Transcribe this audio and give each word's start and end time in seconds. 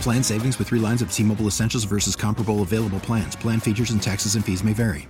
Plan 0.00 0.22
savings 0.22 0.58
with 0.58 0.68
three 0.68 0.78
lines 0.78 1.02
of 1.02 1.10
T 1.10 1.24
Mobile 1.24 1.48
Essentials 1.48 1.84
versus 1.84 2.14
comparable 2.14 2.62
available 2.62 3.00
plans. 3.00 3.34
Plan 3.34 3.58
features 3.58 3.90
and 3.90 4.02
taxes 4.02 4.36
and 4.36 4.44
fees 4.44 4.62
may 4.62 4.72
vary. 4.72 5.08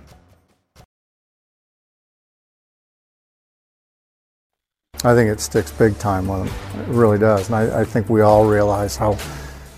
I 5.03 5.13
think 5.13 5.29
it 5.29 5.39
sticks 5.39 5.71
big 5.71 5.97
time 5.99 6.27
with 6.27 6.45
them. 6.45 6.81
It 6.81 6.87
really 6.87 7.19
does. 7.19 7.47
And 7.49 7.55
I, 7.55 7.81
I 7.81 7.85
think 7.85 8.09
we 8.09 8.21
all 8.21 8.45
realize 8.47 8.97
how, 8.97 9.15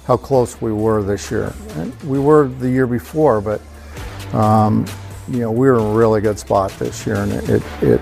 how 0.06 0.16
close 0.16 0.62
we 0.62 0.72
were 0.72 1.04
this 1.04 1.30
year. 1.30 1.54
And 1.76 1.94
we 2.04 2.20
were 2.20 2.48
the 2.48 2.70
year 2.70 2.88
before, 2.88 3.42
but 3.42 3.62
um, 4.34 4.86
you 5.28 5.40
know, 5.40 5.52
we 5.52 5.68
were 5.68 5.80
in 5.80 5.86
a 5.86 5.92
really 5.92 6.22
good 6.22 6.40
spot 6.40 6.72
this 6.80 7.06
year 7.06 7.18
and 7.18 7.34
it, 7.34 7.62
it, 7.84 8.02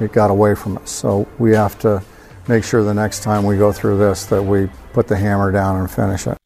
it 0.00 0.12
got 0.12 0.30
away 0.30 0.54
from 0.54 0.78
us. 0.78 0.90
So 0.90 1.28
we 1.38 1.52
have 1.52 1.78
to 1.80 2.02
make 2.48 2.64
sure 2.64 2.82
the 2.82 2.94
next 2.94 3.22
time 3.22 3.44
we 3.44 3.56
go 3.56 3.72
through 3.72 3.98
this 3.98 4.26
that 4.26 4.42
we 4.42 4.68
put 4.92 5.06
the 5.08 5.16
hammer 5.16 5.52
down 5.52 5.76
and 5.76 5.90
finish 5.90 6.26
it. 6.26 6.36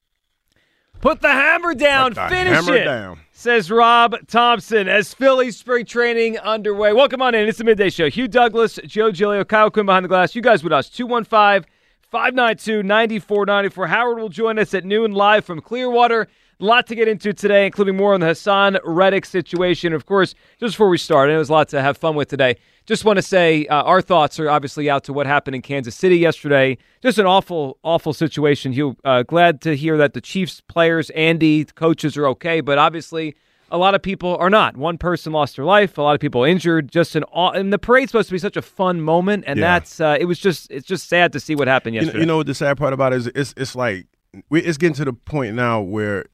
Put 1.00 1.20
the 1.20 1.30
hammer 1.30 1.74
down, 1.74 2.14
the 2.14 2.28
finish 2.28 2.54
hammer 2.54 2.74
it. 2.74 2.84
down. 2.84 3.20
Says 3.32 3.70
Rob 3.70 4.16
Thompson 4.26 4.88
as 4.88 5.12
Phillies 5.12 5.56
spring 5.58 5.84
training 5.84 6.38
underway. 6.38 6.92
Welcome 6.94 7.20
on 7.20 7.34
in. 7.34 7.46
It's 7.46 7.58
the 7.58 7.64
midday 7.64 7.90
show. 7.90 8.08
Hugh 8.08 8.28
Douglas, 8.28 8.78
Joe 8.86 9.10
Giglio, 9.10 9.44
Kyle 9.44 9.70
Quinn 9.70 9.84
behind 9.84 10.04
the 10.04 10.08
glass. 10.08 10.34
You 10.34 10.40
guys 10.40 10.64
with 10.64 10.72
us. 10.72 10.88
215 10.88 11.68
592 12.10 12.82
9494. 12.82 13.86
Howard 13.88 14.18
will 14.18 14.28
join 14.30 14.58
us 14.58 14.72
at 14.72 14.84
noon 14.84 15.12
live 15.12 15.44
from 15.44 15.60
Clearwater. 15.60 16.28
A 16.64 16.66
lot 16.66 16.86
to 16.86 16.94
get 16.94 17.08
into 17.08 17.34
today, 17.34 17.66
including 17.66 17.94
more 17.94 18.14
on 18.14 18.20
the 18.20 18.26
Haason 18.26 18.78
Reddick 18.84 19.26
situation. 19.26 19.92
Of 19.92 20.06
course, 20.06 20.34
just 20.58 20.72
before 20.76 20.88
we 20.88 20.96
start, 20.96 21.28
and 21.28 21.36
it 21.36 21.38
was 21.38 21.50
a 21.50 21.52
lot 21.52 21.68
to 21.68 21.82
have 21.82 21.98
fun 21.98 22.16
with 22.16 22.28
today. 22.28 22.56
Just 22.86 23.04
want 23.04 23.18
to 23.18 23.22
say 23.22 23.66
uh, 23.66 23.82
our 23.82 24.00
thoughts 24.00 24.40
are 24.40 24.48
obviously 24.48 24.88
out 24.88 25.04
to 25.04 25.12
what 25.12 25.26
happened 25.26 25.54
in 25.56 25.60
Kansas 25.60 25.94
City 25.94 26.16
yesterday. 26.16 26.78
Just 27.02 27.18
an 27.18 27.26
awful, 27.26 27.76
awful 27.82 28.14
situation. 28.14 28.72
Hugh, 28.72 28.96
uh, 29.04 29.24
glad 29.24 29.60
to 29.60 29.76
hear 29.76 29.98
that 29.98 30.14
the 30.14 30.22
Chiefs 30.22 30.62
players, 30.62 31.10
Andy, 31.10 31.66
coaches 31.66 32.16
are 32.16 32.26
okay, 32.28 32.62
but 32.62 32.78
obviously 32.78 33.36
a 33.70 33.76
lot 33.76 33.94
of 33.94 34.00
people 34.00 34.34
are 34.38 34.48
not. 34.48 34.74
One 34.74 34.96
person 34.96 35.34
lost 35.34 35.56
their 35.56 35.66
life, 35.66 35.98
a 35.98 36.02
lot 36.02 36.14
of 36.14 36.20
people 36.20 36.44
injured. 36.44 36.90
Just 36.90 37.14
an 37.14 37.24
aw- 37.24 37.50
and 37.50 37.74
the 37.74 37.78
parade's 37.78 38.10
supposed 38.12 38.30
to 38.30 38.34
be 38.34 38.38
such 38.38 38.56
a 38.56 38.62
fun 38.62 39.02
moment, 39.02 39.44
and 39.46 39.58
Yeah. 39.58 39.66
that's 39.74 40.00
uh, 40.00 40.16
it 40.18 40.24
was 40.24 40.38
just 40.38 40.70
it's 40.70 40.86
just 40.86 41.10
sad 41.10 41.30
to 41.34 41.40
see 41.40 41.54
what 41.54 41.68
happened 41.68 41.94
You 41.96 42.00
know, 42.00 42.04
yesterday. 42.06 42.20
you 42.22 42.26
know 42.26 42.38
what 42.38 42.46
the 42.46 42.54
sad 42.54 42.78
part 42.78 42.94
about 42.94 43.12
it 43.12 43.16
is? 43.16 43.26
It's 43.34 43.52
it's 43.58 43.76
like 43.76 44.06
we, 44.48 44.62
it's 44.62 44.78
getting 44.78 44.94
to 44.94 45.04
the 45.04 45.12
point 45.12 45.54
now 45.56 45.82
where 45.82 46.24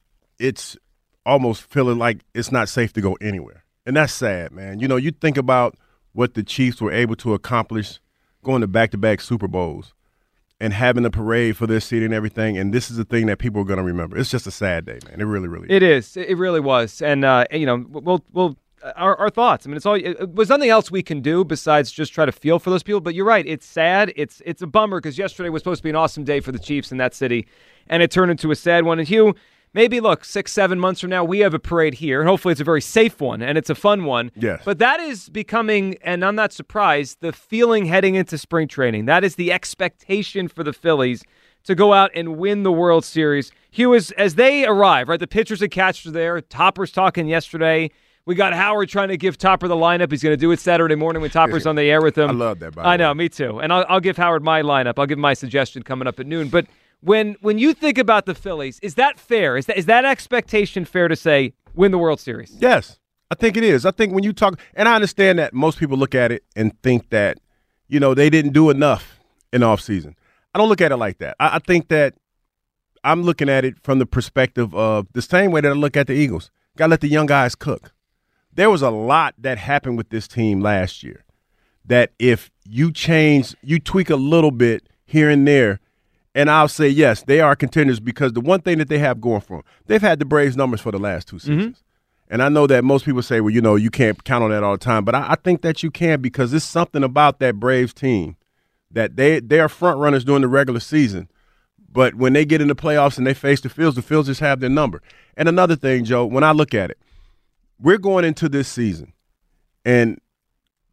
it's 0.41 0.77
almost 1.25 1.61
feeling 1.63 1.99
like 1.99 2.21
it's 2.33 2.51
not 2.51 2.67
safe 2.67 2.91
to 2.93 3.01
go 3.01 3.17
anywhere, 3.21 3.63
and 3.85 3.95
that's 3.95 4.13
sad, 4.13 4.51
man. 4.51 4.79
You 4.79 4.87
know, 4.87 4.95
you 4.95 5.11
think 5.11 5.37
about 5.37 5.75
what 6.13 6.33
the 6.33 6.43
Chiefs 6.43 6.81
were 6.81 6.91
able 6.91 7.15
to 7.17 7.33
accomplish 7.33 7.99
going 8.43 8.61
to 8.61 8.67
back-to-back 8.67 9.21
Super 9.21 9.47
Bowls 9.47 9.93
and 10.59 10.73
having 10.73 11.05
a 11.05 11.09
parade 11.09 11.55
for 11.55 11.67
their 11.67 11.79
city 11.79 12.05
and 12.05 12.13
everything, 12.13 12.57
and 12.57 12.73
this 12.73 12.91
is 12.91 12.97
the 12.97 13.05
thing 13.05 13.27
that 13.27 13.37
people 13.37 13.61
are 13.61 13.65
going 13.65 13.77
to 13.77 13.83
remember. 13.83 14.17
It's 14.17 14.31
just 14.31 14.47
a 14.47 14.51
sad 14.51 14.85
day, 14.85 14.99
man. 15.07 15.21
It 15.21 15.25
really, 15.25 15.47
really. 15.47 15.67
is. 15.67 15.75
It 15.75 15.83
is. 15.83 16.17
It 16.17 16.37
really 16.37 16.59
was. 16.59 17.01
And 17.01 17.23
uh, 17.23 17.45
you 17.51 17.65
know, 17.65 17.85
we'll 17.89 18.23
we'll 18.33 18.57
our, 18.95 19.15
our 19.17 19.29
thoughts. 19.29 19.65
I 19.65 19.69
mean, 19.69 19.77
it's 19.77 19.85
all. 19.85 19.95
It 19.95 20.33
was 20.33 20.49
nothing 20.49 20.69
else 20.69 20.91
we 20.91 21.03
can 21.03 21.21
do 21.21 21.43
besides 21.43 21.91
just 21.91 22.13
try 22.13 22.25
to 22.25 22.31
feel 22.31 22.59
for 22.59 22.71
those 22.71 22.83
people. 22.83 23.01
But 23.01 23.13
you're 23.13 23.25
right. 23.25 23.45
It's 23.45 23.65
sad. 23.65 24.11
It's 24.15 24.41
it's 24.45 24.61
a 24.61 24.67
bummer 24.67 24.99
because 24.99 25.17
yesterday 25.17 25.49
was 25.49 25.61
supposed 25.61 25.79
to 25.79 25.83
be 25.83 25.91
an 25.91 25.95
awesome 25.95 26.23
day 26.23 26.39
for 26.39 26.51
the 26.51 26.59
Chiefs 26.59 26.91
in 26.91 26.97
that 26.97 27.13
city, 27.13 27.47
and 27.87 28.01
it 28.03 28.11
turned 28.11 28.31
into 28.31 28.51
a 28.51 28.55
sad 28.55 28.85
one. 28.85 28.99
And 28.99 29.07
Hugh. 29.07 29.35
Maybe 29.73 30.01
look, 30.01 30.25
six, 30.25 30.51
seven 30.51 30.79
months 30.79 30.99
from 30.99 31.11
now, 31.11 31.23
we 31.23 31.39
have 31.39 31.53
a 31.53 31.59
parade 31.59 31.93
here, 31.93 32.19
and 32.19 32.27
hopefully 32.27 32.51
it's 32.51 32.59
a 32.59 32.65
very 32.65 32.81
safe 32.81 33.21
one 33.21 33.41
and 33.41 33.57
it's 33.57 33.69
a 33.69 33.75
fun 33.75 34.03
one. 34.03 34.31
Yes. 34.35 34.61
But 34.65 34.79
that 34.79 34.99
is 34.99 35.29
becoming, 35.29 35.97
and 36.03 36.25
I'm 36.25 36.35
not 36.35 36.51
surprised, 36.51 37.19
the 37.21 37.31
feeling 37.31 37.85
heading 37.85 38.15
into 38.15 38.37
spring 38.37 38.67
training. 38.67 39.05
That 39.05 39.23
is 39.23 39.35
the 39.35 39.51
expectation 39.51 40.49
for 40.49 40.65
the 40.65 40.73
Phillies 40.73 41.23
to 41.63 41.75
go 41.75 41.93
out 41.93 42.11
and 42.13 42.37
win 42.37 42.63
the 42.63 42.71
World 42.71 43.05
Series. 43.05 43.51
Hugh, 43.69 43.95
as, 43.95 44.11
as 44.11 44.35
they 44.35 44.65
arrive, 44.65 45.07
right, 45.07 45.19
the 45.19 45.27
pitchers 45.27 45.61
and 45.61 45.71
catchers 45.71 46.07
are 46.07 46.11
there. 46.11 46.41
Topper's 46.41 46.91
talking 46.91 47.27
yesterday. 47.27 47.91
We 48.25 48.35
got 48.35 48.53
Howard 48.53 48.89
trying 48.89 49.07
to 49.09 49.17
give 49.17 49.37
Topper 49.37 49.67
the 49.67 49.75
lineup. 49.75 50.11
He's 50.11 50.21
going 50.21 50.33
to 50.33 50.37
do 50.37 50.51
it 50.51 50.59
Saturday 50.59 50.95
morning 50.95 51.21
when 51.21 51.31
Topper's 51.31 51.65
on 51.65 51.75
the 51.75 51.89
air 51.89 52.01
with 52.01 52.17
him. 52.17 52.29
I 52.29 52.33
love 52.33 52.59
that, 52.59 52.73
I 52.77 52.97
know, 52.97 53.11
way. 53.11 53.15
me 53.15 53.29
too. 53.29 53.59
And 53.59 53.71
I'll, 53.71 53.85
I'll 53.87 53.99
give 53.99 54.17
Howard 54.17 54.43
my 54.43 54.61
lineup. 54.61 54.95
I'll 54.97 55.07
give 55.07 55.17
my 55.17 55.33
suggestion 55.33 55.81
coming 55.81 56.07
up 56.07 56.19
at 56.19 56.27
noon. 56.27 56.49
But 56.49 56.67
when 57.01 57.35
when 57.41 57.57
you 57.57 57.73
think 57.73 57.97
about 57.97 58.25
the 58.25 58.35
Phillies, 58.35 58.79
is 58.81 58.95
that 58.95 59.19
fair? 59.19 59.57
Is 59.57 59.65
that 59.65 59.77
is 59.77 59.85
that 59.87 60.05
expectation 60.05 60.85
fair 60.85 61.07
to 61.07 61.15
say 61.15 61.53
win 61.73 61.91
the 61.91 61.97
World 61.97 62.19
Series? 62.19 62.55
Yes, 62.59 62.99
I 63.29 63.35
think 63.35 63.57
it 63.57 63.63
is. 63.63 63.85
I 63.85 63.91
think 63.91 64.13
when 64.13 64.23
you 64.23 64.33
talk, 64.33 64.59
and 64.73 64.87
I 64.87 64.95
understand 64.95 65.39
that 65.39 65.53
most 65.53 65.79
people 65.79 65.97
look 65.97 66.15
at 66.15 66.31
it 66.31 66.43
and 66.55 66.79
think 66.81 67.09
that, 67.09 67.39
you 67.87 67.99
know, 67.99 68.13
they 68.13 68.29
didn't 68.29 68.53
do 68.53 68.69
enough 68.69 69.19
in 69.53 69.63
off 69.63 69.81
season. 69.81 70.15
I 70.53 70.59
don't 70.59 70.69
look 70.69 70.81
at 70.81 70.91
it 70.91 70.97
like 70.97 71.19
that. 71.19 71.35
I, 71.39 71.55
I 71.55 71.59
think 71.59 71.87
that 71.87 72.15
I'm 73.03 73.23
looking 73.23 73.49
at 73.49 73.65
it 73.65 73.75
from 73.81 73.99
the 73.99 74.05
perspective 74.05 74.75
of 74.75 75.07
the 75.13 75.21
same 75.21 75.51
way 75.51 75.61
that 75.61 75.69
I 75.71 75.75
look 75.75 75.97
at 75.97 76.07
the 76.07 76.13
Eagles. 76.13 76.51
Got 76.77 76.87
to 76.87 76.91
let 76.91 77.01
the 77.01 77.07
young 77.07 77.25
guys 77.25 77.55
cook. 77.55 77.93
There 78.53 78.69
was 78.69 78.81
a 78.81 78.89
lot 78.89 79.33
that 79.37 79.57
happened 79.57 79.97
with 79.97 80.09
this 80.09 80.27
team 80.27 80.59
last 80.59 81.01
year 81.03 81.23
that 81.85 82.11
if 82.19 82.51
you 82.65 82.91
change, 82.91 83.55
you 83.61 83.79
tweak 83.79 84.09
a 84.09 84.15
little 84.15 84.51
bit 84.51 84.87
here 85.05 85.29
and 85.29 85.47
there, 85.47 85.79
and 86.33 86.49
I'll 86.49 86.67
say 86.67 86.87
yes, 86.87 87.23
they 87.23 87.41
are 87.41 87.55
contenders 87.55 87.99
because 87.99 88.33
the 88.33 88.41
one 88.41 88.61
thing 88.61 88.77
that 88.77 88.87
they 88.89 88.99
have 88.99 89.19
going 89.19 89.41
for 89.41 89.57
them, 89.57 89.63
they've 89.87 90.01
had 90.01 90.19
the 90.19 90.25
Braves 90.25 90.55
numbers 90.55 90.81
for 90.81 90.91
the 90.91 90.99
last 90.99 91.27
two 91.27 91.37
mm-hmm. 91.37 91.59
seasons. 91.59 91.83
And 92.29 92.41
I 92.41 92.47
know 92.47 92.65
that 92.67 92.85
most 92.85 93.03
people 93.03 93.21
say, 93.21 93.41
well, 93.41 93.53
you 93.53 93.59
know, 93.59 93.75
you 93.75 93.91
can't 93.91 94.23
count 94.23 94.43
on 94.43 94.51
that 94.51 94.63
all 94.63 94.71
the 94.71 94.77
time, 94.77 95.03
but 95.03 95.13
I, 95.13 95.31
I 95.31 95.35
think 95.35 95.61
that 95.63 95.83
you 95.83 95.91
can 95.91 96.21
because 96.21 96.51
there's 96.51 96.63
something 96.63 97.03
about 97.03 97.39
that 97.39 97.59
Braves 97.59 97.93
team 97.93 98.37
that 98.91 99.15
they 99.17 99.39
they 99.39 99.59
are 99.59 99.69
front 99.69 99.99
runners 99.99 100.23
during 100.23 100.41
the 100.41 100.47
regular 100.47 100.79
season, 100.79 101.29
but 101.91 102.15
when 102.15 102.33
they 102.33 102.45
get 102.45 102.61
in 102.61 102.67
the 102.69 102.75
playoffs 102.75 103.17
and 103.17 103.27
they 103.27 103.33
face 103.33 103.61
the 103.61 103.69
Phils, 103.69 103.95
the 103.95 104.01
Phils 104.01 104.25
just 104.25 104.39
have 104.39 104.61
their 104.61 104.69
number. 104.69 105.01
And 105.35 105.49
another 105.49 105.75
thing, 105.75 106.05
Joe, 106.05 106.25
when 106.25 106.43
I 106.43 106.51
look 106.51 106.73
at 106.73 106.89
it, 106.89 106.97
we're 107.79 107.97
going 107.97 108.25
into 108.25 108.47
this 108.47 108.67
season, 108.67 109.13
and 109.83 110.19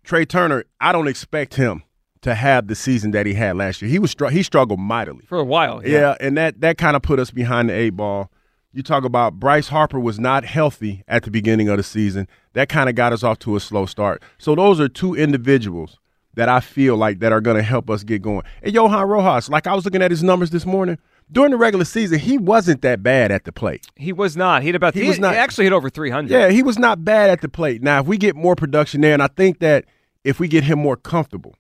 Trea 0.03 0.27
Turner, 0.27 0.65
I 0.81 0.91
don't 0.91 1.09
expect 1.09 1.55
him 1.55 1.83
to 2.23 2.35
have 2.35 2.67
the 2.67 2.75
season 2.75 3.11
that 3.13 3.27
he 3.27 3.35
had 3.35 3.57
last 3.57 3.81
year. 3.83 3.91
He 3.91 3.99
was 3.99 4.15
he 4.31 4.43
struggled 4.43 4.81
mightily. 4.81 5.25
For 5.27 5.39
a 5.39 5.45
while. 5.45 5.87
Yeah, 5.87 6.17
and 6.21 6.37
that 6.37 6.61
that 6.61 6.79
kind 6.79 6.97
of 6.97 7.03
put 7.03 7.19
us 7.19 7.31
behind 7.31 7.69
the 7.71 7.75
eight 7.75 7.91
ball. 7.91 8.31
You 8.73 8.83
talk 8.83 9.05
about 9.05 9.41
Bryce 9.41 9.69
Harper 9.69 9.99
was 9.99 10.19
not 10.21 10.45
healthy 10.45 11.03
at 11.09 11.23
the 11.25 11.31
beginning 11.31 11.69
of 11.69 11.79
the 11.79 11.83
season. 11.83 12.29
That 12.53 12.69
kind 12.69 12.89
of 12.89 12.95
got 12.95 13.13
us 13.13 13.23
off 13.23 13.39
to 13.41 13.57
a 13.57 13.61
slow 13.61 13.87
start. 13.87 14.23
So 14.37 14.55
those 14.55 14.79
are 14.79 14.89
two 14.89 15.15
individuals 15.15 15.99
that 16.35 16.49
I 16.49 16.61
feel 16.61 16.97
like 16.97 17.19
that 17.21 17.33
are 17.33 17.41
going 17.41 17.57
to 17.57 17.63
help 17.63 17.91
us 17.91 18.05
get 18.05 18.23
going. 18.23 18.43
And 18.63 18.73
Johan 18.75 19.09
Rojas, 19.09 19.49
like 19.49 19.67
I 19.67 19.75
was 19.75 19.85
looking 19.85 20.03
at 20.03 20.11
his 20.11 20.23
numbers 20.23 20.51
this 20.51 20.67
morning 20.67 20.99
during 21.33 21.51
the 21.51 21.57
regular 21.57 21.85
season, 21.85 22.19
he 22.19 22.39
wasn't 22.39 22.83
that 22.83 23.03
bad 23.03 23.33
at 23.33 23.45
the 23.45 23.53
plate. 23.53 23.87
He 23.97 24.13
was 24.13 24.37
not. 24.37 24.63
He 24.63 24.71
about. 24.71 24.95
He 24.95 25.03
He, 25.03 25.09
was 25.09 25.19
not- 25.19 25.33
he 25.35 25.39
actually 25.39 25.65
hit 25.65 25.73
over 25.73 25.91
300. 25.91 26.31
Yeah, 26.31 26.51
he 26.51 26.63
was 26.63 26.79
not 26.79 27.05
bad 27.05 27.31
at 27.31 27.41
the 27.41 27.49
plate. 27.49 27.83
Now, 27.83 28.01
if 28.01 28.07
we 28.07 28.17
get 28.19 28.37
more 28.37 28.55
production 28.55 29.01
there, 29.01 29.15
and 29.15 29.23
I 29.23 29.27
think 29.29 29.59
that 29.61 29.87
if 30.25 30.39
we 30.39 30.47
get 30.47 30.63
him 30.65 30.79
more 30.79 30.97
comfortable 30.97 31.55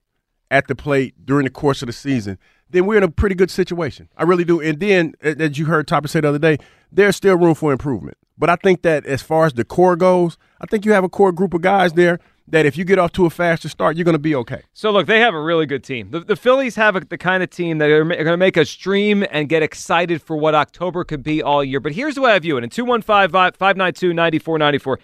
at 0.50 0.67
the 0.67 0.75
plate 0.75 1.15
during 1.25 1.45
the 1.45 1.50
course 1.50 1.83
of 1.83 1.87
the 1.87 1.93
season, 1.93 2.39
then 2.71 2.87
we're 2.87 2.99
in 2.99 3.03
a 3.03 3.11
pretty 3.11 3.35
good 3.35 3.50
situation. 3.50 4.09
I 4.17 4.25
really 4.25 4.45
do. 4.45 4.61
And 4.61 4.81
then, 4.81 5.15
as 5.23 5.59
you 5.59 5.67
heard 5.67 5.89
Topper 5.89 6.09
say 6.09 6.21
the 6.21 6.29
other 6.29 6.39
day, 6.39 6.59
there's 6.93 7.17
still 7.17 7.37
room 7.37 7.55
for 7.55 7.73
improvement. 7.73 8.19
But 8.37 8.50
I 8.50 8.56
think 8.56 8.83
that 8.83 9.06
as 9.06 9.23
far 9.23 9.47
as 9.47 9.55
the 9.55 9.65
core 9.65 9.97
goes, 9.97 10.37
I 10.61 10.67
think 10.67 10.85
you 10.85 10.93
have 10.93 11.05
a 11.05 11.09
core 11.09 11.33
group 11.33 11.55
of 11.55 11.62
guys 11.62 11.95
there 11.95 12.21
that 12.50 12.67
if 12.67 12.79
you 12.79 12.85
get 12.85 12.99
off 12.99 13.12
to 13.12 13.27
a 13.27 13.31
faster 13.31 13.69
start, 13.69 13.97
you're 13.97 14.05
going 14.05 14.15
to 14.15 14.19
be 14.19 14.35
okay. 14.35 14.62
So 14.73 14.91
look, 14.91 15.06
they 15.06 15.21
have 15.21 15.35
a 15.35 15.41
really 15.41 15.67
good 15.67 15.85
team. 15.85 16.11
The, 16.11 16.21
the 16.21 16.37
Phillies 16.37 16.77
have 16.77 16.97
a, 16.97 17.01
the 17.01 17.19
kind 17.19 17.43
of 17.43 17.51
team 17.51 17.77
that 17.79 17.91
are, 17.91 18.05
going 18.05 18.25
to 18.25 18.37
make 18.37 18.56
us 18.56 18.75
dream 18.75 19.25
and 19.31 19.49
get 19.49 19.62
excited 19.62 20.23
for 20.23 20.37
what 20.37 20.55
October 20.55 21.05
could 21.05 21.23
be 21.23 21.43
all 21.43 21.62
year. 21.62 21.81
But 21.81 21.93
here's 21.93 22.15
the 22.15 22.23
way 22.23 22.33
I 22.33 22.39
view 22.39 22.56
it: 22.56 22.65
in 22.65 22.71
215-592-9494, 22.71 24.97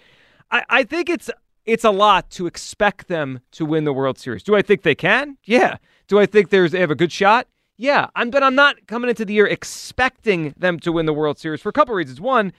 I, 0.51 0.63
I 0.69 0.83
think 0.83 1.09
it's 1.09 1.29
it's 1.65 1.83
a 1.83 1.91
lot 1.91 2.29
to 2.31 2.47
expect 2.47 3.07
them 3.07 3.39
to 3.51 3.65
win 3.65 3.83
the 3.83 3.93
World 3.93 4.17
Series. 4.17 4.43
Do 4.43 4.55
I 4.55 4.61
think 4.61 4.83
they 4.83 4.95
can? 4.95 5.37
Yeah. 5.43 5.77
Do 6.07 6.19
I 6.19 6.25
think 6.25 6.49
there's 6.49 6.71
they 6.71 6.79
have 6.79 6.91
a 6.91 6.95
good 6.95 7.11
shot? 7.11 7.47
Yeah. 7.77 8.07
I'm, 8.15 8.29
but 8.29 8.43
I'm 8.43 8.55
not 8.55 8.87
coming 8.87 9.09
into 9.09 9.25
the 9.25 9.33
year 9.33 9.47
expecting 9.47 10.53
them 10.57 10.79
to 10.81 10.91
win 10.91 11.05
the 11.05 11.13
World 11.13 11.39
Series 11.39 11.61
for 11.61 11.69
a 11.69 11.73
couple 11.73 11.95
reasons. 11.95 12.21
One, 12.21 12.53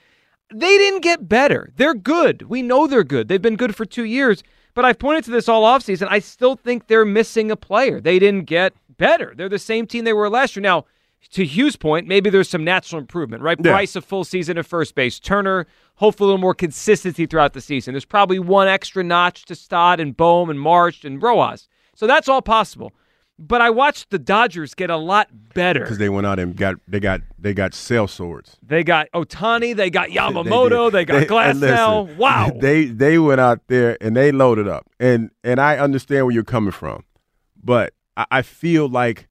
they 0.53 0.79
didn't 0.79 1.03
get 1.03 1.29
better. 1.29 1.73
They're 1.77 1.95
good. 1.95 2.43
We 2.43 2.63
know 2.63 2.87
they're 2.87 3.05
good. 3.05 3.29
They've 3.29 3.41
been 3.41 3.57
good 3.57 3.77
for 3.77 3.85
two 3.85 4.05
years. 4.05 4.43
But 4.75 4.85
I've 4.85 4.99
pointed 4.99 5.25
to 5.25 5.31
this 5.31 5.49
all 5.49 5.63
offseason. 5.65 6.09
I 6.11 6.19
still 6.19 6.55
think 6.55 6.87
they're 6.87 7.07
missing 7.07 7.51
a 7.51 7.57
player. 7.57 7.99
They 7.99 8.19
didn't 8.19 8.45
get 8.45 8.75
better. 8.99 9.33
They're 9.35 9.49
the 9.49 9.59
same 9.59 9.87
team 9.87 10.05
they 10.05 10.13
were 10.13 10.29
last 10.29 10.55
year. 10.55 10.63
Now, 10.63 10.85
to 11.31 11.45
Hugh's 11.45 11.77
point, 11.77 12.07
maybe 12.07 12.31
there's 12.31 12.49
some 12.49 12.65
natural 12.65 13.01
improvement, 13.01 13.43
right? 13.43 13.59
Yeah. 13.59 13.73
Bryce 13.73 13.97
a 13.97 14.01
full 14.01 14.25
season 14.25 14.59
at 14.59 14.67
first 14.67 14.95
base. 14.95 15.19
Turner, 15.19 15.67
hopefully 15.97 16.27
a 16.27 16.29
little 16.29 16.41
more 16.41 16.55
consistency 16.55 17.27
throughout 17.27 17.53
the 17.53 17.61
season. 17.61 17.95
There's 17.95 18.05
probably 18.05 18.39
one 18.39 18.69
extra 18.69 19.03
notch 19.03 19.45
to 19.47 19.55
Stott 19.55 20.01
and 20.01 20.17
Bohm 20.17 20.51
and 20.51 20.61
Marsh 20.61 21.05
and 21.05 21.23
Rojas. 21.23 21.69
So 21.95 22.07
that's 22.07 22.29
all 22.29 22.43
possible. 22.43 22.93
But 23.39 23.61
I 23.61 23.69
watched 23.69 24.09
the 24.11 24.19
Dodgers 24.19 24.75
get 24.75 24.89
a 24.89 24.97
lot 24.97 25.29
better 25.53 25.81
because 25.81 25.99
they 25.99 26.09
went 26.09 26.27
out 26.27 26.39
and 26.39 26.57
got 26.57 26.77
they 26.89 27.01
got 27.01 27.21
they 27.39 27.53
got 27.53 27.75
cell 27.75 28.09
swords. 28.09 28.57
They 28.63 28.83
got 28.83 29.09
Ohtani, 29.13 29.77
they 29.77 29.91
got 29.91 30.09
Yamamoto, 30.11 30.91
they, 30.91 31.05
they 31.05 31.27
got 31.27 31.27
Glasnow. 31.27 32.17
wow, 32.17 32.51
they 32.61 32.87
they 32.87 33.19
went 33.19 33.43
out 33.43 33.61
there 33.67 33.99
and 34.01 34.17
they 34.17 34.33
loaded 34.33 34.69
up. 34.69 34.87
And 34.99 35.31
and 35.45 35.61
I 35.61 35.77
understand 35.77 36.25
where 36.25 36.33
you're 36.35 36.45
coming 36.45 36.71
from, 36.73 37.05
but 37.63 37.93
I, 38.17 38.25
I 38.31 38.43
feel 38.43 38.89
like 38.89 39.29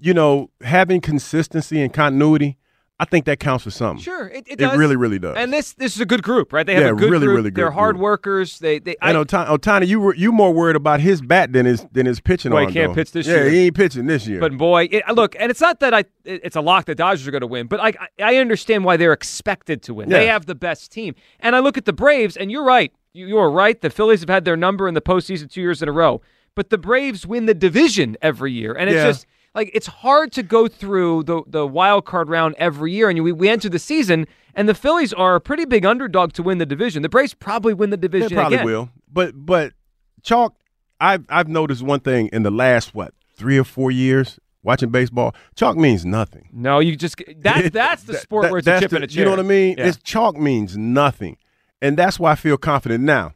you 0.00 0.14
know 0.14 0.50
having 0.62 1.00
consistency 1.00 1.80
and 1.80 1.92
continuity 1.92 2.58
I 2.98 3.04
think 3.04 3.26
that 3.26 3.40
counts 3.40 3.64
for 3.64 3.70
something. 3.70 4.02
Sure, 4.02 4.28
it, 4.28 4.48
it, 4.48 4.58
it 4.58 4.72
really, 4.74 4.96
really 4.96 5.18
does. 5.18 5.36
And 5.36 5.52
this 5.52 5.74
this 5.74 5.94
is 5.94 6.00
a 6.00 6.06
good 6.06 6.22
group, 6.22 6.50
right? 6.50 6.66
They 6.66 6.74
have 6.74 6.82
yeah, 6.82 6.88
a 6.90 6.94
good 6.94 7.10
really, 7.10 7.26
group. 7.26 7.36
really 7.36 7.50
good. 7.50 7.62
They're 7.62 7.70
hard 7.70 7.96
group. 7.96 8.04
workers. 8.04 8.58
They 8.58 8.78
they. 8.78 8.96
And 9.02 9.18
Ohtani, 9.18 9.48
Ohtani, 9.48 9.86
you 9.86 10.00
were 10.00 10.14
you 10.14 10.32
more 10.32 10.50
worried 10.54 10.76
about 10.76 11.00
his 11.00 11.20
bat 11.20 11.52
than 11.52 11.66
his 11.66 11.86
than 11.92 12.06
his 12.06 12.20
pitching. 12.20 12.52
Boy, 12.52 12.62
on, 12.62 12.68
he 12.68 12.72
can't 12.72 12.92
though. 12.92 12.94
pitch 12.94 13.12
this 13.12 13.26
yeah, 13.26 13.34
year. 13.34 13.44
Yeah, 13.44 13.50
he 13.50 13.58
ain't 13.66 13.76
pitching 13.76 14.06
this 14.06 14.26
year. 14.26 14.40
But 14.40 14.56
boy, 14.56 14.88
it, 14.90 15.04
look, 15.14 15.36
and 15.38 15.50
it's 15.50 15.60
not 15.60 15.80
that 15.80 15.92
I 15.92 16.04
it's 16.24 16.56
a 16.56 16.62
lock 16.62 16.86
the 16.86 16.94
Dodgers 16.94 17.28
are 17.28 17.30
going 17.30 17.42
to 17.42 17.46
win, 17.46 17.66
but 17.66 17.80
like 17.80 17.98
I 18.18 18.36
understand 18.36 18.86
why 18.86 18.96
they're 18.96 19.12
expected 19.12 19.82
to 19.82 19.94
win. 19.94 20.08
Yeah. 20.08 20.18
They 20.18 20.26
have 20.28 20.46
the 20.46 20.54
best 20.54 20.90
team, 20.90 21.14
and 21.40 21.54
I 21.54 21.58
look 21.58 21.76
at 21.76 21.84
the 21.84 21.92
Braves, 21.92 22.34
and 22.34 22.50
you're 22.50 22.64
right. 22.64 22.92
You, 23.12 23.26
you 23.26 23.38
are 23.38 23.50
right. 23.50 23.78
The 23.78 23.90
Phillies 23.90 24.20
have 24.20 24.30
had 24.30 24.46
their 24.46 24.56
number 24.56 24.88
in 24.88 24.94
the 24.94 25.02
postseason 25.02 25.50
two 25.50 25.60
years 25.60 25.82
in 25.82 25.88
a 25.90 25.92
row, 25.92 26.22
but 26.54 26.70
the 26.70 26.78
Braves 26.78 27.26
win 27.26 27.44
the 27.44 27.54
division 27.54 28.16
every 28.22 28.52
year, 28.52 28.72
and 28.72 28.88
it's 28.88 29.02
just 29.02 29.26
like 29.56 29.70
it's 29.74 29.88
hard 29.88 30.30
to 30.32 30.44
go 30.44 30.68
through 30.68 31.24
the 31.24 31.42
the 31.48 31.66
wild 31.66 32.04
card 32.04 32.28
round 32.28 32.54
every 32.58 32.92
year, 32.92 33.10
and 33.10 33.20
we 33.24 33.32
we 33.32 33.48
enter 33.48 33.68
the 33.68 33.80
season 33.80 34.26
and 34.56 34.66
the 34.68 34.74
Phillies 34.74 35.12
are 35.12 35.34
a 35.36 35.40
pretty 35.40 35.66
big 35.66 35.84
underdog 35.84 36.32
to 36.32 36.42
win 36.42 36.58
the 36.58 36.66
division. 36.66 37.02
The 37.02 37.10
Braves 37.10 37.34
probably 37.34 37.74
win 37.74 37.90
the 37.90 37.98
division. 37.98 38.30
They 38.30 38.34
probably 38.34 38.56
again. 38.56 38.66
will. 38.66 38.88
But 39.12 39.34
but 39.34 39.74
chalk, 40.22 40.56
I've 40.98 41.26
I've 41.28 41.46
noticed 41.46 41.82
one 41.82 42.00
thing 42.00 42.30
in 42.32 42.42
the 42.42 42.50
last 42.50 42.94
what 42.94 43.12
three 43.36 43.58
or 43.58 43.64
four 43.64 43.90
years 43.90 44.40
watching 44.62 44.88
baseball. 44.88 45.34
Chalk 45.54 45.76
means 45.76 46.06
nothing. 46.06 46.48
No, 46.52 46.78
you 46.80 46.96
just 46.96 47.22
that's 47.36 47.70
that's 47.72 48.04
the 48.04 48.14
sport 48.14 48.44
that, 48.44 48.50
where 48.50 48.58
it's 48.58 48.66
a 48.66 48.80
chip 48.80 48.90
the, 48.90 48.96
in 48.96 49.02
a 49.02 49.06
chair. 49.06 49.20
You 49.20 49.24
know 49.26 49.32
what 49.32 49.40
I 49.40 49.48
mean? 49.48 49.76
Yeah. 49.76 49.88
It's 49.88 49.98
chalk 49.98 50.38
means 50.38 50.76
nothing, 50.76 51.36
and 51.82 51.96
that's 51.96 52.18
why 52.18 52.32
I 52.32 52.34
feel 52.34 52.56
confident 52.56 53.04
now. 53.04 53.34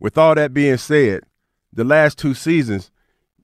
With 0.00 0.18
all 0.18 0.34
that 0.34 0.52
being 0.52 0.78
said, 0.78 1.20
the 1.72 1.84
last 1.84 2.18
two 2.18 2.34
seasons, 2.34 2.90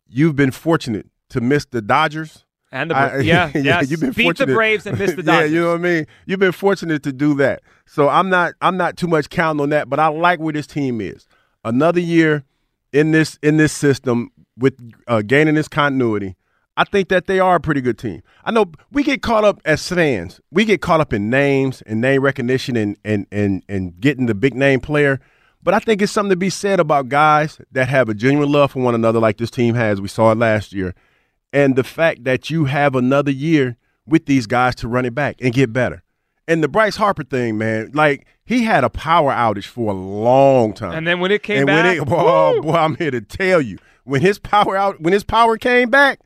you've 0.09 0.35
been 0.35 0.51
fortunate 0.51 1.07
to 1.31 1.41
miss 1.41 1.65
the 1.67 1.83
Dodgers 1.83 2.45
and 2.71 2.91
the 2.91 2.97
I, 2.97 3.19
yeah, 3.21 3.51
yeah, 3.55 3.81
you've 3.81 4.01
been 4.01 4.13
beat 4.13 4.25
fortunate. 4.25 4.47
the 4.47 4.55
Braves 4.55 4.87
and 4.87 4.99
miss 4.99 5.15
the 5.15 5.23
Dodgers. 5.23 5.51
yeah, 5.51 5.57
you 5.57 5.63
know 5.63 5.73
what 5.73 5.81
I 5.81 5.83
mean. 5.83 6.07
You've 6.27 6.41
been 6.41 6.53
fortunate 6.53 7.03
to 7.05 7.13
do 7.13 7.35
that. 7.37 7.63
So 7.87 8.09
I'm 8.09 8.29
not 8.29 8.55
I'm 8.61 8.77
not 8.77 8.97
too 8.97 9.07
much 9.07 9.31
counting 9.31 9.63
on 9.63 9.71
that. 9.71 9.89
But 9.89 10.01
I 10.01 10.09
like 10.09 10.41
where 10.41 10.53
this 10.53 10.67
team 10.67 11.01
is. 11.01 11.27
Another 11.65 12.01
year 12.01 12.45
in 12.93 13.13
this 13.13 13.39
in 13.43 13.57
this 13.57 13.73
system 13.73 14.31
with 14.57 14.75
uh, 15.07 15.23
gaining 15.23 15.55
this 15.55 15.69
continuity. 15.69 16.37
I 16.77 16.85
think 16.85 17.09
that 17.09 17.27
they 17.27 17.41
are 17.41 17.57
a 17.57 17.61
pretty 17.61 17.81
good 17.81 17.99
team. 17.99 18.23
I 18.45 18.53
know 18.53 18.67
we 18.93 19.03
get 19.03 19.21
caught 19.21 19.45
up 19.45 19.61
as 19.65 19.87
fans. 19.89 20.41
We 20.53 20.65
get 20.65 20.81
caught 20.81 21.01
up 21.01 21.13
in 21.13 21.29
names 21.29 21.83
and 21.83 22.01
name 22.01 22.23
recognition 22.23 22.77
and 22.77 22.97
and 23.05 23.27
and 23.33 23.65
and 23.69 23.99
getting 23.99 24.27
the 24.27 24.35
big 24.35 24.55
name 24.55 24.81
player. 24.81 25.21
But 25.61 25.75
I 25.75 25.81
think 25.81 26.01
it's 26.01 26.13
something 26.13 26.31
to 26.31 26.37
be 26.37 26.51
said 26.51 26.79
about 26.79 27.09
guys 27.09 27.61
that 27.73 27.89
have 27.89 28.09
a 28.09 28.15
genuine 28.15 28.53
love 28.53 28.73
for 28.73 28.81
one 28.81 28.95
another, 28.95 29.19
like 29.19 29.39
this 29.39 29.51
team 29.51 29.75
has. 29.75 30.01
We 30.01 30.07
saw 30.07 30.31
it 30.31 30.39
last 30.39 30.73
year 30.73 30.95
and 31.53 31.77
the 31.77 31.85
fact 31.85 32.25
that 32.25 32.51
you 32.51 32.67
have 32.67 32.95
another 32.95 33.31
year 33.31 33.77
with 34.07 34.27
these 34.27 34.47
guys 34.47 34.75
to 34.77 34.89
run 34.89 35.05
it 35.05 35.15
back 35.15 35.37
and 35.41 35.53
get 35.53 35.73
better. 35.73 36.03
And 36.47 36.63
the 36.63 36.69
Bryce 36.69 36.97
Harper 36.97 37.25
thing, 37.25 37.59
man, 37.59 37.91
like 37.93 38.27
he 38.45 38.65
had 38.65 38.83
a 38.83 38.91
power 38.91 39.31
outage 39.31 39.67
for 39.67 39.91
a 39.91 39.95
long 39.95 40.73
time. 40.73 40.93
And 40.93 41.07
then 41.07 41.21
when 41.21 41.31
it 41.31 41.43
came 41.43 41.59
and 41.59 41.67
back, 41.67 41.97
it, 41.99 42.05
boy, 42.07 42.61
boy, 42.63 42.73
I'm 42.73 42.97
here 42.97 43.11
to 43.11 43.21
tell 43.21 43.61
you, 43.61 43.79
when 44.05 44.23
his 44.23 44.39
power 44.39 44.75
out, 44.75 45.01
when 45.01 45.13
his 45.13 45.25
power 45.25 45.59
came 45.59 45.91
back, 45.91 46.21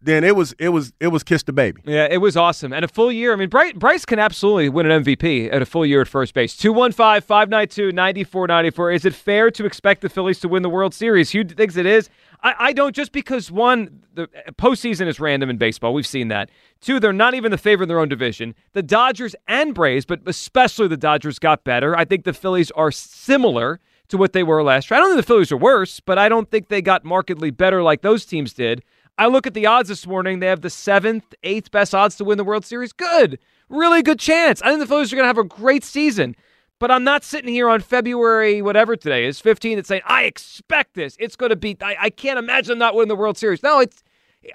then 0.00 0.22
it 0.22 0.36
was 0.36 0.54
it 0.58 0.68
was 0.68 0.92
it 1.00 1.08
was 1.08 1.22
kiss 1.22 1.42
the 1.42 1.52
baby. 1.52 1.82
Yeah, 1.84 2.06
it 2.10 2.18
was 2.18 2.36
awesome. 2.36 2.72
And 2.72 2.84
a 2.84 2.88
full 2.88 3.10
year. 3.10 3.32
I 3.32 3.36
mean, 3.36 3.48
Bryce, 3.48 3.72
Bryce 3.74 4.04
can 4.04 4.18
absolutely 4.18 4.68
win 4.68 4.90
an 4.90 5.04
MVP 5.04 5.52
at 5.52 5.60
a 5.60 5.66
full 5.66 5.84
year 5.84 6.00
at 6.00 6.08
first 6.08 6.34
base. 6.34 6.56
215 6.56 7.20
592 7.22 7.92
9494. 7.92 8.92
Is 8.92 9.04
it 9.04 9.14
fair 9.14 9.50
to 9.50 9.66
expect 9.66 10.02
the 10.02 10.08
Phillies 10.08 10.38
to 10.40 10.48
win 10.48 10.62
the 10.62 10.70
World 10.70 10.94
Series? 10.94 11.30
Hugh 11.30 11.44
thinks 11.44 11.76
it 11.76 11.86
is. 11.86 12.08
I, 12.42 12.54
I 12.58 12.72
don't 12.72 12.94
just 12.94 13.12
because 13.12 13.50
one, 13.50 14.04
the 14.14 14.24
uh, 14.24 14.52
postseason 14.52 15.06
is 15.06 15.18
random 15.20 15.50
in 15.50 15.56
baseball. 15.56 15.92
We've 15.92 16.06
seen 16.06 16.28
that. 16.28 16.50
Two, 16.80 17.00
they're 17.00 17.12
not 17.12 17.34
even 17.34 17.50
the 17.50 17.58
favorite 17.58 17.84
in 17.84 17.88
their 17.88 18.00
own 18.00 18.08
division. 18.08 18.54
The 18.72 18.82
Dodgers 18.82 19.34
and 19.46 19.74
Braves, 19.74 20.04
but 20.04 20.20
especially 20.26 20.88
the 20.88 20.96
Dodgers, 20.96 21.38
got 21.38 21.64
better. 21.64 21.96
I 21.96 22.04
think 22.04 22.24
the 22.24 22.32
Phillies 22.32 22.70
are 22.72 22.92
similar 22.92 23.80
to 24.08 24.16
what 24.16 24.32
they 24.32 24.42
were 24.42 24.62
last 24.62 24.90
year. 24.90 24.98
I 24.98 25.00
don't 25.00 25.10
think 25.10 25.24
the 25.24 25.26
Phillies 25.26 25.52
are 25.52 25.56
worse, 25.56 26.00
but 26.00 26.18
I 26.18 26.28
don't 26.28 26.50
think 26.50 26.68
they 26.68 26.82
got 26.82 27.04
markedly 27.04 27.50
better 27.50 27.82
like 27.82 28.02
those 28.02 28.24
teams 28.24 28.52
did. 28.52 28.82
I 29.18 29.26
look 29.26 29.46
at 29.46 29.54
the 29.54 29.66
odds 29.66 29.88
this 29.88 30.06
morning. 30.06 30.38
They 30.38 30.46
have 30.46 30.60
the 30.60 30.70
seventh, 30.70 31.34
eighth 31.42 31.70
best 31.70 31.94
odds 31.94 32.16
to 32.16 32.24
win 32.24 32.38
the 32.38 32.44
World 32.44 32.64
Series. 32.64 32.92
Good. 32.92 33.38
Really 33.68 34.02
good 34.02 34.20
chance. 34.20 34.62
I 34.62 34.68
think 34.68 34.80
the 34.80 34.86
Phillies 34.86 35.12
are 35.12 35.16
going 35.16 35.24
to 35.24 35.28
have 35.28 35.38
a 35.38 35.44
great 35.44 35.84
season. 35.84 36.36
But 36.78 36.90
I'm 36.90 37.04
not 37.04 37.24
sitting 37.24 37.52
here 37.52 37.68
on 37.68 37.80
February, 37.80 38.62
whatever 38.62 38.94
today 38.94 39.24
is, 39.24 39.40
15, 39.40 39.78
and 39.78 39.86
saying, 39.86 40.02
I 40.06 40.24
expect 40.24 40.94
this. 40.94 41.16
It's 41.18 41.34
going 41.34 41.50
to 41.50 41.56
be, 41.56 41.76
I, 41.80 41.96
I 42.02 42.10
can't 42.10 42.38
imagine 42.38 42.70
them 42.70 42.78
not 42.78 42.94
winning 42.94 43.08
the 43.08 43.16
World 43.16 43.36
Series. 43.36 43.62
No, 43.62 43.80
it's, 43.80 44.04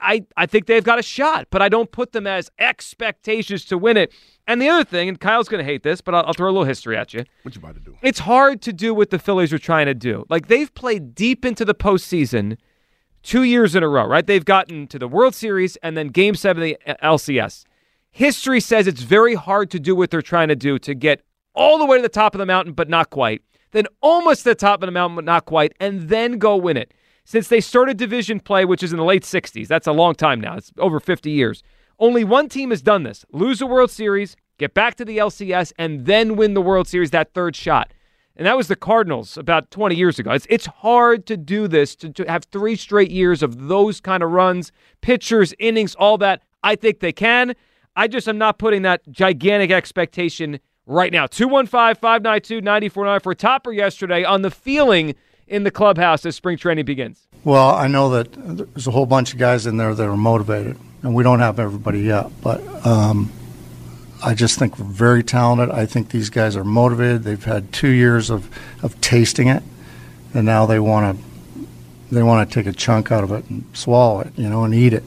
I, 0.01 0.25
I 0.37 0.45
think 0.45 0.67
they've 0.67 0.83
got 0.83 0.99
a 0.99 1.03
shot, 1.03 1.47
but 1.49 1.61
I 1.61 1.67
don't 1.67 1.91
put 1.91 2.13
them 2.13 2.25
as 2.25 2.49
expectations 2.59 3.65
to 3.65 3.77
win 3.77 3.97
it. 3.97 4.13
And 4.47 4.61
the 4.61 4.69
other 4.69 4.85
thing, 4.85 5.09
and 5.09 5.19
Kyle's 5.19 5.49
going 5.49 5.63
to 5.63 5.69
hate 5.69 5.83
this, 5.83 5.99
but 5.99 6.15
I'll, 6.15 6.25
I'll, 6.27 6.33
throw 6.33 6.48
a 6.48 6.51
little 6.51 6.63
history 6.63 6.95
at 6.95 7.13
you. 7.13 7.25
What 7.41 7.55
you 7.55 7.59
about 7.59 7.75
to 7.75 7.81
do? 7.81 7.98
It's 8.01 8.19
hard 8.19 8.62
to 8.63 8.74
do 8.74 8.93
what 8.93 9.09
the 9.09 9.19
Phillies 9.19 9.51
are 9.51 9.59
trying 9.59 9.88
to 9.88 9.93
do. 9.93 10.25
Like 10.29 10.48
they've 10.48 10.74
played 10.74 11.13
deep 11.15 11.43
into 11.43 11.65
the 11.65 11.75
postseason 11.75 12.57
two 13.21 13.43
years 13.43 13.75
in 13.75 13.83
a 13.83 13.89
row, 13.89 14.05
right? 14.05 14.25
They've 14.25 14.43
gotten 14.43 14.88
to 14.88 15.00
the 15.00 15.07
World 15.07 15.36
Series 15.36 15.75
and 15.77 15.98
then 15.98 16.07
Game 16.07 16.36
Seven 16.36 16.63
of 16.63 16.69
the 16.69 16.95
LCS. 17.03 17.65
History 18.12 18.59
says 18.59 18.86
it's 18.86 19.01
very 19.01 19.36
hard 19.36 19.71
to 19.71 19.79
do 19.79 19.95
what 19.95 20.12
they're 20.12 20.21
trying 20.21 20.50
to 20.50 20.55
do 20.55 20.77
to 20.79 20.93
get 20.93 21.24
all 21.55 21.77
the 21.77 21.86
way 21.86 21.98
to 21.98 22.01
the 22.01 22.10
top 22.10 22.36
of 22.36 22.39
the 22.39 22.45
mountain, 22.45 22.74
but 22.74 22.89
not 22.89 23.10
quite. 23.10 23.41
Then 23.72 23.86
almost 24.01 24.43
to 24.43 24.50
the 24.50 24.55
top 24.55 24.83
of 24.83 24.88
the 24.88 24.91
mountain, 24.91 25.15
but 25.15 25.25
not 25.25 25.45
quite, 25.45 25.74
and 25.79 26.10
then 26.10 26.38
go 26.38 26.55
win 26.55 26.77
it. 26.77 26.93
Since 27.25 27.48
they 27.48 27.62
started 27.62 27.98
division 27.98 28.39
play, 28.39 28.65
which 28.65 28.83
is 28.83 28.91
in 28.91 28.98
the 28.98 29.03
late 29.03 29.24
60s, 29.24 29.67
that's 29.67 29.88
a 29.88 29.93
long 29.93 30.13
time 30.13 30.41
now. 30.41 30.57
It's 30.57 30.72
over 30.77 31.00
50 31.00 31.31
years. 31.31 31.63
Only 32.00 32.24
one 32.24 32.50
team 32.50 32.72
has 32.72 32.81
done 32.81 33.03
this 33.03 33.25
lose 33.31 33.62
a 33.62 33.65
World 33.65 33.91
Series, 33.91 34.36
get 34.57 34.74
back 34.74 34.95
to 34.95 35.05
the 35.05 35.17
LCS, 35.17 35.72
and 35.77 36.05
then 36.05 36.36
win 36.36 36.53
the 36.53 36.62
World 36.62 36.88
Series 36.88 37.12
that 37.12 37.33
third 37.33 37.55
shot. 37.55 37.93
And 38.36 38.48
that 38.48 38.57
was 38.57 38.67
the 38.67 38.75
Cardinals 38.75 39.38
about 39.38 39.69
20 39.69 39.95
years 39.95 40.17
ago. 40.17 40.31
It's, 40.31 40.48
it's 40.50 40.65
hard 40.65 41.27
to 41.27 41.38
do 41.38 41.67
this, 41.67 41.95
to, 41.98 42.10
to 42.10 42.24
have 42.25 42.45
three 42.45 42.75
straight 42.75 43.12
years 43.12 43.43
of 43.43 43.67
those 43.67 44.01
kind 44.01 44.24
of 44.24 44.31
runs, 44.31 44.72
pitchers, 45.01 45.53
innings, 45.60 45.93
all 45.95 46.17
that. 46.17 46.41
I 46.63 46.75
think 46.75 47.00
they 47.00 47.12
can. 47.12 47.53
I 47.95 48.07
just 48.07 48.27
am 48.27 48.39
not 48.39 48.57
putting 48.57 48.81
that 48.81 49.01
gigantic 49.12 49.69
expectation 49.69 50.60
right 50.85 51.11
now. 51.11 51.27
215 51.27 51.95
592 51.95 52.61
9494. 52.61 53.35
Topper 53.35 53.71
yesterday 53.71 54.23
on 54.23 54.41
the 54.41 54.51
feeling 54.51 55.15
in 55.47 55.63
the 55.63 55.71
clubhouse 55.71 56.25
as 56.25 56.35
spring 56.35 56.57
training 56.57 56.85
begins. 56.85 57.27
Well, 57.43 57.71
I 57.71 57.87
know 57.87 58.09
that 58.11 58.31
there's 58.33 58.87
a 58.87 58.91
whole 58.91 59.05
bunch 59.05 59.33
of 59.33 59.39
guys 59.39 59.65
in 59.65 59.77
there 59.77 59.93
that 59.93 60.07
are 60.07 60.17
motivated, 60.17 60.77
and 61.01 61.13
we 61.13 61.23
don't 61.23 61.39
have 61.39 61.59
everybody 61.59 61.99
yet, 62.01 62.27
but 62.41 62.61
um, 62.85 63.31
I 64.23 64.33
just 64.33 64.57
think 64.57 64.79
we're 64.79 64.85
very 64.85 65.23
talented. 65.23 65.69
I 65.69 65.85
think 65.85 66.09
these 66.09 66.29
guys 66.29 66.55
are 66.55 66.63
motivated. 66.63 67.23
They've 67.23 67.43
had 67.43 67.73
two 67.73 67.89
years 67.89 68.29
of, 68.29 68.49
of 68.81 68.99
tasting 69.01 69.49
it, 69.49 69.61
and 70.33 70.45
now 70.45 70.65
they 70.65 70.79
want 70.79 71.17
to 71.17 71.23
they 72.11 72.23
want 72.23 72.47
to 72.47 72.53
take 72.53 72.67
a 72.67 72.73
chunk 72.75 73.11
out 73.11 73.23
of 73.23 73.31
it 73.31 73.49
and 73.49 73.65
swallow 73.73 74.21
it, 74.21 74.31
you 74.37 74.47
know, 74.47 74.63
and 74.63 74.73
eat 74.73 74.93
it. 74.93 75.03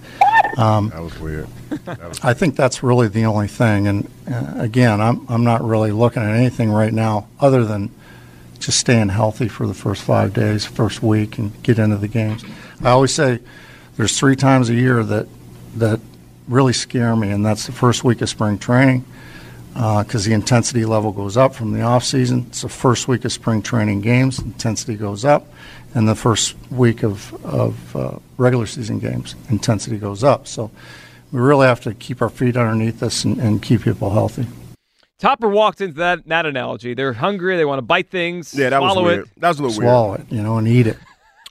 Um, 0.57 0.89
that 0.91 1.03
was 1.03 1.19
weird. 1.21 1.49
That 1.85 2.09
was 2.09 2.21
I 2.23 2.35
think 2.35 2.57
that's 2.57 2.83
really 2.83 3.09
the 3.09 3.27
only 3.27 3.49
thing. 3.49 3.87
And 3.87 4.11
uh, 4.31 4.55
again, 4.57 5.01
I'm 5.01 5.27
I'm 5.29 5.45
not 5.45 5.63
really 5.63 5.93
looking 5.93 6.23
at 6.23 6.35
anything 6.35 6.71
right 6.71 6.93
now 6.93 7.29
other 7.41 7.65
than 7.65 7.91
just 8.59 8.79
staying 8.79 9.11
healthy 9.11 9.49
for 9.49 9.67
the 9.67 9.75
first 9.75 10.03
five 10.03 10.33
days, 10.33 10.65
first 10.65 11.03
week, 11.03 11.39
and 11.39 11.63
get 11.63 11.79
into 11.79 11.97
the 11.97 12.09
games. 12.09 12.45
I 12.83 12.91
always 12.91 13.15
say 13.15 13.41
there's 13.97 14.19
three 14.19 14.37
times 14.37 14.71
a 14.71 14.75
year 14.75 15.05
that 15.05 15.29
that 15.77 16.01
really 16.49 16.73
scare 16.73 17.15
me, 17.17 17.31
and 17.31 17.45
that's 17.45 17.67
the 17.67 17.73
first 17.73 18.03
week 18.05 18.23
of 18.23 18.29
spring 18.29 18.59
training 18.59 19.05
because 19.76 20.26
uh, 20.26 20.30
the 20.30 20.35
intensity 20.35 20.87
level 20.87 21.12
goes 21.12 21.37
up 21.37 21.54
from 21.54 21.73
the 21.73 21.83
off 21.83 22.02
season. 22.02 22.47
It's 22.49 22.62
the 22.62 22.68
first 22.68 23.09
week 23.09 23.26
of 23.26 23.33
spring 23.33 23.61
training 23.61 24.00
games, 24.00 24.38
intensity 24.38 24.95
goes 24.97 25.23
up, 25.23 25.47
and 25.95 26.09
the 26.09 26.14
first 26.14 26.56
week 26.71 27.02
of 27.02 27.35
of 27.45 27.95
uh, 27.95 28.18
regular 28.38 28.64
season 28.64 28.99
games, 29.00 29.35
intensity 29.50 29.99
goes 29.99 30.25
up. 30.25 30.47
So 30.47 30.71
we 31.30 31.40
really 31.40 31.66
have 31.66 31.80
to 31.83 31.92
keep 31.92 32.23
our 32.23 32.30
feet 32.30 32.56
underneath 32.56 33.02
us 33.02 33.25
and, 33.25 33.38
and 33.38 33.62
keep 33.62 33.83
people 33.83 34.11
healthy. 34.11 34.47
Topper 35.18 35.49
walked 35.49 35.83
into 35.83 35.95
that 35.99 36.26
that 36.26 36.47
analogy. 36.47 36.95
They're 36.95 37.12
hungry. 37.12 37.59
They 37.59 37.64
want 37.66 37.78
to 37.78 37.83
bite 37.83 38.09
things. 38.11 38.54
Yeah, 38.54 38.71
that 38.71 38.78
swallow 38.78 39.02
was 39.02 39.12
weird. 39.12 39.26
it. 39.26 39.40
That 39.40 39.49
was 39.49 39.59
a 39.59 39.62
little 39.62 39.76
Swallow 39.76 40.09
weird. 40.12 40.21
it, 40.23 40.33
you 40.33 40.42
know, 40.42 40.56
and 40.56 40.66
eat 40.66 40.87
it. 40.87 40.97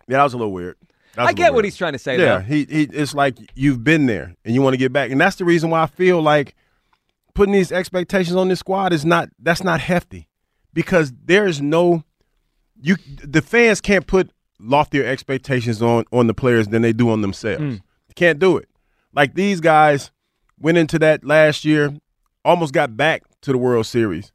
Yeah, 0.08 0.18
that 0.18 0.24
was 0.24 0.34
a 0.34 0.38
little 0.38 0.54
weird. 0.54 0.78
That 1.16 1.24
was 1.24 1.28
I 1.28 1.32
a 1.32 1.34
get 1.34 1.42
little 1.44 1.54
what 1.54 1.58
weird. 1.58 1.66
he's 1.66 1.78
trying 1.78 1.94
to 1.94 2.00
say. 2.00 2.18
Yeah, 2.20 2.38
though. 2.38 2.44
he, 2.44 2.66
he 2.66 2.84
it's 2.84 3.14
like 3.14 3.38
you've 3.54 3.84
been 3.84 4.08
there 4.08 4.36
and 4.44 4.56
you 4.56 4.64
want 4.64 4.74
to 4.74 4.78
get 4.80 4.92
back, 4.94 5.12
and 5.12 5.22
that's 5.22 5.36
the 5.36 5.46
reason 5.46 5.70
why 5.70 5.84
I 5.84 5.88
feel 5.88 6.22
like 6.22 6.56
putting 7.36 7.54
these 7.54 7.72
expectations 7.72 8.36
on 8.36 8.48
this 8.48 8.60
squad 8.60 8.92
is 8.94 9.06
not 9.06 9.30
that's 9.38 9.64
not 9.64 9.80
hefty 9.82 10.28
because 10.74 11.14
there 11.24 11.46
is 11.46 11.62
no 11.62 12.04
you 12.82 12.96
the 13.24 13.42
fans 13.44 13.80
can't 13.82 14.08
put 14.08 14.32
loftier 14.60 15.06
expectations 15.06 15.82
on 15.82 16.06
on 16.12 16.26
the 16.28 16.34
players 16.34 16.70
than 16.70 16.82
they 16.82 16.94
do 16.94 17.10
on 17.12 17.22
themselves. 17.22 17.62
Mm. 17.62 17.82
Can't 18.16 18.40
do 18.40 18.58
it. 18.58 18.70
Like 19.14 19.36
these 19.36 19.60
guys 19.62 20.12
went 20.60 20.78
into 20.78 20.98
that 21.00 21.24
last 21.26 21.66
year, 21.66 21.94
almost 22.46 22.74
got 22.74 22.96
back 22.98 23.24
to 23.42 23.52
the 23.52 23.58
World 23.58 23.86
Series, 23.86 24.32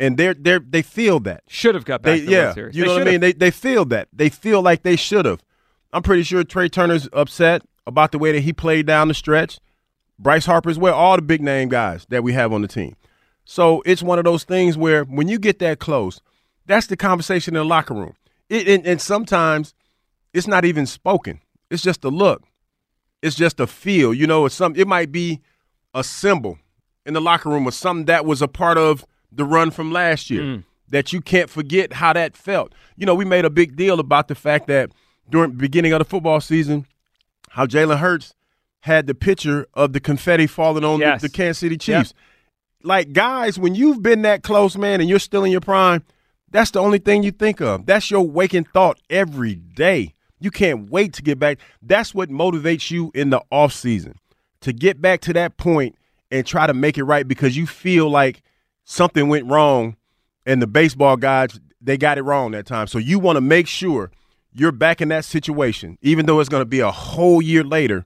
and 0.00 0.16
they're 0.16 0.34
they 0.34 0.58
they 0.58 0.82
feel 0.82 1.20
that. 1.20 1.44
Should 1.48 1.74
have 1.76 1.84
got 1.84 2.02
back 2.02 2.12
They, 2.14 2.20
to 2.20 2.26
the 2.26 2.32
yeah, 2.32 2.42
World 2.44 2.54
Series. 2.54 2.76
you 2.76 2.82
They 2.82 2.88
know 2.88 2.94
what 2.94 3.08
I 3.08 3.10
mean. 3.12 3.20
They 3.20 3.32
they 3.32 3.50
feel 3.52 3.84
that 3.86 4.08
they 4.12 4.28
feel 4.28 4.60
like 4.60 4.82
they 4.82 4.96
should 4.96 5.24
have. 5.24 5.42
I'm 5.92 6.02
pretty 6.02 6.22
sure 6.24 6.42
Trea 6.44 6.68
Turner's 6.68 7.08
upset 7.12 7.62
about 7.86 8.12
the 8.12 8.18
way 8.18 8.32
that 8.32 8.40
he 8.40 8.52
played 8.52 8.86
down 8.86 9.08
the 9.08 9.14
stretch. 9.14 9.58
Bryce 10.20 10.44
Harper's 10.44 10.78
well, 10.78 10.94
all 10.94 11.16
the 11.16 11.22
big 11.22 11.40
name 11.40 11.70
guys 11.70 12.06
that 12.10 12.22
we 12.22 12.34
have 12.34 12.52
on 12.52 12.60
the 12.60 12.68
team. 12.68 12.94
So 13.46 13.82
it's 13.86 14.02
one 14.02 14.18
of 14.18 14.24
those 14.24 14.44
things 14.44 14.76
where 14.76 15.04
when 15.04 15.28
you 15.28 15.38
get 15.38 15.58
that 15.60 15.78
close, 15.78 16.20
that's 16.66 16.86
the 16.86 16.96
conversation 16.96 17.56
in 17.56 17.60
the 17.60 17.64
locker 17.64 17.94
room. 17.94 18.14
It, 18.50 18.68
and, 18.68 18.86
and 18.86 19.00
sometimes 19.00 19.74
it's 20.34 20.46
not 20.46 20.64
even 20.64 20.86
spoken. 20.86 21.40
It's 21.70 21.82
just 21.82 22.04
a 22.04 22.10
look. 22.10 22.44
It's 23.22 23.34
just 23.34 23.60
a 23.60 23.66
feel. 23.66 24.12
You 24.12 24.26
know, 24.26 24.46
it's 24.46 24.54
some. 24.54 24.76
It 24.76 24.86
might 24.86 25.10
be 25.10 25.40
a 25.94 26.04
symbol 26.04 26.58
in 27.06 27.14
the 27.14 27.20
locker 27.20 27.48
room 27.48 27.66
or 27.66 27.72
something 27.72 28.04
that 28.06 28.24
was 28.26 28.42
a 28.42 28.48
part 28.48 28.78
of 28.78 29.06
the 29.32 29.44
run 29.44 29.70
from 29.70 29.90
last 29.90 30.30
year 30.30 30.42
mm. 30.42 30.64
that 30.88 31.12
you 31.12 31.20
can't 31.20 31.48
forget 31.48 31.94
how 31.94 32.12
that 32.12 32.36
felt. 32.36 32.74
You 32.96 33.06
know, 33.06 33.14
we 33.14 33.24
made 33.24 33.44
a 33.44 33.50
big 33.50 33.74
deal 33.74 34.00
about 34.00 34.28
the 34.28 34.34
fact 34.34 34.66
that 34.66 34.90
during 35.30 35.50
the 35.50 35.56
beginning 35.56 35.92
of 35.92 35.98
the 35.98 36.04
football 36.04 36.40
season, 36.40 36.86
how 37.50 37.66
Jalen 37.66 37.98
Hurts 37.98 38.34
had 38.80 39.06
the 39.06 39.14
picture 39.14 39.66
of 39.74 39.92
the 39.92 40.00
confetti 40.00 40.46
falling 40.46 40.84
on 40.84 41.00
Yes. 41.00 41.20
the, 41.20 41.28
the 41.28 41.32
Kansas 41.32 41.58
City 41.58 41.76
Chiefs. 41.76 42.14
Like 42.82 43.12
guys, 43.12 43.58
when 43.58 43.74
you've 43.74 44.02
been 44.02 44.22
that 44.22 44.42
close, 44.42 44.76
man, 44.76 45.00
and 45.00 45.08
you're 45.08 45.18
still 45.18 45.44
in 45.44 45.52
your 45.52 45.60
prime, 45.60 46.02
that's 46.50 46.70
the 46.70 46.80
only 46.80 46.98
thing 46.98 47.22
you 47.22 47.30
think 47.30 47.60
of. 47.60 47.86
That's 47.86 48.10
your 48.10 48.22
waking 48.26 48.64
thought 48.64 48.98
every 49.10 49.54
day. 49.54 50.14
You 50.40 50.50
can't 50.50 50.90
wait 50.90 51.12
to 51.14 51.22
get 51.22 51.38
back. 51.38 51.58
That's 51.82 52.14
what 52.14 52.30
motivates 52.30 52.90
you 52.90 53.10
in 53.14 53.30
the 53.30 53.42
off 53.50 53.72
season 53.74 54.14
to 54.62 54.72
get 54.72 55.00
back 55.00 55.20
to 55.22 55.32
that 55.34 55.58
point 55.58 55.94
and 56.30 56.46
try 56.46 56.66
to 56.66 56.74
make 56.74 56.96
it 56.96 57.04
right 57.04 57.28
because 57.28 57.56
you 57.56 57.66
feel 57.66 58.08
like 58.08 58.42
something 58.84 59.28
went 59.28 59.46
wrong 59.46 59.96
and 60.46 60.62
the 60.62 60.66
baseball 60.66 61.16
guys 61.16 61.60
they 61.82 61.96
got 61.96 62.18
it 62.18 62.22
wrong 62.22 62.50
that 62.52 62.66
time. 62.66 62.86
So 62.86 62.98
you 62.98 63.18
want 63.18 63.36
to 63.36 63.40
make 63.40 63.66
sure 63.66 64.10
you're 64.52 64.72
back 64.72 65.00
in 65.00 65.08
that 65.08 65.24
situation, 65.24 65.96
even 66.02 66.26
though 66.26 66.40
it's 66.40 66.48
going 66.48 66.60
to 66.62 66.66
be 66.66 66.80
a 66.80 66.90
whole 66.90 67.40
year 67.40 67.62
later, 67.64 68.04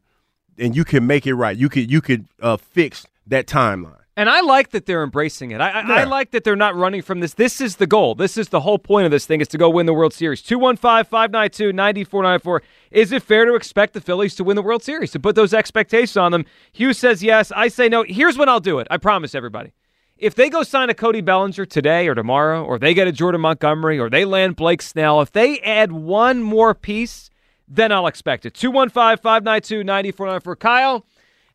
and 0.59 0.77
you 0.77 0.85
can 0.85 1.07
make 1.07 1.27
it 1.27 1.35
right. 1.35 1.57
You 1.57 1.69
could 1.69 1.91
you 1.91 2.01
could 2.01 2.27
uh, 2.41 2.57
fix 2.57 3.07
that 3.27 3.47
timeline. 3.47 3.99
And 4.17 4.31
I 4.31 4.43
like 4.43 4.71
that 4.71 4.87
they're 4.87 5.03
embracing 5.03 5.51
it. 5.51 5.61
I, 5.61 5.71
I, 5.71 6.03
I 6.03 6.05
like 6.05 6.31
that 6.31 6.45
they're 6.45 6.55
not 6.55 6.77
running 6.77 7.03
from 7.03 7.19
this. 7.19 7.35
This 7.35 7.61
is 7.61 7.75
the 7.77 7.87
goal. 7.87 8.15
This 8.15 8.37
is 8.37 8.51
the 8.51 8.61
whole 8.61 8.79
point 8.79 9.07
of 9.07 9.11
this 9.11 9.27
thing 9.27 9.41
is 9.41 9.49
to 9.49 9.59
go 9.59 9.69
win 9.69 9.87
the 9.87 9.95
World 9.95 10.15
Series. 10.15 10.41
215-592-9494. 10.43 12.61
Is 12.93 13.11
it 13.11 13.25
fair 13.25 13.45
to 13.45 13.57
expect 13.57 13.93
the 13.93 14.01
Phillies 14.01 14.37
to 14.37 14.45
win 14.45 14.55
the 14.55 14.63
World 14.63 14.85
Series, 14.85 15.11
to 15.13 15.19
put 15.19 15.35
those 15.35 15.53
expectations 15.53 16.17
on 16.17 16.31
them? 16.31 16.45
Hugh 16.73 16.93
says 16.93 17.25
yes. 17.25 17.51
I 17.57 17.67
say 17.67 17.89
no. 17.89 18.05
Here's 18.05 18.39
when 18.39 18.49
I'll 18.49 18.61
do 18.61 18.79
it. 18.79 18.87
I 18.89 18.99
promise 18.99 19.35
everybody. 19.35 19.73
If 20.17 20.37
they 20.37 20.49
go 20.49 20.63
sign 20.63 20.91
a 20.91 20.95
Cody 20.95 21.21
Bellinger 21.21 21.67
today 21.67 22.07
or 22.07 22.15
tomorrow, 22.15 22.65
or 22.65 22.79
they 22.79 22.95
get 22.95 23.09
a 23.09 23.13
Jordan 23.13 23.41
Montgomery, 23.41 23.99
or 23.99 24.09
they 24.09 24.25
land 24.25 24.55
Blake 24.55 24.81
Snell, 24.81 25.21
if 25.23 25.33
they 25.33 25.59
add 25.59 25.91
one 25.91 26.41
more 26.41 26.73
piece, 26.73 27.31
then 27.69 27.93
I'll 27.93 28.07
expect 28.07 28.47
it. 28.47 28.55
215-592-9494. 28.55 30.59
Kyle, 30.59 31.07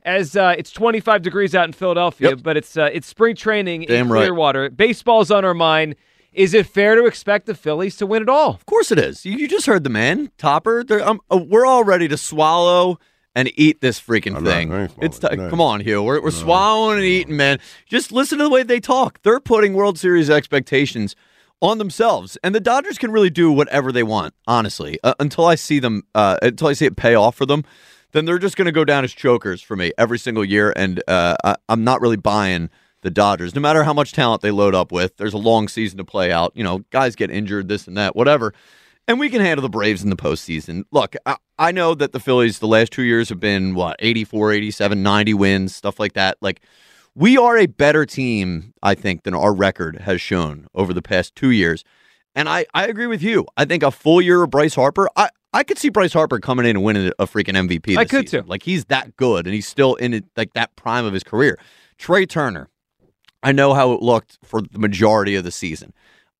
as 0.03 0.35
uh, 0.35 0.55
it's 0.57 0.71
25 0.71 1.21
degrees 1.21 1.55
out 1.55 1.65
in 1.67 1.73
Philadelphia, 1.73 2.29
Yep. 2.29 2.39
but 2.43 2.57
it's 2.57 2.77
uh, 2.77 2.89
it's 2.91 3.07
spring 3.07 3.35
training 3.35 3.83
in 3.83 3.89
Damn 3.89 4.11
right. 4.11 4.19
Clearwater. 4.21 4.69
Baseball's 4.69 5.31
on 5.31 5.45
our 5.45 5.53
mind. 5.53 5.95
Is 6.31 6.53
it 6.53 6.67
fair 6.67 6.95
to 6.95 7.05
expect 7.05 7.47
the 7.47 7.55
Phillies 7.55 7.97
to 7.97 8.05
win 8.05 8.21
it 8.21 8.29
all? 8.29 8.51
Of 8.51 8.65
course 8.65 8.91
it 8.91 8.99
is. 8.99 9.25
You, 9.25 9.37
you 9.37 9.47
just 9.47 9.65
heard 9.65 9.83
the 9.83 9.89
man, 9.89 10.31
Topper. 10.37 10.85
Um, 11.03 11.19
uh, 11.31 11.37
we're 11.37 11.65
all 11.65 11.83
ready 11.83 12.07
to 12.07 12.17
swallow 12.17 12.99
and 13.35 13.51
eat 13.55 13.81
this 13.81 13.99
freaking 13.99 14.35
I'm 14.37 14.45
thing. 14.45 14.71
I 14.71 14.83
ain't 14.83 14.91
it's 15.01 15.19
ti- 15.19 15.27
nothing. 15.27 15.49
come 15.49 15.59
on, 15.61 15.81
Hugh. 15.81 16.03
We're, 16.03 16.21
we're 16.21 16.31
swallowing 16.31 16.97
and 16.97 17.05
eating, 17.05 17.35
man. 17.35 17.59
Just 17.87 18.11
listen 18.11 18.37
to 18.37 18.43
the 18.43 18.49
way 18.49 18.63
they 18.63 18.79
talk. 18.79 19.19
They're 19.23 19.39
putting 19.39 19.73
World 19.73 19.97
Series 19.97 20.29
expectations 20.29 21.15
on 21.61 21.77
themselves, 21.77 22.37
and 22.43 22.55
the 22.55 22.59
Dodgers 22.59 22.97
can 22.97 23.11
really 23.11 23.29
do 23.29 23.51
whatever 23.51 23.91
they 23.91 24.03
want. 24.03 24.33
Honestly, 24.47 24.99
uh, 25.03 25.13
until 25.19 25.45
I 25.45 25.55
see 25.55 25.79
them, 25.79 26.03
uh, 26.15 26.37
until 26.41 26.67
I 26.67 26.73
see 26.73 26.85
it 26.85 26.95
pay 26.95 27.15
off 27.15 27.35
for 27.35 27.45
them, 27.45 27.63
then 28.11 28.25
they're 28.25 28.39
just 28.39 28.55
going 28.55 28.65
to 28.65 28.71
go 28.71 28.85
down 28.85 29.03
as 29.03 29.13
chokers 29.13 29.61
for 29.61 29.75
me 29.75 29.91
every 29.97 30.19
single 30.19 30.45
year, 30.45 30.73
and 30.75 31.03
uh, 31.07 31.35
I, 31.43 31.55
I'm 31.67 31.83
not 31.83 32.01
really 32.01 32.17
buying 32.17 32.69
the 33.01 33.09
Dodgers. 33.09 33.55
No 33.55 33.61
matter 33.61 33.83
how 33.83 33.93
much 33.93 34.13
talent 34.13 34.41
they 34.41 34.51
load 34.51 34.75
up 34.75 34.91
with, 34.91 35.17
there's 35.17 35.33
a 35.33 35.37
long 35.37 35.67
season 35.67 35.97
to 35.97 36.05
play 36.05 36.31
out. 36.31 36.51
You 36.55 36.63
know, 36.63 36.79
guys 36.91 37.15
get 37.15 37.31
injured, 37.31 37.67
this 37.67 37.87
and 37.87 37.97
that, 37.97 38.15
whatever. 38.15 38.53
And 39.07 39.19
we 39.19 39.29
can 39.29 39.41
handle 39.41 39.63
the 39.63 39.69
Braves 39.69 40.03
in 40.03 40.09
the 40.11 40.15
postseason. 40.15 40.83
Look, 40.91 41.15
I, 41.25 41.37
I 41.57 41.71
know 41.71 41.95
that 41.95 42.11
the 42.11 42.19
Phillies 42.19 42.59
the 42.59 42.67
last 42.67 42.91
two 42.91 43.01
years 43.01 43.29
have 43.29 43.39
been, 43.39 43.73
what, 43.73 43.95
84, 43.99 44.51
87, 44.53 45.01
90 45.01 45.33
wins, 45.33 45.75
stuff 45.75 45.99
like 45.99 46.13
that. 46.13 46.37
Like, 46.41 46.61
we 47.19 47.37
are 47.37 47.57
a 47.57 47.65
better 47.65 48.05
team, 48.05 48.73
I 48.81 48.95
think, 48.95 49.23
than 49.23 49.33
our 49.33 49.53
record 49.53 49.97
has 49.97 50.21
shown 50.21 50.67
over 50.73 50.93
the 50.93 51.01
past 51.01 51.35
two 51.35 51.51
years. 51.51 51.83
And 52.33 52.47
I, 52.47 52.65
I 52.73 52.87
agree 52.87 53.07
with 53.07 53.21
you. 53.21 53.45
I 53.57 53.65
think 53.65 53.83
a 53.83 53.91
full 53.91 54.21
year 54.21 54.41
of 54.41 54.51
Bryce 54.51 54.75
Harper, 54.75 55.09
I, 55.17 55.29
I 55.53 55.63
could 55.63 55.77
see 55.77 55.89
Bryce 55.89 56.13
Harper 56.13 56.39
coming 56.39 56.65
in 56.65 56.77
and 56.77 56.85
winning 56.85 57.11
a 57.19 57.27
freaking 57.27 57.55
MVP. 57.55 57.87
This 57.87 57.97
I 57.97 58.05
could 58.05 58.29
season. 58.29 58.43
too. 58.43 58.49
Like 58.49 58.63
he's 58.63 58.85
that 58.85 59.17
good, 59.17 59.45
and 59.47 59.53
he's 59.53 59.67
still 59.67 59.95
in 59.95 60.13
it, 60.13 60.25
like 60.37 60.53
that 60.53 60.73
prime 60.77 61.03
of 61.03 61.11
his 61.11 61.25
career. 61.25 61.59
Trea 61.97 62.25
Turner, 62.25 62.69
I 63.43 63.51
know 63.51 63.73
how 63.73 63.91
it 63.91 64.01
looked 64.01 64.37
for 64.41 64.61
the 64.61 64.79
majority 64.79 65.35
of 65.35 65.43
the 65.43 65.51
season. 65.51 65.93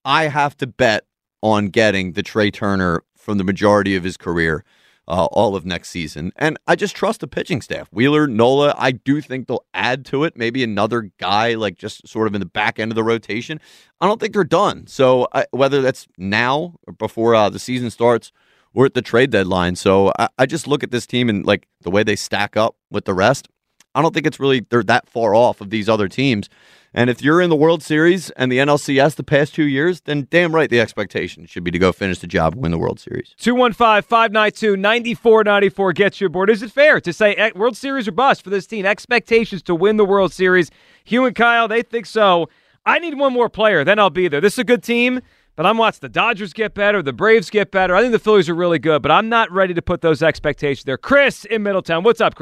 I 0.05 0.29
have 0.29 0.55
to 0.57 0.67
bet 0.67 1.03
on 1.43 1.67
getting 1.67 2.13
the 2.13 2.23
Trea 2.23 2.51
Turner 2.51 3.03
from 3.17 3.37
the 3.37 3.43
majority 3.43 3.97
of 3.97 4.05
his 4.05 4.15
career 4.15 4.63
uh, 5.09 5.25
all 5.31 5.55
of 5.55 5.65
next 5.65 5.89
season. 5.89 6.31
And 6.35 6.57
I 6.67 6.75
just 6.75 6.95
trust 6.95 7.21
the 7.21 7.27
pitching 7.27 7.61
staff. 7.61 7.89
Wheeler, 7.91 8.27
Nola, 8.27 8.75
I 8.77 8.91
do 8.91 9.19
think 9.21 9.47
they'll 9.47 9.65
add 9.73 10.05
to 10.07 10.23
it. 10.23 10.37
Maybe 10.37 10.63
another 10.63 11.11
guy, 11.17 11.55
like 11.55 11.77
just 11.77 12.07
sort 12.07 12.27
of 12.27 12.35
in 12.35 12.39
the 12.39 12.45
back 12.45 12.79
end 12.79 12.91
of 12.91 12.95
the 12.95 13.03
rotation. 13.03 13.59
I 13.99 14.07
don't 14.07 14.19
think 14.21 14.33
they're 14.33 14.43
done. 14.43 14.87
So 14.87 15.27
I, 15.33 15.45
whether 15.51 15.81
that's 15.81 16.07
now 16.17 16.75
or 16.85 16.93
before 16.93 17.35
uh, 17.35 17.49
the 17.49 17.59
season 17.59 17.89
starts 17.89 18.31
or 18.73 18.85
at 18.85 18.93
the 18.93 19.01
trade 19.01 19.31
deadline. 19.31 19.75
So 19.75 20.13
I, 20.19 20.27
I 20.37 20.45
just 20.45 20.67
look 20.67 20.83
at 20.83 20.91
this 20.91 21.07
team 21.07 21.27
and 21.27 21.45
like 21.45 21.67
the 21.81 21.89
way 21.89 22.03
they 22.03 22.15
stack 22.15 22.55
up 22.55 22.75
with 22.91 23.05
the 23.05 23.13
rest. 23.13 23.49
I 23.95 24.01
don't 24.03 24.13
think 24.13 24.27
it's 24.27 24.39
really 24.39 24.65
they're 24.69 24.83
that 24.83 25.09
far 25.09 25.33
off 25.33 25.59
of 25.59 25.71
these 25.71 25.89
other 25.89 26.07
teams. 26.07 26.49
And 26.93 27.09
if 27.09 27.21
you're 27.21 27.39
in 27.39 27.49
the 27.49 27.55
World 27.55 27.83
Series 27.83 28.31
and 28.31 28.51
the 28.51 28.57
NLCS 28.57 29.15
the 29.15 29.23
past 29.23 29.53
two 29.53 29.67
years, 29.67 30.01
then 30.01 30.27
damn 30.31 30.55
right 30.55 30.69
the 30.69 30.79
expectation 30.79 31.45
should 31.45 31.63
be 31.63 31.71
to 31.71 31.79
go 31.79 31.91
finish 31.91 32.19
the 32.19 32.27
job 32.27 32.53
and 32.53 32.63
win 32.63 32.71
the 32.71 32.79
World 32.79 32.99
Series. 32.99 33.35
215 33.37 34.01
592 34.01 34.75
9494 34.75 35.93
gets 35.93 36.21
you 36.21 36.27
aboard. 36.27 36.49
Is 36.49 36.63
it 36.63 36.71
fair 36.71 36.99
to 37.01 37.13
say 37.13 37.35
eh, 37.35 37.51
World 37.55 37.77
Series 37.77 38.07
or 38.07 38.11
bust 38.11 38.43
for 38.43 38.49
this 38.49 38.65
team? 38.65 38.85
Expectations 38.85 39.61
to 39.63 39.75
win 39.75 39.97
the 39.97 40.05
World 40.05 40.33
Series. 40.33 40.71
Hugh 41.03 41.25
and 41.25 41.35
Kyle, 41.35 41.67
they 41.67 41.83
think 41.83 42.05
so. 42.05 42.49
I 42.85 42.97
need 42.97 43.19
one 43.19 43.33
more 43.33 43.49
player, 43.49 43.83
then 43.83 43.99
I'll 43.99 44.09
be 44.09 44.27
there. 44.27 44.41
This 44.41 44.53
is 44.53 44.59
a 44.59 44.63
good 44.63 44.81
team, 44.81 45.21
but 45.55 45.65
I'm 45.65 45.77
watching 45.77 45.99
the 46.01 46.09
Dodgers 46.09 46.53
get 46.53 46.73
better, 46.73 47.03
the 47.03 47.13
Braves 47.13 47.51
get 47.51 47.69
better. 47.69 47.93
I 47.93 48.01
think 48.01 48.13
the 48.13 48.19
Phillies 48.19 48.49
are 48.49 48.55
really 48.55 48.79
good, 48.79 49.03
but 49.03 49.11
I'm 49.11 49.29
not 49.29 49.51
ready 49.51 49.75
to 49.75 49.81
put 49.81 50.01
those 50.01 50.23
expectations 50.23 50.85
there. 50.85 50.97
Chris 50.97 51.45
in 51.45 51.61
Middletown. 51.61 52.03
What's 52.03 52.21
up, 52.21 52.33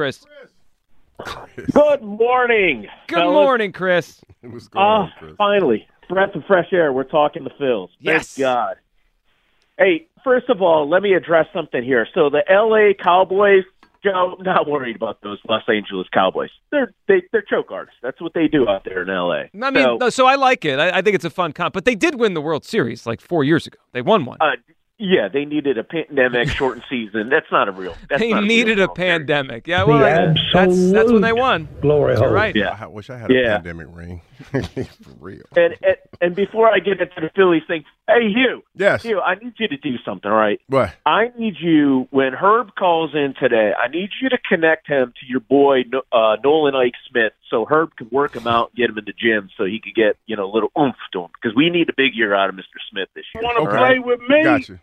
Chris? 1.19 1.65
Good 1.71 2.01
morning. 2.01 2.87
Good 3.07 3.15
fellas. 3.15 3.33
morning, 3.33 3.71
Chris. 3.71 4.21
What's 4.41 4.67
going 4.67 4.85
Uh, 4.85 4.89
on, 4.89 5.11
Chris? 5.19 5.35
finally, 5.37 5.87
breath 6.09 6.35
of 6.35 6.43
fresh 6.45 6.67
air. 6.71 6.93
We're 6.93 7.03
talking 7.03 7.43
the 7.43 7.49
Phils. 7.51 7.89
Yes. 7.99 8.35
Thank 8.35 8.43
God. 8.43 8.75
Hey, 9.77 10.07
first 10.23 10.49
of 10.49 10.61
all, 10.61 10.87
let 10.89 11.01
me 11.03 11.13
address 11.13 11.47
something 11.53 11.83
here. 11.83 12.07
So 12.13 12.29
the 12.29 12.43
L.A. 12.51 12.93
Cowboys 12.93 13.63
Joe, 14.03 14.37
not 14.41 14.67
worried 14.69 14.95
about 14.95 15.21
those 15.21 15.39
Los 15.49 15.63
Angeles 15.67 16.07
Cowboys. 16.13 16.51
They're 16.71 16.93
they, 17.07 17.23
they're 17.31 17.41
choke 17.41 17.71
artists. 17.71 17.99
That's 18.03 18.21
what 18.21 18.33
they 18.35 18.47
do 18.47 18.67
out 18.69 18.83
there 18.85 19.01
in 19.01 19.09
L.A. 19.09 19.49
I 19.61 19.71
mean, 19.71 19.83
so, 19.83 19.97
no, 19.97 20.09
so 20.11 20.27
I 20.27 20.35
like 20.35 20.65
it. 20.65 20.79
I, 20.79 20.99
I 20.99 21.01
think 21.01 21.15
it's 21.15 21.25
a 21.25 21.31
fun 21.31 21.51
comp. 21.51 21.73
But 21.73 21.85
they 21.85 21.95
did 21.95 22.19
win 22.19 22.35
the 22.35 22.41
World 22.41 22.63
Series 22.63 23.07
like 23.07 23.21
four 23.21 23.43
years 23.43 23.65
ago. 23.65 23.79
They 23.93 24.03
won 24.03 24.23
one. 24.25 24.37
uh, 24.39 24.51
yeah, 24.99 25.27
they 25.31 25.45
needed 25.45 25.77
a 25.77 25.83
pandemic 25.83 26.49
shortened 26.57 26.83
season. 26.89 27.29
That's 27.29 27.45
not 27.51 27.67
a 27.69 27.71
real. 27.71 27.95
That's 28.09 28.21
they 28.21 28.31
not 28.31 28.43
a 28.43 28.45
needed 28.47 28.77
real 28.77 28.85
a 28.85 28.87
World 28.87 28.97
Series. 28.97 29.11
pandemic. 29.19 29.67
Yeah, 29.67 29.83
well, 29.83 30.03
I- 30.03 30.33
that's 30.53 30.91
that's 30.91 31.11
when 31.11 31.21
they 31.21 31.33
won. 31.33 31.67
Glory 31.81 32.15
You're 32.17 32.31
right. 32.31 32.55
Yeah. 32.55 32.77
I 32.79 32.87
wish 32.87 33.09
I 33.09 33.17
had 33.17 33.29
a 33.31 33.33
Yeah. 33.33 33.55
pandemic 33.57 33.87
ring. 33.91 34.21
For 34.51 35.11
real. 35.19 35.41
And, 35.55 35.75
and 35.81 35.95
and 36.21 36.35
before 36.35 36.69
I 36.71 36.77
get 36.79 37.01
into 37.01 37.19
the 37.21 37.29
Phillies 37.35 37.63
thing, 37.67 37.83
hey 38.07 38.29
Hugh, 38.29 38.63
Yes. 38.75 39.01
Hugh, 39.03 39.19
I 39.19 39.35
need 39.35 39.53
you 39.57 39.67
to 39.67 39.77
do 39.77 39.97
something. 40.05 40.29
All 40.29 40.37
right, 40.37 40.59
What? 40.67 40.93
I 41.05 41.31
need 41.37 41.55
you 41.59 42.07
when 42.11 42.33
Herb 42.33 42.75
calls 42.77 43.15
in 43.15 43.33
today. 43.39 43.73
I 43.73 43.87
need 43.87 44.09
you 44.21 44.29
to 44.29 44.37
connect 44.47 44.87
him 44.87 45.13
to 45.19 45.25
your 45.27 45.39
boy 45.39 45.81
uh, 46.11 46.37
Nolan 46.43 46.75
Ike 46.75 46.93
Smith, 47.09 47.33
so 47.49 47.65
Herb 47.65 47.95
can 47.97 48.09
work 48.11 48.35
him 48.35 48.45
out, 48.47 48.69
and 48.69 48.77
get 48.77 48.89
him 48.91 48.97
in 48.99 49.05
the 49.05 49.13
gym, 49.13 49.49
so 49.57 49.65
he 49.65 49.79
could 49.83 49.95
get 49.95 50.17
you 50.27 50.35
know 50.35 50.45
a 50.45 50.53
little 50.53 50.71
oomph 50.77 50.95
to 51.13 51.21
him 51.21 51.29
because 51.41 51.55
we 51.55 51.69
need 51.71 51.89
a 51.89 51.93
big 51.97 52.13
year 52.15 52.35
out 52.35 52.49
of 52.49 52.55
Mr. 52.55 52.77
Smith 52.91 53.09
this 53.15 53.25
year. 53.33 53.43
Want 53.43 53.57
to 53.57 53.61
all 53.71 53.77
play 53.87 53.97
with 53.99 54.19
me? 54.29 54.43
Gotcha. 54.43 54.79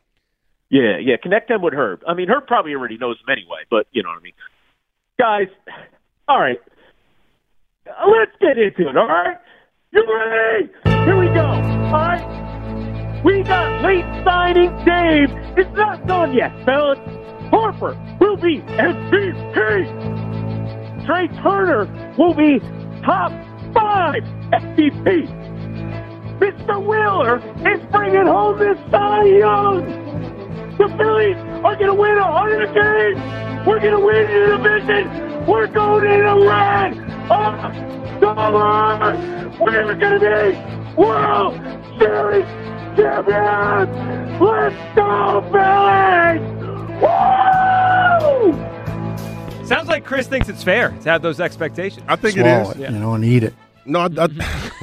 Yeah, 0.75 0.99
yeah. 1.01 1.15
Connect 1.23 1.47
them 1.49 1.63
with 1.63 1.73
Herb. 1.73 2.03
I 2.09 2.15
mean, 2.15 2.29
Herb 2.29 2.49
probably 2.49 2.75
already 2.75 2.99
knows 2.99 3.17
them 3.25 3.31
anyway, 3.31 3.63
but 3.71 3.87
you 3.93 4.03
know 4.03 4.09
what 4.09 4.19
I 4.19 4.23
mean. 4.23 4.33
Guys, 5.17 5.47
all 6.27 6.41
right. 6.41 6.59
Let's 7.87 8.33
get 8.41 8.59
into 8.59 8.91
it, 8.91 8.97
all 8.97 9.07
right? 9.07 9.37
You 9.93 10.03
ready? 10.03 10.73
Here 11.07 11.17
we 11.17 11.27
go. 11.27 11.47
All 11.47 11.93
right. 11.93 13.23
We 13.25 13.45
got 13.45 13.85
late 13.85 14.05
signing 14.25 14.75
Dave. 14.85 15.31
It's 15.57 15.71
not 15.77 16.09
done 16.09 16.35
yet, 16.35 16.51
fellas. 16.67 16.99
Harper 17.51 17.95
will 18.19 18.37
be 18.37 18.59
MVP. 18.75 19.87
Trea 21.07 21.29
Turner 21.41 21.87
will 22.19 22.35
be 22.35 22.59
top 23.07 23.31
five 23.73 24.25
MVP. 24.51 25.31
Mr. 26.41 26.85
Wheeler 26.85 27.39
is 27.71 27.81
bringing 27.93 28.27
home 28.27 28.59
this 28.59 28.77
Cy 28.91 29.23
Young. 29.39 30.34
The 30.79 30.89
Phillies 30.99 31.37
are 31.65 31.77
going 31.77 31.87
to 31.87 31.95
win 31.95 32.19
a 32.19 32.33
hundred 32.33 32.67
games. 32.75 33.21
We're 33.67 33.79
going 33.81 33.93
to 33.93 34.01
win 34.01 34.27
the 34.27 34.57
division. 34.59 35.09
We're 35.47 35.67
going 35.69 36.05
in 36.05 36.27
a 36.27 36.35
the 36.39 36.47
red. 36.47 36.99
October. 37.31 39.17
We're 39.61 39.95
going 39.95 40.21
to 40.21 40.21
be 40.21 40.57
World 41.01 41.55
Series 41.99 42.45
champions. 42.97 43.91
Let's 44.41 44.77
go, 44.97 45.41
Phillies! 45.53 46.41
Woo! 47.01 48.53
Sounds 49.67 49.89
like 49.89 50.05
Chris 50.05 50.27
thinks 50.27 50.49
it's 50.49 50.63
fair 50.63 50.91
to 50.91 51.09
have 51.11 51.23
those 51.23 51.41
expectations. 51.41 52.05
I 52.09 52.17
think 52.17 52.37
Swallow 52.37 52.71
it 52.73 52.77
it, 52.77 52.83
is. 52.83 52.91
you 52.93 52.99
know, 52.99 53.15
and 53.15 53.25
eat 53.25 53.45
it. 53.45 53.55
No, 53.87 54.01
I, 54.01 54.09
I, 54.19 54.29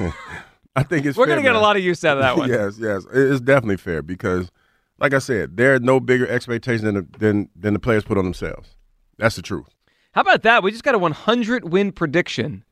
I 0.76 0.82
think 0.82 1.06
it's 1.06 1.16
We're 1.18 1.26
gonna 1.26 1.42
get 1.42 1.48
man. 1.52 1.56
a 1.56 1.60
lot 1.60 1.76
of 1.76 1.82
use 1.84 2.04
out 2.04 2.16
of 2.16 2.22
that 2.22 2.36
one. 2.36 2.48
yes, 2.50 2.76
yes, 2.78 3.04
it's 3.12 3.40
definitely 3.40 3.76
fair 3.76 4.02
because, 4.02 4.50
like 5.02 5.12
I 5.12 5.18
said, 5.18 5.56
there 5.56 5.74
are 5.74 5.80
no 5.80 5.98
bigger 5.98 6.26
expectations 6.28 6.82
than 6.82 6.94
the, 6.94 7.06
than 7.18 7.48
than 7.56 7.74
the 7.74 7.80
players 7.80 8.04
put 8.04 8.16
on 8.16 8.24
themselves. 8.24 8.76
That's 9.18 9.36
the 9.36 9.42
truth. 9.42 9.74
How 10.12 10.20
about 10.20 10.42
that? 10.42 10.62
We 10.62 10.70
just 10.70 10.84
got 10.84 10.94
a 10.94 10.98
100 10.98 11.70
win 11.70 11.90
prediction 11.90 12.64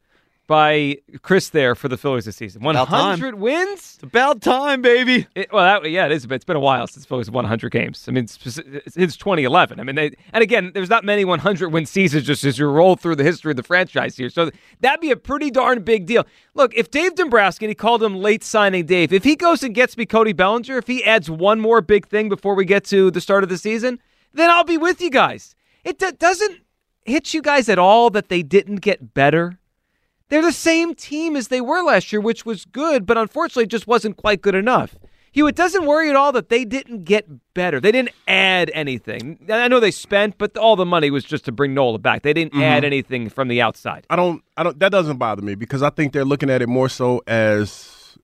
by 0.50 0.96
Chris 1.22 1.50
there 1.50 1.76
for 1.76 1.86
the 1.86 1.96
Phillies 1.96 2.24
this 2.24 2.34
season. 2.34 2.66
About 2.66 2.88
time. 2.88 3.20
100 3.20 3.36
wins? 3.36 3.94
It's 3.94 4.02
about 4.02 4.40
time, 4.40 4.82
baby. 4.82 5.28
It, 5.36 5.52
well, 5.52 5.80
that, 5.80 5.88
yeah, 5.88 6.06
it 6.06 6.10
is. 6.10 6.26
But 6.26 6.34
it's 6.34 6.44
been 6.44 6.56
a 6.56 6.60
while 6.60 6.88
since 6.88 7.06
Phillies 7.06 7.30
won 7.30 7.44
100 7.44 7.70
games. 7.70 8.04
I 8.08 8.10
mean, 8.10 8.24
it's, 8.24 8.58
it's 8.58 8.96
it's 8.96 9.16
2011. 9.16 9.78
I 9.78 9.84
mean, 9.84 9.94
they, 9.94 10.10
and 10.32 10.42
again, 10.42 10.72
there's 10.74 10.90
not 10.90 11.04
many 11.04 11.24
100 11.24 11.68
win 11.68 11.86
seasons 11.86 12.24
just 12.26 12.42
as 12.42 12.58
you 12.58 12.66
roll 12.68 12.96
through 12.96 13.14
the 13.14 13.22
history 13.22 13.52
of 13.52 13.58
the 13.58 13.62
franchise 13.62 14.16
here. 14.16 14.28
So 14.28 14.50
that'd 14.80 15.00
be 15.00 15.12
a 15.12 15.16
pretty 15.16 15.52
darn 15.52 15.84
big 15.84 16.06
deal. 16.06 16.26
Look, 16.54 16.74
if 16.74 16.90
Dave 16.90 17.14
Dombrowski, 17.14 17.66
and 17.66 17.70
he 17.70 17.76
called 17.76 18.02
him 18.02 18.16
late 18.16 18.42
signing 18.42 18.86
Dave, 18.86 19.12
if 19.12 19.22
he 19.22 19.36
goes 19.36 19.62
and 19.62 19.72
gets 19.72 19.96
me 19.96 20.04
Cody 20.04 20.32
Bellinger, 20.32 20.78
if 20.78 20.88
he 20.88 21.04
adds 21.04 21.30
one 21.30 21.60
more 21.60 21.80
big 21.80 22.08
thing 22.08 22.28
before 22.28 22.56
we 22.56 22.64
get 22.64 22.82
to 22.86 23.12
the 23.12 23.20
start 23.20 23.44
of 23.44 23.50
the 23.50 23.58
season, 23.58 24.00
then 24.34 24.50
I'll 24.50 24.64
be 24.64 24.78
with 24.78 25.00
you 25.00 25.10
guys. 25.10 25.54
It 25.84 26.00
do- 26.00 26.10
doesn't 26.10 26.62
hit 27.04 27.32
you 27.34 27.40
guys 27.40 27.68
at 27.68 27.78
all 27.78 28.10
that 28.10 28.30
they 28.30 28.42
didn't 28.42 28.80
get 28.80 29.14
better. 29.14 29.59
They're 30.30 30.42
the 30.42 30.52
same 30.52 30.94
team 30.94 31.36
as 31.36 31.48
they 31.48 31.60
were 31.60 31.82
last 31.82 32.12
year, 32.12 32.20
which 32.20 32.46
was 32.46 32.64
good, 32.64 33.04
but 33.04 33.18
unfortunately 33.18 33.66
just 33.66 33.86
wasn't 33.86 34.16
quite 34.16 34.40
good 34.40 34.54
enough. 34.54 34.96
Hugh, 35.32 35.46
it 35.46 35.54
doesn't 35.54 35.86
worry 35.86 36.10
at 36.10 36.16
all 36.16 36.32
that 36.32 36.48
they 36.48 36.64
didn't 36.64 37.04
get 37.04 37.28
better. 37.54 37.80
They 37.80 37.92
didn't 37.92 38.10
add 38.26 38.70
anything. 38.74 39.38
I 39.48 39.68
know 39.68 39.78
they 39.78 39.92
spent, 39.92 40.38
but 40.38 40.56
all 40.56 40.74
the 40.74 40.86
money 40.86 41.10
was 41.10 41.24
just 41.24 41.44
to 41.44 41.52
bring 41.52 41.72
Nola 41.72 41.98
back. 41.98 42.22
They 42.22 42.32
didn't 42.32 42.54
add 42.54 42.78
mm-hmm. 42.78 42.84
anything 42.84 43.28
from 43.28 43.48
the 43.48 43.60
outside. 43.60 44.06
I 44.10 44.16
don't. 44.16 44.42
I 44.56 44.64
don't. 44.64 44.78
That 44.80 44.90
doesn't 44.90 45.18
bother 45.18 45.42
me 45.42 45.54
because 45.54 45.82
I 45.82 45.90
think 45.90 46.12
they're 46.12 46.24
looking 46.24 46.50
at 46.50 46.62
it 46.62 46.68
more 46.68 46.88
so 46.88 47.22
as 47.28 48.18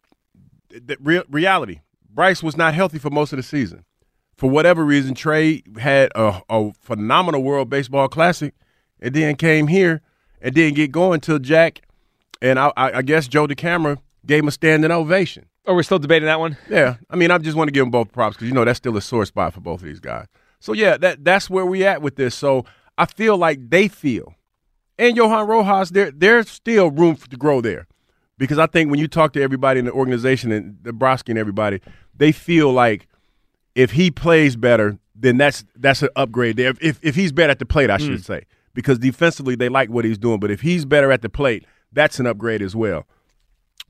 the 0.70 0.96
real 1.00 1.22
reality. 1.28 1.80
Bryce 2.10 2.42
was 2.42 2.56
not 2.56 2.74
healthy 2.74 2.98
for 2.98 3.10
most 3.10 3.32
of 3.32 3.36
the 3.36 3.42
season. 3.44 3.84
For 4.36 4.50
whatever 4.50 4.84
reason, 4.84 5.14
Trea 5.14 5.62
had 5.78 6.10
a, 6.14 6.42
a 6.50 6.72
phenomenal 6.80 7.42
World 7.42 7.70
Baseball 7.70 8.08
Classic, 8.08 8.52
and 9.00 9.14
then 9.14 9.36
came 9.36 9.68
here 9.68 10.02
and 10.40 10.54
didn't 10.54 10.74
get 10.74 10.90
going 10.90 11.20
till 11.20 11.38
Jack 11.38 11.85
and 12.42 12.58
I, 12.58 12.72
I 12.76 12.92
I 12.98 13.02
guess 13.02 13.28
Joe 13.28 13.46
DeCamera 13.46 13.98
gave 14.24 14.42
him 14.42 14.48
a 14.48 14.52
standing 14.52 14.90
ovation. 14.90 15.46
Oh, 15.66 15.74
we're 15.74 15.82
still 15.82 15.98
debating 15.98 16.26
that 16.26 16.38
one? 16.38 16.56
Yeah, 16.70 16.96
I 17.10 17.16
mean, 17.16 17.30
I 17.30 17.38
just 17.38 17.56
want 17.56 17.68
to 17.68 17.72
give 17.72 17.82
them 17.82 17.90
both 17.90 18.12
props 18.12 18.36
because 18.36 18.48
you 18.48 18.54
know 18.54 18.64
that's 18.64 18.78
still 18.78 18.96
a 18.96 19.02
sore 19.02 19.26
spot 19.26 19.54
for 19.54 19.60
both 19.60 19.80
of 19.80 19.86
these 19.86 20.00
guys. 20.00 20.26
So 20.60 20.72
yeah, 20.72 20.96
that 20.98 21.24
that's 21.24 21.50
where 21.50 21.66
we 21.66 21.84
at 21.84 22.02
with 22.02 22.16
this. 22.16 22.34
So 22.34 22.64
I 22.96 23.06
feel 23.06 23.36
like 23.36 23.70
they 23.70 23.88
feel, 23.88 24.34
and 24.98 25.16
Johan 25.16 25.46
Rojas, 25.46 25.90
there 25.90 26.10
there's 26.10 26.48
still 26.48 26.90
room 26.90 27.16
for, 27.16 27.28
to 27.28 27.36
grow 27.36 27.60
there, 27.60 27.86
because 28.38 28.58
I 28.58 28.66
think 28.66 28.90
when 28.90 29.00
you 29.00 29.08
talk 29.08 29.32
to 29.34 29.42
everybody 29.42 29.80
in 29.80 29.86
the 29.86 29.92
organization 29.92 30.52
and 30.52 30.78
Nebraska 30.84 31.32
and 31.32 31.38
everybody, 31.38 31.80
they 32.14 32.32
feel 32.32 32.72
like 32.72 33.08
if 33.74 33.92
he 33.92 34.10
plays 34.10 34.56
better, 34.56 34.98
then 35.14 35.36
that's 35.36 35.64
that's 35.74 36.02
an 36.02 36.10
upgrade 36.16 36.56
there. 36.56 36.74
If 36.80 36.98
if 37.02 37.14
he's 37.14 37.32
better 37.32 37.50
at 37.50 37.58
the 37.58 37.66
plate, 37.66 37.90
I 37.90 37.98
hmm. 37.98 38.06
should 38.06 38.24
say, 38.24 38.44
because 38.72 38.98
defensively 38.98 39.56
they 39.56 39.68
like 39.68 39.90
what 39.90 40.04
he's 40.04 40.18
doing, 40.18 40.38
but 40.38 40.50
if 40.50 40.60
he's 40.60 40.84
better 40.84 41.10
at 41.10 41.22
the 41.22 41.28
plate, 41.28 41.64
that's 41.96 42.20
an 42.20 42.26
upgrade 42.26 42.62
as 42.62 42.76
well. 42.76 43.06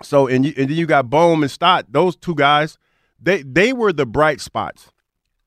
So 0.03 0.27
and 0.27 0.47
you, 0.47 0.55
and 0.57 0.71
then 0.71 0.77
you 0.77 0.87
got 0.87 1.11
Bohm 1.11 1.43
and 1.43 1.51
Stott. 1.51 1.87
Those 1.91 2.17
two 2.17 2.35
guys, 2.35 2.79
they 3.21 3.43
they 3.43 3.75
were 3.75 3.93
the 3.93 4.07
bright 4.07 4.41
spots 4.41 4.91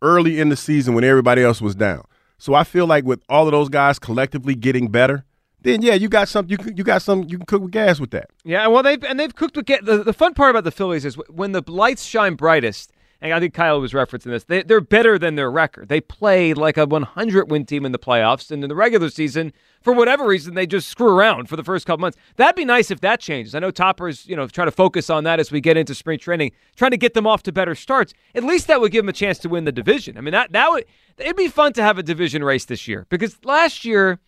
early 0.02 0.40
in 0.40 0.50
the 0.50 0.56
season 0.56 0.94
when 0.94 1.04
everybody 1.04 1.42
else 1.42 1.62
was 1.62 1.74
down. 1.74 2.04
So 2.38 2.54
I 2.54 2.64
feel 2.64 2.86
like 2.86 3.04
with 3.06 3.22
all 3.28 3.48
of 3.48 3.52
those 3.52 3.70
guys 3.70 4.00
collectively 4.00 4.56
getting 4.56 4.90
better, 4.90 5.26
then 5.62 5.82
yeah, 5.82 5.94
you 5.94 6.10
got 6.10 6.30
something. 6.30 6.58
you 6.58 6.74
you 6.76 6.84
got 6.84 7.02
some 7.02 7.26
you 7.28 7.38
can 7.38 7.46
cook 7.46 7.62
with 7.64 7.72
gas 7.72 8.00
with 8.00 8.12
that. 8.12 8.30
Yeah, 8.44 8.68
well, 8.68 8.84
they've 8.84 9.04
and 9.04 9.20
they've 9.20 9.36
cooked 9.36 9.56
with 9.56 9.66
gas. 9.66 9.82
the 9.84 10.04
the 10.04 10.14
fun 10.14 10.34
part 10.34 10.52
about 10.52 10.64
the 10.64 10.72
Phillies 10.72 11.06
is 11.06 11.16
when 11.30 11.52
the 11.52 11.64
lights 11.68 12.04
shine 12.04 12.36
brightest. 12.36 12.92
And 13.22 13.34
I 13.34 13.40
think 13.40 13.54
Kyle 13.54 13.82
was 13.82 13.92
referencing 13.92 14.32
this. 14.32 14.46
They, 14.46 14.64
they're 14.64 14.80
better 14.80 15.20
than 15.20 15.36
their 15.36 15.52
record. 15.52 15.90
They 15.90 16.00
play 16.00 16.54
like 16.54 16.78
a 16.78 16.86
100 16.86 17.52
win 17.52 17.66
team 17.66 17.86
in 17.86 17.92
the 17.92 18.00
playoffs, 18.00 18.50
and 18.50 18.64
in 18.64 18.70
the 18.70 18.76
regular 18.76 19.10
season, 19.10 19.52
for 19.82 19.92
whatever 19.94 20.26
reason, 20.26 20.54
they 20.54 20.66
just 20.66 20.88
screw 20.88 21.10
around 21.10 21.50
for 21.50 21.58
the 21.58 21.64
first 21.64 21.86
couple 21.86 22.02
months. 22.02 22.18
That'd 22.38 22.56
be 22.56 22.64
nice 22.66 22.92
if 22.92 23.02
that 23.02 23.20
changes. 23.20 23.56
I 23.56 23.60
know 23.60 23.72
Topper's, 23.72 24.26
you 24.26 24.36
know, 24.36 24.48
trying 24.48 24.68
to 24.68 24.72
focus 24.72 25.10
on 25.10 25.26
that 25.26 25.40
as 25.40 25.52
we 25.52 25.60
get 25.60 25.76
into 25.76 25.94
spring 25.94 26.20
training, 26.20 26.52
trying 26.76 26.92
to 26.92 26.98
get 26.98 27.14
them 27.14 27.28
off 27.28 27.44
to 27.44 27.52
better 27.52 27.76
starts. 27.76 28.14
At 28.36 28.44
least 28.44 28.68
that 28.68 28.80
would 28.80 28.92
give 28.92 29.04
them 29.04 29.10
a 29.10 29.14
chance 29.14 29.38
to 29.40 29.50
win 29.50 29.66
the 29.66 29.72
division. 29.72 30.18
I 30.18 30.22
mean, 30.22 30.32
that 30.32 30.54
that 30.54 30.70
would 30.72 30.86
it'd 31.18 31.36
be 31.36 31.50
fun 31.50 31.74
to 31.74 31.84
have 31.84 31.98
a 31.98 32.04
division 32.04 32.44
race 32.44 32.66
this 32.66 32.88
year 32.88 33.06
because 33.10 33.38
last 33.44 33.84
year 33.84 34.20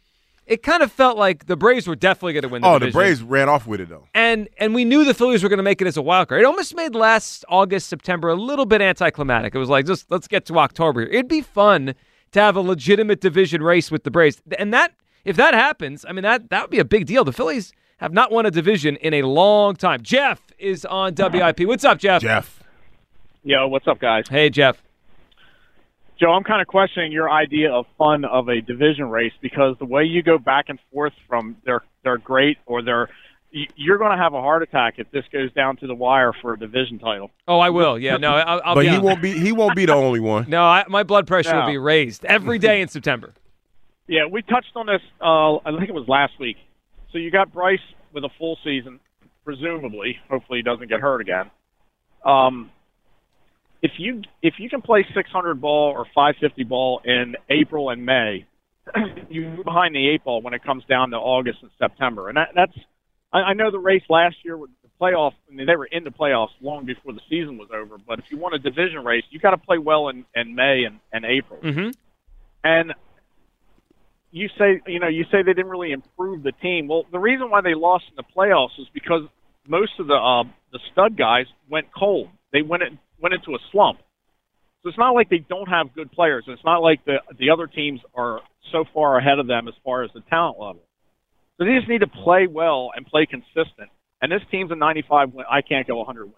it 0.51 0.61
kind 0.63 0.83
of 0.83 0.91
felt 0.91 1.17
like 1.17 1.45
the 1.45 1.55
Braves 1.55 1.87
were 1.87 1.95
definitely 1.95 2.33
going 2.33 2.41
to 2.43 2.49
win 2.49 2.61
the 2.61 2.67
Oh, 2.67 2.77
the 2.77 2.91
Braves 2.91 3.23
ran 3.23 3.47
off 3.49 3.65
with 3.65 3.79
it 3.81 3.89
though. 3.89 4.07
and 4.13 4.49
and 4.57 4.75
we 4.75 4.83
knew 4.85 5.05
the 5.05 5.13
Phillies 5.13 5.41
were 5.43 5.49
going 5.49 5.57
to 5.57 5.63
make 5.63 5.81
it 5.81 5.87
as 5.87 5.97
a 5.97 6.01
wild 6.01 6.27
card. 6.27 6.41
It 6.41 6.45
almost 6.45 6.75
made 6.75 6.93
last 6.93 7.45
August, 7.49 7.87
September 7.87 8.29
a 8.29 8.35
little 8.35 8.65
bit 8.65 8.81
anticlimactic. 8.81 9.55
It 9.55 9.59
was 9.59 9.69
like 9.69 9.85
just 9.85 10.11
let's 10.11 10.27
get 10.27 10.45
to 10.47 10.59
October. 10.59 11.01
It'd 11.03 11.27
be 11.27 11.41
fun 11.41 11.95
to 12.33 12.39
have 12.41 12.55
a 12.55 12.61
legitimate 12.61 13.21
division 13.21 13.63
race 13.63 13.89
with 13.91 14.03
the 14.03 14.11
Braves, 14.11 14.41
and 14.57 14.73
that 14.73 14.93
if 15.25 15.35
that 15.37 15.53
happens, 15.53 16.05
I 16.07 16.11
mean 16.11 16.23
that 16.23 16.49
that 16.49 16.61
would 16.63 16.71
be 16.71 16.79
a 16.79 16.85
big 16.85 17.05
deal. 17.05 17.23
The 17.23 17.33
Phillies 17.33 17.71
have 17.97 18.11
not 18.13 18.31
won 18.31 18.45
a 18.45 18.51
division 18.51 18.95
in 18.97 19.13
a 19.13 19.21
long 19.23 19.75
time. 19.75 20.01
Jeff 20.01 20.41
is 20.57 20.85
on 20.85 21.13
WIP. 21.15 21.61
What's 21.61 21.83
up, 21.85 21.97
Jeff? 21.99 22.21
Jeff. 22.21 22.63
Yo, 23.43 23.67
what's 23.67 23.87
up, 23.87 23.99
guys? 23.99 24.27
Hey, 24.27 24.49
Jeff. 24.49 24.81
Joe, 26.21 26.33
I'm 26.33 26.43
kind 26.43 26.61
of 26.61 26.67
questioning 26.67 27.11
your 27.11 27.31
idea 27.31 27.71
of 27.71 27.87
fun 27.97 28.25
of 28.25 28.47
a 28.47 28.61
division 28.61 29.09
race 29.09 29.33
because 29.41 29.75
the 29.79 29.85
way 29.85 30.03
you 30.03 30.21
go 30.21 30.37
back 30.37 30.65
and 30.67 30.77
forth 30.93 31.13
from 31.27 31.57
they're 31.65 31.81
they're 32.03 32.19
great 32.19 32.57
or 32.67 32.83
they're 32.83 33.09
you're 33.75 33.97
going 33.97 34.11
to 34.11 34.17
have 34.17 34.33
a 34.33 34.39
heart 34.39 34.61
attack 34.61 34.93
if 34.97 35.09
this 35.11 35.25
goes 35.33 35.51
down 35.53 35.77
to 35.77 35.87
the 35.87 35.95
wire 35.95 36.31
for 36.41 36.53
a 36.53 36.59
division 36.59 36.99
title. 36.99 37.31
Oh, 37.47 37.59
I 37.59 37.69
will. 37.71 37.99
Yeah, 37.99 38.15
no, 38.17 38.33
I'll, 38.35 38.61
I'll 38.63 38.75
but 38.75 38.81
be 38.81 38.89
he 38.89 38.95
on- 38.95 39.01
won't 39.01 39.21
be 39.21 39.31
he 39.31 39.51
won't 39.51 39.75
be 39.75 39.85
the 39.87 39.93
only 39.93 40.19
one. 40.19 40.47
No, 40.47 40.63
I, 40.63 40.85
my 40.87 41.01
blood 41.01 41.25
pressure 41.25 41.55
will 41.55 41.65
be 41.67 41.79
raised 41.79 42.23
every 42.23 42.59
day 42.59 42.81
in 42.81 42.87
September. 42.87 43.33
Yeah, 44.07 44.25
we 44.29 44.43
touched 44.43 44.75
on 44.75 44.85
this. 44.85 45.01
Uh, 45.19 45.55
I 45.57 45.75
think 45.77 45.89
it 45.89 45.95
was 45.95 46.07
last 46.07 46.33
week. 46.39 46.57
So 47.11 47.17
you 47.17 47.31
got 47.31 47.51
Bryce 47.51 47.79
with 48.13 48.23
a 48.25 48.29
full 48.37 48.59
season, 48.63 48.99
presumably. 49.43 50.17
Hopefully, 50.29 50.59
he 50.59 50.63
doesn't 50.63 50.87
get 50.87 50.99
hurt 50.99 51.21
again. 51.21 51.49
Um, 52.23 52.69
if 53.81 53.91
you 53.97 54.21
if 54.41 54.55
you 54.59 54.69
can 54.69 54.81
play 54.81 55.05
600 55.13 55.61
ball 55.61 55.93
or 55.95 56.05
550 56.15 56.63
ball 56.63 57.01
in 57.03 57.35
April 57.49 57.89
and 57.89 58.05
May, 58.05 58.45
you're 59.29 59.63
behind 59.63 59.95
the 59.95 60.09
eight 60.09 60.23
ball 60.23 60.41
when 60.41 60.53
it 60.53 60.63
comes 60.63 60.83
down 60.85 61.11
to 61.11 61.17
August 61.17 61.59
and 61.61 61.71
September, 61.79 62.29
and 62.29 62.37
that, 62.37 62.49
that's. 62.55 62.73
I, 63.33 63.39
I 63.39 63.53
know 63.53 63.71
the 63.71 63.79
race 63.79 64.03
last 64.09 64.35
year 64.43 64.57
with 64.57 64.71
the 64.83 64.89
playoffs. 64.99 65.35
I 65.49 65.55
mean, 65.55 65.65
they 65.65 65.75
were 65.75 65.85
in 65.85 66.03
the 66.03 66.11
playoffs 66.11 66.49
long 66.61 66.85
before 66.85 67.13
the 67.13 67.21
season 67.29 67.57
was 67.57 67.69
over. 67.73 67.97
But 67.97 68.19
if 68.19 68.25
you 68.29 68.37
want 68.37 68.55
a 68.55 68.59
division 68.59 69.03
race, 69.05 69.23
you 69.29 69.39
got 69.39 69.51
to 69.51 69.57
play 69.57 69.77
well 69.77 70.09
in, 70.09 70.25
in 70.35 70.53
May 70.53 70.83
and, 70.85 70.99
and 71.13 71.25
April. 71.25 71.59
Mm-hmm. 71.61 71.89
And 72.63 72.93
you 74.31 74.47
say, 74.57 74.81
you 74.87 74.99
know, 74.99 75.07
you 75.07 75.23
say 75.31 75.43
they 75.43 75.53
didn't 75.53 75.69
really 75.69 75.91
improve 75.91 76.43
the 76.43 76.51
team. 76.51 76.87
Well, 76.87 77.05
the 77.11 77.19
reason 77.19 77.49
why 77.49 77.61
they 77.61 77.73
lost 77.73 78.05
in 78.09 78.15
the 78.15 78.23
playoffs 78.35 78.79
is 78.79 78.87
because 78.93 79.23
most 79.67 79.91
of 79.99 80.07
the 80.07 80.13
uh, 80.13 80.43
the 80.71 80.79
stud 80.91 81.17
guys 81.17 81.45
went 81.69 81.87
cold. 81.97 82.29
They 82.51 82.61
went 82.61 82.83
in, 82.83 82.99
went 83.21 83.33
into 83.33 83.51
a 83.51 83.59
slump. 83.71 83.99
So 84.83 84.89
it's 84.89 84.97
not 84.97 85.11
like 85.11 85.29
they 85.29 85.45
don't 85.47 85.67
have 85.67 85.93
good 85.93 86.11
players. 86.11 86.45
It's 86.47 86.65
not 86.65 86.79
like 86.79 87.05
the 87.05 87.17
the 87.37 87.51
other 87.51 87.67
teams 87.67 87.99
are 88.15 88.39
so 88.71 88.85
far 88.93 89.17
ahead 89.17 89.39
of 89.39 89.47
them 89.47 89.67
as 89.67 89.73
far 89.83 90.03
as 90.03 90.09
the 90.13 90.21
talent 90.29 90.59
level. 90.59 90.81
So 91.57 91.65
they 91.65 91.75
just 91.77 91.87
need 91.87 91.99
to 91.99 92.07
play 92.07 92.47
well 92.47 92.91
and 92.95 93.05
play 93.05 93.27
consistent. 93.27 93.89
And 94.21 94.31
this 94.31 94.41
team's 94.49 94.71
a 94.71 94.75
95 94.75 95.33
win. 95.33 95.45
I 95.49 95.61
can't 95.61 95.87
go 95.87 95.97
100 95.97 96.25
win. 96.25 96.33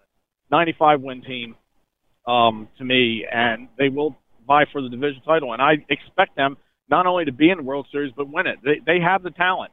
95 0.50 1.00
win 1.00 1.22
team 1.22 1.54
um, 2.26 2.68
to 2.78 2.84
me, 2.84 3.26
and 3.30 3.68
they 3.78 3.88
will 3.88 4.16
vie 4.46 4.66
for 4.72 4.82
the 4.82 4.88
division 4.88 5.22
title. 5.24 5.52
And 5.52 5.62
I 5.62 5.84
expect 5.88 6.36
them 6.36 6.56
not 6.90 7.06
only 7.06 7.24
to 7.24 7.32
be 7.32 7.50
in 7.50 7.58
the 7.58 7.64
World 7.64 7.86
Series 7.90 8.12
but 8.16 8.30
win 8.30 8.46
it. 8.46 8.58
They 8.62 8.80
they 8.84 9.00
have 9.00 9.22
the 9.22 9.30
talent. 9.30 9.72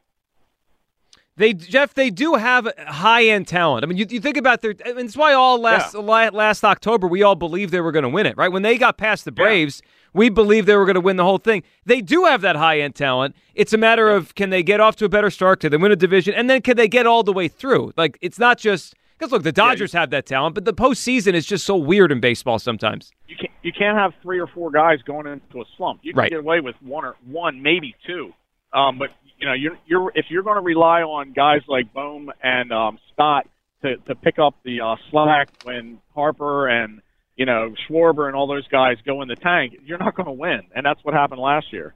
They 1.37 1.53
Jeff, 1.53 1.93
they 1.93 2.09
do 2.09 2.35
have 2.35 2.67
high 2.87 3.25
end 3.25 3.47
talent. 3.47 3.83
I 3.83 3.87
mean, 3.87 3.97
you, 3.97 4.05
you 4.09 4.19
think 4.19 4.37
about 4.37 4.61
their. 4.61 4.75
I 4.85 4.93
mean, 4.93 5.05
it's 5.05 5.15
why 5.17 5.33
all 5.33 5.59
last 5.59 5.93
Yeah. 5.95 6.29
last 6.33 6.63
October 6.63 7.07
we 7.07 7.23
all 7.23 7.35
believed 7.35 7.71
they 7.71 7.79
were 7.81 7.91
going 7.93 8.03
to 8.03 8.09
win 8.09 8.25
it, 8.25 8.35
right? 8.37 8.51
When 8.51 8.63
they 8.63 8.77
got 8.77 8.97
past 8.97 9.23
the 9.25 9.31
Braves, 9.31 9.81
we 10.13 10.29
believed 10.29 10.67
they 10.67 10.75
were 10.75 10.85
going 10.85 10.95
to 10.95 11.01
win 11.01 11.15
the 11.15 11.23
whole 11.23 11.37
thing. 11.37 11.63
They 11.85 12.01
do 12.01 12.25
have 12.25 12.41
that 12.41 12.57
high 12.57 12.79
end 12.81 12.95
talent. 12.95 13.35
It's 13.55 13.71
a 13.71 13.77
matter 13.77 14.09
of 14.09 14.35
can 14.35 14.49
they 14.49 14.61
get 14.61 14.81
off 14.81 14.97
to 14.97 15.05
a 15.05 15.09
better 15.09 15.29
start? 15.29 15.61
Can 15.61 15.71
they 15.71 15.77
win 15.77 15.91
a 15.91 15.95
division? 15.95 16.33
And 16.33 16.49
then 16.49 16.61
can 16.61 16.75
they 16.75 16.89
get 16.89 17.07
all 17.07 17.23
the 17.23 17.33
way 17.33 17.47
through? 17.47 17.93
Like 17.95 18.17
it's 18.21 18.37
not 18.37 18.57
just 18.57 18.93
because 19.17 19.31
look, 19.31 19.43
the 19.43 19.51
Dodgers 19.53 19.93
have 19.93 20.09
that 20.09 20.25
talent, 20.25 20.53
but 20.55 20.65
the 20.65 20.73
postseason 20.73 21.33
is 21.33 21.45
just 21.45 21.65
so 21.65 21.77
weird 21.77 22.11
in 22.11 22.19
baseball 22.19 22.59
sometimes. 22.59 23.11
You 23.27 23.37
can't 23.37 23.51
you 23.63 23.71
can't 23.71 23.97
have 23.97 24.11
three 24.21 24.39
or 24.39 24.47
four 24.47 24.69
guys 24.69 24.99
going 25.03 25.27
into 25.27 25.61
a 25.61 25.65
slump. 25.77 26.01
You 26.03 26.11
can 26.13 26.19
Right. 26.19 26.29
get 26.31 26.39
away 26.39 26.59
with 26.59 26.75
one 26.81 27.05
or 27.05 27.15
one, 27.25 27.61
maybe 27.63 27.95
two. 28.05 28.33
Um, 28.73 28.97
but 28.97 29.09
you 29.41 29.47
know, 29.47 29.53
you're 29.53 29.77
you're 29.87 30.11
if 30.15 30.27
you're 30.29 30.43
going 30.43 30.55
to 30.57 30.61
rely 30.61 31.01
on 31.01 31.33
guys 31.33 31.61
like 31.67 31.91
Bohm 31.93 32.29
and 32.43 32.71
um, 32.71 32.99
Stott 33.11 33.47
to 33.81 33.97
to 33.97 34.15
pick 34.15 34.39
up 34.39 34.55
the 34.63 34.81
uh, 34.81 34.95
slack 35.09 35.49
when 35.63 35.97
Harper 36.13 36.67
and 36.69 37.01
you 37.35 37.45
know 37.47 37.73
Schwarber 37.89 38.27
and 38.27 38.35
all 38.35 38.45
those 38.47 38.67
guys 38.67 38.97
go 39.05 39.21
in 39.23 39.27
the 39.27 39.35
tank, 39.35 39.73
you're 39.83 39.97
not 39.97 40.15
going 40.15 40.27
to 40.27 40.31
win, 40.31 40.61
and 40.75 40.85
that's 40.85 41.03
what 41.03 41.13
happened 41.15 41.41
last 41.41 41.73
year. 41.73 41.95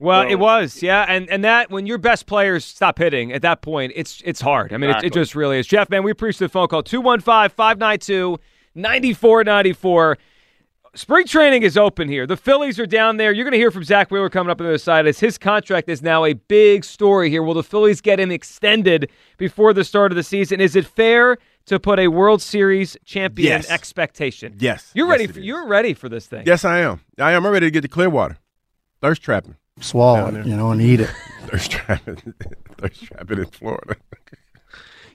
Well, 0.00 0.22
So- 0.24 0.28
it 0.30 0.38
was, 0.38 0.82
yeah, 0.82 1.04
and 1.08 1.28
and 1.30 1.44
that 1.44 1.70
when 1.70 1.86
your 1.86 1.98
best 1.98 2.26
players 2.26 2.64
stop 2.64 2.98
hitting 2.98 3.32
at 3.32 3.42
that 3.42 3.62
point, 3.62 3.92
it's 3.94 4.20
it's 4.24 4.40
hard. 4.40 4.72
I 4.72 4.76
mean, 4.78 4.90
it, 4.90 5.04
it 5.04 5.12
just 5.12 5.34
really 5.36 5.58
is. 5.58 5.66
Jeff, 5.68 5.90
man, 5.90 6.02
we 6.02 6.10
appreciate 6.10 6.46
the 6.46 6.52
phone 6.52 6.66
call 6.68 6.82
215-592-9494. 8.76 10.16
Spring 10.94 11.24
training 11.24 11.62
is 11.62 11.76
open 11.76 12.08
here. 12.08 12.26
The 12.26 12.36
Phillies 12.36 12.80
are 12.80 12.86
down 12.86 13.16
there. 13.16 13.30
You're 13.32 13.44
going 13.44 13.52
to 13.52 13.58
hear 13.58 13.70
from 13.70 13.84
Zack 13.84 14.10
Wheeler 14.10 14.28
coming 14.28 14.50
up 14.50 14.60
on 14.60 14.64
the 14.66 14.70
other 14.72 14.78
side 14.78 15.06
as 15.06 15.20
his 15.20 15.38
contract 15.38 15.88
is 15.88 16.02
now 16.02 16.24
a 16.24 16.32
big 16.32 16.84
story 16.84 17.30
here. 17.30 17.44
Will 17.44 17.54
the 17.54 17.62
Phillies 17.62 18.00
get 18.00 18.18
him 18.18 18.32
extended 18.32 19.08
before 19.38 19.72
the 19.72 19.84
start 19.84 20.10
of 20.10 20.16
the 20.16 20.24
season? 20.24 20.60
Is 20.60 20.74
it 20.74 20.84
fair 20.84 21.38
to 21.66 21.78
put 21.78 22.00
a 22.00 22.08
World 22.08 22.42
Series 22.42 22.96
champion 23.04 23.48
Yes. 23.52 23.70
expectation? 23.70 24.56
Yes. 24.58 24.90
You're 24.92 25.06
Yes, 25.06 25.10
ready 25.12 25.24
it 25.24 25.32
for 25.34 25.40
you're 25.40 25.66
ready 25.68 25.94
for 25.94 26.08
this 26.08 26.26
thing. 26.26 26.42
Yes, 26.44 26.64
I 26.64 26.80
am. 26.80 27.00
I 27.18 27.32
am. 27.32 27.46
I'm 27.46 27.52
ready 27.52 27.66
to 27.68 27.70
get 27.70 27.82
to 27.82 27.88
Clearwater. 27.88 28.38
Thirst 29.00 29.22
trapping. 29.22 29.54
Swallow 29.80 30.26
it, 30.34 30.44
you 30.44 30.56
know, 30.56 30.72
and 30.72 30.82
eat 30.82 30.98
it. 31.00 31.10
Thirst 31.46 31.70
trapping. 31.70 32.16
Thirst 32.78 33.04
trapping 33.04 33.38
in 33.38 33.46
Florida. 33.46 33.94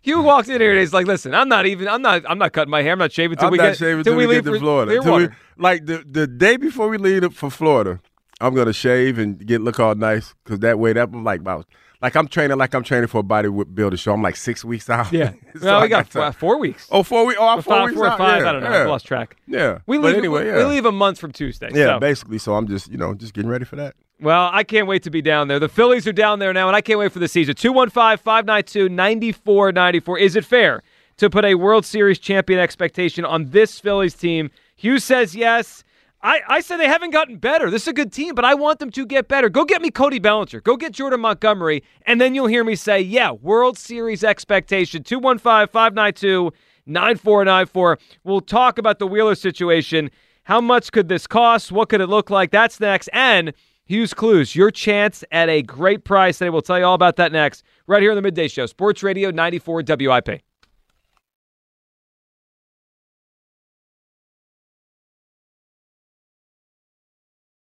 You 0.06 0.22
walks 0.22 0.48
in 0.48 0.62
here 0.62 0.72
and 0.72 0.80
he's 0.80 0.94
like, 0.94 1.08
"Listen, 1.08 1.34
I'm 1.34 1.50
not 1.50 1.66
even. 1.66 1.88
I'm 1.88 2.02
not. 2.02 2.24
I'm 2.30 2.38
not 2.38 2.54
cutting 2.54 2.72
my 2.72 2.82
hair. 2.82 2.94
I'm 2.94 3.00
not 3.00 3.12
shaving 3.12 3.38
till 3.38 3.48
I'm 3.48 3.52
we 3.52 3.58
get 3.58 3.78
shaving 3.78 4.04
till 4.04 4.14
till 4.14 4.18
we 4.18 4.28
we 4.28 4.36
leave 4.36 4.44
get 4.44 4.52
to 4.52 4.58
for 4.58 4.64
Florida. 4.64 5.02
We, 5.02 5.28
like 5.58 5.86
the 5.86 6.06
the 6.10 6.28
day 6.28 6.58
before 6.58 6.88
we 6.88 6.98
leave 6.98 7.34
for 7.34 7.50
Florida, 7.50 8.00
I'm 8.40 8.54
gonna 8.54 8.74
shave 8.74 9.18
and 9.18 9.46
get 9.46 9.62
look 9.62 9.80
all 9.80 9.96
nice 9.96 10.36
because 10.44 10.60
that 10.60 10.80
way 10.80 10.94
that 10.94 11.10
I'm 11.12 11.24
like 11.24 11.40
about 11.40 11.66
like 12.02 12.16
I'm 12.16 12.28
training 12.28 12.58
like 12.58 12.74
I'm 12.76 12.84
training 12.84 13.08
for 13.08 13.20
a 13.20 13.24
bodybuilder 13.24 13.98
show. 13.98 14.14
I'm 14.14 14.22
like 14.22 14.36
six 14.36 14.64
weeks 14.64 14.90
out. 14.90 15.12
Yeah. 15.12 15.34
So 15.56 15.68
well, 15.68 15.80
I 15.80 15.84
we 15.84 15.88
got 15.88 16.14
uh, 16.14 16.32
four 16.34 16.60
weeks. 16.60 16.86
Oh, 16.92 17.02
four 17.02 17.26
weeks. 17.26 17.40
Oh, 17.40 17.62
four 17.62 17.76
five, 17.76 17.86
weeks 17.86 17.96
four 17.96 18.08
out. 18.08 18.18
five. 18.18 18.42
Yeah, 18.42 18.50
I 18.50 18.52
don't 18.52 18.64
know. 18.64 18.72
Yeah. 18.72 18.82
I've 18.82 18.90
lost 18.90 19.06
track. 19.06 19.38
Yeah, 19.48 19.80
We 19.88 19.98
leave. 19.98 20.18
anyway, 20.18 20.44
we, 20.44 20.50
yeah. 20.50 20.58
we 20.58 20.64
leave 20.66 20.84
a 20.84 20.92
month 20.92 21.18
from 21.18 21.32
Tuesday. 21.32 21.70
Yeah, 21.74 21.96
so. 21.96 22.00
basically. 22.00 22.40
So 22.40 22.56
I'm 22.56 22.68
just 22.68 22.92
you 22.92 22.98
know 22.98 23.14
just 23.14 23.34
getting 23.34 23.50
ready 23.50 23.64
for 23.64 23.78
that. 23.78 23.96
Well, 24.20 24.50
I 24.52 24.64
can't 24.64 24.88
wait 24.88 25.04
to 25.04 25.10
be 25.10 25.22
down 25.22 25.50
there. 25.50 25.60
The 25.60 25.68
Phillies 25.68 26.08
are 26.08 26.14
down 26.14 26.40
there 26.40 26.54
now, 26.54 26.68
and 26.68 26.76
I 26.76 26.82
can't 26.82 27.00
wait 27.00 27.12
for 27.12 27.20
the 27.20 27.28
season. 27.28 27.56
215 27.56 28.18
592 28.18 28.90
9494. 28.90 30.20
Is 30.20 30.36
it 30.36 30.46
fair 30.46 30.84
to 31.18 31.30
put 31.30 31.44
a 31.44 31.56
World 31.56 31.86
Series 31.86 32.18
champion 32.18 32.60
expectation 32.60 33.26
on 33.26 33.50
this 33.50 33.80
Phillies 33.80 34.14
team? 34.14 34.52
Hughes 34.78 35.04
says 35.04 35.36
yes. 35.36 35.84
I, 36.22 36.42
I 36.48 36.62
say 36.62 36.78
they 36.78 36.88
haven't 36.88 37.12
gotten 37.12 37.38
better. 37.38 37.70
This 37.70 37.84
is 37.84 37.90
a 37.90 37.94
good 37.94 38.12
team, 38.12 38.34
but 38.36 38.46
I 38.46 38.56
want 38.56 38.80
them 38.80 38.90
to 38.92 39.06
get 39.06 39.28
better. 39.28 39.50
Go 39.50 39.64
get 39.64 39.82
me 39.82 39.92
Cody 39.92 40.18
Bellinger. 40.18 40.62
Go 40.62 40.76
get 40.76 40.94
Jordan 40.94 41.20
Montgomery, 41.20 41.84
and 42.06 42.20
then 42.20 42.34
you'll 42.34 42.48
hear 42.48 42.64
me 42.64 42.76
say, 42.76 43.00
yeah, 43.02 43.32
World 43.32 43.78
Series 43.78 44.24
expectation. 44.24 45.04
215 45.04 45.68
592 45.68 46.52
9494. 46.88 48.00
We'll 48.24 48.42
talk 48.42 48.78
about 48.78 49.00
the 49.00 49.08
Wheeler 49.08 49.36
situation. 49.36 50.10
How 50.44 50.62
much 50.62 50.92
could 50.92 51.10
this 51.10 51.28
cost? 51.28 51.72
What 51.72 51.90
could 51.90 52.02
it 52.02 52.08
look 52.08 52.30
like? 52.30 52.50
That's 52.52 52.80
next. 52.80 53.10
And 53.14 53.54
Hugh's 53.86 54.14
Clues, 54.14 54.56
your 54.56 54.72
chance 54.72 55.24
at 55.32 55.48
a 55.50 55.62
great 55.62 56.04
price. 56.04 56.38
Today. 56.40 56.50
We'll 56.50 56.62
tell 56.64 56.80
you 56.80 56.86
all 56.86 56.96
about 56.96 57.18
that 57.18 57.32
next, 57.32 57.64
right 57.88 58.02
here 58.02 58.12
on 58.12 58.16
the 58.16 58.22
Midday 58.22 58.48
Show, 58.48 58.66
Sports 58.66 59.04
Radio 59.04 59.30
94 59.32 59.84
WIP. 59.88 60.42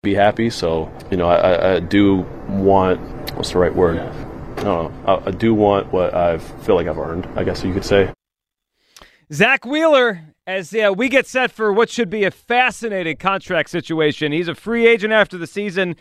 be 0.02 0.14
happy. 0.14 0.50
So, 0.50 0.90
you 1.10 1.16
know, 1.16 1.28
I, 1.28 1.74
I- 1.76 1.80
do 1.80 2.26
want 2.48 3.00
what's 3.36 3.52
the 3.52 3.58
right 3.58 3.74
word? 3.74 3.98
I 3.98 4.62
don't 4.62 4.64
know. 4.64 4.92
I, 5.06 5.28
I 5.28 5.30
do 5.30 5.54
want 5.54 5.92
what 5.92 6.14
I 6.14 6.38
feel 6.38 6.74
like 6.76 6.86
I've 6.86 6.98
earned. 6.98 7.26
I 7.36 7.44
guess 7.44 7.62
you 7.64 7.72
could 7.72 7.84
say. 7.84 8.12
Zack 9.32 9.64
Wheeler, 9.66 10.20
as 10.48 10.74
uh, 10.74 10.90
we 10.96 11.10
get 11.10 11.26
set 11.26 11.52
for 11.52 11.70
what 11.74 11.90
should 11.90 12.08
be 12.08 12.24
a 12.24 12.30
fascinating 12.30 13.18
contract 13.18 13.68
situation. 13.68 14.32
He's 14.32 14.48
a 14.48 14.54
free 14.54 14.86
agent 14.86 15.12
after 15.12 15.36
the 15.36 15.46
season. 15.46 15.94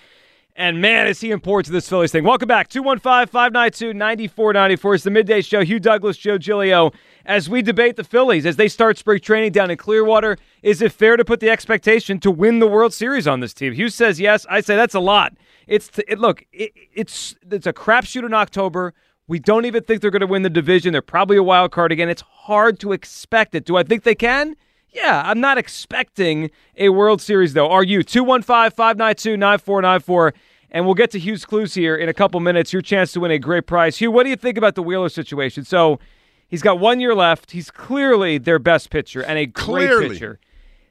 And 0.56 0.82
man, 0.82 1.06
is 1.06 1.20
he 1.20 1.32
important 1.32 1.66
to 1.66 1.74
this 1.74 1.90
Phillies 1.90 2.14
thing. 2.14 2.24
Welcome 2.24 2.48
back. 2.48 2.70
215 2.70 3.28
592 3.28 3.94
9494. 3.94 4.96
It's 4.96 5.04
the 5.04 5.10
midday 5.10 5.42
show. 5.42 5.66
Hugh 5.66 5.82
Douglas, 5.82 6.16
Joe 6.16 6.38
Giglio, 6.38 6.94
as 7.26 7.50
we 7.50 7.62
debate 7.62 7.98
the 7.98 8.06
Phillies 8.06 8.46
as 8.46 8.56
they 8.56 8.70
start 8.70 8.98
spring 8.98 9.20
training 9.20 9.52
down 9.52 9.70
in 9.70 9.76
Clearwater. 9.76 10.38
Is 10.64 10.82
it 10.82 10.94
fair 10.94 11.18
to 11.18 11.26
put 11.26 11.42
the 11.42 11.50
expectation 11.50 12.18
to 12.22 12.32
win 12.32 12.60
the 12.60 12.68
World 12.68 12.94
Series 12.94 13.28
on 13.28 13.42
this 13.42 13.54
team? 13.54 13.74
Hugh 13.74 13.90
says 13.90 14.18
yes. 14.18 14.46
I 14.50 14.62
say 14.62 14.78
that's 14.78 14.96
a 14.96 15.02
lot. 15.02 15.34
It's 15.68 15.92
it, 16.08 16.20
look, 16.20 16.46
it, 16.54 16.72
it's 16.94 17.36
it's 17.52 17.68
a 17.68 17.74
crapshoot 17.74 18.26
in 18.26 18.34
October. 18.34 18.94
We 19.28 19.40
don't 19.40 19.66
even 19.66 19.84
think 19.84 20.02
they're 20.02 20.12
going 20.12 20.22
to 20.22 20.28
win 20.28 20.44
the 20.44 20.50
division. 20.50 20.94
They're 20.94 21.02
probably 21.02 21.38
a 21.38 21.44
wild 21.44 21.72
card 21.72 21.92
again. 21.92 22.08
It's 22.10 22.22
hard 22.22 22.80
to 22.80 22.94
expect 22.94 23.56
it. 23.56 23.66
Do 23.66 23.76
I 23.76 23.84
think 23.84 24.04
they 24.04 24.16
can? 24.16 24.56
Yeah, 24.90 25.22
I'm 25.26 25.42
not 25.42 25.58
expecting 25.58 26.50
a 26.78 26.90
World 26.90 27.22
Series, 27.22 27.54
though. 27.54 27.70
Are 27.70 27.84
you? 27.84 28.04
215 28.04 28.72
592 28.72 29.36
9494. 29.38 30.34
And 30.72 30.86
we'll 30.86 30.96
get 30.96 31.12
to 31.12 31.20
Hugh's 31.20 31.46
Clues 31.46 31.74
here 31.74 31.96
in 31.96 32.10
a 32.10 32.14
couple 32.14 32.40
minutes. 32.40 32.72
Your 32.72 32.82
chance 32.82 33.12
to 33.14 33.20
win 33.20 33.32
a 33.32 33.40
great 33.40 33.68
prize. 33.68 33.98
Hugh, 33.98 34.12
what 34.12 34.24
do 34.24 34.30
you 34.30 34.36
think 34.36 34.58
about 34.58 34.76
the 34.76 34.84
Wheeler 34.84 35.10
situation? 35.10 35.64
So 35.66 36.00
he's 36.48 36.62
got 36.62 36.80
one 36.80 37.00
year 37.00 37.14
left. 37.16 37.52
He's 37.52 37.70
clearly 37.70 38.38
their 38.38 38.60
best 38.60 38.90
pitcher 38.90 39.22
and 39.22 39.38
a 39.38 39.46
great 39.46 39.88
Clearly. 39.90 40.10
pitcher. 40.10 40.40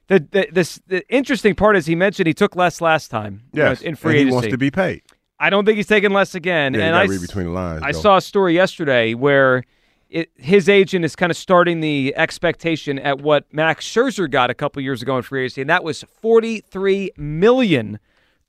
The, 0.09 0.21
the, 0.21 0.49
this, 0.53 0.81
the 0.87 1.07
interesting 1.13 1.55
part 1.55 1.77
is 1.77 1.87
he 1.87 1.95
mentioned 1.97 2.27
he 2.27 2.35
took 2.35 2.55
less 2.55 2.81
last 2.81 3.11
time 3.11 3.43
you 3.53 3.63
know, 3.63 3.75
in 3.83 3.97
free 3.97 4.13
and 4.13 4.17
he 4.19 4.21
agency. 4.23 4.35
wants 4.35 4.49
to 4.49 4.59
be 4.59 4.71
paid. 4.71 5.03
I 5.39 5.51
don't 5.51 5.65
think 5.65 5.77
he's 5.77 5.87
taking 5.87 6.13
less 6.13 6.35
again. 6.35 6.75
Yeah, 6.75 6.87
and 6.87 6.97
I, 6.97 7.05
read 7.05 7.21
between 7.21 7.47
the 7.47 7.53
lines, 7.53 7.83
I 7.83 7.93
though. 7.93 8.01
saw 8.01 8.17
a 8.17 8.21
story 8.21 8.55
yesterday 8.55 9.15
where 9.15 9.65
it, 10.09 10.31
his 10.37 10.69
agent 10.69 11.05
is 11.05 11.17
kind 11.17 11.31
of 11.31 11.37
starting 11.37 11.81
the 11.81 12.15
expectation 12.17 12.99
at 12.99 13.21
what 13.21 13.53
Max 13.53 13.87
Scherzer 13.87 14.31
got 14.31 14.51
a 14.51 14.55
couple 14.55 14.81
years 14.83 15.03
ago 15.03 15.17
in 15.17 15.23
free 15.23 15.43
agency, 15.43 15.61
and 15.61 15.71
that 15.71 15.85
was 15.85 16.05
forty-three 16.21 17.11
million 17.17 17.99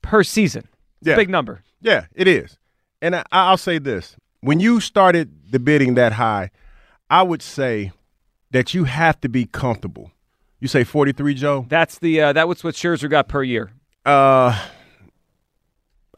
per 0.02 0.22
season. 0.22 0.68
Yeah. 1.00 1.14
a 1.14 1.16
big 1.16 1.30
number. 1.30 1.62
Yeah, 1.80 2.06
it 2.14 2.26
is. 2.26 2.58
And 3.02 3.16
I, 3.16 3.24
I'll 3.30 3.56
say 3.56 3.78
this: 3.78 4.16
when 4.40 4.60
you 4.60 4.80
started 4.80 5.52
the 5.52 5.58
bidding 5.58 5.94
that 5.94 6.14
high, 6.14 6.50
I 7.10 7.22
would 7.22 7.42
say 7.42 7.92
that 8.50 8.72
you 8.72 8.84
have 8.84 9.20
to 9.20 9.28
be 9.28 9.44
comfortable. 9.44 10.10
You 10.60 10.68
say 10.68 10.84
forty-three, 10.84 11.34
Joe. 11.34 11.66
That's 11.68 11.98
the 11.98 12.20
uh, 12.20 12.32
that 12.32 12.48
was 12.48 12.64
what 12.64 12.74
Scherzer 12.74 13.10
got 13.10 13.28
per 13.28 13.42
year. 13.42 13.72
Uh, 14.06 14.58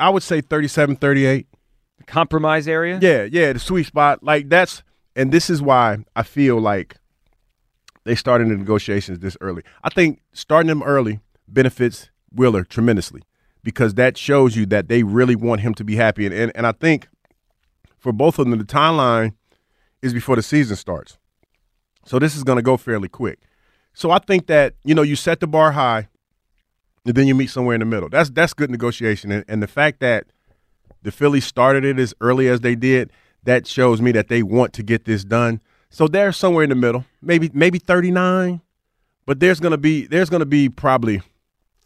I 0.00 0.10
would 0.10 0.22
say 0.22 0.40
37, 0.40 0.96
38. 0.96 1.46
The 1.98 2.04
compromise 2.04 2.66
area. 2.66 2.98
Yeah, 3.00 3.24
yeah, 3.30 3.52
the 3.52 3.58
sweet 3.58 3.86
spot. 3.86 4.22
Like 4.22 4.48
that's, 4.48 4.82
and 5.14 5.30
this 5.30 5.50
is 5.50 5.60
why 5.60 5.98
I 6.16 6.22
feel 6.22 6.58
like 6.60 6.96
they 8.04 8.14
started 8.14 8.48
the 8.48 8.56
negotiations 8.56 9.18
this 9.18 9.36
early. 9.40 9.62
I 9.84 9.90
think 9.90 10.20
starting 10.32 10.68
them 10.68 10.82
early 10.82 11.20
benefits 11.46 12.10
Wheeler 12.32 12.64
tremendously 12.64 13.22
because 13.62 13.94
that 13.94 14.16
shows 14.16 14.56
you 14.56 14.66
that 14.66 14.88
they 14.88 15.02
really 15.02 15.36
want 15.36 15.60
him 15.60 15.74
to 15.74 15.84
be 15.84 15.96
happy. 15.96 16.26
And 16.26 16.34
and, 16.34 16.52
and 16.54 16.66
I 16.66 16.72
think 16.72 17.08
for 17.98 18.12
both 18.12 18.38
of 18.38 18.48
them, 18.48 18.58
the 18.58 18.64
timeline 18.64 19.34
is 20.02 20.14
before 20.14 20.36
the 20.36 20.42
season 20.42 20.76
starts. 20.76 21.18
So 22.06 22.18
this 22.18 22.34
is 22.34 22.44
going 22.44 22.56
to 22.56 22.62
go 22.62 22.76
fairly 22.76 23.08
quick. 23.08 23.40
So 23.92 24.10
I 24.10 24.18
think 24.18 24.46
that 24.46 24.74
you 24.84 24.94
know 24.94 25.02
you 25.02 25.16
set 25.16 25.40
the 25.40 25.46
bar 25.46 25.72
high, 25.72 26.08
and 27.06 27.14
then 27.14 27.26
you 27.26 27.34
meet 27.34 27.50
somewhere 27.50 27.74
in 27.74 27.80
the 27.80 27.86
middle. 27.86 28.08
That's 28.08 28.30
that's 28.30 28.52
good 28.54 28.70
negotiation. 28.70 29.30
And, 29.32 29.44
and 29.48 29.62
the 29.62 29.66
fact 29.68 30.00
that 30.00 30.26
the 31.02 31.10
Phillies 31.12 31.44
started 31.46 31.84
it 31.84 31.98
as 31.98 32.14
early 32.20 32.48
as 32.48 32.60
they 32.60 32.74
did, 32.74 33.10
that 33.44 33.66
shows 33.66 34.00
me 34.02 34.12
that 34.12 34.28
they 34.28 34.42
want 34.42 34.72
to 34.74 34.82
get 34.82 35.04
this 35.04 35.24
done. 35.24 35.60
So 35.88 36.06
they're 36.06 36.32
somewhere 36.32 36.62
in 36.64 36.70
the 36.70 36.76
middle, 36.76 37.04
maybe 37.22 37.50
maybe 37.52 37.78
39, 37.78 38.60
but 39.26 39.40
there's 39.40 39.60
gonna 39.60 39.78
be 39.78 40.06
there's 40.06 40.30
gonna 40.30 40.44
be 40.46 40.68
probably 40.68 41.22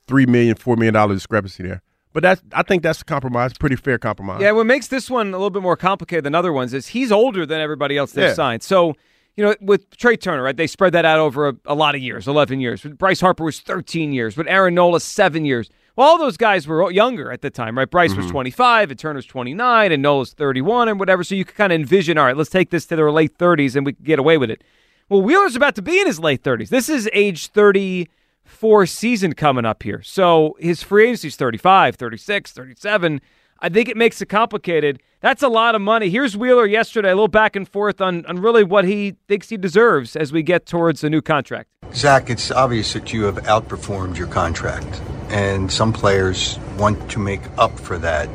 three 0.07 0.27
million, 0.27 0.57
four 0.57 0.77
million 0.77 0.94
dollar 0.94 1.14
discrepancy 1.14 1.62
there. 1.62 1.83
But 2.12 2.22
that's 2.22 2.42
I 2.53 2.62
think 2.62 2.83
that's 2.83 3.00
a 3.00 3.05
compromise, 3.05 3.55
pretty 3.55 3.77
fair 3.77 3.98
compromise. 3.98 4.40
Yeah, 4.40 4.53
what 4.53 4.66
makes 4.66 4.88
this 4.88 5.11
one 5.11 5.29
a 5.29 5.33
little 5.33 5.50
bit 5.50 5.62
more 5.62 5.77
complicated 5.77 6.24
than 6.24 6.35
other 6.35 6.53
ones 6.53 6.72
is 6.74 6.88
he's 6.88 7.11
older 7.11 7.46
than 7.46 7.61
everybody 7.61 7.96
else 7.96 8.12
they've 8.12 8.27
Yeah. 8.27 8.35
signed. 8.35 8.62
So, 8.62 8.94
you 9.37 9.44
know, 9.44 9.55
with 9.61 9.97
Trea 9.97 10.16
Turner, 10.16 10.42
right, 10.42 10.57
they 10.57 10.66
spread 10.66 10.92
that 10.92 11.05
out 11.05 11.18
over 11.18 11.49
a, 11.49 11.57
a 11.66 11.75
lot 11.75 11.94
of 11.94 12.01
years, 12.01 12.29
11 12.29 12.61
years. 12.61 12.83
Bryce 12.83 13.20
Harper 13.20 13.44
was 13.44 13.61
13 13.61 14.12
years. 14.12 14.35
but 14.35 14.47
Aaron 14.49 14.75
Nola, 14.75 15.01
seven 15.01 15.44
years. 15.44 15.70
Well, 15.97 16.09
all 16.09 16.18
those 16.18 16.37
guys 16.37 16.66
were 16.66 16.90
younger 16.90 17.31
at 17.31 17.40
the 17.40 17.51
time, 17.51 17.79
right? 17.79 17.90
Bryce 17.90 18.14
was 18.14 18.27
mm-hmm. 18.27 18.33
25 18.33 18.90
and 18.90 18.99
Turner's 18.99 19.27
29 19.27 19.92
and 19.92 20.03
Nola's 20.03 20.33
31 20.33 20.88
and 20.88 20.99
whatever. 20.99 21.23
So 21.25 21.35
you 21.35 21.44
could 21.44 21.57
kind 21.57 21.73
of 21.73 21.81
envision, 21.81 22.18
all 22.18 22.27
right, 22.27 22.37
let's 22.37 22.51
take 22.51 22.70
this 22.70 22.87
to 22.87 22.97
their 22.97 23.11
late 23.11 23.37
30s 23.38 23.77
and 23.77 23.87
we 23.87 23.92
can 23.92 24.05
get 24.05 24.18
away 24.18 24.38
with 24.38 24.51
it. 24.51 24.62
Well, 25.09 25.23
Wheeler's 25.23 25.57
about 25.57 25.75
to 25.77 25.83
be 25.83 26.01
in 26.01 26.07
his 26.07 26.18
late 26.18 26.42
30s. 26.42 26.68
This 26.68 26.88
is 26.88 27.09
age 27.12 27.49
34 27.49 28.87
season 28.87 29.35
coming 29.35 29.64
up 29.64 29.83
here. 29.83 30.03
So 30.03 30.57
his 30.59 30.83
free 30.83 31.05
agency's 31.05 31.37
35, 31.37 31.97
36, 31.97 32.53
37. 32.53 33.20
I 33.61 33.69
think 33.69 33.88
it 33.88 33.97
makes 33.97 34.21
it 34.21 34.27
complicated. 34.27 35.01
That's 35.21 35.43
a 35.43 35.49
lot 35.49 35.75
of 35.75 35.81
money. 35.81 36.11
Here's 36.11 36.37
Wheeler 36.37 36.67
yesterday, 36.67 37.11
a 37.11 37.14
little 37.14 37.29
back 37.29 37.57
and 37.57 37.69
forth 37.69 38.01
on, 38.01 38.27
on 38.27 38.40
really 38.40 38.62
what 38.62 38.85
he 38.85 39.17
thinks 39.27 39.49
he 39.49 39.57
deserves 39.57 40.17
as 40.17 40.33
we 40.33 40.43
get 40.43 40.67
towards 40.67 41.03
a 41.03 41.09
new 41.09 41.23
contract. 41.23 41.71
Zack, 41.95 42.29
it's 42.29 42.51
obvious 42.51 42.93
that 42.93 43.12
you 43.12 43.25
have 43.25 43.37
outperformed 43.45 44.19
your 44.19 44.27
contract, 44.27 45.01
and 45.31 45.71
some 45.71 45.93
players 45.93 46.59
want 46.77 47.11
to 47.12 47.19
make 47.19 47.43
up 47.57 47.79
for 47.79 47.97
that, 47.99 48.29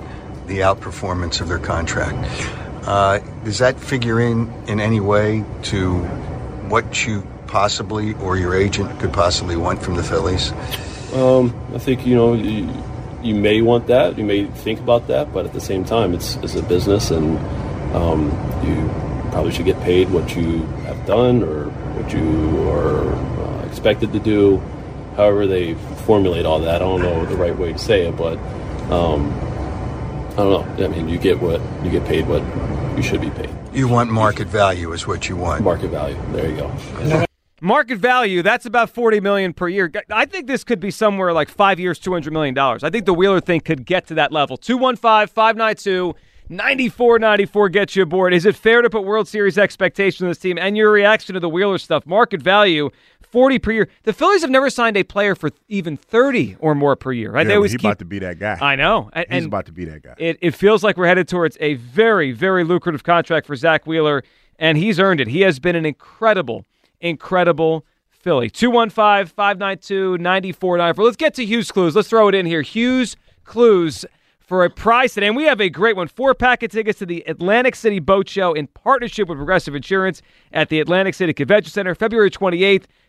the 0.48 0.60
outperformance 0.60 1.42
of 1.42 1.48
their 1.48 1.60
contract. 1.60 2.18
Uh, 2.88 3.20
does 3.44 3.60
that 3.60 3.80
figure 3.80 4.20
in 4.20 4.52
in 4.68 4.80
any 4.80 5.00
way 5.00 5.44
to 5.64 5.98
what 6.70 7.06
you 7.06 7.22
possibly 7.48 8.14
or 8.16 8.38
your 8.38 8.56
agent 8.56 9.00
could 9.00 9.12
possibly 9.12 9.56
want 9.56 9.82
from 9.82 9.96
the 9.96 10.04
Phillies? 10.04 10.52
Um, 11.14 11.54
I 11.74 11.80
think 11.80 12.06
you 12.06 12.16
know 12.16 12.34
you, 13.24 13.34
you 13.34 13.36
may 13.36 13.62
want 13.62 13.88
that, 13.88 14.18
you 14.18 14.24
may 14.24 14.46
think 14.46 14.80
about 14.80 15.08
that, 15.08 15.34
but 15.34 15.46
at 15.46 15.54
the 15.54 15.62
same 15.62 15.86
time, 15.86 16.14
it's 16.14 16.36
it's 16.38 16.56
a 16.56 16.64
business, 16.64 17.12
and 17.12 17.38
um, 17.96 18.26
you 18.64 18.90
probably 19.32 19.52
should 19.52 19.66
get 19.66 19.80
paid 19.82 20.10
what 20.10 20.36
you 20.36 20.60
have 20.88 21.06
done 21.06 21.44
or 21.44 21.66
what 21.70 22.14
you 22.14 22.70
are 22.70 23.14
uh, 23.14 23.66
expected 23.66 24.12
to 24.14 24.20
do. 24.20 24.58
However, 25.16 25.48
they 25.48 25.74
formulate 26.06 26.46
all 26.46 26.60
that. 26.62 26.76
I 26.76 26.80
don't 26.80 27.02
know 27.02 27.26
the 27.26 27.36
right 27.36 27.58
way 27.58 27.74
to 27.74 27.80
say 27.80 28.08
it, 28.08 28.16
but 28.16 28.38
um, 28.92 29.32
I 30.32 30.44
don't 30.44 30.78
know. 30.78 30.86
I 30.86 30.88
mean, 30.88 31.10
you 31.10 31.18
get 31.18 31.40
what 31.40 31.62
you 31.84 31.92
get 31.92 32.06
paid 32.06 32.28
what 32.28 32.44
you 32.96 33.04
should 33.04 33.22
be 33.22 33.30
paid. 33.32 33.50
You 33.74 33.88
want 33.88 34.10
market 34.10 34.48
value, 34.48 34.92
is 34.94 35.06
what 35.06 35.30
you 35.30 35.36
want. 35.36 35.64
Market 35.64 35.90
value. 35.90 36.18
There 36.32 36.50
you 36.50 36.58
go. 36.58 37.26
Market 37.62 37.98
value, 37.98 38.42
that's 38.42 38.66
about 38.66 38.90
40 38.90 39.20
million 39.20 39.54
per 39.54 39.68
year. 39.68 39.92
I 40.10 40.26
think 40.26 40.48
this 40.48 40.64
could 40.64 40.80
be 40.80 40.92
somewhere 40.92 41.34
like 41.34 41.50
5 41.50 41.80
years, 41.80 42.00
200 42.00 42.32
million 42.32 42.54
dollars. 42.54 42.84
I 42.84 42.90
think 42.90 43.06
the 43.06 43.14
Wheeler 43.14 43.42
thing 43.42 43.62
could 43.62 43.86
get 43.86 44.08
to 44.08 44.14
that 44.16 44.32
level. 44.32 44.58
215-592 44.58 46.16
9494 46.52 47.70
gets 47.70 47.96
you 47.96 48.02
aboard. 48.04 48.34
Is 48.34 48.46
it 48.46 48.56
fair 48.56 48.82
to 48.82 48.90
put 48.90 49.04
World 49.04 49.28
Series 49.28 49.60
expectations 49.60 50.24
on 50.24 50.30
this 50.30 50.40
team 50.40 50.58
and 50.58 50.76
your 50.76 50.92
reaction 50.92 51.36
to 51.36 51.40
the 51.40 51.50
Wheeler 51.50 51.78
stuff? 51.78 52.08
Market 52.08 52.42
value 52.42 52.90
40 53.22 53.60
per 53.60 53.72
year. 53.72 53.88
The 54.04 54.14
Phillies 54.14 54.42
have 54.42 54.50
never 54.50 54.72
signed 54.72 54.98
a 54.98 55.04
player 55.04 55.36
for 55.36 55.52
even 55.68 55.96
30 55.96 56.58
or 56.60 56.74
more 56.74 56.96
per 56.96 57.12
year. 57.12 57.32
Right? 57.32 57.42
Yeah, 57.46 57.50
they 57.50 57.56
always 57.56 57.72
he's 57.74 57.82
keep 57.82 57.90
about 57.90 58.00
to 58.00 58.06
be 58.06 58.18
that 58.20 58.40
guy. 58.40 58.58
I 58.60 58.76
know. 58.76 59.12
And, 59.14 59.28
He's 59.32 59.46
about 59.46 59.68
to 59.68 59.72
be 59.72 59.86
that 59.86 60.02
guy. 60.02 60.16
It, 60.18 60.40
it 60.42 60.56
feels 60.56 60.84
like 60.84 60.98
we're 60.98 61.06
headed 61.08 61.28
towards 61.28 61.56
a 61.62 61.76
very, 61.76 62.32
very 62.32 62.64
lucrative 62.64 63.04
contract 63.04 63.46
for 63.46 63.56
Zack 63.56 63.86
Wheeler, 63.86 64.24
and 64.58 64.76
he's 64.78 65.00
earned 65.00 65.22
it. 65.22 65.28
He 65.28 65.42
has 65.42 65.60
been 65.60 65.76
an 65.76 65.86
incredible, 65.86 66.66
incredible 67.02 67.86
Philly. 68.10 68.50
215 68.50 69.34
592 69.34 70.18
9494. 70.18 71.06
Let's 71.06 71.18
get 71.18 71.34
to 71.36 71.46
Hugh's 71.46 71.72
Clues. 71.72 71.96
Let's 71.96 72.10
throw 72.10 72.28
it 72.28 72.36
in 72.36 72.46
here. 72.46 72.62
Hugh's 72.62 73.16
Clues 73.44 74.06
for 74.40 74.66
a 74.66 74.70
prize 74.70 75.14
today. 75.14 75.28
And 75.28 75.36
we 75.36 75.44
have 75.46 75.62
a 75.62 75.70
great 75.70 75.96
one 75.96 76.08
four 76.08 76.34
packet 76.34 76.72
tickets 76.72 77.00
to 77.00 77.06
the 77.06 77.24
Atlantic 77.28 77.76
City 77.76 78.00
Boat 78.00 78.28
Show 78.28 78.54
in 78.54 78.68
partnership 78.68 79.30
with 79.30 79.38
Progressive 79.38 79.76
Insurance 79.76 80.22
at 80.52 80.70
the 80.70 80.80
Atlantic 80.80 81.14
City 81.14 81.34
Convention 81.34 81.72
Center, 81.72 81.96
February 81.96 82.32
28th. 82.32 82.86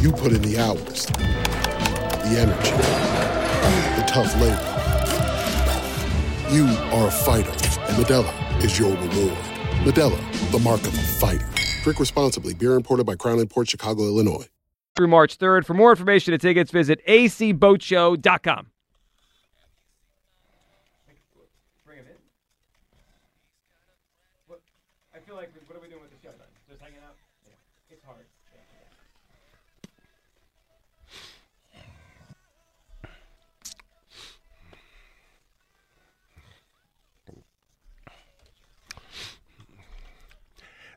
You 0.00 0.12
put 0.12 0.32
in 0.32 0.42
the 0.42 0.58
hours, 0.58 1.06
the 1.06 2.38
energy, 2.38 2.70
the 3.96 4.04
tough 4.06 4.34
labor. 4.40 4.68
You 6.52 6.66
are 6.92 7.08
a 7.08 7.10
fighter, 7.10 7.50
and 7.50 7.96
Modelo 7.96 8.64
is 8.64 8.78
your 8.78 8.90
reward. 8.90 9.38
Modelo, 9.84 10.50
the 10.50 10.58
mark 10.58 10.80
of 10.80 10.94
a 10.94 11.02
fighter. 11.02 11.46
Drink 11.82 11.98
responsibly. 11.98 12.54
Beer 12.54 12.74
imported 12.74 13.04
by 13.04 13.16
Crown 13.16 13.46
Port 13.46 13.68
Chicago, 13.68 14.04
Illinois. 14.04 14.46
Through 14.96 15.08
March 15.08 15.38
3rd. 15.38 15.64
For 15.64 15.74
more 15.74 15.90
information 15.90 16.32
and 16.32 16.40
tickets, 16.40 16.70
visit 16.70 17.00
acboatshow.com. 17.08 18.66
I 25.14 25.18
feel 25.24 25.36
like, 25.36 25.50
what 25.66 25.76
are 25.76 25.80
we 25.80 25.88
doing 25.88 26.02
with 26.02 26.10
the 26.10 26.18
show 26.22 26.32
then? 26.36 26.48
Just 26.68 26.82
hanging 26.82 26.98
out? 26.98 27.16
It's 27.90 28.04
hard. 28.04 28.26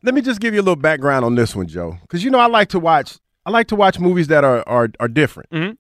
Let 0.06 0.14
me 0.14 0.22
just 0.22 0.40
give 0.40 0.54
you 0.54 0.60
a 0.60 0.62
little 0.62 0.76
background 0.76 1.26
on 1.26 1.34
this 1.34 1.56
one, 1.56 1.68
Joe, 1.68 1.98
because 2.02 2.24
you 2.24 2.30
know 2.30 2.38
I 2.38 2.46
like 2.46 2.70
to 2.70 2.80
watch. 2.80 3.18
I 3.44 3.50
like 3.50 3.68
to 3.70 3.76
watch 3.76 4.00
movies 4.00 4.28
that 4.28 4.44
are 4.44 4.64
are 4.68 4.90
are 5.00 5.08
different. 5.08 5.50
Mm-hmm. 5.50 5.74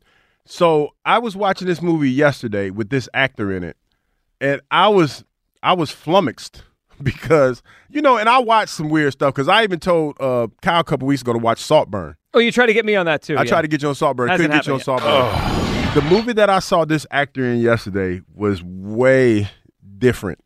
So 0.45 0.95
I 1.05 1.19
was 1.19 1.35
watching 1.35 1.67
this 1.67 1.79
movie 1.79 2.09
yesterday 2.09 2.71
with 2.71 2.89
this 2.89 3.07
actor 3.13 3.55
in 3.55 3.63
it, 3.63 3.77
and 4.41 4.61
I 4.71 4.87
was 4.87 5.23
I 5.61 5.73
was 5.73 5.91
flummoxed 5.91 6.63
because 7.03 7.61
you 7.87 8.01
know, 8.01 8.17
and 8.17 8.27
I 8.27 8.39
watched 8.39 8.71
some 8.71 8.89
weird 8.89 9.13
stuff 9.13 9.35
because 9.35 9.47
I 9.47 9.63
even 9.63 9.79
told 9.79 10.19
uh, 10.19 10.47
Kyle 10.63 10.79
a 10.79 10.83
couple 10.83 11.07
weeks 11.07 11.21
ago 11.21 11.33
to 11.33 11.39
watch 11.39 11.61
Saltburn. 11.61 12.15
Oh, 12.33 12.39
you 12.39 12.51
tried 12.51 12.65
to 12.65 12.73
get 12.73 12.83
me 12.83 12.95
on 12.95 13.05
that 13.05 13.21
too. 13.21 13.37
I 13.37 13.43
yeah. 13.43 13.49
tried 13.49 13.61
to 13.61 13.67
get 13.67 13.83
you 13.83 13.89
on 13.89 13.95
Saltburn, 13.95 14.29
Hasn't 14.29 14.49
couldn't 14.49 14.57
get 14.57 14.67
you 14.67 14.73
on 14.73 14.79
happened 14.79 15.03
Saltburn. 15.03 15.51
The 15.95 16.01
movie 16.01 16.33
that 16.33 16.49
I 16.49 16.59
saw 16.59 16.83
this 16.83 17.05
actor 17.09 17.45
in 17.45 17.61
yesterday 17.61 18.21
was 18.33 18.61
way 18.61 19.49
different 19.97 20.39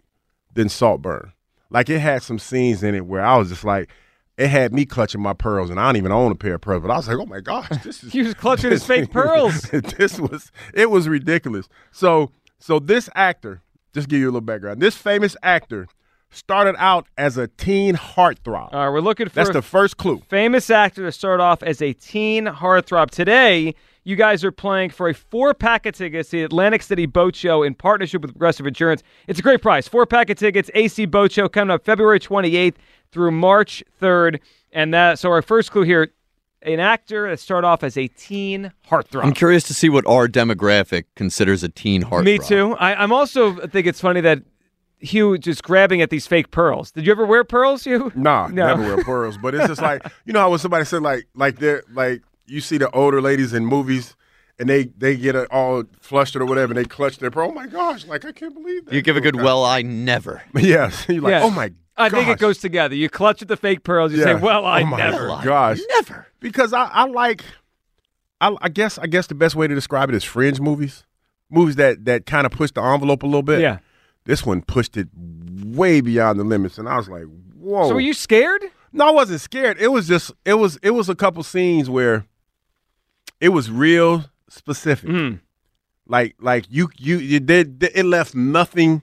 than 0.53 0.69
Saltburn. 0.69 1.31
Like 1.69 1.89
it 1.89 1.99
had 1.99 2.23
some 2.23 2.39
scenes 2.39 2.83
in 2.83 2.95
it 2.95 3.05
where 3.05 3.23
I 3.23 3.37
was 3.37 3.49
just 3.49 3.63
like, 3.63 3.89
it 4.37 4.47
had 4.47 4.73
me 4.73 4.85
clutching 4.85 5.21
my 5.21 5.33
pearls, 5.33 5.69
and 5.69 5.79
I 5.79 5.85
don't 5.87 5.97
even 5.97 6.11
own 6.13 6.31
a 6.31 6.35
pair 6.35 6.55
of 6.55 6.61
pearls, 6.61 6.81
but 6.81 6.89
I 6.91 6.95
was 6.95 7.07
like, 7.09 7.17
oh 7.17 7.25
my 7.25 7.41
gosh, 7.41 7.67
this 7.83 8.03
is 8.03 8.13
He 8.13 8.21
was 8.23 8.33
clutching 8.33 8.71
his 8.71 8.85
fake 8.85 9.11
pearls. 9.11 9.61
this 9.97 10.19
was 10.19 10.51
it 10.73 10.89
was 10.89 11.07
ridiculous. 11.07 11.67
So 11.91 12.31
so 12.57 12.79
this 12.79 13.09
actor, 13.15 13.61
just 13.93 14.07
give 14.09 14.19
you 14.19 14.25
a 14.25 14.31
little 14.31 14.41
background. 14.41 14.81
This 14.81 14.95
famous 14.95 15.35
actor 15.43 15.87
started 16.31 16.75
out 16.77 17.07
as 17.17 17.37
a 17.37 17.47
teen 17.47 17.95
heartthrob. 17.95 18.69
All 18.71 18.85
right, 18.85 18.89
we're 18.89 18.99
looking 19.01 19.27
for 19.27 19.35
That's 19.35 19.49
the 19.49 19.61
first 19.61 19.97
clue. 19.97 20.21
famous 20.29 20.69
actor 20.69 21.03
to 21.05 21.11
start 21.11 21.39
off 21.41 21.63
as 21.63 21.81
a 21.81 21.93
teen 21.93 22.45
heartthrob. 22.45 23.09
Today, 23.09 23.73
you 24.03 24.15
guys 24.15 24.43
are 24.43 24.51
playing 24.51 24.89
for 24.89 25.09
a 25.09 25.13
four 25.13 25.53
pack 25.53 25.85
of 25.85 25.95
tickets 25.95 26.29
to 26.29 26.37
the 26.37 26.43
Atlantic 26.43 26.81
City 26.81 27.05
Boat 27.05 27.35
Show 27.35 27.63
in 27.63 27.75
partnership 27.75 28.21
with 28.21 28.31
Progressive 28.31 28.65
Insurance. 28.65 29.03
It's 29.27 29.39
a 29.39 29.41
great 29.41 29.61
price. 29.61 29.87
Four 29.87 30.05
pack 30.05 30.29
of 30.29 30.37
tickets, 30.37 30.69
AC 30.73 31.05
Boat 31.05 31.31
Show 31.31 31.49
coming 31.49 31.71
up 31.73 31.83
February 31.85 32.19
28th 32.19 32.75
through 33.11 33.31
March 33.31 33.83
3rd. 34.01 34.39
And 34.71 34.93
that 34.93 35.19
so 35.19 35.29
our 35.31 35.41
first 35.41 35.71
clue 35.71 35.83
here, 35.83 36.11
an 36.61 36.79
actor 36.79 37.29
that 37.29 37.39
started 37.39 37.67
off 37.67 37.83
as 37.83 37.97
a 37.97 38.07
teen 38.07 38.71
heartthrob. 38.87 39.23
I'm 39.23 39.33
curious 39.33 39.63
to 39.63 39.73
see 39.73 39.89
what 39.89 40.05
our 40.07 40.27
demographic 40.27 41.05
considers 41.15 41.63
a 41.63 41.69
teen 41.69 42.01
heart. 42.03 42.23
Me 42.25 42.37
too. 42.37 42.75
I, 42.79 42.95
I'm 42.95 43.11
also 43.11 43.61
I 43.61 43.67
think 43.67 43.87
it's 43.87 43.99
funny 44.01 44.21
that 44.21 44.39
Hugh 44.99 45.37
just 45.37 45.63
grabbing 45.63 46.01
at 46.01 46.09
these 46.09 46.27
fake 46.27 46.51
pearls. 46.51 46.91
Did 46.91 47.05
you 47.05 47.11
ever 47.13 47.25
wear 47.25 47.45
pearls, 47.45 47.85
Hugh? 47.85 48.11
Nah, 48.15 48.47
No. 48.47 48.67
never 48.75 48.95
wear 48.95 49.03
pearls. 49.03 49.37
But 49.37 49.55
it's 49.55 49.67
just 49.67 49.81
like 49.81 50.05
you 50.25 50.33
know 50.33 50.41
how 50.41 50.49
when 50.49 50.59
somebody 50.59 50.83
said 50.85 51.01
like 51.01 51.27
like 51.33 51.59
they're 51.59 51.83
like 51.93 52.21
you 52.49 52.61
see 52.61 52.77
the 52.77 52.89
older 52.91 53.21
ladies 53.21 53.53
in 53.53 53.65
movies 53.65 54.15
and 54.57 54.67
they 54.69 54.85
they 54.97 55.15
get 55.15 55.35
all 55.51 55.83
flustered 56.01 56.41
or 56.41 56.45
whatever 56.45 56.71
and 56.73 56.77
they 56.77 56.85
clutch 56.85 57.17
their 57.19 57.31
pearl. 57.31 57.49
Oh 57.49 57.53
my 57.53 57.67
gosh! 57.67 58.05
Like 58.05 58.25
I 58.25 58.31
can't 58.31 58.53
believe 58.53 58.85
that. 58.85 58.93
You 58.93 59.01
give 59.01 59.15
a 59.17 59.21
good 59.21 59.35
well, 59.35 59.63
I 59.63 59.81
never. 59.81 60.41
Yes, 60.55 61.05
you're 61.09 61.21
like 61.21 61.31
Yeah. 61.31 61.43
oh 61.43 61.49
my. 61.49 61.71
I 61.97 62.07
think 62.09 62.29
it 62.29 62.39
goes 62.39 62.59
together. 62.59 62.95
You 62.95 63.09
clutch 63.09 63.41
at 63.41 63.49
the 63.49 63.57
fake 63.57 63.83
pearls. 63.83 64.13
You 64.13 64.19
Yeah. 64.19 64.23
say, 64.25 64.35
"Well, 64.35 64.65
I 64.65 64.81
oh 64.83 64.85
my 64.85 64.97
never." 64.97 65.27
Gosh, 65.43 65.79
never. 65.89 66.27
Because 66.39 66.71
I, 66.71 66.85
I 66.85 67.03
like, 67.05 67.43
I, 68.39 68.55
I 68.61 68.69
guess 68.69 68.97
I 68.97 69.07
guess 69.07 69.27
the 69.27 69.35
best 69.35 69.53
way 69.55 69.67
to 69.67 69.75
describe 69.75 70.07
it 70.09 70.15
is 70.15 70.23
fringe 70.23 70.61
movies, 70.61 71.03
movies 71.49 71.75
that 71.75 72.05
that 72.05 72.25
kind 72.25 72.45
of 72.45 72.53
push 72.53 72.71
the 72.71 72.81
envelope 72.81 73.23
a 73.23 73.25
little 73.25 73.43
bit. 73.43 73.59
Yeah. 73.59 73.79
This 74.23 74.45
one 74.45 74.61
pushed 74.61 74.95
it 74.95 75.07
way 75.65 75.99
beyond 76.01 76.39
the 76.39 76.43
limits, 76.45 76.77
and 76.77 76.87
I 76.87 76.95
was 76.97 77.09
like, 77.09 77.23
whoa. 77.55 77.89
So 77.89 77.95
were 77.95 77.99
you 77.99 78.13
scared? 78.13 78.63
No, 78.93 79.07
I 79.07 79.11
wasn't 79.11 79.41
scared. 79.41 79.77
It 79.79 79.89
was 79.89 80.07
just 80.07 80.31
it 80.45 80.53
was 80.53 80.77
it 80.81 80.91
was 80.91 81.09
a 81.09 81.15
couple 81.15 81.43
scenes 81.43 81.89
where 81.89 82.25
it 83.41 83.49
was 83.49 83.69
real 83.71 84.25
specific. 84.49 85.09
Mm. 85.09 85.39
Like 86.07 86.35
like 86.39 86.65
you 86.69 86.89
you 86.97 87.17
you 87.17 87.39
did 87.39 87.83
it 87.83 88.05
left 88.05 88.33
nothing 88.35 89.01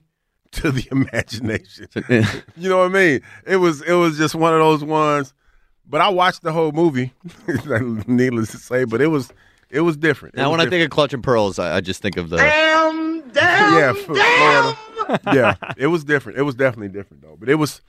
to 0.52 0.70
the 0.70 0.86
imagination. 0.90 1.88
you 2.56 2.68
know 2.68 2.78
what 2.78 2.86
I 2.90 2.94
mean? 2.94 3.20
It 3.46 3.56
was 3.56 3.82
it 3.82 3.92
was 3.94 4.18
just 4.18 4.34
one 4.34 4.52
of 4.52 4.60
those 4.60 4.82
ones. 4.84 5.32
But 5.88 6.00
I 6.00 6.08
watched 6.08 6.42
the 6.42 6.50
whole 6.52 6.72
movie. 6.72 7.12
needless 8.08 8.50
to 8.50 8.56
say, 8.56 8.84
but 8.84 9.00
it 9.00 9.06
was 9.06 9.32
it 9.70 9.80
was 9.82 9.96
different. 9.96 10.34
It 10.34 10.38
Now, 10.38 10.50
was 10.50 10.58
when 10.58 10.66
I 10.66 10.70
think 10.70 10.84
of 10.84 10.90
clutch 10.90 11.12
and 11.14 11.22
pearls, 11.22 11.58
I, 11.60 11.76
I 11.76 11.80
just 11.80 12.02
think 12.02 12.16
of 12.16 12.28
the. 12.28 12.36
yeah, 13.34 13.92
for 13.92 14.14
Florida. 14.14 14.76
yeah, 15.32 15.54
it 15.76 15.86
was 15.88 16.04
different. 16.04 16.38
It 16.38 16.42
was 16.42 16.54
definitely 16.54 16.88
different 16.88 17.22
though. 17.22 17.36
But 17.38 17.48
it 17.48 17.54
was, 17.56 17.80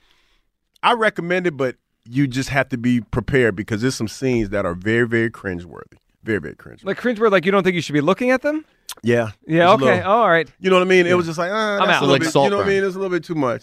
I 0.82 0.92
recommend 0.92 1.46
it, 1.46 1.56
but 1.56 1.76
you 2.04 2.26
just 2.26 2.48
have 2.50 2.68
to 2.70 2.78
be 2.78 3.00
prepared 3.00 3.56
because 3.56 3.80
there's 3.82 3.94
some 3.96 4.08
scenes 4.08 4.50
that 4.50 4.64
are 4.64 4.74
very, 4.74 5.06
very 5.06 5.30
cringeworthy. 5.30 5.98
Very, 6.28 6.40
very 6.40 6.54
cringe. 6.56 6.84
Like 6.84 6.98
cringeworthy, 7.00 7.30
like 7.32 7.46
you 7.46 7.52
don't 7.52 7.62
think 7.64 7.74
you 7.74 7.80
should 7.80 7.94
be 7.94 8.02
looking 8.02 8.30
at 8.30 8.42
them? 8.42 8.66
Yeah. 9.02 9.30
Yeah. 9.46 9.72
Okay. 9.72 9.84
little- 9.96 10.10
all 10.10 10.28
right. 10.28 10.46
You 10.60 10.68
know 10.68 10.76
what 10.76 10.82
I 10.82 10.88
mean? 10.90 11.06
It 11.06 11.16
was 11.16 11.24
just 11.24 11.38
like, 11.38 11.50
uh, 11.50 11.54
I'm 11.54 11.78
that's 11.86 11.90
out. 11.90 12.02
a 12.02 12.04
little 12.04 12.12
Like 12.12 12.20
bit, 12.20 12.26
you 12.26 12.30
Saltburn. 12.32 12.50
know 12.50 12.56
what 12.58 12.66
I 12.66 12.68
mean? 12.68 12.84
It's 12.84 12.96
a 12.96 12.98
little 12.98 13.16
bit 13.16 13.24
too 13.24 13.34
much. 13.34 13.62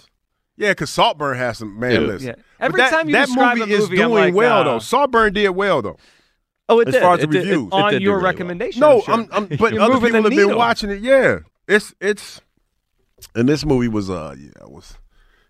Yeah, 0.58 0.72
because 0.72 0.90
Saltburn 0.90 1.38
has 1.38 1.60
some 1.60 1.78
man. 1.80 1.92
Dude. 1.92 2.08
Listen, 2.10 2.28
Yeah. 2.30 2.36
Every 2.60 2.82
that, 2.82 2.90
time 2.90 3.08
you 3.08 3.14
that 3.14 3.28
describe 3.28 3.58
movie 3.60 3.72
a 3.72 3.76
is 3.78 3.82
movie, 3.90 4.02
I'm 4.02 4.10
doing 4.10 4.24
like, 4.26 4.34
well 4.34 4.58
uh, 4.62 4.64
though. 4.64 4.80
Saltburn 4.80 5.34
did 5.34 5.50
well 5.50 5.82
though. 5.84 5.98
Oh, 6.68 6.80
it 6.80 6.88
as 6.88 6.94
did. 6.96 7.02
far 7.04 7.14
as 7.14 7.24
It 7.24 7.28
the 7.30 7.34
did. 7.34 7.40
Reviews. 7.50 7.68
it 7.68 7.74
On 7.74 7.92
did 7.94 8.02
your 8.02 8.14
really 8.14 8.24
well. 8.24 8.32
recommendation. 8.32 8.80
No, 8.80 9.02
sure. 9.02 9.14
I'm, 9.14 9.28
I'm 9.32 9.46
but 9.46 9.78
other 9.78 10.00
people 10.00 10.24
the 10.24 10.30
have 10.36 10.48
been 10.48 10.56
watching 10.56 10.90
it. 10.90 11.02
Yeah, 11.02 11.40
it's 11.68 11.94
it's, 12.02 12.42
and 13.36 13.48
this 13.48 13.64
movie 13.64 13.90
was 13.90 14.10
uh 14.10 14.34
yeah 14.36 14.50
it 14.64 14.72
was 14.72 14.98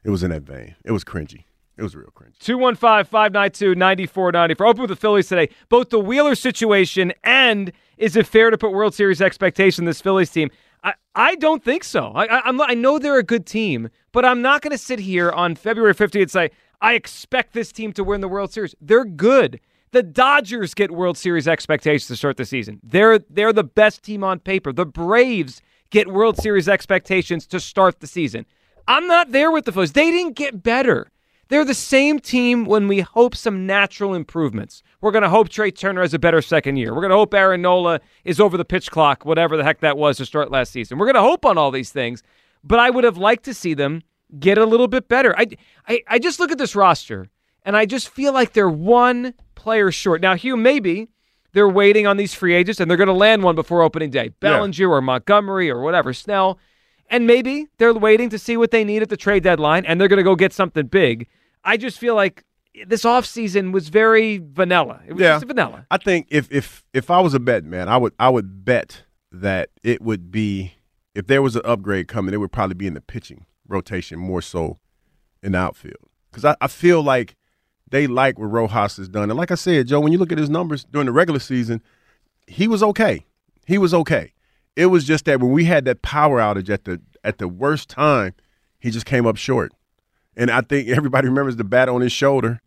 it 0.04 0.10
was 0.10 0.22
in 0.24 0.32
that 0.32 0.42
vein. 0.42 0.76
It 0.84 0.92
was 0.92 1.06
cringy. 1.06 1.45
It 1.78 1.84
was 1.84 1.96
real 1.96 2.12
cringe. 2.14 2.38
215 2.40 3.06
592 3.06 3.76
9494. 3.76 4.66
Open 4.66 4.82
with 4.82 4.90
the 4.90 4.96
Phillies 4.96 5.28
today. 5.28 5.50
Both 5.70 5.90
the 5.90 6.00
Wheeler 6.00 6.36
situation 6.36 7.14
and 7.24 7.72
is 7.98 8.16
it 8.16 8.28
fair 8.28 8.50
to 8.50 8.58
put 8.58 8.72
World 8.72 8.94
Series 8.94 9.22
expectation 9.22 9.86
this 9.86 10.02
Phillies 10.02 10.30
team? 10.30 10.50
I, 10.84 10.94
I 11.16 11.36
don't 11.36 11.64
think 11.64 11.84
so. 11.84 12.12
I, 12.16 12.26
I, 12.26 12.52
I 12.68 12.74
know 12.76 13.00
they're 13.00 13.18
a 13.18 13.24
good 13.24 13.46
team, 13.46 13.90
but 14.12 14.24
I'm 14.24 14.42
not 14.42 14.62
going 14.62 14.72
to 14.72 14.78
sit 14.78 15.00
here 15.00 15.32
on 15.32 15.56
February 15.56 15.96
15th 15.96 16.22
and 16.22 16.32
say, 16.32 16.52
I 16.82 16.94
expect 16.94 17.54
this 17.54 17.72
team 17.72 17.92
to 17.94 18.04
win 18.04 18.22
the 18.22 18.28
World 18.28 18.54
Series. 18.54 18.76
They're 18.80 19.06
good. 19.06 19.60
The 19.92 20.04
Dodgers 20.04 20.74
get 20.74 20.92
World 20.92 21.18
Series 21.18 21.48
expectations 21.48 22.08
to 22.08 22.16
start 22.16 22.38
the 22.38 22.46
season. 22.46 22.80
They're 22.84 23.20
they're 23.30 23.54
the 23.54 23.64
best 23.64 24.04
team 24.04 24.24
on 24.24 24.40
paper. 24.40 24.74
The 24.74 24.86
Braves 24.86 25.62
get 25.90 26.12
World 26.12 26.38
Series 26.38 26.68
expectations 26.68 27.48
to 27.48 27.60
start 27.60 28.02
the 28.02 28.08
season. 28.08 28.46
I'm 28.88 29.08
not 29.08 29.32
there 29.32 29.52
with 29.52 29.66
the 29.66 29.72
Phillies. 29.72 29.94
They 29.94 30.12
didn't 30.12 30.36
get 30.36 30.62
better. 30.62 31.12
They're 31.48 31.66
the 31.66 31.74
same 31.76 32.20
team 32.20 32.66
when 32.66 32.88
we 32.88 33.02
hope 33.02 33.36
some 33.36 33.68
natural 33.68 34.16
improvements. 34.16 34.82
We're 35.00 35.12
going 35.12 35.24
to 35.24 35.30
hope 35.30 35.50
Trea 35.50 35.72
Turner 35.72 36.02
has 36.02 36.14
a 36.14 36.20
better 36.20 36.42
second 36.42 36.78
year. 36.78 36.94
We're 36.94 37.02
going 37.02 37.12
to 37.12 37.18
hope 37.18 37.34
Aaron 37.34 37.62
Nola 37.62 38.00
is 38.24 38.40
over 38.40 38.58
the 38.58 38.66
pitch 38.66 38.90
clock, 38.90 39.26
whatever 39.26 39.56
the 39.56 39.64
heck 39.64 39.82
that 39.82 39.98
was 39.98 40.18
to 40.18 40.26
start 40.26 40.50
last 40.50 40.72
season. 40.72 40.98
We're 40.98 41.06
going 41.06 41.16
to 41.16 41.22
hope 41.22 41.46
on 41.46 41.58
all 41.58 41.70
these 41.70 41.92
things, 41.92 42.24
but 42.64 42.80
I 42.80 42.90
would 42.90 43.04
have 43.04 43.18
liked 43.18 43.46
to 43.46 43.54
see 43.54 43.76
them 43.76 44.02
get 44.40 44.58
a 44.58 44.66
little 44.66 44.88
bit 44.88 45.08
better. 45.08 45.38
I, 45.38 45.48
I, 45.88 46.02
I 46.08 46.20
just 46.20 46.40
look 46.40 46.52
at 46.52 46.58
this 46.58 46.76
roster 46.76 47.28
and 47.64 47.78
I 47.78 47.86
just 47.86 48.10
feel 48.10 48.34
like 48.34 48.54
they're 48.54 48.70
one 48.70 49.36
player 49.54 49.92
short. 49.92 50.22
Now, 50.22 50.36
Hugh, 50.36 50.58
maybe 50.58 51.10
they're 51.54 51.70
waiting 51.70 52.08
on 52.08 52.18
these 52.18 52.34
free 52.34 52.56
agents 52.56 52.80
and 52.80 52.90
they're 52.90 52.98
going 52.98 53.08
to 53.08 53.14
land 53.14 53.44
one 53.44 53.56
before 53.56 53.84
opening 53.84 54.10
day. 54.10 54.30
Bellinger 54.40 54.90
or 54.90 55.02
Montgomery 55.02 55.70
or 55.70 55.82
whatever, 55.82 56.12
Snell. 56.12 56.60
And 57.10 57.28
maybe 57.28 57.68
they're 57.78 57.94
waiting 57.94 58.30
to 58.32 58.40
see 58.40 58.58
what 58.58 58.72
they 58.72 58.84
need 58.84 59.04
at 59.04 59.10
the 59.10 59.18
trade 59.18 59.44
deadline 59.44 59.86
and 59.86 60.02
they're 60.02 60.08
going 60.08 60.18
to 60.18 60.24
go 60.24 60.36
get 60.36 60.54
something 60.54 60.88
big. 60.88 61.28
I 61.66 61.78
just 61.78 62.00
feel 62.00 62.16
like 62.16 62.44
this 62.88 63.04
offseason 63.04 63.72
was 63.72 63.90
very 63.90 64.38
vanilla. 64.44 65.02
It 65.08 65.14
was 65.14 65.22
Yeah. 65.22 65.36
just 65.36 65.46
vanilla. 65.48 65.88
I 65.92 65.98
think 65.98 66.28
if 66.30 66.48
if 66.52 66.84
if 66.94 67.10
I 67.10 67.20
was 67.20 67.34
a 67.34 67.40
bet 67.40 67.64
man, 67.64 67.90
I 67.90 67.98
would 67.98 68.14
I 68.20 68.30
would 68.30 68.64
bet 68.66 69.04
that 69.32 69.70
it 69.84 70.02
would 70.02 70.32
be 70.32 70.74
if 71.14 71.28
there 71.28 71.42
was 71.42 71.56
an 71.56 71.62
upgrade 71.66 72.08
coming, 72.08 72.34
it 72.34 72.38
would 72.38 72.52
probably 72.52 72.76
be 72.76 72.88
in 72.88 72.94
the 72.94 73.02
pitching 73.02 73.46
rotation 73.68 74.20
more 74.20 74.42
so 74.42 74.78
in 75.42 75.54
the 75.54 75.58
outfield 75.58 75.96
because 76.30 76.46
I, 76.46 76.56
I 76.62 76.68
feel 76.68 77.02
like 77.02 77.36
they 77.90 78.08
like 78.08 78.38
what 78.40 78.48
Rojas 78.48 78.98
has 78.98 79.08
done, 79.10 79.30
and 79.30 79.38
like 79.38 79.52
I 79.52 79.56
said, 79.56 79.88
Joe, 79.88 80.00
when 80.00 80.12
you 80.12 80.18
look 80.18 80.32
at 80.32 80.38
his 80.38 80.50
numbers 80.50 80.84
during 80.86 81.06
the 81.06 81.12
regular 81.12 81.40
season, 81.40 81.82
he 82.48 82.68
was 82.68 82.82
okay. 82.84 83.26
He 83.66 83.78
was 83.78 83.94
okay. 83.94 84.34
It 84.76 84.88
was 84.88 85.06
just 85.06 85.26
that 85.26 85.40
when 85.40 85.52
we 85.52 85.66
had 85.66 85.86
that 85.86 86.02
power 86.02 86.40
outage 86.40 86.70
at 86.70 86.84
the 86.86 87.00
at 87.24 87.38
the 87.38 87.48
worst 87.48 87.90
time, 87.90 88.34
he 88.80 88.92
just 88.92 89.06
came 89.06 89.26
up 89.26 89.38
short. 89.38 89.72
And 90.38 90.52
I 90.52 90.62
think 90.62 90.90
everybody 90.90 91.28
remembers 91.28 91.56
the 91.56 91.64
bat 91.64 91.88
on 91.90 92.02
his 92.02 92.12
shoulder 92.12 92.62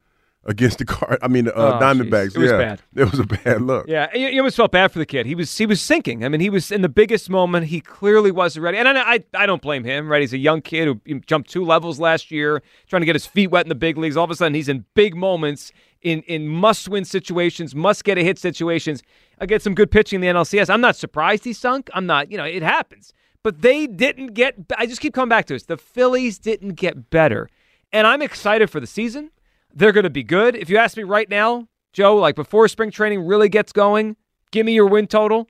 against 0.45 0.79
the 0.79 0.85
car. 0.87 1.19
I 1.21 1.29
mean, 1.29 1.45
the 1.45 1.55
uh, 1.57 1.79
Oh, 1.79 1.83
Diamondbacks. 1.83 2.29
jeez. 2.31 2.37
It 2.37 2.39
was 2.39 2.51
yeah, 2.51 2.59
bad. 2.59 2.83
It 2.97 3.11
was 3.11 3.21
a 3.21 3.25
bad 3.25 3.61
look. 3.61 3.87
Yeah, 3.89 4.09
you, 4.15 4.29
you 4.29 4.41
almost 4.41 4.57
felt 4.57 4.73
bad 4.73 4.91
for 4.91 4.99
the 4.99 5.05
kid. 5.07 5.27
He 5.27 5.35
was 5.35 5.57
he 5.59 5.67
was 5.67 5.81
sinking. 5.81 6.25
I 6.25 6.29
mean, 6.31 6.41
he 6.41 6.49
was 6.49 6.71
in 6.73 6.81
the 6.81 6.89
biggest 6.89 7.29
moment. 7.29 7.67
He 7.67 7.81
clearly 7.81 8.31
wasn't 8.31 8.63
ready, 8.63 8.79
and 8.79 8.89
I 8.89 8.99
I, 9.15 9.25
I 9.35 9.47
don't 9.47 9.61
blame 9.61 9.85
him. 9.85 10.09
Right, 10.09 10.21
he's 10.23 10.33
a 10.33 10.39
young 10.39 10.63
kid 10.63 10.99
who 11.07 11.21
jumped 11.21 11.51
two 11.51 11.65
levels 11.65 12.01
last 12.01 12.31
year, 12.31 12.63
trying 12.87 13.03
to 13.03 13.07
get 13.07 13.15
his 13.15 13.27
feet 13.27 13.49
wet 13.49 13.67
in 13.67 13.69
the 13.69 13.75
big 13.75 13.99
leagues. 13.99 14.17
All 14.17 14.25
of 14.25 14.31
a 14.31 14.35
sudden, 14.37 14.55
he's 14.55 14.69
in 14.71 14.87
big 14.95 15.15
moments, 15.15 15.73
in 16.01 16.23
in 16.23 16.49
must 16.49 16.89
win 16.89 17.05
situations, 17.05 17.75
must 17.75 18.05
get 18.05 18.17
a 18.17 18.23
hit 18.25 18.39
situations. 18.39 19.03
I 19.41 19.47
get 19.47 19.61
some 19.61 19.75
good 19.75 19.91
pitching 19.91 20.23
in 20.23 20.35
the 20.35 20.41
NLCS. 20.41 20.71
I'm 20.71 20.81
not 20.81 20.97
surprised 20.97 21.45
he 21.45 21.53
sunk. 21.53 21.91
I'm 21.93 22.07
not. 22.07 22.31
You 22.31 22.39
know, 22.39 22.45
it 22.45 22.63
happens. 22.63 23.13
But 23.45 23.61
they 23.63 23.87
didn't 23.87 24.29
get. 24.35 24.55
I 24.79 24.87
just 24.87 25.01
keep 25.01 25.13
coming 25.15 25.29
back 25.29 25.45
to 25.47 25.53
this. 25.55 25.65
The 25.65 25.77
Phillies 25.77 26.39
didn't 26.39 26.75
get 26.75 27.09
better, 27.11 27.49
and 27.93 28.07
I'm 28.07 28.23
excited 28.23 28.71
for 28.71 28.81
the 28.81 28.87
season. 28.87 29.31
They're 29.75 29.93
going 29.93 30.05
to 30.05 30.11
be 30.11 30.25
good. 30.25 30.57
If 30.57 30.71
you 30.71 30.77
ask 30.77 30.97
me 30.97 31.05
right 31.05 31.29
now, 31.29 31.69
Joe, 31.93 32.17
like 32.17 32.35
before 32.35 32.69
spring 32.69 32.91
training 32.91 33.27
really 33.27 33.49
gets 33.49 33.73
going, 33.73 34.17
give 34.51 34.67
me 34.67 34.75
your 34.75 34.87
win 34.87 35.07
total. 35.07 35.49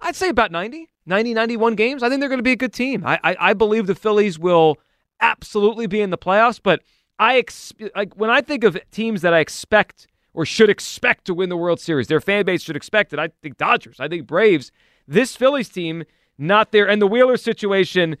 I'd 0.00 0.16
say 0.16 0.28
about 0.28 0.52
90, 0.52 0.88
90, 1.06 1.34
91 1.34 1.74
games. 1.74 2.02
I 2.02 2.08
think 2.08 2.20
they're 2.20 2.28
going 2.28 2.38
to 2.38 2.44
be 2.44 2.52
a 2.52 2.56
good 2.56 2.72
team. 2.72 3.04
I, 3.06 3.18
I, 3.22 3.36
I 3.38 3.54
believe 3.54 3.86
the 3.86 3.94
Phillies 3.94 4.38
will 4.38 4.76
absolutely 5.20 5.86
be 5.86 6.00
in 6.00 6.10
the 6.10 6.18
playoffs, 6.18 6.60
but 6.62 6.82
I 7.18 7.38
ex- 7.38 7.72
like 7.94 8.14
when 8.14 8.30
I 8.30 8.40
think 8.40 8.64
of 8.64 8.78
teams 8.90 9.22
that 9.22 9.32
I 9.32 9.38
expect 9.38 10.06
or 10.34 10.44
should 10.44 10.68
expect 10.68 11.24
to 11.26 11.34
win 11.34 11.48
the 11.48 11.56
World 11.56 11.80
Series, 11.80 12.08
their 12.08 12.20
fan 12.20 12.44
base 12.44 12.62
should 12.62 12.76
expect 12.76 13.12
it. 13.12 13.18
I 13.18 13.30
think 13.42 13.56
Dodgers, 13.56 14.00
I 14.00 14.08
think 14.08 14.26
Braves. 14.26 14.70
This 15.08 15.34
Phillies 15.34 15.70
team, 15.70 16.04
not 16.36 16.72
there. 16.72 16.86
And 16.86 17.00
the 17.00 17.06
Wheeler 17.06 17.38
situation, 17.38 18.18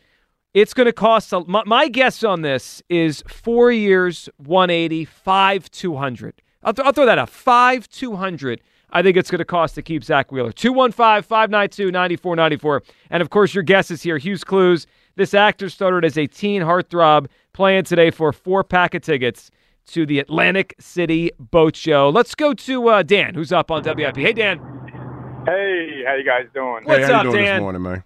It's 0.56 0.72
going 0.72 0.86
to 0.86 0.92
cost. 0.92 1.34
A, 1.34 1.40
my, 1.40 1.62
my 1.66 1.86
guess 1.86 2.24
on 2.24 2.40
this 2.40 2.82
is 2.88 3.22
four 3.28 3.70
years, 3.70 4.30
180, 4.38 5.04
five 5.04 5.70
200. 5.70 6.40
I'll, 6.62 6.72
th- 6.72 6.86
I'll 6.86 6.92
throw 6.92 7.04
that 7.04 7.18
out. 7.18 7.28
Five 7.28 7.86
200. 7.90 8.62
I 8.88 9.02
think 9.02 9.18
it's 9.18 9.30
going 9.30 9.40
to 9.40 9.44
cost 9.44 9.74
to 9.74 9.82
keep 9.82 10.02
Zack 10.02 10.32
Wheeler. 10.32 10.52
215 10.52 11.28
592 11.28 11.92
9494. 11.92 12.82
And 13.10 13.20
of 13.20 13.28
course, 13.28 13.52
your 13.52 13.64
guess 13.64 13.90
is 13.90 14.02
here. 14.02 14.16
Hugh's 14.16 14.44
Clues. 14.44 14.86
This 15.16 15.34
actor 15.34 15.68
started 15.68 16.06
as 16.06 16.16
a 16.16 16.26
teen 16.26 16.62
heartthrob, 16.62 17.26
playing 17.52 17.84
today 17.84 18.10
for 18.10 18.32
four 18.32 18.64
pack 18.64 18.94
of 18.94 19.02
tickets 19.02 19.50
to 19.88 20.06
the 20.06 20.20
Atlantic 20.20 20.74
City 20.80 21.32
Boat 21.38 21.76
Show. 21.76 22.08
Let's 22.08 22.34
go 22.34 22.54
to 22.54 22.88
uh, 22.88 23.02
Dan, 23.02 23.34
who's 23.34 23.52
up 23.52 23.70
on 23.70 23.82
WIP. 23.82 24.16
Hey, 24.16 24.32
Dan. 24.32 24.56
Hey, 25.44 26.02
how 26.06 26.14
you 26.14 26.24
guys 26.24 26.46
doing? 26.54 26.84
What's 26.84 27.06
hey, 27.06 27.12
how 27.12 27.18
up, 27.18 27.24
you 27.26 27.32
doing 27.32 27.44
Dan? 27.44 27.56
this 27.56 27.60
morning, 27.60 27.82
man? 27.82 28.04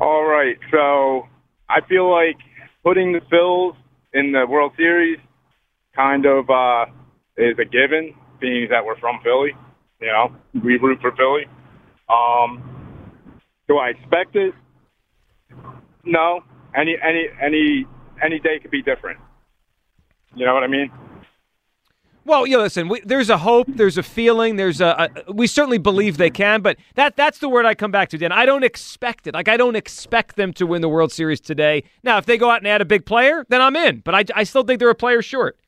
All 0.00 0.24
right, 0.24 0.56
so 0.70 1.28
I 1.68 1.86
feel 1.86 2.10
like 2.10 2.38
putting 2.82 3.12
the 3.12 3.20
Phils 3.30 3.76
in 4.14 4.32
the 4.32 4.46
World 4.48 4.72
Series 4.74 5.18
kind 5.94 6.24
of 6.24 6.48
uh, 6.48 6.86
is 7.36 7.58
a 7.60 7.66
given, 7.66 8.14
being 8.40 8.68
that 8.70 8.82
we're 8.82 8.98
from 8.98 9.20
Philly. 9.22 9.50
You 10.00 10.06
know, 10.06 10.34
we 10.64 10.78
root 10.78 11.00
for 11.02 11.12
Philly. 11.12 11.44
Um, 12.08 12.62
do 13.68 13.76
I 13.76 13.90
expect 13.90 14.36
it? 14.36 14.54
No. 16.04 16.40
Any 16.74 16.96
any 17.06 17.26
any 17.42 17.86
any 18.24 18.38
day 18.38 18.58
could 18.62 18.70
be 18.70 18.82
different. 18.82 19.20
You 20.34 20.46
know 20.46 20.54
what 20.54 20.62
I 20.62 20.68
mean? 20.68 20.90
Well, 22.24 22.46
yeah. 22.46 22.58
Listen, 22.58 22.88
we, 22.88 23.00
there's 23.00 23.30
a 23.30 23.38
hope, 23.38 23.66
there's 23.68 23.96
a 23.98 24.02
feeling, 24.02 24.56
there's 24.56 24.80
a, 24.80 25.10
a. 25.26 25.32
We 25.32 25.46
certainly 25.46 25.78
believe 25.78 26.16
they 26.16 26.30
can, 26.30 26.60
but 26.62 26.76
that 26.94 27.16
that's 27.16 27.38
the 27.38 27.48
word 27.48 27.66
I 27.66 27.74
come 27.74 27.90
back 27.90 28.08
to, 28.10 28.18
Dan. 28.18 28.30
I 28.32 28.46
don't 28.46 28.62
expect 28.64 29.26
it. 29.26 29.34
Like 29.34 29.48
I 29.48 29.56
don't 29.56 29.76
expect 29.76 30.36
them 30.36 30.52
to 30.54 30.66
win 30.66 30.82
the 30.82 30.88
World 30.88 31.12
Series 31.12 31.40
today. 31.40 31.82
Now, 32.02 32.18
if 32.18 32.26
they 32.26 32.36
go 32.38 32.50
out 32.50 32.58
and 32.58 32.68
add 32.68 32.80
a 32.80 32.84
big 32.84 33.06
player, 33.06 33.44
then 33.48 33.60
I'm 33.62 33.74
in. 33.74 34.00
But 34.00 34.14
I, 34.14 34.24
I 34.40 34.44
still 34.44 34.62
think 34.64 34.78
they're 34.80 34.90
a 34.90 34.94
player 34.94 35.22
short. 35.22 35.58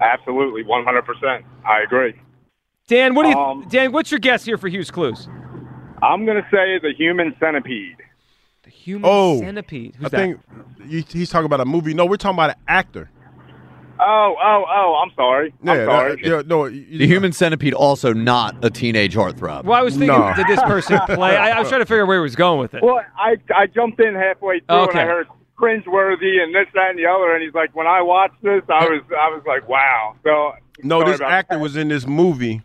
Absolutely, 0.00 0.62
one 0.62 0.84
hundred 0.84 1.02
percent. 1.02 1.44
I 1.66 1.82
agree. 1.82 2.14
Dan, 2.88 3.14
what 3.14 3.24
do 3.24 3.28
you? 3.30 3.36
Um, 3.36 3.66
Dan, 3.68 3.92
what's 3.92 4.10
your 4.10 4.20
guess 4.20 4.44
here 4.44 4.58
for 4.58 4.68
Hugh's 4.68 4.90
Clues? 4.90 5.28
I'm 6.02 6.24
gonna 6.24 6.46
say 6.50 6.78
the 6.80 6.92
human 6.96 7.34
centipede. 7.38 7.96
The 8.62 8.70
human 8.70 9.10
Oh, 9.12 9.38
centipede. 9.40 9.96
Who's 9.96 10.06
I 10.06 10.08
that? 10.08 10.38
think 10.88 11.08
he's 11.10 11.28
talking 11.30 11.46
about 11.46 11.60
a 11.60 11.64
movie. 11.64 11.94
No, 11.94 12.06
we're 12.06 12.16
talking 12.16 12.36
about 12.36 12.50
an 12.50 12.56
actor. 12.68 13.10
Oh, 14.02 14.34
oh, 14.42 14.64
oh! 14.68 15.02
I'm 15.04 15.12
sorry. 15.14 15.52
Yeah, 15.62 15.72
I'm 15.72 15.86
sorry. 15.86 16.16
that- 16.16 16.24
yeah, 16.24 16.42
no, 16.46 16.68
The 16.68 17.06
human 17.06 17.32
centipede 17.32 17.74
also 17.74 18.12
not 18.12 18.56
a 18.64 18.70
teenage 18.70 19.14
heartthrob. 19.14 19.64
Well, 19.64 19.78
I 19.78 19.82
was 19.82 19.94
thinking, 19.96 20.18
No. 20.18 20.32
did 20.34 20.46
this 20.46 20.60
person 20.62 20.98
play? 21.06 21.36
I, 21.36 21.50
I 21.56 21.60
was 21.60 21.68
trying 21.68 21.82
to 21.82 21.86
figure 21.86 22.02
out 22.02 22.08
where 22.08 22.18
he 22.18 22.22
was 22.22 22.36
going 22.36 22.60
with 22.60 22.74
it. 22.74 22.82
Well, 22.82 23.00
I 23.18 23.36
I 23.54 23.66
jumped 23.66 24.00
in 24.00 24.14
halfway 24.14 24.60
through 24.60 24.76
Okay. 24.76 25.00
and 25.00 25.10
I 25.10 25.12
heard 25.12 25.26
cringeworthy 25.58 26.42
and 26.42 26.54
this, 26.54 26.66
that, 26.74 26.90
and 26.90 26.98
the 26.98 27.04
other, 27.06 27.34
and 27.34 27.42
he's 27.42 27.52
like, 27.54 27.76
when 27.76 27.86
I 27.86 28.00
watched 28.00 28.42
this, 28.42 28.62
I 28.70 28.84
was 28.86 29.02
I 29.10 29.28
was 29.28 29.42
like, 29.46 29.68
wow. 29.68 30.16
So 30.24 30.52
No, 30.82 31.04
this 31.04 31.20
actor 31.20 31.56
that. 31.56 31.60
was 31.60 31.76
in 31.76 31.88
this 31.88 32.06
movie 32.06 32.62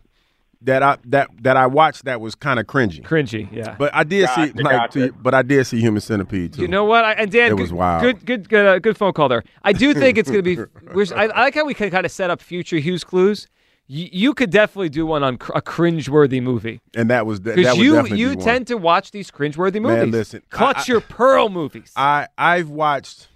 that 0.62 0.82
I 0.82 0.98
that 1.04 1.28
that 1.42 1.56
I 1.56 1.66
watched 1.66 2.04
that 2.06 2.20
was 2.20 2.34
kind 2.34 2.58
of 2.58 2.66
cringy. 2.66 3.02
Cringy, 3.02 3.48
yeah. 3.52 3.76
But 3.78 3.94
I 3.94 4.04
did 4.04 4.28
see 4.30 4.52
like, 4.52 4.54
gotcha. 4.54 5.08
to- 5.08 5.12
but 5.12 5.34
I 5.34 5.42
did 5.42 5.64
see 5.66 5.80
Human 5.80 6.00
Centipede 6.00 6.54
too. 6.54 6.62
You 6.62 6.68
know 6.68 6.84
what? 6.84 7.04
I, 7.04 7.12
and 7.12 7.30
Dan, 7.30 7.46
It 7.52 7.56
good, 7.56 7.60
was 7.60 7.72
wild. 7.72 8.02
Good, 8.02 8.24
good, 8.26 8.48
good, 8.48 8.66
uh, 8.66 8.78
good 8.78 8.96
phone 8.96 9.12
call 9.12 9.28
there. 9.28 9.42
I 9.62 9.72
do 9.72 9.94
think 9.94 10.18
it's 10.18 10.30
going 10.30 10.42
to 10.42 10.56
be. 10.56 10.56
We're, 10.94 11.06
I, 11.14 11.24
I 11.26 11.40
like 11.42 11.54
how 11.54 11.64
we 11.64 11.74
can 11.74 11.90
kind 11.90 12.06
of 12.06 12.12
set 12.12 12.30
up 12.30 12.40
future 12.40 12.78
Hugh's 12.78 13.04
clues. 13.04 13.46
You, 13.88 14.08
you 14.10 14.34
could 14.34 14.50
definitely 14.50 14.88
do 14.88 15.06
one 15.06 15.22
on 15.22 15.36
cr- 15.38 15.52
a 15.54 15.62
cringeworthy 15.62 16.42
movie 16.42 16.80
and 16.96 17.08
that 17.10 17.24
was 17.24 17.42
that, 17.42 17.50
that 17.50 17.56
because 17.56 17.76
would 17.76 17.84
you 17.84 17.92
definitely 17.92 18.18
you 18.18 18.30
be 18.30 18.36
one. 18.36 18.44
tend 18.44 18.66
to 18.66 18.76
watch 18.76 19.12
these 19.12 19.30
cringeworthy 19.30 19.80
movies. 19.80 19.98
Man, 19.98 20.10
listen, 20.10 20.42
I- 20.50 20.56
clutch 20.56 20.88
I- 20.90 20.92
your 20.92 21.00
pearl 21.00 21.48
movies. 21.50 21.92
I 21.94 22.26
I've 22.36 22.68
watched. 22.68 23.28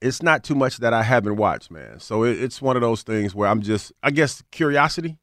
It's 0.00 0.22
not 0.22 0.44
too 0.44 0.54
much 0.54 0.78
that 0.78 0.94
I 0.94 1.02
haven't 1.02 1.36
watched, 1.36 1.70
man. 1.70 2.00
So 2.00 2.24
it, 2.24 2.40
it's 2.42 2.62
one 2.62 2.74
of 2.76 2.80
those 2.80 3.02
things 3.02 3.34
where 3.34 3.46
I'm 3.50 3.60
just, 3.60 3.92
I 4.02 4.10
guess, 4.10 4.42
curiosity 4.50 5.18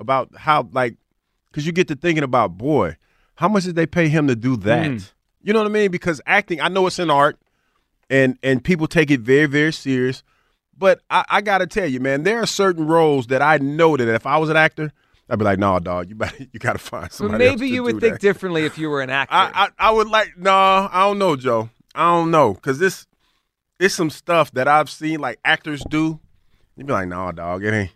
about 0.00 0.34
how, 0.36 0.68
like, 0.72 0.96
because 1.50 1.66
you 1.66 1.72
get 1.72 1.86
to 1.88 1.94
thinking 1.94 2.24
about, 2.24 2.56
boy, 2.58 2.96
how 3.34 3.48
much 3.48 3.64
did 3.64 3.76
they 3.76 3.86
pay 3.86 4.08
him 4.08 4.26
to 4.28 4.34
do 4.36 4.56
that? 4.58 4.90
Mm. 4.90 5.10
You 5.42 5.52
know 5.52 5.60
what 5.60 5.66
I 5.68 5.72
mean? 5.72 5.90
Because 5.90 6.20
acting, 6.26 6.60
I 6.60 6.68
know 6.68 6.86
it's 6.86 6.98
an 6.98 7.10
art, 7.10 7.38
and 8.10 8.36
and 8.42 8.62
people 8.62 8.86
take 8.86 9.10
it 9.10 9.20
very 9.20 9.46
very 9.46 9.72
serious. 9.72 10.22
But 10.76 11.00
I, 11.10 11.24
I 11.28 11.40
got 11.42 11.58
to 11.58 11.66
tell 11.66 11.86
you, 11.86 12.00
man, 12.00 12.22
there 12.22 12.40
are 12.42 12.46
certain 12.46 12.86
roles 12.86 13.26
that 13.28 13.42
I 13.42 13.58
know 13.58 13.96
that 13.96 14.08
if 14.08 14.26
I 14.26 14.38
was 14.38 14.48
an 14.48 14.56
actor, 14.56 14.92
I'd 15.28 15.38
be 15.38 15.44
like, 15.44 15.58
no, 15.58 15.78
dog, 15.78 16.08
you 16.08 16.14
better, 16.14 16.36
you 16.52 16.58
got 16.58 16.72
to 16.72 16.78
find 16.78 17.04
But 17.04 17.12
somebody. 17.12 17.46
else 17.46 17.60
maybe 17.60 17.70
you 17.70 17.82
would 17.82 18.00
think 18.00 18.14
that. 18.14 18.20
differently 18.20 18.64
if 18.64 18.78
you 18.78 18.88
were 18.90 19.00
an 19.02 19.10
actor. 19.10 19.34
I, 19.34 19.50
I, 19.78 19.88
I 19.88 19.90
would 19.90 20.08
like 20.08 20.36
no, 20.36 20.52
I 20.90 21.00
don't 21.06 21.18
know, 21.18 21.36
Joe. 21.36 21.70
I 21.94 22.02
don't 22.16 22.30
know 22.30 22.54
because 22.54 22.78
this 22.78 23.06
it's 23.78 23.94
some 23.94 24.10
stuff 24.10 24.50
that 24.52 24.68
I've 24.68 24.90
seen 24.90 25.20
like 25.20 25.38
actors 25.44 25.82
do. 25.88 26.20
You'd 26.76 26.86
be 26.86 26.92
like, 26.92 27.08
no, 27.08 27.30
dog, 27.32 27.64
it 27.64 27.72
ain't, 27.74 27.90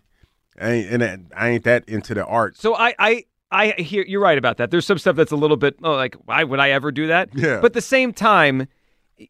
I 0.59 0.71
ain't, 0.71 1.01
and 1.03 1.31
I 1.35 1.49
ain't 1.49 1.63
that 1.65 1.87
into 1.89 2.13
the 2.13 2.25
art. 2.25 2.57
So 2.57 2.75
I, 2.75 2.93
I, 2.99 3.23
I 3.51 3.67
hear 3.81 4.03
you're 4.07 4.21
right 4.21 4.37
about 4.37 4.57
that. 4.57 4.71
There's 4.71 4.85
some 4.85 4.97
stuff 4.97 5.15
that's 5.15 5.31
a 5.31 5.35
little 5.35 5.57
bit 5.57 5.75
oh, 5.83 5.93
like, 5.93 6.15
why 6.25 6.43
would 6.43 6.59
I 6.59 6.71
ever 6.71 6.91
do 6.91 7.07
that? 7.07 7.29
Yeah. 7.35 7.57
But 7.57 7.67
at 7.67 7.73
the 7.73 7.81
same 7.81 8.13
time, 8.13 8.67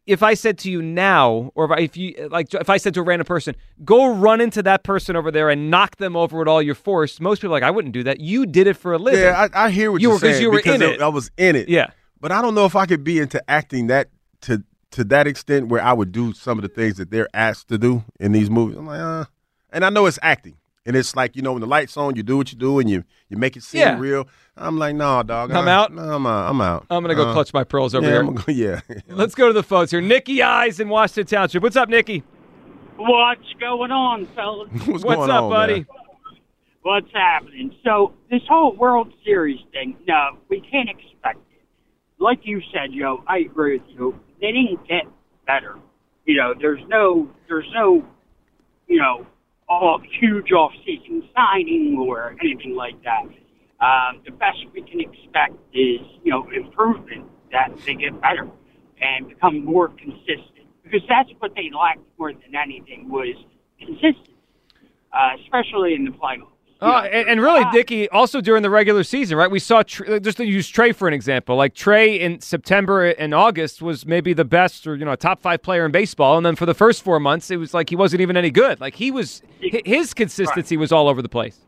if 0.06 0.22
I 0.22 0.34
said 0.34 0.58
to 0.58 0.70
you 0.70 0.82
now, 0.82 1.52
or 1.54 1.66
if, 1.66 1.70
I, 1.70 1.80
if 1.82 1.96
you 1.96 2.28
like, 2.30 2.52
if 2.54 2.68
I 2.68 2.76
said 2.76 2.94
to 2.94 3.00
a 3.00 3.02
random 3.04 3.26
person, 3.26 3.54
go 3.84 4.12
run 4.12 4.40
into 4.40 4.62
that 4.64 4.82
person 4.82 5.14
over 5.16 5.30
there 5.30 5.48
and 5.48 5.70
knock 5.70 5.96
them 5.96 6.16
over 6.16 6.38
with 6.38 6.48
all 6.48 6.60
your 6.60 6.74
force, 6.74 7.20
most 7.20 7.40
people 7.40 7.50
are 7.54 7.56
like, 7.60 7.62
I 7.62 7.70
wouldn't 7.70 7.94
do 7.94 8.02
that. 8.04 8.18
You 8.20 8.46
did 8.46 8.66
it 8.66 8.74
for 8.74 8.92
a 8.94 8.98
living. 8.98 9.20
Yeah, 9.20 9.48
I, 9.54 9.66
I 9.66 9.70
hear 9.70 9.92
what 9.92 10.00
You 10.02 10.10
'cause 10.10 10.20
saying 10.20 10.42
you 10.42 10.50
were 10.50 10.56
because 10.58 10.76
in 10.76 10.82
it. 10.82 11.00
I 11.02 11.08
was 11.08 11.30
in 11.36 11.54
it. 11.54 11.68
Yeah. 11.68 11.90
but 12.20 12.32
I 12.32 12.42
don't 12.42 12.54
know 12.54 12.64
if 12.66 12.74
I 12.74 12.86
could 12.86 13.04
be 13.04 13.18
into 13.20 13.42
acting 13.48 13.86
that 13.88 14.08
to 14.42 14.64
to 14.92 15.04
that 15.04 15.26
extent 15.26 15.68
where 15.68 15.82
I 15.82 15.92
would 15.92 16.10
do 16.10 16.32
some 16.32 16.58
of 16.58 16.62
the 16.62 16.68
things 16.68 16.96
that 16.96 17.10
they're 17.10 17.28
asked 17.34 17.68
to 17.68 17.76
do 17.78 18.04
in 18.18 18.32
these 18.32 18.48
movies. 18.48 18.76
I'm 18.78 18.86
like, 18.86 19.00
uh, 19.00 19.24
and 19.70 19.84
I 19.84 19.90
know 19.90 20.06
it's 20.06 20.18
acting. 20.22 20.56
And 20.86 20.94
it's 20.96 21.16
like 21.16 21.34
you 21.36 21.42
know 21.42 21.52
when 21.52 21.60
the 21.60 21.66
lights 21.66 21.96
on, 21.96 22.14
you 22.16 22.22
do 22.22 22.36
what 22.36 22.52
you 22.52 22.58
do, 22.58 22.78
and 22.78 22.88
you 22.88 23.02
you 23.28 23.36
make 23.36 23.56
it 23.56 23.62
seem 23.64 23.80
Yeah. 23.80 23.98
real. 23.98 24.28
I'm 24.56 24.78
like, 24.78 24.94
no, 24.94 25.22
dog. 25.24 25.50
I'm 25.50 25.66
I- 25.68 25.72
out? 25.72 25.92
No, 25.92 26.02
I'm 26.02 26.24
out. 26.26 26.48
I'm 26.50 26.60
out. 26.60 26.86
I'm 26.88 27.02
gonna 27.02 27.14
go 27.16 27.28
Uh, 27.28 27.32
clutch 27.32 27.52
my 27.52 27.64
pearls 27.64 27.94
over 27.94 28.06
yeah, 28.06 28.12
here. 28.12 28.20
I'm 28.20 28.26
gonna 28.34 28.42
go, 28.46 28.52
yeah. 28.52 28.80
Let's 29.08 29.34
go 29.34 29.48
to 29.48 29.52
the 29.52 29.62
phones 29.64 29.90
here. 29.90 30.00
Nikki 30.00 30.42
Eyes 30.42 30.78
in 30.80 30.88
Washington 30.88 31.26
Township. 31.26 31.62
What's 31.62 31.76
up, 31.76 31.88
Nikki? 31.88 32.22
What's 32.96 33.52
going 33.60 33.90
on, 33.90 34.26
fellas? 34.34 34.68
What's, 34.72 34.86
What's 35.04 35.04
going 35.04 35.30
up, 35.30 35.44
on, 35.44 35.50
buddy? 35.50 35.74
man? 35.74 35.86
What's 36.82 37.12
happening? 37.12 37.74
So 37.84 38.12
this 38.30 38.42
whole 38.48 38.76
World 38.76 39.12
Series 39.24 39.58
thing, 39.72 39.96
no, 40.06 40.38
we 40.48 40.60
can't 40.60 40.88
expect 40.88 41.38
it. 41.52 41.62
Like 42.18 42.40
you 42.44 42.62
said, 42.72 42.90
Joe, 42.96 43.24
I 43.26 43.38
agree 43.38 43.78
with 43.78 43.88
you. 43.88 44.18
They 44.40 44.52
didn't 44.52 44.86
get 44.86 45.02
better. 45.46 45.76
You 46.26 46.36
know, 46.36 46.54
there's 46.58 46.80
no, 46.88 47.28
there's 47.48 47.66
no, 47.74 48.04
you 48.86 48.98
know, 49.00 49.26
all 49.68 50.00
huge 50.20 50.52
off-season 50.52 51.28
signing 51.34 51.98
or 51.98 52.36
anything 52.40 52.74
like 52.76 52.96
that. 53.02 53.24
Um, 53.84 54.22
the 54.24 54.30
best 54.30 54.58
we 54.72 54.82
can 54.82 55.00
expect 55.00 55.54
is, 55.74 56.00
you 56.22 56.30
know, 56.30 56.48
improvement 56.50 57.26
that 57.52 57.76
they 57.84 57.94
get 57.94 58.20
better 58.20 58.48
and 59.00 59.28
become 59.28 59.64
more 59.64 59.88
consistent 59.88 60.66
because 60.82 61.02
that's 61.08 61.30
what 61.40 61.54
they 61.54 61.70
lacked 61.76 62.00
more 62.18 62.32
than 62.32 62.54
anything 62.54 63.08
was 63.08 63.34
consistency, 63.78 64.34
uh, 65.12 65.36
especially 65.42 65.94
in 65.94 66.04
the 66.04 66.10
playoffs. 66.12 66.55
Oh, 66.80 66.98
and, 66.98 67.28
and 67.28 67.40
really, 67.40 67.62
ah. 67.64 67.70
Dickey, 67.70 68.08
also 68.10 68.40
during 68.40 68.62
the 68.62 68.68
regular 68.68 69.02
season, 69.02 69.38
right? 69.38 69.50
We 69.50 69.58
saw, 69.58 69.82
Tr- 69.82 70.18
just 70.18 70.36
to 70.36 70.44
use 70.44 70.68
Trea 70.68 70.92
for 70.92 71.08
an 71.08 71.14
example, 71.14 71.56
like 71.56 71.74
Trea 71.74 72.20
in 72.20 72.40
September 72.40 73.06
and 73.06 73.32
August 73.32 73.80
was 73.80 74.04
maybe 74.04 74.34
the 74.34 74.44
best 74.44 74.86
or, 74.86 74.94
you 74.94 75.04
know, 75.04 75.12
a 75.12 75.16
top 75.16 75.40
five 75.40 75.62
player 75.62 75.86
in 75.86 75.92
baseball. 75.92 76.36
And 76.36 76.44
then 76.44 76.54
for 76.54 76.66
the 76.66 76.74
first 76.74 77.02
four 77.02 77.18
months, 77.18 77.50
it 77.50 77.56
was 77.56 77.72
like 77.72 77.88
he 77.88 77.96
wasn't 77.96 78.20
even 78.20 78.36
any 78.36 78.50
good. 78.50 78.80
Like 78.80 78.94
he 78.94 79.10
was, 79.10 79.42
his 79.60 80.12
consistency 80.12 80.76
was 80.76 80.92
all 80.92 81.08
over 81.08 81.22
the 81.22 81.28
place. 81.30 81.58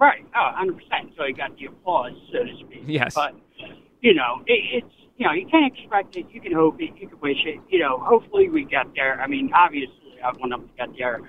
Right. 0.00 0.26
Oh, 0.34 0.50
100%. 0.58 1.16
So 1.16 1.24
he 1.24 1.32
got 1.32 1.56
the 1.56 1.66
applause, 1.66 2.12
so 2.32 2.38
to 2.44 2.56
speak. 2.58 2.82
Yes. 2.86 3.14
But, 3.14 3.34
you 4.00 4.14
know, 4.14 4.42
it, 4.46 4.82
it's, 4.84 4.94
you 5.16 5.26
know, 5.26 5.32
you 5.32 5.46
can't 5.46 5.72
expect 5.72 6.16
it. 6.16 6.26
You 6.32 6.40
can 6.40 6.52
hope 6.52 6.80
it. 6.80 6.90
You 7.00 7.08
can 7.08 7.20
wish 7.20 7.38
it. 7.46 7.60
You 7.68 7.78
know, 7.78 7.98
hopefully 8.00 8.48
we 8.48 8.64
get 8.64 8.86
there. 8.96 9.20
I 9.20 9.28
mean, 9.28 9.52
obviously, 9.54 9.94
I 10.24 10.32
want 10.32 10.50
them 10.50 10.68
to 10.68 10.74
get 10.76 10.98
there. 10.98 11.20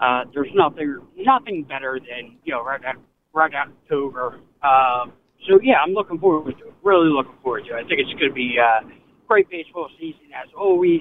Uh, 0.00 0.24
there's 0.32 0.50
nothing, 0.54 1.00
nothing 1.16 1.64
better 1.64 2.00
than, 2.00 2.38
you 2.44 2.52
know, 2.52 2.64
right 2.64 2.82
at, 2.84 2.96
right 3.34 3.52
at 3.52 3.68
October. 3.68 4.40
Um, 4.62 5.12
so, 5.46 5.60
yeah, 5.62 5.74
I'm 5.84 5.92
looking 5.92 6.18
forward 6.18 6.56
to 6.58 6.66
it. 6.66 6.74
Really 6.82 7.08
looking 7.08 7.34
forward 7.42 7.64
to 7.68 7.76
it. 7.76 7.84
I 7.84 7.88
think 7.88 8.00
it's 8.00 8.12
going 8.18 8.30
to 8.30 8.34
be 8.34 8.56
a 8.56 8.80
great 9.28 9.48
baseball 9.50 9.88
season, 9.98 10.32
as 10.34 10.48
always. 10.56 11.00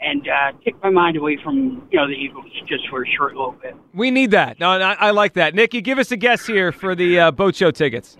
And 0.00 0.28
uh, 0.28 0.52
take 0.64 0.80
my 0.80 0.90
mind 0.90 1.16
away 1.16 1.38
from, 1.42 1.88
you 1.90 1.98
know, 1.98 2.06
the 2.06 2.12
Eagles 2.12 2.46
just 2.68 2.88
for 2.88 3.02
a 3.02 3.06
short 3.16 3.34
little 3.34 3.56
bit. 3.60 3.74
We 3.92 4.12
need 4.12 4.30
that. 4.30 4.60
No, 4.60 4.70
I, 4.70 4.92
I 4.92 5.10
like 5.10 5.32
that. 5.32 5.56
Nicky, 5.56 5.80
give 5.80 5.98
us 5.98 6.12
a 6.12 6.16
guess 6.16 6.46
here 6.46 6.70
for 6.70 6.94
the 6.94 7.18
uh, 7.18 7.30
boat 7.32 7.56
show 7.56 7.72
tickets. 7.72 8.16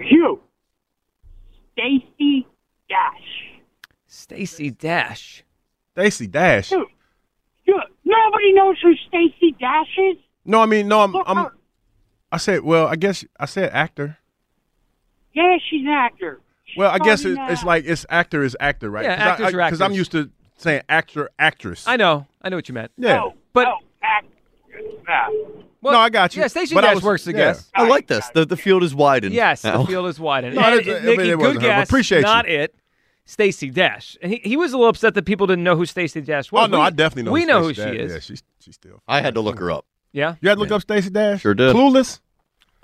Hugh. 0.00 0.40
Stacey 1.74 2.46
Dash. 2.88 3.60
Stacey 4.08 4.70
Dash. 4.70 5.44
Stacey 5.92 6.26
Dash. 6.26 6.70
Dude, 6.70 6.80
dude, 6.80 6.88
nobody 8.12 8.52
knows 8.52 8.76
who 8.82 8.94
Stacey 9.08 9.52
Dash 9.58 9.86
is. 9.98 10.16
No, 10.44 10.60
I 10.60 10.66
mean, 10.66 10.88
no, 10.88 11.00
I'm, 11.00 11.16
I'm. 11.26 11.48
I 12.30 12.36
said, 12.38 12.62
well, 12.62 12.86
I 12.86 12.96
guess 12.96 13.24
I 13.38 13.46
said 13.46 13.70
actor. 13.72 14.18
Yeah, 15.34 15.56
she's 15.68 15.82
an 15.82 15.88
actor. 15.88 16.40
Well, 16.76 16.90
I 16.90 16.98
guess 16.98 17.24
it, 17.24 17.36
it's 17.48 17.62
uh, 17.62 17.66
like 17.66 17.84
it's 17.86 18.06
actor 18.08 18.42
is 18.42 18.56
actor, 18.58 18.90
right? 18.90 19.04
Yeah, 19.04 19.16
Cause 19.16 19.24
I- 19.26 19.30
actors 19.30 19.44
I, 19.54 19.58
are 19.58 19.66
Because 19.66 19.80
I'm 19.80 19.92
used 19.92 20.12
to 20.12 20.30
saying 20.56 20.82
actor, 20.88 21.30
actress. 21.38 21.86
I 21.86 21.96
know. 21.96 22.26
I 22.40 22.48
know 22.48 22.56
what 22.56 22.68
you 22.68 22.74
meant. 22.74 22.92
Yeah. 22.96 23.28
But 23.52 23.68
no, 25.82 25.98
I 25.98 26.10
got 26.10 26.34
you. 26.36 26.42
Yeah, 26.42 26.48
Stacey 26.48 26.74
But 26.74 26.84
I 26.84 26.88
Dash 26.88 26.94
was- 26.96 27.04
works 27.04 27.24
the 27.24 27.32
yeah. 27.32 27.36
guess. 27.52 27.70
I 27.74 27.86
like 27.88 28.06
this. 28.06 28.28
The 28.34 28.44
the 28.46 28.56
field 28.56 28.82
is 28.84 28.94
widened. 28.94 29.34
Yes, 29.34 29.64
now. 29.64 29.78
the 29.78 29.86
field 29.86 30.06
is 30.06 30.20
widened. 30.20 30.54
No, 30.54 30.62
And, 30.62 30.74
it 30.80 30.86
is- 30.86 31.02
I 31.02 31.04
Nikki, 31.04 31.16
mean, 31.18 31.26
it 31.26 31.30
good 31.30 31.38
wasn't 31.40 31.60
guess. 31.60 31.88
appreciate 31.88 32.18
you. 32.18 32.24
not 32.24 32.48
it. 32.48 32.74
Stacey 33.24 33.70
Dash. 33.70 34.16
And 34.22 34.32
he, 34.32 34.40
he 34.44 34.56
was 34.56 34.72
a 34.72 34.76
little 34.76 34.88
upset 34.90 35.14
that 35.14 35.24
people 35.24 35.46
didn't 35.46 35.64
know 35.64 35.76
who 35.76 35.86
Stacey 35.86 36.20
Dash 36.20 36.50
was. 36.52 36.64
Oh 36.64 36.66
no, 36.66 36.78
We- 36.78 36.84
I 36.84 36.90
definitely 36.90 37.22
know. 37.24 37.32
We 37.32 37.40
who 37.42 37.46
know 37.46 37.62
who 37.62 37.74
Stacey 37.74 37.90
she 37.92 37.96
Dash- 37.98 38.06
is. 38.06 38.12
Yeah, 38.12 38.18
she's 38.20 38.42
she's 38.60 38.74
still. 38.74 39.02
I 39.06 39.20
had 39.20 39.34
to 39.34 39.40
look 39.40 39.58
her 39.58 39.70
up. 39.70 39.86
Yeah. 40.12 40.34
You 40.40 40.48
had 40.48 40.56
to 40.56 40.60
look 40.60 40.70
up 40.70 40.82
Stacey 40.82 41.10
Dash. 41.10 41.40
Sure 41.42 41.54
did. 41.54 41.74
Clueless. 41.74 42.20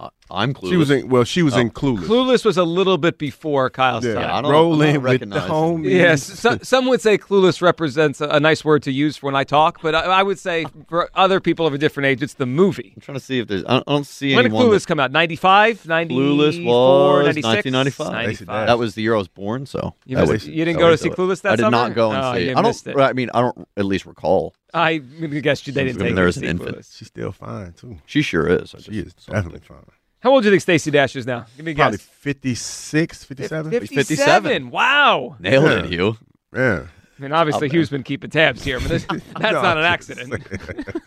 Uh, 0.01 0.11
I'm 0.31 0.55
clueless. 0.55 0.69
She 0.71 0.77
was 0.77 0.91
in. 0.93 1.09
Well, 1.09 1.25
she 1.25 1.43
was 1.43 1.55
Oh. 1.55 1.59
in 1.59 1.71
Clueless. 1.71 2.05
Clueless 2.05 2.45
was 2.45 2.57
a 2.57 2.63
little 2.63 2.99
bit 2.99 3.19
before 3.19 3.69
Kyle's 3.69 4.05
Yeah. 4.05 4.15
time. 4.15 4.31
I 4.33 4.43
don't- 4.43 4.51
Rolling 4.53 4.95
I'm 4.97 5.03
not 5.03 5.11
with 5.11 5.21
the 5.21 5.27
recognizing. 5.27 5.51
homies. 5.51 5.91
Yes, 5.91 6.23
so, 6.23 6.59
some 6.63 6.87
would 6.87 7.01
say 7.01 7.19
clueless 7.19 7.61
represents 7.61 8.21
a, 8.21 8.29
a 8.29 8.39
nice 8.39 8.65
word 8.65 8.85
to 8.85 8.93
use 8.93 9.17
for 9.17 9.27
when 9.27 9.35
I 9.35 9.43
talk, 9.43 9.81
but 9.83 9.97
I, 9.97 10.03
I 10.03 10.23
would 10.23 10.39
say 10.39 10.67
for 10.89 11.11
other 11.17 11.41
people 11.41 11.67
of 11.67 11.75
a 11.75 11.79
different 11.79 12.07
age, 12.07 12.23
it's 12.23 12.35
the 12.35 12.47
movie. 12.47 12.93
I'm 12.95 13.01
trying 13.01 13.19
to 13.19 13.25
see 13.25 13.41
if 13.41 13.49
there's. 13.49 13.65
I 13.65 13.73
don't, 13.75 13.85
I 13.89 13.93
don't 13.93 14.07
see 14.07 14.37
When 14.37 14.45
did 14.45 14.53
anyone. 14.53 14.71
Clueless 14.71 14.87
come 14.87 15.01
out? 15.01 15.11
95, 15.11 15.89
94, 15.89 16.23
Clueless 16.23 16.65
was 16.65 17.25
96? 17.25 17.45
1995. 17.45 18.13
95. 18.13 18.67
That 18.69 18.79
was 18.79 18.95
the 18.95 19.03
year 19.03 19.15
I 19.17 19.19
was 19.19 19.27
born. 19.29 19.67
So 19.67 19.95
You 20.07 20.17
missed 20.19 20.33
was- 20.33 20.47
You 20.47 20.65
didn't 20.65 20.79
go 20.79 20.91
to 20.91 20.97
see 20.97 21.09
it. 21.09 21.17
Clueless 21.17 21.41
that 21.43 21.55
I 21.55 21.57
did 21.57 21.63
summer? 21.63 21.77
not 21.77 21.95
go 21.97 22.13
and 22.13 22.23
Oh, 22.23 22.35
see 22.35 22.45
you 22.45 22.51
it. 22.53 22.57
I 22.57 22.63
don't. 22.63 22.87
it. 22.87 22.97
I 22.97 23.13
mean, 23.15 23.31
I 23.35 23.41
don't 23.41 23.67
at 23.77 23.85
least 23.85 24.07
recall. 24.07 24.55
I 24.75 24.99
guess 24.99 25.67
you 25.67 25.73
they 25.73 25.85
didn't 25.85 25.99
take 26.01 26.15
there 26.15 26.25
her 26.25 26.27
was 26.27 26.37
an 26.37 26.45
infant. 26.45 26.77
Clueless. 26.79 26.97
She's 26.97 27.09
still 27.09 27.33
fine 27.33 27.73
too. 27.73 27.99
She 28.07 28.23
sure 28.23 28.47
is. 28.47 28.75
I 28.75 28.79
She 28.81 28.99
is 28.99 29.15
definitely 29.15 29.61
fine. 29.61 29.85
How 30.21 30.33
old 30.33 30.43
do 30.43 30.49
you 30.49 30.53
think 30.53 30.63
Stacey 30.63 30.91
Dash 30.91 31.15
is 31.17 31.27
now? 31.27 31.47
Give 31.57 31.65
me 31.65 31.73
a 31.73 31.75
Probably 31.77 31.97
guess. 31.99 32.07
56, 32.07 33.25
57. 33.25 33.71
57. 33.71 34.71
Wow. 34.71 35.37
Nailed 35.39 35.65
Yeah. 35.65 35.79
it, 35.79 35.85
Hugh. 35.87 36.17
Yeah. 36.55 36.87
I 37.19 37.23
mean, 37.23 37.33
obviously, 37.33 37.67
Not 37.69 37.75
Hugh's 37.75 37.91
been 37.91 38.03
keeping 38.05 38.31
tabs 38.31 38.63
here, 38.63 38.79
but 38.79 38.89
this, 38.89 39.05
that's 39.09 39.23
No, 39.41 39.63
not 39.63 39.77
an 39.79 39.85
accident. 39.85 40.31
saying. 40.31 40.81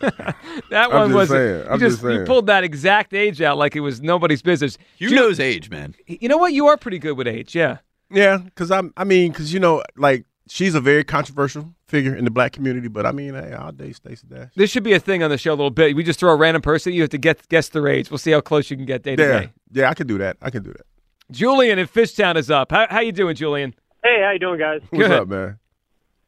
that 0.70 0.90
I'm 0.90 0.90
one 0.92 1.08
just 1.08 1.14
was 1.14 1.28
saying. 1.30 1.66
I'm 1.68 1.72
you 1.80 1.88
just, 1.88 2.02
just 2.02 2.04
you 2.18 2.24
pulled 2.24 2.46
that 2.46 2.64
exact 2.64 3.14
age 3.14 3.40
out 3.40 3.56
like 3.58 3.76
it 3.76 3.80
was 3.80 4.00
nobody's 4.02 4.42
business. 4.42 4.76
Hugh 4.96 5.10
Ju- 5.10 5.14
knows 5.14 5.40
age, 5.40 5.70
man. 5.70 5.94
You 6.06 6.28
know 6.28 6.36
what? 6.38 6.52
You 6.52 6.66
are 6.66 6.76
pretty 6.76 6.98
good 6.98 7.16
with 7.16 7.26
age. 7.26 7.54
Yeah. 7.54 7.78
Yeah, 8.10 8.38
because 8.38 8.70
I'm. 8.70 8.92
I 8.96 9.04
mean, 9.04 9.32
because 9.32 9.54
you 9.54 9.60
know, 9.60 9.82
like 9.96 10.26
she's 10.48 10.74
a 10.74 10.80
very 10.80 11.02
controversial 11.04 11.72
figure 11.92 12.16
in 12.16 12.24
the 12.24 12.30
black 12.30 12.52
community. 12.52 12.88
But 12.88 13.06
I 13.06 13.12
mean, 13.12 13.34
hey, 13.34 13.52
I'll 13.52 13.70
date 13.70 13.94
Stacey 13.96 14.26
Dash. 14.26 14.48
This 14.56 14.70
should 14.70 14.82
be 14.82 14.94
a 14.94 14.98
thing 14.98 15.22
on 15.22 15.30
the 15.30 15.38
show 15.38 15.50
a 15.50 15.54
little 15.54 15.70
bit. 15.70 15.94
We 15.94 16.02
just 16.02 16.18
throw 16.18 16.32
a 16.32 16.36
random 16.36 16.62
person. 16.62 16.92
You 16.92 17.02
have 17.02 17.10
to 17.10 17.18
get 17.18 17.46
guess 17.48 17.68
their 17.68 17.86
age. 17.86 18.10
We'll 18.10 18.18
see 18.18 18.32
how 18.32 18.40
close 18.40 18.70
you 18.70 18.76
can 18.76 18.86
get 18.86 19.02
day 19.02 19.14
to 19.14 19.22
Yeah, 19.22 19.40
day. 19.40 19.52
yeah, 19.72 19.90
I 19.90 19.94
can 19.94 20.06
do 20.06 20.18
that. 20.18 20.38
I 20.42 20.50
can 20.50 20.62
do 20.62 20.72
that. 20.72 20.86
Julian 21.30 21.78
in 21.78 21.86
Fishtown 21.86 22.36
is 22.36 22.50
up. 22.50 22.72
How, 22.72 22.86
how 22.90 23.00
you 23.00 23.12
doing, 23.12 23.36
Julian? 23.36 23.74
Hey, 24.02 24.20
how 24.24 24.32
you 24.32 24.38
doing, 24.40 24.58
guys? 24.58 24.80
What's 24.90 25.06
Good. 25.08 25.12
up, 25.12 25.28
man? 25.28 25.58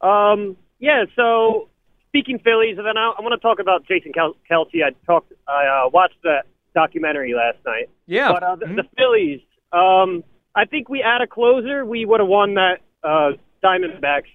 Um, 0.01 0.55
yeah. 0.79 1.05
So 1.15 1.69
speaking 2.09 2.39
Phillies, 2.39 2.77
and 2.77 2.85
then 2.87 2.97
I, 2.97 3.13
I 3.17 3.21
want 3.21 3.33
to 3.33 3.39
talk 3.45 3.59
about 3.59 3.85
Jason 3.87 4.13
Kel- 4.13 4.37
Kelce. 4.49 4.83
I 4.83 4.91
talked. 5.05 5.33
I 5.47 5.65
uh, 5.85 5.89
watched 5.89 6.21
the 6.23 6.39
documentary 6.73 7.33
last 7.33 7.57
night. 7.65 7.89
Yeah. 8.07 8.31
But 8.31 8.43
uh, 8.43 8.55
the, 8.55 8.65
the 8.67 8.83
Phillies. 8.97 9.41
Um, 9.71 10.23
I 10.55 10.65
think 10.65 10.87
we 10.89 11.01
add 11.01 11.21
a 11.21 11.27
closer. 11.27 11.85
We 11.85 12.05
would 12.05 12.19
have 12.21 12.29
won 12.29 12.53
that 12.55 12.79
uh, 13.03 13.31
Diamondbacks 13.63 14.29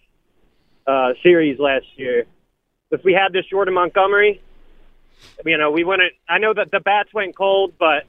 uh, 0.91 1.13
series 1.23 1.59
last 1.59 1.87
year 1.97 2.27
if 2.91 3.05
we 3.05 3.13
had 3.13 3.33
this 3.33 3.45
Jordan 3.47 3.75
Montgomery. 3.75 4.43
You 5.45 5.59
know, 5.59 5.71
we 5.71 5.85
wouldn't. 5.85 6.13
I 6.29 6.39
know 6.39 6.55
that 6.55 6.71
the 6.71 6.81
bats 6.81 7.13
went 7.13 7.37
cold, 7.37 7.75
but 7.79 8.05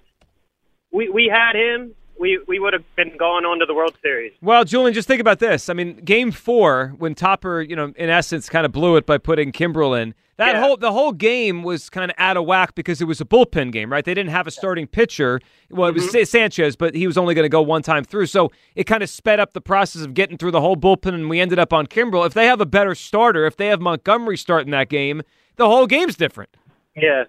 we 0.91 1.09
we 1.09 1.32
had 1.32 1.55
him. 1.55 1.93
We 2.17 2.39
we 2.47 2.59
would 2.59 2.73
have 2.73 2.86
been 2.95 3.17
going 3.17 3.45
on 3.45 3.59
to 3.59 3.65
the 3.65 3.73
World 3.73 3.95
Series. 4.01 4.32
Well, 4.41 4.63
Julian, 4.63 4.93
just 4.93 5.07
think 5.07 5.19
about 5.19 5.39
this. 5.39 5.69
I 5.69 5.73
mean, 5.73 5.97
Game 5.97 6.32
Four, 6.32 6.93
when 6.97 7.13
Topper, 7.15 7.61
you 7.61 7.75
know, 7.75 7.93
in 7.95 8.09
essence, 8.09 8.47
kind 8.47 8.65
of 8.65 8.71
blew 8.71 8.95
it 8.95 9.05
by 9.05 9.17
putting 9.17 9.51
Kimbrel 9.51 10.01
in. 10.01 10.13
That 10.45 10.55
whole 10.61 10.77
the 10.77 10.91
whole 10.91 11.11
game 11.11 11.63
was 11.63 11.89
kind 11.89 12.09
of 12.09 12.15
out 12.17 12.37
of 12.37 12.45
whack 12.45 12.75
because 12.75 13.01
it 13.01 13.05
was 13.05 13.21
a 13.21 13.25
bullpen 13.25 13.71
game, 13.71 13.91
right? 13.91 14.03
They 14.03 14.13
didn't 14.13 14.31
have 14.31 14.47
a 14.47 14.51
starting 14.51 14.87
pitcher. 14.87 15.39
Well, 15.69 15.89
it 15.89 15.93
was 15.93 16.03
Mm-hmm. 16.07 16.23
Sa- 16.23 16.23
Sanchez, 16.25 16.75
but 16.75 16.95
he 16.95 17.07
was 17.07 17.17
only 17.17 17.33
going 17.35 17.45
to 17.45 17.49
go 17.49 17.61
one 17.61 17.81
time 17.81 18.03
through, 18.03 18.25
so 18.25 18.51
it 18.75 18.85
kind 18.85 19.03
of 19.03 19.09
sped 19.09 19.39
up 19.39 19.53
the 19.53 19.61
process 19.61 20.01
of 20.03 20.13
getting 20.13 20.37
through 20.37 20.51
the 20.51 20.61
whole 20.61 20.75
bullpen, 20.75 21.13
and 21.13 21.29
we 21.29 21.39
ended 21.39 21.59
up 21.59 21.71
on 21.73 21.85
Kimbrel. 21.87 22.25
If 22.25 22.33
they 22.33 22.45
have 22.47 22.59
a 22.61 22.65
better 22.65 22.95
starter, 22.95 23.45
if 23.45 23.57
they 23.57 23.67
have 23.67 23.79
Montgomery 23.81 24.37
starting 24.37 24.71
that 24.71 24.89
game, 24.89 25.21
the 25.57 25.67
whole 25.67 25.87
game's 25.87 26.15
different. 26.15 26.55
Yeah. 26.95 27.23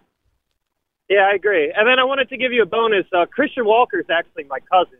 Yeah, 1.09 1.29
I 1.31 1.35
agree. 1.35 1.73
And 1.77 1.87
then 1.87 1.99
I 1.99 2.05
wanted 2.05 2.29
to 2.31 2.37
give 2.39 2.53
you 2.53 2.63
a 2.63 2.67
bonus. 2.67 3.05
Uh, 3.13 3.27
Christian 3.27 3.67
Walker's 3.67 4.07
actually 4.11 4.45
my 4.45 4.61
cousin. 4.61 4.99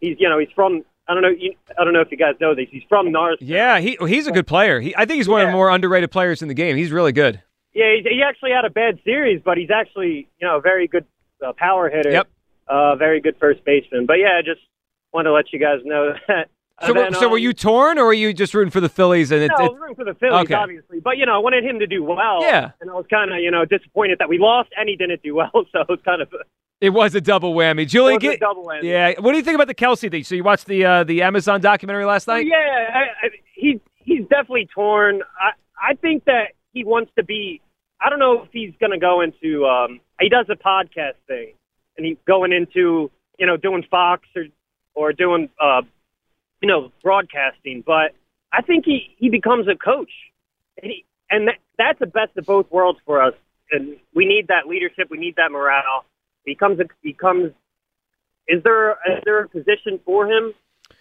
He's, 0.00 0.16
you 0.18 0.28
know, 0.28 0.38
he's 0.38 0.48
from. 0.54 0.82
I 1.12 1.20
don't 1.20 1.22
know. 1.22 1.28
You, 1.38 1.54
I 1.78 1.84
don't 1.84 1.92
know 1.92 2.00
if 2.00 2.10
you 2.10 2.16
guys 2.16 2.34
know 2.40 2.54
this. 2.54 2.66
He's 2.70 2.82
from 2.88 3.12
Nars. 3.12 3.38
Yeah, 3.40 3.78
he 3.80 3.96
he's 4.00 4.26
a 4.26 4.32
good 4.32 4.46
player. 4.46 4.80
He, 4.80 4.94
I 4.96 5.04
think 5.04 5.18
he's 5.18 5.28
one 5.28 5.42
of 5.42 5.48
the 5.48 5.52
more 5.52 5.68
underrated 5.70 6.10
players 6.10 6.40
in 6.42 6.48
the 6.48 6.54
game. 6.54 6.76
He's 6.76 6.90
really 6.90 7.12
good. 7.12 7.42
Yeah, 7.74 7.94
he, 7.96 8.08
he 8.16 8.22
actually 8.26 8.50
had 8.50 8.64
a 8.64 8.70
bad 8.70 8.98
series, 9.04 9.40
but 9.44 9.56
he's 9.58 9.70
actually, 9.70 10.28
you 10.40 10.46
know, 10.46 10.58
a 10.58 10.60
very 10.60 10.86
good 10.88 11.04
uh, 11.46 11.52
power 11.56 11.88
hitter. 11.90 12.10
Yep. 12.10 12.28
Uh, 12.68 12.96
very 12.96 13.20
good 13.20 13.36
first 13.38 13.64
baseman. 13.64 14.06
But 14.06 14.14
yeah, 14.14 14.38
I 14.38 14.42
just 14.42 14.60
wanted 15.12 15.28
to 15.28 15.34
let 15.34 15.52
you 15.52 15.58
guys 15.58 15.80
know 15.84 16.14
that. 16.28 16.48
So, 16.86 16.94
then, 16.94 17.12
so 17.14 17.28
were 17.28 17.36
um, 17.36 17.42
you 17.42 17.52
torn, 17.52 17.98
or 17.98 18.06
were 18.06 18.12
you 18.12 18.32
just 18.32 18.54
rooting 18.54 18.70
for 18.70 18.80
the 18.80 18.88
Phillies? 18.88 19.30
And 19.30 19.42
it, 19.42 19.52
no, 19.56 19.66
it- 19.66 19.78
room 19.78 19.94
for 19.94 20.04
the 20.04 20.14
Phillies, 20.14 20.44
Okay. 20.46 20.54
obviously. 20.54 21.00
But 21.00 21.16
you 21.18 21.26
know, 21.26 21.34
I 21.34 21.38
wanted 21.38 21.64
him 21.64 21.78
to 21.78 21.86
do 21.86 22.02
well. 22.02 22.40
Yeah. 22.42 22.70
And 22.80 22.90
I 22.90 22.94
was 22.94 23.06
kind 23.08 23.32
of, 23.32 23.38
you 23.38 23.50
know, 23.50 23.64
disappointed 23.64 24.18
that 24.18 24.28
we 24.28 24.38
lost 24.38 24.70
and 24.76 24.88
he 24.88 24.96
didn't 24.96 25.22
do 25.22 25.34
well. 25.34 25.50
So 25.72 25.80
it 25.80 25.88
was 25.88 26.00
kind 26.04 26.22
of. 26.22 26.32
It 26.82 26.90
was 26.90 27.14
a 27.14 27.20
double 27.20 27.54
whammy. 27.54 27.86
Julian, 27.86 28.16
a 28.16 28.18
get, 28.18 28.40
double 28.40 28.64
whammy. 28.64 28.82
Yeah. 28.82 29.12
What 29.20 29.30
do 29.30 29.38
you 29.38 29.44
think 29.44 29.54
about 29.54 29.68
the 29.68 29.74
Kelce 29.74 30.10
thing? 30.10 30.24
So 30.24 30.34
you 30.34 30.42
watched 30.42 30.66
the 30.66 30.84
uh, 30.84 31.04
the 31.04 31.22
Amazon 31.22 31.60
documentary 31.60 32.04
last 32.04 32.26
night? 32.26 32.44
Yeah, 32.44 32.56
I, 32.56 33.26
I, 33.26 33.30
he 33.54 33.80
he's 33.94 34.22
definitely 34.22 34.68
torn. 34.74 35.22
I 35.40 35.52
I 35.80 35.94
think 35.94 36.24
that 36.24 36.54
he 36.72 36.82
wants 36.82 37.12
to 37.16 37.22
be. 37.22 37.60
I 38.00 38.10
don't 38.10 38.18
know 38.18 38.42
if 38.42 38.48
he's 38.50 38.72
going 38.80 38.90
to 38.90 38.98
go 38.98 39.20
into. 39.20 39.64
Um, 39.64 40.00
he 40.20 40.28
does 40.28 40.46
a 40.50 40.56
podcast 40.56 41.14
thing, 41.28 41.52
and 41.96 42.04
he's 42.04 42.16
going 42.26 42.52
into 42.52 43.12
you 43.38 43.46
know 43.46 43.56
doing 43.56 43.84
Fox 43.88 44.26
or 44.34 44.46
or 44.94 45.12
doing 45.12 45.50
uh, 45.60 45.82
you 46.60 46.68
know 46.68 46.90
broadcasting. 47.00 47.84
But 47.86 48.10
I 48.52 48.60
think 48.62 48.86
he 48.86 49.14
he 49.18 49.30
becomes 49.30 49.68
a 49.68 49.76
coach, 49.76 50.10
and 50.82 50.90
he, 50.90 51.04
and 51.30 51.46
that, 51.46 51.58
that's 51.78 52.00
the 52.00 52.06
best 52.06 52.36
of 52.36 52.44
both 52.44 52.68
worlds 52.72 52.98
for 53.06 53.22
us. 53.22 53.34
And 53.70 53.98
we 54.12 54.24
need 54.26 54.48
that 54.48 54.66
leadership. 54.66 55.10
We 55.12 55.18
need 55.18 55.36
that 55.36 55.52
morale. 55.52 56.04
He 56.44 56.54
comes 56.54 56.80
a, 56.80 56.84
he 57.02 57.12
comes. 57.12 57.52
Is 58.48 58.62
there 58.64 58.90
is 58.90 59.22
there 59.24 59.40
a 59.40 59.48
position 59.48 60.00
for 60.04 60.26
him 60.26 60.52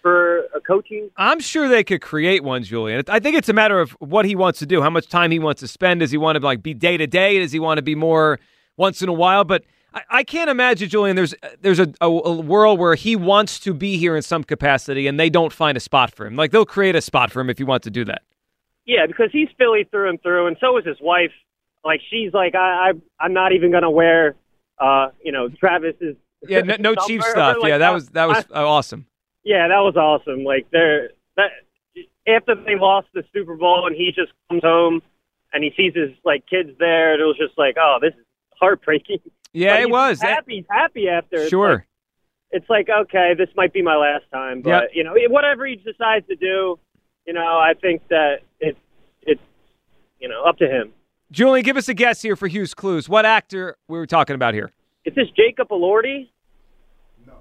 for 0.02 0.40
a 0.56 0.62
coaching? 0.66 1.10
I'm 1.18 1.40
sure 1.40 1.68
they 1.68 1.84
could 1.84 2.02
create 2.02 2.44
one, 2.44 2.64
Julian. 2.64 3.04
I 3.08 3.20
think 3.20 3.36
it's 3.36 3.50
a 3.50 3.54
matter 3.54 3.80
of 3.80 3.92
what 4.00 4.26
he 4.26 4.36
wants 4.36 4.60
to 4.60 4.66
do, 4.66 4.82
how 4.82 4.90
much 4.90 5.08
time 5.08 5.32
he 5.32 5.40
wants 5.40 5.62
to 5.62 5.68
spend. 5.68 6.02
Does 6.02 6.12
he 6.12 6.18
want 6.18 6.38
to 6.38 6.44
like 6.44 6.62
be 6.62 6.74
day 6.74 6.98
to 6.98 7.08
day? 7.08 7.40
Does 7.40 7.52
he 7.52 7.60
want 7.60 7.78
to 7.78 7.82
be 7.82 7.96
more 7.96 8.40
once 8.78 9.02
in 9.02 9.10
a 9.10 9.14
while? 9.14 9.44
But 9.44 9.64
I, 9.94 10.02
I 10.10 10.24
can't 10.24 10.50
imagine, 10.50 10.90
Julian. 10.90 11.16
There's 11.16 11.34
there's 11.62 11.80
a, 11.80 11.92
a, 12.02 12.08
a 12.08 12.42
world 12.42 12.80
where 12.80 12.96
he 12.96 13.16
wants 13.16 13.60
to 13.62 13.74
be 13.74 13.98
here 13.98 14.16
in 14.16 14.22
some 14.22 14.44
capacity, 14.44 15.08
and 15.08 15.20
they 15.20 15.30
don't 15.30 15.54
find 15.54 15.78
a 15.78 15.82
spot 15.82 16.14
for 16.14 16.26
him. 16.26 16.36
Like 16.36 16.52
they'll 16.52 16.66
create 16.66 16.96
a 16.96 17.02
spot 17.02 17.32
for 17.32 17.42
him 17.42 17.50
if 17.50 17.58
he 17.58 17.64
wants 17.64 17.86
to 17.86 17.92
do 17.92 18.06
that. 18.06 18.22
Yeah, 18.86 19.06
because 19.06 19.30
he's 19.32 19.50
Philly 19.58 19.88
through 19.90 20.10
and 20.10 20.22
through, 20.22 20.48
and 20.48 20.58
so 20.60 20.78
is 20.78 20.86
his 20.86 20.98
wife. 21.02 21.32
Like 21.84 22.02
she's 22.10 22.34
like, 22.34 22.56
I, 22.56 22.92
I 22.92 23.24
I'm 23.24 23.34
not 23.34 23.54
even 23.54 23.72
gonna 23.72 23.92
wear, 23.92 24.36
uh, 24.82 25.10
you 25.24 25.32
know, 25.32 25.48
Travis's. 25.50 26.16
Yeah, 26.48 26.62
no, 26.62 26.76
no 26.80 26.96
cheap 27.08 27.22
stuff. 27.24 27.58
Like, 27.62 27.70
yeah, 27.70 27.78
that 27.78 27.94
was 27.94 28.10
that 28.10 28.28
was 28.28 28.44
I- 28.54 28.64
awesome. 28.64 29.06
yeah, 29.44 29.68
that 29.68 29.80
was 29.80 29.96
awesome. 29.96 30.44
Like 30.44 30.68
they're 30.72 31.12
that 31.38 31.52
after 32.28 32.56
they 32.56 32.76
lost 32.78 33.08
the 33.14 33.24
Super 33.34 33.56
Bowl, 33.56 33.86
and 33.88 33.96
he 33.96 34.12
just 34.16 34.32
comes 34.50 34.64
home 34.64 35.02
and 35.54 35.64
he 35.64 35.72
sees 35.78 35.94
his 35.96 36.12
like 36.26 36.46
kids 36.48 36.72
there, 36.80 37.14
and 37.14 37.22
it 37.22 37.26
was 37.26 37.38
just 37.38 37.58
like, 37.58 37.76
oh, 37.80 37.98
this 38.02 38.14
is 38.14 38.26
heartbreaking. 38.60 39.20
Yeah, 39.54 39.80
it 39.82 39.90
was. 39.90 40.22
Happy. 40.22 40.56
He's 40.56 40.66
happy 40.70 41.10
after. 41.10 41.36
It's 41.36 41.50
Sure. 41.50 41.74
like- 41.74 41.88
it's 42.52 42.70
like 42.70 42.88
okay, 42.90 43.34
this 43.38 43.50
might 43.58 43.74
be 43.74 43.82
my 43.82 43.98
last 43.98 44.24
time, 44.32 44.62
but 44.62 44.70
Yep. 44.70 44.90
you 44.94 45.04
know, 45.04 45.14
whatever 45.28 45.66
he 45.66 45.76
decides 45.76 46.26
to 46.28 46.36
do, 46.38 46.80
you 47.28 47.34
know, 47.34 47.58
I 47.60 47.74
think 47.82 48.02
that 48.08 48.40
it's 48.62 48.80
it's 49.24 49.42
you 50.20 50.30
know 50.30 50.44
up 50.46 50.58
to 50.60 50.68
him. 50.70 50.94
Julian, 51.32 51.64
give 51.64 51.78
us 51.78 51.88
a 51.88 51.94
guess 51.94 52.22
here 52.22 52.36
for 52.36 52.48
Hugh's 52.48 52.74
Clues. 52.74 53.08
What 53.08 53.26
actor 53.26 53.78
we 53.88 53.98
were 53.98 54.06
talking 54.06 54.36
about 54.36 54.54
here? 54.54 54.72
Is 55.06 55.16
this 55.16 55.28
Jacob 55.36 55.70
Elordi? 55.70 56.30
No, 57.26 57.34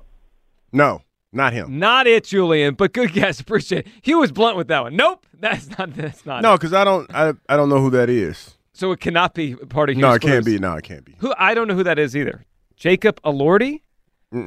No, 0.72 1.02
not 1.32 1.52
him. 1.52 1.78
Not 1.78 2.06
it, 2.06 2.24
Julian, 2.24 2.74
but 2.74 2.92
good 2.92 3.12
guess. 3.12 3.40
Appreciate 3.40 3.86
it. 3.86 3.92
Hugh 4.02 4.18
was 4.20 4.32
blunt 4.32 4.56
with 4.56 4.68
that 4.68 4.82
one. 4.82 4.96
Nope, 4.96 5.26
that's 5.38 5.76
not. 5.78 5.94
That's 5.94 6.24
not. 6.24 6.42
No, 6.42 6.56
because 6.56 6.72
I 6.72 6.84
don't. 6.84 7.12
I, 7.14 7.32
I 7.48 7.56
don't 7.56 7.68
know 7.68 7.80
who 7.80 7.90
that 7.90 8.08
is. 8.08 8.56
So 8.72 8.92
it 8.92 9.00
cannot 9.00 9.34
be 9.34 9.56
part 9.56 9.90
of 9.90 9.96
Hugh's 9.96 10.02
No, 10.02 10.12
it 10.12 10.20
Clues. 10.20 10.32
can't 10.32 10.44
be. 10.46 10.58
No, 10.58 10.74
it 10.76 10.84
can't 10.84 11.04
be. 11.04 11.16
Who 11.18 11.34
I 11.36 11.54
don't 11.54 11.68
know 11.68 11.74
who 11.74 11.82
that 11.84 11.98
is 11.98 12.16
either. 12.16 12.44
Jacob 12.76 13.20
Elordi. 13.22 13.82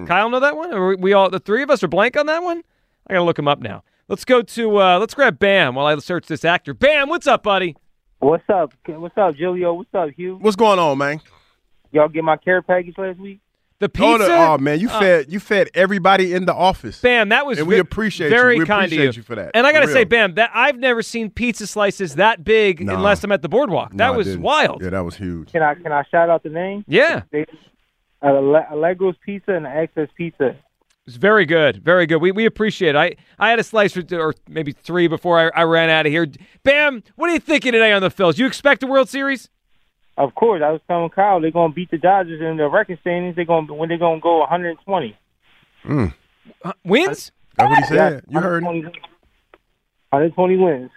Kyle 0.08 0.30
know 0.30 0.40
that 0.40 0.56
one? 0.56 0.74
Or 0.74 0.96
we 0.96 1.12
all 1.12 1.30
the 1.30 1.40
three 1.40 1.62
of 1.62 1.70
us 1.70 1.84
are 1.84 1.90
blank 1.90 2.16
on 2.16 2.26
that 2.28 2.42
one? 2.42 2.64
I 3.08 3.14
gotta 3.14 3.26
look 3.26 3.38
him 3.38 3.50
up 3.50 3.60
now. 3.60 3.84
Let's 4.08 4.24
go 4.24 4.42
to 4.42 4.78
uh, 4.80 4.98
let's 5.00 5.14
grab 5.14 5.38
Bam 5.40 5.76
while 5.76 5.86
I 5.86 5.98
search 6.00 6.28
this 6.28 6.46
actor. 6.46 6.74
Bam, 6.74 7.10
what's 7.10 7.28
up, 7.28 7.44
buddy? 7.44 7.76
What's 8.24 8.50
up? 8.50 8.74
What's 8.88 9.18
up, 9.18 9.36
Julio? 9.36 9.74
What's 9.74 9.94
up, 9.94 10.10
Hugh? 10.16 10.38
What's 10.40 10.56
going 10.56 10.80
on, 10.80 10.98
man? 10.98 11.20
Y'all 11.92 12.08
get 12.08 12.24
my 12.24 12.38
care 12.38 12.62
package 12.62 12.98
last 12.98 13.20
week? 13.20 13.40
The 13.80 13.88
Oh, 13.88 13.90
pizza. 13.90 14.18
the- 14.30 14.38
oh 14.38 14.58
man, 14.60 14.80
you 14.80 14.90
uh, 14.90 14.98
fed 15.00 15.26
you 15.32 15.40
fed 15.42 15.68
everybody 15.74 16.34
in 16.34 16.46
the 16.46 16.54
office. 16.54 17.02
Bam, 17.02 17.30
that 17.30 17.46
was 17.46 17.60
and 17.60 17.68
we 17.68 17.76
ve- 17.76 17.80
appreciate 17.82 18.30
very 18.30 18.56
you. 18.56 18.62
We 18.62 18.66
kind 18.66 18.86
appreciate 18.86 19.10
of 19.10 19.16
you. 19.18 19.20
you 19.20 19.24
for 19.24 19.36
that. 19.36 19.52
And 19.54 19.68
I 19.68 19.74
got 19.74 19.82
to 19.82 19.90
say. 19.90 20.06
Bam, 20.06 20.36
that 20.36 20.52
I've 20.54 20.78
never 20.78 21.02
seen 21.02 21.30
pizza 21.30 21.68
slices 21.68 22.16
that 22.16 22.46
big 22.46 22.86
No. 22.86 22.96
unless 22.96 23.24
I'm 23.26 23.32
at 23.34 23.42
the 23.42 23.50
boardwalk. 23.50 23.92
That 23.96 24.08
I 24.14 24.16
was 24.16 24.38
wild. 24.38 24.82
Yeah, 24.82 24.92
that 24.92 25.02
was 25.04 25.18
huge. 25.18 25.52
Can 25.52 25.62
I 25.62 25.74
can 25.76 25.92
I 25.92 26.04
shout 26.10 26.30
out 26.30 26.44
the 26.44 26.50
name? 26.50 26.86
Yeah. 26.88 27.24
They, 27.32 27.46
uh, 28.22 28.28
Allegro's 28.72 29.16
Pizza 29.26 29.52
and 29.54 29.68
Access 29.68 30.08
Pizza. 30.16 30.56
It's 31.06 31.18
very 31.18 31.46
good, 31.46 31.84
very 31.84 32.06
good. 32.06 32.18
We 32.18 32.32
we 32.32 32.46
appreciate 32.46 32.96
it. 32.96 32.96
I, 32.96 33.16
I 33.38 33.50
had 33.50 33.60
a 33.60 33.64
slice 33.64 33.98
or, 33.98 34.06
or 34.14 34.34
maybe 34.48 34.72
three 34.72 35.08
before 35.08 35.38
I, 35.38 35.62
I 35.62 35.64
ran 35.64 35.90
out 35.90 36.06
of 36.06 36.12
here. 36.14 36.28
Bam, 36.64 37.04
what 37.16 37.30
are 37.30 37.34
you 37.34 37.40
thinking 37.40 37.74
today 37.74 37.92
on 37.92 38.02
the 38.02 38.10
Phils? 38.10 38.38
You 38.38 38.46
expect 38.46 38.80
the 38.80 38.88
World 38.88 39.10
Series? 39.10 39.50
Of 40.18 40.34
course, 40.36 40.62
I 40.64 40.70
was 40.72 40.80
telling 40.88 41.10
Kyle 41.10 41.42
they're 41.42 41.52
gonna 41.52 41.74
beat 41.74 41.92
the 41.92 41.98
Dodgers 41.98 42.40
in 42.40 42.56
the 42.56 42.70
record 42.70 43.00
standings. 43.02 43.36
They're 43.36 43.44
gonna 43.44 43.74
when 43.74 43.90
they're 43.90 43.98
gonna 43.98 44.22
go 44.22 44.40
120. 44.40 45.18
Mm. 45.84 46.14
wins? 46.86 47.32
That's 47.58 47.70
what 47.70 47.80
he 47.80 47.86
said. 47.86 48.24
Yeah, 48.30 48.34
you 48.34 48.40
heard 48.40 48.64
him. 48.64 48.68
120 48.68 49.00
120 50.12 50.58
wins. 50.58 50.92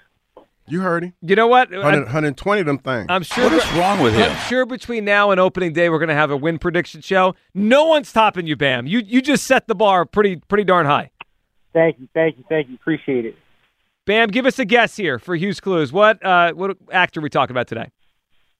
You 0.68 0.80
heard 0.80 1.04
him. 1.04 1.14
You 1.22 1.36
know 1.36 1.46
what? 1.46 1.70
100, 1.70 2.04
120 2.04 2.60
of 2.60 2.66
them 2.66 2.78
things. 2.78 3.06
I'm 3.08 3.22
sure. 3.22 3.44
What 3.44 3.52
is 3.52 3.72
wrong 3.74 4.00
with 4.00 4.14
him? 4.14 4.30
I'm 4.30 4.36
sure 4.48 4.66
between 4.66 5.04
now 5.04 5.30
and 5.30 5.38
opening 5.40 5.72
day, 5.72 5.88
we're 5.88 5.98
going 5.98 6.08
to 6.08 6.14
have 6.14 6.30
a 6.30 6.36
win 6.36 6.58
prediction 6.58 7.00
show. 7.00 7.34
No 7.54 7.84
one's 7.86 8.12
topping 8.12 8.46
you, 8.46 8.56
Bam. 8.56 8.86
You 8.86 8.98
you 9.00 9.22
just 9.22 9.46
set 9.46 9.68
the 9.68 9.74
bar 9.74 10.04
pretty 10.04 10.36
pretty 10.48 10.64
darn 10.64 10.86
high. 10.86 11.10
Thank 11.72 12.00
you, 12.00 12.08
thank 12.14 12.38
you, 12.38 12.44
thank 12.48 12.68
you. 12.68 12.74
Appreciate 12.74 13.26
it. 13.26 13.36
Bam, 14.06 14.28
give 14.28 14.46
us 14.46 14.58
a 14.58 14.64
guess 14.64 14.96
here 14.96 15.18
for 15.18 15.36
Hugh's 15.36 15.60
Clues. 15.60 15.92
What 15.92 16.24
uh 16.24 16.52
what 16.54 16.76
actor 16.90 17.20
are 17.20 17.22
we 17.22 17.28
talking 17.30 17.52
about 17.54 17.66
today? 17.68 17.90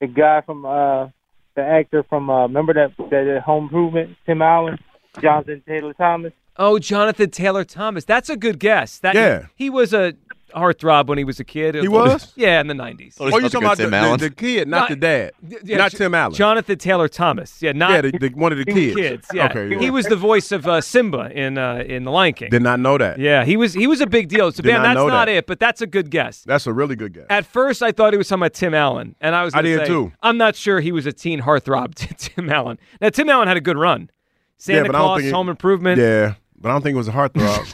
The 0.00 0.06
guy 0.06 0.42
from 0.42 0.64
uh 0.64 1.08
the 1.54 1.62
actor 1.62 2.04
from 2.08 2.28
uh 2.30 2.42
remember 2.42 2.74
that 2.74 2.92
that 3.10 3.42
Home 3.46 3.64
Improvement, 3.64 4.16
Tim 4.26 4.42
Allen, 4.42 4.78
Jonathan 5.20 5.62
Taylor 5.66 5.94
Thomas. 5.94 6.32
Oh, 6.58 6.78
Jonathan 6.78 7.30
Taylor 7.30 7.64
Thomas. 7.64 8.04
That's 8.06 8.30
a 8.30 8.36
good 8.36 8.58
guess. 8.58 8.98
That 9.00 9.14
Yeah. 9.14 9.46
he, 9.56 9.68
was 9.68 9.92
a 9.92 10.14
heartthrob 10.56 11.06
when 11.06 11.18
he 11.18 11.24
was 11.24 11.38
a 11.38 11.44
kid. 11.44 11.74
He 11.74 11.88
was? 11.88 12.32
Yeah, 12.36 12.60
in 12.60 12.66
the 12.66 12.74
nineties. 12.74 13.16
Oh, 13.20 13.26
you're 13.28 13.48
talking 13.48 13.62
about 13.66 13.76
the, 13.78 13.88
the, 13.88 14.16
the 14.28 14.30
kid, 14.30 14.68
not, 14.68 14.88
the 14.88 14.96
dad, 14.96 15.32
Yeah, 15.64 15.76
not 15.78 15.92
J- 15.92 15.98
Tim 15.98 16.14
Allen. 16.14 16.34
Jonathan 16.34 16.78
Taylor 16.78 17.08
Thomas. 17.08 17.60
Yeah, 17.62 17.72
not 17.72 17.90
yeah, 17.92 18.00
the, 18.02 18.10
the, 18.18 18.28
one 18.30 18.52
of 18.52 18.58
the 18.58 18.64
kids. 18.94 19.28
Yeah, 19.32 19.46
Okay, 19.46 19.78
he 19.78 19.90
was 19.90 20.06
the 20.06 20.16
voice 20.16 20.52
of 20.52 20.66
uh, 20.66 20.80
Simba 20.80 21.30
in 21.32 21.58
uh, 21.58 21.84
in 21.86 22.04
The 22.04 22.10
Lion 22.10 22.34
King. 22.34 22.50
Did 22.50 22.62
not 22.62 22.80
know 22.80 22.98
that. 22.98 23.18
Yeah, 23.18 23.44
he 23.44 23.56
was 23.56 23.74
he 23.74 23.86
was 23.86 24.00
a 24.00 24.06
big 24.06 24.28
deal. 24.28 24.50
So 24.52 24.62
Did 24.62 24.70
Bam, 24.70 24.82
not 24.82 24.88
that's 24.88 24.96
know 24.96 25.06
not 25.08 25.26
that. 25.26 25.32
it, 25.32 25.46
but 25.46 25.58
that's 25.60 25.80
a 25.82 25.86
good 25.86 26.10
guess. 26.10 26.42
That's 26.44 26.66
a 26.66 26.72
really 26.72 26.96
good 26.96 27.12
guess. 27.14 27.26
At 27.30 27.46
first, 27.46 27.82
I 27.82 27.92
thought 27.92 28.12
he 28.12 28.18
was 28.18 28.28
talking 28.28 28.42
about 28.42 28.54
Tim 28.54 28.74
Allen, 28.74 29.14
and 29.20 29.34
I 29.34 29.44
was. 29.44 29.54
I 29.54 29.58
gonna 29.58 29.68
did 29.68 29.78
say, 29.80 29.86
too. 29.86 30.12
I'm 30.22 30.36
not 30.36 30.56
sure 30.56 30.80
he 30.80 30.92
was 30.92 31.06
a 31.06 31.12
teen 31.12 31.40
heartthrob. 31.40 31.94
to 31.96 32.14
Tim 32.14 32.50
Allen. 32.50 32.78
Now, 33.00 33.08
Tim 33.10 33.28
Allen 33.30 33.48
had 33.48 33.56
a 33.56 33.60
good 33.60 33.76
run. 33.78 34.10
Santa 34.58 34.78
yeah, 34.80 34.86
but 34.86 34.94
I 34.96 34.98
don't 34.98 35.06
Claus, 35.08 35.20
think 35.20 35.28
it- 35.28 35.34
Home 35.34 35.48
Improvement. 35.48 36.00
Yeah, 36.00 36.34
but 36.58 36.68
I 36.70 36.72
don't 36.72 36.82
think 36.82 36.94
it 36.94 36.98
was 36.98 37.08
a 37.08 37.12
heartthrob. 37.12 37.72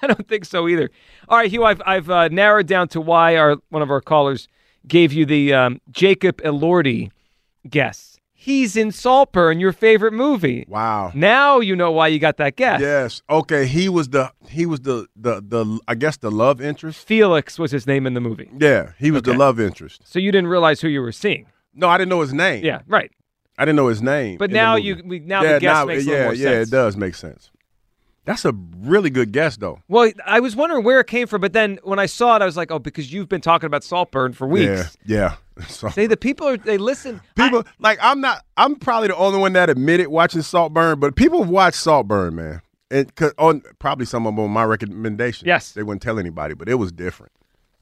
I 0.02 0.06
don't 0.06 0.26
think 0.28 0.44
so 0.44 0.68
either. 0.68 0.90
All 1.28 1.38
right, 1.38 1.50
Hugh, 1.50 1.64
I've 1.64 1.82
I've 1.86 2.10
uh, 2.10 2.28
narrowed 2.28 2.66
down 2.66 2.88
to 2.88 3.00
why 3.00 3.36
our 3.36 3.56
one 3.70 3.82
of 3.82 3.90
our 3.90 4.00
callers 4.00 4.48
gave 4.86 5.12
you 5.12 5.26
the 5.26 5.52
um, 5.54 5.80
Jacob 5.90 6.40
Elordi 6.42 7.10
guess. 7.68 8.16
He's 8.32 8.74
in 8.74 8.90
Saltburn, 8.90 9.60
your 9.60 9.72
favorite 9.72 10.14
movie. 10.14 10.64
Wow. 10.66 11.12
Now 11.14 11.60
you 11.60 11.76
know 11.76 11.90
why 11.90 12.08
you 12.08 12.18
got 12.18 12.38
that 12.38 12.56
guess. 12.56 12.80
yes. 12.80 13.20
Okay. 13.28 13.66
He 13.66 13.90
was 13.90 14.08
the 14.08 14.32
he 14.48 14.64
was 14.64 14.80
the 14.80 15.06
the 15.14 15.42
the 15.46 15.78
I 15.86 15.94
guess 15.94 16.16
the 16.16 16.30
love 16.30 16.58
interest. 16.62 17.06
Felix 17.06 17.58
was 17.58 17.70
his 17.70 17.86
name 17.86 18.06
in 18.06 18.14
the 18.14 18.20
movie. 18.20 18.50
Yeah, 18.58 18.92
he 18.98 19.10
was 19.10 19.22
the 19.22 19.34
love 19.34 19.60
interest. 19.60 20.00
So 20.06 20.18
you 20.18 20.32
didn't 20.32 20.48
realize 20.48 20.80
who 20.80 20.88
you 20.88 21.02
were 21.02 21.12
seeing. 21.12 21.46
No, 21.74 21.88
I 21.90 21.98
didn't 21.98 22.08
know 22.08 22.22
his 22.22 22.32
name. 22.32 22.64
Yeah, 22.64 22.80
right. 22.88 23.12
I 23.58 23.66
didn't 23.66 23.76
know 23.76 23.88
his 23.88 24.00
name. 24.00 24.38
But 24.38 24.50
now 24.50 24.76
you- 24.76 25.02
we- 25.04 25.18
now 25.18 25.42
yeah, 25.42 25.52
the 25.54 25.60
guess 25.60 25.74
now- 25.74 25.84
makes 25.84 26.06
a 26.06 26.10
yeah, 26.10 26.30
yeah, 26.32 26.44
sense. 26.44 26.68
it 26.68 26.70
does 26.70 26.96
make 26.96 27.14
sense. 27.14 27.50
That's 28.24 28.44
a 28.44 28.52
really 28.78 29.10
good 29.10 29.32
guess, 29.32 29.56
though. 29.56 29.80
Well, 29.88 30.10
I 30.26 30.40
was 30.40 30.54
wondering 30.54 30.84
where 30.84 31.00
it 31.00 31.06
came 31.06 31.26
from, 31.26 31.40
but 31.40 31.52
then 31.52 31.78
when 31.82 31.98
I 31.98 32.06
saw 32.06 32.36
it, 32.36 32.42
I 32.42 32.44
was 32.44 32.56
like, 32.56 32.70
oh, 32.70 32.78
because 32.78 33.12
you've 33.12 33.28
been 33.28 33.40
talking 33.40 33.66
about 33.66 33.82
Saltburn 33.82 34.32
for 34.34 34.46
weeks. 34.46 34.96
Yeah, 35.04 35.36
yeah. 35.56 35.64
So- 35.68 35.88
See, 35.90 36.06
the 36.06 36.16
people 36.16 36.46
are 36.48 36.56
they 36.56 36.78
listen. 36.78 37.20
people 37.36 37.64
like 37.80 37.98
I'm 38.00 38.20
not. 38.20 38.44
I'm 38.56 38.76
probably 38.76 39.08
the 39.08 39.16
only 39.16 39.38
one 39.38 39.52
that 39.54 39.68
admitted 39.68 40.08
watching 40.08 40.42
Saltburn, 40.42 41.00
but 41.00 41.16
people 41.16 41.44
watch 41.44 41.74
Saltburn, 41.74 42.34
man. 42.36 42.62
and 42.90 43.12
on 43.38 43.62
probably 43.78 44.06
some 44.06 44.26
of 44.26 44.34
them 44.36 44.44
on 44.44 44.50
my 44.50 44.64
recommendation. 44.64 45.46
Yes. 45.46 45.72
they 45.72 45.82
wouldn't 45.82 46.00
tell 46.02 46.18
anybody, 46.18 46.54
but 46.54 46.68
it 46.68 46.74
was 46.76 46.92
different. 46.92 47.32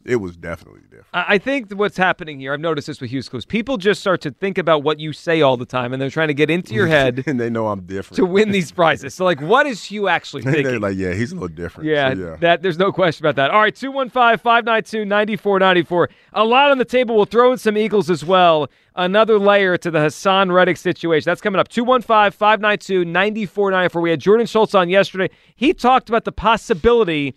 It 0.09 0.17
was 0.17 0.37
definitely 0.37 0.81
different. 0.83 1.07
I 1.13 1.39
think 1.39 1.71
what's 1.73 1.97
happening 1.99 2.41
here, 2.41 2.55
I've 2.55 2.61
noticed 2.61 2.87
this 2.87 2.99
with 3.01 3.11
Hugh's 3.11 3.29
Clues. 3.29 3.45
People 3.45 3.77
just 3.77 4.01
start 4.01 4.23
to 4.23 4.31
think 4.31 4.57
about 4.57 4.83
what 4.83 4.99
you 4.99 5.13
say 5.13 5.43
all 5.43 5.57
the 5.59 5.67
time, 5.67 5.93
and 5.93 6.01
they're 6.01 6.09
trying 6.11 6.29
to 6.29 6.35
get 6.35 6.51
into 6.51 6.75
your 6.75 6.87
head 6.89 7.23
and 7.27 7.39
they 7.39 7.51
know 7.51 7.69
I'm 7.69 7.83
different 7.83 8.17
to 8.17 8.25
win 8.25 8.51
these 8.51 8.73
prizes. 8.73 9.15
So, 9.15 9.25
like, 9.25 9.41
what 9.41 9.67
is 9.67 9.85
Hugh 9.85 10.09
actually 10.09 10.43
They're 10.49 10.55
thinking? 10.55 10.81
like, 10.81 10.97
yeah, 10.97 11.13
he's 11.13 11.33
a 11.33 11.35
little 11.35 11.49
different. 11.49 11.91
Yeah, 11.91 12.15
So, 12.15 12.19
yeah. 12.21 12.37
that 12.37 12.63
there's 12.63 12.79
no 12.79 12.91
question 12.91 13.25
about 13.27 13.37
that. 13.37 13.51
All 13.51 13.61
right, 13.61 13.75
215-592-9494. 13.75 16.09
A 16.33 16.45
lot 16.45 16.71
on 16.71 16.79
the 16.79 16.85
table. 16.85 17.17
We'll 17.17 17.25
throw 17.27 17.53
in 17.53 17.59
some 17.59 17.77
Eagles 17.77 18.09
as 18.11 18.25
well. 18.25 18.69
Another 18.95 19.39
layer 19.39 19.77
to 19.77 19.91
the 19.91 19.99
Haason 19.99 20.53
Reddick 20.53 20.77
situation. 20.77 21.29
That's 21.31 21.41
coming 21.41 21.59
up. 21.61 21.69
215-592-9494. 21.69 24.03
We 24.03 24.11
had 24.11 24.21
Jordan 24.21 24.47
Schultz 24.47 24.75
on 24.75 24.89
yesterday. 24.89 25.31
He 25.55 25.73
talked 25.75 26.09
about 26.09 26.25
the 26.25 26.33
possibility 26.33 27.35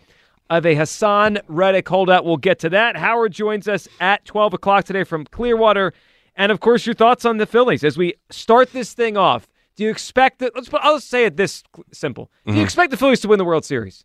of 0.52 0.66
a 0.66 0.76
Haason 0.76 1.40
Reddick 1.48 1.88
holdout. 1.88 2.26
We'll 2.26 2.36
get 2.38 2.60
to 2.60 2.70
that. 2.70 2.98
Howard 2.98 3.32
joins 3.32 3.68
us 3.70 3.88
at 4.02 4.26
12 4.26 4.54
o'clock 4.54 4.84
today 4.84 5.06
from 5.06 5.26
Clearwater. 5.26 5.94
And, 6.36 6.52
of 6.52 6.60
course, 6.60 6.86
your 6.86 6.94
thoughts 6.94 7.24
on 7.26 7.38
the 7.38 7.46
Phillies 7.46 7.84
as 7.86 7.98
we 7.98 8.16
start 8.30 8.74
this 8.74 8.94
thing 8.94 9.16
off. 9.16 9.48
Do 9.78 9.84
you 9.86 9.90
expect 9.90 10.40
that? 10.40 10.52
Let's 10.54 10.68
put, 10.68 10.82
I'll 10.84 11.00
say 11.00 11.24
it 11.26 11.38
this 11.38 11.64
simple. 11.94 12.30
Do 12.46 12.54
you 12.54 12.60
Mhm. 12.60 12.64
expect 12.66 12.92
the 12.92 12.98
Phillies 12.98 13.22
to 13.22 13.30
win 13.30 13.38
the 13.40 13.46
World 13.46 13.64
Series? 13.64 14.04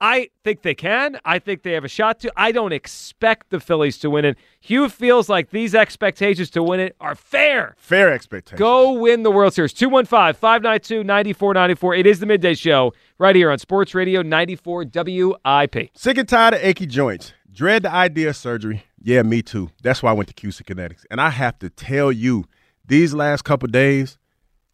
I 0.00 0.30
think 0.44 0.62
they 0.62 0.74
can. 0.74 1.18
I 1.24 1.38
think 1.38 1.62
they 1.62 1.72
have 1.72 1.84
a 1.84 1.88
shot 1.88 2.20
to. 2.20 2.32
I 2.36 2.52
don't 2.52 2.72
expect 2.72 3.50
the 3.50 3.58
Phillies 3.58 3.98
to 3.98 4.10
win 4.10 4.24
it. 4.24 4.38
Hugh 4.60 4.88
feels 4.88 5.28
like 5.28 5.50
these 5.50 5.74
expectations 5.74 6.50
to 6.50 6.62
win 6.62 6.80
it 6.80 6.94
are 7.00 7.14
fair. 7.14 7.74
Fair 7.78 8.12
expectations. 8.12 8.58
Go 8.58 8.92
win 8.92 9.24
the 9.24 9.30
World 9.30 9.54
Series. 9.54 9.72
215 9.72 10.34
592 10.34 11.02
9494. 11.04 11.94
It 11.96 12.06
is 12.06 12.20
the 12.20 12.26
midday 12.26 12.54
show 12.54 12.92
right 13.18 13.34
here 13.34 13.50
on 13.50 13.58
Sports 13.58 13.94
Radio 13.94 14.22
94 14.22 14.86
WIP. 14.94 15.90
Sick 15.94 16.18
and 16.18 16.28
tired 16.28 16.54
of 16.54 16.60
achy 16.62 16.86
joints. 16.86 17.32
Dread 17.52 17.82
the 17.82 17.90
idea 17.90 18.28
of 18.28 18.36
surgery. 18.36 18.84
Yeah, 19.02 19.22
me 19.22 19.42
too. 19.42 19.70
That's 19.82 20.02
why 20.02 20.10
I 20.10 20.12
went 20.12 20.28
to 20.28 20.34
QC 20.34 20.62
Kinetix. 20.62 21.04
And 21.10 21.20
I 21.20 21.30
have 21.30 21.58
to 21.58 21.70
tell 21.70 22.12
you, 22.12 22.44
these 22.86 23.12
last 23.14 23.42
couple 23.42 23.68
days 23.68 24.16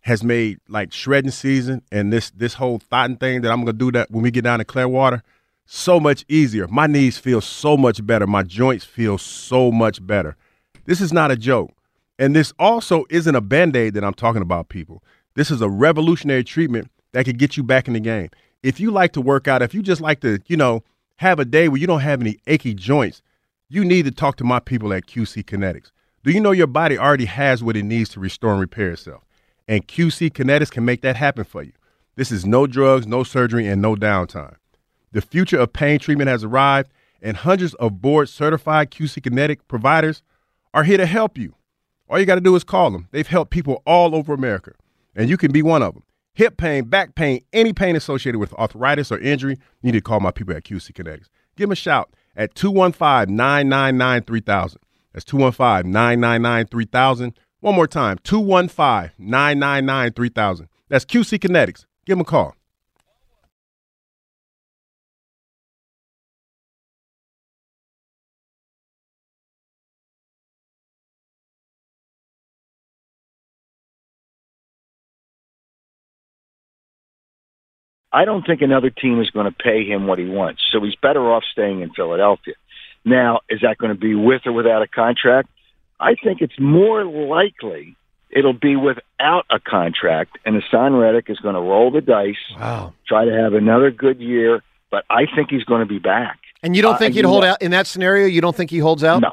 has 0.05 0.23
made 0.23 0.61
like 0.69 0.93
shredding 0.93 1.31
season 1.31 1.83
and 1.91 2.13
this 2.13 2.31
this 2.31 2.55
whole 2.55 2.79
thoughting 2.79 3.17
thing 3.17 3.41
that 3.41 3.51
I'm 3.51 3.61
gonna 3.61 3.73
do 3.73 3.91
that 3.93 4.11
when 4.11 4.23
we 4.23 4.31
get 4.31 4.45
down 4.45 4.59
to 4.59 4.65
Clearwater 4.65 5.23
so 5.67 5.99
much 5.99 6.27
easier. 6.29 6.69
My 6.69 6.87
knees 6.87 7.17
feel 7.17 7.41
so 7.41 7.77
much 7.77 8.05
better. 8.05 8.27
My 8.27 8.43
joints 8.43 8.85
feel 8.85 9.17
so 9.17 9.73
much 9.73 10.07
better. 10.07 10.37
This 10.85 11.01
is 11.01 11.13
not 11.13 11.31
a 11.31 11.37
joke. 11.37 11.73
And 12.19 12.37
this 12.37 12.53
also 12.59 13.05
isn't 13.11 13.35
a 13.35 13.41
band-aid 13.41 13.95
that 13.95 14.05
I'm 14.05 14.15
talking 14.15 14.43
about, 14.43 14.69
people. 14.69 15.03
This 15.35 15.51
is 15.51 15.63
a 15.63 15.69
revolutionary 15.69 16.45
treatment 16.45 16.91
that 17.13 17.25
could 17.25 17.39
get 17.39 17.57
you 17.57 17.63
back 17.63 17.89
in 17.89 17.95
the 17.95 18.01
game. 18.01 18.29
If 18.63 18.79
you 18.79 18.91
like 18.91 19.13
to 19.13 19.21
work 19.21 19.49
out, 19.49 19.63
if 19.63 19.75
you 19.75 19.83
just 19.83 20.01
like 20.01 20.21
to, 20.21 20.39
you 20.47 20.57
know, 20.57 20.85
have 21.17 21.39
a 21.39 21.45
day 21.45 21.69
where 21.69 21.81
you 21.81 21.87
don't 21.87 22.01
have 22.01 22.21
any 22.21 22.39
achy 22.47 22.75
joints, 22.75 23.23
you 23.69 23.85
need 23.85 24.05
to 24.05 24.11
talk 24.11 24.37
to 24.37 24.45
my 24.45 24.61
people 24.61 24.93
at 24.93 25.07
QC 25.07 25.45
Kinetix. 25.45 25.91
Do 26.23 26.31
you 26.31 26.41
know 26.41 26.53
your 26.53 26.67
body 26.67 26.99
already 26.99 27.25
has 27.25 27.65
what 27.65 27.77
it 27.77 27.85
needs 27.85 28.11
to 28.11 28.21
restore 28.21 28.53
and 28.53 28.61
repair 28.61 28.91
itself? 28.91 29.25
And 29.67 29.87
QC 29.87 30.31
Kinetix 30.31 30.71
can 30.71 30.85
make 30.85 31.01
that 31.03 31.17
happen 31.17 31.45
for 31.45 31.63
you. 31.63 31.73
This 32.17 32.31
is 32.31 32.45
no 32.45 32.67
drugs, 32.67 33.07
no 33.07 33.25
surgery, 33.25 33.67
and 33.67 33.81
no 33.81 33.95
downtime. 33.97 34.57
The 35.13 35.21
future 35.21 35.59
of 35.59 35.73
pain 35.73 35.99
treatment 35.99 36.29
has 36.29 36.45
arrived, 36.45 36.91
and 37.23 37.37
hundreds 37.37 37.75
of 37.75 38.01
board 38.01 38.29
certified 38.29 38.91
QC 38.91 39.23
Kinetic 39.23 39.67
providers 39.69 40.23
are 40.75 40.85
here 40.85 40.99
to 40.99 41.07
help 41.07 41.39
you. 41.39 41.55
All 42.09 42.19
you 42.19 42.27
got 42.27 42.35
to 42.35 42.41
do 42.41 42.55
is 42.55 42.65
call 42.65 42.91
them. 42.91 43.09
They've 43.13 43.27
helped 43.27 43.51
people 43.51 43.83
all 43.87 44.15
over 44.15 44.35
America, 44.35 44.73
and 45.17 45.29
you 45.29 45.37
can 45.37 45.53
be 45.53 45.63
one 45.63 45.83
of 45.83 45.95
them. 45.95 46.03
Hip 46.35 46.57
pain, 46.57 46.85
back 46.85 47.15
pain, 47.15 47.41
any 47.53 47.73
pain 47.73 47.97
associated 47.97 48.39
with 48.39 48.53
arthritis 48.55 49.13
or 49.13 49.19
injury, 49.19 49.55
you 49.83 49.93
need 49.93 49.93
to 49.93 50.01
call 50.01 50.21
my 50.21 50.33
people 50.33 50.55
at 50.55 50.65
QC 50.65 50.93
Kinetix. 50.93 51.29
Give 51.57 51.67
them 51.69 51.73
a 51.73 51.77
shout 51.77 52.13
at 52.37 52.55
215 52.55 53.35
999 53.35 54.23
3000. 54.25 54.81
That's 55.13 55.25
215 55.25 55.93
999 55.93 56.67
3000. 56.67 57.39
One 57.65 57.77
more 57.77 57.87
time 57.87 58.19
215 58.25 59.13
999 59.17 60.13
3000. 60.13 60.69
That's 60.91 61.07
QC 61.07 61.39
Kinetix. 61.39 61.87
Give 62.05 62.19
them 62.19 62.21
a 62.21 62.25
call. 62.25 62.55
I 78.13 78.27
don't 78.27 78.47
think 78.47 78.61
another 78.61 78.91
team 78.91 79.23
is 79.23 79.31
going 79.31 79.47
to 79.47 79.53
pay 79.53 79.87
him 79.87 80.07
what 80.07 80.19
he 80.19 80.27
wants. 80.27 80.61
So 80.71 80.85
he's 80.85 80.97
better 80.97 81.33
off 81.33 81.45
staying 81.51 81.81
in 81.81 81.95
Philadelphia. 81.95 82.57
Now, 83.07 83.41
is 83.49 83.61
that 83.63 83.79
going 83.79 83.95
to 83.95 83.99
be 83.99 84.15
with 84.15 84.43
or 84.45 84.53
without 84.53 84.83
a 84.83 84.87
contract? 84.87 85.49
I 86.05 86.15
think 86.23 86.41
it's 86.41 86.59
more 86.59 87.05
likely 87.05 87.97
it'll 88.31 88.53
be 88.53 88.75
without 88.77 89.47
a 89.51 89.59
contract, 89.61 90.39
and 90.45 90.61
Haason 90.61 91.01
Reddick 91.01 91.31
is 91.31 91.39
going 91.39 91.55
to 91.55 91.61
roll 91.61 91.91
the 91.91 92.01
dice, 92.01 92.35
wow. 92.59 92.93
try 93.07 93.25
to 93.25 93.33
have 93.33 93.55
another 93.55 93.91
good 93.91 94.21
year. 94.21 94.63
But 94.91 95.05
I 95.11 95.27
think 95.35 95.51
he's 95.51 95.65
going 95.65 95.81
to 95.81 95.87
be 95.87 95.99
back. 95.99 96.39
And 96.63 96.77
you 96.77 96.83
don't 96.83 96.95
Uh, 96.95 96.99
think 96.99 97.15
he'd 97.15 97.25
hold 97.25 97.43
know- 97.45 97.51
out 97.51 97.63
in 97.63 97.71
that 97.73 97.87
scenario? 97.87 98.27
You 98.27 98.41
don't 98.41 98.55
think 98.57 98.71
he 98.71 98.79
holds 98.79 99.03
out? 99.03 99.21
No. 99.23 99.33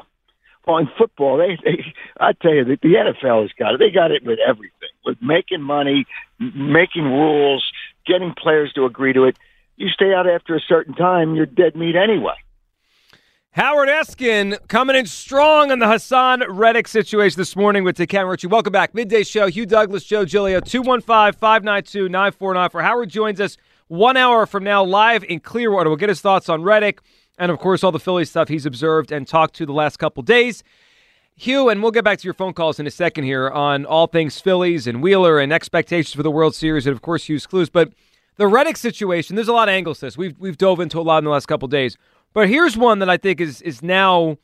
Well, 0.66 0.78
in 0.78 0.88
football, 0.96 1.36
they, 1.38 1.56
they 1.64 1.84
I 2.20 2.32
tell 2.32 2.54
you, 2.54 2.64
the, 2.64 2.78
the 2.82 2.94
NFL 2.94 3.42
has 3.42 3.50
got 3.58 3.74
it. 3.74 3.78
They 3.78 3.90
got 3.90 4.10
it 4.12 4.24
with 4.24 4.38
everything, 4.46 4.90
with 5.04 5.18
making 5.20 5.62
money, 5.62 6.06
making 6.38 7.04
rules, 7.04 7.64
getting 8.06 8.32
players 8.34 8.72
to 8.74 8.84
agree 8.84 9.12
to 9.12 9.24
it. 9.24 9.36
You 9.76 9.88
stay 9.88 10.12
out 10.14 10.28
after 10.28 10.54
a 10.54 10.60
certain 10.60 10.94
time, 10.94 11.34
you're 11.34 11.46
dead 11.46 11.74
meat 11.74 11.96
anyway. 11.96 12.34
Howard 13.54 13.90
Eskin 13.90 14.56
coming 14.68 14.96
in 14.96 15.04
strong 15.04 15.70
on 15.70 15.78
the 15.78 15.84
Haason 15.84 16.42
Reddick 16.48 16.88
situation 16.88 17.36
this 17.36 17.54
morning 17.54 17.84
with 17.84 17.98
Ken 18.08 18.26
Ritchie. 18.26 18.46
Welcome 18.46 18.72
back. 18.72 18.94
Midday 18.94 19.24
show. 19.24 19.46
Hugh 19.46 19.66
Douglas, 19.66 20.04
Joe 20.04 20.24
Giglio, 20.24 20.58
215 20.58 21.38
592 21.38 22.08
9494. 22.08 22.82
Howard 22.82 23.10
joins 23.10 23.42
us 23.42 23.58
one 23.88 24.16
hour 24.16 24.46
from 24.46 24.64
now 24.64 24.82
live 24.82 25.22
in 25.24 25.38
Clearwater. 25.38 25.90
We'll 25.90 25.98
get 25.98 26.08
his 26.08 26.22
thoughts 26.22 26.48
on 26.48 26.62
Reddick 26.62 27.02
and, 27.36 27.52
of 27.52 27.58
course, 27.58 27.84
all 27.84 27.92
the 27.92 28.00
Philly 28.00 28.24
stuff 28.24 28.48
he's 28.48 28.64
observed 28.64 29.12
and 29.12 29.28
talked 29.28 29.54
to 29.56 29.66
the 29.66 29.74
last 29.74 29.98
couple 29.98 30.22
days. 30.22 30.64
Hugh, 31.36 31.68
and 31.68 31.82
we'll 31.82 31.92
get 31.92 32.04
back 32.04 32.20
to 32.20 32.24
your 32.24 32.32
phone 32.32 32.54
calls 32.54 32.80
in 32.80 32.86
a 32.86 32.90
second 32.90 33.24
here 33.24 33.50
on 33.50 33.84
all 33.84 34.06
things 34.06 34.40
Phillies 34.40 34.86
and 34.86 35.02
Wheeler 35.02 35.38
and 35.38 35.52
expectations 35.52 36.14
for 36.14 36.22
the 36.22 36.30
World 36.30 36.54
Series 36.54 36.86
and, 36.86 36.96
of 36.96 37.02
course, 37.02 37.28
Hugh's 37.28 37.46
clues. 37.46 37.68
But 37.68 37.92
the 38.36 38.46
Reddick 38.46 38.78
situation, 38.78 39.36
there's 39.36 39.48
a 39.48 39.52
lot 39.52 39.68
of 39.68 39.74
angles 39.74 39.98
to 39.98 40.06
this. 40.06 40.16
We've, 40.16 40.38
we've 40.38 40.56
dove 40.56 40.80
into 40.80 40.98
a 40.98 41.02
lot 41.02 41.18
in 41.18 41.24
the 41.24 41.30
last 41.30 41.48
couple 41.48 41.68
days. 41.68 41.98
But 42.32 42.48
here's 42.48 42.76
one 42.76 42.98
that 43.00 43.10
I 43.10 43.16
think 43.16 43.40
is 43.40 43.60
is 43.62 43.82
now, 43.82 44.36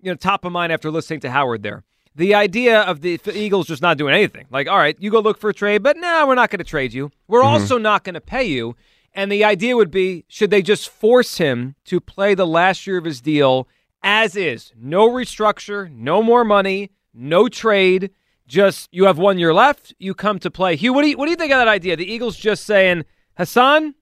you 0.00 0.10
know, 0.10 0.14
top 0.14 0.44
of 0.44 0.52
mind 0.52 0.72
after 0.72 0.90
listening 0.90 1.20
to 1.20 1.30
Howard 1.30 1.62
there. 1.62 1.84
The 2.14 2.34
idea 2.34 2.80
of 2.80 3.00
the 3.00 3.20
Eagles 3.32 3.68
just 3.68 3.80
not 3.82 3.96
doing 3.96 4.12
anything. 4.12 4.46
Like, 4.50 4.66
all 4.68 4.76
right, 4.78 4.96
you 4.98 5.10
go 5.10 5.20
look 5.20 5.38
for 5.38 5.50
a 5.50 5.54
trade, 5.54 5.82
but 5.84 5.96
no, 5.96 6.26
we're 6.26 6.34
not 6.34 6.50
going 6.50 6.58
to 6.58 6.64
trade 6.64 6.92
you. 6.92 7.12
We're 7.28 7.42
Mhm. 7.42 7.46
also 7.46 7.78
not 7.78 8.02
going 8.02 8.14
to 8.14 8.20
pay 8.20 8.42
you. 8.44 8.74
And 9.14 9.30
the 9.30 9.44
idea 9.44 9.76
would 9.76 9.90
be 9.90 10.24
should 10.28 10.50
they 10.50 10.62
just 10.62 10.88
force 10.88 11.38
him 11.38 11.76
to 11.84 12.00
play 12.00 12.34
the 12.34 12.46
last 12.46 12.86
year 12.86 12.98
of 12.98 13.04
his 13.04 13.20
deal 13.20 13.68
as 14.02 14.34
is? 14.36 14.72
No 14.76 15.08
restructure, 15.08 15.90
no 15.92 16.22
more 16.22 16.44
money, 16.44 16.90
no 17.14 17.48
trade. 17.48 18.10
Just 18.48 18.88
you 18.92 19.04
have 19.04 19.18
one 19.18 19.38
year 19.38 19.52
left. 19.54 19.94
You 19.98 20.14
come 20.14 20.38
to 20.40 20.50
play. 20.50 20.74
Hugh, 20.74 20.92
what 20.92 21.02
do 21.02 21.08
you 21.10 21.16
what 21.18 21.26
do 21.26 21.30
you 21.30 21.36
think 21.36 21.52
of 21.52 21.58
that 21.58 21.68
idea? 21.68 21.96
The 21.96 22.10
Eagles 22.10 22.36
just 22.36 22.64
saying, 22.64 23.04
Haason, 23.38 23.94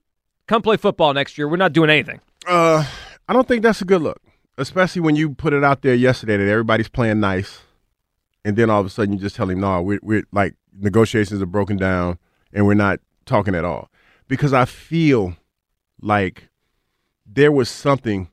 come 0.47 0.63
play 0.63 0.77
football 0.77 1.13
next 1.13 1.37
year. 1.37 1.49
We're 1.49 1.57
not 1.57 1.73
doing 1.73 1.91
anything. 1.91 2.21
Uh, 2.47 2.85
I 3.29 3.33
don't 3.33 3.49
think 3.49 3.63
that's 3.63 3.83
a 3.83 3.85
good 3.85 4.03
look, 4.03 4.21
especially 4.57 5.03
when 5.03 5.17
you 5.17 5.35
put 5.35 5.53
it 5.53 5.65
out 5.65 5.83
there 5.83 5.95
yesterday 5.95 6.37
that 6.37 6.49
everybody's 6.49 6.89
playing 6.89 7.21
nice, 7.21 7.61
and 8.45 8.57
then 8.57 8.71
all 8.71 8.81
of 8.81 8.87
a 8.87 8.91
sudden 8.91 9.15
you 9.15 9.19
just 9.19 9.37
tell 9.37 9.51
him, 9.51 9.61
"No, 9.61 9.83
we're, 9.83 9.99
we're 10.03 10.23
like 10.33 10.55
negotiations 10.73 11.43
are 11.43 11.47
broken 11.47 11.77
down, 11.77 12.19
and 12.53 12.67
we're 12.67 12.75
not 12.75 13.01
talking 13.25 13.55
at 13.55 13.65
all." 13.65 13.91
Because 14.29 14.53
I 14.53 14.65
feel 14.65 15.37
like 16.01 16.49
there 17.25 17.51
was 17.51 17.69
something, 17.69 18.31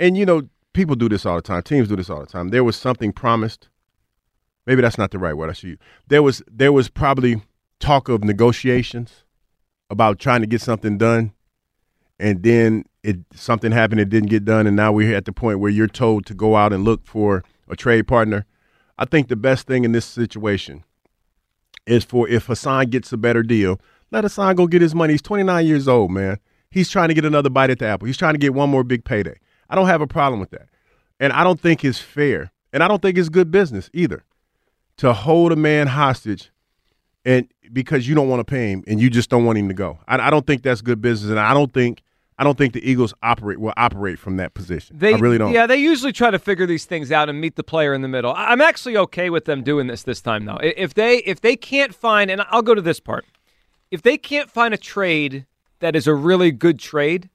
and 0.00 0.16
you 0.16 0.26
know, 0.26 0.48
people 0.72 0.96
do 0.96 1.08
this 1.08 1.24
all 1.24 1.36
the 1.36 1.42
time. 1.42 1.62
Teams 1.62 1.88
do 1.88 1.96
this 1.96 2.10
all 2.10 2.20
the 2.20 2.26
time. 2.26 2.48
There 2.48 2.64
was 2.64 2.76
something 2.76 3.12
promised. 3.12 3.68
Maybe 4.66 4.82
that's 4.82 4.98
not 4.98 5.10
the 5.10 5.18
right 5.18 5.36
word. 5.36 5.50
I 5.50 5.52
should 5.52 5.70
use. 5.70 5.78
There 6.08 6.22
was 6.22 6.42
there 6.50 6.72
was 6.72 6.88
probably 6.88 7.42
talk 7.78 8.08
of 8.08 8.24
negotiations 8.24 9.24
about 9.90 10.18
trying 10.18 10.40
to 10.40 10.46
get 10.46 10.60
something 10.60 10.98
done 10.98 11.32
and 12.18 12.42
then 12.42 12.84
it 13.02 13.18
something 13.34 13.72
happened 13.72 14.00
it 14.00 14.08
didn't 14.08 14.30
get 14.30 14.44
done 14.44 14.66
and 14.66 14.76
now 14.76 14.92
we're 14.92 15.14
at 15.16 15.24
the 15.24 15.32
point 15.32 15.58
where 15.58 15.70
you're 15.70 15.86
told 15.86 16.26
to 16.26 16.34
go 16.34 16.56
out 16.56 16.72
and 16.72 16.84
look 16.84 17.04
for 17.06 17.42
a 17.68 17.76
trade 17.76 18.06
partner. 18.06 18.46
I 18.98 19.04
think 19.04 19.28
the 19.28 19.36
best 19.36 19.66
thing 19.66 19.84
in 19.84 19.92
this 19.92 20.04
situation 20.04 20.84
is 21.86 22.04
for 22.04 22.28
if 22.28 22.46
Haason 22.46 22.90
gets 22.90 23.12
a 23.12 23.16
better 23.16 23.42
deal 23.42 23.80
let 24.10 24.24
Haason 24.24 24.54
go 24.56 24.66
get 24.66 24.82
his 24.82 24.94
money. 24.94 25.14
He's 25.14 25.22
29 25.22 25.66
years 25.66 25.88
old 25.88 26.10
man. 26.10 26.38
He's 26.70 26.90
trying 26.90 27.08
to 27.08 27.14
get 27.14 27.24
another 27.24 27.48
bite 27.48 27.70
at 27.70 27.78
the 27.78 27.86
apple. 27.86 28.06
He's 28.06 28.18
trying 28.18 28.34
to 28.34 28.38
get 28.38 28.52
one 28.54 28.68
more 28.68 28.84
big 28.84 29.04
payday. 29.04 29.38
I 29.70 29.74
don't 29.74 29.86
have 29.86 30.02
a 30.02 30.06
problem 30.06 30.38
with 30.40 30.50
that. 30.50 30.68
And 31.18 31.32
i 31.32 31.44
don't 31.44 31.60
think 31.60 31.84
it's 31.84 32.00
fair 32.00 32.50
and 32.72 32.82
i 32.82 32.88
don't 32.88 33.00
think 33.00 33.16
it's 33.16 33.28
good 33.28 33.50
business 33.50 33.88
either 33.92 34.24
to 34.96 35.12
hold 35.12 35.52
a 35.52 35.56
man 35.56 35.86
hostage 35.86 36.50
and 37.24 37.48
because 37.72 38.06
you 38.08 38.14
don't 38.14 38.28
want 38.28 38.40
to 38.40 38.44
pay 38.44 38.70
him 38.70 38.84
and 38.86 39.00
you 39.00 39.08
just 39.10 39.30
don't 39.30 39.44
want 39.44 39.58
him 39.58 39.68
to 39.68 39.74
go. 39.74 39.98
I, 40.06 40.18
I 40.18 40.30
don't 40.30 40.46
think 40.46 40.62
that's 40.62 40.80
good 40.80 41.00
business, 41.00 41.30
and 41.30 41.40
I 41.40 41.54
don't 41.54 41.72
think 41.72 42.02
I 42.42 42.44
don't 42.44 42.58
think 42.58 42.72
the 42.72 42.90
Eagles 42.90 43.14
operate 43.22 43.60
will 43.60 43.72
operate 43.76 44.18
from 44.18 44.36
that 44.38 44.52
position. 44.52 44.98
They 44.98 45.14
I 45.14 45.18
really 45.18 45.38
don't. 45.38 45.52
Yeah, 45.52 45.68
they 45.68 45.76
usually 45.76 46.10
try 46.10 46.28
to 46.32 46.40
figure 46.40 46.66
these 46.66 46.84
things 46.84 47.12
out 47.12 47.28
and 47.28 47.40
meet 47.40 47.54
the 47.54 47.62
player 47.62 47.94
in 47.94 48.02
the 48.02 48.08
middle. 48.08 48.34
I'm 48.36 48.60
actually 48.60 48.96
okay 48.96 49.30
with 49.30 49.44
them 49.44 49.62
doing 49.62 49.86
this 49.86 50.02
this 50.02 50.20
time 50.20 50.44
though. 50.44 50.58
If 50.60 50.94
they 50.94 51.18
if 51.18 51.40
they 51.40 51.54
can't 51.54 51.94
find 51.94 52.32
and 52.32 52.42
I'll 52.50 52.62
go 52.62 52.74
to 52.74 52.82
this 52.82 52.98
part. 52.98 53.26
If 53.92 54.02
they 54.02 54.18
can't 54.18 54.50
find 54.50 54.74
a 54.74 54.76
trade 54.76 55.46
that 55.78 55.94
is 55.94 56.08
a 56.08 56.14
really 56.14 56.50
good 56.50 56.80
trade, 56.80 57.30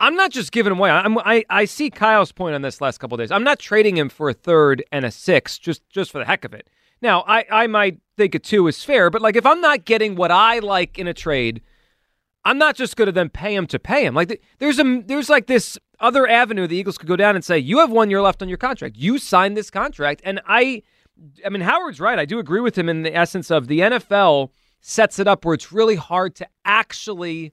I'm 0.00 0.16
not 0.16 0.32
just 0.32 0.52
giving 0.52 0.70
him 0.70 0.80
away. 0.80 0.90
I'm, 0.90 1.16
I 1.16 1.42
I 1.48 1.64
see 1.64 1.88
Kyle's 1.88 2.30
point 2.30 2.54
on 2.54 2.60
this 2.60 2.82
last 2.82 2.98
couple 2.98 3.14
of 3.14 3.20
days. 3.20 3.30
I'm 3.30 3.42
not 3.42 3.58
trading 3.58 3.96
him 3.96 4.10
for 4.10 4.28
a 4.28 4.34
third 4.34 4.84
and 4.92 5.06
a 5.06 5.10
six 5.10 5.56
just 5.58 5.88
just 5.88 6.10
for 6.12 6.18
the 6.18 6.26
heck 6.26 6.44
of 6.44 6.52
it. 6.52 6.68
Now, 7.00 7.24
I 7.26 7.46
I 7.50 7.66
might 7.68 8.00
think 8.18 8.34
a 8.34 8.38
two 8.38 8.66
is 8.66 8.84
fair, 8.84 9.08
but 9.08 9.22
like 9.22 9.34
if 9.34 9.46
I'm 9.46 9.62
not 9.62 9.86
getting 9.86 10.14
what 10.14 10.30
I 10.30 10.58
like 10.58 10.98
in 10.98 11.06
a 11.08 11.14
trade, 11.14 11.62
I'm 12.46 12.58
not 12.58 12.76
just 12.76 12.96
going 12.96 13.06
to 13.06 13.12
then 13.12 13.28
pay 13.28 13.56
him 13.56 13.66
to 13.66 13.78
pay 13.80 14.06
him. 14.06 14.14
Like 14.14 14.40
there's 14.60 14.78
a 14.78 15.02
there's 15.04 15.28
like 15.28 15.48
this 15.48 15.76
other 15.98 16.28
avenue 16.28 16.68
the 16.68 16.76
Eagles 16.76 16.96
could 16.96 17.08
go 17.08 17.16
down 17.16 17.34
and 17.34 17.44
say, 17.44 17.58
"You 17.58 17.78
have 17.78 17.90
one 17.90 18.08
year 18.08 18.22
left 18.22 18.40
on 18.40 18.48
your 18.48 18.56
contract. 18.56 18.96
You 18.96 19.18
signed 19.18 19.56
this 19.56 19.68
contract." 19.68 20.22
And 20.24 20.40
I 20.46 20.84
I 21.44 21.48
mean 21.48 21.62
Howard's 21.62 21.98
right. 21.98 22.20
I 22.20 22.24
do 22.24 22.38
agree 22.38 22.60
with 22.60 22.78
him 22.78 22.88
in 22.88 23.02
the 23.02 23.14
essence 23.14 23.50
of 23.50 23.66
the 23.66 23.80
NFL 23.80 24.50
sets 24.80 25.18
it 25.18 25.26
up 25.26 25.44
where 25.44 25.54
it's 25.54 25.72
really 25.72 25.96
hard 25.96 26.36
to 26.36 26.46
actually 26.64 27.52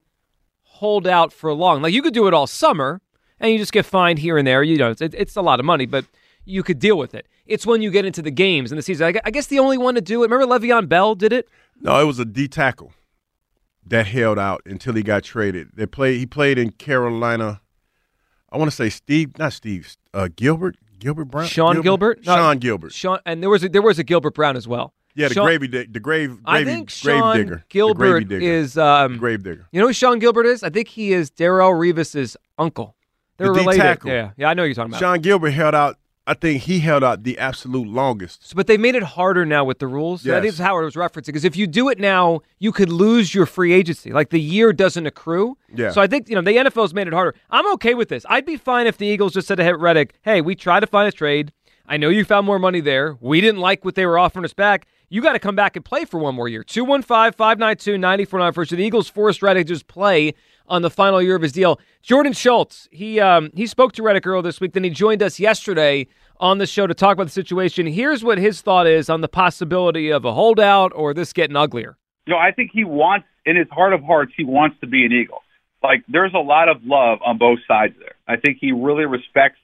hold 0.62 1.08
out 1.08 1.32
for 1.32 1.52
long. 1.52 1.82
Like 1.82 1.92
you 1.92 2.00
could 2.00 2.14
do 2.14 2.28
it 2.28 2.34
all 2.34 2.46
summer 2.46 3.00
and 3.40 3.50
you 3.50 3.58
just 3.58 3.72
get 3.72 3.84
fined 3.84 4.20
here 4.20 4.38
and 4.38 4.46
there. 4.46 4.62
You 4.62 4.76
know, 4.76 4.90
it's, 4.90 5.02
it's 5.02 5.34
a 5.34 5.42
lot 5.42 5.58
of 5.58 5.66
money, 5.66 5.86
but 5.86 6.04
you 6.44 6.62
could 6.62 6.78
deal 6.78 6.96
with 6.96 7.16
it. 7.16 7.26
It's 7.46 7.66
when 7.66 7.82
you 7.82 7.90
get 7.90 8.04
into 8.04 8.22
the 8.22 8.30
games 8.30 8.70
and 8.70 8.78
the 8.78 8.82
season. 8.82 9.16
I 9.16 9.20
I 9.24 9.32
guess 9.32 9.48
the 9.48 9.58
only 9.58 9.76
one 9.76 9.96
to 9.96 10.00
do 10.00 10.22
it. 10.22 10.30
Remember 10.30 10.46
Le'Veon 10.46 10.88
Bell 10.88 11.16
did 11.16 11.32
it. 11.32 11.48
No, 11.80 12.00
it 12.00 12.04
was 12.04 12.20
a 12.20 12.24
D 12.24 12.46
tackle 12.46 12.92
that 13.86 14.06
held 14.06 14.38
out 14.38 14.62
until 14.66 14.94
he 14.94 15.02
got 15.02 15.22
traded. 15.24 15.70
They 15.74 15.86
played. 15.86 16.18
He 16.18 16.26
played 16.26 16.58
in 16.58 16.70
Carolina. 16.70 17.60
I 18.50 18.56
want 18.56 18.70
to 18.70 18.76
say 18.76 18.88
Steve, 18.88 19.36
not 19.38 19.52
Steve, 19.52 19.96
uh, 20.12 20.28
Gilbert, 20.34 20.76
Gilbert 20.98 21.24
Brown, 21.26 21.46
Sean 21.46 21.80
Gilbert. 21.82 22.24
No, 22.24 22.36
Sean 22.36 22.58
Gilbert. 22.58 22.92
Sean, 22.92 23.18
and 23.26 23.42
there 23.42 23.50
was 23.50 23.64
a, 23.64 23.68
there 23.68 23.82
was 23.82 23.98
a 23.98 24.04
Gilbert 24.04 24.34
Brown 24.34 24.56
as 24.56 24.68
well. 24.68 24.94
Yeah, 25.16 25.28
the 25.28 25.34
Sean- 25.34 25.46
gravy, 25.46 25.68
dig- 25.68 25.92
the 25.92 26.00
grave, 26.00 26.38
I 26.44 26.64
think 26.64 26.88
grave 27.02 27.18
Sean 27.18 27.36
digger. 27.36 27.64
Gilbert 27.68 28.28
digger. 28.28 28.40
is 28.44 28.76
um, 28.78 29.16
grave 29.18 29.42
digger. 29.42 29.66
You 29.72 29.80
know 29.80 29.88
who 29.88 29.92
Sean 29.92 30.18
Gilbert 30.18 30.46
is? 30.46 30.62
I 30.62 30.70
think 30.70 30.88
he 30.88 31.12
is 31.12 31.30
Darrelle 31.30 31.76
Revis's 31.78 32.36
uncle. 32.58 32.96
They're 33.36 33.48
The 33.48 33.52
related. 33.52 33.98
Yeah, 34.04 34.30
yeah, 34.36 34.48
I 34.48 34.54
know 34.54 34.62
you're 34.64 34.74
talking 34.74 34.92
about. 34.92 35.00
Sean 35.00 35.20
Gilbert 35.20 35.50
held 35.50 35.74
out. 35.74 35.98
I 36.26 36.32
think 36.34 36.62
he 36.62 36.78
held 36.80 37.04
out 37.04 37.22
the 37.22 37.38
absolute 37.38 37.86
longest. 37.86 38.48
So, 38.48 38.54
but 38.56 38.66
they 38.66 38.78
made 38.78 38.94
it 38.94 39.02
harder 39.02 39.44
now 39.44 39.62
with 39.64 39.78
the 39.78 39.86
rules. 39.86 40.22
So 40.22 40.30
I 40.30 40.36
think 40.36 40.44
Yes. 40.44 40.54
it's 40.54 40.60
Howard 40.62 40.84
was 40.86 40.94
referencing 40.94 41.26
because 41.26 41.44
if 41.44 41.54
you 41.54 41.66
do 41.66 41.90
it 41.90 41.98
now, 41.98 42.40
you 42.58 42.72
could 42.72 42.88
lose 42.88 43.34
your 43.34 43.44
free 43.44 43.72
agency. 43.74 44.10
Like 44.10 44.30
the 44.30 44.40
year 44.40 44.72
doesn't 44.72 45.06
accrue. 45.06 45.58
Yeah. 45.74 45.90
So 45.90 46.00
I 46.00 46.06
think 46.06 46.28
you 46.30 46.34
know 46.34 46.40
the 46.40 46.56
NFL's 46.56 46.94
made 46.94 47.06
it 47.08 47.12
harder. 47.12 47.34
I'm 47.50 47.70
okay 47.74 47.92
with 47.92 48.08
this. 48.08 48.24
I'd 48.30 48.46
be 48.46 48.56
fine 48.56 48.86
if 48.86 48.96
the 48.96 49.06
Eagles 49.06 49.34
just 49.34 49.46
said 49.48 49.56
to 49.56 49.72
Reddick, 49.76 50.14
"Hey, 50.22 50.40
we 50.40 50.54
tried 50.54 50.80
to 50.80 50.86
find 50.86 51.06
a 51.06 51.12
trade. 51.12 51.52
I 51.86 51.98
know 51.98 52.08
you 52.08 52.24
found 52.24 52.46
more 52.46 52.58
money 52.58 52.80
there. 52.80 53.18
We 53.20 53.42
didn't 53.42 53.60
like 53.60 53.84
what 53.84 53.94
they 53.94 54.06
were 54.06 54.18
offering 54.18 54.46
us 54.46 54.54
back. 54.54 54.86
You 55.14 55.22
got 55.22 55.34
to 55.34 55.38
come 55.38 55.54
back 55.54 55.76
and 55.76 55.84
play 55.84 56.04
for 56.04 56.18
one 56.18 56.34
more 56.34 56.48
year." 56.48 56.64
215-592-9494. 56.64 58.68
So 58.68 58.74
the 58.74 58.82
Eagles 58.82 59.08
forced 59.08 59.42
Reddick 59.42 59.68
to 59.68 59.84
play 59.84 60.34
on 60.66 60.82
the 60.82 60.90
final 60.90 61.22
year 61.22 61.36
of 61.36 61.42
his 61.42 61.52
deal. 61.52 61.78
Jordan 62.02 62.32
Schultz, 62.32 62.88
he 62.90 63.20
um, 63.20 63.50
he 63.54 63.68
spoke 63.68 63.92
to 63.92 64.02
Reddick 64.02 64.26
earlier 64.26 64.42
this 64.42 64.60
week. 64.60 64.72
Then 64.72 64.82
he 64.82 64.90
joined 64.90 65.22
us 65.22 65.38
yesterday 65.38 66.08
on 66.40 66.58
the 66.58 66.66
show 66.66 66.88
to 66.88 66.94
talk 66.94 67.12
about 67.12 67.24
the 67.24 67.30
situation. 67.30 67.86
Here's 67.86 68.24
what 68.24 68.38
his 68.38 68.60
thought 68.60 68.88
is 68.88 69.08
on 69.08 69.20
the 69.20 69.28
possibility 69.28 70.10
of 70.10 70.24
a 70.24 70.32
holdout 70.32 70.90
or 70.96 71.14
this 71.14 71.32
getting 71.32 71.54
uglier. 71.54 71.96
you 72.26 72.34
know, 72.34 72.40
I 72.40 72.50
think 72.50 72.70
he 72.72 72.84
wants, 72.84 73.26
in 73.46 73.56
his 73.56 73.68
heart 73.70 73.92
of 73.92 74.02
hearts, 74.02 74.32
he 74.36 74.44
wants 74.44 74.76
to 74.80 74.86
be 74.86 75.04
an 75.04 75.12
Eagle. 75.12 75.42
Like, 75.82 76.02
there's 76.08 76.32
a 76.34 76.38
lot 76.38 76.68
of 76.68 76.78
love 76.84 77.18
on 77.24 77.38
both 77.38 77.58
sides 77.68 77.94
there. 78.00 78.14
I 78.26 78.36
think 78.36 78.58
he 78.60 78.72
really 78.72 79.04
respects 79.04 79.58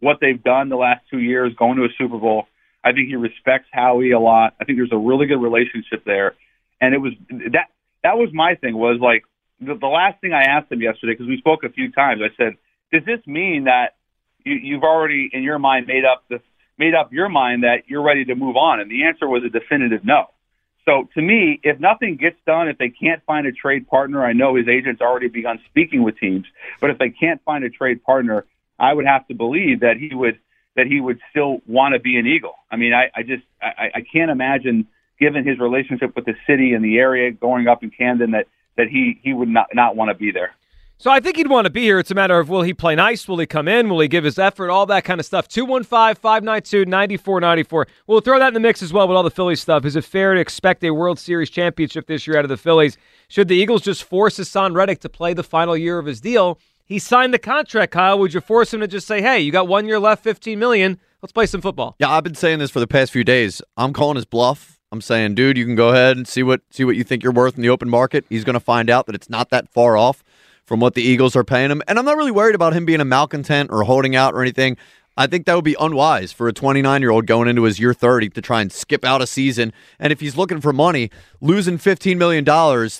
what 0.00 0.18
they've 0.20 0.42
done 0.42 0.68
the 0.68 0.76
last 0.76 1.02
two 1.10 1.18
years, 1.18 1.52
going 1.58 1.76
to 1.76 1.84
a 1.84 1.88
Super 1.98 2.18
Bowl. 2.18 2.46
I 2.86 2.92
think 2.92 3.08
he 3.08 3.16
respects 3.16 3.66
Howie 3.72 4.12
a 4.12 4.20
lot. 4.20 4.54
I 4.60 4.64
think 4.64 4.78
there's 4.78 4.92
a 4.92 4.96
really 4.96 5.26
good 5.26 5.42
relationship 5.42 6.04
there. 6.04 6.36
And 6.80 6.94
it 6.94 6.98
was 6.98 7.14
that 7.52 7.66
that 8.04 8.16
was 8.16 8.28
my 8.32 8.54
thing 8.54 8.76
was 8.76 9.00
like 9.00 9.24
the, 9.60 9.74
the 9.74 9.88
last 9.88 10.20
thing 10.20 10.32
I 10.32 10.44
asked 10.44 10.70
him 10.70 10.80
yesterday 10.80 11.14
because 11.14 11.26
we 11.26 11.38
spoke 11.38 11.64
a 11.64 11.68
few 11.68 11.90
times. 11.90 12.22
I 12.22 12.32
said, 12.36 12.52
"Does 12.92 13.04
this 13.04 13.26
mean 13.26 13.64
that 13.64 13.96
you, 14.44 14.54
you've 14.54 14.84
already 14.84 15.28
in 15.32 15.42
your 15.42 15.58
mind 15.58 15.88
made 15.88 16.04
up 16.04 16.22
the 16.30 16.40
made 16.78 16.94
up 16.94 17.12
your 17.12 17.28
mind 17.28 17.64
that 17.64 17.88
you're 17.88 18.04
ready 18.04 18.24
to 18.26 18.36
move 18.36 18.56
on?" 18.56 18.78
And 18.78 18.88
the 18.88 19.04
answer 19.04 19.26
was 19.26 19.42
a 19.42 19.48
definitive 19.48 20.04
no. 20.04 20.30
So 20.84 21.08
to 21.14 21.20
me, 21.20 21.58
if 21.64 21.80
nothing 21.80 22.14
gets 22.14 22.36
done, 22.46 22.68
if 22.68 22.78
they 22.78 22.90
can't 22.90 23.20
find 23.24 23.48
a 23.48 23.52
trade 23.52 23.88
partner, 23.88 24.24
I 24.24 24.32
know 24.32 24.54
his 24.54 24.68
agent's 24.68 25.00
already 25.00 25.26
begun 25.26 25.58
speaking 25.68 26.04
with 26.04 26.16
teams, 26.20 26.46
but 26.80 26.90
if 26.90 26.98
they 26.98 27.10
can't 27.10 27.42
find 27.42 27.64
a 27.64 27.70
trade 27.70 28.04
partner, 28.04 28.44
I 28.78 28.94
would 28.94 29.06
have 29.06 29.26
to 29.26 29.34
believe 29.34 29.80
that 29.80 29.96
he 29.96 30.14
would 30.14 30.38
that 30.76 30.86
he 30.86 31.00
would 31.00 31.18
still 31.30 31.58
want 31.66 31.94
to 31.94 31.98
be 31.98 32.16
an 32.18 32.26
Eagle. 32.26 32.54
I 32.70 32.76
mean, 32.76 32.92
I, 32.92 33.10
I 33.14 33.22
just 33.22 33.42
I, 33.60 33.90
I 33.96 34.00
can't 34.12 34.30
imagine 34.30 34.86
given 35.18 35.46
his 35.46 35.58
relationship 35.58 36.14
with 36.14 36.26
the 36.26 36.34
city 36.46 36.74
and 36.74 36.84
the 36.84 36.98
area, 36.98 37.30
growing 37.30 37.66
up 37.66 37.82
in 37.82 37.90
Camden, 37.90 38.32
that 38.32 38.46
that 38.76 38.88
he 38.88 39.18
he 39.22 39.32
would 39.32 39.48
not 39.48 39.68
not 39.74 39.96
want 39.96 40.10
to 40.10 40.14
be 40.14 40.30
there. 40.30 40.52
So 40.98 41.10
I 41.10 41.20
think 41.20 41.36
he'd 41.36 41.50
want 41.50 41.66
to 41.66 41.70
be 41.70 41.82
here. 41.82 41.98
It's 41.98 42.10
a 42.10 42.14
matter 42.14 42.38
of 42.38 42.48
will 42.48 42.62
he 42.62 42.72
play 42.72 42.94
nice? 42.94 43.28
Will 43.28 43.38
he 43.38 43.46
come 43.46 43.68
in? 43.68 43.90
Will 43.90 44.00
he 44.00 44.08
give 44.08 44.24
his 44.24 44.38
effort? 44.38 44.70
All 44.70 44.86
that 44.86 45.04
kind 45.04 45.20
of 45.20 45.26
stuff. 45.26 45.46
215 45.46 46.14
592 46.14 46.86
9494. 46.86 47.86
We'll 48.06 48.20
throw 48.20 48.38
that 48.38 48.48
in 48.48 48.54
the 48.54 48.60
mix 48.60 48.82
as 48.82 48.94
well 48.94 49.06
with 49.06 49.14
all 49.14 49.22
the 49.22 49.30
Phillies 49.30 49.60
stuff. 49.60 49.84
Is 49.84 49.94
it 49.94 50.04
fair 50.04 50.32
to 50.32 50.40
expect 50.40 50.82
a 50.84 50.90
World 50.92 51.18
Series 51.18 51.50
championship 51.50 52.06
this 52.06 52.26
year 52.26 52.38
out 52.38 52.46
of 52.46 52.48
the 52.48 52.56
Phillies? 52.56 52.96
Should 53.28 53.48
the 53.48 53.56
Eagles 53.56 53.82
just 53.82 54.04
force 54.04 54.38
Haason 54.38 54.74
Reddick 54.74 55.00
to 55.00 55.10
play 55.10 55.34
the 55.34 55.42
final 55.42 55.76
year 55.76 55.98
of 55.98 56.06
his 56.06 56.18
deal? 56.18 56.58
He 56.86 57.00
signed 57.00 57.34
the 57.34 57.38
contract, 57.40 57.92
Kyle. 57.92 58.16
Would 58.20 58.32
you 58.32 58.40
force 58.40 58.72
him 58.72 58.78
to 58.78 58.86
just 58.86 59.08
say, 59.08 59.20
hey, 59.20 59.40
you 59.40 59.50
got 59.50 59.66
one 59.66 59.86
year 59.88 59.98
left, 59.98 60.22
15 60.22 60.56
million? 60.56 61.00
Let's 61.20 61.32
play 61.32 61.46
some 61.46 61.60
football. 61.60 61.96
Yeah, 61.98 62.10
I've 62.10 62.22
been 62.22 62.36
saying 62.36 62.60
this 62.60 62.70
for 62.70 62.78
the 62.78 62.86
past 62.86 63.10
few 63.10 63.24
days. 63.24 63.60
I'm 63.76 63.92
calling 63.92 64.14
his 64.14 64.24
bluff. 64.24 64.78
I'm 64.92 65.00
saying, 65.00 65.34
dude, 65.34 65.58
you 65.58 65.64
can 65.64 65.74
go 65.74 65.88
ahead 65.88 66.16
and 66.16 66.28
see 66.28 66.44
what 66.44 66.60
see 66.70 66.84
what 66.84 66.94
you 66.94 67.02
think 67.02 67.24
you're 67.24 67.32
worth 67.32 67.56
in 67.56 67.62
the 67.62 67.70
open 67.70 67.88
market. 67.88 68.24
He's 68.28 68.44
going 68.44 68.54
to 68.54 68.60
find 68.60 68.88
out 68.88 69.06
that 69.06 69.16
it's 69.16 69.28
not 69.28 69.50
that 69.50 69.68
far 69.68 69.96
off 69.96 70.22
from 70.64 70.78
what 70.78 70.94
the 70.94 71.02
Eagles 71.02 71.34
are 71.34 71.42
paying 71.42 71.72
him. 71.72 71.82
And 71.88 71.98
I'm 71.98 72.04
not 72.04 72.16
really 72.16 72.30
worried 72.30 72.54
about 72.54 72.72
him 72.72 72.84
being 72.84 73.00
a 73.00 73.04
malcontent 73.04 73.70
or 73.72 73.82
holding 73.82 74.14
out 74.14 74.34
or 74.34 74.42
anything. 74.42 74.76
I 75.18 75.26
think 75.26 75.46
that 75.46 75.54
would 75.54 75.64
be 75.64 75.76
unwise 75.80 76.32
for 76.32 76.46
a 76.46 76.52
29 76.52 77.00
year 77.00 77.10
old 77.10 77.26
going 77.26 77.48
into 77.48 77.62
his 77.62 77.80
year 77.80 77.94
30 77.94 78.28
to 78.30 78.42
try 78.42 78.60
and 78.60 78.70
skip 78.70 79.02
out 79.02 79.22
a 79.22 79.26
season. 79.26 79.72
And 79.98 80.12
if 80.12 80.20
he's 80.20 80.36
looking 80.36 80.60
for 80.60 80.74
money, 80.74 81.10
losing 81.40 81.78
$15 81.78 82.18
million 82.18 82.44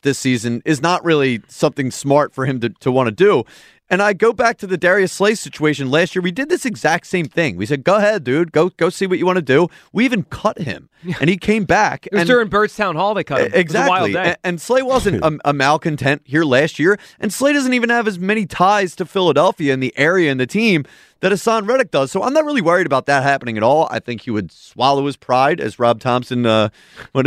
this 0.03 0.19
season 0.19 0.63
is 0.65 0.81
not 0.81 1.05
really 1.05 1.43
something 1.47 1.91
smart 1.91 2.33
for 2.33 2.47
him 2.47 2.59
to, 2.61 2.71
to 2.71 2.91
want 2.91 3.09
to 3.09 3.13
do. 3.13 3.45
And 3.89 4.03
I 4.03 4.15
go 4.15 4.33
back 4.33 4.59
to 4.59 4.67
the 4.67 4.77
Darius 4.77 5.13
Slay 5.13 5.37
situation 5.37 5.91
last 5.91 6.15
year. 6.15 6.23
We 6.23 6.33
did 6.33 6.49
this 6.49 6.67
exact 6.67 7.07
same 7.07 7.27
thing. 7.27 7.57
We 7.57 7.67
said, 7.67 7.85
"Go 7.85 7.97
ahead, 7.97 8.25
dude. 8.25 8.51
Go 8.51 8.71
go 8.71 8.91
see 8.91 9.07
what 9.07 9.19
you 9.19 9.27
want 9.27 9.37
to 9.37 9.43
do." 9.43 9.69
We 9.93 10.05
even 10.05 10.25
cut 10.25 10.59
him, 10.59 10.89
and 11.21 11.31
he 11.31 11.37
came 11.37 11.65
back. 11.65 12.07
It 12.07 12.13
was 12.13 12.23
and 12.23 12.29
during 12.29 12.49
Birdstown 12.49 12.97
Hall 12.97 13.15
they 13.15 13.23
cut 13.23 13.43
him. 13.43 13.53
Exactly. 13.55 13.61
It 13.61 13.71
was 13.71 13.75
a 13.75 13.89
wild 13.89 14.13
day. 14.13 14.31
And, 14.31 14.39
and 14.43 14.61
Slay 14.61 14.83
wasn't 14.83 15.23
a, 15.23 15.39
a 15.45 15.53
malcontent 15.53 16.23
here 16.25 16.43
last 16.43 16.81
year, 16.81 16.99
and 17.21 17.33
Slay 17.33 17.53
doesn't 17.53 17.75
even 17.75 17.91
have 17.91 18.09
as 18.09 18.19
many 18.19 18.45
ties 18.45 18.97
to 18.97 19.07
Philadelphia 19.07 19.73
and 19.73 19.81
the 19.81 19.97
area 19.97 20.33
and 20.33 20.41
the 20.41 20.49
team 20.49 20.85
that 21.21 21.33
Haason 21.33 21.69
Reddick 21.69 21.91
does. 21.91 22.11
So 22.11 22.23
I'm 22.23 22.33
not 22.33 22.45
really 22.45 22.63
worried 22.63 22.87
about 22.87 23.07
that 23.07 23.23
happening 23.23 23.57
at 23.57 23.63
all. 23.63 23.89
I 23.91 24.01
think 24.01 24.23
he 24.23 24.31
would 24.31 24.53
swallow 24.53 25.07
his 25.07 25.17
pride, 25.17 25.61
as 25.61 25.79
Rob 25.79 26.01
Thomson. 26.01 26.45
Uh, 26.45 26.69
what, 27.13 27.27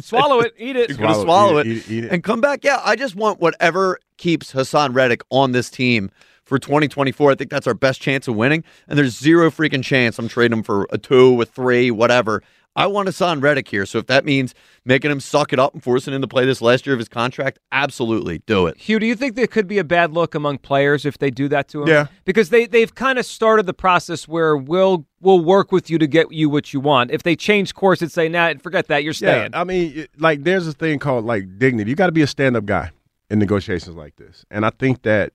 swallow 0.00 0.40
it, 0.40 0.54
eat 0.58 0.76
it. 0.76 0.90
He's 0.90 0.98
going 0.98 1.14
to 1.14 1.20
swallow 1.20 1.58
it, 1.58 1.88
and 1.88 2.22
come 2.22 2.40
back. 2.40 2.62
Yeah, 2.62 2.80
I 2.84 2.96
just 2.96 3.16
want 3.16 3.40
whatever 3.40 3.98
keeps 4.22 4.52
Haason 4.52 4.94
Reddick 4.94 5.22
on 5.30 5.50
this 5.50 5.68
team 5.68 6.08
for 6.44 6.56
2024. 6.56 7.32
I 7.32 7.34
think 7.34 7.50
that's 7.50 7.66
our 7.66 7.74
best 7.74 8.00
chance 8.00 8.28
of 8.28 8.36
winning. 8.36 8.62
And 8.86 8.96
there's 8.96 9.18
zero 9.18 9.50
freaking 9.50 9.82
chance 9.82 10.16
I'm 10.16 10.28
trading 10.28 10.58
him 10.58 10.62
for 10.62 10.86
a 10.92 10.98
two, 10.98 11.42
a 11.42 11.44
three, 11.44 11.90
whatever. 11.90 12.40
I 12.76 12.86
want 12.86 13.08
Haason 13.08 13.42
Reddick 13.42 13.66
here. 13.66 13.84
So 13.84 13.98
if 13.98 14.06
that 14.06 14.24
means 14.24 14.54
making 14.84 15.10
him 15.10 15.18
suck 15.18 15.52
it 15.52 15.58
up 15.58 15.74
and 15.74 15.82
forcing 15.82 16.14
him 16.14 16.22
to 16.22 16.28
play 16.28 16.46
this 16.46 16.62
last 16.62 16.86
year 16.86 16.94
of 16.94 17.00
his 17.00 17.08
contract, 17.08 17.58
absolutely 17.72 18.38
do 18.46 18.68
it. 18.68 18.78
Hugh, 18.78 19.00
do 19.00 19.06
you 19.06 19.16
think 19.16 19.34
there 19.34 19.48
could 19.48 19.66
be 19.66 19.78
a 19.78 19.84
bad 19.84 20.12
look 20.12 20.36
among 20.36 20.58
players 20.58 21.04
if 21.04 21.18
they 21.18 21.30
do 21.30 21.48
that 21.48 21.66
to 21.70 21.82
him? 21.82 21.88
Yeah. 21.88 22.06
Because 22.24 22.50
they, 22.50 22.66
they've 22.66 22.94
kind 22.94 23.18
of 23.18 23.26
started 23.26 23.66
the 23.66 23.74
process 23.74 24.28
where 24.28 24.56
we'll 24.56 25.04
we'll 25.20 25.44
work 25.44 25.72
with 25.72 25.90
you 25.90 25.98
to 25.98 26.06
get 26.06 26.32
you 26.32 26.48
what 26.48 26.72
you 26.72 26.78
want. 26.78 27.10
If 27.10 27.24
they 27.24 27.34
change 27.34 27.74
course 27.74 28.00
and 28.00 28.10
say, 28.10 28.28
nah, 28.28 28.54
forget 28.62 28.86
that, 28.86 29.02
you're 29.02 29.12
staying. 29.14 29.50
Yeah, 29.52 29.60
I 29.60 29.64
mean, 29.64 30.06
like 30.16 30.44
there's 30.44 30.68
a 30.68 30.72
thing 30.72 31.00
called 31.00 31.24
like 31.24 31.58
dignity. 31.58 31.90
You 31.90 31.96
got 31.96 32.06
to 32.06 32.12
be 32.12 32.22
a 32.22 32.26
stand-up 32.28 32.66
guy 32.66 32.92
in 33.32 33.38
negotiations 33.38 33.96
like 33.96 34.16
this, 34.16 34.44
and 34.50 34.66
I 34.66 34.70
think 34.70 35.02
that 35.02 35.32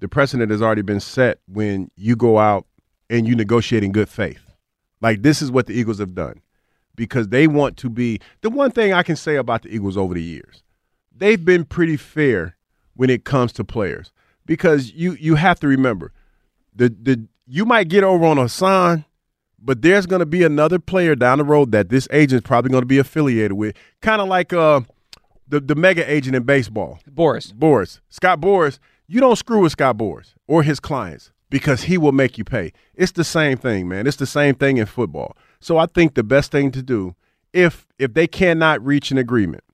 the 0.00 0.08
precedent 0.08 0.50
has 0.50 0.62
already 0.62 0.82
been 0.82 1.00
set 1.00 1.38
when 1.46 1.90
you 1.94 2.16
go 2.16 2.38
out 2.38 2.66
and 3.10 3.28
you 3.28 3.36
negotiate 3.36 3.84
in 3.84 3.92
good 3.92 4.08
faith. 4.08 4.40
Like 5.02 5.22
this 5.22 5.42
is 5.42 5.50
what 5.50 5.66
the 5.66 5.74
Eagles 5.74 5.98
have 5.98 6.14
done 6.14 6.40
because 6.94 7.28
they 7.28 7.46
want 7.46 7.76
to 7.76 7.90
be 7.90 8.20
the 8.40 8.48
one 8.48 8.70
thing 8.70 8.94
I 8.94 9.02
can 9.02 9.16
say 9.16 9.36
about 9.36 9.62
the 9.62 9.68
Eagles 9.68 9.98
over 9.98 10.14
the 10.14 10.22
years. 10.22 10.62
They've 11.14 11.42
been 11.42 11.66
pretty 11.66 11.98
fair 11.98 12.56
when 12.94 13.10
it 13.10 13.24
comes 13.24 13.52
to 13.52 13.64
players 13.64 14.12
because 14.46 14.92
you 14.92 15.12
you 15.20 15.34
have 15.34 15.60
to 15.60 15.68
remember 15.68 16.12
the 16.74 16.88
the 16.88 17.26
you 17.46 17.66
might 17.66 17.88
get 17.88 18.02
over 18.02 18.24
on 18.24 18.38
Haason, 18.38 19.04
but 19.58 19.82
there's 19.82 20.06
going 20.06 20.20
to 20.20 20.26
be 20.26 20.42
another 20.42 20.78
player 20.78 21.14
down 21.14 21.38
the 21.38 21.44
road 21.44 21.70
that 21.72 21.90
this 21.90 22.08
agent's 22.10 22.46
probably 22.46 22.70
going 22.70 22.82
to 22.82 22.86
be 22.86 22.98
affiliated 22.98 23.52
with, 23.52 23.76
kind 24.00 24.22
of 24.22 24.28
like 24.28 24.54
uh 24.54 24.80
the 25.48 25.60
the 25.60 25.74
mega 25.74 26.10
agent 26.10 26.36
in 26.36 26.42
baseball, 26.42 26.98
Boras. 27.10 27.52
Boras 27.52 28.00
Scott 28.08 28.40
Boras. 28.40 28.78
You 29.08 29.20
don't 29.20 29.36
screw 29.36 29.60
with 29.60 29.72
Scott 29.72 29.96
Boras 29.96 30.34
or 30.48 30.64
his 30.64 30.80
clients 30.80 31.30
because 31.48 31.84
he 31.84 31.96
will 31.96 32.12
make 32.12 32.38
you 32.38 32.44
pay. 32.44 32.72
It's 32.94 33.12
the 33.12 33.24
same 33.24 33.56
thing, 33.56 33.88
man. 33.88 34.06
It's 34.06 34.16
the 34.16 34.26
same 34.26 34.54
thing 34.54 34.78
in 34.78 34.86
football. 34.86 35.36
So 35.60 35.78
I 35.78 35.86
think 35.86 36.14
the 36.14 36.24
best 36.24 36.50
thing 36.50 36.70
to 36.72 36.82
do, 36.82 37.14
if 37.52 37.86
if 37.98 38.14
they 38.14 38.26
cannot 38.26 38.84
reach 38.84 39.10
an 39.10 39.18
agreement, 39.18 39.64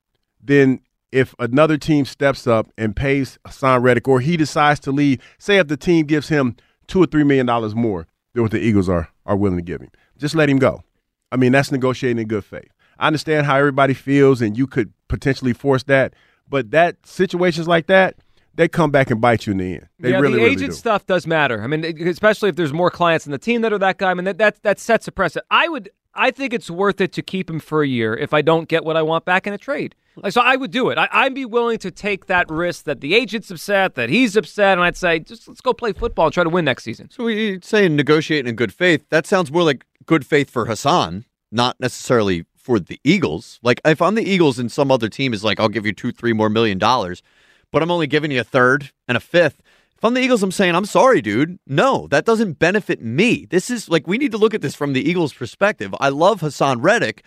then 0.42 0.80
if 1.10 1.34
another 1.38 1.76
team 1.76 2.04
steps 2.04 2.46
up 2.46 2.68
and 2.78 2.96
pays 2.96 3.38
Haason 3.46 3.82
Reddick 3.82 4.08
or 4.08 4.20
he 4.20 4.36
decides 4.36 4.80
to 4.80 4.92
leave, 4.92 5.20
say 5.38 5.58
if 5.58 5.68
the 5.68 5.76
team 5.76 6.06
gives 6.06 6.28
him 6.28 6.56
two 6.86 7.02
or 7.02 7.06
three 7.06 7.24
million 7.24 7.46
dollars 7.46 7.74
more 7.74 8.06
than 8.34 8.42
what 8.42 8.52
the 8.52 8.60
Eagles 8.60 8.88
are 8.88 9.08
are 9.26 9.36
willing 9.36 9.58
to 9.58 9.62
give 9.62 9.80
him, 9.80 9.90
just 10.18 10.34
let 10.34 10.48
him 10.48 10.58
go. 10.58 10.82
I 11.30 11.36
mean, 11.36 11.52
that's 11.52 11.72
negotiating 11.72 12.18
in 12.18 12.28
good 12.28 12.44
faith. 12.44 12.68
I 12.98 13.06
understand 13.06 13.46
how 13.46 13.56
everybody 13.56 13.94
feels, 13.94 14.42
and 14.42 14.56
you 14.56 14.66
could 14.66 14.92
potentially 15.12 15.52
force 15.52 15.82
that, 15.84 16.14
but 16.48 16.70
that 16.70 16.96
situations 17.06 17.68
like 17.68 17.86
that, 17.86 18.16
they 18.54 18.66
come 18.66 18.90
back 18.90 19.10
and 19.10 19.20
bite 19.20 19.46
you 19.46 19.52
in 19.52 19.58
the 19.58 19.74
end. 19.74 19.88
They 20.00 20.10
yeah, 20.10 20.18
really, 20.18 20.38
the 20.38 20.42
really 20.44 20.52
agent 20.52 20.70
do. 20.70 20.76
stuff 20.76 21.06
does 21.06 21.26
matter. 21.26 21.62
I 21.62 21.66
mean, 21.66 21.84
especially 22.08 22.48
if 22.48 22.56
there's 22.56 22.72
more 22.72 22.90
clients 22.90 23.26
in 23.26 23.32
the 23.32 23.38
team 23.38 23.60
that 23.62 23.72
are 23.72 23.78
that 23.78 23.98
guy. 23.98 24.10
I 24.10 24.14
mean, 24.14 24.24
that 24.24 24.38
that, 24.38 24.62
that 24.62 24.80
sets 24.80 25.06
a 25.06 25.12
precedent. 25.12 25.46
I 25.50 25.68
would, 25.68 25.90
I 26.14 26.30
think 26.30 26.52
it's 26.52 26.70
worth 26.70 27.00
it 27.00 27.12
to 27.12 27.22
keep 27.22 27.48
him 27.48 27.60
for 27.60 27.82
a 27.82 27.86
year 27.86 28.14
if 28.14 28.34
I 28.34 28.42
don't 28.42 28.68
get 28.68 28.84
what 28.84 28.96
I 28.96 29.02
want 29.02 29.24
back 29.24 29.46
in 29.46 29.52
a 29.52 29.58
trade. 29.58 29.94
Like, 30.16 30.32
so 30.32 30.40
I 30.42 30.56
would 30.56 30.70
do 30.70 30.90
it. 30.90 30.98
I, 30.98 31.08
I'd 31.10 31.34
be 31.34 31.46
willing 31.46 31.78
to 31.78 31.90
take 31.90 32.26
that 32.26 32.50
risk 32.50 32.84
that 32.84 33.00
the 33.00 33.14
agent's 33.14 33.50
upset, 33.50 33.94
that 33.94 34.10
he's 34.10 34.36
upset, 34.36 34.76
and 34.76 34.84
I'd 34.84 34.96
say, 34.96 35.18
just 35.20 35.48
let's 35.48 35.62
go 35.62 35.72
play 35.72 35.92
football 35.92 36.26
and 36.26 36.34
try 36.34 36.44
to 36.44 36.50
win 36.50 36.64
next 36.66 36.84
season. 36.84 37.08
So 37.10 37.24
we 37.24 37.60
say 37.62 37.88
negotiating 37.88 38.48
in 38.48 38.56
good 38.56 38.72
faith. 38.74 39.04
That 39.08 39.26
sounds 39.26 39.50
more 39.50 39.62
like 39.62 39.84
good 40.04 40.26
faith 40.26 40.50
for 40.50 40.66
Haason, 40.66 41.24
not 41.50 41.80
necessarily 41.80 42.44
for 42.62 42.78
the 42.78 43.00
Eagles. 43.04 43.58
Like 43.62 43.80
if 43.84 44.00
I'm 44.00 44.14
the 44.14 44.28
Eagles 44.28 44.58
and 44.58 44.70
some 44.70 44.90
other 44.90 45.08
team 45.08 45.34
is 45.34 45.42
like, 45.44 45.58
I'll 45.60 45.68
give 45.68 45.84
you 45.86 45.92
two, 45.92 46.12
three 46.12 46.32
more 46.32 46.48
million 46.48 46.78
dollars, 46.78 47.22
but 47.70 47.82
I'm 47.82 47.90
only 47.90 48.06
giving 48.06 48.30
you 48.30 48.40
a 48.40 48.44
third 48.44 48.90
and 49.08 49.16
a 49.16 49.20
fifth. 49.20 49.60
If 49.96 50.04
I'm 50.04 50.14
the 50.14 50.20
Eagles, 50.20 50.42
I'm 50.42 50.50
saying, 50.50 50.74
I'm 50.74 50.84
sorry, 50.84 51.20
dude. 51.22 51.58
No, 51.66 52.08
that 52.08 52.24
doesn't 52.24 52.58
benefit 52.58 53.00
me. 53.02 53.46
This 53.50 53.70
is 53.70 53.88
like 53.88 54.06
we 54.06 54.18
need 54.18 54.32
to 54.32 54.38
look 54.38 54.54
at 54.54 54.60
this 54.60 54.74
from 54.74 54.92
the 54.94 55.08
Eagles' 55.08 55.32
perspective. 55.32 55.94
I 56.00 56.08
love 56.08 56.40
Haason 56.40 56.78
Reddick, 56.82 57.22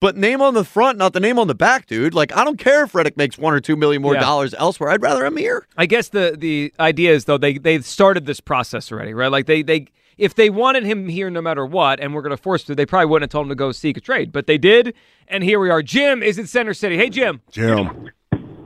but 0.00 0.16
name 0.16 0.40
on 0.40 0.54
the 0.54 0.64
front, 0.64 0.96
not 0.98 1.12
the 1.12 1.18
name 1.20 1.38
on 1.40 1.48
the 1.48 1.54
back, 1.56 1.86
dude. 1.86 2.14
Like 2.14 2.36
I 2.36 2.44
don't 2.44 2.58
care 2.58 2.84
if 2.84 2.94
Reddick 2.94 3.16
makes 3.16 3.36
one 3.36 3.52
or 3.54 3.60
two 3.60 3.74
million 3.76 4.00
more 4.02 4.14
Yeah. 4.14 4.20
dollars 4.20 4.54
elsewhere. 4.54 4.90
I'd 4.90 5.02
rather 5.02 5.24
him 5.26 5.36
here. 5.36 5.66
I 5.76 5.86
guess 5.86 6.08
the 6.10 6.36
the 6.38 6.72
idea 6.78 7.12
is 7.12 7.24
though 7.24 7.38
they 7.38 7.58
they've 7.58 7.84
started 7.84 8.26
this 8.26 8.40
process 8.40 8.92
already, 8.92 9.12
right? 9.14 9.30
Like 9.32 9.46
they 9.46 9.62
they 9.62 9.86
if 10.18 10.34
they 10.34 10.50
wanted 10.50 10.84
him 10.84 11.08
here 11.08 11.30
no 11.30 11.40
matter 11.40 11.64
what, 11.66 12.00
and 12.00 12.14
we're 12.14 12.22
going 12.22 12.36
to 12.36 12.42
force 12.42 12.64
to, 12.64 12.74
they 12.74 12.86
probably 12.86 13.06
wouldn't 13.06 13.30
have 13.30 13.32
told 13.32 13.46
him 13.46 13.50
to 13.50 13.54
go 13.54 13.72
seek 13.72 13.96
a 13.96 14.00
trade, 14.00 14.32
but 14.32 14.46
they 14.46 14.58
did, 14.58 14.94
and 15.28 15.44
here 15.44 15.60
we 15.60 15.70
are. 15.70 15.82
Jim 15.82 16.22
is 16.22 16.38
in 16.38 16.46
Center 16.46 16.74
City. 16.74 16.96
Hey, 16.96 17.10
Jim. 17.10 17.40
Jim. 17.50 18.10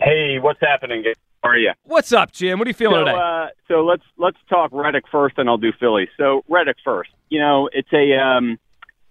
Hey, 0.01 0.39
what's 0.39 0.61
happening? 0.61 1.05
How 1.43 1.51
are 1.51 1.57
you? 1.57 1.73
What's 1.85 2.13
up, 2.13 2.33
Jim? 2.33 2.59
What 2.59 2.67
are 2.67 2.71
you 2.71 2.75
feeling 2.75 3.01
so, 3.01 3.05
today? 3.05 3.19
Uh, 3.19 3.47
so 3.69 3.85
let's 3.85 4.03
let's 4.17 4.39
talk 4.49 4.71
Reddick 4.73 5.05
first, 5.11 5.39
and 5.39 5.49
I'll 5.49 5.57
do 5.57 5.73
Philly. 5.79 6.09
So 6.17 6.43
Reddick 6.49 6.77
first. 6.85 7.11
You 7.29 7.41
know, 7.41 7.69
it's 7.73 7.93
a 7.93 8.19
um, 8.19 8.59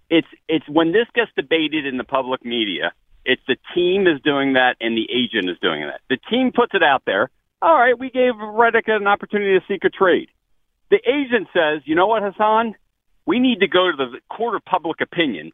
it's 0.09 0.27
it's 0.47 0.67
when 0.67 0.91
this 0.91 1.07
gets 1.13 1.31
debated 1.35 1.85
in 1.85 1.97
the 1.97 2.03
public 2.03 2.43
media, 2.43 2.91
it's 3.25 3.41
the 3.47 3.57
team 3.75 4.07
is 4.07 4.21
doing 4.21 4.53
that 4.53 4.75
and 4.79 4.97
the 4.97 5.07
agent 5.11 5.49
is 5.49 5.57
doing 5.61 5.81
that. 5.81 6.01
The 6.09 6.17
team 6.29 6.51
puts 6.53 6.73
it 6.73 6.83
out 6.83 7.03
there. 7.05 7.29
All 7.61 7.75
right, 7.75 7.97
we 7.97 8.09
gave 8.09 8.33
Reddick 8.37 8.87
an 8.87 9.07
opportunity 9.07 9.59
to 9.59 9.65
seek 9.67 9.83
a 9.83 9.89
trade. 9.89 10.29
The 10.89 10.99
agent 11.05 11.47
says, 11.53 11.81
you 11.85 11.95
know 11.95 12.07
what, 12.07 12.23
Haason? 12.23 12.73
We 13.25 13.39
need 13.39 13.59
to 13.59 13.67
go 13.67 13.91
to 13.91 13.97
the 13.97 14.19
court 14.33 14.55
of 14.55 14.63
public 14.63 15.01
opinion. 15.01 15.51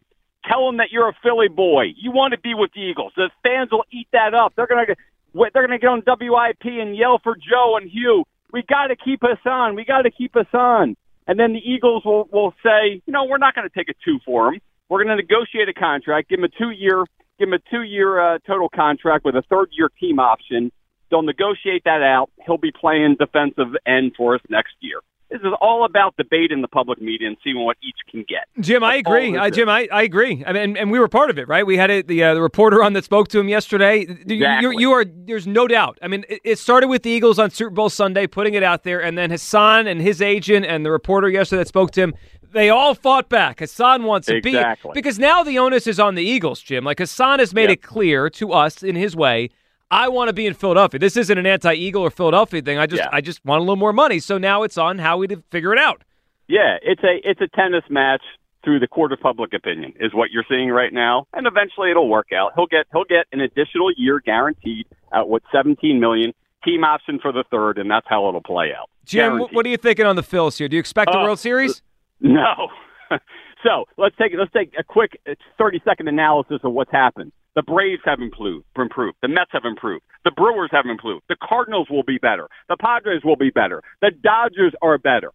Tell 0.48 0.66
them 0.68 0.78
that 0.78 0.92
you're 0.92 1.10
a 1.10 1.18
Philly 1.24 1.48
boy. 1.48 1.86
You 1.98 2.12
want 2.12 2.34
to 2.34 2.40
be 2.40 2.54
with 2.54 2.72
the 2.76 2.82
Eagles. 2.82 3.14
The 3.16 3.30
fans 3.42 3.72
will 3.72 3.86
eat 3.92 4.08
that 4.12 4.34
up. 4.34 4.54
They're 4.56 4.68
gonna 4.68 4.86
they're 5.34 5.66
gonna 5.68 5.80
get 5.80 5.88
on 5.88 6.04
WIP 6.06 6.66
and 6.66 6.96
yell 6.96 7.20
for 7.24 7.36
Joe 7.36 7.78
and 7.82 7.90
Hugh. 7.90 8.26
We 8.52 8.62
got 8.62 8.88
to 8.88 8.96
keep 8.96 9.22
Haason. 9.22 9.76
We 9.76 9.86
got 9.86 10.04
to 10.04 10.12
keep 10.12 10.34
Haason. 10.34 10.96
And 11.26 11.40
then 11.40 11.54
the 11.54 11.60
Eagles 11.60 12.04
will 12.06 12.28
will 12.32 12.54
say, 12.62 13.02
you 13.06 13.14
know, 13.14 13.24
we're 13.26 13.40
not 13.40 13.56
going 13.56 13.68
to 13.68 13.74
take 13.74 13.90
a 13.90 13.96
two 14.06 14.20
for 14.26 14.54
him. 14.54 14.62
We're 14.90 15.04
going 15.04 15.16
to 15.18 15.22
negotiate 15.24 15.70
a 15.70 15.74
contract, 15.74 16.30
give 16.30 16.40
him 16.40 16.46
a 16.46 16.50
two 16.50 16.70
year, 16.70 17.06
give 17.40 17.48
him 17.48 17.54
a 17.54 17.60
two 17.72 17.82
year 17.82 18.20
uh, 18.20 18.40
total 18.46 18.70
contract 18.70 19.26
with 19.26 19.36
a 19.36 19.42
third 19.50 19.70
year 19.72 19.90
team 20.00 20.20
option. 20.20 20.72
They'll 21.10 21.24
negotiate 21.24 21.86
that 21.86 22.04
out. 22.04 22.30
He'll 22.46 22.58
be 22.58 22.72
playing 22.72 23.16
defensive 23.18 23.76
end 23.88 24.14
for 24.18 24.36
us 24.36 24.42
next 24.50 24.74
year. 24.82 25.00
This 25.34 25.42
is 25.42 25.54
all 25.62 25.84
about 25.84 26.16
debate 26.16 26.52
in 26.52 26.62
the 26.62 26.68
public 26.68 27.02
media 27.02 27.28
and 27.28 27.36
seeing 27.44 27.58
what 27.66 27.76
each 27.82 27.96
can 28.10 28.24
get. 28.30 28.48
Jim, 28.64 28.84
I 28.84 28.98
That's 28.98 29.08
all 29.08 29.14
agree. 29.16 29.36
I, 29.38 29.48
is. 29.48 29.56
Jim, 29.56 29.68
I, 29.68 29.88
I 29.92 30.04
agree. 30.04 30.44
I 30.46 30.54
mean, 30.54 30.62
and, 30.62 30.78
and 30.78 30.92
we 30.92 31.00
were 31.00 31.08
part 31.08 31.32
of 31.32 31.40
it, 31.40 31.48
right? 31.48 31.66
We 31.66 31.76
had 31.76 31.90
it, 31.90 32.08
the 32.08 32.24
uh, 32.24 32.34
the 32.36 32.42
reporter 32.42 32.84
on 32.84 32.94
that 32.94 33.04
spoke 33.04 33.30
to 33.30 33.40
him 33.40 33.50
yesterday. 33.50 34.02
You- 34.02 34.14
Exactly. 34.36 34.76
You, 34.76 34.80
you 34.80 34.92
are. 34.92 35.04
There's 35.06 35.48
no 35.48 35.68
doubt. 35.68 35.98
I 36.04 36.08
mean, 36.08 36.24
it, 36.30 36.40
it 36.44 36.60
started 36.60 36.88
with 36.88 37.02
the 37.04 37.10
Eagles 37.10 37.40
on 37.40 37.50
Super 37.50 37.72
Bowl 37.72 37.90
Sunday, 37.90 38.28
putting 38.28 38.54
it 38.54 38.62
out 38.64 38.84
there, 38.84 39.02
and 39.04 39.18
then 39.18 39.32
Haason 39.32 39.88
and 39.90 40.00
his 40.00 40.22
agent 40.22 40.66
and 40.68 40.86
the 40.86 40.92
reporter 40.92 41.28
yesterday 41.30 41.62
that 41.62 41.68
spoke 41.68 41.90
to 41.92 42.02
him. 42.02 42.14
They 42.52 42.70
all 42.70 42.94
fought 42.94 43.30
back. 43.30 43.58
Haason 43.58 44.04
wants 44.04 44.28
to 44.28 44.36
Exactly. 44.36 44.92
be 44.94 44.94
because 44.94 45.18
now 45.18 45.42
the 45.42 45.58
onus 45.58 45.88
is 45.88 46.00
on 46.00 46.14
the 46.14 46.22
Eagles, 46.24 46.62
Jim. 46.62 46.84
Like 46.84 47.00
Haason 47.00 47.40
has 47.40 47.52
made 47.56 47.72
it 47.72 47.82
clear 47.82 48.30
to 48.30 48.52
us 48.52 48.84
in 48.84 48.96
his 48.96 49.16
way. 49.16 49.50
I 49.94 50.08
want 50.10 50.30
to 50.30 50.34
be 50.34 50.46
in 50.48 50.54
Philadelphia. 50.54 51.00
This 51.00 51.16
isn't 51.18 51.38
an 51.38 51.46
anti-Eagle 51.46 52.02
or 52.02 52.10
Philadelphia 52.10 52.62
thing. 52.62 52.78
I 52.80 52.86
just 52.88 53.02
Yeah. 53.04 53.10
I 53.12 53.22
just 53.22 53.44
want 53.46 53.60
a 53.60 53.64
little 53.64 53.76
more 53.76 53.94
money. 53.94 54.20
So 54.20 54.38
now 54.38 54.64
it's 54.64 54.78
on 54.78 54.98
Howie 55.00 55.28
to 55.28 55.44
figure 55.52 55.72
it 55.74 55.80
out. 55.80 56.04
Yeah, 56.48 56.78
it's 56.82 57.04
a 57.04 57.20
it's 57.30 57.42
a 57.42 57.48
tennis 57.56 57.84
match 57.90 58.22
through 58.64 58.80
the 58.80 58.88
court 58.88 59.12
of 59.12 59.20
public 59.20 59.54
opinion 59.54 59.94
is 60.00 60.14
what 60.14 60.32
you're 60.32 60.46
seeing 60.50 60.70
right 60.70 60.94
now, 60.94 61.28
and 61.34 61.46
eventually 61.48 61.92
it'll 61.92 62.10
work 62.10 62.28
out. 62.34 62.52
He'll 62.56 62.66
get 62.66 62.86
he'll 62.92 63.04
get 63.06 63.26
an 63.32 63.40
additional 63.42 63.92
year 63.96 64.20
guaranteed 64.20 64.86
at 65.14 65.28
what 65.28 65.44
17 65.52 66.00
million 66.00 66.34
team 66.66 66.84
option 66.84 67.20
for 67.22 67.32
the 67.32 67.44
third, 67.52 67.78
and 67.78 67.90
that's 67.92 68.06
how 68.10 68.28
it'll 68.30 68.42
play 68.42 68.72
out. 68.78 68.90
Jim, 69.06 69.34
Guaranteed. 69.34 69.56
what 69.56 69.66
are 69.66 69.70
you 69.70 69.78
thinking 69.78 70.06
on 70.06 70.16
the 70.16 70.22
Phils 70.24 70.58
here? 70.58 70.68
Do 70.70 70.76
you 70.76 70.80
expect 70.80 71.12
the 71.12 71.18
Oh, 71.20 71.24
World 71.24 71.40
Series? 71.40 71.82
No. 72.22 72.70
so 73.64 73.86
let's 73.98 74.16
take 74.18 74.32
let's 74.38 74.52
take 74.54 74.74
a 74.80 74.84
quick 74.84 75.20
uh, 75.30 75.34
thirty 75.58 75.82
second 75.86 76.08
analysis 76.08 76.60
of 76.64 76.72
what's 76.74 76.92
happened. 76.92 77.32
The 77.56 77.62
Braves 77.62 78.02
have 78.06 78.20
improved. 78.20 78.66
The 78.76 79.28
Mets 79.28 79.52
have 79.52 79.66
improved. 79.66 80.04
The 80.26 80.32
Brewers 80.32 80.70
have 80.72 80.86
improved. 80.86 81.24
The 81.30 81.38
Cardinals 81.42 81.88
will 81.90 82.04
be 82.04 82.18
better. 82.18 82.48
The 82.68 82.78
Padres 82.78 83.24
will 83.24 83.36
be 83.36 83.52
better. 83.52 83.84
The 84.02 84.12
Dodgers 84.12 84.74
are 84.82 84.98
better. 84.98 85.32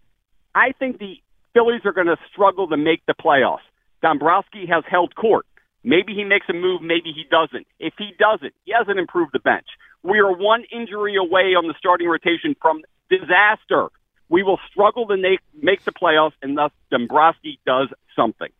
I 0.54 0.72
think 0.78 0.98
the 0.98 1.16
Phillies 1.54 1.82
are 1.84 1.92
going 1.92 2.08
to 2.08 2.16
struggle 2.32 2.68
to 2.68 2.76
make 2.76 3.02
the 3.06 3.14
playoffs. 3.14 3.66
Dombrowski 4.02 4.66
has 4.66 4.84
held 4.88 5.14
court. 5.14 5.46
Maybe 5.84 6.14
he 6.14 6.24
makes 6.24 6.46
a 6.48 6.52
move, 6.52 6.82
maybe 6.82 7.12
he 7.14 7.24
doesn't. 7.30 7.66
If 7.78 7.94
he 7.98 8.10
doesn't, 8.18 8.52
he 8.64 8.72
hasn't 8.76 8.98
improved 8.98 9.32
the 9.32 9.38
bench. 9.38 9.66
We 10.02 10.18
are 10.18 10.32
one 10.32 10.64
injury 10.72 11.16
away 11.16 11.54
on 11.54 11.66
the 11.68 11.74
starting 11.78 12.08
rotation 12.08 12.56
from 12.60 12.82
disaster. 13.08 13.88
We 14.28 14.42
will 14.42 14.58
struggle 14.70 15.06
to 15.06 15.16
make, 15.16 15.40
make 15.60 15.84
the 15.84 15.92
playoffs 15.92 16.34
unless 16.42 16.70
Dombrowski 16.90 17.58
does 17.64 17.88
something. 18.14 18.50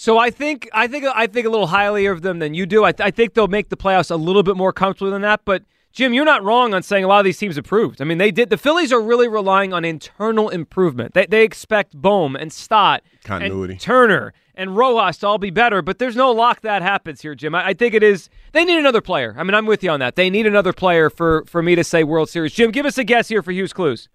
So 0.00 0.16
I 0.16 0.30
think 0.30 0.68
I 0.72 0.86
think 0.86 1.06
I 1.12 1.26
think 1.26 1.44
a 1.44 1.50
little 1.50 1.66
highly 1.66 2.06
of 2.06 2.22
them 2.22 2.38
than 2.38 2.54
you 2.54 2.66
do. 2.66 2.84
I, 2.84 2.94
I 3.00 3.10
think 3.10 3.34
they'll 3.34 3.48
make 3.48 3.68
the 3.68 3.76
playoffs 3.76 4.12
a 4.12 4.16
little 4.16 4.44
bit 4.44 4.56
more 4.56 4.72
comfortably 4.72 5.10
than 5.10 5.22
that. 5.22 5.40
But 5.44 5.64
Jim, 5.90 6.14
you're 6.14 6.24
not 6.24 6.44
wrong 6.44 6.72
on 6.72 6.84
saying 6.84 7.02
a 7.02 7.08
lot 7.08 7.18
of 7.18 7.24
these 7.24 7.36
teams 7.36 7.58
improved. 7.58 8.00
I 8.00 8.04
mean, 8.04 8.18
they 8.18 8.30
did. 8.30 8.48
The 8.48 8.58
Phillies 8.58 8.92
are 8.92 9.02
really 9.02 9.26
relying 9.26 9.72
on 9.72 9.84
internal 9.84 10.50
improvement. 10.50 11.14
They 11.14 11.26
they 11.26 11.42
expect 11.42 12.00
Bohm 12.00 12.36
and 12.36 12.52
Stott, 12.52 13.02
Continuity. 13.24 13.72
and 13.72 13.80
Turner 13.80 14.34
and 14.54 14.76
Rojas 14.76 15.18
to 15.18 15.26
all 15.26 15.38
be 15.38 15.50
better. 15.50 15.82
But 15.82 15.98
there's 15.98 16.14
no 16.14 16.30
lock 16.30 16.60
that 16.60 16.80
happens 16.80 17.20
here, 17.20 17.34
Jim. 17.34 17.56
I, 17.56 17.70
I 17.70 17.74
think 17.74 17.92
it 17.92 18.04
is. 18.04 18.30
They 18.52 18.64
need 18.64 18.78
another 18.78 19.00
player. 19.00 19.34
I 19.36 19.42
mean, 19.42 19.56
I'm 19.56 19.66
with 19.66 19.82
you 19.82 19.90
on 19.90 19.98
that. 19.98 20.14
They 20.14 20.30
need 20.30 20.46
another 20.46 20.72
player 20.72 21.10
for 21.10 21.44
for 21.46 21.60
me 21.60 21.74
to 21.74 21.82
say 21.82 22.04
World 22.04 22.30
Series. 22.30 22.52
Jim, 22.52 22.70
give 22.70 22.86
us 22.86 22.98
a 22.98 23.04
guess 23.04 23.26
here 23.26 23.42
for 23.42 23.50
Hugh's 23.50 23.72
Clues. 23.72 24.08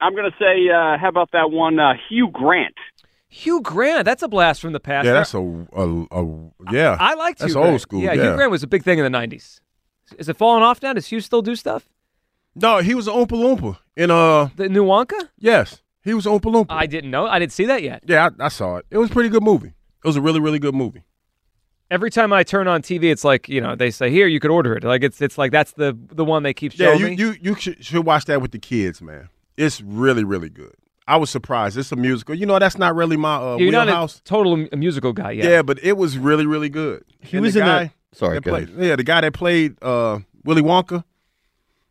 I'm 0.00 0.14
going 0.14 0.30
to 0.30 0.36
say, 0.38 0.70
uh, 0.70 0.96
how 0.96 1.08
about 1.08 1.32
that 1.32 1.50
one, 1.50 1.78
uh, 1.78 1.94
Hugh 2.08 2.30
Grant? 2.32 2.76
Hugh 3.28 3.60
Grant, 3.60 4.04
that's 4.06 4.22
a 4.22 4.28
blast 4.28 4.60
from 4.60 4.72
the 4.72 4.80
past. 4.80 5.04
Yeah, 5.06 5.12
that's 5.12 5.34
a, 5.34 5.38
a, 5.38 6.06
a 6.10 6.50
yeah. 6.72 6.96
I 6.98 7.14
liked 7.14 7.40
that's 7.40 7.52
Hugh 7.52 7.58
old 7.58 7.66
Grant. 7.68 7.80
school. 7.82 8.00
Yeah, 8.02 8.14
Yeah, 8.14 8.22
Hugh 8.30 8.34
Grant 8.36 8.50
was 8.50 8.62
a 8.62 8.66
big 8.66 8.82
thing 8.82 8.98
in 8.98 9.10
the 9.10 9.16
'90s. 9.18 9.60
Is 10.18 10.28
it 10.28 10.36
falling 10.36 10.62
off 10.62 10.82
now? 10.82 10.94
Does 10.94 11.06
Hugh 11.06 11.20
still 11.20 11.42
do 11.42 11.54
stuff? 11.54 11.88
No, 12.54 12.78
he 12.78 12.94
was 12.94 13.06
an 13.06 13.14
Oompa 13.14 13.28
Loompa 13.28 13.78
in 13.96 14.10
uh 14.10 14.48
the 14.56 14.68
new 14.68 14.84
Wonka. 14.84 15.28
Yes, 15.38 15.82
he 16.02 16.14
was 16.14 16.24
Oompa 16.24 16.42
Loompa. 16.52 16.66
I 16.70 16.86
didn't 16.86 17.10
know. 17.10 17.26
I 17.26 17.38
didn't 17.38 17.52
see 17.52 17.66
that 17.66 17.82
yet. 17.82 18.02
Yeah, 18.06 18.30
I, 18.40 18.46
I 18.46 18.48
saw 18.48 18.76
it. 18.76 18.86
It 18.90 18.96
was 18.98 19.10
a 19.10 19.12
pretty 19.12 19.28
good 19.28 19.42
movie. 19.42 19.68
It 19.68 20.06
was 20.06 20.16
a 20.16 20.20
really 20.22 20.40
really 20.40 20.58
good 20.58 20.74
movie. 20.74 21.02
Every 21.90 22.10
time 22.10 22.32
I 22.34 22.42
turn 22.42 22.66
on 22.68 22.82
TV, 22.82 23.04
it's 23.04 23.24
like 23.24 23.48
you 23.48 23.60
know 23.60 23.76
they 23.76 23.90
say 23.90 24.10
here 24.10 24.26
you 24.26 24.40
could 24.40 24.50
order 24.50 24.74
it. 24.74 24.84
Like 24.84 25.02
it's 25.02 25.20
it's 25.20 25.36
like 25.38 25.52
that's 25.52 25.72
the 25.72 25.96
the 26.08 26.24
one 26.24 26.42
they 26.42 26.54
keep 26.54 26.78
Yeah, 26.78 26.88
showing 26.96 27.00
you 27.00 27.06
me. 27.08 27.16
you 27.16 27.36
you 27.42 27.54
should, 27.56 27.84
should 27.84 28.06
watch 28.06 28.24
that 28.24 28.40
with 28.42 28.52
the 28.52 28.58
kids, 28.58 29.00
man. 29.02 29.28
It's 29.56 29.80
really 29.82 30.24
really 30.24 30.48
good. 30.50 30.74
I 31.08 31.16
was 31.16 31.30
surprised. 31.30 31.76
It's 31.78 31.90
a 31.90 31.96
musical. 31.96 32.34
You 32.34 32.46
know, 32.46 32.58
that's 32.58 32.78
not 32.78 32.94
really 32.94 33.16
my 33.16 33.36
uh, 33.36 33.56
You're 33.56 33.72
not 33.72 33.86
wheelhouse. 33.86 34.18
a 34.18 34.22
total 34.22 34.52
m- 34.54 34.68
musical 34.78 35.12
guy 35.12 35.32
yet. 35.32 35.44
Yeah. 35.50 35.62
but 35.62 35.82
it 35.82 35.96
was 35.96 36.18
really, 36.18 36.46
really 36.46 36.68
good. 36.68 37.02
He 37.20 37.36
And 37.38 37.44
was 37.44 37.54
the 37.54 37.60
in 37.60 37.66
guy 37.66 37.84
that- 37.84 37.92
sorry, 38.18 38.34
that 38.36 38.44
go 38.44 38.50
played, 38.52 38.68
ahead. 38.68 38.84
Yeah, 38.84 38.96
the 38.96 39.02
guy 39.04 39.20
that 39.22 39.32
played 39.32 39.76
uh, 39.82 40.20
Willy 40.44 40.62
Wonka. 40.62 41.02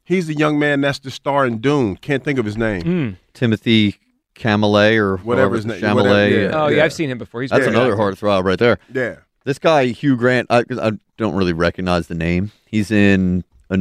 He's 0.04 0.28
the 0.28 0.34
young 0.36 0.58
man 0.58 0.80
that's 0.82 1.00
the 1.00 1.12
star 1.12 1.46
in 1.46 1.58
Dune. 1.60 1.98
Can't 1.98 2.24
think 2.24 2.40
of 2.40 2.46
his 2.46 2.56
name. 2.56 2.82
Hmm. 2.84 3.10
Timothée 3.34 3.98
Chalamet 4.36 4.98
or 4.98 5.18
Whatever 5.18 5.56
his 5.56 5.66
name- 5.66 5.82
Chalamet. 5.82 5.96
whatever, 5.96 6.30
yeah. 6.30 6.52
Oh 6.54 6.68
yeah, 6.68 6.86
I've 6.86 6.94
seen 6.94 7.10
him 7.10 7.18
before. 7.18 7.42
He's 7.42 7.50
That's 7.52 7.64
great. 7.66 7.76
another 7.76 7.96
heartthrob 7.96 8.44
right 8.46 8.60
there. 8.60 8.78
Yeah. 8.94 9.16
This 9.44 9.60
guy 9.60 9.88
Hugh 9.88 10.16
Grant, 10.16 10.48
I, 10.50 10.64
I 10.82 10.92
don't 11.18 11.36
really 11.36 11.54
recognize 11.54 12.08
the 12.08 12.16
name. 12.16 12.52
He's 12.66 12.92
in 12.92 13.44
a 13.70 13.80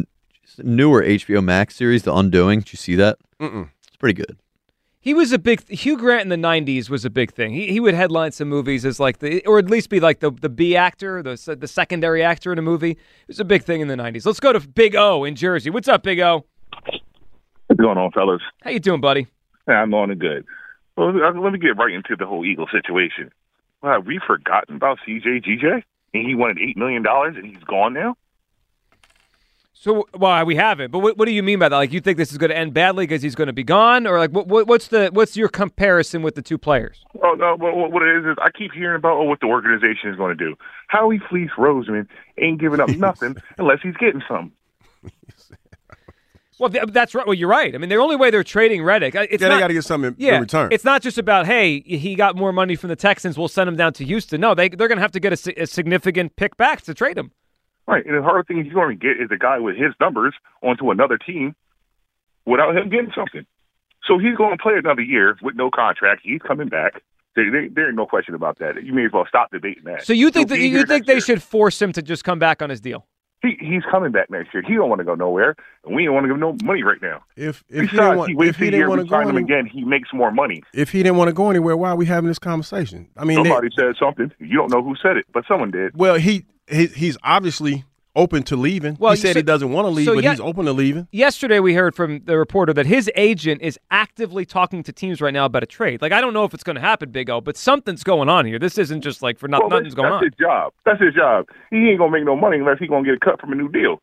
newer 0.63 1.03
HBO 1.03 1.45
Max 1.45 1.77
series, 1.77 2.05
The 2.05 2.15
Undoing. 2.15 2.61
Did 2.61 2.73
you 2.73 2.77
see 2.79 2.95
that? 2.97 3.19
Mm-mm. 3.41 3.69
It's 3.87 3.97
pretty 3.97 4.15
good. 4.15 4.37
He 5.07 5.15
was 5.15 5.31
a 5.31 5.39
big 5.39 5.69
Hugh 5.69 5.97
Grant 5.97 6.23
in 6.23 6.31
the 6.31 6.49
'90s 6.49 6.91
was 6.91 7.05
a 7.05 7.11
big 7.11 7.33
thing. 7.33 7.53
He 7.53 7.71
he 7.71 7.79
would 7.79 7.95
headline 7.95 8.33
some 8.33 8.49
movies 8.49 8.85
as 8.85 8.99
like 8.99 9.21
the 9.21 9.41
or 9.47 9.57
at 9.57 9.71
least 9.71 9.89
be 9.89 10.01
like 10.01 10.19
the 10.19 10.33
the 10.33 10.49
B 10.49 10.75
actor, 10.75 11.23
the 11.23 11.57
the 11.57 11.69
secondary 11.69 12.25
actor 12.25 12.51
in 12.51 12.59
a 12.59 12.63
movie. 12.63 12.91
It 12.91 13.29
was 13.29 13.39
a 13.39 13.45
big 13.45 13.63
thing 13.63 13.81
in 13.81 13.87
the 13.87 13.95
'90s. 13.95 14.27
Let's 14.27 14.41
go 14.41 14.53
to 14.53 14.59
Big 14.59 14.97
O 14.97 15.23
in 15.23 15.37
Jersey. 15.37 15.71
What's 15.71 15.87
up, 15.87 16.03
Big 16.03 16.19
O? 16.19 16.45
What's 17.69 17.81
going 17.81 17.99
on, 17.99 18.11
fellas? 18.11 18.43
How 18.65 18.71
you 18.71 18.81
doing, 18.81 19.01
buddy? 19.01 19.29
Yeah, 19.69 19.75
I'm 19.75 19.95
on 19.95 20.11
it 20.11 20.19
good. 20.19 20.45
Well, 20.97 21.13
let 21.15 21.53
me 21.53 21.61
get 21.61 21.77
right 21.77 21.95
into 21.95 22.17
the 22.17 22.27
whole 22.27 22.45
Eagle 22.45 22.67
situation. 22.73 23.31
Wow, 23.85 23.93
have 23.93 24.07
we 24.07 24.19
forgotten 24.27 24.75
about 24.75 24.99
CJ 25.07 25.45
GJ? 25.45 25.85
And 26.15 26.27
he 26.27 26.35
wanted 26.35 26.57
$8 26.57 26.77
million 26.77 27.07
and 27.07 27.47
he's 27.47 27.63
gone 27.63 27.93
now? 27.93 28.17
So, 29.79 30.09
well, 30.15 30.45
we 30.47 30.57
haven't. 30.57 30.91
But 30.91 31.01
what, 31.01 31.19
what 31.19 31.27
do 31.27 31.33
you 31.33 31.43
mean 31.43 31.59
by 31.59 31.69
that? 31.69 31.77
Like, 31.77 31.93
you 31.93 32.01
think 32.01 32.17
this 32.17 32.33
is 32.33 32.39
going 32.39 32.49
to 32.51 32.57
end 32.57 32.73
badly 32.73 33.05
because 33.07 33.21
he's 33.21 33.35
going 33.35 33.47
to 33.49 33.53
be 33.53 33.63
gone, 33.63 34.07
or 34.07 34.19
like, 34.19 34.31
what, 34.31 34.49
what, 34.49 34.67
what's 34.67 34.89
the 34.89 35.11
what's 35.13 35.37
your 35.37 35.49
comparison 35.49 36.23
with 36.23 36.35
the 36.35 36.41
two 36.43 36.57
players? 36.57 37.05
Oh, 37.23 37.35
no, 37.35 37.57
but 37.59 37.77
what 37.77 37.93
what 37.93 38.03
it 38.03 38.17
is 38.19 38.25
is 38.25 38.37
I 38.43 38.51
keep 38.51 38.73
hearing 38.73 38.97
about 38.97 39.19
oh, 39.19 39.25
what 39.25 39.41
the 39.41 39.47
organization 39.47 40.09
is 40.11 40.17
going 40.17 40.37
to 40.37 40.45
do. 40.45 40.57
Howie 40.89 41.21
Fleece 41.29 41.51
Roseman 41.59 42.09
ain't 42.41 42.59
giving 42.59 42.81
up 42.81 42.89
nothing 42.97 43.37
unless 43.59 43.79
he's 43.83 43.97
getting 43.99 44.23
something. 44.27 44.51
Well, 46.59 46.71
that's 46.71 47.15
right. 47.15 47.27
Well, 47.27 47.35
you're 47.35 47.51
right. 47.51 47.75
I 47.75 47.79
mean, 47.79 47.91
the 47.91 47.97
only 47.97 48.17
way 48.17 48.31
they're 48.31 48.43
trading 48.43 48.83
Reddick, 48.83 49.15
uh, 49.15 49.27
it's 49.31 49.43
Yeah, 49.43 49.49
they 49.49 49.55
not- 49.57 49.61
gotta 49.61 49.75
get 49.75 49.85
something 49.85 50.09
in- 50.09 50.15
in 50.15 50.21
yeah, 50.27 50.39
return. 50.39 50.71
It's 50.73 50.85
not 50.85 51.03
just 51.03 51.19
about 51.19 51.45
hey, 51.45 51.81
he 51.81 52.15
got 52.15 52.35
more 52.35 52.51
money 52.51 52.77
from 52.77 52.89
the 52.89 52.97
Texans. 52.97 53.37
We'll 53.37 53.49
send 53.49 53.69
him 53.69 53.77
down 53.77 53.93
to 53.95 54.05
Houston. 54.07 54.41
No, 54.41 54.55
they 54.55 54.71
they're 54.71 54.89
going 54.89 54.97
to 54.97 55.03
have 55.03 55.13
to 55.13 55.21
get 55.21 55.35
a, 55.47 55.63
a 55.63 55.67
significant 55.67 56.35
pick 56.37 56.57
back 56.57 56.81
to 56.83 56.95
trade 56.95 57.19
him. 57.19 57.31
Right, 57.89 58.05
and 58.05 58.17
the 58.17 58.23
hard 58.23 58.47
thing 58.49 58.63
he's 58.65 58.73
going 58.73 58.99
to 58.99 59.01
get 59.01 59.21
is 59.23 59.31
a 59.31 59.37
guy 59.37 59.59
with 59.61 59.77
his 59.77 59.93
numbers 60.01 60.35
onto 60.63 60.91
another 60.91 61.19
team 61.19 61.55
without 62.45 62.77
him 62.77 62.89
getting 62.89 63.13
something. 63.15 63.47
So 64.05 64.19
he's 64.19 64.37
going 64.37 64.57
to 64.57 64.63
play 64.63 64.75
another 64.77 65.03
year 65.03 65.37
with 65.43 65.55
no 65.57 65.71
contract. 65.71 66.23
He's 66.25 66.41
coming 66.41 66.69
back. 66.69 67.03
There, 67.35 67.51
there, 67.51 67.69
there 67.69 67.87
ain't 67.89 67.97
no 67.97 68.07
question 68.07 68.35
about 68.35 68.59
that. 68.61 68.83
You 68.83 68.93
may 68.93 69.07
as 69.07 69.13
well 69.13 69.25
stop 69.29 69.51
debating 69.51 69.85
that. 69.85 70.05
So 70.05 70.13
you 70.13 70.31
think 70.31 70.49
He'll 70.51 70.59
that 70.59 70.63
you 70.65 70.85
think 70.85 71.07
they 71.07 71.15
year. 71.15 71.21
should 71.21 71.43
force 71.43 71.81
him 71.81 71.93
to 71.93 72.03
just 72.03 72.25
come 72.25 72.39
back 72.39 72.63
on 72.63 72.71
his 72.71 72.81
deal? 72.81 73.07
He, 73.43 73.57
he's 73.61 73.83
coming 73.91 74.11
back 74.13 74.31
next 74.31 74.55
year. 74.55 74.63
He 74.67 74.75
don't 74.75 74.89
want 74.89 75.01
to 75.01 75.05
go 75.05 75.15
nowhere, 75.15 75.55
and 75.85 75.95
we 75.95 76.07
don't 76.07 76.15
want 76.15 76.25
to 76.25 76.29
give 76.29 76.39
no 76.39 76.57
money 76.65 76.83
right 76.83 77.01
now. 77.03 77.23
If 77.37 77.63
if 77.69 77.83
he 77.83 77.87
Besides, 77.89 77.93
didn't 77.93 78.17
want, 78.19 78.31
he 78.31 78.49
if 78.49 78.57
he 78.57 78.71
didn't 78.71 78.89
want 78.89 79.01
to 79.03 79.05
go 79.07 79.11
sign 79.17 79.29
him 79.29 79.37
again. 79.37 79.67
He 79.67 79.85
makes 79.85 80.09
more 80.15 80.31
money. 80.33 80.63
if 80.73 80.91
he 80.91 81.03
didn't 81.03 81.19
want 81.19 81.29
to 81.29 81.35
go 81.35 81.51
anywhere, 81.51 81.77
why 81.77 81.91
are 81.91 81.97
we 81.97 82.07
having 82.07 82.29
this 82.29 82.39
conversation? 82.39 83.09
I 83.17 83.25
mean, 83.25 83.43
they- 83.43 83.51
Somebody 83.51 83.69
said 83.79 83.95
something. 84.01 84.33
You 84.39 84.57
don't 84.57 84.71
know 84.73 84.83
who 84.83 84.97
said 85.01 85.17
it, 85.19 85.27
but 85.33 85.45
someone 85.47 85.71
did. 85.71 85.95
well, 85.97 86.15
he, 86.17 86.47
he 86.71 86.87
he's 86.87 87.17
obviously 87.23 87.85
open 88.15 88.43
to 88.43 88.57
leaving. 88.57 88.97
Well, 88.99 89.13
he 89.13 89.19
said 89.19 89.35
so- 89.35 89.39
he 89.41 89.43
doesn't 89.43 89.71
want 89.73 89.85
to 89.85 89.91
leave, 89.91 90.07
so 90.07 90.15
but 90.15 90.25
yeah- 90.25 90.31
he's 90.31 90.41
open 90.41 90.65
to 90.65 90.73
leaving. 90.73 91.07
Yesterday, 91.13 91.61
we 91.61 91.75
heard 91.75 91.95
from 91.95 92.21
the 92.25 92.39
reporter 92.39 92.73
that 92.73 92.87
his 92.87 93.11
agent 93.15 93.61
is 93.61 93.79
actively 93.91 94.47
talking 94.47 94.83
to 94.85 94.93
teams 94.93 95.21
right 95.21 95.35
now 95.35 95.45
about 95.45 95.63
a 95.63 95.67
trade. 95.67 96.01
Like, 96.01 96.13
I 96.13 96.23
don't 96.23 96.33
know 96.33 96.45
if 96.45 96.55
it's 96.55 96.65
going 96.65 96.77
to 96.77 96.81
happen, 96.81 97.11
Big 97.11 97.29
O, 97.29 97.43
but 97.43 97.59
something's 97.59 98.03
going 98.03 98.31
on 98.31 98.47
here. 98.47 98.59
This 98.59 98.79
isn't 98.79 99.03
just 99.03 99.21
like 99.23 99.39
for 99.39 99.49
nothing. 99.49 99.69
Well, 99.69 99.79
nothing's 99.81 99.95
that's, 99.95 100.03
going 100.03 100.13
that's 100.13 100.23
on. 100.23 100.25
his 100.25 100.35
job. 100.41 100.73
That's 100.87 101.01
his 101.03 101.15
job. 101.15 101.47
He 101.71 101.91
ain't 101.91 101.99
gonna 101.99 102.11
make 102.11 102.25
no 102.25 102.37
money 102.37 102.57
unless 102.57 102.79
he's 102.79 102.89
gonna 102.89 103.05
get 103.05 103.15
a 103.15 103.21
cut 103.21 103.39
from 103.39 103.53
a 103.53 103.55
new 103.55 103.69
deal. 103.69 104.01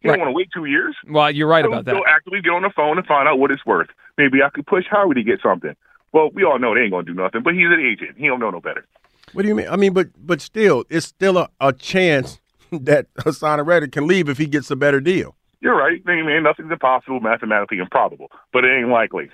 He 0.00 0.08
Right. 0.08 0.14
don't 0.14 0.26
want 0.26 0.28
to 0.28 0.36
wait 0.36 0.48
two 0.54 0.66
years. 0.66 0.94
Well, 1.10 1.28
you're 1.28 1.48
right 1.48 1.64
He'll- 1.64 1.72
about 1.72 1.84
that. 1.86 1.96
He'll 1.96 2.04
actively 2.06 2.40
get 2.40 2.50
on 2.52 2.62
the 2.62 2.70
phone 2.70 2.96
and 2.98 3.06
find 3.08 3.26
out 3.26 3.40
what 3.40 3.50
it's 3.50 3.66
worth. 3.66 3.88
Maybe 4.16 4.40
I 4.40 4.50
could 4.50 4.66
push 4.68 4.84
Howie 4.88 5.14
to 5.14 5.22
get 5.24 5.40
something. 5.42 5.74
Well, 6.12 6.30
we 6.32 6.44
all 6.44 6.60
know 6.60 6.76
they 6.76 6.82
ain't 6.82 6.92
gonna 6.92 7.02
do 7.02 7.12
nothing, 7.14 7.42
but 7.42 7.54
he's 7.54 7.66
an 7.66 7.80
agent. 7.80 8.16
He 8.16 8.28
don't 8.28 8.38
know 8.38 8.50
no 8.50 8.60
better. 8.60 8.86
What 9.32 9.42
do 9.42 9.48
you 9.48 9.54
mean? 9.54 9.68
I 9.68 9.76
mean, 9.76 9.92
but 9.92 10.08
but 10.18 10.40
still, 10.40 10.84
it's 10.88 11.06
still 11.06 11.38
a, 11.38 11.48
a 11.60 11.72
chance 11.72 12.40
that 12.72 13.12
Haason 13.14 13.64
Reddick 13.66 13.92
can 13.92 14.06
leave 14.06 14.28
if 14.28 14.38
he 14.38 14.46
gets 14.46 14.70
a 14.70 14.76
better 14.76 15.00
deal. 15.00 15.34
You're 15.60 15.76
right. 15.76 16.00
I 16.06 16.22
mean, 16.22 16.42
nothing's 16.44 16.70
impossible, 16.70 17.20
mathematically 17.20 17.78
improbable, 17.78 18.30
but 18.52 18.64
it 18.64 18.68
ain't 18.78 18.88
likely. 18.90 19.28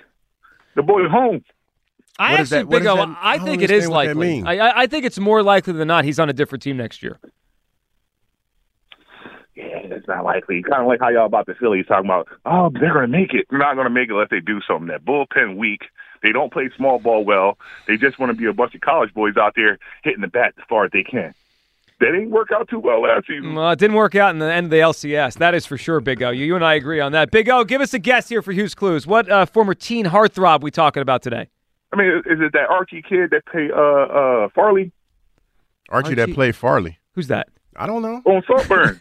The 0.75 0.81
boy's 0.83 1.09
home. 1.11 1.43
I 2.17 2.31
What 2.31 2.39
is 2.41 2.53
actually, 2.53 2.57
that- 2.63 2.67
what 2.67 2.79
Big 2.79 2.83
that- 2.83 3.17
I 3.21 3.33
I 3.33 3.37
think 3.39 3.61
it 3.61 3.69
is 3.71 3.85
understand 3.89 3.91
what 3.91 4.05
that 4.07 4.15
likely. 4.47 4.59
I, 4.59 4.67
I 4.69 4.81
I 4.83 4.87
think 4.87 5.05
it's 5.05 5.19
more 5.19 5.43
likely 5.43 5.73
than 5.73 5.87
not 5.87 6.03
he's 6.05 6.19
on 6.19 6.29
a 6.29 6.33
different 6.33 6.63
team 6.63 6.77
next 6.77 7.03
year. 7.03 7.19
Yeah, 9.55 9.63
it's 9.83 10.07
not 10.07 10.25
likely. 10.25 10.61
Kind 10.63 10.81
of 10.81 10.87
like 10.87 10.99
how 10.99 11.09
y'all 11.09 11.25
about 11.25 11.45
the 11.45 11.55
Phillies 11.55 11.85
talking 11.87 12.05
about, 12.05 12.27
oh, 12.45 12.69
they're 12.73 12.91
going 12.93 13.09
to 13.09 13.17
make 13.17 13.33
it. 13.33 13.45
They're 13.49 13.59
not 13.59 13.75
going 13.75 13.85
to 13.85 13.89
make 13.93 14.09
it 14.09 14.13
unless 14.13 14.29
they 14.29 14.41
do 14.41 14.59
something. 14.67 14.87
That 14.87 15.05
bullpen 15.05 15.55
weak. 15.57 15.81
They 16.25 16.31
don't 16.31 16.51
play 16.51 16.71
small 16.75 16.97
ball 16.97 17.23
well. 17.23 17.59
They 17.87 17.97
just 17.97 18.17
want 18.17 18.31
to 18.31 18.35
be 18.35 18.47
a 18.47 18.53
bunch 18.53 18.73
of 18.73 18.81
college 18.81 19.13
boys 19.13 19.37
out 19.37 19.53
there 19.55 19.77
hitting 20.03 20.21
the 20.21 20.27
bat 20.27 20.55
as 20.57 20.63
far 20.67 20.83
as 20.83 20.91
they 20.91 21.03
can. 21.03 21.35
That 21.99 22.11
didn't 22.13 22.31
work 22.31 22.49
out 22.51 22.67
too 22.67 22.79
well 22.79 23.03
last 23.03 23.27
season. 23.27 23.53
Well, 23.53 23.69
it 23.69 23.77
didn't 23.77 23.95
work 23.95 24.15
out 24.15 24.31
in 24.31 24.39
the 24.39 24.51
end 24.51 24.65
of 24.65 24.71
the 24.71 24.79
LCS. 24.79 25.37
That 25.37 25.53
is 25.53 25.67
for 25.67 25.77
sure, 25.77 25.99
Big 25.99 26.23
O. 26.23 26.31
You, 26.31 26.43
you 26.45 26.55
and 26.55 26.65
I 26.65 26.73
agree 26.73 26.99
on 26.99 27.11
that. 27.11 27.29
Big 27.29 27.47
O, 27.47 27.63
give 27.63 27.79
us 27.79 27.93
a 27.93 27.99
guess 27.99 28.27
here 28.27 28.41
for 28.41 28.51
Hugh's 28.53 28.73
Clues. 28.73 29.05
What 29.05 29.29
uh, 29.29 29.45
former 29.45 29.75
teen 29.75 30.07
heartthrob 30.07 30.61
we 30.61 30.71
talking 30.71 31.01
about 31.01 31.21
today? 31.21 31.47
I 31.93 31.95
mean, 31.95 32.07
is 32.25 32.41
it 32.41 32.53
that 32.53 32.69
Archie 32.71 33.03
kid 33.07 33.29
that 33.29 33.45
played 33.45 33.69
uh 33.69 33.75
uh 33.75 34.49
Farley 34.55 34.91
Archie, 35.89 36.15
that 36.15 36.33
played 36.33 36.55
Farley. 36.55 36.97
Who's 37.13 37.27
that? 37.27 37.49
I 37.75 37.85
don't 37.85 38.01
know. 38.01 38.23
on 38.25 38.41
Saltburn? 38.47 38.99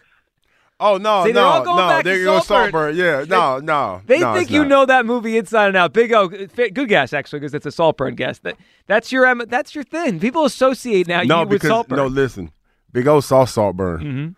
Oh 0.81 0.97
no, 0.97 1.25
See, 1.25 1.33
they're 1.33 1.43
no, 1.43 1.63
no, 1.63 1.77
back 1.77 2.03
to 2.03 2.09
they're 2.11 2.25
going 2.25 2.43
Saltburn. 2.43 2.97
Yeah, 2.97 3.25
no, 3.29 3.59
no. 3.61 4.03
They 4.07 4.19
no, 4.19 4.35
think 4.35 4.51
you 4.51 4.65
know 4.65 4.85
that 4.85 5.07
movie 5.07 5.39
inside 5.39 5.69
and 5.69 5.77
out. 5.77 5.93
Big 5.93 6.13
O, 6.13 6.27
good 6.29 6.89
guess 6.89 7.13
actually, 7.13 7.41
because 7.41 7.55
it's 7.55 7.65
a 7.67 7.71
Saltburn 7.71 8.17
guess. 8.17 8.41
That 8.41 8.57
that's 8.87 9.13
your 9.13 9.45
that's 9.47 9.75
your 9.75 9.85
thing. 9.85 10.19
People 10.19 10.45
associate 10.45 11.07
now 11.07 11.23
No, 11.23 11.43
you 11.43 11.49
with 11.49 11.63
Saltburn. 11.63 11.97
no, 11.99 12.07
listen. 12.07 12.51
Big 12.93 13.07
O 13.07 13.21
saw 13.21 13.45
Saltburn, 13.45 14.03
Mhm. 14.03 14.35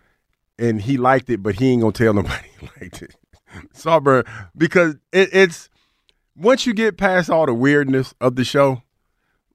and 0.65 0.83
he 0.83 0.99
liked 0.99 1.31
it, 1.31 1.43
but 1.43 1.55
he 1.57 1.71
ain't 1.71 1.81
gonna 1.81 1.93
tell 1.93 2.13
nobody 2.13 2.49
he 2.61 2.69
liked 2.81 3.01
it. 3.03 3.17
Saltburn, 3.73 4.25
because 4.57 4.97
it, 5.13 5.31
it's 5.33 5.71
once 6.37 6.67
you 6.67 6.75
get 6.75 6.99
past 6.99 7.31
all 7.31 7.47
the 7.47 7.55
weirdness 7.55 8.13
of 8.21 8.37
the 8.37 8.45
show, 8.45 8.83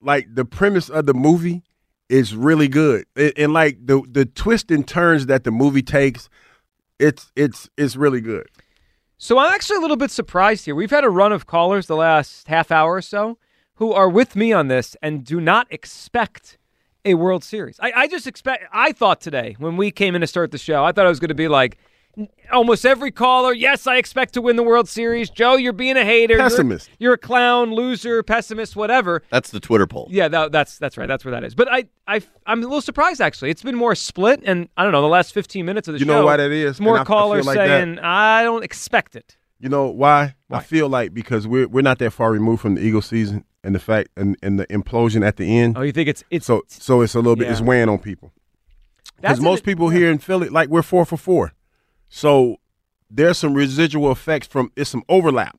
like 0.01 0.27
the 0.33 0.45
premise 0.45 0.89
of 0.89 1.05
the 1.05 1.13
movie 1.13 1.61
is 2.09 2.35
really 2.35 2.67
good, 2.67 3.05
It- 3.15 3.37
and 3.37 3.53
like 3.53 3.77
the 3.85 4.01
the 4.09 4.25
twist 4.25 4.71
and 4.71 4.87
turns 4.87 5.27
that 5.27 5.43
the 5.43 5.51
movie 5.51 5.83
takes, 5.83 6.27
it's 7.01 7.31
it's 7.35 7.69
it's 7.77 7.95
really 7.95 8.21
good. 8.21 8.47
So 9.17 9.37
I'm 9.37 9.53
actually 9.53 9.77
a 9.77 9.81
little 9.81 9.97
bit 9.97 10.11
surprised 10.11 10.65
here. 10.65 10.75
We've 10.75 10.89
had 10.89 11.03
a 11.03 11.09
run 11.09 11.31
of 11.31 11.45
callers 11.45 11.87
the 11.87 11.95
last 11.95 12.47
half 12.47 12.71
hour 12.71 12.93
or 12.93 13.01
so 13.01 13.37
who 13.75 13.91
are 13.91 14.09
with 14.09 14.35
me 14.35 14.53
on 14.53 14.67
this 14.67 14.95
and 15.01 15.23
do 15.23 15.41
not 15.41 15.67
expect 15.71 16.57
a 17.03 17.15
World 17.15 17.43
Series. 17.43 17.79
I, 17.79 17.91
I 17.95 18.07
just 18.07 18.27
expect. 18.27 18.65
I 18.71 18.91
thought 18.91 19.21
today 19.21 19.55
when 19.57 19.77
we 19.77 19.91
came 19.91 20.15
in 20.15 20.21
to 20.21 20.27
start 20.27 20.51
the 20.51 20.57
show, 20.57 20.83
I 20.83 20.91
thought 20.91 21.05
it 21.05 21.09
was 21.09 21.19
going 21.19 21.29
to 21.29 21.35
be 21.35 21.47
like 21.47 21.77
almost 22.51 22.85
every 22.85 23.11
caller. 23.11 23.53
Yes, 23.53 23.87
I 23.87 23.97
expect 23.97 24.33
to 24.35 24.41
win 24.41 24.55
the 24.55 24.63
World 24.63 24.87
Series. 24.89 25.29
Joe, 25.29 25.55
you're 25.55 25.73
being 25.73 25.97
a 25.97 26.03
hater. 26.05 26.33
You're- 26.33 26.43
Pessimist. 26.43 26.89
You're, 26.99 27.13
a 27.13 27.17
clown, 27.17 27.73
loser, 27.73 28.23
pessimist, 28.23 28.75
whatever. 28.75 29.23
That's 29.29 29.49
the 29.51 29.59
Twitter 29.59 29.87
poll. 29.87 30.07
Yeah, 30.11 30.27
that, 30.27 30.51
that's 30.51 30.77
that's 30.77 30.97
right. 30.97 31.07
That's 31.07 31.23
where 31.25 31.31
that 31.31 31.43
is. 31.43 31.55
But 31.55 31.71
I, 31.71 31.85
I, 32.07 32.21
I'm 32.45 32.59
a 32.59 32.63
little 32.63 32.81
surprised 32.81 33.21
actually. 33.21 33.49
It's 33.51 33.63
been 33.63 33.75
more 33.75 33.95
split, 33.95 34.41
and 34.45 34.69
I 34.77 34.83
don't 34.83 34.91
know 34.91 35.01
the 35.01 35.07
last 35.07 35.33
15 35.33 35.65
minutes 35.65 35.87
of 35.87 35.93
the 35.93 35.99
You 35.99 36.05
show. 36.05 36.11
You 36.13 36.19
know 36.19 36.25
why 36.25 36.37
that 36.37 36.51
is? 36.51 36.79
More 36.79 36.97
And 36.97 36.99
I- 36.99 37.01
I 37.01 37.05
feel 37.05 37.15
callers 37.15 37.45
that- 37.45 37.53
saying 37.55 37.99
I 37.99 38.43
don't 38.43 38.63
expect 38.63 39.15
it. 39.15 39.37
You 39.59 39.69
know 39.69 39.87
why? 39.87 40.35
I 40.49 40.59
feel 40.61 40.89
like 40.89 41.13
because 41.13 41.47
we're 41.47 41.67
we're 41.67 41.83
not 41.83 41.99
that 41.99 42.11
far 42.11 42.31
removed 42.31 42.61
from 42.63 42.75
the 42.75 42.81
Eagle 42.81 43.03
season 43.03 43.45
and 43.63 43.75
the 43.75 43.79
fact 43.79 44.09
and, 44.17 44.35
and 44.41 44.59
the 44.59 44.65
implosion 44.67 45.23
at 45.23 45.37
the 45.37 45.55
end. 45.59 45.77
Oh, 45.77 45.81
you 45.83 45.91
think 45.91 46.09
it's 46.09 46.23
it's 46.31 46.47
so 46.47 46.63
so 46.67 47.01
it's 47.01 47.13
a 47.13 47.19
little 47.19 47.35
bit 47.35 47.47
it's 47.49 47.61
weighing 47.61 47.87
on 47.87 47.99
people. 47.99 48.31
Because 49.21 49.39
most 49.39 49.63
people 49.63 49.89
here 49.89 50.09
in 50.09 50.17
Philly, 50.17 50.49
like 50.49 50.69
we're 50.69 50.81
four 50.81 51.05
for 51.05 51.15
four, 51.15 51.53
so 52.11 52.57
there's 53.09 53.37
some 53.37 53.53
residual 53.53 54.11
effects 54.11 54.45
from 54.45 54.71
it's 54.75 54.89
some 54.89 55.03
overlap 55.09 55.57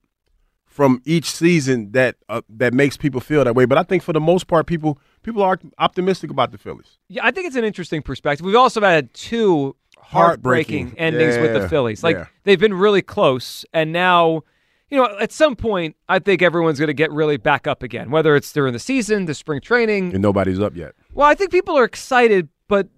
from 0.66 1.02
each 1.04 1.30
season 1.30 1.92
that 1.92 2.16
uh, 2.28 2.42
that 2.48 2.72
makes 2.72 2.96
people 2.96 3.20
feel 3.20 3.42
that 3.44 3.54
way. 3.54 3.64
But 3.64 3.78
I 3.78 3.82
think 3.82 4.02
for 4.02 4.12
the 4.12 4.20
most 4.20 4.46
part, 4.46 4.66
people 4.66 4.98
people 5.22 5.42
are 5.42 5.58
optimistic 5.78 6.30
about 6.30 6.52
the 6.52 6.58
Phillies. 6.58 6.98
Yeah, 7.08 7.24
I 7.24 7.30
think 7.30 7.46
it's 7.46 7.56
an 7.56 7.64
interesting 7.64 8.02
perspective. 8.02 8.44
We've 8.44 8.54
also 8.54 8.80
had 8.82 9.12
two 9.14 9.76
heartbreaking, 9.98 10.88
Heartbreaking. 10.88 10.98
endings 10.98 11.38
with 11.38 11.54
the 11.54 11.68
Phillies. 11.68 12.04
Like 12.04 12.16
yeah. 12.16 12.26
they've 12.44 12.60
been 12.60 12.74
really 12.74 13.02
close, 13.02 13.64
and 13.72 13.92
now, 13.92 14.42
you 14.90 14.98
know, 14.98 15.18
at 15.18 15.32
some 15.32 15.56
point, 15.56 15.96
I 16.08 16.18
think 16.18 16.42
everyone's 16.42 16.78
going 16.78 16.88
to 16.88 16.94
get 16.94 17.10
really 17.10 17.38
back 17.38 17.66
up 17.66 17.82
again. 17.82 18.10
Whether 18.10 18.36
it's 18.36 18.52
during 18.52 18.74
the 18.74 18.78
season, 18.78 19.24
the 19.24 19.34
spring 19.34 19.62
training. 19.62 20.12
And 20.12 20.22
nobody's 20.22 20.60
up 20.60 20.76
yet. 20.76 20.92
Well, 21.14 21.26
I 21.26 21.34
think 21.34 21.50
people 21.50 21.78
are 21.78 21.84
excited, 21.84 22.48
but 22.68 22.88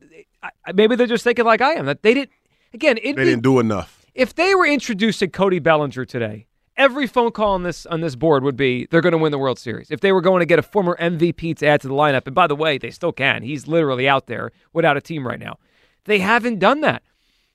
maybe 0.74 0.96
they're 0.96 1.06
just 1.06 1.24
thinking 1.24 1.44
like 1.44 1.60
I 1.60 1.74
am 1.74 1.86
that 1.86 2.02
they 2.02 2.14
didn't. 2.14 2.30
Again, 2.74 2.98
it 3.02 3.16
They 3.16 3.24
didn't 3.24 3.42
do 3.42 3.58
enough. 3.60 4.04
if 4.14 4.34
they 4.34 4.54
were 4.54 4.66
introducing 4.66 5.30
Cody 5.30 5.60
Bellinger 5.60 6.04
today, 6.04 6.46
every 6.76 7.06
phone 7.06 7.30
call 7.30 7.54
on 7.54 7.62
this 7.62 7.86
on 7.86 8.00
this 8.00 8.16
board 8.16 8.42
would 8.42 8.56
be 8.56 8.86
they're 8.90 9.00
going 9.00 9.12
to 9.12 9.18
win 9.18 9.30
the 9.32 9.38
World 9.38 9.58
Series. 9.58 9.90
If 9.90 10.00
they 10.00 10.12
were 10.12 10.20
going 10.20 10.40
to 10.40 10.46
get 10.46 10.58
a 10.58 10.62
former 10.62 10.96
MVP 11.00 11.56
to 11.58 11.66
add 11.66 11.80
to 11.82 11.88
the 11.88 11.94
lineup, 11.94 12.26
and 12.26 12.34
by 12.34 12.46
the 12.48 12.56
way, 12.56 12.76
they 12.76 12.90
still 12.90 13.12
can. 13.12 13.42
He's 13.42 13.68
literally 13.68 14.08
out 14.08 14.26
there 14.26 14.50
without 14.72 14.96
a 14.96 15.00
team 15.00 15.26
right 15.26 15.38
now. 15.38 15.58
They 16.04 16.18
haven't 16.18 16.58
done 16.58 16.80
that. 16.80 17.02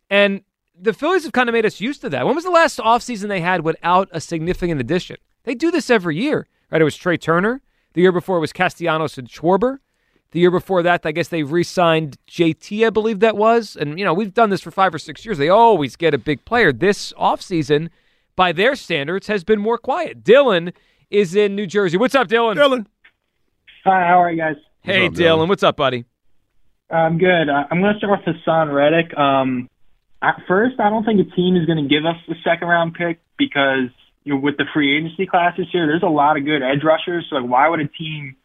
And 0.09 0.41
the 0.79 0.93
Phillies 0.93 1.23
have 1.23 1.33
kind 1.33 1.49
of 1.49 1.53
made 1.53 1.65
us 1.65 1.81
used 1.81 2.01
to 2.01 2.09
that. 2.09 2.25
When 2.25 2.33
was 2.33 2.45
the 2.45 2.49
last 2.51 2.79
offseason 2.79 3.27
they 3.27 3.41
had 3.41 3.61
without 3.61 4.07
a 4.13 4.21
significant 4.21 4.79
addition? 4.79 5.17
They 5.43 5.53
do 5.53 5.69
this 5.69 5.89
every 5.89 6.15
year. 6.17 6.47
Right? 6.71 6.81
It 6.81 6.85
was 6.85 6.95
Trea 6.95 7.17
Turner. 7.17 7.61
The 7.93 8.01
year 8.01 8.11
before 8.13 8.37
it 8.37 8.39
was 8.39 8.53
Castellanos 8.53 9.17
and 9.17 9.27
Schwarber. 9.27 9.79
The 10.31 10.39
year 10.39 10.51
before 10.51 10.83
that, 10.83 11.05
I 11.05 11.11
guess 11.11 11.29
they 11.29 11.41
re-signed 11.41 12.17
JT, 12.29 12.85
I 12.85 12.91
believe 12.91 13.19
that 13.19 13.35
was. 13.35 13.75
And, 13.75 13.97
you 13.97 14.05
know, 14.05 14.13
we've 14.13 14.33
done 14.33 14.51
this 14.51 14.61
for 14.61 14.69
five 14.69 14.93
or 14.93 14.99
six 14.99 15.25
years. 15.25 15.39
They 15.39 15.49
always 15.49 15.95
get 15.95 16.13
a 16.13 16.19
big 16.19 16.45
player. 16.45 16.71
This 16.71 17.11
offseason, 17.13 17.89
by 18.35 18.51
their 18.51 18.75
standards, 18.75 19.25
has 19.25 19.43
been 19.43 19.59
more 19.59 19.79
quiet. 19.79 20.23
Dylan 20.23 20.73
is 21.09 21.35
in 21.35 21.55
New 21.55 21.65
Jersey. 21.65 21.97
What's 21.97 22.13
up, 22.13 22.27
Dylan? 22.27 22.55
Dylan. 22.55 22.85
Hi, 23.85 24.07
how 24.07 24.21
are 24.21 24.31
you 24.31 24.37
guys? 24.37 24.55
Hey, 24.81 25.07
up, 25.07 25.13
Dylan. 25.13 25.17
Dylan? 25.17 25.47
What's 25.47 25.63
up, 25.63 25.75
buddy? 25.75 26.05
I'm 26.91 27.17
good. 27.17 27.49
Uh, 27.49 27.65
I'm 27.71 27.81
going 27.81 27.93
to 27.93 27.97
start 27.97 28.21
with 28.25 28.35
Haason 28.35 28.71
Reddick. 28.71 29.17
Um, 29.17 29.67
at 30.21 30.41
first, 30.47 30.79
I 30.79 30.89
don't 30.89 31.05
think 31.05 31.19
a 31.19 31.35
team 31.35 31.55
is 31.55 31.65
going 31.65 31.81
to 31.81 31.89
give 31.89 32.05
us 32.05 32.17
the 32.27 32.35
second 32.43 32.67
round 32.67 32.93
pick 32.93 33.19
because 33.37 33.89
you 34.23 34.33
know, 34.33 34.39
with 34.39 34.57
the 34.57 34.65
free 34.73 34.95
agency 34.95 35.25
class 35.25 35.55
this 35.57 35.67
year, 35.73 35.87
there's 35.87 36.03
a 36.03 36.07
lot 36.07 36.37
of 36.37 36.45
good 36.45 36.61
edge 36.61 36.83
rushers. 36.83 37.25
So, 37.29 37.37
like, 37.37 37.49
why 37.49 37.67
would 37.69 37.79
a 37.79 37.87
team 37.87 38.35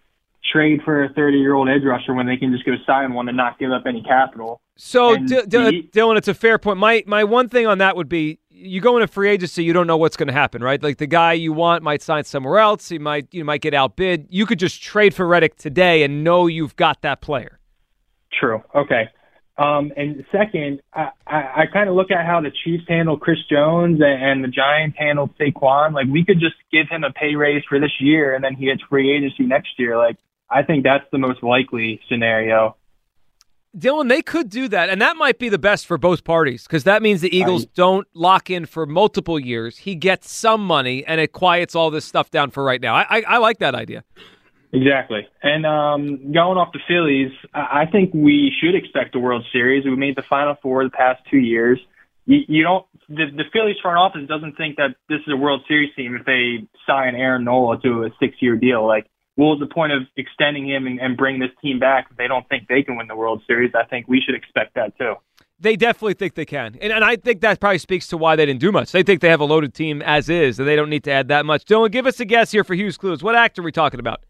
trade 0.55 0.81
for 0.85 1.05
a 1.05 1.13
30 1.13 1.39
year 1.39 1.55
old 1.55 1.69
edge 1.69 1.83
rusher 1.85 2.15
when 2.15 2.27
they 2.27 2.37
can 2.37 2.53
just 2.53 2.65
go 2.65 2.73
sign 2.87 3.13
one 3.13 3.29
and 3.29 3.37
not 3.37 3.59
give 3.59 3.73
up 3.73 3.85
any 3.87 4.03
capital? 4.03 4.61
So, 4.77 5.17
D- 5.17 5.27
D- 5.27 5.41
the- 5.47 5.89
Dylan, 5.93 6.17
it's 6.17 6.29
a 6.29 6.35
fair 6.35 6.59
point. 6.59 6.79
My 6.79 7.03
my 7.07 7.25
one 7.25 7.49
thing 7.49 7.67
on 7.67 7.79
that 7.79 7.97
would 7.97 8.09
be 8.09 8.39
you 8.51 8.81
go 8.81 8.97
into 8.97 9.09
free 9.09 9.31
agency, 9.31 9.65
you 9.65 9.73
don't 9.73 9.87
know 9.87 9.97
what's 9.97 10.17
going 10.17 10.29
to 10.29 10.33
happen, 10.33 10.63
right? 10.63 10.83
Like 10.83 10.99
the 10.99 11.07
guy 11.07 11.33
you 11.33 11.53
want 11.53 11.83
might 11.83 12.03
sign 12.03 12.25
somewhere 12.25 12.59
else. 12.59 12.89
He 12.89 12.99
might 12.99 13.29
you 13.33 13.45
might 13.45 13.61
get 13.61 13.75
outbid. 13.75 14.27
You 14.31 14.47
could 14.47 14.59
just 14.59 14.83
trade 14.83 15.15
for 15.15 15.27
Reddick 15.27 15.57
today 15.57 16.03
and 16.03 16.25
know 16.25 16.47
you've 16.47 16.77
got 16.77 17.03
that 17.03 17.21
player. 17.21 17.59
True. 18.33 18.63
Okay. 18.75 19.09
Um, 19.57 19.93
and 19.97 20.25
second, 20.33 20.81
I, 20.93 21.11
I, 21.27 21.37
I 21.37 21.65
kind 21.73 21.89
of 21.89 21.95
look 21.95 22.11
at 22.11 22.27
how 22.27 22.41
the 22.41 22.51
Chiefs 22.65 22.85
handle 22.89 23.17
Chris 23.17 23.39
Jones 23.49 24.01
and, 24.01 24.23
and 24.23 24.45
the 24.45 24.49
Giants 24.49 24.97
handled 24.99 25.31
Saquon. 25.39 25.95
Like 25.95 26.07
we 26.11 26.25
could 26.25 26.41
just 26.41 26.57
give 26.73 26.89
him 26.91 27.05
a 27.05 27.13
pay 27.13 27.37
raise 27.37 27.63
for 27.69 27.79
this 27.79 27.93
year, 28.01 28.35
and 28.35 28.43
then 28.43 28.55
he 28.55 28.67
gets 28.67 28.83
free 28.89 29.17
agency 29.17 29.45
next 29.45 29.79
year. 29.79 29.97
Like 29.97 30.17
I 30.55 30.63
think 30.63 30.85
that's 30.85 31.05
the 31.11 31.19
most 31.19 31.43
likely 31.43 32.01
scenario. 32.09 32.77
Dylan, 33.77 34.09
they 34.09 34.23
could 34.23 34.51
do 34.51 34.69
that, 34.69 34.89
and 34.89 35.03
that 35.03 35.17
might 35.17 35.41
be 35.41 35.49
the 35.49 35.59
best 35.59 35.87
for 35.87 35.99
both 35.99 36.23
parties 36.23 36.63
because 36.63 36.85
that 36.85 37.03
means 37.03 37.21
the 37.23 37.37
Eagles 37.37 37.67
don't 37.67 38.07
lock 38.15 38.49
in 38.49 38.67
for 38.67 38.87
multiple 38.87 39.39
years. 39.39 39.79
He 39.79 39.97
gets 39.97 40.31
some 40.31 40.65
money, 40.65 41.05
and 41.05 41.21
it 41.21 41.33
quiets 41.33 41.75
all 41.75 41.91
this 41.91 42.05
stuff 42.05 42.31
down 42.31 42.51
for 42.51 42.63
right 42.63 42.81
now. 42.81 42.95
I 42.95 43.05
I, 43.11 43.23
I 43.27 43.39
like 43.39 43.59
that 43.59 43.75
idea. 43.75 44.05
Exactly. 44.73 45.27
And 45.43 45.67
um, 45.67 46.33
going 46.33 46.59
off 46.59 46.73
the 46.73 46.81
Phillies, 46.87 47.33
I 47.53 47.83
I 47.83 47.87
think 47.91 48.15
we 48.15 48.53
should 48.61 48.77
expect 48.77 49.17
a 49.17 49.19
World 49.19 49.45
Series. 49.53 49.85
We 49.85 49.97
made 49.97 50.17
the 50.17 50.23
Final 50.23 50.57
Four 50.63 50.85
the 50.85 50.91
past 50.91 51.23
two 51.29 51.39
years. 51.39 51.81
You, 52.27 52.41
you 52.49 52.63
don't. 52.63 52.87
The, 53.09 53.27
the 53.37 53.45
Phillies 53.53 53.77
front 53.83 53.99
office 53.99 54.27
doesn't 54.29 54.57
think 54.57 54.77
that 54.77 54.97
this 55.09 55.21
is 55.27 55.33
a 55.33 55.37
World 55.37 55.63
Series 55.69 55.95
team 55.95 56.17
if 56.17 56.25
they 56.25 56.67
sign 56.87 57.15
Aaron 57.17 57.45
Nola 57.45 57.81
to 57.83 58.05
a 58.05 58.11
six-year 58.19 58.57
deal. 58.57 58.87
Like, 58.87 59.07
what 59.37 59.47
was 59.47 59.61
the 59.61 59.73
point 59.73 59.93
of 59.93 60.03
extending 60.17 60.69
him 60.69 60.87
and, 60.87 61.01
and 61.01 61.17
bring 61.17 61.39
this 61.39 61.51
team 61.61 61.79
back 61.79 62.07
if 62.11 62.17
they 62.17 62.29
don't 62.29 62.49
think 62.49 62.69
they 62.69 62.83
can 62.83 62.97
win 62.97 63.09
the 63.09 63.17
World 63.17 63.43
Series? 63.47 63.73
I 63.75 63.85
think 63.85 64.07
we 64.09 64.21
should 64.25 64.35
expect 64.35 64.75
that 64.75 64.97
too. 64.99 65.15
They 65.61 65.77
definitely 65.77 66.15
think 66.15 66.35
they 66.35 66.45
can, 66.45 66.77
and 66.81 66.93
and 66.93 67.05
I 67.05 67.17
think 67.17 67.41
that 67.41 67.61
probably 67.61 67.79
speaks 67.79 68.09
to 68.09 68.17
why 68.17 68.37
they 68.37 68.45
didn't 68.45 68.61
do 68.61 68.73
much. 68.73 68.93
They 68.93 69.03
think 69.03 69.21
they 69.21 69.29
have 69.31 69.41
a 69.41 69.45
loaded 69.45 69.73
team 69.73 70.03
as 70.03 70.29
is, 70.29 70.59
and 70.59 70.67
they 70.69 70.77
don't 70.77 70.91
need 70.91 71.05
to 71.05 71.13
add 71.13 71.29
that 71.29 71.47
much. 71.47 71.65
Dylan, 71.65 71.91
give 71.93 72.07
us 72.07 72.19
a 72.21 72.25
guess 72.25 72.51
here 72.51 72.65
for 72.65 72.75
Hugh's 72.75 72.97
Clues. 72.97 73.23
What 73.23 73.37
actor 73.37 73.63
are 73.63 73.65
we 73.65 73.73
talking 73.73 74.01
about? 74.01 74.25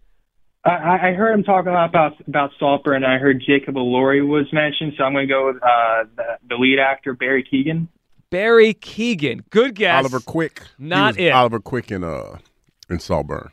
I, 0.64 1.10
I 1.10 1.12
heard 1.12 1.32
him 1.34 1.42
talking 1.42 1.70
a 1.70 1.74
lot 1.74 1.88
about 1.88 2.12
about 2.28 2.50
Saltburn, 2.58 3.04
and 3.04 3.12
I 3.12 3.18
heard 3.18 3.42
Jacob 3.44 3.74
Elordi 3.74 4.26
was 4.26 4.46
mentioned, 4.52 4.92
so 4.96 5.04
I'm 5.04 5.12
going 5.12 5.26
to 5.26 5.32
go 5.32 5.46
with 5.46 5.56
uh, 5.56 6.04
the, 6.16 6.38
the 6.50 6.54
lead 6.56 6.78
actor 6.78 7.14
Barry 7.14 7.42
Keoghan. 7.42 7.88
Barry 8.30 8.74
Keoghan. 8.74 9.44
Good 9.50 9.74
guess. 9.74 9.98
Oliver 9.98 10.20
Quick. 10.20 10.62
He 10.78 10.84
Not 10.84 11.16
was 11.16 11.24
it. 11.24 11.30
Oliver 11.30 11.60
Quick 11.60 11.90
in 11.90 12.04
uh 12.04 12.38
in 12.90 12.98
Saltburn. 12.98 13.50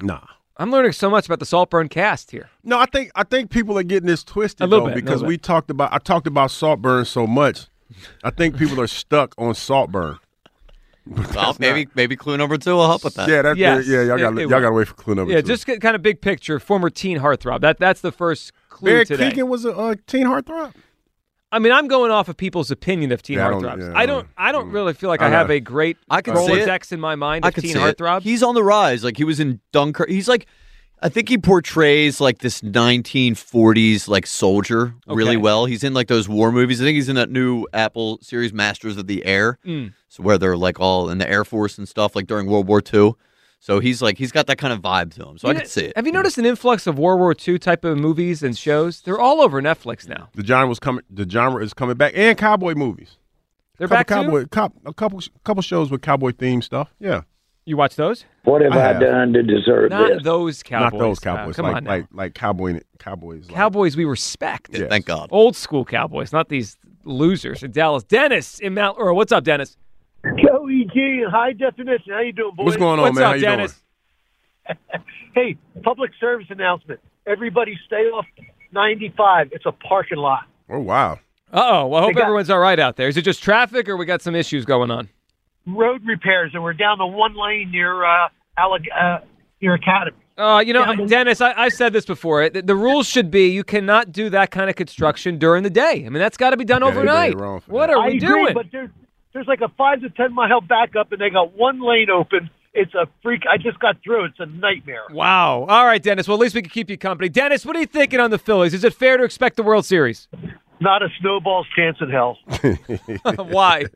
Nah. 0.00 0.20
I'm 0.60 0.70
learning 0.70 0.92
so 0.92 1.08
much 1.08 1.24
about 1.24 1.38
the 1.38 1.46
Saltburn 1.46 1.88
cast 1.88 2.30
here. 2.32 2.50
No, 2.62 2.78
I 2.78 2.84
think 2.84 3.10
I 3.14 3.24
think 3.24 3.50
people 3.50 3.78
are 3.78 3.82
getting 3.82 4.06
this 4.06 4.22
twisted 4.22 4.62
A 4.62 4.66
little 4.66 4.86
though, 4.86 4.94
bit, 4.94 4.98
a 4.98 5.02
because 5.02 5.20
little 5.22 5.28
we 5.28 5.38
talked 5.38 5.70
about 5.70 5.90
I 5.90 5.96
talked 5.98 6.26
about 6.26 6.50
Saltburn 6.50 7.06
so 7.06 7.26
much. 7.26 7.66
I 8.22 8.28
think 8.28 8.58
people 8.58 8.78
are 8.78 8.86
stuck 8.86 9.34
on 9.38 9.54
Saltburn. 9.54 10.18
Well, 11.34 11.56
maybe 11.58 11.88
maybe 11.94 12.14
clue 12.14 12.36
number 12.36 12.56
two 12.58 12.74
will 12.74 12.86
help 12.86 13.02
with 13.02 13.14
that. 13.14 13.28
Yeah, 13.28 13.42
that, 13.42 13.56
Yes, 13.56 13.88
yeah, 13.88 14.02
y'all 14.02 14.18
got 14.18 14.34
y'all 14.36 14.48
got 14.48 14.60
to 14.60 14.70
will. 14.70 14.76
wait 14.76 14.88
for 14.88 14.94
clue 14.94 15.14
number 15.14 15.32
yeah, 15.32 15.40
two. 15.40 15.46
just 15.48 15.66
get 15.66 15.80
kind 15.80 15.96
of 15.96 16.02
big 16.02 16.20
picture. 16.20 16.60
Former 16.60 16.90
teen 16.90 17.18
heartthrob. 17.18 17.62
That 17.62 17.78
that's 17.78 18.02
the 18.02 18.12
first 18.12 18.52
clue 18.68 18.90
Barry 18.90 19.06
today. 19.06 19.30
Keegan 19.30 19.48
was 19.48 19.64
a 19.64 19.74
uh, 19.76 19.94
teen 20.06 20.26
heartthrob. 20.26 20.74
I 21.52 21.58
mean, 21.58 21.72
I'm 21.72 21.88
going 21.88 22.10
off 22.12 22.28
of 22.28 22.36
people's 22.36 22.70
opinion 22.70 23.10
of 23.12 23.22
teen 23.22 23.38
Yeah, 23.38 23.48
I 23.48 23.50
don't- 23.50 23.62
heartthrobs. 23.62 23.92
yeah, 23.92 23.98
I 23.98 24.06
don't. 24.06 24.28
I 24.36 24.52
don't 24.52 24.70
really 24.70 24.94
feel 24.94 25.08
like 25.08 25.20
I, 25.20 25.26
I 25.26 25.30
have 25.30 25.50
a 25.50 25.58
great 25.60 25.96
I 26.08 26.20
can 26.22 26.36
see 26.36 26.52
it. 26.52 26.68
Rolodex 26.68 26.92
in 26.92 27.00
my 27.00 27.16
mind 27.16 27.44
I 27.44 27.48
of 27.48 27.54
could 27.54 27.64
teen 27.64 27.72
see 27.74 27.78
it. 27.80 27.96
heartthrob. 27.96 28.22
He's 28.22 28.42
on 28.42 28.54
the 28.54 28.62
rise. 28.62 29.02
Like 29.02 29.16
he 29.16 29.24
was 29.24 29.40
in 29.40 29.60
Dunkirk. 29.72 30.08
He's 30.08 30.28
like, 30.28 30.46
I 31.02 31.08
think 31.08 31.28
he 31.28 31.38
portrays 31.38 32.20
like 32.20 32.38
this 32.38 32.60
1940s 32.60 34.06
like 34.08 34.26
soldier 34.26 34.94
really 35.06 35.36
well. 35.36 35.64
He's 35.66 35.82
in 35.82 35.94
like 35.94 36.08
those 36.08 36.28
war 36.28 36.52
movies. 36.52 36.80
I 36.80 36.84
think 36.84 36.94
he's 36.96 37.08
in 37.08 37.16
that 37.16 37.30
new 37.30 37.66
Apple 37.72 38.18
series, 38.22 38.52
Masters 38.52 38.96
of 38.96 39.06
the 39.06 39.24
Air, 39.24 39.58
Mm. 39.66 39.92
so 40.08 40.22
where 40.22 40.38
they're 40.38 40.56
like 40.56 40.78
all 40.78 41.08
in 41.10 41.18
the 41.18 41.28
Air 41.28 41.44
Force 41.44 41.78
and 41.78 41.88
stuff, 41.88 42.14
like 42.14 42.26
during 42.26 42.46
World 42.46 42.66
War 42.68 42.82
II. 42.92 43.14
So 43.62 43.78
he's 43.78 44.00
like 44.00 44.16
he's 44.18 44.32
got 44.32 44.46
that 44.46 44.56
kind 44.58 44.72
of 44.72 44.80
vibe 44.80 45.12
to 45.14 45.28
him. 45.28 45.38
So 45.38 45.48
I 45.48 45.50
You 45.52 45.54
can 45.56 45.64
know- 45.64 45.68
see 45.68 45.84
it. 45.86 45.92
Have 45.96 46.06
you 46.06 46.12
noticed 46.12 46.38
an 46.38 46.46
influx 46.46 46.86
of 46.86 46.98
World 46.98 47.20
War 47.20 47.34
II 47.46 47.58
type 47.58 47.84
of 47.84 47.98
movies 47.98 48.42
and 48.42 48.56
shows? 48.56 49.02
They're 49.02 49.20
all 49.20 49.40
over 49.42 49.60
Netflix 49.60 50.08
now. 50.08 50.30
The 50.34 50.44
genre 50.44 50.66
was 50.68 50.78
coming. 50.80 51.04
The 51.10 51.28
genre 51.28 51.62
is 51.62 51.74
coming 51.74 51.96
back, 51.96 52.12
and 52.16 52.36
cowboy 52.38 52.74
movies. 52.74 53.18
They're 53.76 53.86
couple 53.88 53.98
back 53.98 54.06
too? 54.08 54.14
cowboy, 54.14 54.46
cop, 54.50 54.72
a 54.86 54.92
couple, 54.94 55.20
couple 55.44 55.62
shows 55.62 55.90
with 55.90 56.00
cowboy 56.02 56.32
theme 56.32 56.60
stuff. 56.62 56.92
Yeah, 56.98 57.22
You 57.66 57.76
watch 57.76 57.96
those? 57.96 58.24
What 58.44 58.60
have 58.62 58.72
I 58.72 58.90
I, 58.90 58.92
done 58.98 59.32
to 59.34 59.42
deserve 59.42 59.90
Not 59.90 60.08
this? 60.08 60.22
those 60.22 60.62
cowboys. 60.62 60.92
not 60.92 60.98
those 60.98 61.18
Uh, 61.18 61.20
cowboys. 61.36 61.56
come 61.56 61.64
like, 61.66 61.76
on 61.76 61.84
now. 61.84 61.90
like, 61.90 62.06
like 62.12 62.34
cowboy, 62.34 62.80
cowboys. 62.98 63.46
Like, 63.48 63.54
Cowboys 63.56 63.96
we 63.96 64.04
respect. 64.06 64.70
Yes. 64.72 64.88
Thank 64.90 65.04
God. 65.06 65.28
Old 65.32 65.54
school 65.56 65.84
Cowboys, 65.84 66.32
not 66.32 66.48
these 66.48 66.76
losers 67.04 67.62
in 67.62 67.70
Dallas. 67.72 68.02
Dennis 68.04 68.58
in 68.58 68.74
Mount 68.74 68.98
Laurel. 68.98 69.16
What's 69.16 69.32
up, 69.32 69.44
Dennis? 69.44 69.76
Joey 70.24 70.86
G 70.92 71.24
high 71.30 71.52
definition. 71.52 72.12
How 72.12 72.20
you 72.20 72.32
doing, 72.32 72.54
boys? 72.56 72.64
What's 72.66 72.76
going 72.76 72.98
on, 72.98 73.06
What's 73.06 73.14
man? 73.16 73.24
up, 73.24 73.28
How 73.30 73.34
you 73.36 73.40
Dennis? 73.42 73.80
Hey, 75.34 75.56
public 75.84 76.10
service 76.20 76.46
announcement. 76.50 76.98
Everybody 77.26 77.78
stay 77.86 78.02
off 78.10 78.26
95. 78.72 79.50
It's 79.52 79.64
a 79.64 79.70
parking 79.72 80.18
lot. 80.18 80.42
Oh 80.68 80.80
wow. 80.80 81.20
Uh 81.52 81.62
oh. 81.70 81.86
Well, 81.86 82.02
I 82.02 82.06
hope 82.06 82.14
got- 82.14 82.22
everyone's 82.24 82.50
all 82.50 82.58
right 82.58 82.78
out 82.78 82.96
there. 82.96 83.08
Is 83.08 83.16
it 83.16 83.22
just 83.22 83.42
traffic 83.42 83.88
or 83.88 83.96
we 83.96 84.04
got 84.06 84.22
some 84.22 84.34
issues 84.34 84.64
going 84.64 84.90
on? 84.90 85.08
Road 85.66 86.02
repairs, 86.04 86.50
and 86.54 86.62
we're 86.62 86.72
down 86.72 86.98
the 86.98 87.06
one 87.06 87.36
lane 87.36 87.70
near 87.70 88.04
uh, 88.04 88.28
Alleg- 88.58 88.88
uh 88.98 89.20
near 89.62 89.74
Academy. 89.74 90.16
Uh, 90.38 90.58
you 90.64 90.72
know, 90.72 90.90
Yeah, 90.92 91.04
Dennis, 91.06 91.40
I, 91.42 91.52
I've 91.52 91.74
said 91.74 91.92
this 91.92 92.06
before. 92.06 92.48
The, 92.48 92.62
the 92.62 92.74
rules 92.74 93.06
should 93.06 93.30
be 93.30 93.48
you 93.48 93.62
cannot 93.62 94.10
do 94.10 94.30
that 94.30 94.50
kind 94.50 94.70
of 94.70 94.76
construction 94.76 95.38
during 95.38 95.62
the 95.64 95.70
day. 95.70 96.04
I 96.06 96.08
mean, 96.08 96.14
that's 96.14 96.38
got 96.38 96.50
to 96.50 96.56
be 96.56 96.64
done 96.64 96.80
Yeah, 96.80 96.88
overnight. 96.88 97.32
did 97.32 97.38
it 97.38 97.42
wrong 97.42 97.60
for 97.60 97.70
What 97.72 97.88
that. 97.88 97.96
are 97.96 98.02
I 98.04 98.08
we 98.08 98.16
agree, 98.16 98.26
doing? 98.28 98.54
but 98.54 98.66
there's 98.72 98.88
there's 99.32 99.46
like 99.46 99.60
a 99.60 99.68
five 99.68 100.00
to 100.00 100.10
ten 100.10 100.34
mile 100.34 100.60
backup, 100.60 101.12
and 101.12 101.20
they 101.20 101.30
got 101.30 101.56
one 101.56 101.80
lane 101.80 102.10
open. 102.10 102.50
It's 102.72 102.94
a 102.94 103.08
freak. 103.22 103.42
I 103.50 103.56
just 103.56 103.80
got 103.80 103.96
through. 104.04 104.26
It's 104.26 104.38
a 104.38 104.46
nightmare. 104.46 105.02
Wow. 105.10 105.66
All 105.68 105.84
right, 105.84 106.02
Dennis. 106.02 106.28
Well, 106.28 106.36
at 106.36 106.40
least 106.40 106.54
we 106.54 106.62
can 106.62 106.70
keep 106.70 106.88
you 106.88 106.96
company. 106.96 107.28
Dennis, 107.28 107.66
what 107.66 107.74
are 107.74 107.80
you 107.80 107.86
thinking 107.86 108.20
on 108.20 108.30
the 108.30 108.38
Phillies? 108.38 108.74
Is 108.74 108.84
it 108.84 108.94
fair 108.94 109.16
to 109.16 109.24
expect 109.24 109.56
the 109.56 109.64
World 109.64 109.84
Series? 109.84 110.28
Not 110.80 111.02
a 111.02 111.08
snowball's 111.20 111.66
chance 111.74 111.98
in 112.00 112.10
hell. 112.10 112.38
Why? 113.44 113.86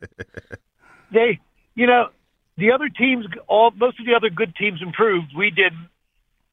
they, 1.13 1.39
you 1.75 1.87
know, 1.87 2.09
the 2.57 2.73
other 2.73 2.89
teams, 2.89 3.27
all 3.47 3.71
most 3.71 3.99
of 4.01 4.07
the 4.07 4.15
other 4.15 4.29
good 4.29 4.55
teams 4.57 4.83
improved. 4.83 5.29
We 5.37 5.51
didn't, 5.51 5.89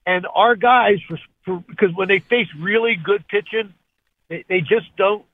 and 0.06 0.26
our 0.34 0.56
guys, 0.56 1.00
for, 1.08 1.20
for 1.44 1.64
because 1.68 1.90
when 1.96 2.08
they 2.08 2.20
face 2.20 2.48
really 2.58 2.96
good 2.96 3.28
pitching, 3.28 3.74
they, 4.30 4.46
they 4.48 4.62
just 4.62 4.96
don't, 4.96 5.26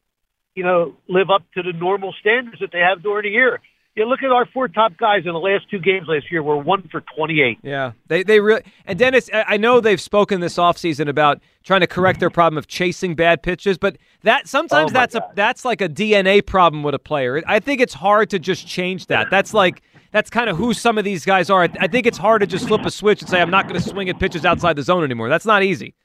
you 0.58 0.64
know, 0.64 0.96
live 1.08 1.30
up 1.30 1.44
to 1.54 1.62
the 1.62 1.72
normal 1.72 2.16
standards 2.20 2.58
that 2.62 2.72
they 2.74 2.80
have 2.80 3.04
during 3.04 3.24
the 3.24 3.30
year. 3.30 3.62
You 3.96 4.06
look 4.06 4.24
at 4.24 4.32
our 4.32 4.48
four 4.48 4.68
top 4.68 4.98
guys 4.98 5.22
in 5.26 5.34
the 5.34 5.40
last 5.40 5.70
two 5.70 5.78
games 5.80 6.08
last 6.08 6.32
year. 6.32 6.42
Were 6.42 6.58
one 6.58 6.88
for 6.92 7.02
twenty-eight. 7.16 7.60
Yeah, 7.64 7.92
they 8.08 8.24
they 8.24 8.40
really 8.40 8.64
and 8.86 8.98
Dennis. 8.98 9.30
I 9.34 9.58
know 9.58 9.80
they've 9.82 10.02
spoken 10.02 10.40
this 10.40 10.58
offseason 10.58 11.08
about 11.08 11.42
trying 11.64 11.82
to 11.82 11.88
correct 11.88 12.20
their 12.20 12.30
problem 12.32 12.58
of 12.58 12.68
chasing 12.68 13.16
bad 13.16 13.42
pitches, 13.44 13.78
but 13.78 13.98
that 14.24 14.48
sometimes 14.48 14.92
Oh, 14.92 14.94
that's 14.94 15.16
a 15.16 15.28
that's 15.36 15.64
like 15.64 15.82
a 15.82 15.90
DNA 15.90 16.46
problem 16.46 16.82
with 16.84 16.96
a 16.96 17.00
player. 17.00 17.42
I 17.48 17.60
think 17.60 17.82
it's 17.82 17.94
hard 17.96 18.30
to 18.32 18.40
just 18.40 18.68
change 18.68 19.08
that. 19.08 19.30
That's 19.30 19.54
like 19.54 19.82
that's 20.12 20.30
kind 20.30 20.50
of 20.50 20.58
who 20.58 20.74
some 20.74 20.98
of 20.98 21.04
these 21.04 21.24
guys 21.26 21.50
are. 21.52 21.64
I, 21.64 21.70
I 21.80 21.88
think 21.88 22.08
it's 22.08 22.18
hard 22.18 22.42
to 22.42 22.48
just 22.48 22.68
flip 22.68 22.86
a 22.86 22.92
switch 22.92 23.22
and 23.22 23.30
say 23.30 23.42
I'm 23.42 23.52
not 23.52 23.68
going 23.68 23.80
to 23.82 23.88
swing 23.88 24.10
at 24.10 24.20
pitches 24.20 24.46
outside 24.46 24.76
the 24.76 24.84
zone 24.84 25.04
anymore. 25.04 25.30
That's 25.30 25.46
not 25.46 25.64
easy. 25.64 25.96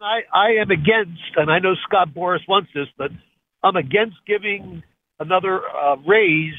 I, 0.00 0.20
I 0.32 0.50
am 0.60 0.70
against, 0.70 1.36
and 1.36 1.50
I 1.50 1.58
know 1.58 1.74
Scott 1.86 2.10
Boras 2.14 2.46
wants 2.46 2.70
this, 2.74 2.86
but 2.96 3.10
I'm 3.62 3.76
against 3.76 4.16
giving 4.26 4.82
another 5.20 5.60
uh, 5.68 5.96
raise 6.06 6.54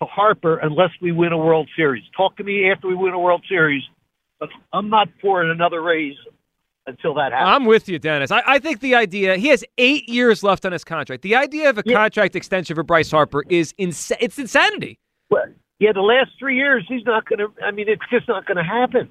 to 0.00 0.06
Harper 0.06 0.58
unless 0.58 0.90
we 1.00 1.12
win 1.12 1.32
a 1.32 1.38
World 1.38 1.68
Series. 1.76 2.02
Talk 2.16 2.36
to 2.38 2.44
me 2.44 2.70
after 2.70 2.88
we 2.88 2.94
win 2.94 3.12
a 3.12 3.18
World 3.18 3.44
Series, 3.48 3.82
but 4.40 4.48
I'm 4.72 4.88
not 4.88 5.08
for 5.20 5.42
another 5.42 5.80
raise 5.80 6.16
until 6.86 7.14
that 7.14 7.32
happens. 7.32 7.48
I'm 7.48 7.64
with 7.66 7.88
you, 7.88 7.98
Dennis. 7.98 8.30
I, 8.30 8.42
I 8.46 8.58
think 8.58 8.80
the 8.80 8.94
idea 8.94 9.36
he 9.36 9.48
has 9.48 9.64
eight 9.78 10.08
years 10.08 10.42
left 10.42 10.64
on 10.64 10.72
his 10.72 10.84
contract. 10.84 11.22
The 11.22 11.36
idea 11.36 11.70
of 11.70 11.78
a 11.78 11.82
contract 11.82 12.34
extension 12.34 12.74
for 12.74 12.82
Bryce 12.82 13.10
Harper 13.10 13.44
is 13.48 13.72
insa- 13.74 14.16
it's 14.20 14.38
insanity. 14.38 14.98
Well, 15.30 15.44
yeah, 15.78 15.92
the 15.92 16.00
last 16.00 16.30
three 16.38 16.56
years, 16.56 16.84
he's 16.88 17.04
not 17.04 17.28
going 17.28 17.38
to. 17.38 17.52
I 17.64 17.70
mean, 17.70 17.88
it's 17.88 18.02
just 18.10 18.26
not 18.28 18.46
going 18.46 18.56
to 18.56 18.64
happen. 18.64 19.10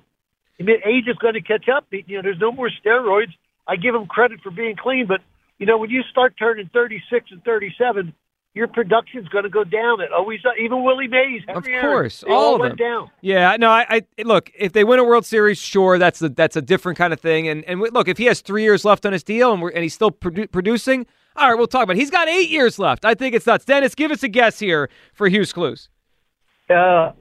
I 0.60 0.64
mean, 0.64 0.78
age 0.86 1.08
is 1.08 1.18
going 1.18 1.34
to 1.36 1.42
catch 1.42 1.70
up. 1.70 1.86
You 1.92 2.18
know, 2.18 2.22
there's 2.22 2.40
no 2.40 2.52
more 2.52 2.70
steroids. 2.84 3.34
I 3.68 3.76
give 3.78 3.96
him 3.96 4.06
credit 4.08 4.42
for 4.42 4.52
being 4.52 4.76
clean, 4.76 5.06
but 5.08 5.22
you 5.62 5.68
know, 5.68 5.78
when 5.78 5.92
you 5.92 6.02
start 6.10 6.34
turning 6.40 6.70
36 6.74 7.28
and 7.30 7.44
37, 7.44 8.14
your 8.56 8.68
production's 8.68 9.28
going 9.28 9.44
to 9.44 9.50
go 9.50 9.64
down. 9.64 10.02
It 10.02 10.12
always, 10.12 10.40
even 10.60 10.84
Willie 10.84 11.08
Mays, 11.08 11.44
Of 11.48 11.64
Henry 11.64 11.74
Aaron, 11.76 11.86
course, 11.86 12.22
they 12.22 12.34
all 12.34 12.56
of 12.56 12.62
went 12.62 12.80
them. 12.80 12.88
down. 12.88 13.12
Yeah, 13.22 13.56
no, 13.58 13.70
I, 13.70 13.86
I 14.18 14.24
look 14.24 14.50
if 14.58 14.74
they 14.74 14.84
win 14.84 14.98
a 14.98 15.04
World 15.04 15.24
Series, 15.24 15.60
sure, 15.60 16.00
that's 16.00 16.20
a 16.24 16.30
that's 16.30 16.56
a 16.56 16.64
different 16.64 16.98
kind 16.98 17.14
of 17.14 17.20
thing. 17.22 17.48
And 17.48 17.64
and 17.66 17.80
look, 17.80 18.08
if 18.08 18.18
he 18.18 18.26
has 18.26 18.42
three 18.42 18.64
years 18.64 18.84
left 18.84 19.06
on 19.06 19.14
his 19.14 19.24
deal 19.24 19.54
and 19.54 19.62
we're 19.62 19.70
and 19.70 19.84
he's 19.84 19.94
still 19.94 20.10
produ- 20.12 20.52
producing, 20.52 21.06
all 21.36 21.48
right, 21.48 21.56
we'll 21.58 21.68
talk 21.68 21.84
about. 21.84 21.96
It. 21.96 22.00
He's 22.00 22.10
got 22.12 22.28
eight 22.28 22.50
years 22.50 22.80
left. 22.80 23.06
I 23.06 23.14
think 23.14 23.36
it's 23.36 23.46
nuts. 23.46 23.64
Dennis, 23.64 23.94
give 23.94 24.10
us 24.10 24.24
a 24.24 24.28
guess 24.28 24.58
here 24.60 24.90
for 25.14 25.30
Hugh's 25.30 25.54
Clues. 25.54 25.90
Uh, 26.70 27.12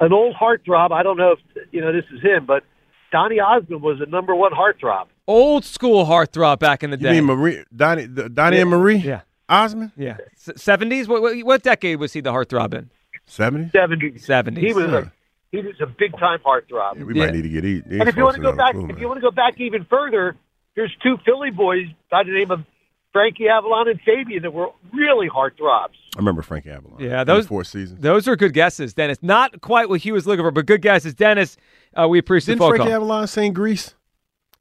an 0.00 0.12
old 0.12 0.34
heartthrob. 0.34 0.90
I 0.90 1.02
don't 1.02 1.18
know 1.18 1.32
if 1.32 1.66
you 1.70 1.82
know 1.82 1.92
this 1.92 2.04
is 2.14 2.22
him, 2.22 2.46
but 2.46 2.64
Donny 3.12 3.40
Osmond 3.40 3.82
was 3.82 3.98
the 3.98 4.06
number 4.06 4.34
one 4.34 4.52
heartthrob. 4.52 5.06
Old 5.26 5.64
school 5.64 6.04
heartthrob 6.04 6.58
back 6.58 6.82
in 6.82 6.90
the 6.90 6.96
day. 6.96 7.08
You 7.08 7.14
day. 7.14 7.20
mean 7.20 7.38
Marie, 7.38 7.64
Donny, 7.74 8.06
the, 8.06 8.28
Donny 8.28 8.58
and 8.58 8.70
Marie? 8.70 8.96
Yeah. 8.96 9.22
Osmond? 9.48 9.90
Yeah, 9.96 10.16
seventies. 10.36 11.08
What, 11.08 11.22
what 11.22 11.36
what 11.38 11.62
decade 11.62 11.98
was 11.98 12.12
he 12.12 12.20
the 12.20 12.30
heartthrob 12.30 12.72
in? 12.72 12.90
70? 13.26 13.70
70s. 13.76 14.20
Seventies. 14.20 14.64
He 14.64 14.72
was 14.72 14.92
a 14.92 15.12
he 15.50 15.58
was 15.58 15.74
a 15.80 15.86
big 15.86 16.12
time 16.18 16.38
heartthrob. 16.40 17.04
We 17.04 17.14
might 17.14 17.34
need 17.34 17.42
to 17.42 17.48
get 17.48 17.64
eat. 17.64 17.84
And 17.86 18.08
if 18.08 18.16
you 18.16 18.22
want 18.22 18.36
to 18.36 18.42
go 18.42 18.52
back, 18.52 18.74
if 18.76 19.00
you 19.00 19.08
want 19.08 19.18
to 19.18 19.22
go 19.22 19.32
back 19.32 19.60
even 19.60 19.84
further, 19.84 20.36
there's 20.76 20.94
two 21.02 21.16
Philly 21.24 21.50
boys 21.50 21.86
by 22.10 22.22
the 22.22 22.30
name 22.30 22.50
of 22.52 22.64
Frankie 23.12 23.48
Avalon 23.48 23.88
and 23.88 24.00
Fabian 24.00 24.42
that 24.42 24.52
were 24.52 24.70
really 24.92 25.28
heartthrobs. 25.28 25.96
I 26.14 26.18
remember 26.18 26.42
Frankie 26.42 26.70
Avalon. 26.70 27.00
Yeah, 27.00 27.24
those 27.24 27.48
four 27.48 27.64
seasons. 27.64 28.00
Those 28.00 28.28
are 28.28 28.36
good 28.36 28.52
guesses, 28.52 28.94
Dennis. 28.94 29.18
Not 29.22 29.60
quite 29.60 29.88
what 29.88 30.00
he 30.00 30.12
was 30.12 30.26
looking 30.26 30.44
for, 30.44 30.52
but 30.52 30.66
good 30.66 30.82
guesses, 30.82 31.14
Dennis. 31.14 31.56
Uh, 31.98 32.08
we 32.08 32.18
appreciate 32.18 32.52
Didn't 32.54 32.58
the 32.60 32.64
phone 32.64 32.70
Frankie 32.76 32.88
call. 32.90 32.96
Avalon 32.96 33.26
sing 33.26 33.52
Grease? 33.52 33.94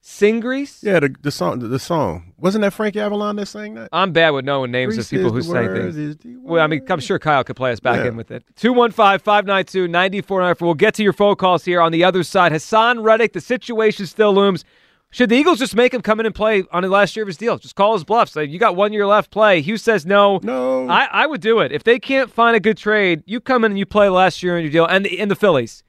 Sing 0.01 0.39
Grease? 0.39 0.81
Yeah, 0.81 1.01
the, 1.01 1.13
the 1.21 1.29
song. 1.31 1.59
The, 1.59 1.67
the 1.67 1.77
song 1.79 2.33
wasn't 2.37 2.61
that 2.63 2.71
Frankie 2.73 2.99
Avalon 3.01 3.35
that 3.35 3.47
sang 3.47 3.75
that? 3.75 3.89
I'm 3.91 4.11
bad 4.13 4.29
with 4.31 4.45
knowing 4.45 4.71
names 4.71 4.95
Grease 4.95 5.05
of 5.05 5.11
people 5.11 5.31
who 5.31 5.47
word, 5.51 5.93
things. 5.93 6.17
Well, 6.41 6.63
I 6.63 6.67
mean, 6.67 6.81
I'm 6.89 7.01
sure 7.01 7.19
Kyle 7.19 7.43
could 7.43 7.57
play 7.57 7.71
us 7.71 7.79
back 7.81 7.97
Yeah. 7.99 8.07
in 8.07 8.15
with 8.15 8.31
it. 8.31 8.43
215 8.55 9.19
592 9.19 9.87
9494. 9.89 10.65
We'll 10.65 10.73
get 10.73 10.93
to 10.95 11.03
your 11.03 11.13
phone 11.13 11.35
calls 11.35 11.65
here 11.65 11.81
on 11.81 11.91
the 11.91 12.03
other 12.03 12.23
side. 12.23 12.51
Haason 12.53 13.03
Reddick, 13.03 13.33
the 13.33 13.41
situation 13.41 14.05
still 14.05 14.33
looms. 14.33 14.63
Should 15.11 15.29
the 15.29 15.35
Eagles 15.35 15.57
just 15.59 15.75
make 15.75 15.93
him 15.93 16.01
come 16.01 16.19
in 16.19 16.27
and 16.27 16.35
play 16.35 16.63
on 16.71 16.83
the 16.83 16.89
last 16.89 17.15
year 17.15 17.23
of 17.23 17.27
his 17.27 17.37
deal? 17.37 17.57
Just 17.57 17.75
call 17.75 17.93
his 17.93 18.03
bluff. 18.03 18.29
Say, 18.29 18.45
you 18.45 18.59
got 18.59 18.75
one 18.75 18.93
year 18.93 19.07
left, 19.07 19.31
play. 19.31 19.59
Hughes 19.59 19.81
says 19.81 20.05
no. 20.05 20.39
No. 20.43 20.87
I, 20.87 21.05
I 21.11 21.25
would 21.25 21.41
do 21.41 21.59
it. 21.59 21.71
If 21.71 21.83
they 21.83 21.99
can't 21.99 22.31
find 22.31 22.55
a 22.55 22.59
good 22.59 22.77
trade, 22.77 23.23
you 23.25 23.41
come 23.41 23.63
in 23.65 23.71
and 23.71 23.79
you 23.79 23.87
play 23.87 24.07
last 24.07 24.43
year 24.43 24.55
in 24.57 24.63
your 24.63 24.71
deal. 24.71 24.85
And 24.85 25.05
the, 25.05 25.19
and 25.19 25.29
the 25.29 25.35
Phillies. 25.35 25.83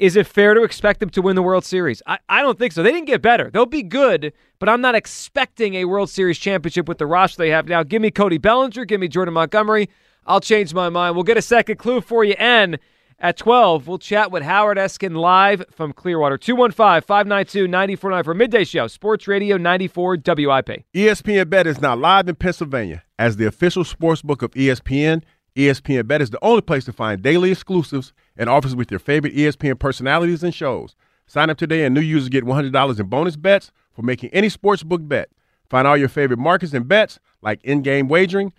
Is 0.00 0.16
it 0.16 0.26
fair 0.26 0.54
to 0.54 0.62
expect 0.62 1.00
them 1.00 1.10
to 1.10 1.20
win 1.20 1.36
the 1.36 1.42
World 1.42 1.62
Series? 1.62 2.02
I, 2.06 2.18
I 2.26 2.40
don't 2.40 2.58
think 2.58 2.72
so. 2.72 2.82
They 2.82 2.90
didn't 2.90 3.06
get 3.06 3.20
better. 3.20 3.50
They'll 3.50 3.66
be 3.66 3.82
good, 3.82 4.32
but 4.58 4.66
I'm 4.66 4.80
not 4.80 4.94
expecting 4.94 5.74
a 5.74 5.84
World 5.84 6.08
Series 6.08 6.38
championship 6.38 6.88
with 6.88 6.96
the 6.96 7.06
roster 7.06 7.36
they 7.36 7.50
have 7.50 7.68
now. 7.68 7.82
Give 7.82 8.00
me 8.00 8.10
Cody 8.10 8.38
Bellinger. 8.38 8.86
Give 8.86 8.98
me 8.98 9.08
Jordan 9.08 9.34
Montgomery. 9.34 9.90
I'll 10.24 10.40
change 10.40 10.72
my 10.72 10.88
mind. 10.88 11.16
We'll 11.16 11.24
get 11.24 11.36
a 11.36 11.42
second 11.42 11.76
clue 11.76 12.00
for 12.00 12.24
you. 12.24 12.34
And 12.38 12.78
at 13.18 13.36
12, 13.36 13.86
we'll 13.86 13.98
chat 13.98 14.30
with 14.30 14.42
Howard 14.42 14.78
Eskin 14.78 15.14
live 15.16 15.62
from 15.70 15.92
Clearwater. 15.92 16.38
215 16.38 17.02
592 17.06 17.68
949 17.68 18.24
for 18.24 18.32
Midday 18.32 18.64
Show, 18.64 18.86
Sports 18.86 19.28
Radio 19.28 19.58
94 19.58 20.16
WIP. 20.24 20.84
ESPN 20.94 21.50
Bet 21.50 21.66
is 21.66 21.82
now 21.82 21.94
live 21.94 22.26
in 22.26 22.36
Pennsylvania 22.36 23.04
as 23.18 23.36
the 23.36 23.44
official 23.44 23.84
sports 23.84 24.22
book 24.22 24.40
of 24.40 24.50
ESPN. 24.52 25.22
ESPN 25.60 26.06
Bet 26.06 26.22
is 26.22 26.30
the 26.30 26.42
only 26.42 26.62
place 26.62 26.84
to 26.86 26.92
find 26.92 27.22
daily 27.22 27.50
exclusives 27.50 28.12
and 28.36 28.48
offers 28.48 28.74
with 28.74 28.90
your 28.90 29.00
favorite 29.00 29.34
ESPN 29.34 29.78
personalities 29.78 30.42
and 30.42 30.54
shows. 30.54 30.96
Sign 31.26 31.50
up 31.50 31.58
today 31.58 31.84
and 31.84 31.94
new 31.94 32.00
users 32.00 32.28
get 32.28 32.44
$100 32.44 32.98
in 32.98 33.06
bonus 33.06 33.36
bets 33.36 33.70
for 33.92 34.02
making 34.02 34.30
any 34.30 34.48
sports 34.48 34.82
book 34.82 35.06
bet. 35.06 35.28
Find 35.68 35.86
all 35.86 35.96
your 35.96 36.08
favorite 36.08 36.38
markets 36.38 36.72
and 36.72 36.88
bets 36.88 37.20
like 37.42 37.60
in-game 37.62 38.08
wagering, 38.08 38.52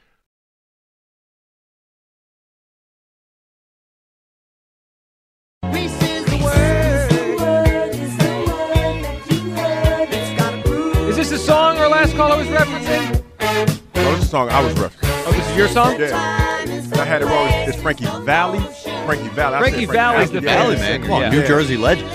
Is 11.10 11.18
this 11.18 11.30
the 11.30 11.38
song 11.38 11.78
or 11.78 11.88
last 11.90 12.16
call 12.16 12.32
I 12.32 12.38
was 12.38 12.48
referencing? 12.48 13.24
Oh, 13.42 13.66
this 13.66 14.20
is 14.20 14.26
a 14.26 14.30
song 14.30 14.50
I 14.50 14.64
was 14.64 14.74
referencing. 14.76 15.26
Oh, 15.26 15.32
this 15.32 15.50
is 15.50 15.58
your 15.58 15.68
song? 15.68 16.00
Yeah. 16.00 16.51
And 16.92 17.00
I 17.00 17.06
had 17.06 17.22
it 17.22 17.26
wrong. 17.26 17.48
It's 17.68 17.82
Frankie 17.82 18.06
Valli. 18.06 18.60
Frankie 19.06 19.30
Valli. 19.30 19.56
I 19.56 19.62
said 19.64 19.70
Frankie 19.70 19.86
Valli's 19.86 20.32
the 20.32 20.42
Valley, 20.42 20.76
man. 20.76 21.02
Come 21.02 21.12
on, 21.12 21.22
Yeah. 21.22 21.30
New 21.30 21.48
Jersey 21.48 21.78
legend. 21.78 22.10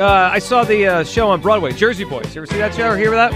Uh, 0.00 0.30
I 0.32 0.38
saw 0.40 0.64
the 0.64 0.86
uh, 0.86 1.04
show 1.04 1.28
on 1.30 1.40
Broadway, 1.40 1.72
Jersey 1.72 2.04
Boys. 2.04 2.34
You 2.34 2.42
ever 2.42 2.46
see 2.46 2.58
that 2.58 2.74
show 2.74 2.90
or 2.90 2.96
hear 2.96 3.10
that? 3.12 3.30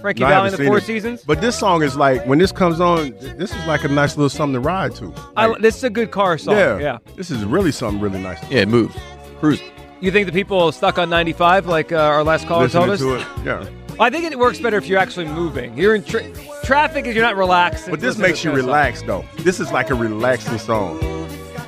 Frankie 0.00 0.20
No, 0.20 0.26
I 0.26 0.30
Valley 0.30 0.34
haven't 0.34 0.46
and 0.46 0.52
the 0.52 0.56
seen 0.58 0.66
Four 0.66 0.78
it. 0.78 0.84
Seasons. 0.84 1.22
But 1.26 1.40
this 1.40 1.58
song 1.58 1.82
is 1.82 1.96
like 1.96 2.24
when 2.26 2.38
this 2.38 2.52
comes 2.52 2.80
on. 2.80 3.10
This 3.38 3.54
is 3.54 3.66
like 3.66 3.84
a 3.84 3.88
nice 3.88 4.16
little 4.16 4.28
something 4.28 4.54
to 4.54 4.60
ride 4.60 4.94
to. 4.96 5.12
I, 5.36 5.56
this 5.60 5.76
is 5.76 5.84
a 5.84 5.90
good 5.90 6.10
car 6.10 6.36
song. 6.38 6.56
yeah, 6.56 6.78
yeah. 6.78 6.98
This 7.16 7.30
is 7.30 7.44
really 7.44 7.72
something 7.72 8.00
really 8.00 8.20
nice. 8.20 8.38
Yeah, 8.50 8.60
it 8.60 8.68
moves. 8.68 8.96
Cruise. 9.40 9.60
You 10.00 10.10
think 10.12 10.26
the 10.26 10.32
people 10.32 10.70
stuck 10.70 10.98
on 10.98 11.10
95, 11.10 11.66
like 11.66 11.90
uh, 11.92 11.96
our 11.96 12.22
last 12.22 12.46
caller 12.46 12.64
Listening 12.64 12.84
told 12.86 12.90
us? 12.94 13.00
to 13.00 13.14
it, 13.14 13.44
yeah. 13.44 13.68
I 14.00 14.10
think 14.10 14.24
it 14.24 14.38
works 14.38 14.60
better 14.60 14.76
if 14.76 14.86
you're 14.86 14.98
actually 14.98 15.26
moving. 15.26 15.76
You're 15.76 15.94
in 15.96 16.04
tra- 16.04 16.30
traffic 16.62 17.06
if 17.06 17.14
you're 17.14 17.24
not 17.24 17.36
relaxed. 17.36 17.90
But 17.90 18.00
this 18.00 18.16
makes 18.16 18.44
you 18.44 18.52
relax, 18.52 19.02
though. 19.02 19.24
This 19.38 19.58
is 19.58 19.72
like 19.72 19.90
a 19.90 19.94
relaxing 19.94 20.58
song. 20.58 21.00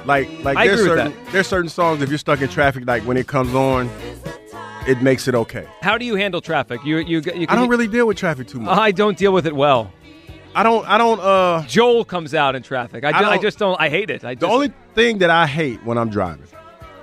Like, 0.07 0.29
like 0.45 0.57
I 0.57 0.67
there's 0.67 0.81
certain 0.81 1.15
there's 1.33 1.47
certain 1.47 1.69
songs 1.69 2.03
if 2.03 2.09
you're 2.09 2.19
stuck 2.19 2.41
in 2.41 2.49
traffic, 2.49 2.87
like 2.87 3.03
when 3.03 3.17
it 3.17 3.27
comes 3.27 3.55
on, 3.55 3.91
it 4.87 5.03
makes 5.03 5.29
it 5.29 5.35
okay. 5.35 5.67
How 5.83 5.99
do 5.99 6.05
you 6.05 6.15
handle 6.15 6.41
traffic? 6.41 6.85
You 6.85 6.99
you, 6.99 7.21
you 7.21 7.47
I 7.49 7.55
don't 7.55 7.69
really 7.69 7.89
deal 7.89 8.07
with 8.07 8.17
traffic 8.17 8.47
too 8.47 8.61
much. 8.61 8.79
I 8.79 8.93
don't 8.93 9.19
deal 9.19 9.33
with 9.33 9.47
it 9.47 9.55
well. 9.55 9.93
I 10.55 10.63
don't. 10.63 10.89
I 10.89 10.99
don't. 10.99 11.21
Uh, 11.21 11.65
Joel 11.67 12.05
comes 12.05 12.35
out 12.35 12.57
in 12.57 12.63
traffic. 12.63 13.05
I, 13.05 13.11
I 13.11 13.31
I 13.33 13.39
just 13.39 13.59
don't. 13.59 13.81
I 13.81 13.89
hate 13.89 14.11
it. 14.11 14.25
I 14.25 14.35
the 14.35 14.49
only 14.49 14.73
thing 14.95 15.19
that 15.19 15.31
I 15.31 15.47
hate 15.47 15.85
when 15.85 15.99
I'm 15.99 16.11
driving 16.11 16.47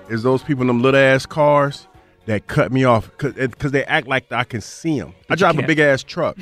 is 0.10 0.24
those 0.24 0.42
people 0.42 0.62
in 0.62 0.68
them 0.68 0.82
little 0.82 1.00
ass 1.00 1.26
cars 1.26 1.88
that 2.28 2.48
cut 2.48 2.72
me 2.72 2.84
off 2.84 3.10
because 3.18 3.72
they 3.72 3.84
act 3.86 4.08
like 4.08 4.32
I 4.32 4.44
can 4.44 4.62
see 4.62 5.00
them. 5.00 5.10
I 5.10 5.24
But 5.30 5.40
you 5.40 5.44
drive 5.46 5.60
a 5.60 5.64
big 5.64 5.80
ass 5.80 6.04
truck, 6.04 6.38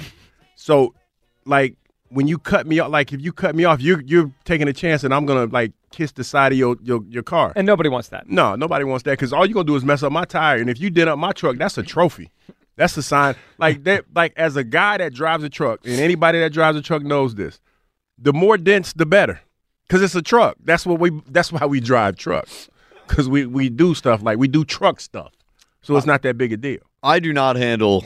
so 0.55 0.93
like 1.45 1.75
when 2.09 2.27
you 2.27 2.37
cut 2.37 2.67
me 2.67 2.79
off, 2.79 2.91
like 2.91 3.13
if 3.13 3.21
you 3.21 3.31
cut 3.31 3.55
me 3.55 3.63
off, 3.65 3.81
you're 3.81 4.01
you're 4.01 4.31
taking 4.43 4.67
a 4.67 4.73
chance, 4.73 5.03
and 5.03 5.13
I'm 5.13 5.25
gonna 5.25 5.45
like 5.45 5.71
kiss 5.91 6.11
the 6.11 6.23
side 6.23 6.51
of 6.51 6.57
your 6.57 6.75
your, 6.83 7.01
your 7.07 7.23
car. 7.23 7.53
and 7.55 7.65
nobody 7.65 7.89
wants 7.89 8.09
that. 8.09 8.29
No, 8.29 8.55
nobody 8.55 8.83
wants 8.83 9.03
that 9.03 9.11
because 9.11 9.31
all 9.31 9.45
you're 9.45 9.53
gonna 9.53 9.65
do 9.65 9.75
is 9.75 9.85
mess 9.85 10.03
up 10.03 10.11
my 10.11 10.25
tire. 10.25 10.57
And 10.57 10.69
if 10.69 10.79
you 10.79 10.89
did 10.89 11.07
up 11.07 11.17
my 11.17 11.31
truck, 11.31 11.57
that's 11.57 11.77
a 11.77 11.83
trophy. 11.83 12.31
That's 12.77 12.97
a 12.97 13.03
sign. 13.03 13.35
Like 13.57 13.83
that. 13.85 14.05
Like 14.13 14.33
as 14.37 14.55
a 14.55 14.63
guy 14.63 14.97
that 14.97 15.13
drives 15.13 15.43
a 15.43 15.49
truck, 15.49 15.79
and 15.85 15.99
anybody 15.99 16.39
that 16.39 16.51
drives 16.51 16.77
a 16.77 16.81
truck 16.81 17.03
knows 17.03 17.35
this. 17.35 17.59
The 18.17 18.33
more 18.33 18.57
dense, 18.57 18.93
the 18.93 19.05
better, 19.05 19.41
because 19.87 20.01
it's 20.01 20.15
a 20.15 20.21
truck. 20.21 20.55
That's 20.63 20.85
what 20.85 20.99
we. 20.99 21.11
That's 21.27 21.51
why 21.51 21.65
we 21.65 21.79
drive 21.81 22.15
trucks, 22.15 22.69
because 23.07 23.27
we 23.27 23.45
we 23.45 23.69
do 23.69 23.93
stuff 23.93 24.23
like 24.23 24.37
we 24.37 24.47
do 24.47 24.63
truck 24.63 24.99
stuff. 25.01 25.33
So 25.85 25.95
it's 25.95 26.07
not 26.07 26.23
that 26.23 26.35
big 26.35 26.51
a 26.51 26.57
deal. 26.57 26.79
I 27.03 27.19
do 27.19 27.31
not 27.31 27.57
handle, 27.57 28.05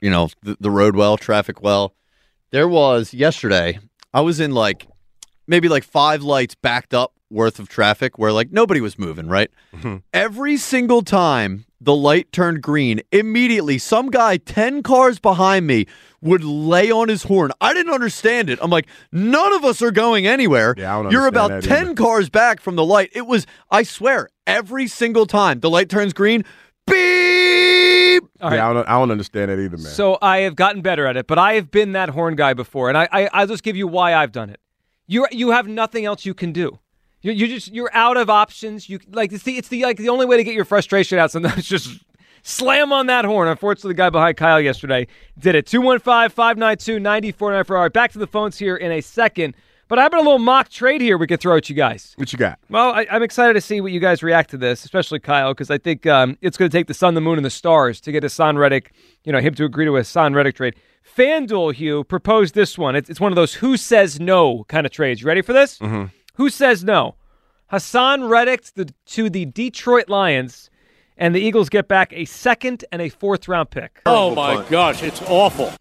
you 0.00 0.10
know, 0.10 0.30
the, 0.42 0.56
the 0.58 0.70
road 0.70 0.96
well, 0.96 1.16
traffic 1.16 1.62
well. 1.62 1.94
There 2.50 2.66
was 2.66 3.14
yesterday, 3.14 3.78
I 4.12 4.20
was 4.22 4.40
in 4.40 4.50
like 4.50 4.88
maybe 5.46 5.68
like 5.68 5.84
five 5.84 6.24
lights 6.24 6.56
backed 6.56 6.92
up 6.92 7.12
worth 7.30 7.60
of 7.60 7.68
traffic 7.68 8.18
where 8.18 8.32
like 8.32 8.50
nobody 8.50 8.80
was 8.80 8.98
moving, 8.98 9.28
right? 9.28 9.48
Mm-hmm. 9.76 9.98
Every 10.12 10.56
single 10.56 11.02
time 11.02 11.66
the 11.80 11.94
light 11.94 12.32
turned 12.32 12.62
green, 12.62 13.00
immediately 13.12 13.78
some 13.78 14.10
guy 14.10 14.36
10 14.36 14.82
cars 14.82 15.20
behind 15.20 15.68
me 15.68 15.86
would 16.20 16.42
lay 16.42 16.90
on 16.90 17.08
his 17.08 17.24
horn. 17.24 17.52
I 17.60 17.74
didn't 17.74 17.92
understand 17.92 18.50
it. 18.50 18.58
I'm 18.60 18.70
like, 18.70 18.88
none 19.12 19.52
of 19.52 19.64
us 19.64 19.82
are 19.82 19.92
going 19.92 20.26
anywhere. 20.26 20.74
Yeah, 20.76 20.98
I 20.98 21.02
don't 21.02 21.12
You're 21.12 21.26
about 21.26 21.62
10 21.62 21.86
either. 21.86 21.94
cars 21.94 22.28
back 22.28 22.60
from 22.60 22.74
the 22.74 22.84
light. 22.84 23.10
It 23.12 23.26
was, 23.26 23.46
I 23.70 23.84
swear, 23.84 24.30
every 24.46 24.88
single 24.88 25.26
time 25.26 25.60
the 25.60 25.70
light 25.70 25.88
turns 25.88 26.12
green, 26.12 26.44
beep. 26.86 28.22
All 28.40 28.50
right. 28.50 28.56
Yeah, 28.56 28.70
I 28.70 28.72
don't, 28.72 28.88
I 28.88 28.92
don't 28.92 29.10
understand 29.10 29.50
that 29.50 29.58
either, 29.58 29.76
man. 29.76 29.86
So 29.86 30.18
I 30.20 30.38
have 30.38 30.56
gotten 30.56 30.82
better 30.82 31.06
at 31.06 31.16
it, 31.16 31.26
but 31.26 31.38
I 31.38 31.54
have 31.54 31.70
been 31.70 31.92
that 31.92 32.10
horn 32.10 32.36
guy 32.36 32.54
before, 32.54 32.88
and 32.88 32.98
I, 32.98 33.08
I 33.10 33.30
I'll 33.32 33.46
just 33.46 33.62
give 33.62 33.76
you 33.76 33.86
why 33.86 34.14
I've 34.14 34.32
done 34.32 34.50
it. 34.50 34.60
You 35.06 35.26
you 35.30 35.50
have 35.50 35.66
nothing 35.66 36.04
else 36.04 36.24
you 36.24 36.34
can 36.34 36.52
do. 36.52 36.78
You 37.20 37.32
you 37.32 37.48
just 37.48 37.72
you're 37.72 37.94
out 37.94 38.16
of 38.16 38.28
options. 38.28 38.88
You 38.88 38.98
like 39.10 39.32
it's 39.32 39.44
the 39.44 39.56
it's 39.56 39.68
the 39.68 39.82
like 39.82 39.96
the 39.96 40.10
only 40.10 40.26
way 40.26 40.36
to 40.36 40.44
get 40.44 40.54
your 40.54 40.66
frustration 40.66 41.18
out. 41.18 41.30
Sometimes 41.30 41.64
just 41.68 42.04
slam 42.42 42.92
on 42.92 43.06
that 43.06 43.24
horn. 43.24 43.48
Unfortunately, 43.48 43.90
the 43.90 43.98
guy 43.98 44.10
behind 44.10 44.36
Kyle 44.36 44.60
yesterday 44.60 45.06
did 45.38 45.54
it. 45.54 45.66
215-592-9494. 45.66 47.70
All 47.70 47.82
right, 47.82 47.92
back 47.92 48.12
to 48.12 48.18
the 48.18 48.26
phones 48.26 48.58
here 48.58 48.76
in 48.76 48.92
a 48.92 49.00
second. 49.00 49.54
But 49.88 49.98
I 49.98 50.02
have 50.02 50.14
a 50.14 50.18
little 50.18 50.38
mock 50.38 50.70
trade 50.70 51.00
here 51.00 51.18
we 51.18 51.26
could 51.26 51.40
throw 51.40 51.56
at 51.56 51.68
you 51.68 51.76
guys. 51.76 52.14
what 52.16 52.32
you 52.32 52.38
got? 52.38 52.58
Well, 52.70 52.92
I, 52.92 53.06
I'm 53.10 53.22
excited 53.22 53.54
to 53.54 53.60
see 53.60 53.80
what 53.80 53.92
you 53.92 54.00
guys 54.00 54.22
react 54.22 54.50
to 54.50 54.56
this, 54.56 54.84
especially 54.84 55.20
Kyle, 55.20 55.52
because 55.52 55.70
I 55.70 55.78
think 55.78 56.06
um, 56.06 56.38
it's 56.40 56.56
going 56.56 56.70
to 56.70 56.76
take 56.76 56.86
the 56.86 56.94
sun, 56.94 57.14
the 57.14 57.20
moon, 57.20 57.36
and 57.38 57.44
the 57.44 57.50
stars 57.50 58.00
to 58.02 58.12
get 58.12 58.24
a 58.24 58.28
Haason 58.28 58.56
Reddick, 58.56 58.92
you 59.24 59.32
know, 59.32 59.40
him 59.40 59.54
to 59.54 59.64
agree 59.64 59.84
to 59.84 59.96
a 59.96 60.00
Haason 60.00 60.34
Reddick 60.34 60.56
trade. 60.56 60.74
FanDuel, 61.16 61.74
Hugh, 61.74 62.02
proposed 62.04 62.54
this 62.54 62.78
one. 62.78 62.96
It's, 62.96 63.10
it's 63.10 63.20
one 63.20 63.30
of 63.30 63.36
those 63.36 63.54
who 63.54 63.76
says 63.76 64.18
no 64.18 64.64
kind 64.68 64.86
of 64.86 64.92
trades. 64.92 65.20
You 65.20 65.26
ready 65.26 65.42
for 65.42 65.52
this? 65.52 65.78
Mm-hmm. 65.78 66.06
Who 66.36 66.48
says 66.48 66.82
no? 66.82 67.16
Haason 67.70 68.28
Reddick 68.28 68.62
to 68.64 68.84
the, 68.84 68.94
to 69.06 69.28
the 69.28 69.44
Detroit 69.44 70.08
Lions, 70.08 70.70
and 71.16 71.34
the 71.34 71.40
Eagles 71.40 71.68
get 71.68 71.88
back 71.88 72.12
a 72.12 72.24
second 72.24 72.84
and 72.90 73.02
a 73.02 73.10
fourth 73.10 73.48
round 73.48 73.70
pick. 73.70 74.00
Oh 74.06 74.34
my 74.34 74.64
gosh, 74.68 75.02
it's 75.02 75.22
awful. 75.22 75.72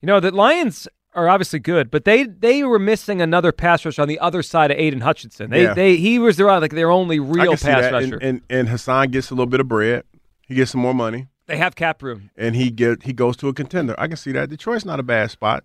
You 0.00 0.06
know, 0.06 0.20
the 0.20 0.30
Lions 0.30 0.88
are 1.14 1.28
obviously 1.28 1.58
good, 1.58 1.90
but 1.90 2.04
they 2.04 2.24
they 2.24 2.62
were 2.64 2.78
missing 2.78 3.20
another 3.20 3.52
pass 3.52 3.84
rusher 3.84 4.00
on 4.02 4.08
the 4.08 4.18
other 4.18 4.42
side 4.42 4.70
of 4.70 4.78
Aidan 4.78 5.00
Hutchinson. 5.02 5.50
They 5.50 5.64
Yeah. 5.64 5.74
they 5.74 5.96
he 5.96 6.18
was 6.18 6.36
their 6.36 6.46
like 6.60 6.72
their 6.72 6.90
only 6.90 7.18
real 7.20 7.52
pass 7.56 7.92
rusher. 7.92 8.14
And, 8.16 8.22
and 8.22 8.40
and 8.48 8.68
Haason 8.68 9.10
gets 9.10 9.30
a 9.30 9.34
little 9.34 9.46
bit 9.46 9.60
of 9.60 9.68
bread. 9.68 10.04
He 10.46 10.54
gets 10.54 10.70
some 10.72 10.80
more 10.80 10.94
money, 10.94 11.28
they 11.46 11.56
have 11.56 11.74
cap 11.76 12.02
room. 12.02 12.30
and 12.36 12.54
he 12.56 12.70
get 12.70 13.02
he 13.04 13.12
goes 13.12 13.36
to 13.38 13.48
a 13.48 13.54
contender. 13.54 13.94
I 13.98 14.06
can 14.08 14.16
see 14.16 14.32
that. 14.32 14.48
Detroit's 14.50 14.84
not 14.84 15.00
a 15.00 15.02
bad 15.02 15.30
spot. 15.30 15.64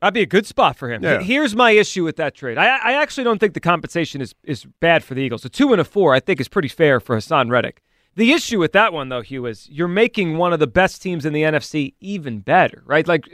That'd 0.00 0.14
be 0.14 0.20
a 0.22 0.26
good 0.26 0.46
spot 0.46 0.76
for 0.76 0.90
him. 0.92 1.02
Yeah. 1.02 1.20
Here's 1.20 1.56
my 1.56 1.70
issue 1.70 2.04
with 2.04 2.16
that 2.16 2.34
trade. 2.34 2.58
I, 2.58 2.76
I 2.76 2.92
actually 3.00 3.24
don't 3.24 3.38
think 3.38 3.54
the 3.54 3.60
compensation 3.60 4.20
is, 4.20 4.34
is 4.44 4.66
bad 4.80 5.02
for 5.02 5.14
the 5.14 5.22
Eagles. 5.22 5.46
A 5.46 5.48
two 5.48 5.72
and 5.72 5.80
a 5.80 5.84
four, 5.84 6.14
I 6.14 6.20
think, 6.20 6.40
is 6.40 6.48
pretty 6.48 6.68
fair 6.68 7.00
for 7.00 7.16
Haason 7.16 7.50
Reddick. 7.50 7.80
The 8.14 8.32
issue 8.32 8.58
with 8.60 8.72
that 8.72 8.92
one, 8.92 9.08
though, 9.08 9.22
Hugh, 9.22 9.46
is 9.46 9.66
you're 9.70 9.88
making 9.88 10.36
one 10.36 10.52
of 10.52 10.60
the 10.60 10.66
best 10.66 11.00
teams 11.00 11.24
in 11.24 11.32
the 11.32 11.42
NFC 11.42 11.94
even 12.00 12.40
better, 12.40 12.82
right? 12.84 13.08
Like, 13.08 13.24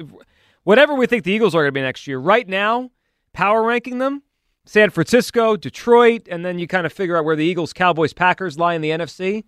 whatever 0.65 0.95
we 0.95 1.07
think 1.07 1.25
the 1.25 1.33
Eagles 1.33 1.55
are 1.55 1.63
going 1.63 1.69
to 1.69 1.73
be 1.73 1.81
next 1.83 2.07
year, 2.07 2.19
right 2.19 2.49
now, 2.49 2.91
power 3.33 3.63
ranking 3.63 3.99
them, 3.99 4.23
San 4.67 4.91
Francisco, 4.91 5.57
Detroit, 5.57 6.29
and 6.31 6.45
then 6.45 6.59
you 6.59 6.67
kind 6.67 6.87
of 6.87 6.93
figure 6.93 7.17
out 7.17 7.25
where 7.25 7.37
the 7.37 7.45
Eagles, 7.45 7.73
Cowboys, 7.73 8.13
Packers 8.13 8.59
lie 8.59 8.75
in 8.75 8.83
the 8.83 8.91
NFC. 8.91 9.45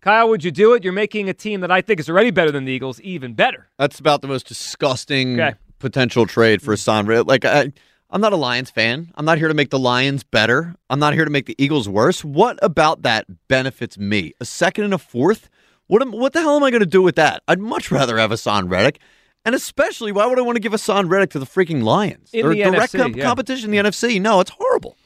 Kyle, 0.00 0.28
would 0.28 0.44
you 0.44 0.50
do 0.50 0.74
it? 0.74 0.84
You're 0.84 0.92
making 0.92 1.28
a 1.28 1.34
team 1.34 1.60
that 1.60 1.70
I 1.70 1.80
think 1.80 1.98
is 2.00 2.08
already 2.08 2.30
better 2.30 2.50
than 2.52 2.64
the 2.64 2.72
Eagles 2.72 3.00
even 3.00 3.34
better. 3.34 3.68
That's 3.78 3.98
about 3.98 4.22
the 4.22 4.28
most 4.28 4.46
disgusting 4.46 5.40
Okay. 5.40 5.54
potential 5.78 6.26
trade 6.26 6.62
for 6.62 6.74
Haason. 6.74 7.26
Like, 7.26 7.44
I, 7.44 7.72
I'm 8.10 8.20
not 8.20 8.32
a 8.32 8.36
Lions 8.36 8.70
fan. 8.70 9.10
I'm 9.16 9.24
not 9.24 9.38
here 9.38 9.48
to 9.48 9.54
make 9.54 9.70
the 9.70 9.78
Lions 9.78 10.22
better. 10.22 10.74
I'm 10.88 11.00
not 11.00 11.14
here 11.14 11.24
to 11.24 11.30
make 11.30 11.46
the 11.46 11.56
Eagles 11.58 11.88
worse. 11.88 12.24
What 12.24 12.58
about 12.62 13.02
that 13.02 13.26
benefits 13.48 13.98
me? 13.98 14.32
A 14.40 14.44
second 14.44 14.84
and 14.84 14.94
a 14.94 14.98
fourth? 14.98 15.50
What 15.88 16.00
am, 16.02 16.12
what 16.12 16.32
the 16.32 16.40
hell 16.40 16.56
am 16.56 16.62
I 16.62 16.70
going 16.70 16.80
to 16.80 16.86
do 16.86 17.02
with 17.02 17.16
that? 17.16 17.42
I'd 17.48 17.58
much 17.60 17.90
rather 17.90 18.18
have 18.18 18.30
Haason 18.30 18.70
Reddick. 18.70 19.00
And 19.44 19.54
especially, 19.54 20.12
why 20.12 20.26
would 20.26 20.38
I 20.38 20.42
want 20.42 20.56
to 20.56 20.60
give 20.60 20.72
Haason 20.72 21.08
Reddick 21.10 21.30
to 21.30 21.38
the 21.38 21.46
freaking 21.46 21.82
Lions? 21.82 22.30
In 22.32 22.42
They're 22.42 22.54
the 22.54 22.76
direct 22.76 22.92
NFC, 22.92 22.98
com- 23.00 23.14
yeah. 23.14 23.24
competition 23.24 23.72
in 23.72 23.84
the 23.84 23.90
NFC. 23.90 24.20
No, 24.20 24.40
it's 24.40 24.50
horrible. 24.50 24.96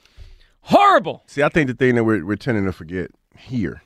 Horrible. 0.62 1.22
See, 1.26 1.42
I 1.42 1.48
think 1.48 1.68
the 1.68 1.74
thing 1.74 1.94
that 1.96 2.04
we're, 2.04 2.24
we're 2.24 2.36
tending 2.36 2.64
to 2.64 2.72
forget 2.72 3.10
here 3.36 3.82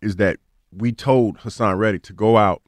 is 0.00 0.16
that 0.16 0.38
we 0.72 0.92
told 0.92 1.38
Haason 1.38 1.78
Reddick 1.78 2.02
to 2.04 2.12
go 2.12 2.36
out 2.36 2.62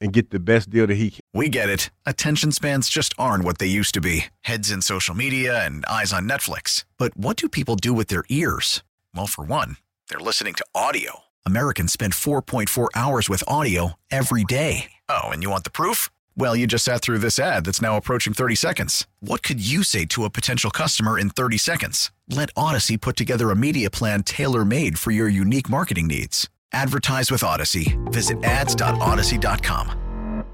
and 0.00 0.12
get 0.12 0.30
the 0.30 0.40
best 0.40 0.68
deal 0.68 0.86
that 0.86 0.96
he 0.96 1.10
can. 1.12 1.20
We 1.32 1.48
get 1.48 1.68
it. 1.68 1.90
Attention 2.06 2.50
spans 2.52 2.88
just 2.88 3.14
aren't 3.18 3.44
what 3.44 3.58
they 3.58 3.66
used 3.66 3.94
to 3.94 4.00
be 4.00 4.26
heads 4.42 4.70
in 4.70 4.82
social 4.82 5.14
media 5.14 5.64
and 5.64 5.84
eyes 5.86 6.12
on 6.12 6.28
Netflix. 6.28 6.84
But 6.98 7.16
what 7.16 7.36
do 7.36 7.48
people 7.48 7.76
do 7.76 7.92
with 7.92 8.08
their 8.08 8.24
ears? 8.28 8.82
Well, 9.14 9.26
for 9.28 9.44
one, 9.44 9.76
they're 10.08 10.18
listening 10.18 10.54
to 10.54 10.66
audio. 10.74 11.20
Americans 11.46 11.92
spend 11.92 12.12
4.4 12.14 12.88
hours 12.94 13.28
with 13.28 13.44
audio 13.46 13.94
every 14.10 14.44
day. 14.44 14.92
Oh, 15.08 15.28
and 15.28 15.42
you 15.42 15.50
want 15.50 15.64
the 15.64 15.70
proof? 15.70 16.08
Well, 16.34 16.56
you 16.56 16.66
just 16.66 16.86
sat 16.86 17.02
through 17.02 17.18
this 17.18 17.38
ad 17.38 17.66
that's 17.66 17.82
now 17.82 17.96
approaching 17.96 18.32
30 18.32 18.54
seconds. 18.54 19.06
What 19.20 19.42
could 19.42 19.66
you 19.66 19.82
say 19.82 20.06
to 20.06 20.24
a 20.24 20.30
potential 20.30 20.70
customer 20.70 21.18
in 21.18 21.28
30 21.28 21.58
seconds? 21.58 22.10
Let 22.28 22.54
Audacy 22.54 22.98
put 22.98 23.16
together 23.16 23.50
a 23.50 23.56
media 23.56 23.90
plan 23.90 24.22
tailor 24.22 24.64
made 24.64 24.98
for 24.98 25.10
your 25.10 25.28
unique 25.28 25.68
marketing 25.68 26.06
needs. 26.06 26.48
Advertise 26.72 27.30
with 27.30 27.42
Audacy. 27.42 27.98
Visit 28.12 28.42
ads.audacy.com. 28.44 30.44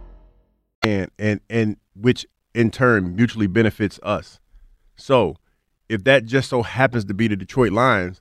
and 0.82 1.10
and 1.18 1.40
and 1.48 1.76
which 1.94 2.26
in 2.55 2.70
turn 2.70 3.14
mutually 3.14 3.46
benefits 3.46 4.00
us. 4.02 4.40
So, 4.96 5.36
if 5.88 6.02
that 6.05 6.24
just 6.24 6.50
so 6.50 6.62
happens 6.62 7.05
to 7.05 7.14
be 7.14 7.28
the 7.28 7.36
Detroit 7.36 7.72
Lions, 7.72 8.20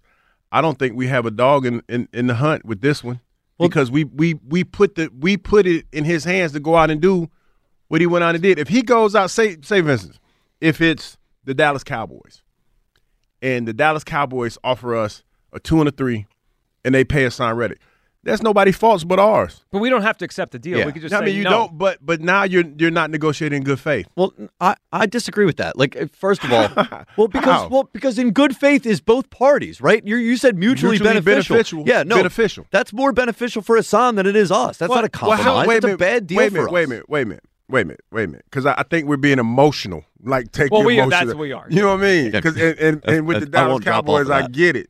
I 0.52 0.62
don't 0.62 0.78
think 0.78 0.96
we 0.96 1.08
have 1.08 1.26
a 1.26 1.32
dog 1.32 1.66
in 1.66 1.82
in, 1.90 2.08
in 2.14 2.28
the 2.28 2.36
hunt 2.36 2.66
with 2.66 2.82
this 2.82 3.04
one 3.04 3.20
because 3.60 3.90
we 3.90 4.04
we 4.04 4.36
we 4.48 4.64
put 4.64 4.94
the 4.94 5.10
we 5.18 5.38
put 5.38 5.66
it 5.66 5.86
in 5.92 6.04
his 6.04 6.24
hands 6.24 6.52
to 6.52 6.60
go 6.60 6.76
out 6.76 6.92
and 6.92 7.02
do 7.02 7.30
what 7.88 8.02
he 8.02 8.08
went 8.08 8.24
on 8.24 8.36
and 8.36 8.42
did. 8.42 8.60
If 8.60 8.68
he 8.68 8.82
goes 8.82 9.16
out, 9.16 9.30
say 9.32 9.58
say 9.62 9.82
for 9.82 9.90
instance, 9.90 10.20
if 10.62 10.82
it's 10.82 11.18
the 11.44 11.54
Dallas 11.54 11.84
Cowboys, 11.84 12.42
and 13.42 13.68
the 13.68 13.74
Dallas 13.74 14.04
Cowboys 14.04 14.58
offer 14.64 14.96
us 14.96 15.24
a 15.54 15.60
two 15.60 15.80
and 15.80 15.88
a 15.88 15.92
three, 15.92 16.26
and 16.84 16.94
they 16.94 17.04
pay 17.04 17.26
us 17.26 17.36
sign 17.36 17.56
Reddick, 17.56 17.80
that's 18.24 18.42
nobody's 18.42 18.76
faults 18.76 19.06
but 19.06 19.20
ours. 19.20 19.64
But 19.72 19.80
we 19.80 19.90
don't 19.90 20.02
have 20.02 20.18
to 20.18 20.26
accept 20.26 20.52
the 20.52 20.60
deal. 20.60 20.86
We 20.86 20.92
could 20.92 21.02
just 21.02 21.14
I 21.16 21.20
say 21.20 21.26
mean, 21.28 21.36
you 21.38 21.44
no. 21.46 21.50
don't. 21.52 21.78
But 21.78 22.00
but 22.06 22.20
now 22.20 22.44
you're 22.44 22.66
you're 22.78 22.92
not 22.92 23.10
negotiating 23.10 23.58
in 23.58 23.64
good 23.64 23.80
faith. 23.80 24.08
Well, 24.18 24.34
I, 24.60 24.76
I 24.92 25.06
disagree 25.06 25.46
with 25.46 25.56
that. 25.58 25.78
Like, 25.78 26.14
first 26.14 26.44
of 26.44 26.52
all, 26.52 26.68
well, 27.18 27.28
because 27.30 27.44
How? 27.62 27.68
well, 27.70 27.90
because 27.94 28.20
in 28.20 28.32
good 28.32 28.58
faith 28.58 28.86
is 28.86 29.00
both 29.00 29.30
parties, 29.30 29.80
right? 29.80 30.06
You 30.06 30.18
you 30.18 30.36
said 30.36 30.58
mutually, 30.58 30.94
Mutually 30.98 31.14
beneficial. 31.22 31.54
beneficial. 31.56 31.84
Yeah, 31.88 32.04
no, 32.04 32.18
Beneficial. 32.18 32.66
That's 32.70 32.92
more 32.92 33.14
beneficial 33.14 33.62
for 33.62 33.78
Haason 33.78 34.16
than 34.16 34.26
it 34.26 34.36
is 34.36 34.52
us. 34.52 34.78
That's 34.78 34.90
Well, 34.90 35.02
not 35.02 35.06
a 35.06 35.26
well, 35.26 35.38
compromise. 35.38 35.44
how- 35.64 35.68
wait 35.68 35.76
it's 35.78 35.86
a 35.86 35.88
minute, 35.88 36.00
bad 36.00 36.28
deal 36.28 36.38
wait 36.40 36.50
for 36.50 36.54
minute, 36.56 36.66
us. 36.68 36.72
Wait 36.74 36.84
a 36.84 36.88
minute. 36.90 37.10
Wait 37.10 37.22
a 37.22 37.26
minute. 37.26 37.44
Wait 37.70 37.82
a 37.82 37.86
minute. 37.86 38.02
Wait 38.12 38.24
a 38.24 38.28
minute. 38.28 38.46
Because 38.50 38.66
I, 38.66 38.76
I 38.78 38.84
think 38.84 39.08
we're 39.08 39.18
being 39.18 39.40
emotional. 39.40 40.06
Like 40.24 40.52
take 40.52 40.72
Well, 40.72 40.82
the 40.82 40.88
we 40.88 41.00
are- 41.00 41.10
that's 41.10 41.28
what 41.28 41.38
we 41.38 41.52
are. 41.52 41.68
You 41.70 41.82
know 41.82 41.90
what 41.96 42.00
I 42.00 42.02
mean? 42.04 42.32
Because 42.32 42.56
and, 42.56 42.80
and, 42.80 43.02
and 43.06 43.28
with 43.28 43.42
the 43.42 43.46
Dallas 43.46 43.72
won't 43.72 43.84
drop 43.84 44.08
off 44.10 44.20
Cowboys, 44.26 44.30
I 44.30 44.48
get 44.48 44.76
it. 44.76 44.90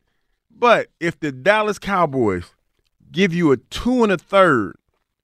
But 0.50 0.88
if 1.00 1.18
the 1.20 1.32
Dallas 1.32 1.78
Cowboys 1.78 2.44
give 3.10 3.32
you 3.34 3.52
a 3.52 3.56
two 3.56 4.02
and 4.02 4.12
a 4.12 4.18
third 4.18 4.76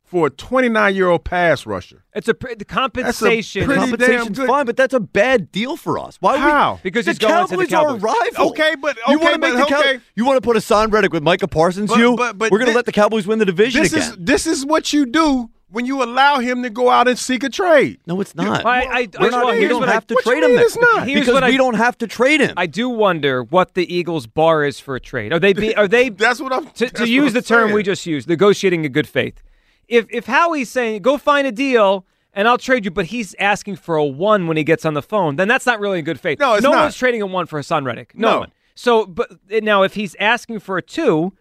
for 0.02 0.26
a 0.28 0.30
29 0.30 0.94
year 0.94 1.08
old 1.08 1.24
pass 1.24 1.66
rusher. 1.66 2.04
It's 2.14 2.28
a 2.28 2.34
the 2.56 2.64
compensation. 2.64 3.64
pretty 3.64 3.80
damn 3.80 3.90
Compensation's 3.90 4.38
good- 4.38 4.46
fine, 4.46 4.66
but 4.66 4.76
that's 4.76 4.94
a 4.94 5.00
bad 5.00 5.50
deal 5.50 5.76
for 5.76 5.98
us. 5.98 6.16
Why? 6.20 6.36
How? 6.38 6.74
We, 6.74 6.80
Because 6.90 7.06
the 7.06 7.12
he's 7.12 7.18
going 7.18 7.48
to 7.48 7.56
the 7.56 7.66
Cowboys 7.66 7.92
are 7.92 7.96
a 7.96 7.98
rival. 7.98 8.30
Oh, 8.38 8.48
okay, 8.50 8.74
but 8.80 8.96
you 9.08 9.18
want 9.18 9.34
to 9.34 9.40
make 9.40 9.54
but 9.54 9.68
the 9.68 9.74
Cow- 9.74 10.00
You 10.14 10.24
want 10.24 10.36
to 10.36 10.40
put 10.40 10.56
a 10.56 10.60
Haason 10.60 10.92
Reddick 10.92 11.12
with 11.12 11.22
Micah 11.24 11.48
Parsons? 11.48 11.90
But- 11.90 11.98
you, 11.98 12.14
but- 12.16 12.38
but 12.38 12.52
we're 12.52 12.58
going 12.58 12.70
to 12.70 12.76
let 12.76 12.86
the 12.86 12.92
Cowboys 12.92 13.26
win 13.26 13.38
the 13.40 13.44
division 13.44 13.82
This 13.82 13.92
again. 13.92 14.02
is 14.12 14.16
this 14.20 14.46
is 14.46 14.64
what 14.66 14.92
you 14.92 15.06
do 15.06 15.50
when 15.74 15.84
you 15.86 16.02
allow 16.02 16.38
him 16.38 16.62
to 16.62 16.70
go 16.70 16.88
out 16.88 17.06
and 17.08 17.18
seek 17.18 17.42
a 17.44 17.50
trade. 17.50 18.00
no, 18.06 18.20
it's 18.20 18.34
not. 18.34 18.64
I, 18.64 18.80
I, 18.82 19.08
We're 19.20 19.26
I, 19.26 19.30
not, 19.30 19.46
we 19.52 19.58
here's 19.58 19.70
don't 19.70 19.80
what 19.80 19.88
I- 19.90 19.92
have 19.92 20.06
to 20.06 20.14
trade 20.22 20.42
him. 20.42 20.54
then. 20.54 20.64
it's 20.64 20.76
not? 20.78 21.06
Here's 21.06 21.20
because 21.20 21.34
what 21.34 21.44
I- 21.44 21.50
we 21.50 21.56
don't 21.56 21.74
have 21.74 21.98
to 21.98 22.06
trade 22.06 22.40
him. 22.40 22.54
I 22.56 22.66
do 22.66 22.88
wonder 22.88 23.42
what 23.42 23.74
the 23.74 23.92
Eagles' 23.94 24.26
bar 24.26 24.64
is 24.64 24.80
for 24.80 24.96
a 24.96 25.00
trade. 25.00 25.32
Are 25.32 25.38
they 25.38 25.52
be, 25.52 25.74
are 25.76 25.86
they 25.88 26.08
That's 26.24 26.40
what 26.40 26.52
I'm. 26.52 26.66
to, 26.70 26.88
to 26.88 27.02
what 27.02 27.08
use 27.08 27.28
I'm 27.28 27.34
the 27.34 27.42
term 27.42 27.64
saying. 27.68 27.74
we 27.74 27.82
just 27.82 28.06
used, 28.06 28.28
negotiating 28.28 28.84
in 28.84 28.92
good 28.92 29.08
faith. 29.08 29.42
If 29.88 30.06
if 30.10 30.26
Howie's 30.26 30.70
saying 30.70 31.02
go 31.02 31.18
find 31.18 31.46
a 31.46 31.52
deal 31.52 32.06
and 32.32 32.48
I'll 32.48 32.58
trade 32.58 32.84
you, 32.84 32.90
but 32.90 33.06
he's 33.06 33.34
asking 33.38 33.76
for 33.76 33.96
a 33.96 34.04
one 34.04 34.46
when 34.46 34.56
he 34.56 34.64
gets 34.64 34.84
on 34.84 34.94
the 34.94 35.02
phone, 35.02 35.36
then 35.36 35.46
that's 35.48 35.66
not 35.66 35.78
really 35.80 35.98
in 35.98 36.04
good 36.04 36.18
faith. 36.18 36.38
No, 36.38 36.54
it's 36.54 36.62
no 36.62 36.70
not. 36.72 36.82
one's 36.84 36.96
trading 36.96 37.20
a 37.22 37.26
one 37.26 37.46
for 37.46 37.60
Haason 37.60 37.84
Reddick. 37.84 38.12
No, 38.16 38.30
No. 38.30 38.38
one. 38.40 38.52
So, 38.76 39.06
but 39.06 39.30
now 39.50 39.82
if 39.82 39.94
he's 39.94 40.16
asking 40.18 40.58
for 40.60 40.76
a 40.78 40.82
two, 40.82 41.32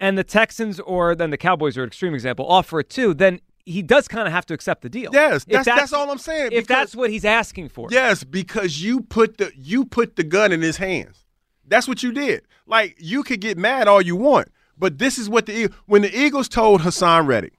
and 0.00 0.18
the 0.18 0.24
Texans 0.24 0.80
or 0.80 1.14
then 1.14 1.30
the 1.30 1.36
Cowboys 1.38 1.78
are 1.78 1.84
an 1.84 1.86
extreme 1.86 2.12
example 2.12 2.44
offer 2.46 2.80
a 2.80 2.84
two, 2.84 3.14
then 3.14 3.40
he 3.64 3.82
does 3.82 4.08
kind 4.08 4.26
of 4.26 4.32
have 4.32 4.46
to 4.46 4.54
accept 4.54 4.82
the 4.82 4.88
deal. 4.88 5.10
Yes, 5.12 5.44
If 5.48 5.64
that's, 5.64 5.66
that's 5.66 5.92
all 5.92 6.10
I'm 6.10 6.18
saying. 6.18 6.46
If 6.46 6.64
because- 6.64 6.66
that's 6.66 6.96
what 6.96 7.10
he's 7.10 7.24
asking 7.24 7.68
for, 7.68 7.88
Yes, 7.90 8.24
because 8.24 8.82
you 8.82 9.00
put 9.02 9.38
the 9.38 9.52
you 9.56 9.84
put 9.84 10.16
the 10.16 10.24
gun 10.24 10.52
in 10.52 10.62
his 10.62 10.76
hands. 10.76 11.24
That's 11.66 11.86
what 11.88 12.02
you 12.02 12.12
did. 12.12 12.42
Like 12.66 12.96
you 12.98 13.22
could 13.22 13.40
get 13.40 13.56
mad 13.58 13.88
all 13.88 14.02
you 14.02 14.16
want, 14.16 14.48
but 14.78 14.98
this 14.98 15.18
is 15.18 15.28
what 15.28 15.46
the 15.46 15.70
when 15.86 16.02
the 16.02 16.14
Eagles 16.16 16.48
told 16.48 16.80
Haason 16.82 17.26
Reddick, 17.26 17.54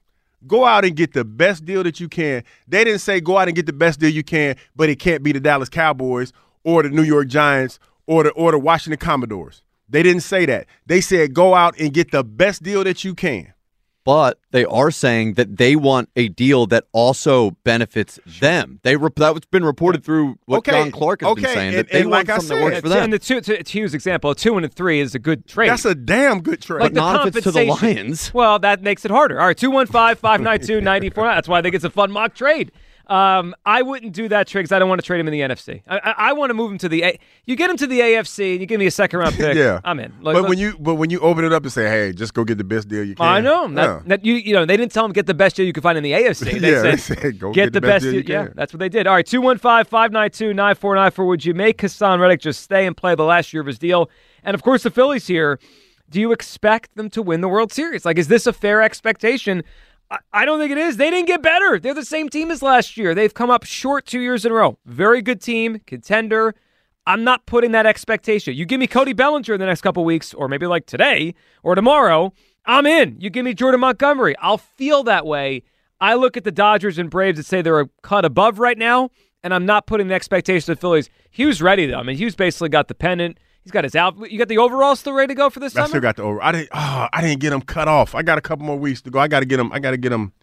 go 0.45 0.65
out 0.65 0.85
and 0.85 0.95
get 0.95 1.13
the 1.13 1.23
best 1.25 1.65
deal 1.65 1.83
that 1.83 1.99
you 1.99 2.09
can. 2.09 2.43
They 2.67 2.83
didn't 2.83 2.99
say 2.99 3.21
go 3.21 3.37
out 3.37 3.47
and 3.47 3.55
get 3.55 3.65
the 3.65 3.73
best 3.73 3.99
deal 3.99 4.09
you 4.09 4.23
can, 4.23 4.55
but 4.75 4.89
it 4.89 4.97
can't 4.99 5.23
be 5.23 5.31
the 5.31 5.39
Dallas 5.39 5.69
Cowboys 5.69 6.33
or 6.63 6.83
the 6.83 6.89
New 6.89 7.03
York 7.03 7.27
Giants 7.27 7.79
or 8.07 8.23
the 8.23 8.31
or 8.31 8.51
the 8.51 8.59
Washington 8.59 8.99
Commodores. 8.99 9.61
They 9.89 10.03
didn't 10.03 10.23
say 10.23 10.45
that. 10.47 10.65
They 10.85 11.01
said 11.01 11.33
go 11.33 11.53
out 11.55 11.79
and 11.79 11.93
get 11.93 12.11
the 12.11 12.23
best 12.23 12.63
deal 12.63 12.83
that 12.83 13.03
you 13.03 13.15
can. 13.15 13.52
But 14.03 14.39
they 14.51 14.65
are 14.65 14.91
saying 14.91 15.33
that 15.35 15.57
they 15.57 15.75
want 15.75 16.09
a 16.15 16.27
deal 16.29 16.65
that 16.67 16.85
also 16.91 17.51
benefits 17.63 18.19
them. 18.39 18.79
They 18.83 18.95
re- 18.95 19.09
that's 19.15 19.45
been 19.45 19.63
reported 19.63 20.03
through 20.03 20.37
what 20.45 20.57
Okay, 20.59 20.71
John 20.71 20.91
Clark 20.91 21.21
has 21.21 21.35
been 21.35 21.43
saying 21.45 21.67
and- 21.69 21.77
that 21.77 21.89
they 21.91 22.01
and 22.01 22.09
want 22.11 22.27
like 22.27 22.35
I 22.35 22.39
something 22.39 22.57
that 22.57 22.63
works 22.63 22.75
said, 22.77 22.83
for 22.83 22.97
And 22.97 23.13
the 23.13 23.19
two, 23.19 23.41
to, 23.41 23.63
to 23.63 23.79
use 23.79 23.93
example, 23.93 24.31
a 24.31 24.35
two 24.35 24.55
and 24.57 24.65
a 24.65 24.69
three 24.69 24.99
is 24.99 25.15
a 25.15 25.19
good 25.19 25.47
trade. 25.47 25.69
That's 25.69 25.85
a 25.85 25.95
damn 25.95 26.41
good 26.41 26.61
trade. 26.61 26.81
like 26.81 26.93
the 26.93 26.99
not 26.99 27.27
if 27.27 27.35
it's 27.37 27.43
to 27.45 27.51
the. 27.51 27.63
Lions. 27.65 28.33
Well, 28.33 28.59
that 28.59 28.81
makes 28.81 29.05
it 29.05 29.11
harder. 29.11 29.39
All 29.39 29.47
right, 29.47 29.57
215 29.57 30.15
592 30.17 30.81
94. 30.81 31.23
That's 31.23 31.47
why 31.47 31.59
I 31.59 31.61
think 31.61 31.75
it's 31.75 31.85
a 31.85 31.89
fun 31.89 32.11
mock 32.11 32.35
trade. 32.35 32.71
Um, 33.07 33.53
I 33.65 33.81
wouldn't 33.81 34.13
do 34.13 34.29
that 34.29 34.47
trade 34.47 34.61
because 34.61 34.71
I 34.71 34.79
don't 34.79 34.87
want 34.87 35.01
to 35.01 35.05
trade 35.05 35.19
him 35.19 35.27
in 35.27 35.33
the 35.33 35.41
NFC. 35.41 35.81
I, 35.87 35.97
I, 35.97 36.13
I 36.29 36.33
want 36.33 36.51
to 36.51 36.53
move 36.53 36.71
him 36.71 36.77
to 36.77 36.87
the 36.89 37.03
A. 37.03 37.19
You 37.45 37.57
get 37.57 37.69
him 37.69 37.75
to 37.77 37.87
the 37.87 37.99
AFC 37.99 38.53
and 38.53 38.61
you 38.61 38.65
give 38.65 38.79
me 38.79 38.85
a 38.85 38.91
second 38.91 39.19
round 39.19 39.35
pick. 39.35 39.55
yeah, 39.57 39.81
I'm 39.83 39.99
in. 39.99 40.13
Like, 40.21 40.35
but 40.35 40.47
when 40.47 40.57
you 40.57 40.77
but 40.79 40.95
when 40.95 41.09
you 41.09 41.19
open 41.19 41.43
it 41.43 41.51
up 41.51 41.63
and 41.63 41.71
say, 41.71 41.89
"Hey, 41.89 42.13
just 42.13 42.33
go 42.33 42.45
get 42.45 42.57
the 42.57 42.63
best 42.63 42.87
deal 42.87 43.03
you 43.03 43.15
can," 43.15 43.25
I 43.25 43.41
know 43.41 43.67
that, 43.73 43.83
Yeah. 43.83 44.01
that 44.05 44.25
you 44.25 44.35
you 44.35 44.53
know 44.53 44.65
they 44.65 44.77
didn't 44.77 44.93
tell 44.93 45.03
him 45.03 45.11
get 45.11 45.25
the 45.25 45.33
best 45.33 45.57
deal 45.57 45.65
you 45.65 45.73
could 45.73 45.83
find 45.83 45.97
in 45.97 46.03
the 46.03 46.13
AFC. 46.13 46.53
They 46.61 46.71
Yeah, 46.71 46.81
said, 46.81 46.93
they 46.93 46.97
said, 46.97 47.39
"Go 47.39 47.51
get, 47.51 47.73
the 47.73 47.81
best, 47.81 48.03
deal. 48.03 48.13
you 48.13 48.23
Yeah, 48.25 48.47
that's 48.55 48.71
what 48.71 48.79
they 48.79 48.89
did. 48.89 49.05
All 49.05 49.15
right, 49.15 49.27
215-592-9494. 49.27 51.27
Would 51.27 51.45
you 51.45 51.53
make 51.53 51.77
Haason 51.79 52.19
Reddick 52.19 52.39
just 52.39 52.61
stay 52.61 52.85
and 52.85 52.95
play 52.95 53.15
the 53.15 53.23
last 53.23 53.53
year 53.53 53.61
of 53.61 53.67
his 53.67 53.79
deal? 53.79 54.09
And 54.43 54.55
of 54.55 54.61
course, 54.63 54.83
the 54.83 54.91
Phillies 54.91 55.27
here. 55.27 55.59
Do 56.09 56.19
you 56.19 56.31
expect 56.31 56.95
them 56.95 57.09
to 57.11 57.23
win 57.23 57.41
the 57.41 57.49
World 57.49 57.71
Series? 57.73 58.05
Like, 58.05 58.19
is 58.19 58.27
this 58.27 58.45
a 58.45 58.53
fair 58.53 58.83
expectation? 58.83 59.63
I, 60.31 60.45
don't 60.45 60.59
think 60.59 60.71
it 60.71 60.77
is. 60.77 60.97
They 60.97 61.09
didn't 61.09 61.27
get 61.27 61.41
better. 61.41 61.79
They're 61.79 61.93
the 61.93 62.05
same 62.05 62.29
team 62.29 62.51
as 62.51 62.61
last 62.61 62.97
year. 62.97 63.15
They've 63.15 63.33
come 63.33 63.49
up 63.49 63.63
short 63.63 64.05
two 64.05 64.19
years 64.19 64.45
in 64.45 64.51
a 64.51 64.55
row. 64.55 64.77
Very 64.85 65.21
good 65.21 65.41
team, 65.41 65.79
contender. 65.85 66.55
I'm 67.05 67.23
not 67.23 67.45
putting 67.45 67.71
that 67.71 67.85
expectation. 67.85 68.55
You 68.55 68.65
give 68.65 68.79
me 68.79 68.87
Cody 68.87 69.13
Bellinger 69.13 69.53
in 69.53 69.59
the 69.59 69.65
next 69.65 69.81
couple 69.81 70.05
weeks, 70.05 70.33
or 70.33 70.47
maybe 70.47 70.67
like 70.67 70.85
today 70.85 71.35
or 71.61 71.75
tomorrow, 71.75 72.33
I'm 72.65 72.85
in. 72.85 73.17
You 73.19 73.29
give 73.29 73.43
me 73.43 73.53
Jordan 73.53 73.81
Montgomery, 73.81 74.35
I'll 74.37 74.57
feel 74.57 75.03
that 75.03 75.25
way. 75.25 75.63
I 75.99 76.15
look 76.15 76.37
at 76.37 76.43
the 76.43 76.51
Dodgers 76.51 76.97
and 76.97 77.09
Braves 77.09 77.39
and 77.39 77.45
say 77.45 77.61
they're 77.61 77.79
a 77.79 77.89
cut 78.01 78.25
above 78.25 78.59
right 78.59 78.77
now, 78.77 79.09
and 79.43 79.53
I'm 79.53 79.65
not 79.65 79.85
putting 79.85 80.07
the 80.07 80.13
expectation 80.15 80.71
of 80.71 80.77
the 80.77 80.81
Phillies. 80.81 81.09
Hughes 81.29 81.61
ready 81.61 81.85
though. 81.85 81.99
I 81.99 82.03
mean, 82.03 82.17
Hughes 82.17 82.35
basically 82.35 82.69
got 82.69 82.87
the 82.87 82.95
pennant. 82.95 83.37
He's 83.63 83.71
got 83.71 83.83
his 83.85 83.95
out. 83.95 84.15
You 84.31 84.37
got 84.37 84.47
the 84.49 84.57
overall 84.57 84.95
still 84.95 85.13
ready 85.13 85.33
to 85.33 85.35
go 85.37 85.49
for 85.49 85.59
this 85.59 85.73
I 85.75 85.81
summer. 85.81 85.87
still 85.89 86.01
got 86.01 86.17
the 86.17 86.23
over. 86.23 86.43
I 86.43 86.51
didn't. 86.51 86.69
Oh, 86.73 87.07
I 87.13 87.21
didn't 87.21 87.39
get 87.39 87.51
them 87.51 87.61
cut 87.61 87.87
off. 87.87 88.13
I 88.13 88.21
got 88.21 88.37
a 88.37 88.41
couple 88.41 88.65
more 88.65 88.77
weeks 88.77 89.01
to 89.03 89.09
go. 89.09 89.19
I 89.19 89.27
got 89.27 89.39
to 89.39 89.45
get 89.45 89.57
them. 89.57 89.71
I 89.71 89.79
got 89.79 89.91
to 89.91 89.97
get 89.97 90.09
them. 90.09 90.33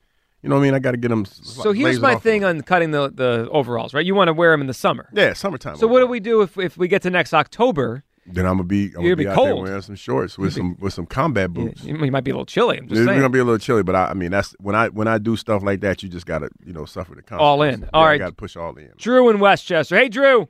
You 0.42 0.48
know 0.48 0.54
what 0.56 0.62
I 0.62 0.64
mean? 0.64 0.74
I 0.74 0.78
got 0.78 0.92
to 0.92 0.96
get 0.96 1.08
them. 1.08 1.26
so 1.26 1.72
here's 1.72 2.00
my 2.00 2.14
thing 2.14 2.44
on 2.44 2.62
cutting 2.62 2.92
the, 2.92 3.10
the 3.10 3.46
overalls, 3.50 3.92
right? 3.92 4.06
You 4.06 4.14
want 4.14 4.28
to 4.28 4.32
wear 4.32 4.52
them 4.52 4.62
in 4.62 4.68
the 4.68 4.74
summer. 4.74 5.10
Yeah, 5.12 5.34
summertime. 5.34 5.76
So 5.76 5.86
what 5.86 6.00
do 6.00 6.06
we 6.06 6.18
do 6.18 6.40
if, 6.40 6.56
if 6.56 6.78
we 6.78 6.88
get 6.88 7.02
to 7.02 7.10
next 7.10 7.34
October? 7.34 8.04
Then 8.26 8.46
I'm 8.46 8.52
gonna 8.58 8.64
be. 8.64 8.86
I'm 8.86 8.92
gonna 8.92 9.04
gonna 9.08 9.16
be, 9.16 9.24
be 9.24 9.28
out 9.28 9.36
there 9.42 9.52
cold. 9.52 9.64
wearing 9.64 9.82
some 9.82 9.94
shorts 9.96 10.38
with 10.38 10.52
some 10.52 10.76
with 10.78 10.92
some 10.94 11.04
combat 11.04 11.52
boots. 11.52 11.82
You, 11.82 11.96
you 11.96 12.12
might 12.12 12.22
be 12.22 12.30
a 12.30 12.34
little 12.34 12.46
chilly. 12.46 12.78
I'm 12.78 12.86
just 12.86 13.00
It's 13.00 13.06
saying. 13.08 13.18
gonna 13.18 13.28
be 13.30 13.38
a 13.40 13.44
little 13.44 13.58
chilly, 13.58 13.82
but 13.82 13.94
I, 13.96 14.10
I 14.10 14.14
mean 14.14 14.30
that's 14.30 14.54
when 14.60 14.74
I 14.76 14.88
when 14.88 15.08
I 15.08 15.18
do 15.18 15.36
stuff 15.36 15.62
like 15.62 15.80
that, 15.80 16.02
you 16.02 16.08
just 16.08 16.26
gotta 16.26 16.48
you 16.64 16.72
know 16.72 16.84
suffer 16.84 17.14
the 17.14 17.22
consequences. 17.22 17.40
All 17.40 17.62
in. 17.62 17.80
Yeah, 17.80 17.86
All 17.92 18.02
I 18.04 18.06
right. 18.10 18.18
gotta 18.18 18.32
push 18.34 18.56
all 18.56 18.76
in. 18.76 18.92
Drew 18.98 19.30
in 19.30 19.40
Westchester. 19.40 19.96
Hey, 19.96 20.08
Drew. 20.08 20.48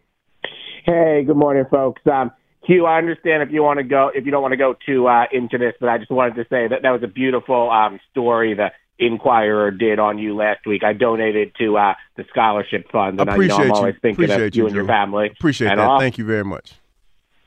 Hey, 0.84 1.24
good 1.26 1.36
morning, 1.36 1.64
folks. 1.70 2.02
Um, 2.10 2.30
Hugh, 2.64 2.86
I 2.86 2.98
understand 2.98 3.42
if 3.42 3.50
you 3.50 3.62
want 3.62 3.78
to 3.78 3.84
go, 3.84 4.10
if 4.14 4.26
you 4.26 4.30
don't 4.30 4.42
want 4.42 4.52
to 4.52 4.58
go 4.58 4.74
too 4.86 5.06
uh, 5.08 5.24
into 5.32 5.56
this, 5.58 5.74
but 5.80 5.88
I 5.88 5.98
just 5.98 6.10
wanted 6.10 6.34
to 6.34 6.44
say 6.44 6.68
that 6.68 6.82
that 6.82 6.90
was 6.90 7.02
a 7.02 7.08
beautiful 7.08 7.70
um, 7.70 7.98
story 8.10 8.54
the 8.54 8.70
Inquirer 8.98 9.70
did 9.70 9.98
on 9.98 10.18
you 10.18 10.36
last 10.36 10.66
week. 10.66 10.84
I 10.84 10.92
donated 10.92 11.54
to 11.58 11.78
uh, 11.78 11.94
the 12.16 12.24
scholarship 12.28 12.90
fund, 12.92 13.18
and 13.18 13.30
I, 13.30 13.36
you 13.36 13.48
know, 13.48 13.54
Appreciate 13.54 13.64
I'm 13.64 13.72
always 13.72 13.94
you. 13.94 14.00
thinking 14.00 14.24
Appreciate 14.24 14.46
of 14.48 14.56
you, 14.56 14.66
and 14.66 14.74
your 14.74 14.86
family. 14.86 15.30
Appreciate 15.38 15.68
and 15.70 15.80
that. 15.80 15.86
all. 15.86 15.98
Thank 15.98 16.18
you 16.18 16.26
very 16.26 16.44
much. 16.44 16.74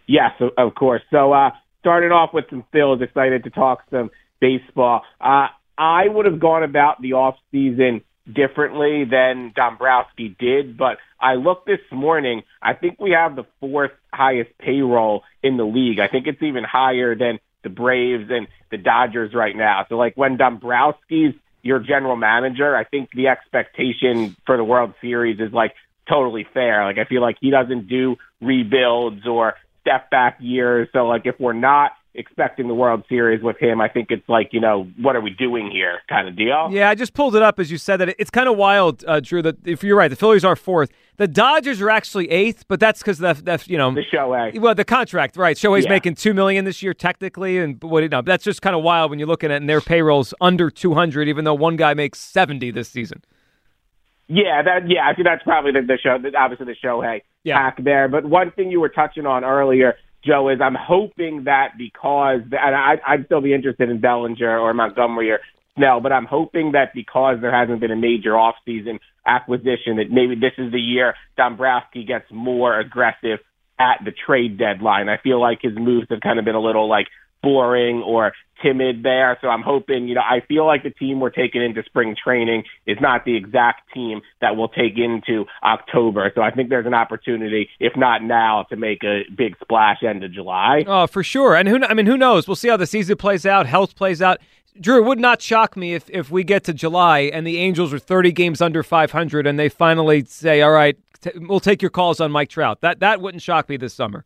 Yes, 0.07 0.31
of, 0.39 0.49
of 0.57 0.73
course. 0.73 1.03
So, 1.11 1.31
uh, 1.31 1.51
starting 1.79 2.11
off 2.11 2.33
with 2.33 2.45
some 2.49 2.65
Phils, 2.73 3.03
excited 3.03 3.43
to 3.43 3.51
talk 3.51 3.83
some 3.91 4.09
baseball. 4.41 5.03
Uh, 5.21 5.47
I 5.77 6.07
would 6.07 6.25
have 6.25 6.39
gone 6.39 6.63
about 6.63 7.01
the 7.01 7.13
off 7.13 7.35
season 7.51 8.01
differently 8.31 9.05
than 9.05 9.51
Dombrowski 9.55 10.35
did, 10.39 10.77
but 10.77 10.97
I 11.19 11.35
looked 11.35 11.65
this 11.65 11.79
morning. 11.91 12.43
I 12.61 12.73
think 12.73 12.99
we 12.99 13.11
have 13.11 13.35
the 13.35 13.45
fourth 13.59 13.91
highest 14.13 14.57
payroll 14.59 15.23
in 15.41 15.57
the 15.57 15.65
league. 15.65 15.99
I 15.99 16.07
think 16.07 16.27
it's 16.27 16.41
even 16.41 16.63
higher 16.63 17.15
than 17.15 17.39
the 17.63 17.69
Braves 17.69 18.29
and 18.29 18.47
the 18.71 18.77
Dodgers 18.77 19.33
right 19.33 19.55
now. 19.55 19.85
So, 19.89 19.95
like 19.95 20.15
when 20.15 20.37
Dombrowski's 20.37 21.35
your 21.61 21.79
general 21.79 22.15
manager, 22.15 22.75
I 22.75 22.83
think 22.83 23.09
the 23.15 23.27
expectation 23.27 24.35
for 24.45 24.57
the 24.57 24.63
World 24.63 24.93
Series 25.01 25.39
is 25.39 25.53
like 25.53 25.73
totally 26.07 26.45
fair. 26.53 26.85
Like 26.85 26.97
I 26.97 27.05
feel 27.05 27.21
like 27.21 27.37
he 27.39 27.49
doesn't 27.49 27.87
do 27.87 28.17
rebuilds 28.41 29.25
or 29.25 29.55
step 29.81 30.09
back 30.09 30.37
years. 30.39 30.89
So 30.93 31.07
like 31.07 31.25
if 31.25 31.39
we're 31.39 31.53
not 31.53 31.91
expecting 32.15 32.67
the 32.67 32.73
World 32.75 33.03
Series 33.09 33.41
with 33.41 33.57
him, 33.57 33.81
I 33.81 33.87
think 33.89 34.11
it's 34.11 34.27
like, 34.29 34.49
you 34.51 34.59
know, 34.59 34.87
what 35.01 35.15
are 35.15 35.21
we 35.21 35.31
doing 35.31 35.71
here 35.71 35.99
kind 36.07 36.27
of 36.27 36.35
deal. 36.35 36.69
Yeah, 36.71 36.89
I 36.89 36.95
just 36.95 37.13
pulled 37.13 37.35
it 37.35 37.41
up 37.41 37.59
as 37.59 37.71
you 37.71 37.77
said 37.77 37.97
that. 37.97 38.15
It's 38.19 38.29
kind 38.29 38.47
of 38.47 38.55
wild, 38.57 39.03
uh, 39.07 39.19
Drew. 39.19 39.41
That 39.41 39.57
if 39.67 39.83
you're 39.83 39.97
right, 39.97 40.09
the 40.09 40.15
Phillies 40.15 40.45
are 40.45 40.55
fourth. 40.55 40.91
The 41.17 41.27
Dodgers 41.27 41.81
are 41.81 41.89
actually 41.89 42.29
eighth, 42.29 42.65
but 42.67 42.79
that's 42.79 42.99
because 42.99 43.17
the, 43.19 43.33
the 43.33 43.63
you 43.67 43.77
know 43.77 43.93
the 43.93 44.03
Shohei. 44.11 44.59
Well, 44.59 44.75
the 44.75 44.85
contract, 44.85 45.37
right? 45.37 45.57
Shohei's 45.57 45.85
Yeah. 45.85 45.89
making 45.91 46.15
two 46.15 46.33
million 46.33 46.65
this 46.65 46.83
year 46.83 46.93
technically, 46.93 47.57
and 47.57 47.81
what 47.83 48.03
you 48.03 48.09
know, 48.09 48.21
that's 48.21 48.43
just 48.43 48.61
kind 48.61 48.75
of 48.75 48.83
wild 48.83 49.09
when 49.09 49.19
you're 49.19 49.27
looking 49.27 49.49
at 49.51 49.55
it, 49.55 49.57
and 49.57 49.69
their 49.69 49.81
payrolls 49.81 50.33
under 50.41 50.69
two 50.69 50.93
hundred, 50.93 51.27
even 51.27 51.45
though 51.45 51.53
one 51.55 51.75
guy 51.77 51.93
makes 51.93 52.19
seventy 52.19 52.69
this 52.71 52.89
season. 52.89 53.23
Yeah, 54.27 54.61
that 54.63 54.89
yeah, 54.89 55.07
I 55.07 55.13
think 55.13 55.27
that's 55.27 55.43
probably 55.43 55.71
the, 55.73 55.81
the 55.81 55.97
show. 56.01 56.17
Obviously, 56.37 56.65
the 56.65 56.75
Shohei 56.87 57.21
Yeah. 57.43 57.57
hack 57.57 57.77
there. 57.83 58.07
But 58.07 58.25
one 58.25 58.51
thing 58.51 58.71
you 58.71 58.79
were 58.79 58.89
touching 58.89 59.25
on 59.25 59.43
earlier, 59.43 59.95
Joe, 60.25 60.49
is 60.49 60.59
I'm 60.61 60.75
hoping 60.79 61.43
that 61.45 61.73
because 61.77 62.41
and 62.51 62.75
I, 62.75 62.95
I'd 63.05 63.25
still 63.25 63.41
be 63.41 63.53
interested 63.53 63.89
in 63.89 63.99
Bellinger 63.99 64.57
or 64.57 64.73
Montgomery 64.73 65.31
or 65.31 65.39
Snell, 65.75 66.01
but 66.01 66.11
I'm 66.11 66.25
hoping 66.25 66.73
that 66.73 66.93
because 66.93 67.37
there 67.41 67.53
hasn't 67.53 67.81
been 67.81 67.91
a 67.91 67.95
major 67.95 68.31
offseason 68.31 68.99
acquisition, 69.25 69.97
that 69.97 70.11
maybe 70.11 70.35
this 70.35 70.53
is 70.57 70.71
the 70.71 70.79
year 70.79 71.15
Dombrowski 71.35 72.05
gets 72.05 72.25
more 72.31 72.79
aggressive 72.79 73.39
at 73.79 73.99
the 74.05 74.11
trade 74.11 74.57
deadline. 74.57 75.09
I 75.09 75.17
feel 75.17 75.41
like 75.41 75.59
his 75.61 75.73
moves 75.75 76.07
have 76.09 76.21
kind 76.21 76.39
of 76.39 76.45
been 76.45 76.55
a 76.55 76.61
little 76.61 76.87
like 76.87 77.07
boring 77.43 78.01
or 78.01 78.31
timid 78.63 79.03
there. 79.03 79.37
So 79.41 79.49
I'm 79.49 79.61
hoping, 79.61 80.07
you 80.07 80.15
know, 80.15 80.21
I 80.21 80.39
feel 80.47 80.65
like 80.65 80.83
the 80.83 80.89
team 80.89 81.19
we're 81.19 81.29
taking 81.29 81.61
into 81.61 81.83
spring 81.83 82.15
training 82.21 82.63
is 82.87 82.97
not 83.01 83.25
the 83.25 83.35
exact 83.35 83.93
team 83.93 84.21
that 84.41 84.55
we'll 84.55 84.69
take 84.69 84.97
into 84.97 85.45
October. 85.61 86.31
So 86.33 86.41
I 86.41 86.51
think 86.51 86.69
there's 86.69 86.85
an 86.85 86.93
opportunity, 86.93 87.69
if 87.79 87.93
not 87.95 88.23
now, 88.23 88.63
to 88.69 88.77
make 88.77 89.03
a 89.03 89.23
big 89.35 89.55
splash 89.61 90.01
end 90.01 90.23
of 90.23 90.31
July. 90.31 90.85
Oh, 90.87 91.05
for 91.07 91.23
sure. 91.23 91.55
And 91.55 91.67
who 91.67 91.83
I 91.83 91.93
mean, 91.93 92.05
who 92.05 92.17
knows? 92.17 92.47
We'll 92.47 92.55
see 92.55 92.69
how 92.69 92.77
the 92.77 92.87
season 92.87 93.17
plays 93.17 93.45
out. 93.45 93.67
Health 93.67 93.95
plays 93.95 94.21
out. 94.21 94.39
Drew, 94.79 95.03
would 95.03 95.19
not 95.19 95.41
shock 95.41 95.77
me 95.77 95.93
if 95.93 96.09
if 96.09 96.31
we 96.31 96.43
get 96.43 96.63
to 96.63 96.73
July 96.73 97.19
and 97.19 97.45
the 97.45 97.57
Angels 97.57 97.93
are 97.93 97.99
30 97.99 98.31
games 98.31 98.61
under 98.61 98.81
500 98.81 99.45
and 99.45 99.59
they 99.59 99.69
finally 99.69 100.23
say, 100.23 100.61
"All 100.61 100.71
right, 100.71 100.97
t- 101.21 101.31
we'll 101.35 101.59
take 101.59 101.81
your 101.81 101.91
calls 101.91 102.19
on 102.19 102.31
Mike 102.31 102.49
Trout." 102.49 102.81
That 102.81 102.99
that 103.01 103.21
wouldn't 103.21 103.43
shock 103.43 103.69
me 103.69 103.77
this 103.77 103.93
summer. 103.93 104.25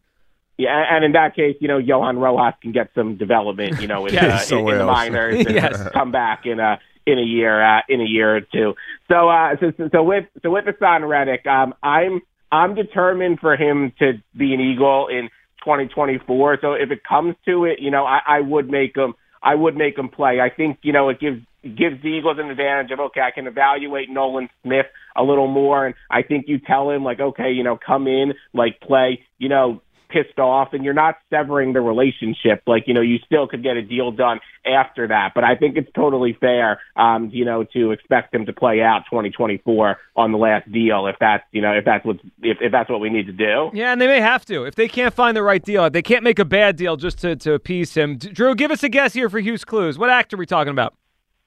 Yeah, 0.58 0.84
and 0.90 1.06
in 1.06 1.12
that 1.12 1.36
case, 1.36 1.56
you 1.60 1.68
know, 1.68 1.78
Johan 1.78 2.18
Rojas 2.18 2.56
can 2.62 2.72
get 2.72 2.90
some 2.96 3.16
development, 3.16 3.80
you 3.80 3.88
know, 3.88 4.06
in, 4.08 4.14
Yeah, 4.14 4.42
uh, 4.52 4.58
in, 4.58 4.68
in 4.70 4.78
the 4.80 4.86
minors 4.86 5.46
and 5.46 5.56
Yes. 5.56 5.90
come 5.94 6.12
back 6.12 6.46
in 6.46 6.60
a 6.60 6.80
in 7.06 7.20
a 7.20 7.24
year 7.24 7.64
uh, 7.64 7.82
in 7.88 8.02
a 8.02 8.06
year 8.06 8.36
or 8.38 8.42
two. 8.42 8.74
So, 9.08 9.30
uh, 9.30 9.56
so, 9.60 9.72
so, 9.78 9.90
so 9.92 10.04
with 10.04 10.26
so 10.42 10.50
with 10.52 10.66
Haason 10.66 11.08
Reddick, 11.08 11.46
um, 11.46 11.74
I'm 11.84 12.22
I'm 12.52 12.76
determined 12.76 13.40
for 13.40 13.56
him 13.56 13.94
to 14.00 14.14
be 14.36 14.54
an 14.54 14.60
Eagle 14.62 15.08
in 15.08 15.30
2024. 15.64 16.60
So 16.62 16.74
if 16.74 16.92
it 16.92 17.04
comes 17.04 17.36
to 17.46 17.66
it, 17.66 17.80
you 17.80 17.92
know, 17.92 18.06
I, 18.06 18.20
I 18.26 18.42
would 18.42 18.70
make 18.70 18.96
him 18.96 19.14
I 19.42 19.56
would 19.56 19.76
make 19.76 19.98
him 19.98 20.10
play. 20.10 20.40
I 20.42 20.50
think 20.50 20.80
you 20.82 20.94
know 20.94 21.10
it 21.10 21.20
gives 21.20 21.42
gives 21.64 22.02
the 22.02 22.10
Eagles 22.10 22.38
an 22.40 22.50
advantage 22.50 22.92
of 22.92 23.00
okay, 23.00 23.22
I 23.22 23.32
can 23.32 23.48
evaluate 23.48 24.10
Nolan 24.10 24.50
Smith 24.64 24.86
a 25.16 25.24
little 25.24 25.48
more, 25.48 25.86
and 25.86 25.96
I 26.10 26.22
think 26.24 26.46
you 26.48 26.60
tell 26.60 26.90
him 26.90 27.04
like 27.04 27.20
okay, 27.20 27.52
you 27.52 27.64
know, 27.64 27.78
come 27.78 28.08
in, 28.08 28.34
like 28.54 28.80
play, 28.82 29.24
you 29.38 29.50
know, 29.50 29.82
pissed 30.10 30.40
off, 30.40 30.70
and 30.74 30.84
you're 30.84 30.94
not 30.94 31.16
severing 31.30 31.74
the 31.74 31.82
relationship. 31.82 32.64
Like 32.68 32.84
you 32.88 32.94
know, 32.94 33.02
you 33.02 33.18
still 33.26 33.48
could 33.48 33.64
get 33.64 33.78
a 33.78 33.82
deal 33.82 34.12
done 34.12 34.40
after 34.66 35.08
that. 35.08 35.32
But 35.34 35.44
I 35.44 35.56
think 35.56 35.78
it's 35.78 35.92
totally 35.96 36.38
fair, 36.40 36.80
um, 36.96 37.30
you 37.32 37.46
know, 37.46 37.64
to 37.74 37.92
expect 37.92 38.34
him 38.34 38.46
to 38.46 38.54
play 38.54 38.82
out 38.82 39.04
2024 39.10 39.98
on 40.16 40.32
the 40.32 40.38
last 40.38 40.72
deal 40.72 41.08
if 41.08 41.16
that's 41.20 41.44
you 41.52 41.62
know 41.62 41.72
if 41.72 41.86
that's 41.86 42.06
what 42.06 42.18
if, 42.42 42.58
if 42.62 42.72
that's 42.72 42.90
what 42.90 43.00
we 43.00 43.10
need 43.10 43.28
to 43.28 43.34
do. 43.34 43.72
Yeah, 43.74 43.92
and 43.92 44.02
they 44.02 44.08
may 44.08 44.22
have 44.22 44.46
to 44.46 44.64
if 44.66 44.76
they 44.76 44.88
can't 44.88 45.14
find 45.14 45.36
the 45.36 45.44
right 45.44 45.64
deal. 45.64 45.90
They 45.90 46.02
can't 46.02 46.24
make 46.24 46.40
a 46.40 46.46
bad 46.46 46.76
deal 46.76 46.98
just 46.98 47.20
to, 47.20 47.36
to 47.38 47.54
appease 47.54 47.94
him. 47.94 48.18
Drew, 48.18 48.56
give 48.56 48.72
us 48.72 48.84
a 48.84 48.90
guess 48.90 49.14
here 49.14 49.30
for 49.30 49.40
Hugh's 49.40 49.66
Clues. 49.66 49.98
What 49.98 50.10
actor 50.10 50.36
are 50.36 50.40
we 50.40 50.46
talking 50.46 50.72
about? 50.72 50.94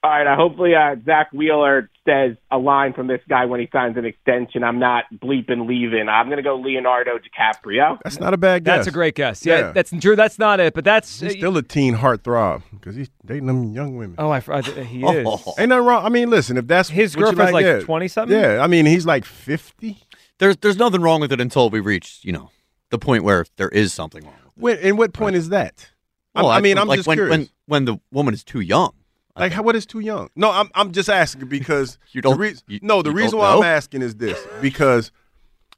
All 0.03 0.09
right, 0.09 0.25
uh, 0.25 0.35
hopefully 0.35 0.73
uh, 0.73 0.95
Zack 1.05 1.31
Wheeler 1.31 1.87
says 2.07 2.35
a 2.49 2.57
line 2.57 2.93
from 2.93 3.05
this 3.05 3.21
guy 3.29 3.45
when 3.45 3.59
he 3.59 3.69
signs 3.71 3.95
an 3.97 4.05
extension. 4.05 4.63
I'm 4.63 4.79
not 4.79 5.03
bleeping 5.13 5.67
leaving. 5.67 6.09
I'm 6.09 6.25
going 6.25 6.37
to 6.37 6.43
go 6.43 6.55
Leonardo 6.55 7.19
DiCaprio. 7.19 7.99
That's 8.03 8.19
not 8.19 8.33
a 8.33 8.37
bad 8.37 8.63
guess. 8.63 8.77
That's 8.77 8.87
a 8.87 8.91
great 8.91 9.13
guess. 9.13 9.45
Yeah, 9.45 9.59
Yeah. 9.59 9.71
that's 9.73 9.91
Drew. 9.91 10.15
That's 10.15 10.39
not 10.39 10.59
it, 10.59 10.73
but 10.73 10.83
that's 10.83 11.19
He's 11.19 11.33
still 11.33 11.55
a 11.55 11.61
teen 11.61 11.95
heartthrob 11.97 12.63
because 12.71 12.95
he's 12.95 13.11
dating 13.23 13.45
them 13.45 13.73
young 13.73 13.95
women. 13.95 14.15
Oh, 14.17 14.31
I, 14.31 14.41
I 14.47 14.61
he 14.61 15.03
is. 15.05 15.27
Ain't 15.59 15.69
nothing 15.69 15.85
wrong. 15.85 16.03
I 16.03 16.09
mean, 16.09 16.31
listen, 16.31 16.57
if 16.57 16.65
that's 16.65 16.89
His 16.89 17.15
what 17.15 17.19
you 17.19 17.25
girlfriend's 17.27 17.53
like 17.53 17.65
yeah. 17.65 17.79
20-something? 17.81 18.35
Yeah, 18.35 18.63
I 18.63 18.65
mean, 18.65 18.87
he's 18.87 19.05
like 19.05 19.23
50. 19.23 19.99
There's 20.39 20.57
there's 20.57 20.77
nothing 20.77 21.01
wrong 21.03 21.21
with 21.21 21.31
it 21.31 21.39
until 21.39 21.69
we 21.69 21.79
reach 21.79 22.21
you 22.23 22.31
know 22.31 22.49
the 22.89 22.97
point 22.97 23.23
where 23.23 23.45
there 23.57 23.69
is 23.69 23.93
something 23.93 24.23
wrong. 24.23 24.33
When, 24.55 24.79
and 24.79 24.97
what 24.97 25.13
point 25.13 25.35
is 25.35 25.49
that? 25.49 25.91
I'm- 26.33 26.47
I 26.47 26.59
mean, 26.59 26.79
I'm 26.79 26.87
like 26.87 26.97
just 26.97 27.07
when, 27.07 27.17
curious. 27.17 27.37
when 27.37 27.49
when 27.67 27.85
the 27.85 27.97
woman 28.11 28.33
is 28.33 28.43
too 28.43 28.61
young. 28.61 28.93
Like, 29.37 29.51
how, 29.53 29.63
what 29.63 29.75
is 29.75 29.85
too 29.85 29.99
young? 29.99 30.29
No, 30.35 30.51
I'm 30.51 30.69
I'm 30.75 30.91
just 30.91 31.09
asking 31.09 31.47
because 31.47 31.97
You 32.11 32.21
don't- 32.21 32.33
The 32.33 32.39
rea- 32.39 32.55
you- 32.67 32.79
no, 32.81 33.01
the 33.01 33.11
reason 33.11 33.39
why 33.39 33.53
I'm 33.53 33.63
asking 33.63 34.01
is 34.01 34.15
this 34.15 34.39
because 34.61 35.11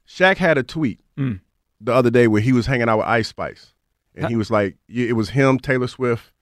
Shaq 0.08 0.36
had 0.36 0.58
a 0.58 0.62
tweet 0.62 1.00
Mm. 1.16 1.40
the 1.80 1.92
other 1.94 2.10
day 2.10 2.26
where 2.26 2.40
he 2.42 2.52
was 2.52 2.66
hanging 2.66 2.88
out 2.88 2.98
with 2.98 3.06
Ice 3.06 3.28
Spice, 3.28 3.72
and 4.16 4.24
Huh? 4.24 4.28
he 4.30 4.36
was 4.36 4.50
like, 4.50 4.76
it 4.88 5.14
was 5.14 5.30
him, 5.30 5.58
Taylor 5.60 5.86
Swift, 5.86 6.32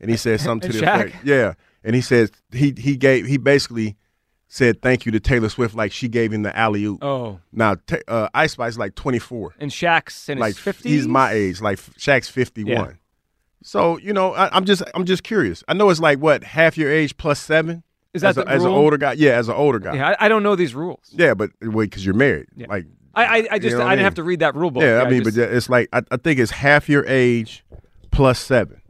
and 0.00 0.10
he 0.10 0.16
said 0.16 0.40
something 0.48 0.70
to 0.72 0.78
the 0.80 0.84
effect, 0.94 1.16
yeah, 1.24 1.52
and 1.84 1.94
he 1.94 2.00
says 2.00 2.30
he 2.50 2.72
he 2.78 2.96
gave 2.96 3.26
he 3.26 3.36
basically 3.36 3.96
said 4.48 4.80
thank 4.82 5.04
you 5.06 5.12
to 5.12 5.20
Taylor 5.20 5.48
Swift 5.50 5.74
like 5.74 5.92
she 5.92 6.08
gave 6.08 6.32
him 6.32 6.42
the 6.42 6.56
alley 6.56 6.84
oop. 6.84 7.02
Oh. 7.04 7.40
now 7.52 7.76
uh, 8.08 8.28
Ice 8.34 8.52
Spice 8.52 8.72
is 8.72 8.78
like 8.78 8.94
24. 8.94 9.54
And 9.58 9.70
Shaq's 9.70 10.28
in 10.30 10.38
like 10.38 10.56
his 10.56 10.76
50s. 10.76 10.84
he's 10.84 11.06
my 11.08 11.32
age. 11.32 11.60
Like 11.62 11.78
Shaq's 11.78 12.28
51. 12.28 12.70
Yeah. 12.74 12.92
So 13.62 13.98
you 13.98 14.12
know, 14.12 14.34
I, 14.34 14.54
I'm 14.54 14.64
just 14.64 14.82
I'm 14.94 15.04
just 15.04 15.22
curious. 15.22 15.62
I 15.68 15.74
know 15.74 15.90
it's 15.90 16.00
like 16.00 16.18
what 16.18 16.44
half 16.44 16.76
your 16.76 16.90
age 16.90 17.16
plus 17.16 17.40
seven. 17.40 17.82
Is 18.14 18.22
that 18.22 18.30
as, 18.30 18.38
a, 18.38 18.44
the 18.44 18.50
as 18.50 18.64
an 18.64 18.70
older 18.70 18.98
guy? 18.98 19.12
Yeah, 19.14 19.32
as 19.32 19.48
an 19.48 19.54
older 19.54 19.78
guy. 19.78 19.94
Yeah, 19.94 20.10
I, 20.10 20.26
I 20.26 20.28
don't 20.28 20.42
know 20.42 20.54
these 20.54 20.74
rules. 20.74 21.10
Yeah, 21.12 21.34
but 21.34 21.50
wait, 21.62 21.90
because 21.90 22.04
you're 22.04 22.14
married. 22.14 22.46
Yeah. 22.54 22.66
Like 22.68 22.86
I, 23.14 23.24
I, 23.24 23.26
I 23.26 23.54
you 23.54 23.60
just 23.60 23.72
know 23.72 23.78
what 23.78 23.86
I 23.86 23.90
didn't 23.90 23.98
mean? 23.98 24.04
have 24.04 24.14
to 24.14 24.22
read 24.22 24.40
that 24.40 24.54
rule 24.54 24.70
book. 24.70 24.82
Yeah, 24.82 25.02
I 25.02 25.08
mean, 25.08 25.24
just- 25.24 25.36
but 25.36 25.50
it's 25.52 25.68
like 25.70 25.88
I, 25.92 26.02
I 26.10 26.16
think 26.16 26.38
it's 26.38 26.50
half 26.52 26.88
your 26.88 27.06
age 27.06 27.64
plus 28.10 28.38
seven. 28.38 28.80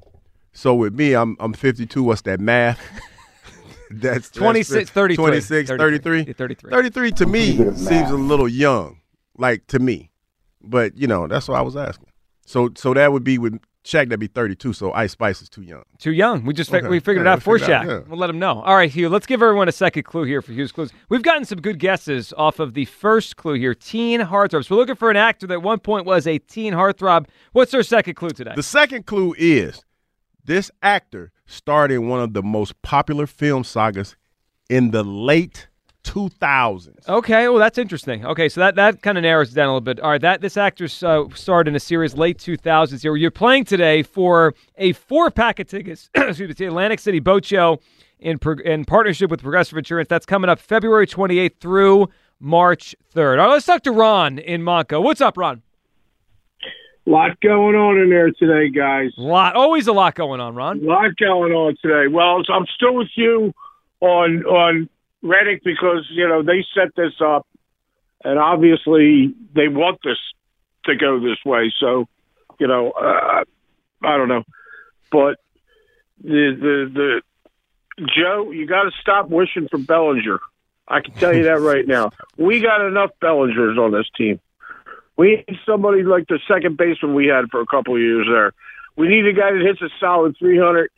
So 0.52 0.74
with 0.74 0.94
me, 0.94 1.14
I'm 1.14 1.36
I'm 1.40 1.52
52. 1.52 2.02
What's 2.02 2.22
that 2.22 2.40
math? 2.40 2.80
that's 3.90 4.28
that's 4.28 4.30
26, 4.30 4.90
33. 4.90 5.16
26, 5.16 5.70
33. 5.70 6.32
33. 6.32 6.70
33 6.70 7.12
to 7.12 7.26
me 7.26 7.56
seems 7.74 8.10
a 8.10 8.16
little 8.16 8.48
young, 8.48 9.00
like 9.38 9.66
to 9.68 9.78
me. 9.78 10.10
But 10.62 10.96
you 10.96 11.06
know, 11.06 11.26
that's 11.26 11.48
what 11.48 11.58
I 11.58 11.62
was 11.62 11.76
asking. 11.76 12.08
So 12.46 12.70
so 12.76 12.94
that 12.94 13.12
would 13.12 13.24
be 13.24 13.38
with 13.38 13.58
Shaq. 13.84 14.04
That'd 14.08 14.20
be 14.20 14.26
32. 14.28 14.72
So 14.72 14.92
Ice 14.92 15.12
Spice 15.12 15.42
is 15.42 15.48
too 15.48 15.62
young. 15.62 15.82
Too 15.98 16.12
young. 16.12 16.44
We 16.44 16.54
just 16.54 16.72
Okay. 16.72 16.86
we 16.86 17.00
figured 17.00 17.24
Yeah, 17.26 17.32
it 17.32 17.36
out 17.36 17.42
for 17.42 17.58
Shaq. 17.58 17.68
out, 17.70 17.86
yeah. 17.86 18.00
We'll 18.08 18.18
let 18.18 18.30
him 18.30 18.38
know. 18.38 18.60
All 18.62 18.76
right, 18.76 18.90
Hugh. 18.90 19.08
Let's 19.08 19.26
give 19.26 19.42
everyone 19.42 19.68
a 19.68 19.72
second 19.72 20.04
clue 20.04 20.24
here 20.24 20.40
for 20.42 20.52
Hugh's 20.52 20.72
clues. 20.72 20.92
We've 21.08 21.22
gotten 21.22 21.44
some 21.44 21.60
good 21.60 21.78
guesses 21.78 22.32
off 22.36 22.58
of 22.60 22.74
the 22.74 22.84
first 22.84 23.36
clue 23.36 23.54
here. 23.54 23.74
Teen 23.74 24.20
heartthrobs. 24.20 24.70
We're 24.70 24.76
looking 24.76 24.94
for 24.96 25.10
an 25.10 25.16
actor 25.16 25.46
that 25.48 25.54
at 25.54 25.62
one 25.62 25.78
point 25.80 26.06
was 26.06 26.26
a 26.26 26.38
teen 26.38 26.74
heartthrob. 26.74 27.26
What's 27.52 27.74
our 27.74 27.82
second 27.82 28.14
clue 28.14 28.30
today? 28.30 28.52
The 28.54 28.62
second 28.62 29.06
clue 29.06 29.34
is 29.36 29.84
this 30.44 30.70
actor 30.82 31.32
starred 31.46 31.90
in 31.92 32.08
one 32.08 32.20
of 32.20 32.32
the 32.32 32.42
most 32.42 32.80
popular 32.82 33.26
film 33.26 33.64
sagas 33.64 34.16
in 34.70 34.90
the 34.92 35.02
late 35.02 35.68
2000s. 36.04 37.08
Okay, 37.08 37.48
well 37.48 37.58
that's 37.58 37.78
interesting. 37.78 38.24
Okay, 38.24 38.48
so 38.48 38.60
that, 38.60 38.74
that 38.76 39.02
kind 39.02 39.18
of 39.18 39.22
narrows 39.22 39.52
it 39.52 39.54
down 39.54 39.66
a 39.66 39.72
little 39.72 39.80
bit. 39.80 40.00
All 40.00 40.10
right, 40.10 40.20
that 40.20 40.40
this 40.40 40.56
actor 40.56 40.88
uh, 41.02 41.24
starred 41.34 41.68
in 41.68 41.74
a 41.74 41.80
series 41.80 42.14
late 42.14 42.38
2000s 42.38 43.02
here. 43.02 43.16
You're 43.16 43.30
playing 43.30 43.64
today 43.64 44.02
for 44.02 44.54
a 44.76 44.92
four 44.92 45.30
pack 45.30 45.58
of 45.60 45.68
tickets. 45.68 46.10
excuse 46.14 46.40
me, 46.40 46.46
to 46.48 46.54
the 46.54 46.66
Atlantic 46.66 47.00
City 47.00 47.20
Boat 47.20 47.44
Show 47.44 47.80
in 48.18 48.38
in 48.64 48.84
partnership 48.84 49.30
with 49.30 49.42
Progressive 49.42 49.78
Insurance. 49.78 50.08
That's 50.08 50.26
coming 50.26 50.48
up 50.50 50.58
February 50.58 51.06
28th 51.06 51.58
through 51.60 52.08
March 52.40 52.94
3rd. 53.14 53.38
All 53.38 53.46
right, 53.46 53.52
let's 53.52 53.66
talk 53.66 53.82
to 53.82 53.92
Ron 53.92 54.38
in 54.38 54.62
Monco. 54.62 55.02
What's 55.02 55.20
up, 55.20 55.36
Ron? 55.36 55.62
lot 57.06 57.40
going 57.40 57.74
on 57.74 57.98
in 57.98 58.10
there 58.10 58.30
today, 58.30 58.70
guys. 58.70 59.10
Lot, 59.16 59.56
always 59.56 59.86
a 59.86 59.92
lot 59.92 60.14
going 60.14 60.40
on, 60.40 60.54
Ron. 60.54 60.80
A 60.80 60.84
lot 60.84 61.16
going 61.16 61.52
on 61.52 61.76
today. 61.82 62.06
Well, 62.08 62.42
I'm 62.48 62.66
still 62.74 62.94
with 62.94 63.08
you 63.16 63.52
on 64.00 64.44
on 64.44 64.88
Reddick 65.22 65.62
because 65.64 66.06
you 66.10 66.28
know 66.28 66.42
they 66.42 66.64
set 66.74 66.94
this 66.96 67.12
up, 67.24 67.46
and 68.24 68.38
obviously 68.38 69.34
they 69.54 69.68
want 69.68 70.00
this 70.04 70.18
to 70.84 70.96
go 70.96 71.20
this 71.20 71.38
way. 71.44 71.72
So, 71.78 72.06
you 72.58 72.66
know, 72.66 72.90
uh, 72.90 73.44
I 74.02 74.16
don't 74.16 74.28
know, 74.28 74.42
but 75.10 75.38
the 76.22 76.56
the 76.58 77.22
the 77.98 78.06
Joe, 78.16 78.50
you 78.50 78.66
got 78.66 78.84
to 78.84 78.90
stop 79.00 79.28
wishing 79.28 79.68
for 79.70 79.78
Bellinger. 79.78 80.40
I 80.88 81.00
can 81.00 81.14
tell 81.14 81.34
you 81.34 81.44
that 81.44 81.60
right 81.60 81.86
now. 81.86 82.10
We 82.36 82.60
got 82.60 82.84
enough 82.86 83.10
Bellingers 83.20 83.78
on 83.78 83.92
this 83.92 84.08
team. 84.16 84.40
We 85.16 85.44
need 85.46 85.58
somebody 85.66 86.02
like 86.02 86.26
the 86.28 86.40
second 86.48 86.76
baseman 86.76 87.14
we 87.14 87.26
had 87.26 87.50
for 87.50 87.60
a 87.60 87.66
couple 87.66 87.94
of 87.94 88.00
years 88.00 88.26
there. 88.30 88.52
We 88.96 89.08
need 89.08 89.26
a 89.26 89.32
guy 89.32 89.52
that 89.52 89.60
hits 89.60 89.82
a 89.82 89.88
solid 90.00 90.36
300, 90.38 90.90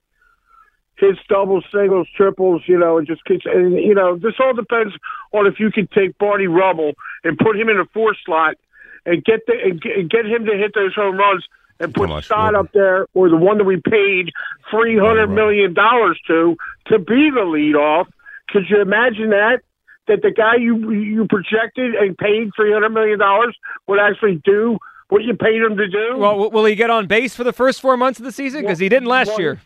hits 0.96 1.18
doubles, 1.28 1.64
singles, 1.72 2.08
triples, 2.16 2.62
you 2.66 2.78
know, 2.78 2.98
and 2.98 3.06
just 3.06 3.24
keeps, 3.24 3.44
and, 3.46 3.74
you 3.74 3.94
know, 3.94 4.16
this 4.16 4.34
all 4.38 4.54
depends 4.54 4.94
on 5.32 5.46
if 5.46 5.58
you 5.58 5.70
can 5.70 5.88
take 5.88 6.16
Barney 6.18 6.46
Rubble 6.46 6.92
and 7.24 7.36
put 7.36 7.58
him 7.58 7.68
in 7.68 7.78
a 7.78 7.84
four 7.86 8.14
slot 8.24 8.54
and 9.04 9.24
get 9.24 9.40
the, 9.46 9.54
and 9.62 9.80
get, 9.80 9.96
and 9.96 10.10
get 10.10 10.26
him 10.26 10.46
to 10.46 10.56
hit 10.56 10.72
those 10.74 10.94
home 10.94 11.16
runs 11.16 11.44
and 11.80 11.92
put 11.92 12.24
Stott 12.24 12.54
up 12.54 12.70
there 12.72 13.06
or 13.14 13.28
the 13.28 13.36
one 13.36 13.58
that 13.58 13.64
we 13.64 13.80
paid 13.80 14.30
three 14.70 14.96
hundred 14.96 15.28
million 15.28 15.74
dollars 15.74 16.20
to 16.28 16.56
to 16.86 16.98
be 16.98 17.30
the 17.30 17.40
leadoff. 17.40 18.06
Could 18.48 18.64
you 18.68 18.80
imagine 18.80 19.30
that? 19.30 19.60
That 20.06 20.22
the 20.22 20.30
guy 20.30 20.56
you 20.56 20.92
you 20.92 21.26
projected 21.26 21.94
and 21.94 22.16
paid 22.16 22.50
three 22.54 22.72
hundred 22.72 22.90
million 22.90 23.18
dollars 23.18 23.56
would 23.88 23.98
actually 23.98 24.40
do 24.44 24.78
what 25.08 25.24
you 25.24 25.34
paid 25.34 25.60
him 25.60 25.76
to 25.76 25.88
do? 25.88 26.16
Well, 26.16 26.50
will 26.50 26.64
he 26.64 26.74
get 26.74 26.90
on 26.90 27.06
base 27.06 27.34
for 27.34 27.44
the 27.44 27.52
first 27.52 27.80
four 27.80 27.96
months 27.96 28.18
of 28.18 28.24
the 28.24 28.32
season? 28.32 28.62
Because 28.62 28.78
he 28.78 28.88
didn't 28.88 29.08
last 29.08 29.28
well, 29.28 29.40
year. 29.40 29.60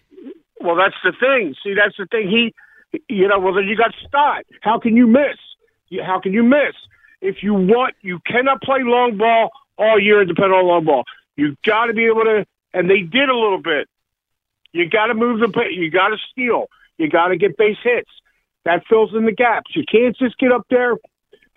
Well, 0.60 0.76
that's 0.76 0.96
the 1.04 1.12
thing. 1.18 1.54
See, 1.62 1.74
that's 1.74 1.96
the 1.96 2.06
thing. 2.06 2.28
He, 2.28 2.54
you 3.08 3.28
know, 3.28 3.38
well 3.38 3.54
then 3.54 3.64
you 3.64 3.76
got 3.76 3.94
Stott. 4.06 4.44
How 4.60 4.78
can 4.78 4.96
you 4.96 5.06
miss? 5.06 5.38
How 6.04 6.20
can 6.20 6.32
you 6.32 6.42
miss? 6.42 6.74
If 7.20 7.42
you 7.42 7.54
want, 7.54 7.94
you 8.02 8.20
cannot 8.26 8.62
play 8.62 8.80
long 8.82 9.16
ball 9.16 9.50
all 9.76 9.98
year 10.00 10.20
and 10.20 10.28
depend 10.28 10.52
on 10.52 10.66
long 10.66 10.84
ball. 10.84 11.04
You 11.36 11.56
got 11.64 11.86
to 11.86 11.94
be 11.94 12.06
able 12.06 12.24
to, 12.24 12.46
and 12.74 12.90
they 12.90 13.00
did 13.00 13.28
a 13.28 13.36
little 13.36 13.62
bit. 13.62 13.88
You 14.72 14.88
got 14.88 15.06
to 15.06 15.14
move 15.14 15.40
the, 15.40 15.64
you 15.70 15.90
got 15.90 16.08
to 16.08 16.16
steal. 16.30 16.66
You 16.98 17.08
got 17.08 17.28
to 17.28 17.36
get 17.36 17.56
base 17.56 17.78
hits. 17.82 18.10
That 18.64 18.82
fills 18.88 19.14
in 19.14 19.24
the 19.24 19.32
gaps. 19.32 19.70
You 19.74 19.84
can't 19.90 20.16
just 20.16 20.36
get 20.38 20.52
up 20.52 20.66
there 20.68 20.96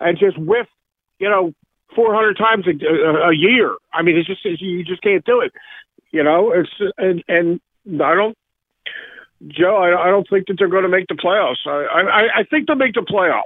and 0.00 0.18
just 0.18 0.38
whiff, 0.38 0.66
you 1.18 1.28
know, 1.28 1.52
400 1.94 2.36
times 2.38 2.66
a, 2.66 2.86
a, 2.86 3.30
a 3.30 3.34
year. 3.34 3.76
I 3.92 4.02
mean, 4.02 4.16
it's 4.16 4.26
just 4.26 4.44
you 4.44 4.84
just 4.84 5.02
can't 5.02 5.24
do 5.24 5.40
it. 5.40 5.52
You 6.10 6.22
know, 6.22 6.52
it's 6.52 6.70
and 6.96 7.22
and 7.28 7.60
I 8.02 8.14
don't, 8.14 8.36
Joe. 9.48 9.76
I, 9.76 10.08
I 10.08 10.10
don't 10.10 10.26
think 10.28 10.46
that 10.48 10.54
they're 10.58 10.68
going 10.68 10.84
to 10.84 10.88
make 10.88 11.06
the 11.08 11.14
playoffs. 11.14 11.66
I 11.66 12.00
I, 12.00 12.40
I 12.40 12.44
think 12.44 12.66
they'll 12.66 12.76
make 12.76 12.94
the 12.94 13.00
playoffs, 13.00 13.42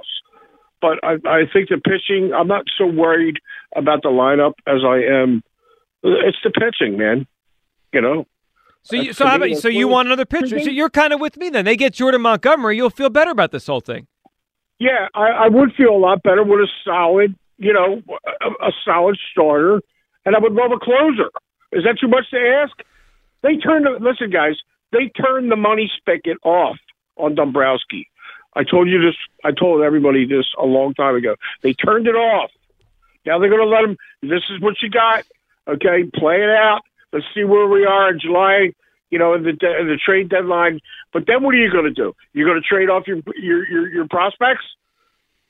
but 0.81 0.99
I, 1.03 1.13
I 1.27 1.43
think 1.51 1.69
the 1.69 1.77
pitching. 1.77 2.33
I'm 2.33 2.47
not 2.47 2.65
so 2.77 2.85
worried 2.85 3.37
about 3.75 4.03
the 4.03 4.09
lineup 4.09 4.53
as 4.67 4.81
I 4.85 4.97
am. 4.97 5.41
It's 6.03 6.37
the 6.43 6.51
pitching, 6.51 6.97
man. 6.97 7.27
You 7.93 8.01
know. 8.01 8.25
So, 8.83 8.95
you, 8.95 9.11
so 9.11 9.25
how 9.25 9.35
about 9.35 9.57
so 9.57 9.67
you 9.67 9.87
want 9.87 10.07
another 10.07 10.25
pitcher? 10.25 10.59
So 10.59 10.69
you're 10.69 10.89
kind 10.89 11.11
of 11.11 11.19
with 11.19 11.35
me 11.35 11.49
then. 11.49 11.65
They 11.65 11.75
get 11.75 11.93
Jordan 11.93 12.21
Montgomery, 12.21 12.77
you'll 12.77 12.89
feel 12.89 13.09
better 13.09 13.31
about 13.31 13.51
this 13.51 13.67
whole 13.67 13.81
thing. 13.81 14.07
Yeah, 14.79 15.07
I, 15.13 15.29
I 15.29 15.47
would 15.49 15.73
feel 15.73 15.89
a 15.89 15.97
lot 15.97 16.21
better 16.23 16.43
with 16.43 16.59
a 16.59 16.67
solid, 16.85 17.35
you 17.57 17.73
know, 17.73 18.01
a, 18.41 18.67
a 18.67 18.71
solid 18.85 19.17
starter, 19.31 19.81
and 20.25 20.35
I 20.35 20.39
would 20.39 20.53
love 20.53 20.71
a 20.71 20.79
closer. 20.79 21.29
Is 21.73 21.83
that 21.83 21.97
too 21.99 22.07
much 22.07 22.29
to 22.31 22.37
ask? 22.37 22.77
They 23.41 23.57
turned. 23.57 23.85
The, 23.85 23.97
listen, 23.99 24.29
guys. 24.29 24.55
They 24.91 25.09
turned 25.09 25.51
the 25.51 25.55
money 25.55 25.91
spigot 25.97 26.37
off 26.43 26.77
on 27.17 27.35
Dombrowski. 27.35 28.09
I 28.55 28.63
told 28.63 28.89
you 28.89 29.01
this. 29.01 29.15
I 29.43 29.51
told 29.51 29.83
everybody 29.83 30.25
this 30.25 30.45
a 30.57 30.65
long 30.65 30.93
time 30.93 31.15
ago. 31.15 31.35
They 31.61 31.73
turned 31.73 32.07
it 32.07 32.15
off. 32.15 32.49
Now 33.25 33.39
they're 33.39 33.49
going 33.49 33.61
to 33.61 33.67
let 33.67 33.83
him. 33.83 33.97
This 34.21 34.43
is 34.49 34.61
what 34.61 34.75
you 34.81 34.89
got. 34.89 35.25
Okay, 35.67 36.09
play 36.15 36.37
it 36.37 36.49
out. 36.49 36.81
Let's 37.11 37.25
see 37.35 37.43
where 37.43 37.67
we 37.67 37.85
are 37.85 38.11
in 38.11 38.19
July. 38.19 38.73
You 39.09 39.19
know, 39.19 39.33
in 39.35 39.43
the 39.43 39.49
in 39.49 39.87
the 39.87 39.99
trade 40.03 40.29
deadline. 40.29 40.79
But 41.13 41.27
then 41.27 41.43
what 41.43 41.53
are 41.53 41.57
you 41.57 41.71
going 41.71 41.85
to 41.85 41.91
do? 41.91 42.13
You're 42.33 42.47
going 42.47 42.61
to 42.61 42.67
trade 42.67 42.89
off 42.89 43.07
your 43.07 43.19
your 43.35 43.67
your, 43.67 43.89
your 43.89 44.07
prospects. 44.07 44.65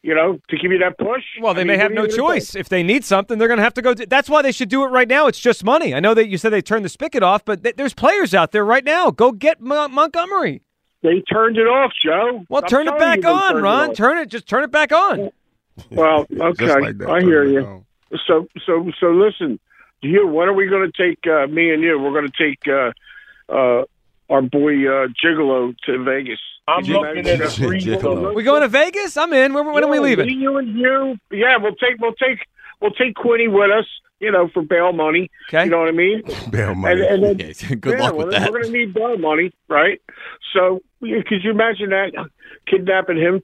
You 0.03 0.15
know, 0.15 0.39
to 0.49 0.57
give 0.57 0.71
you 0.71 0.77
that 0.77 0.97
push. 0.97 1.23
Well, 1.41 1.53
they 1.53 1.61
I 1.61 1.63
may 1.65 1.73
mean, 1.73 1.79
have 1.81 1.91
no 1.91 2.03
are 2.03 2.05
you 2.05 2.15
gonna 2.15 2.33
do? 2.33 2.39
choice. 2.39 2.55
If 2.55 2.69
they 2.69 2.83
need 2.83 3.03
something, 3.03 3.37
they're 3.37 3.47
going 3.47 3.57
to 3.57 3.63
have 3.63 3.73
to 3.73 3.81
go. 3.81 3.93
that's 3.93 4.29
why 4.29 4.41
they 4.41 4.51
should 4.51 4.69
do 4.69 4.83
it 4.83 4.87
right 4.87 5.07
now. 5.07 5.27
It's 5.27 5.39
just 5.39 5.63
money. 5.63 5.93
I 5.93 5.99
know 5.99 6.13
that 6.13 6.27
you 6.27 6.37
said 6.37 6.51
they 6.51 6.61
turned 6.61 6.85
the 6.85 6.89
spigot 6.89 7.23
off, 7.23 7.43
but 7.43 7.63
th- 7.63 7.75
there's 7.75 7.93
players 7.93 8.33
out 8.33 8.51
there 8.51 8.63
right 8.63 8.85
now. 8.85 9.09
Go 9.11 9.31
get 9.31 9.59
Mon- 9.59 9.91
Montgomery. 9.91 10.61
They 11.01 11.21
turned 11.21 11.57
it 11.57 11.67
off, 11.67 11.91
Joe. 12.03 12.45
Well, 12.49 12.61
I'm 12.63 12.69
turn 12.69 12.87
it 12.87 12.97
back 12.97 13.25
on, 13.25 13.53
turned 13.53 13.59
it 13.59 13.61
Ron. 13.61 13.93
Turn 13.95 14.17
it. 14.19 14.29
Just 14.29 14.47
turn 14.47 14.63
it 14.63 14.71
back 14.71 14.91
on. 14.91 15.31
Well, 15.91 16.25
okay, 16.39 16.79
like 16.79 16.97
that, 16.99 17.09
I 17.09 17.21
hear 17.21 17.43
it 17.43 17.53
you. 17.53 17.85
So, 18.25 18.47
so, 18.65 18.89
so, 18.99 19.07
listen. 19.11 19.59
You, 20.01 20.27
when 20.27 20.47
are 20.47 20.53
we 20.53 20.67
going 20.67 20.89
to 20.91 21.03
take 21.05 21.25
uh, 21.25 21.47
me 21.47 21.71
and 21.71 21.81
you? 21.81 21.99
We're 21.99 22.13
going 22.13 22.29
to 22.31 22.37
take 22.37 22.67
uh, 22.67 22.91
uh, 23.51 23.83
our 24.29 24.41
boy 24.41 24.73
uh, 24.87 25.07
Gigolo 25.23 25.75
to 25.85 26.03
Vegas. 26.03 26.39
I'm 26.67 26.83
Could 26.83 26.93
looking 26.93 27.27
at 27.27 27.41
a 27.41 27.49
free 27.49 27.79
So 27.79 28.33
We 28.33 28.43
going 28.43 28.61
to 28.61 28.67
Vegas? 28.67 29.15
I'm 29.15 29.31
in. 29.33 29.53
When, 29.53 29.65
when 29.71 29.83
are 29.83 29.87
we 29.87 29.99
leaving? 29.99 30.27
Me, 30.27 30.33
you 30.33 30.57
and 30.57 30.77
you. 30.77 31.17
Yeah, 31.31 31.57
we'll 31.57 31.75
take 31.75 31.99
we'll 31.99 32.13
take 32.13 32.39
we'll 32.81 32.91
take 32.91 33.15
Quinny 33.15 33.47
with 33.47 33.71
us. 33.71 33.85
You 34.19 34.31
know, 34.31 34.49
for 34.51 34.63
bail 34.63 34.93
money. 34.93 35.29
Okay. 35.47 35.65
You 35.65 35.69
know 35.69 35.77
what 35.77 35.89
I 35.89 35.91
mean? 35.91 36.23
Bail 36.49 36.73
And, 36.73 37.01
and 37.01 37.23
then, 37.23 37.37
Good 37.79 37.99
yeah, 37.99 38.03
luck 38.05 38.15
well, 38.15 38.25
with 38.25 38.31
then 38.31 38.41
that. 38.41 38.51
We're 38.51 38.63
going 38.63 38.73
to 38.73 38.79
need 38.79 38.93
bail 38.95 39.15
money, 39.19 39.51
right? 39.69 40.01
So, 40.55 40.81
could 41.01 41.43
you 41.43 41.51
imagine 41.51 41.91
that 41.91 42.13
kidnapping 42.65 43.17
him? 43.17 43.43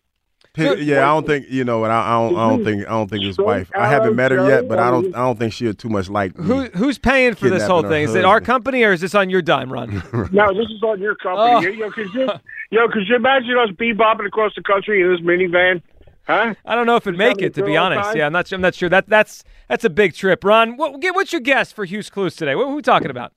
Yeah, 0.55 1.09
I 1.09 1.13
don't 1.15 1.25
think 1.25 1.47
you 1.49 1.63
know 1.63 1.79
what. 1.79 1.89
I, 1.89 1.99
I 1.99 2.11
don't. 2.29 2.37
I 2.37 2.49
don't 2.49 2.63
think. 2.63 2.85
I 2.85 2.89
don't 2.91 3.09
think 3.09 3.23
his 3.23 3.39
wife. 3.39 3.71
I 3.75 3.87
haven't 3.87 4.15
met 4.15 4.29
her 4.31 4.47
yet, 4.47 4.67
but 4.67 4.77
I 4.77 4.91
don't. 4.91 5.07
I 5.15 5.19
don't 5.19 5.39
think 5.39 5.51
she'll 5.51 5.73
too 5.73 5.89
much 5.89 6.09
like. 6.09 6.37
me. 6.37 6.45
Who 6.45 6.63
who's 6.77 6.99
paying 6.99 7.33
for 7.33 7.49
this 7.49 7.63
whole 7.63 7.81
thing? 7.81 8.05
her 8.05 8.09
Is 8.09 8.13
it 8.15 8.23
our 8.23 8.39
company 8.39 8.83
or 8.83 8.91
is 8.91 9.01
this 9.01 9.15
on 9.15 9.31
your 9.31 9.41
dime, 9.41 9.73
Ron? 9.73 10.03
No, 10.31 10.53
this 10.53 10.69
is 10.69 10.83
on 10.83 10.99
your 11.01 11.15
Oh. 11.25 11.35
company. 11.59 11.75
Yo, 11.77 11.89
could 11.89 12.13
you, 12.13 12.29
yo, 12.69 12.87
could 12.87 13.07
you 13.07 13.15
imagine 13.15 13.57
us 13.57 13.69
bebopping 13.71 14.27
across 14.27 14.53
the 14.55 14.61
country 14.61 15.01
in 15.01 15.09
this 15.11 15.21
minivan? 15.21 15.81
Huh? 16.27 16.53
I 16.65 16.75
don't 16.75 16.85
know 16.85 16.95
if 16.97 17.07
it'd 17.07 17.17
make 17.17 17.41
it, 17.41 17.53
to 17.55 17.63
be 17.65 17.75
honest. 17.75 18.01
time? 18.09 18.17
Yeah, 18.17 18.27
I'm 18.27 18.33
not. 18.33 18.51
I'm 18.51 18.61
not 18.61 18.75
sure. 18.75 18.89
That 18.89 19.09
that's 19.09 19.43
that's 19.67 19.83
a 19.83 19.89
big 19.89 20.13
trip, 20.13 20.43
Ron. 20.43 20.77
What, 20.77 20.99
get 21.01 21.15
what's 21.15 21.33
your 21.33 21.41
guess 21.41 21.71
for 21.71 21.83
Hugh's 21.83 22.11
Clues 22.11 22.35
today? 22.35 22.53
What, 22.53 22.67
who 22.67 22.75
we 22.75 22.81
talking 22.83 23.09
about? 23.09 23.33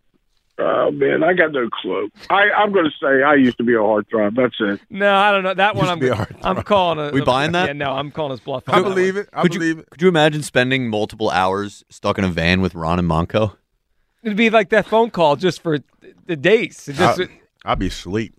Oh 0.58 0.90
man, 0.90 1.22
I 1.22 1.34
got 1.34 1.52
no 1.52 1.68
clue. 1.68 2.08
I, 2.30 2.50
I'm 2.50 2.72
going 2.72 2.86
to 2.86 2.90
say 3.00 3.22
I 3.22 3.34
used 3.34 3.58
to 3.58 3.64
be 3.64 3.74
a 3.74 3.78
heartthrob. 3.78 4.36
That's 4.36 4.54
it. 4.58 4.80
No, 4.88 5.14
I 5.14 5.30
don't 5.30 5.42
know. 5.42 5.52
That 5.52 5.76
one 5.76 5.88
I'm 5.88 5.98
be 5.98 6.08
a 6.08 6.26
I'm 6.42 6.62
calling 6.62 6.98
a. 6.98 7.10
We 7.12 7.20
buying 7.20 7.52
that? 7.52 7.66
Yeah, 7.66 7.72
no, 7.74 7.92
I'm 7.92 8.10
calling 8.10 8.30
his 8.30 8.40
bluff. 8.40 8.64
I 8.66 8.80
believe 8.80 9.16
it. 9.16 9.28
I 9.34 9.42
could 9.42 9.52
believe 9.52 9.76
you, 9.76 9.82
it. 9.82 9.90
Could 9.90 10.00
you 10.02 10.08
imagine 10.08 10.42
spending 10.42 10.88
multiple 10.88 11.30
hours 11.30 11.84
stuck 11.90 12.16
in 12.16 12.24
a 12.24 12.30
van 12.30 12.62
with 12.62 12.74
Ron 12.74 12.98
and 12.98 13.08
Monco? 13.08 13.56
It'd 14.22 14.36
be 14.36 14.48
like 14.48 14.70
that 14.70 14.86
phone 14.86 15.10
call 15.10 15.36
just 15.36 15.62
for 15.62 15.78
the 16.26 16.36
days. 16.36 16.86
Just, 16.86 17.20
I, 17.20 17.28
I'll 17.64 17.76
be 17.76 17.88
asleep 17.88 18.34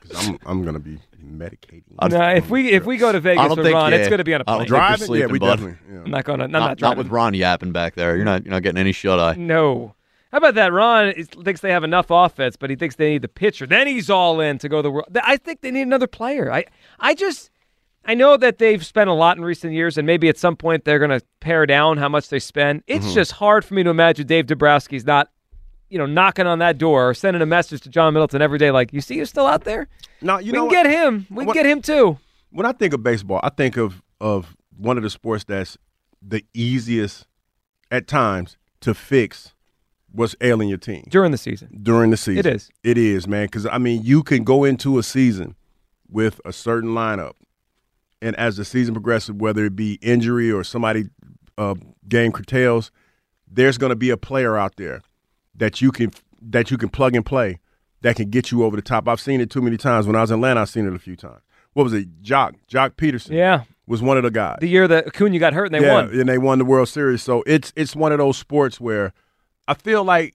because 0.00 0.28
I'm. 0.28 0.38
I'm 0.46 0.64
gonna 0.64 0.78
be 0.78 0.98
medicating. 1.20 1.82
no, 2.10 2.28
if 2.30 2.48
we 2.48 2.70
if 2.70 2.84
we 2.84 2.96
go 2.96 3.10
to 3.10 3.18
Vegas 3.18 3.48
with 3.50 3.64
think 3.64 3.74
Ron, 3.74 3.90
yeah, 3.92 3.98
it's 3.98 4.08
going 4.08 4.18
to 4.18 4.24
be 4.24 4.34
on 4.34 4.42
a 4.42 4.44
don't 4.44 4.66
plane. 4.66 4.68
think 4.68 4.70
you're 4.70 4.78
Driving? 4.78 5.14
Yeah, 5.16 5.26
we 5.26 5.38
bud. 5.40 5.56
definitely. 5.56 5.78
Yeah. 5.92 6.00
I'm 6.04 6.10
not 6.10 6.24
going 6.24 6.38
to. 6.38 6.44
I'm 6.44 6.50
Not, 6.52 6.58
not 6.60 6.68
not 6.68 6.78
driving. 6.78 6.98
with 6.98 7.08
Ron 7.08 7.34
yapping 7.34 7.72
back 7.72 7.96
there. 7.96 8.14
You're 8.14 8.24
not. 8.24 8.44
You're 8.44 8.52
not 8.52 8.62
getting 8.62 8.78
any 8.78 8.92
shut 8.92 9.18
eye. 9.18 9.34
No. 9.36 9.94
How 10.34 10.38
about 10.38 10.56
that? 10.56 10.72
Ron 10.72 11.10
is, 11.10 11.28
thinks 11.28 11.60
they 11.60 11.70
have 11.70 11.84
enough 11.84 12.06
offense, 12.10 12.56
but 12.56 12.68
he 12.68 12.74
thinks 12.74 12.96
they 12.96 13.10
need 13.10 13.22
the 13.22 13.28
pitcher. 13.28 13.68
Then 13.68 13.86
he's 13.86 14.10
all 14.10 14.40
in 14.40 14.58
to 14.58 14.68
go 14.68 14.82
the 14.82 14.90
world. 14.90 15.06
I 15.22 15.36
think 15.36 15.60
they 15.60 15.70
need 15.70 15.82
another 15.82 16.08
player. 16.08 16.50
I, 16.52 16.64
I 16.98 17.14
just, 17.14 17.50
I 18.04 18.14
know 18.14 18.36
that 18.38 18.58
they've 18.58 18.84
spent 18.84 19.08
a 19.08 19.12
lot 19.12 19.36
in 19.36 19.44
recent 19.44 19.74
years, 19.74 19.96
and 19.96 20.04
maybe 20.08 20.28
at 20.28 20.36
some 20.36 20.56
point 20.56 20.84
they're 20.84 20.98
going 20.98 21.16
to 21.16 21.24
pare 21.38 21.66
down 21.66 21.98
how 21.98 22.08
much 22.08 22.30
they 22.30 22.40
spend. 22.40 22.82
It's 22.88 23.04
Mm-hmm. 23.06 23.14
just 23.14 23.30
hard 23.30 23.64
for 23.64 23.74
me 23.74 23.84
to 23.84 23.90
imagine 23.90 24.26
Dave 24.26 24.46
Dombrowski's 24.46 25.04
not, 25.06 25.30
you 25.88 25.98
know, 25.98 26.06
knocking 26.06 26.48
on 26.48 26.58
that 26.58 26.78
door 26.78 27.10
or 27.10 27.14
sending 27.14 27.40
a 27.40 27.46
message 27.46 27.82
to 27.82 27.88
John 27.88 28.12
Middleton 28.12 28.42
every 28.42 28.58
day, 28.58 28.72
like, 28.72 28.92
"You 28.92 29.00
see, 29.00 29.14
you're 29.14 29.26
still 29.26 29.46
out 29.46 29.62
there. 29.62 29.86
No, 30.20 30.38
you 30.40 30.50
we 30.50 30.58
know 30.58 30.66
can 30.68 30.76
what? 30.78 30.82
get 30.82 30.86
him. 30.90 31.26
We 31.30 31.36
can 31.42 31.46
What- 31.46 31.54
get 31.54 31.64
him 31.66 31.80
too." 31.80 32.18
when 32.50 32.66
I 32.66 32.72
think 32.72 32.92
of 32.92 33.04
baseball, 33.04 33.38
I 33.44 33.50
think 33.50 33.76
of 33.76 34.02
of 34.20 34.56
one 34.76 34.96
of 34.96 35.04
the 35.04 35.10
sports 35.10 35.44
that's 35.44 35.78
the 36.20 36.44
easiest 36.54 37.28
at 37.92 38.08
times 38.08 38.56
to 38.80 38.94
fix 38.94 39.53
what's 40.14 40.36
ailing 40.40 40.68
your 40.68 40.78
team 40.78 41.04
during 41.08 41.32
the 41.32 41.38
season. 41.38 41.80
During 41.82 42.10
the 42.10 42.16
season, 42.16 42.38
It 42.38 42.46
is. 42.46 42.70
It 42.82 42.96
is, 42.98 43.26
man. 43.26 43.46
Because 43.46 43.66
I 43.66 43.78
mean, 43.78 44.02
you 44.02 44.22
can 44.22 44.44
go 44.44 44.64
into 44.64 44.98
a 44.98 45.02
season 45.02 45.56
with 46.08 46.40
a 46.44 46.52
certain 46.52 46.90
lineup, 46.90 47.32
and 48.22 48.36
as 48.36 48.56
the 48.56 48.64
season 48.64 48.94
progresses, 48.94 49.32
whether 49.32 49.64
it 49.64 49.74
be 49.76 49.94
injury 49.94 50.50
or 50.50 50.64
somebody 50.64 51.04
uh, 51.58 51.74
game 52.08 52.32
curtails, 52.32 52.90
there's 53.50 53.78
going 53.78 53.90
to 53.90 53.96
be 53.96 54.10
a 54.10 54.16
player 54.16 54.56
out 54.56 54.76
there 54.76 55.02
that 55.54 55.80
you 55.80 55.90
can 55.90 56.10
that 56.40 56.70
you 56.70 56.78
can 56.78 56.88
plug 56.88 57.14
and 57.16 57.24
play 57.24 57.58
that 58.02 58.16
can 58.16 58.30
get 58.30 58.50
you 58.50 58.64
over 58.64 58.76
the 58.76 58.82
top. 58.82 59.08
I've 59.08 59.20
seen 59.20 59.40
it 59.40 59.50
too 59.50 59.62
many 59.62 59.76
times. 59.76 60.06
When 60.06 60.14
I 60.14 60.20
was 60.20 60.30
in 60.30 60.36
Atlanta, 60.36 60.60
I've 60.60 60.68
seen 60.68 60.86
it 60.86 60.94
a 60.94 60.98
few 60.98 61.16
times. 61.16 61.40
What 61.72 61.84
was 61.84 61.92
it? 61.92 62.22
Joc 62.22 62.54
Joc 62.68 62.90
Pederson. 62.90 63.30
Yeah. 63.32 63.64
was 63.86 64.00
one 64.02 64.16
of 64.16 64.22
the 64.22 64.30
guys. 64.30 64.58
The 64.60 64.68
year 64.68 64.86
that 64.86 65.06
Acuna 65.08 65.38
got 65.38 65.54
hurt 65.54 65.66
and 65.66 65.74
they 65.74 65.86
yeah, 65.86 65.94
won. 65.94 66.10
and 66.10 66.28
they 66.28 66.38
won 66.38 66.58
the 66.58 66.64
World 66.64 66.88
Series. 66.88 67.22
So 67.22 67.42
it's 67.46 67.72
it's 67.76 67.96
one 67.96 68.12
of 68.12 68.18
those 68.18 68.36
sports 68.36 68.80
where 68.80 69.12
I 69.66 69.74
feel 69.74 70.04
like 70.04 70.34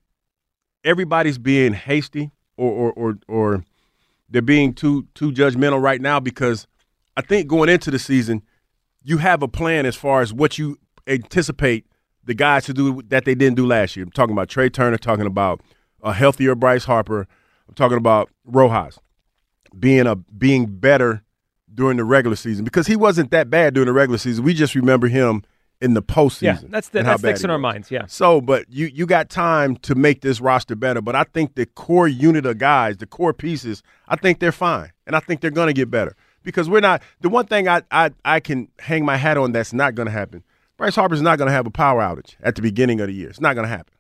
everybody's 0.84 1.38
being 1.38 1.74
hasty 1.74 2.32
or 2.58 2.72
or 2.72 2.94
or, 2.94 3.20
or 3.28 3.66
they're 4.30 4.42
being 4.42 4.74
too 4.74 5.08
too 5.16 5.32
judgmental 5.32 5.82
right 5.82 6.02
now 6.02 6.20
because 6.20 6.68
I 7.18 7.22
think 7.22 7.48
going 7.48 7.70
into 7.70 7.92
the 7.92 8.00
season, 8.00 8.44
you 9.04 9.18
have 9.18 9.44
a 9.44 9.48
plan 9.48 9.86
as 9.86 9.96
far 9.96 10.22
as 10.22 10.34
what 10.34 10.58
you 10.58 10.78
anticipate 11.08 11.86
the 12.24 12.34
guys 12.34 12.66
to 12.66 12.74
do 12.74 13.02
that 13.08 13.26
they 13.26 13.36
didn't 13.36 13.56
do 13.56 13.66
last 13.66 13.96
year. 13.96 14.06
I'm 14.06 14.12
talking 14.12 14.34
about 14.34 14.50
Trea 14.50 14.70
Turner, 14.70 14.98
talking 14.98 15.26
about 15.26 15.62
a 16.04 16.14
healthier 16.14 16.56
Bryce 16.56 16.86
Harper. 16.86 17.28
I'm 17.68 17.74
talking 17.76 17.98
about 17.98 18.30
Rojas 18.46 19.00
being 19.78 20.08
a 20.08 20.16
being 20.16 20.66
better 20.66 21.24
during 21.74 21.98
the 21.98 22.04
regular 22.04 22.36
season 22.36 22.66
because 22.66 22.88
he 22.88 22.96
wasn't 22.96 23.32
that 23.32 23.50
bad 23.50 23.74
during 23.74 23.88
the 23.88 23.94
regular 23.94 24.18
season. 24.18 24.44
We 24.44 24.54
just 24.54 24.76
remember 24.76 25.08
him 25.08 25.44
in 25.82 25.94
the 25.94 26.02
postseason. 26.02 26.42
Yeah, 26.44 26.58
that's 26.70 26.90
the, 26.90 27.00
and 27.00 27.08
how 27.08 27.18
that 27.18 27.22
bad 27.22 27.30
sticks 27.30 27.44
in 27.44 27.50
our 27.50 27.58
minds. 27.58 27.90
Yeah. 27.92 28.06
So, 28.08 28.42
but 28.42 28.66
you 28.70 28.88
you 28.88 29.06
got 29.06 29.30
time 29.30 29.78
to 29.78 29.96
make 29.96 30.22
this 30.22 30.42
roster 30.42 30.76
better. 30.76 31.02
But 31.02 31.16
I 31.16 31.24
think 31.24 31.56
the 31.56 31.66
core 31.66 32.08
unit 32.08 32.46
of 32.46 32.58
guys, 32.58 32.98
the 32.98 33.06
core 33.06 33.34
pieces, 33.34 33.82
I 34.08 34.16
think 34.16 34.40
they're 34.40 34.52
fine, 34.52 34.92
and 35.08 35.16
I 35.16 35.20
think 35.20 35.42
they're 35.42 35.52
going 35.52 35.68
to 35.68 35.74
get 35.74 35.90
better 35.90 36.16
because 36.44 36.70
we're 36.70 36.82
not. 36.82 37.02
The 37.22 37.30
one 37.30 37.46
thing 37.46 37.68
I 37.68 37.82
I 37.92 38.12
I 38.26 38.40
can 38.40 38.70
hang 38.80 39.06
my 39.06 39.18
hat 39.18 39.38
on 39.38 39.52
that's 39.52 39.74
not 39.74 39.96
going 39.96 40.08
to 40.08 40.12
happen. 40.12 40.44
Bryce 40.78 40.96
Harper's 40.96 41.22
not 41.22 41.38
going 41.38 41.48
to 41.48 41.54
have 41.54 41.68
a 41.68 41.72
power 41.72 42.02
outage 42.02 42.36
at 42.42 42.56
the 42.56 42.62
beginning 42.62 43.02
of 43.02 43.08
the 43.08 43.14
year. 43.14 43.30
It's 43.30 43.42
not 43.42 43.54
going 43.54 43.66
to 43.66 43.70
happen. 43.70 43.94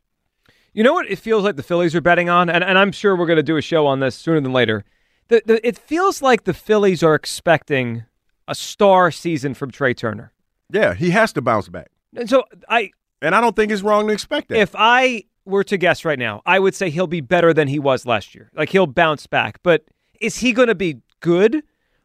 You 0.71 0.83
know 0.83 0.93
what 0.93 1.09
it 1.09 1.17
feels 1.17 1.43
like 1.43 1.55
the 1.57 1.63
Phillies 1.63 1.93
are 1.95 2.01
betting 2.01 2.29
on, 2.29 2.49
and, 2.49 2.63
and 2.63 2.77
I'm 2.77 2.93
sure 2.93 3.15
we're 3.15 3.25
going 3.25 3.37
to 3.37 3.43
do 3.43 3.57
a 3.57 3.61
show 3.61 3.85
on 3.85 3.99
this 3.99 4.15
sooner 4.15 4.39
than 4.39 4.53
later. 4.53 4.85
The, 5.27 5.41
the, 5.45 5.67
it 5.67 5.77
feels 5.77 6.21
like 6.21 6.45
the 6.45 6.53
Phillies 6.53 7.03
are 7.03 7.15
expecting 7.15 8.05
a 8.47 8.55
star 8.55 9.11
season 9.11 9.53
from 9.55 9.71
Trea 9.71 9.93
Turner. 9.93 10.31
Yeah, 10.71 10.93
he 10.93 11.09
has 11.11 11.33
to 11.33 11.41
bounce 11.41 11.69
back. 11.69 11.89
And 12.15 12.29
so 12.29 12.43
I 12.67 12.91
and 13.21 13.35
I 13.35 13.41
don't 13.41 13.55
think 13.55 13.71
it's 13.71 13.81
wrong 13.81 14.07
to 14.07 14.13
expect 14.13 14.49
that. 14.49 14.57
If 14.57 14.75
I 14.77 15.23
were 15.45 15.63
to 15.65 15.77
guess 15.77 16.05
right 16.05 16.19
now, 16.19 16.41
I 16.45 16.59
would 16.59 16.75
say 16.75 16.89
he'll 16.89 17.07
be 17.07 17.21
better 17.21 17.53
than 17.53 17.67
he 17.67 17.79
was 17.79 18.05
last 18.05 18.35
year. 18.35 18.49
Like 18.53 18.69
he'll 18.69 18.87
bounce 18.87 19.27
back. 19.27 19.59
But 19.63 19.83
is 20.21 20.37
he 20.37 20.53
going 20.53 20.67
to 20.67 20.75
be 20.75 21.01
good 21.19 21.63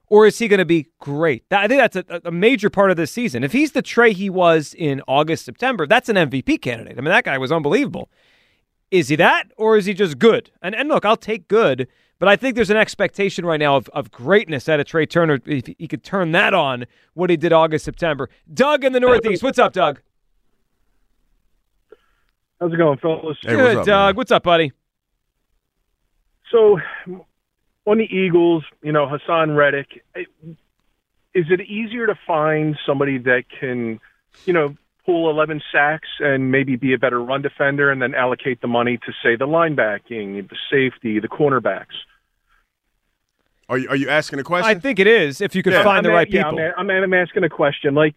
or 0.09 0.27
is 0.27 0.39
he 0.39 0.49
going 0.49 0.59
to 0.59 0.65
be 0.65 0.89
great? 1.01 1.45
I 1.51 1.69
think 1.69 1.81
that's 1.81 1.97
a, 1.97 2.21
a 2.25 2.31
major 2.31 2.71
part 2.71 2.91
of 2.91 2.97
this 2.97 3.13
season. 3.13 3.45
If 3.45 3.53
he's 3.53 3.73
the 3.73 3.83
Trea 3.83 4.13
he 4.13 4.31
was 4.31 4.75
in 4.77 5.03
August, 5.07 5.45
September, 5.45 5.87
that's 5.87 6.09
an 6.09 6.17
MVP 6.17 6.61
candidate. 6.63 6.99
I 6.99 7.01
mean, 7.01 7.11
that 7.11 7.25
guy 7.25 7.39
was 7.39 7.53
unbelievable. 7.53 8.11
Is 8.91 9.09
he 9.09 9.17
that 9.17 9.45
or 9.57 9.77
is 9.77 9.87
he 9.87 9.95
just 9.95 10.19
good? 10.19 10.51
And, 10.63 10.75
and 10.75 10.89
look, 10.89 11.05
I'll 11.05 11.17
take 11.17 11.49
good, 11.49 11.89
but 12.19 12.29
I 12.29 12.37
think 12.37 12.55
there's 12.55 12.71
an 12.71 12.77
expectation 12.77 13.45
right 13.45 13.61
now 13.61 13.77
of, 13.77 13.89
of 13.91 14.11
greatness 14.11 14.69
out 14.69 14.81
of 14.81 14.87
Trea 14.87 15.07
Turner. 15.07 15.41
If 15.47 15.67
he 15.79 15.89
could 15.89 16.03
turn 16.03 16.33
that 16.33 16.55
on, 16.55 16.87
what 17.15 17.31
he 17.31 17.37
did 17.37 17.53
August, 17.53 17.85
September. 17.85 18.29
Doug 18.53 18.85
in 18.85 18.93
the 18.93 19.01
Northeast. 19.01 19.43
What's 19.43 19.59
up, 19.59 19.73
Doug? 19.73 20.01
How's 22.61 22.73
it 22.73 22.77
going, 22.77 22.99
fellas? 22.99 23.37
Good, 23.45 23.85
Doug. 23.85 24.17
What's 24.17 24.31
up, 24.31 24.45
buddy? 24.45 24.73
So, 26.51 26.79
on 27.87 27.99
the 27.99 28.05
Eagles, 28.05 28.65
you 28.83 28.93
know, 28.93 29.07
Haason 29.07 29.57
Reddick, 29.57 30.05
is 30.15 31.47
it 31.51 31.61
easier 31.63 32.07
to 32.07 32.15
find 32.27 32.79
somebody 32.87 33.19
that 33.19 33.45
can, 33.61 34.01
you 34.47 34.53
know, 34.53 34.77
pull 35.05 35.29
11 35.31 35.61
sacks 35.71 36.09
and 36.21 36.51
maybe 36.51 36.77
be 36.77 36.95
a 36.95 36.99
better 36.99 37.23
run 37.23 37.43
defender 37.43 37.91
and 37.91 38.01
then 38.01 38.15
allocate 38.15 38.61
the 38.61 38.67
money 38.69 38.97
to, 38.99 39.13
say, 39.23 39.37
the 39.37 39.47
linebacking, 39.47 40.49
the 40.49 40.57
safety, 40.71 41.21
the 41.21 41.29
cornerbacks? 41.29 41.95
Are 43.69 43.79
you, 43.79 43.89
are 43.89 43.97
you 43.97 44.09
asking 44.11 44.39
a 44.39 44.45
question? 44.45 44.69
I 44.77 44.79
think 44.79 44.99
it 44.99 45.07
is. 45.07 45.41
If 45.41 45.55
you 45.55 45.63
could 45.63 45.73
Yeah, 45.73 45.85
find 45.85 45.99
I'm 45.99 46.05
the 46.05 46.11
a- 46.11 46.15
right 46.15 46.31
yeah, 46.31 46.45
people. 46.45 46.59
I'm, 46.59 46.89
a- 46.91 46.95
I'm, 46.95 47.05
I'm 47.05 47.15
asking 47.15 47.45
a 47.45 47.49
question. 47.49 47.95
Like, 47.95 48.15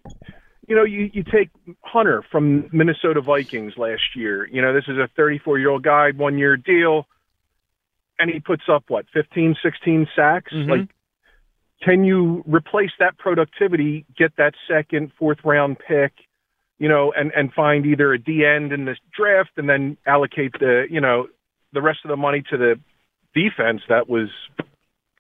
you 0.68 0.76
know, 0.76 0.84
you, 0.84 1.10
you 1.14 1.24
take 1.24 1.50
Hunter 1.84 2.24
from 2.32 2.70
Minnesota 2.74 3.22
Vikings 3.22 3.74
last 3.78 4.16
year. 4.16 4.48
You 4.52 4.62
know, 4.62 4.74
this 4.74 4.84
is 4.88 4.98
a 4.98 5.08
34 5.16 5.60
year 5.60 5.70
old 5.70 5.84
guy, 5.84 6.12
one 6.12 6.38
year 6.38 6.58
deal, 6.58 7.08
and 8.20 8.30
he 8.30 8.40
puts 8.42 8.64
up 8.70 8.84
what 8.90 9.06
15, 9.14 9.56
16 9.64 10.08
sacks. 10.16 10.52
Mhm. 10.54 10.70
Like, 10.70 10.90
can 11.82 12.04
you 12.04 12.44
replace 12.48 12.92
that 13.00 13.18
productivity, 13.18 14.06
get 14.18 14.36
that 14.38 14.56
second, 14.68 15.12
fourth 15.18 15.38
round 15.46 15.78
pick, 15.80 16.12
you 16.80 16.88
know, 16.88 17.14
and 17.16 17.32
and 17.36 17.54
find 17.54 17.86
either 17.86 18.14
a 18.14 18.20
D 18.20 18.46
end 18.46 18.72
in 18.72 18.86
this 18.86 18.98
draft, 19.16 19.52
and 19.58 19.68
then 19.70 19.98
allocate 20.06 20.54
the 20.60 20.86
you 20.90 21.02
know 21.02 21.28
the 21.74 21.82
rest 21.82 22.00
of 22.06 22.10
the 22.10 22.18
money 22.18 22.44
to 22.50 22.58
the 22.58 22.80
defense 23.34 23.82
that 23.90 24.10
was 24.10 24.30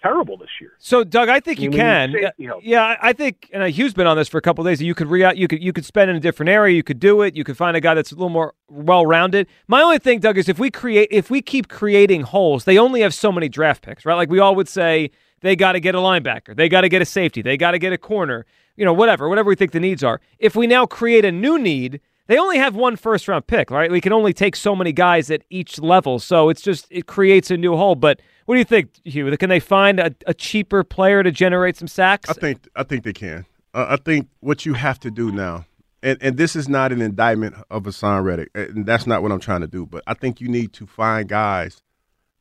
terrible 0.01 0.37
this 0.37 0.49
year. 0.61 0.71
So, 0.77 1.03
Doug, 1.03 1.29
I 1.29 1.39
think 1.39 1.59
you 1.59 1.71
You 1.71 1.77
can. 1.77 2.13
Yeah, 2.61 2.95
I- 3.01 3.13
think, 3.13 3.49
and 3.51 3.63
Hugh's 3.71 3.93
been 3.93 4.07
on 4.07 4.15
this 4.15 4.27
for 4.27 4.37
a 4.37 4.41
couple 4.41 4.65
of 4.65 4.69
days. 4.69 4.81
You 4.81 4.93
could 4.93 5.07
re 5.07 5.33
you 5.35 5.47
could 5.47 5.61
you 5.61 5.73
could 5.73 5.85
spend 5.85 6.09
in 6.09 6.15
a 6.15 6.19
different 6.19 6.49
area. 6.49 6.75
You 6.75 6.83
could 6.83 6.99
do 6.99 7.21
it. 7.21 7.35
You 7.35 7.43
could 7.43 7.57
find 7.57 7.75
a 7.75 7.81
guy 7.81 7.93
that's 7.93 8.11
a 8.11 8.15
little 8.15 8.29
more 8.29 8.53
well 8.69 9.05
rounded. 9.05 9.47
My 9.67 9.81
only 9.81 9.99
thing, 9.99 10.19
Doug, 10.19 10.37
is 10.37 10.47
if 10.47 10.59
we 10.59 10.69
create 10.69 11.09
if 11.11 11.29
we 11.29 11.41
keep 11.41 11.67
creating 11.67 12.21
holes, 12.21 12.65
they 12.65 12.77
only 12.77 13.01
have 13.01 13.13
so 13.13 13.31
many 13.31 13.49
draft 13.49 13.81
picks, 13.83 14.05
right? 14.05 14.15
Like 14.15 14.29
we 14.29 14.39
all 14.39 14.55
would 14.55 14.69
say, 14.69 15.11
they 15.41 15.55
got 15.55 15.73
to 15.73 15.79
get 15.79 15.95
a 15.95 15.99
linebacker, 15.99 16.55
they 16.55 16.69
got 16.69 16.81
to 16.81 16.89
get 16.89 17.01
a 17.01 17.05
safety, 17.05 17.41
they 17.41 17.57
got 17.57 17.71
to 17.71 17.79
get 17.79 17.93
a 17.93 17.97
corner, 17.97 18.45
you 18.75 18.85
know, 18.85 18.93
whatever, 18.93 19.29
whatever 19.29 19.49
we 19.49 19.55
think 19.55 19.71
the 19.71 19.79
needs 19.79 20.03
are. 20.03 20.21
If 20.39 20.55
we 20.55 20.67
now 20.67 20.85
create 20.85 21.25
a 21.25 21.31
new 21.31 21.57
need. 21.57 22.01
They 22.27 22.37
only 22.37 22.57
have 22.57 22.75
one 22.75 22.97
first 22.97 23.29
round 23.29 23.47
pick, 23.47 23.71
right? 23.71 23.89
We 23.89 24.01
can 24.01 24.11
only 24.11 24.33
take 24.33 24.57
so 24.57 24.75
many 24.75 24.91
guys 24.91 25.31
at 25.31 25.43
each 25.49 25.79
level. 25.79 26.19
So 26.19 26.49
it's 26.49 26.61
just, 26.61 26.85
it 26.91 27.05
creates 27.05 27.49
a 27.51 27.55
new 27.55 27.77
hole. 27.77 27.95
But 27.95 28.21
what 28.47 28.55
do 28.55 28.59
you 28.59 28.65
think, 28.65 28.89
Hugh? 29.05 29.37
Can 29.37 29.49
they 29.49 29.61
find 29.61 29.97
a, 29.97 30.13
a 30.25 30.33
cheaper 30.33 30.83
player 30.83 31.23
to 31.23 31.31
generate 31.31 31.77
some 31.77 31.87
sacks? 31.87 32.29
I 32.29 32.33
think 32.33 32.67
I 32.75 32.83
think 32.83 33.05
they 33.05 33.13
can. 33.13 33.45
Uh, 33.73 33.85
I 33.89 33.95
think 33.95 34.27
what 34.41 34.65
you 34.65 34.73
have 34.73 34.99
to 35.01 35.11
do 35.11 35.31
now, 35.31 35.65
and, 36.03 36.17
and 36.21 36.35
this 36.35 36.55
is 36.55 36.67
not 36.67 36.91
an 36.91 37.01
indictment 37.01 37.55
of 37.69 37.83
Haason 37.83 38.23
Reddick, 38.23 38.49
and 38.53 38.85
that's 38.85 39.07
not 39.07 39.21
what 39.21 39.31
I'm 39.31 39.39
trying 39.39 39.61
to 39.61 39.67
do. 39.67 39.85
But 39.85 40.03
I 40.05 40.13
think 40.13 40.41
you 40.41 40.49
need 40.49 40.73
to 40.73 40.85
find 40.85 41.29
guys 41.29 41.81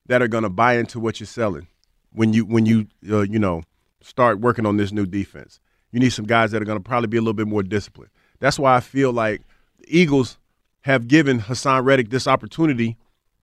that 0.07 0.23
are 0.23 0.29
going 0.29 0.45
to 0.45 0.51
buy 0.51 0.79
into 0.79 0.99
what 0.99 1.21
you're 1.21 1.27
selling 1.29 1.69
when 2.17 2.33
you 2.33 2.45
when 2.45 2.67
you 2.67 2.87
uh, 3.11 3.21
you 3.21 3.39
know 3.39 3.63
start 4.01 4.41
working 4.41 4.67
on 4.67 4.77
this 4.77 4.91
new 4.93 5.07
defense. 5.07 5.61
You 5.93 6.01
need 6.01 6.11
some 6.11 6.27
guys 6.27 6.51
that 6.51 6.61
are 6.61 6.65
going 6.65 6.79
to 6.79 6.83
probably 6.83 7.07
be 7.07 7.17
a 7.17 7.21
little 7.21 7.33
bit 7.33 7.47
more 7.47 7.63
disciplined. 7.63 8.11
That's 8.41 8.59
why 8.59 8.75
I 8.77 8.81
feel 8.81 9.13
like 9.13 9.43
the 9.79 9.99
Eagles 9.99 10.39
have 10.83 11.09
given 11.09 11.41
Haason 11.41 11.85
Reddick 11.85 12.11
this 12.11 12.27
opportunity 12.27 12.97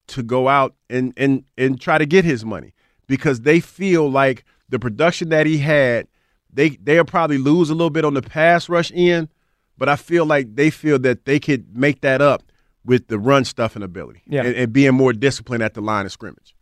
to 0.08 0.22
go 0.22 0.48
out 0.48 0.74
and 0.90 1.12
and 1.16 1.44
and 1.56 1.80
try 1.80 1.98
to 1.98 2.06
get 2.06 2.24
his 2.24 2.44
money 2.44 2.74
because 3.06 3.40
they 3.40 3.60
feel 3.60 4.10
like 4.10 4.44
the 4.68 4.78
production 4.78 5.28
that 5.30 5.46
he 5.46 5.58
had, 5.58 6.06
they 6.52 6.70
they'll 6.70 7.04
probably 7.04 7.38
lose 7.38 7.70
a 7.70 7.74
little 7.74 7.90
bit 7.90 8.04
on 8.04 8.14
the 8.14 8.22
pass 8.22 8.68
rush 8.68 8.90
end, 8.94 9.28
but 9.78 9.88
I 9.88 9.96
feel 9.96 10.26
like 10.26 10.54
they 10.56 10.70
feel 10.70 10.98
that 11.00 11.24
they 11.24 11.38
could 11.40 11.76
make 11.76 12.00
that 12.02 12.20
up 12.20 12.42
with 12.84 13.06
the 13.08 13.18
run 13.18 13.44
stuff 13.44 13.74
and 13.76 13.82
ability, 13.84 14.20
Yeah. 14.26 14.42
and, 14.44 14.54
and 14.54 14.72
being 14.72 14.92
more 14.94 15.12
disciplined 15.14 15.62
at 15.62 15.72
the 15.74 15.80
line 15.80 16.04
of 16.04 16.12
scrimmage. 16.12 16.53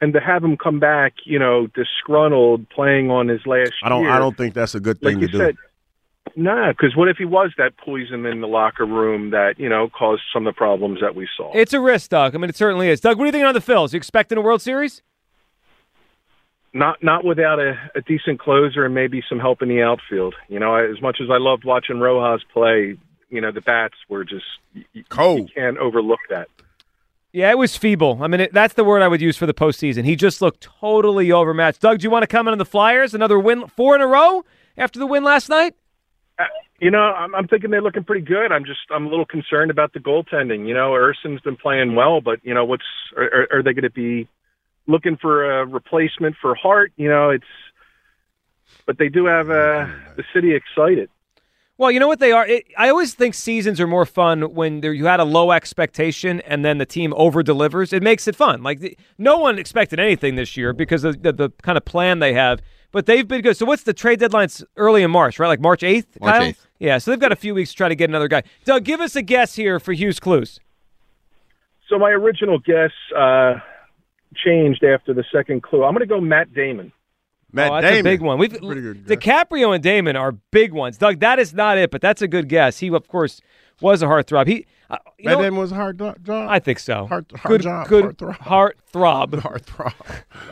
And 0.00 0.12
to 0.12 0.20
have 0.20 0.44
him 0.44 0.56
come 0.56 0.78
back, 0.78 1.14
you 1.24 1.38
know, 1.38 1.66
disgruntled, 1.68 2.68
playing 2.70 3.10
on 3.10 3.26
his 3.28 3.44
last 3.46 3.72
I 3.82 3.88
don't 3.88 4.02
year. 4.02 4.12
I 4.12 4.18
don't 4.18 4.36
think 4.36 4.54
that's 4.54 4.74
a 4.74 4.80
good 4.80 5.00
thing 5.00 5.20
you 5.20 5.26
to 5.26 5.32
do. 5.32 5.38
said, 5.38 5.56
nah, 6.36 6.70
because 6.70 6.94
what 6.94 7.08
if 7.08 7.16
he 7.16 7.24
was 7.24 7.50
that 7.58 7.76
poison 7.76 8.24
in 8.24 8.40
the 8.40 8.46
locker 8.46 8.86
room 8.86 9.30
that 9.30 9.58
you 9.58 9.68
know 9.68 9.88
caused 9.88 10.22
some 10.32 10.46
of 10.46 10.54
the 10.54 10.56
problems 10.56 11.00
that 11.00 11.16
we 11.16 11.28
saw? 11.36 11.52
It's 11.52 11.72
a 11.72 11.80
risk, 11.80 12.10
Doug. 12.10 12.34
I 12.34 12.38
mean, 12.38 12.48
it 12.48 12.56
certainly 12.56 12.88
is. 12.88 13.00
Doug, 13.00 13.18
what 13.18 13.24
do 13.24 13.26
you 13.26 13.32
think 13.32 13.44
on 13.44 13.54
the 13.54 13.60
Phils? 13.60 13.92
You 13.92 13.96
expecting 13.96 14.38
a 14.38 14.40
World 14.40 14.62
Series? 14.62 15.02
not 16.72 17.02
not 17.02 17.24
without 17.24 17.58
a, 17.58 17.74
a 17.94 18.00
decent 18.02 18.40
closer 18.40 18.84
and 18.84 18.94
maybe 18.94 19.22
some 19.28 19.38
help 19.38 19.62
in 19.62 19.68
the 19.68 19.82
outfield. 19.82 20.34
You 20.48 20.58
know, 20.58 20.76
as 20.76 21.00
much 21.00 21.18
as 21.20 21.28
I 21.30 21.38
loved 21.38 21.64
watching 21.64 21.98
Rojas 21.98 22.44
play, 22.52 22.96
you 23.30 23.40
know, 23.40 23.52
the 23.52 23.60
bats 23.60 23.94
were 24.08 24.24
just 24.24 24.44
y- 24.74 25.04
cold. 25.08 25.48
You 25.48 25.54
can't 25.54 25.78
overlook 25.78 26.20
that. 26.30 26.48
Yeah, 27.38 27.52
it 27.52 27.56
was 27.58 27.76
feeble. 27.76 28.18
I 28.20 28.26
mean, 28.26 28.40
it, 28.40 28.52
that's 28.52 28.74
the 28.74 28.82
word 28.82 29.00
I 29.00 29.06
would 29.06 29.20
use 29.20 29.36
for 29.36 29.46
the 29.46 29.54
postseason. 29.54 30.04
He 30.04 30.16
just 30.16 30.42
looked 30.42 30.60
totally 30.80 31.30
overmatched. 31.30 31.80
Doug, 31.80 32.00
do 32.00 32.02
you 32.02 32.10
want 32.10 32.24
to 32.24 32.26
comment 32.26 32.50
on 32.50 32.58
the 32.58 32.64
Flyers? 32.64 33.14
Another 33.14 33.38
win, 33.38 33.68
four 33.68 33.94
in 33.94 34.00
a 34.00 34.08
row 34.08 34.44
after 34.76 34.98
the 34.98 35.06
win 35.06 35.22
last 35.22 35.48
night? 35.48 35.76
You 36.80 36.90
know, 36.90 36.98
I'm, 36.98 37.32
I'm 37.36 37.46
thinking 37.46 37.70
they're 37.70 37.80
looking 37.80 38.02
pretty 38.02 38.26
good. 38.26 38.50
I'm 38.50 38.64
just 38.64 38.80
I'm 38.90 39.06
a 39.06 39.08
little 39.08 39.24
concerned 39.24 39.70
about 39.70 39.92
the 39.92 40.00
goaltending. 40.00 40.66
You 40.66 40.74
know, 40.74 40.94
Ersson's 40.94 41.40
been 41.42 41.54
playing 41.54 41.94
well, 41.94 42.20
but 42.20 42.40
you 42.42 42.54
know, 42.54 42.64
what's 42.64 42.82
are, 43.16 43.22
are- 43.22 43.48
are 43.58 43.62
they 43.62 43.72
going 43.72 43.84
to 43.84 43.90
be 43.90 44.26
looking 44.88 45.16
for 45.16 45.60
a 45.60 45.64
replacement 45.64 46.34
for 46.42 46.56
Hart? 46.56 46.92
You 46.96 47.08
know, 47.08 47.30
it's 47.30 47.46
but 48.84 48.98
they 48.98 49.10
do 49.10 49.26
have 49.26 49.48
uh, 49.48 49.86
the 50.16 50.24
city 50.34 50.56
excited. 50.56 51.08
Well, 51.78 51.92
you 51.92 52.00
know 52.00 52.08
what 52.08 52.18
they 52.18 52.32
are. 52.32 52.44
It, 52.44 52.66
I 52.76 52.88
always 52.88 53.14
think 53.14 53.34
seasons 53.34 53.80
are 53.80 53.86
more 53.86 54.04
fun 54.04 54.52
when 54.52 54.80
there, 54.80 54.92
you 54.92 55.06
had 55.06 55.20
a 55.20 55.24
low 55.24 55.52
expectation 55.52 56.40
and 56.40 56.64
then 56.64 56.78
the 56.78 56.86
team 56.86 57.14
over 57.16 57.40
delivers. 57.44 57.92
It 57.92 58.02
makes 58.02 58.26
it 58.26 58.34
fun. 58.34 58.64
Like 58.64 58.80
the, 58.80 58.98
no 59.16 59.38
one 59.38 59.60
expected 59.60 60.00
anything 60.00 60.34
this 60.34 60.56
year 60.56 60.72
because 60.72 61.04
of 61.04 61.22
the, 61.22 61.32
the 61.32 61.50
kind 61.62 61.78
of 61.78 61.84
plan 61.84 62.18
they 62.18 62.32
have. 62.32 62.60
But 62.90 63.06
they've 63.06 63.26
been 63.26 63.42
good. 63.42 63.56
So 63.56 63.64
what's 63.64 63.84
the 63.84 63.94
trade 63.94 64.18
deadline's 64.18 64.64
early 64.76 65.04
in 65.04 65.10
March, 65.12 65.38
right? 65.38 65.46
Like 65.46 65.60
March 65.60 65.84
eighth. 65.84 66.20
March 66.20 66.32
Kyle? 66.32 66.42
8th. 66.50 66.66
Yeah. 66.80 66.98
So 66.98 67.12
they've 67.12 67.20
got 67.20 67.32
a 67.32 67.36
few 67.36 67.54
weeks 67.54 67.70
to 67.70 67.76
try 67.76 67.88
to 67.88 67.94
get 67.94 68.10
another 68.10 68.28
guy. 68.28 68.42
Doug, 68.64 68.82
give 68.82 69.00
us 69.00 69.14
a 69.14 69.22
guess 69.22 69.54
here 69.54 69.78
for 69.78 69.92
Hugh's 69.92 70.18
Clues. 70.18 70.58
So 71.88 71.96
my 71.96 72.10
original 72.10 72.58
guess 72.58 72.90
uh, 73.16 73.54
changed 74.34 74.82
after 74.82 75.14
the 75.14 75.24
second 75.32 75.62
clue. 75.62 75.84
I'm 75.84 75.92
going 75.92 76.00
to 76.00 76.06
go 76.06 76.20
Matt 76.20 76.52
Damon. 76.52 76.92
Matt 77.52 77.70
oh, 77.70 77.74
that's 77.80 77.86
Damon. 77.86 78.00
a 78.00 78.02
big 78.14 78.20
one. 78.20 78.38
We've 78.38 78.60
good 78.60 79.06
DiCaprio 79.06 79.74
and 79.74 79.82
Damon 79.82 80.16
are 80.16 80.32
big 80.32 80.72
ones. 80.72 80.98
Doug, 80.98 81.20
that 81.20 81.38
is 81.38 81.54
not 81.54 81.78
it, 81.78 81.90
but 81.90 82.00
that's 82.00 82.20
a 82.22 82.28
good 82.28 82.48
guess. 82.48 82.78
He, 82.78 82.88
of 82.88 83.08
course, 83.08 83.40
was 83.80 84.02
a 84.02 84.06
heartthrob. 84.06 84.46
He, 84.46 84.66
uh, 84.90 84.98
you 85.18 85.24
Matt 85.26 85.38
know- 85.38 85.44
Damon 85.44 85.58
was 85.60 85.72
a 85.72 85.74
hard 85.76 85.96
do- 85.96 86.14
job. 86.22 86.48
I 86.50 86.58
think 86.58 86.78
so. 86.78 87.06
Heart, 87.06 87.32
hard 87.36 87.50
good, 87.50 87.62
job. 87.62 87.88
Good 87.88 88.04
hard 88.04 88.18
throb. 88.18 88.36
heart 88.36 88.78
throb. 88.92 89.40
Hard 89.40 89.66
throb. 89.66 89.92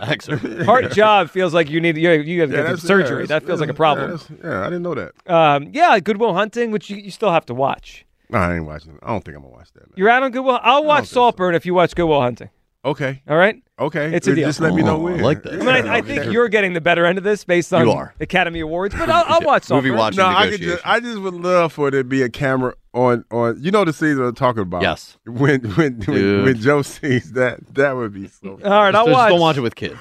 Thanks. 0.01 0.27
Heart 0.64 0.93
job 0.93 1.31
feels 1.31 1.52
like 1.52 1.68
you 1.68 1.81
need 1.81 1.97
you, 1.98 2.10
you 2.12 2.40
have 2.43 2.51
to 2.51 2.56
Yeah, 2.56 2.68
get 2.70 2.78
surgery. 2.78 3.23
yeah, 3.23 3.27
that 3.27 3.44
feels 3.44 3.60
like 3.60 3.70
a 3.70 3.74
problem. 3.74 4.18
Yeah, 4.43 4.51
yeah, 4.51 4.60
I 4.60 4.64
didn't 4.64 4.82
know 4.82 4.94
that. 4.94 5.12
Um, 5.27 5.68
yeah, 5.73 5.98
Good 6.01 6.18
Will 6.18 6.35
Hunting, 6.35 6.70
which 6.70 6.89
you, 6.90 6.97
you 6.97 7.10
still 7.10 7.31
have 7.32 7.44
to 7.47 7.55
watch. 7.55 8.05
No, 8.28 8.39
I 8.39 8.56
ain't 8.56 8.64
watching 8.66 8.93
it. 8.94 8.98
I 9.02 9.09
don't 9.09 9.24
think 9.24 9.36
I'm 9.36 9.43
gonna 9.43 9.55
watch 9.55 9.73
that. 9.74 9.85
You're 9.97 10.09
out 10.09 10.23
on 10.23 10.32
Goodwill. 10.32 10.59
I'll 10.62 10.85
watch 10.85 11.06
Saltburn 11.06 11.55
if 11.55 11.64
you 11.64 11.74
watch 11.74 11.94
Good 11.94 12.06
Will 12.06 12.20
Hunting. 12.20 12.51
Okay. 12.86 13.20
All 13.28 13.36
right. 13.36 13.60
Okay. 13.80 14.14
It's 14.14 14.28
a 14.28 14.34
deal. 14.34 14.48
Just 14.48 14.60
let 14.60 14.72
me 14.72 14.82
know 14.82 15.08
Oh, 15.08 15.08
I 15.08 15.16
like 15.16 15.42
that. 15.42 15.54
I 15.54 15.56
mean, 15.56 15.68
I, 15.68 15.96
I 15.96 16.00
think 16.02 16.32
you're 16.32 16.48
getting 16.48 16.72
the 16.72 16.80
better 16.80 17.04
end 17.04 17.18
of 17.18 17.24
this 17.24 17.44
based 17.44 17.74
on 17.74 17.84
You 17.84 17.92
are. 17.92 18.14
Academy 18.20 18.60
Awards, 18.60 18.94
but 18.94 19.10
I'll, 19.10 19.24
I'll 19.26 19.40
watch 19.42 19.64
some. 19.64 19.78
Movie 19.78 19.88
Saltburn. 19.88 19.98
watching 19.98 20.18
No, 20.18 20.26
I 20.38 20.48
could 20.48 20.60
just, 20.60 20.86
I 20.86 21.00
just 21.00 21.18
would 21.18 21.34
love 21.34 21.72
for 21.72 21.90
there 21.90 22.02
to 22.02 22.08
be 22.08 22.22
a 22.22 22.28
camera 22.28 22.74
on 22.94 23.24
on. 23.32 23.60
You 23.60 23.72
know 23.72 23.84
the 23.84 23.92
season 23.92 24.24
I'm 24.24 24.34
talking 24.36 24.62
about. 24.62 24.82
Yes. 24.82 25.18
When 25.26 25.62
when 25.74 26.00
when, 26.02 26.44
when 26.44 26.60
Joe 26.60 26.82
sees 26.82 27.32
that, 27.32 27.58
that 27.74 27.96
would 27.96 28.14
be 28.14 28.28
so. 28.28 28.52
All 28.52 28.70
right, 28.70 28.94
I'll 28.94 29.04
Just 29.06 29.14
watch. 29.14 29.30
don't 29.30 29.40
watch 29.40 29.56
it 29.56 29.62
with 29.62 29.74
kids. 29.74 29.98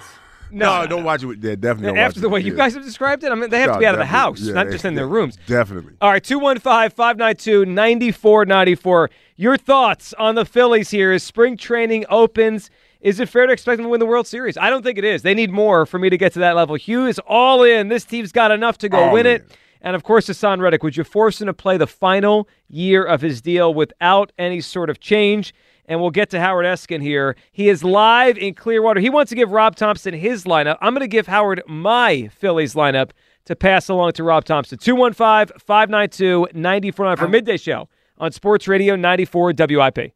No, 0.55 0.87
don't 0.87 1.03
watch 1.03 1.21
it. 1.23 1.25
With, 1.27 1.43
yeah, 1.43 1.55
definitely. 1.55 1.87
Don't 1.87 1.97
After 1.97 2.19
the 2.19 2.29
way 2.29 2.39
you 2.41 2.55
guys 2.55 2.73
have 2.75 2.83
described 2.83 3.23
it, 3.23 3.31
I 3.31 3.35
mean, 3.35 3.49
they 3.49 3.59
have 3.61 3.73
to 3.73 3.79
be 3.79 3.85
out 3.85 3.95
of 3.95 3.99
the 3.99 4.05
house, 4.05 4.41
not 4.41 4.69
just 4.69 4.85
in 4.85 4.95
their 4.95 5.07
rooms. 5.17 5.37
Definitely. 5.47 5.93
All 6.01 6.09
right, 6.11 6.23
215 6.23 6.91
592 6.91 7.65
9494. 7.65 9.09
Your 9.37 9.57
thoughts 9.57 10.13
on 10.17 10.35
the 10.35 10.45
Phillies 10.45 10.89
here 10.89 11.11
as 11.11 11.23
spring 11.23 11.57
training 11.57 12.05
opens. 12.09 12.69
Is 13.01 13.19
it 13.19 13.29
fair 13.29 13.45
to 13.45 13.53
expect 13.53 13.77
them 13.77 13.85
to 13.85 13.89
win 13.89 13.99
the 13.99 14.05
World 14.05 14.25
Series? 14.25 14.57
I 14.57 14.69
don't 14.69 14.81
think 14.81 14.97
it 14.97 15.03
is. 15.03 15.21
They 15.21 15.35
need 15.35 15.51
more 15.51 15.85
for 15.85 15.99
me 15.99 16.09
to 16.09 16.17
get 16.17 16.33
to 16.33 16.39
that 16.39 16.55
level. 16.55 16.75
Hugh 16.75 17.05
is 17.05 17.19
all 17.27 17.63
in. 17.63 17.89
This 17.89 18.03
team's 18.03 18.31
got 18.31 18.49
enough 18.51 18.77
to 18.79 18.89
go 18.89 18.97
All 18.97 19.13
win 19.13 19.27
in. 19.27 19.35
it. 19.35 19.57
And 19.81 19.95
of 19.95 20.01
course, 20.03 20.27
Haason 20.27 20.59
Reddick, 20.59 20.81
would 20.81 20.97
you 20.97 21.03
force 21.03 21.39
him 21.39 21.45
to 21.45 21.53
play 21.53 21.77
the 21.77 21.85
final 21.85 22.47
year 22.67 23.03
of 23.03 23.21
his 23.21 23.41
deal 23.41 23.71
without 23.73 24.31
any 24.39 24.59
sort 24.59 24.89
of 24.89 24.99
change? 24.99 25.53
And 25.87 26.01
we'll 26.01 26.09
get 26.09 26.29
to 26.31 26.39
Howard 26.39 26.65
Eskin 26.65 27.01
here. 27.01 27.35
He 27.51 27.69
is 27.69 27.83
live 27.83 28.37
in 28.37 28.55
Clearwater. 28.55 28.99
He 28.99 29.09
wants 29.09 29.29
to 29.29 29.35
give 29.35 29.51
Rob 29.51 29.75
Thomson 29.75 30.13
his 30.13 30.45
lineup. 30.45 30.77
I'm 30.81 30.93
going 30.93 31.01
to 31.01 31.07
give 31.07 31.27
Howard 31.27 31.61
my 31.67 32.27
Phillies 32.29 32.73
lineup 32.73 33.11
to 33.45 33.55
pass 33.55 33.87
along 33.89 34.13
to 34.13 34.23
Rob 34.23 34.45
Thomson. 34.45 34.77
215 34.77 35.59
592 35.59 36.47
949 36.53 37.17
for 37.17 37.27
midday 37.27 37.57
show 37.57 37.87
on 38.17 38.31
Sports 38.31 38.67
Radio 38.67 38.95
94 38.95 39.53
WIP. 39.57 40.13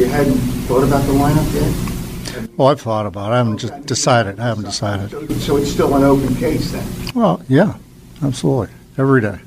You 0.00 0.06
hadn't 0.06 0.38
thought 0.66 0.82
about 0.82 1.06
the 1.06 1.12
lineup 1.12 1.54
yet? 1.54 2.50
Well, 2.56 2.68
I've 2.68 2.80
thought 2.80 3.04
about 3.04 3.32
it. 3.32 3.34
I 3.34 3.36
haven't 3.36 3.58
just 3.58 3.84
decided. 3.84 4.40
I 4.40 4.44
haven't 4.44 4.64
decided. 4.64 5.10
So 5.42 5.58
it's 5.58 5.70
still 5.70 5.94
an 5.94 6.04
open 6.04 6.34
case 6.36 6.72
then? 6.72 6.86
Well, 7.14 7.42
yeah, 7.50 7.74
absolutely. 8.22 8.74
Every 8.96 9.20
day. 9.20 9.40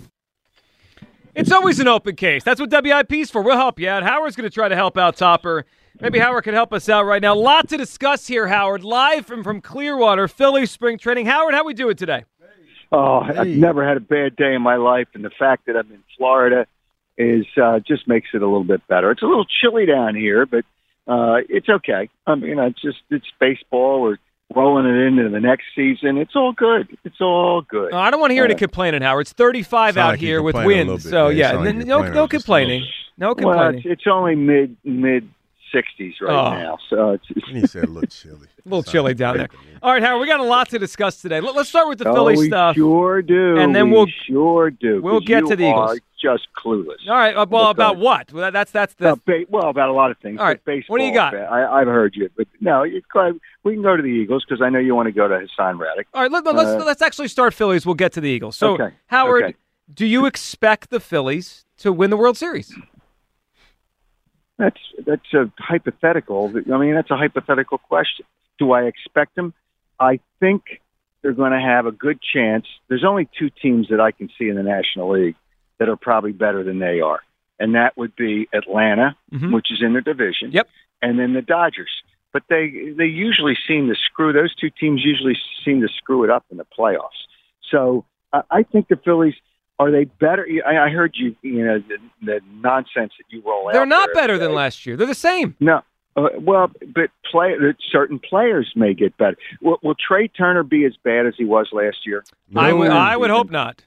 It's 1.34 1.51
always 1.51 1.80
an 1.80 1.88
open 1.88 2.15
case. 2.15 2.43
That's 2.43 2.59
what 2.59 2.69
WIP's 2.69 3.31
for. 3.31 3.41
We'll 3.41 3.57
help 3.57 3.80
you 3.80 3.89
out. 3.89 4.03
Howard's 4.03 4.35
going 4.35 4.47
to 4.47 4.53
try 4.53 4.69
to 4.69 4.75
help 4.75 4.95
out 4.95 5.17
Topper. 5.17 5.65
Maybe 5.99 6.19
Howard 6.19 6.43
can 6.43 6.53
help 6.53 6.71
us 6.71 6.88
out 6.88 7.05
right 7.05 7.23
now. 7.23 7.34
Lot 7.34 7.69
to 7.69 7.77
discuss 7.77 8.27
here, 8.27 8.47
Howard. 8.47 8.84
Live 8.84 9.25
from, 9.25 9.43
from 9.43 9.59
Clearwater, 9.59 10.27
Philly 10.27 10.67
spring 10.67 10.99
training. 10.99 11.25
Howard, 11.25 11.55
how 11.55 11.63
we 11.63 11.73
doing 11.73 11.95
today? 11.95 12.25
Oh, 12.91 13.21
I've 13.21 13.47
never 13.47 13.88
had 13.88 13.97
a 13.97 14.01
bad 14.01 14.35
day 14.35 14.53
in 14.53 14.61
my 14.61 14.75
life, 14.75 15.07
and 15.15 15.25
the 15.25 15.31
fact 15.31 15.65
that 15.65 15.75
I'm 15.75 15.91
in 15.91 16.03
Florida 16.15 16.67
is 17.18 17.45
uh, 17.61 17.80
just 17.80 18.07
makes 18.07 18.30
it 18.34 18.41
a 18.41 18.45
little 18.45 18.64
bit 18.64 18.85
better. 18.88 19.11
It's 19.11 19.22
a 19.22 19.26
little 19.26 19.45
chilly 19.45 19.85
down 19.85 20.15
here, 20.15 20.45
but 20.45 20.65
uh, 21.07 21.38
it's 21.49 21.69
okay. 21.69 22.10
I 22.27 22.35
mean, 22.35 22.60
it's 22.60 22.81
just 22.81 22.99
it's 23.10 23.26
baseball. 23.40 24.02
We're 24.02 24.18
rolling 24.56 24.85
it 24.85 24.95
into 25.07 25.30
the 25.30 25.40
next 25.40 25.65
season. 25.76 26.18
It's 26.18 26.35
all 26.35 26.53
good. 26.53 26.95
It's 27.03 27.19
all 27.22 27.61
good. 27.61 27.91
No, 27.91 27.98
I 27.98 28.11
don't 28.11 28.19
want 28.19 28.31
to 28.31 28.35
hear 28.35 28.45
any 28.45 28.53
Uh, 28.53 28.57
complaining, 28.57 29.02
Howard. 29.02 29.22
It's 29.22 29.34
35 29.34 29.95
Sound 29.95 29.98
out 29.98 30.10
like 30.11 30.19
here 30.19 30.41
with 30.44 30.53
complain 30.56 30.76
a 30.76 30.80
little 30.80 30.94
wind. 30.94 31.03
bit, 31.03 31.10
So, 31.10 31.27
man. 31.30 31.38
yeah, 31.38 31.52
Sound 31.52 31.65
like 31.65 31.76
no, 31.76 31.81
complaining 31.98 32.14
no 32.14 32.27
just 32.27 32.31
complaining. 32.31 32.84
Well, 33.18 33.69
it's, 33.76 33.85
it's 33.85 34.03
only 34.07 34.35
mid 34.35 34.77
mid 34.84 35.30
sixties 35.72 36.14
right 36.22 36.31
Oh. 36.31 36.53
now, 36.53 36.77
so 36.90 37.11
it's, 37.11 37.26
it's 37.30 37.48
He 37.49 37.65
said 37.68 37.85
a 37.85 37.88
little 37.88 38.07
chilly. 38.07 38.48
A 38.65 38.69
little 38.69 38.84
chilly 38.84 39.14
down 39.14 39.35
there. 39.38 39.49
All 39.81 39.91
right, 39.91 40.02
Howard, 40.02 40.22
we 40.22 40.27
got 40.27 40.40
a 40.40 40.44
lot 40.44 40.69
to 40.69 40.80
discuss 40.80 41.22
today. 41.22 41.41
Let, 41.41 41.53
us 41.57 41.68
start 41.68 41.90
with 41.90 41.98
the 41.99 42.07
oh, 42.07 42.14
Philly 42.14 42.38
we 42.38 42.48
stuff. 42.48 42.77
Sure 42.77 43.22
do. 43.22 43.57
And 43.57 43.76
then 43.76 43.90
We 43.90 43.98
we'll 43.98 44.07
sure 44.26 44.69
do. 44.72 45.02
We'll 45.02 45.19
get 45.19 45.45
to 45.48 45.56
the 45.57 45.65
are 45.65 45.95
Eagles. 45.95 45.99
Just 46.23 46.47
clueless. 46.55 47.05
All 47.09 47.15
right, 47.17 47.35
uh, 47.35 47.45
well, 47.49 47.73
Because- 47.73 47.73
about 47.73 47.97
what? 47.97 48.31
Well, 48.31 48.49
that's 48.49 48.71
that's 48.71 48.93
the. 48.93 49.19
Ba- 49.25 49.43
well, 49.49 49.67
about 49.69 49.89
a 49.89 49.91
lot 49.93 50.09
of 50.09 50.17
things. 50.19 50.39
All 50.39 50.45
right, 50.45 50.63
baseball, 50.63 50.93
what 50.93 50.99
do 50.99 51.03
you 51.05 51.13
got? 51.13 51.35
I, 51.35 51.81
I've 51.81 51.87
heard 51.87 52.15
you, 52.15 52.29
but 52.37 52.47
no, 52.61 52.83
you, 52.83 53.01
we 53.65 53.73
can 53.73 53.81
go 53.83 53.97
to 53.97 54.01
the 54.01 54.07
Eagles 54.07 54.45
because 54.47 54.61
I 54.61 54.69
know 54.69 54.79
you 54.79 54.95
want 54.95 55.07
to 55.07 55.11
go 55.11 55.27
to 55.27 55.35
Haason 55.35 55.77
Reddick. 55.77 56.07
All 56.13 56.21
right, 56.21 56.31
let, 56.31 56.47
us 56.47 56.81
Uh, 56.81 56.85
let's 56.85 57.01
actually 57.01 57.27
start 57.27 57.53
Phillies. 57.53 57.85
We'll 57.85 57.95
get 57.95 58.13
to 58.13 58.21
the 58.21 58.29
Eagles. 58.29 58.55
So, 58.55 58.75
Okay, 58.75 58.95
Howard, 59.07 59.43
okay. 59.43 59.55
do 59.93 60.05
you 60.05 60.25
expect 60.25 60.91
the 60.91 61.01
Phillies 61.01 61.65
to 61.79 61.91
win 61.91 62.09
the 62.09 62.15
World 62.15 62.37
Series? 62.37 62.73
That's 64.57 64.79
that's 65.05 65.33
a 65.33 65.51
hypothetical. 65.59 66.53
I 66.71 66.77
mean, 66.77 66.93
that's 66.93 67.11
a 67.11 67.17
hypothetical 67.17 67.79
question. 67.79 68.25
Do 68.59 68.71
I 68.71 68.83
expect 68.83 69.35
them? 69.35 69.53
I 69.99 70.21
think 70.39 70.79
they're 71.21 71.33
going 71.33 71.51
to 71.51 71.59
have 71.59 71.85
a 71.85 71.91
good 71.91 72.19
chance. 72.21 72.65
There's 72.87 73.03
only 73.03 73.27
two 73.37 73.49
teams 73.49 73.89
that 73.89 73.99
I 73.99 74.11
can 74.11 74.29
see 74.37 74.47
in 74.47 74.55
the 74.55 74.63
National 74.63 75.11
League 75.11 75.35
that 75.84 75.89
are 75.91 75.97
probably 75.97 76.31
better 76.31 76.64
than 76.64 76.80
they 76.80 77.01
are, 77.01 77.19
and 77.60 77.76
that 77.76 77.97
would 77.97 78.15
be 78.15 78.47
Atlanta, 78.53 79.18
Mhm. 79.34 79.51
which 79.53 79.69
is 79.69 79.81
in 79.81 79.91
their 79.91 80.01
division. 80.01 80.51
Yep. 80.53 80.69
And 81.01 81.19
then 81.19 81.34
the 81.34 81.41
Dodgers. 81.41 81.91
But 82.31 82.43
they 82.47 82.93
they 82.97 83.05
usually 83.05 83.57
seem 83.68 83.89
to 83.89 83.95
screw 83.95 84.31
those 84.31 84.55
two 84.55 84.69
teams 84.69 85.03
usually 85.03 85.38
seem 85.65 85.81
to 85.81 85.89
screw 85.89 86.23
it 86.23 86.30
up 86.30 86.45
in 86.51 86.57
the 86.57 86.65
playoffs. 86.65 87.27
So 87.69 88.05
I, 88.31 88.41
I 88.49 88.64
think 88.64 88.88
the 88.88 88.95
Phillies 88.95 89.35
are 89.77 89.91
they 89.91 90.05
better? 90.05 90.47
I, 90.65 90.85
I 90.85 90.89
heard 90.89 91.15
you 91.15 91.35
you 91.41 91.65
know 91.65 91.80
the, 91.80 91.97
the 92.22 92.39
nonsense 92.61 93.11
that 93.18 93.26
you 93.27 93.43
roll 93.45 93.68
out. 93.68 93.73
They're 93.73 93.85
not 93.85 94.07
there 94.14 94.15
better 94.15 94.34
today. 94.35 94.45
than 94.45 94.55
last 94.55 94.85
year. 94.85 94.95
They're 94.95 95.05
the 95.07 95.14
same. 95.15 95.55
No. 95.60 95.81
Uh, 96.15 96.30
well, 96.39 96.72
but 96.93 97.10
play 97.30 97.55
certain 97.91 98.19
players 98.19 98.72
may 98.76 98.93
get 98.93 99.18
better. 99.18 99.35
Will, 99.61 99.80
will 99.81 99.95
Trea 99.95 100.27
Turner 100.27 100.61
be 100.64 100.85
as 100.85 100.95
bad 101.03 101.26
as 101.26 101.34
he 101.38 101.43
was 101.43 101.69
last 101.73 102.05
year? 102.05 102.23
I 102.55 102.72
would 102.72 102.91
I 102.91 103.18
would 103.18 103.31
hope 103.31 103.51
not. 103.51 103.84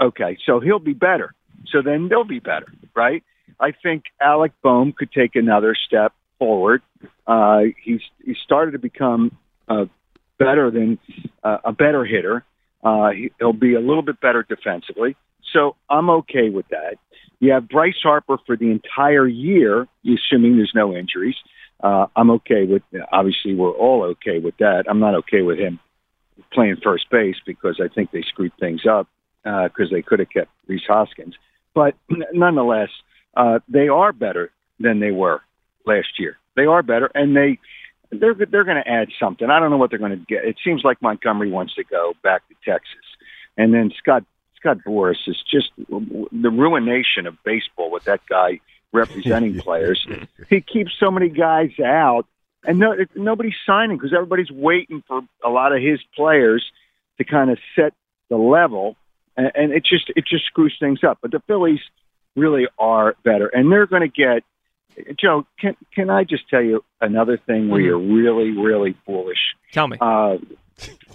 Okay, 0.00 0.36
so 0.46 0.60
he'll 0.60 0.78
be 0.78 0.92
better. 0.92 1.34
So 1.66 1.82
then 1.82 2.08
they'll 2.08 2.24
be 2.24 2.38
better, 2.38 2.66
right? 2.94 3.22
I 3.60 3.72
think 3.72 4.04
Alec 4.20 4.52
Bohm 4.62 4.92
could 4.92 5.12
take 5.12 5.34
another 5.36 5.74
step 5.86 6.12
forward. 6.38 6.82
Uh, 7.26 7.62
he's 7.82 8.00
he 8.24 8.34
started 8.44 8.72
to 8.72 8.78
become 8.78 9.36
uh, 9.68 9.86
better 10.38 10.70
than 10.70 10.98
uh, 11.42 11.58
a 11.64 11.72
better 11.72 12.04
hitter. 12.04 12.44
Uh, 12.82 13.10
he- 13.10 13.32
he'll 13.38 13.52
be 13.52 13.74
a 13.74 13.80
little 13.80 14.02
bit 14.02 14.20
better 14.20 14.44
defensively. 14.48 15.16
So 15.52 15.76
I'm 15.90 16.10
okay 16.10 16.50
with 16.50 16.68
that. 16.68 16.96
You 17.40 17.52
have 17.52 17.68
Bryce 17.68 17.96
Harper 18.02 18.38
for 18.46 18.56
the 18.56 18.70
entire 18.70 19.26
year, 19.26 19.86
assuming 20.04 20.56
there's 20.56 20.72
no 20.74 20.94
injuries. 20.94 21.36
Uh, 21.82 22.06
I'm 22.16 22.30
okay 22.32 22.64
with. 22.64 22.82
Obviously, 23.12 23.54
we're 23.54 23.70
all 23.70 24.02
okay 24.04 24.38
with 24.38 24.56
that. 24.58 24.84
I'm 24.88 24.98
not 25.00 25.14
okay 25.16 25.42
with 25.42 25.58
him 25.58 25.78
playing 26.52 26.76
first 26.82 27.08
base 27.10 27.36
because 27.46 27.80
I 27.82 27.88
think 27.92 28.10
they 28.10 28.22
screwed 28.22 28.52
things 28.58 28.82
up 28.88 29.08
because 29.44 29.90
they 29.90 30.02
could 30.02 30.18
have 30.18 30.30
kept 30.30 30.50
Rhys 30.66 30.82
Hoskins. 30.86 31.34
But 31.74 31.94
nonetheless, 32.32 32.90
uh, 33.36 33.60
they 33.68 33.88
are 33.88 34.12
better 34.12 34.50
than 34.80 35.00
they 35.00 35.10
were 35.10 35.42
last 35.86 36.18
year. 36.18 36.36
They 36.56 36.66
are 36.66 36.82
better, 36.82 37.10
and 37.14 37.36
they 37.36 37.58
they're 38.10 38.34
they're 38.34 38.64
going 38.64 38.82
to 38.82 38.88
add 38.88 39.08
something. 39.20 39.48
I 39.48 39.60
don't 39.60 39.70
know 39.70 39.76
what 39.76 39.90
they're 39.90 39.98
going 39.98 40.18
to 40.18 40.24
get. 40.26 40.44
It 40.44 40.56
seems 40.64 40.82
like 40.84 41.00
Montgomery 41.02 41.50
wants 41.50 41.74
to 41.74 41.84
go 41.84 42.14
back 42.22 42.42
to 42.48 42.54
Texas, 42.64 43.04
and 43.56 43.72
then 43.72 43.92
Scott 43.98 44.24
Scott 44.56 44.78
Boras 44.86 45.28
is 45.28 45.42
just 45.50 45.70
the 45.78 46.50
ruination 46.50 47.26
of 47.26 47.36
baseball 47.44 47.90
with 47.90 48.04
that 48.04 48.20
guy 48.28 48.60
representing 48.92 49.60
players. 49.60 50.06
He 50.48 50.60
keeps 50.60 50.92
so 50.98 51.10
many 51.10 51.28
guys 51.28 51.72
out, 51.84 52.26
and 52.64 52.78
no, 52.78 52.96
nobody's 53.14 53.54
signing 53.64 53.96
because 53.96 54.12
everybody's 54.12 54.50
waiting 54.50 55.02
for 55.06 55.22
a 55.44 55.48
lot 55.48 55.72
of 55.72 55.82
his 55.82 56.00
players 56.16 56.64
to 57.18 57.24
kind 57.24 57.50
of 57.50 57.58
set 57.76 57.92
the 58.28 58.36
level, 58.36 58.96
and, 59.38 59.50
and 59.54 59.72
it 59.72 59.84
just 59.86 60.10
it 60.14 60.24
just 60.26 60.44
screws 60.44 60.76
things 60.78 61.02
up. 61.02 61.18
But 61.22 61.30
the 61.30 61.40
Phillies 61.46 61.80
really 62.36 62.66
are 62.78 63.16
better, 63.24 63.46
and 63.46 63.72
they're 63.72 63.86
going 63.86 64.02
to 64.02 64.08
get. 64.08 64.42
Joe, 65.18 65.46
can 65.60 65.76
can 65.94 66.10
I 66.10 66.24
just 66.24 66.48
tell 66.50 66.62
you 66.62 66.84
another 67.00 67.38
thing 67.38 67.68
where 67.68 67.80
you're 67.80 67.98
really 67.98 68.50
really 68.50 68.96
foolish? 69.06 69.38
Tell 69.72 69.86
me. 69.88 69.96
Uh, 70.00 70.38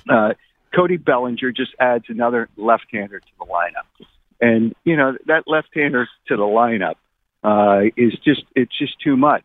uh, 0.10 0.34
Cody 0.74 0.98
Bellinger 0.98 1.52
just 1.52 1.72
adds 1.80 2.06
another 2.08 2.50
left-hander 2.58 3.20
to 3.20 3.26
the 3.38 3.46
lineup, 3.46 4.08
and 4.42 4.74
you 4.86 4.96
know 4.96 5.18
that 5.28 5.44
left-hander 5.48 6.08
to 6.30 6.38
the 6.38 6.44
lineup 6.44 6.96
uh, 7.44 7.90
is 7.98 8.14
just 8.24 8.44
it's 8.56 8.78
just 8.78 8.94
too 9.02 9.18
much. 9.18 9.44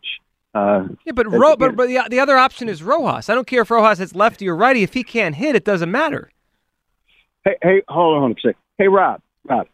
Uh, 0.55 0.87
Yeah, 1.05 1.11
but 1.11 1.29
Ro- 1.29 1.55
but, 1.55 1.75
but 1.75 1.87
the, 1.87 2.01
the 2.09 2.19
other 2.19 2.37
option 2.37 2.69
is 2.69 2.81
Rojas. 2.81 3.29
I 3.29 3.35
don't 3.35 3.45
care 3.45 3.61
if 3.61 3.69
Rojas 3.69 3.99
is 3.99 4.15
lefty 4.15 4.47
or 4.47 4.55
righty. 4.55 4.81
If 4.83 4.93
he 4.93 5.03
can't 5.03 5.35
hit, 5.35 5.55
it 5.55 5.63
doesn't 5.65 5.91
matter. 5.91 6.31
Hey, 7.45 7.55
hey, 7.61 7.81
hold 7.87 8.23
on 8.23 8.31
a 8.31 8.35
second. 8.35 8.55
Hey, 8.79 8.87
Rob, 8.87 9.21
Rob, 9.43 9.67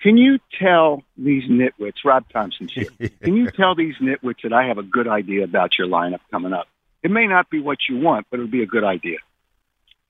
can 0.00 0.16
you 0.16 0.38
tell 0.56 1.02
these 1.18 1.42
nitwits, 1.50 2.04
Rob 2.04 2.24
Thomson's 2.32 2.72
here, 2.72 2.86
can 3.20 3.34
you 3.36 3.50
tell 3.50 3.74
these 3.74 3.96
nitwits 3.96 4.42
that 4.44 4.52
I 4.52 4.68
have 4.68 4.78
a 4.78 4.84
good 4.84 5.08
idea 5.08 5.42
about 5.42 5.76
your 5.76 5.88
lineup 5.88 6.20
coming 6.30 6.52
up? 6.52 6.68
It 7.02 7.10
may 7.10 7.26
not 7.26 7.50
be 7.50 7.58
what 7.58 7.78
you 7.88 7.98
want, 7.98 8.28
but 8.30 8.38
it'll 8.38 8.48
be 8.48 8.62
a 8.62 8.66
good 8.66 8.84
idea. 8.84 9.18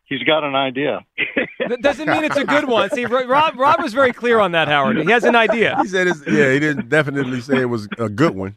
He's 0.05 0.23
got 0.25 0.45
an 0.45 0.55
idea. 0.55 1.01
That 1.69 1.81
doesn't 1.81 2.09
mean 2.11 2.25
it's 2.25 2.37
a 2.37 2.45
good 2.45 2.69
one. 2.69 2.91
See, 2.91 3.07
Rob 3.07 3.57
Rob 3.57 3.81
was 3.81 3.95
very 3.95 4.13
clear 4.13 4.41
on 4.41 4.53
that, 4.53 4.67
Howard. 4.67 4.99
He 4.99 5.11
has 5.13 5.23
an 5.23 5.37
idea. 5.37 5.77
He 5.81 5.87
said, 5.87 6.09
it's, 6.09 6.21
"Yeah, 6.27 6.53
he 6.53 6.59
didn't 6.59 6.89
definitely 6.89 7.41
say 7.41 7.61
it 7.61 7.67
was 7.67 7.89
a 7.99 8.09
good 8.09 8.35
one." 8.35 8.57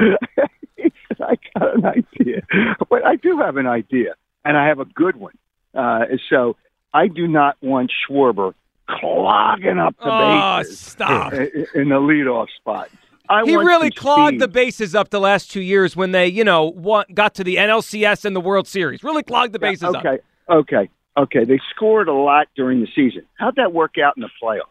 I 0.00 1.36
got 1.54 1.76
an 1.76 1.84
idea, 1.84 2.42
but 2.88 3.04
I 3.04 3.16
do 3.16 3.38
have 3.38 3.58
an 3.58 3.66
idea, 3.66 4.14
and 4.46 4.56
I 4.56 4.66
have 4.66 4.80
a 4.80 4.86
good 4.86 5.14
one. 5.16 5.34
Uh, 5.74 6.06
so 6.30 6.56
I 6.92 7.06
do 7.06 7.28
not 7.28 7.58
want 7.60 7.92
Schwarber 7.92 8.54
clogging 8.88 9.78
up 9.78 9.96
the 9.98 10.04
Oh, 10.10 10.58
bases 10.58 10.78
stop. 10.80 11.32
in 11.32 11.88
the 11.88 12.00
leadoff 12.00 12.48
spot. 12.56 12.88
I 13.30 13.44
he 13.44 13.56
really 13.56 13.90
clogged 13.90 14.34
speed. 14.36 14.40
the 14.40 14.48
bases 14.48 14.94
up 14.94 15.10
the 15.10 15.20
last 15.20 15.50
two 15.50 15.60
years 15.60 15.94
when 15.94 16.12
they, 16.12 16.28
you 16.28 16.44
know, 16.44 17.04
got 17.12 17.34
to 17.34 17.44
the 17.44 17.56
NLCS 17.56 18.24
and 18.24 18.34
the 18.34 18.40
World 18.40 18.66
Series. 18.66 19.02
Really 19.04 19.22
clogged 19.22 19.52
the 19.52 19.58
bases 19.58 19.94
okay, 19.94 20.08
up. 20.08 20.20
okay, 20.50 20.88
okay. 21.18 21.44
They 21.44 21.60
scored 21.74 22.08
a 22.08 22.14
lot 22.14 22.48
during 22.56 22.80
the 22.80 22.88
season. 22.94 23.22
How'd 23.38 23.56
that 23.56 23.74
work 23.74 23.96
out 24.02 24.14
in 24.16 24.22
the 24.22 24.30
playoffs? 24.42 24.62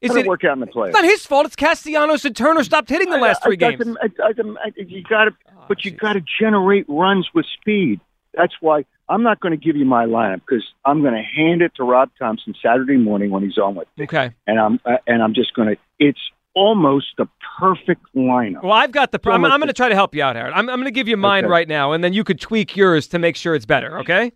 Is 0.00 0.10
How'd 0.12 0.18
it- 0.20 0.26
it 0.26 0.28
work 0.28 0.44
out 0.44 0.52
in 0.52 0.60
the 0.60 0.66
playoffs? 0.66 0.88
It's 0.90 0.94
not 0.96 1.04
his 1.04 1.26
fault. 1.26 1.46
It's 1.46 1.56
Castellanos 1.56 2.24
and 2.24 2.34
Turner 2.36 2.62
stopped 2.62 2.88
hitting 2.88 3.10
the 3.10 3.18
last 3.18 3.42
three 3.42 3.54
It 3.54 3.58
games. 3.58 3.78
doesn't- 3.78 3.98
it 4.02 4.16
doesn't- 4.16 4.58
it- 4.76 4.88
You 4.88 5.02
got 5.02 5.24
to, 5.24 5.30
Oh, 5.48 5.52
ah, 5.58 5.64
but 5.68 5.84
you 5.84 5.90
got 5.90 6.12
to 6.12 6.22
generate 6.40 6.84
runs 6.88 7.28
with 7.34 7.44
speed. 7.60 8.00
That's 8.34 8.54
why 8.60 8.84
I'm 9.08 9.22
not 9.22 9.40
going 9.40 9.50
to 9.52 9.56
give 9.64 9.76
you 9.76 9.84
my 9.84 10.06
lineup 10.06 10.40
because 10.48 10.64
I'm 10.84 11.02
going 11.02 11.14
to 11.14 11.22
hand 11.22 11.62
it 11.62 11.72
to 11.76 11.84
Rob 11.84 12.10
Thomson 12.18 12.54
Saturday 12.62 12.96
morning 12.96 13.30
when 13.30 13.42
he's 13.42 13.58
on 13.58 13.74
with 13.74 13.88
me, 13.96 14.04
Okay. 14.04 14.32
and 14.46 14.58
I'm 14.60 14.80
uh, 14.84 14.96
and 15.06 15.22
I'm 15.22 15.34
just 15.34 15.54
going 15.54 15.68
to. 15.68 15.76
It's 15.98 16.20
almost 16.54 17.06
the 17.18 17.26
perfect 17.58 18.02
lineup. 18.14 18.62
Well, 18.62 18.72
I've 18.72 18.92
got 18.92 19.12
the. 19.12 19.18
Pro- 19.18 19.34
I'm, 19.34 19.44
I'm 19.44 19.58
going 19.60 19.66
to 19.68 19.72
try 19.72 19.88
to 19.88 19.94
help 19.94 20.14
you 20.14 20.22
out, 20.22 20.36
Howard. 20.36 20.52
I'm, 20.52 20.68
I'm 20.68 20.76
going 20.76 20.84
to 20.84 20.90
give 20.90 21.08
you 21.08 21.16
mine 21.16 21.44
Okay. 21.44 21.50
right 21.50 21.68
now, 21.68 21.92
and 21.92 22.02
then 22.04 22.12
you 22.12 22.22
could 22.24 22.40
tweak 22.40 22.76
yours 22.76 23.06
to 23.08 23.18
make 23.18 23.36
sure 23.36 23.54
it's 23.54 23.66
better. 23.66 23.98
Okay. 24.00 24.32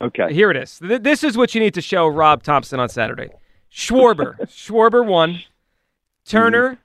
Okay. 0.00 0.32
Here 0.32 0.50
it 0.50 0.56
is. 0.56 0.78
Th- 0.78 1.00
This 1.02 1.22
is 1.24 1.36
what 1.36 1.54
you 1.54 1.60
need 1.60 1.74
to 1.74 1.80
show 1.82 2.06
Rob 2.06 2.42
Thomson 2.42 2.80
on 2.80 2.88
Saturday. 2.88 3.28
Schwarber, 3.72 4.38
Schwarber 4.46 5.04
one, 5.04 5.40
Turner, 6.24 6.78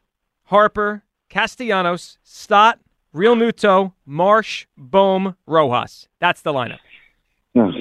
Harper, 0.43 1.03
Castellanos, 1.29 2.17
Stott, 2.23 2.79
Realmuto, 3.13 3.93
Marsh, 4.05 4.65
Bohm, 4.77 5.35
Rojas. 5.45 6.07
That's 6.19 6.41
the 6.41 6.53
lineup. 6.53 6.79
Oh, 7.55 7.71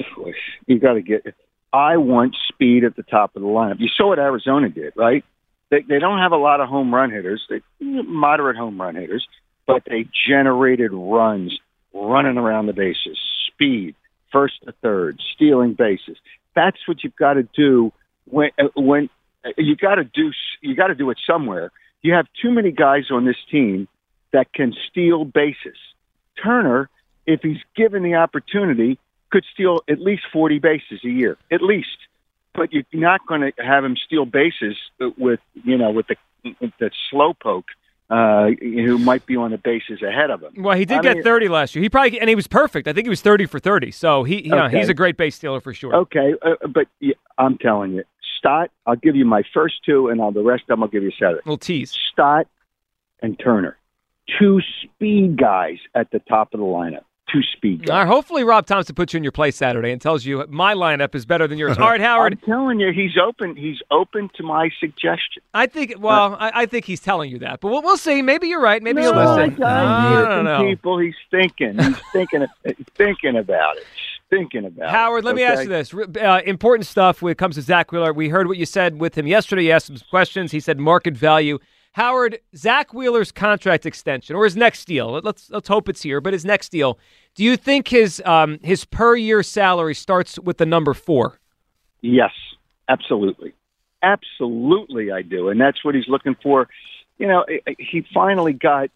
you 0.67 0.79
got 0.79 0.93
to 0.93 1.01
get. 1.01 1.33
I 1.71 1.97
want 1.97 2.35
speed 2.49 2.83
at 2.83 2.95
the 2.97 3.03
top 3.03 3.35
of 3.35 3.41
the 3.41 3.47
lineup. 3.47 3.79
You 3.79 3.87
saw 3.87 4.09
what 4.09 4.19
Arizona 4.19 4.67
did, 4.69 4.93
right? 4.95 5.23
They 5.69 5.81
they 5.81 5.99
don't 5.99 6.19
have 6.19 6.33
a 6.33 6.37
lot 6.37 6.59
of 6.59 6.67
home 6.67 6.93
run 6.93 7.11
hitters. 7.11 7.41
They 7.49 7.61
moderate 7.79 8.57
home 8.57 8.79
run 8.79 8.95
hitters, 8.95 9.25
but 9.65 9.83
they 9.85 10.05
generated 10.27 10.91
runs 10.91 11.57
running 11.93 12.37
around 12.37 12.65
the 12.65 12.73
bases, 12.73 13.17
speed, 13.47 13.95
first 14.31 14.55
to 14.65 14.73
third, 14.81 15.19
stealing 15.33 15.73
bases. 15.73 16.17
That's 16.55 16.77
what 16.87 17.03
you've 17.03 17.15
got 17.15 17.33
to 17.35 17.43
do 17.43 17.93
when 18.25 18.49
uh, 18.59 18.67
when 18.75 19.09
uh, 19.45 19.51
you 19.57 19.77
got 19.77 19.95
to 19.95 20.03
do 20.03 20.31
you 20.61 20.75
got 20.75 20.87
to 20.87 20.95
do 20.95 21.09
it 21.09 21.17
somewhere. 21.25 21.71
You 22.01 22.13
have 22.13 22.27
too 22.41 22.51
many 22.51 22.71
guys 22.71 23.11
on 23.11 23.25
this 23.25 23.37
team 23.49 23.87
that 24.33 24.51
can 24.53 24.73
steal 24.89 25.25
bases. 25.25 25.77
Turner, 26.41 26.89
if 27.25 27.41
he's 27.41 27.61
given 27.75 28.03
the 28.03 28.15
opportunity, 28.15 28.97
could 29.29 29.45
steal 29.53 29.81
at 29.87 29.99
least 29.99 30.23
40 30.31 30.59
bases 30.59 30.99
a 31.03 31.09
year, 31.09 31.37
at 31.51 31.61
least. 31.61 31.97
But 32.53 32.73
you're 32.73 32.83
not 32.91 33.25
going 33.27 33.41
to 33.41 33.63
have 33.63 33.85
him 33.85 33.95
steal 33.95 34.25
bases 34.25 34.75
with, 35.17 35.39
you 35.63 35.77
know, 35.77 35.91
with 35.91 36.07
the 36.07 36.15
with 36.59 36.71
the 36.79 36.91
slowpoke 37.13 37.63
uh, 38.09 38.49
who 38.59 38.97
might 38.97 39.25
be 39.25 39.37
on 39.37 39.51
the 39.51 39.57
bases 39.57 40.01
ahead 40.01 40.29
of 40.31 40.41
him. 40.41 40.61
Well, 40.61 40.75
he 40.75 40.83
did 40.83 40.97
I 40.97 41.01
get 41.01 41.15
mean- 41.17 41.23
30 41.23 41.47
last 41.47 41.75
year. 41.75 41.81
He 41.81 41.87
probably 41.89 42.19
and 42.19 42.27
he 42.27 42.35
was 42.35 42.47
perfect. 42.47 42.89
I 42.89 42.93
think 42.93 43.05
he 43.05 43.09
was 43.09 43.21
30 43.21 43.45
for 43.45 43.59
30. 43.59 43.91
So 43.91 44.23
he, 44.23 44.43
you 44.43 44.49
know, 44.49 44.67
he's 44.67 44.89
a 44.89 44.93
great 44.93 45.15
base 45.15 45.35
stealer 45.35 45.61
for 45.61 45.73
sure. 45.73 45.95
Okay, 45.95 46.33
uh, 46.41 46.67
but 46.67 46.87
yeah, 46.99 47.13
I'm 47.37 47.57
telling 47.57 47.93
you, 47.93 48.03
Stott. 48.37 48.69
I'll 48.85 48.97
give 48.97 49.15
you 49.15 49.23
my 49.23 49.43
first 49.53 49.75
two, 49.85 50.09
and 50.09 50.21
I'll, 50.21 50.33
the 50.33 50.43
rest 50.43 50.63
of 50.63 50.67
them 50.67 50.83
I'll 50.83 50.89
give 50.89 51.03
you 51.03 51.11
seven. 51.17 51.39
Well, 51.45 51.57
tease. 51.57 51.97
Stott 52.11 52.47
and 53.21 53.39
Turner, 53.39 53.77
two 54.39 54.59
speed 54.83 55.37
guys 55.37 55.77
at 55.95 56.11
the 56.11 56.19
top 56.19 56.53
of 56.53 56.59
the 56.59 56.65
lineup. 56.65 57.03
Two 57.31 57.41
speed 57.43 57.85
guys. 57.85 57.89
All 57.91 57.97
right, 57.99 58.07
hopefully 58.07 58.43
Rob 58.43 58.65
Thomson 58.65 58.93
puts 58.93 59.13
you 59.13 59.17
in 59.17 59.23
your 59.23 59.31
place 59.31 59.55
Saturday 59.55 59.91
and 59.91 60.01
tells 60.01 60.25
you 60.25 60.45
my 60.49 60.73
lineup 60.73 61.15
is 61.15 61.25
better 61.25 61.47
than 61.47 61.57
yours. 61.57 61.77
All 61.79 61.89
right, 61.89 62.01
Howard. 62.01 62.33
I'm 62.33 62.39
telling 62.45 62.79
you, 62.81 62.91
he's 62.91 63.17
open. 63.17 63.55
He's 63.55 63.77
open 63.89 64.29
to 64.35 64.43
my 64.43 64.69
suggestion. 64.81 65.41
I 65.53 65.67
think. 65.67 65.95
Well, 65.97 66.35
I, 66.37 66.51
I 66.53 66.65
think 66.65 66.83
he's 66.83 66.99
telling 66.99 67.31
you 67.31 67.39
that, 67.39 67.61
but 67.61 67.69
we'll, 67.69 67.81
we'll 67.83 67.95
see. 67.95 68.21
Maybe 68.21 68.47
you're 68.47 68.61
right. 68.61 68.83
Maybe 68.83 69.01
no, 69.01 69.13
you'll 69.13 69.35
listen. 69.35 69.63
I, 69.63 70.09
I 70.09 70.13
hear 70.13 70.25
don't 70.25 70.43
know. 70.43 70.65
people. 70.65 70.99
He's 70.99 71.15
thinking. 71.29 71.79
He's 71.79 71.97
thinking. 72.11 72.45
thinking 72.95 73.37
about 73.37 73.77
it. 73.77 73.83
Thinking 74.29 74.65
about 74.65 74.89
it. 74.89 74.91
Howard, 74.91 75.23
let 75.23 75.35
me 75.35 75.43
ask 75.43 75.63
you 75.63 75.69
this. 75.69 75.93
Uh, 75.93 76.41
important 76.45 76.87
stuff 76.87 77.21
when 77.21 77.31
it 77.31 77.37
comes 77.37 77.55
to 77.55 77.61
Zack 77.61 77.93
Wheeler. 77.93 78.11
We 78.11 78.27
heard 78.27 78.47
what 78.47 78.57
you 78.57 78.65
said 78.65 78.99
with 78.99 79.17
him 79.17 79.27
yesterday. 79.27 79.63
You 79.65 79.71
asked 79.71 79.89
him 79.89 79.95
some 79.97 80.07
questions. 80.09 80.51
He 80.51 80.59
said 80.59 80.79
market 80.79 81.15
value. 81.15 81.59
Howard, 81.93 82.39
Zack 82.55 82.93
Wheeler's 82.93 83.31
contract 83.31 83.85
extension 83.85 84.35
or 84.35 84.45
his 84.45 84.55
next 84.55 84.85
deal. 84.85 85.19
Let's 85.23 85.49
let's 85.49 85.67
hope 85.67 85.89
it's 85.89 86.01
here, 86.01 86.21
but 86.21 86.33
his 86.33 86.45
next 86.45 86.69
deal. 86.69 86.97
Do 87.35 87.43
you 87.43 87.57
think 87.57 87.89
his 87.89 88.21
um, 88.25 88.59
his 88.63 88.85
per 88.85 89.15
year 89.15 89.43
salary 89.43 89.95
starts 89.95 90.39
with 90.39 90.57
the 90.57 90.65
number 90.65 90.93
four? 90.93 91.39
Yes, 92.01 92.31
absolutely. 92.87 93.53
Absolutely, 94.03 95.11
I 95.11 95.21
do. 95.21 95.49
And 95.49 95.61
that's 95.61 95.83
what 95.85 95.93
he's 95.95 96.07
looking 96.07 96.35
for. 96.41 96.67
You 97.17 97.27
know, 97.27 97.45
he 97.77 98.03
finally 98.13 98.53
got, 98.53 98.89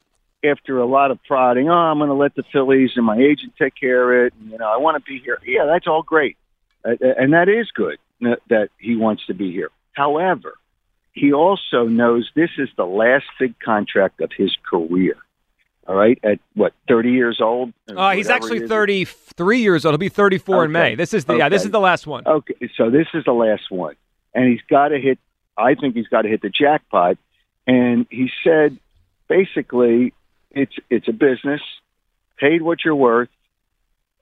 after 0.44 0.80
a 0.80 0.86
lot 0.86 1.12
of 1.12 1.20
prodding, 1.24 1.70
oh, 1.70 1.74
I'm 1.74 2.00
going 2.00 2.10
to 2.10 2.16
let 2.16 2.34
the 2.34 2.44
Phillies 2.52 2.92
and 2.96 3.06
my 3.06 3.18
agent 3.18 3.54
take 3.60 3.76
care 3.76 4.12
of 4.12 4.26
it. 4.26 4.34
And, 4.40 4.52
you 4.52 4.58
know, 4.58 4.68
I 4.68 4.78
want 4.78 4.96
to 4.98 5.08
be 5.08 5.20
here. 5.20 5.38
Yeah, 5.46 5.66
that's 5.66 5.86
all 5.86 6.02
great. 6.02 6.38
Uh, 6.84 6.96
and 7.02 7.34
that 7.34 7.50
is 7.50 7.70
good 7.72 8.00
that 8.50 8.70
he 8.80 8.96
wants 8.96 9.28
to 9.28 9.36
be 9.36 9.52
here. 9.52 9.70
However, 9.94 10.56
he 11.16 11.32
also 11.34 11.86
knows 11.86 12.30
this 12.36 12.52
is 12.58 12.70
the 12.78 12.86
last 12.86 13.26
big 13.40 13.58
contract 13.60 14.22
of 14.22 14.32
his 14.38 14.56
career. 14.70 15.16
All 15.88 15.96
right, 15.96 16.20
at 16.24 16.40
what 16.56 16.74
thirty 16.88 17.12
years 17.12 17.40
old? 17.42 17.72
Uh, 17.88 18.12
he's 18.12 18.30
actually 18.30 18.68
33 18.68 19.60
years 19.60 19.86
old. 19.86 19.94
He'll 19.94 19.98
be 20.00 20.10
34 20.10 20.66
in 20.66 20.72
May. 20.72 20.96
This 20.96 21.14
is 21.14 21.26
the 21.26 21.36
yeah. 21.36 21.48
This 21.48 21.64
is 21.64 21.70
the 21.70 21.80
last 21.80 22.08
one. 22.08 22.26
Okay, 22.26 22.56
so 22.76 22.90
this 22.90 23.08
is 23.14 23.24
the 23.24 23.34
last 23.34 23.70
one, 23.70 23.96
and 24.34 24.50
he's 24.50 24.64
got 24.68 24.90
to 24.90 25.00
hit. 25.00 25.20
I 25.56 25.76
think 25.76 25.96
he's 25.96 26.08
got 26.08 26.24
to 26.24 26.28
hit 26.28 26.42
the 26.42 26.50
jackpot. 26.50 27.18
And 27.68 28.08
he 28.10 28.30
said, 28.44 28.78
basically, 29.28 30.14
it's 30.52 30.74
it's 30.90 31.08
a 31.08 31.14
business, 31.14 31.62
paid 32.38 32.64
what 32.64 32.80
you're 32.84 32.96
worth, 32.96 33.30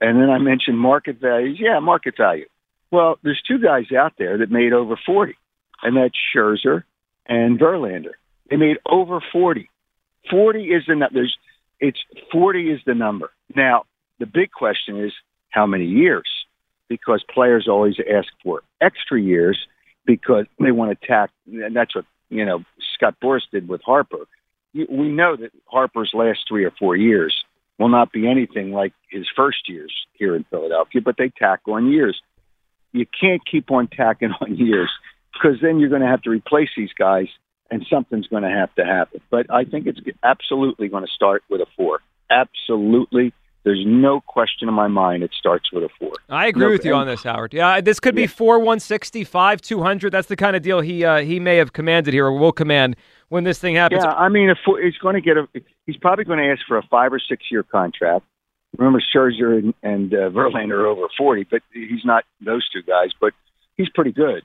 and 0.02 0.20
then 0.20 0.28
I 0.28 0.38
mentioned 0.38 0.78
market 0.78 1.16
values. 1.16 1.58
Yeah, 1.58 1.78
market 1.80 2.14
value. 2.16 2.46
Well, 2.90 3.18
there's 3.22 3.40
two 3.48 3.58
guys 3.58 3.90
out 3.90 4.12
there 4.18 4.36
that 4.38 4.50
made 4.50 4.74
over 4.74 4.98
forty, 5.06 5.36
and 5.84 5.96
that's 5.96 6.14
Scherzer 6.34 6.82
and 7.26 7.60
Verlander. 7.60 8.14
They 8.50 8.56
made 8.56 8.78
over 8.86 9.20
forty. 9.32 9.70
Forty 10.30 10.64
is 10.68 10.82
the 10.88 10.96
nu- 10.96 11.08
there's 11.12 11.36
it's 11.78 12.00
forty 12.32 12.70
is 12.70 12.80
the 12.86 12.94
number. 12.94 13.30
Now 13.54 13.84
the 14.18 14.26
big 14.26 14.50
question 14.50 15.04
is 15.04 15.12
how 15.50 15.66
many 15.66 15.84
years 15.84 16.26
because 16.88 17.24
players 17.32 17.68
always 17.68 17.96
ask 18.00 18.28
for 18.42 18.62
extra 18.80 19.20
years 19.20 19.58
because 20.06 20.46
they 20.58 20.72
want 20.72 20.98
to 20.98 21.06
tack, 21.06 21.30
and 21.46 21.74
that's 21.76 21.94
what 21.94 22.04
you 22.30 22.44
know 22.44 22.64
Scott 22.94 23.16
Boras 23.22 23.42
did 23.52 23.68
with 23.68 23.82
Harper. 23.82 24.26
We 24.74 25.08
know 25.08 25.36
that 25.36 25.52
Harper's 25.66 26.10
last 26.14 26.40
three 26.48 26.64
or 26.64 26.72
four 26.72 26.96
years 26.96 27.44
will 27.78 27.88
not 27.88 28.12
be 28.12 28.28
anything 28.28 28.72
like 28.72 28.92
his 29.08 29.26
first 29.36 29.68
years 29.68 29.92
here 30.14 30.34
in 30.34 30.44
Philadelphia, 30.50 31.00
but 31.00 31.16
they 31.16 31.28
tack 31.28 31.60
on 31.66 31.92
years. 31.92 32.20
You 32.92 33.06
can't 33.20 33.42
keep 33.44 33.70
on 33.70 33.88
tacking 33.88 34.32
on 34.40 34.56
years 34.56 34.90
because 35.34 35.58
then 35.60 35.78
you're 35.78 35.88
going 35.88 36.02
to 36.02 36.08
have 36.08 36.22
to 36.22 36.30
replace 36.30 36.70
these 36.76 36.92
guys, 36.98 37.26
and 37.70 37.84
something's 37.90 38.26
going 38.28 38.42
to 38.42 38.50
have 38.50 38.74
to 38.76 38.84
happen. 38.84 39.20
But 39.30 39.52
I 39.52 39.64
think 39.64 39.86
it's 39.86 40.00
absolutely 40.22 40.88
going 40.88 41.04
to 41.04 41.12
start 41.12 41.42
with 41.50 41.60
a 41.60 41.66
four. 41.76 42.00
Absolutely. 42.30 43.32
There's 43.64 43.82
no 43.86 44.20
question 44.20 44.68
in 44.68 44.74
my 44.74 44.88
mind 44.88 45.22
it 45.22 45.30
starts 45.38 45.72
with 45.72 45.84
a 45.84 45.88
four. 45.98 46.12
I 46.28 46.48
agree 46.48 46.66
No, 46.66 46.70
with 46.70 46.84
you 46.84 46.92
on 46.94 47.06
this, 47.06 47.22
Howard. 47.22 47.54
Yeah, 47.54 47.80
this 47.80 47.98
could 47.98 48.14
be 48.14 48.26
four 48.26 48.58
one 48.58 48.78
sixty, 48.78 49.24
five 49.24 49.62
two 49.62 49.82
hundred. 49.82 50.12
That's 50.12 50.28
the 50.28 50.36
kind 50.36 50.54
of 50.54 50.62
deal 50.62 50.80
he 50.80 51.02
uh, 51.02 51.22
he 51.22 51.40
may 51.40 51.56
have 51.56 51.72
commanded 51.72 52.12
here 52.12 52.26
or 52.26 52.38
will 52.38 52.52
command 52.52 52.96
when 53.30 53.44
this 53.44 53.58
thing 53.58 53.74
happens. 53.76 54.04
Yeah, 54.04 54.12
I 54.12 54.28
mean, 54.28 54.50
if 54.50 54.58
he's 54.82 54.98
going 54.98 55.14
to 55.14 55.22
get 55.22 55.38
a, 55.38 55.48
he's 55.86 55.96
probably 55.96 56.24
going 56.24 56.40
to 56.40 56.50
ask 56.50 56.60
for 56.68 56.76
a 56.76 56.82
five 56.82 57.12
or 57.12 57.18
six 57.18 57.44
year 57.50 57.62
contract. 57.62 58.26
Remember, 58.76 59.00
Scherzer 59.00 59.58
and, 59.58 59.74
and 59.82 60.12
uh, 60.12 60.28
Verlander 60.28 60.80
are 60.80 60.86
over 60.86 61.06
forty, 61.16 61.44
but 61.50 61.62
he's 61.72 62.04
not 62.04 62.24
those 62.44 62.68
two 62.68 62.82
guys. 62.82 63.12
But 63.18 63.32
he's 63.78 63.88
pretty 63.88 64.12
good. 64.12 64.42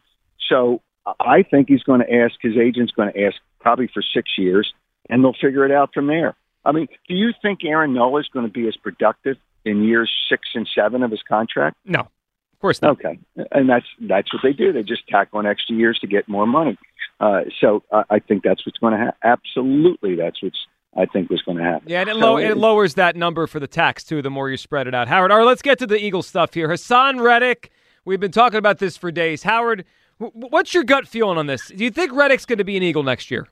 So 0.50 0.82
I 1.20 1.44
think 1.44 1.70
he's 1.70 1.84
going 1.84 2.02
to 2.02 2.12
ask. 2.14 2.36
His 2.42 2.58
agent's 2.58 2.92
going 2.92 3.14
to 3.14 3.26
ask 3.26 3.38
probably 3.60 3.88
for 3.94 4.02
six 4.02 4.32
years, 4.38 4.74
and 5.10 5.24
they'll 5.24 5.34
figure 5.40 5.66
it 5.66 5.72
out 5.72 5.94
from 5.94 6.08
there. 6.08 6.36
I 6.66 6.72
mean, 6.74 6.88
do 7.08 7.16
you 7.16 7.32
think 7.42 7.64
Aaron 7.64 7.94
Nola 7.94 8.20
is 8.20 8.28
going 8.34 8.46
to 8.46 8.52
be 8.52 8.68
as 8.68 8.76
productive 8.76 9.38
in 9.66 9.84
years 9.84 10.12
six 10.30 10.50
and 10.56 10.68
seven 10.76 11.04
of 11.04 11.12
his 11.12 11.22
contract? 11.28 11.78
No, 11.86 12.02
of 12.02 12.60
course 12.60 12.82
not. 12.82 12.92
Okay, 12.92 13.18
and 13.52 13.70
that's 13.70 13.86
that's 14.02 14.34
what 14.34 14.44
they 14.44 14.54
do. 14.54 14.74
They 14.74 14.84
just 14.84 15.08
tack 15.08 15.30
on 15.34 15.46
extra 15.46 15.76
years 15.76 15.98
to 16.00 16.08
get 16.08 16.28
more 16.28 16.46
money. 16.46 16.78
Uh, 17.20 17.42
so 17.60 17.84
I 17.92 18.04
I 18.10 18.20
think 18.20 18.44
that's 18.44 18.66
what's 18.66 18.78
going 18.78 18.94
to 18.94 19.00
happen. 19.00 19.20
Absolutely, 19.24 20.16
that's 20.16 20.42
what's 20.44 20.58
I 20.98 21.06
think 21.06 21.30
was 21.30 21.42
going 21.42 21.58
to 21.58 21.64
happen. 21.64 21.88
Yeah, 21.88 22.02
and 22.02 22.10
it, 22.10 22.14
So 22.14 22.20
low, 22.20 22.38
it 22.38 22.58
lowers 22.58 22.96
that 22.96 23.16
number 23.16 23.48
for 23.48 23.60
the 23.60 23.68
tax 23.68 24.04
too. 24.04 24.22
The 24.22 24.30
more 24.30 24.50
you 24.50 24.58
spread 24.58 24.88
it 24.88 24.96
out, 24.96 25.08
Howard. 25.08 25.32
All 25.32 25.38
right, 25.38 25.46
let's 25.46 25.62
get 25.62 25.80
to 25.80 25.88
the 25.88 25.98
Eagle 26.04 26.24
stuff 26.24 26.54
here. 26.54 26.68
Haason 26.68 27.22
Reddick. 27.22 27.72
We've 28.06 28.20
been 28.20 28.32
talking 28.32 28.58
about 28.58 28.80
this 28.80 28.98
for 28.98 29.12
days. 29.12 29.44
Howard, 29.44 29.80
w- 29.80 29.86
what's 30.20 30.74
your 30.74 30.84
gut 30.84 31.08
feeling 31.08 31.38
on 31.38 31.48
this? 31.48 31.68
Do 31.68 31.84
you 31.84 31.92
think 31.92 32.14
Reddick's 32.14 32.46
going 32.46 32.58
to 32.58 32.64
be 32.64 32.78
an 32.78 32.84
Eagle 32.84 33.04
next 33.04 33.32
year? 33.32 33.48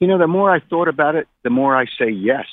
You 0.00 0.08
know, 0.08 0.18
the 0.18 0.26
more 0.26 0.50
I 0.50 0.60
thought 0.60 0.88
about 0.88 1.14
it, 1.14 1.26
the 1.42 1.50
more 1.50 1.76
I 1.76 1.86
say 1.98 2.10
yes, 2.10 2.46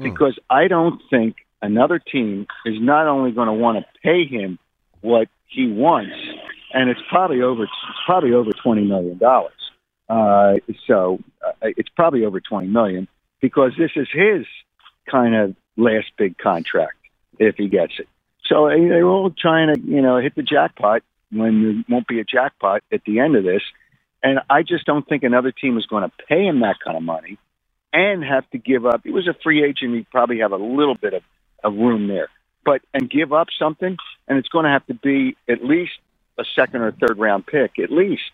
because 0.00 0.38
I 0.48 0.68
don't 0.68 1.02
think 1.10 1.36
another 1.62 1.98
team 1.98 2.46
is 2.64 2.76
not 2.80 3.08
only 3.08 3.32
going 3.32 3.48
to 3.48 3.52
want 3.52 3.78
to 3.78 3.84
pay 4.02 4.24
him 4.24 4.58
what 5.00 5.28
he 5.48 5.66
wants, 5.66 6.14
and 6.72 6.88
it's 6.88 7.00
probably 7.08 7.42
over. 7.42 7.64
It's 7.64 7.72
probably 8.06 8.32
over 8.32 8.52
twenty 8.52 8.84
million 8.84 9.18
dollars. 9.18 9.52
Uh, 10.08 10.54
so 10.86 11.18
uh, 11.44 11.52
it's 11.62 11.88
probably 11.88 12.24
over 12.24 12.40
twenty 12.40 12.68
million 12.68 13.08
because 13.40 13.72
this 13.76 13.90
is 13.96 14.06
his 14.12 14.46
kind 15.10 15.34
of 15.34 15.56
last 15.76 16.12
big 16.16 16.38
contract 16.38 16.96
if 17.38 17.56
he 17.56 17.68
gets 17.68 17.94
it. 17.98 18.08
So 18.46 18.68
they're 18.68 19.06
all 19.06 19.30
trying 19.30 19.74
to, 19.74 19.80
you 19.80 20.02
know, 20.02 20.18
hit 20.18 20.34
the 20.34 20.42
jackpot 20.42 21.02
when 21.32 21.62
there 21.62 21.84
won't 21.88 22.06
be 22.06 22.20
a 22.20 22.24
jackpot 22.24 22.82
at 22.92 23.02
the 23.04 23.20
end 23.20 23.36
of 23.36 23.44
this. 23.44 23.62
And 24.22 24.40
I 24.50 24.62
just 24.62 24.84
don't 24.84 25.06
think 25.08 25.22
another 25.22 25.52
team 25.52 25.78
is 25.78 25.86
going 25.86 26.02
to 26.02 26.12
pay 26.28 26.44
him 26.44 26.60
that 26.60 26.76
kind 26.84 26.96
of 26.96 27.02
money 27.02 27.38
and 27.92 28.22
have 28.22 28.48
to 28.50 28.58
give 28.58 28.86
up. 28.86 29.02
He 29.04 29.10
was 29.10 29.26
a 29.26 29.34
free 29.42 29.64
agent. 29.64 29.94
He'd 29.94 30.10
probably 30.10 30.40
have 30.40 30.52
a 30.52 30.56
little 30.56 30.94
bit 30.94 31.14
of, 31.14 31.22
of 31.64 31.74
room 31.74 32.06
there, 32.06 32.28
but 32.64 32.82
and 32.94 33.10
give 33.10 33.32
up 33.32 33.48
something, 33.58 33.96
and 34.28 34.38
it's 34.38 34.48
going 34.48 34.64
to 34.64 34.70
have 34.70 34.86
to 34.86 34.94
be 34.94 35.36
at 35.48 35.64
least 35.64 35.92
a 36.38 36.44
second 36.54 36.82
or 36.82 36.92
third 36.92 37.18
round 37.18 37.46
pick, 37.46 37.78
at 37.78 37.90
least. 37.90 38.30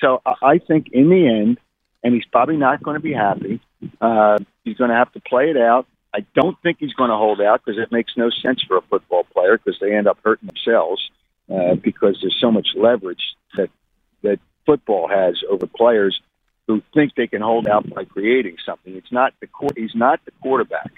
So 0.00 0.20
I 0.24 0.58
think 0.58 0.88
in 0.92 1.08
the 1.08 1.26
end, 1.26 1.58
and 2.02 2.14
he's 2.14 2.24
probably 2.26 2.56
not 2.56 2.82
going 2.82 2.94
to 2.94 3.02
be 3.02 3.12
happy. 3.12 3.60
Uh, 4.00 4.38
he's 4.64 4.76
going 4.76 4.90
to 4.90 4.96
have 4.96 5.12
to 5.12 5.20
play 5.20 5.50
it 5.50 5.56
out. 5.56 5.86
I 6.14 6.24
don't 6.34 6.56
think 6.62 6.78
he's 6.78 6.94
going 6.94 7.10
to 7.10 7.16
hold 7.16 7.40
out 7.40 7.62
because 7.64 7.80
it 7.80 7.90
makes 7.90 8.12
no 8.16 8.30
sense 8.30 8.62
for 8.62 8.76
a 8.76 8.82
football 8.82 9.24
player 9.24 9.58
because 9.58 9.78
they 9.80 9.94
end 9.94 10.06
up 10.06 10.18
hurting 10.24 10.48
themselves 10.48 11.10
uh, 11.52 11.74
because 11.74 12.18
there's 12.20 12.36
so 12.40 12.50
much 12.50 12.68
leverage 12.76 13.22
that 13.56 13.70
that 14.22 14.38
football 14.66 15.08
has 15.08 15.36
over 15.48 15.66
players 15.66 16.20
who 16.66 16.82
think 16.92 17.14
they 17.14 17.26
can 17.26 17.40
hold 17.40 17.66
out 17.66 17.88
by 17.88 18.04
creating 18.04 18.56
something. 18.64 18.94
It's 18.94 19.12
not 19.12 19.32
the 19.40 19.46
quar- 19.46 19.70
he's 19.76 19.94
not 19.94 20.20
the 20.24 20.32
quarterback, 20.42 20.92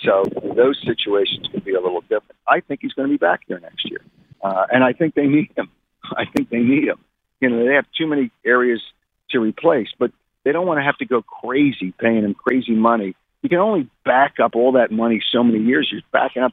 so 0.00 0.24
those 0.56 0.80
situations 0.84 1.48
can 1.50 1.60
be 1.60 1.74
a 1.74 1.80
little 1.80 2.00
different. 2.02 2.36
I 2.48 2.60
think 2.60 2.80
he's 2.82 2.92
going 2.92 3.08
to 3.08 3.12
be 3.12 3.18
back 3.18 3.40
here 3.46 3.58
next 3.60 3.90
year, 3.90 4.00
uh, 4.42 4.66
and 4.70 4.82
I 4.82 4.92
think 4.92 5.14
they 5.14 5.26
need 5.26 5.50
him. 5.56 5.70
I 6.04 6.24
think 6.24 6.50
they 6.50 6.60
need 6.60 6.88
him. 6.88 6.98
You 7.40 7.50
know, 7.50 7.64
they 7.64 7.74
have 7.74 7.86
too 7.96 8.06
many 8.06 8.30
areas 8.44 8.82
to 9.30 9.40
replace, 9.40 9.88
but 9.98 10.12
they 10.44 10.52
don't 10.52 10.66
want 10.66 10.78
to 10.78 10.84
have 10.84 10.96
to 10.98 11.06
go 11.06 11.22
crazy 11.22 11.92
paying 11.98 12.24
him 12.24 12.34
crazy 12.34 12.74
money 12.74 13.14
you 13.42 13.48
can 13.48 13.58
only 13.58 13.88
back 14.04 14.34
up 14.42 14.54
all 14.54 14.72
that 14.72 14.90
money 14.90 15.22
so 15.32 15.42
many 15.42 15.60
years. 15.60 15.88
You're 15.90 16.02
backing 16.12 16.42
up, 16.42 16.52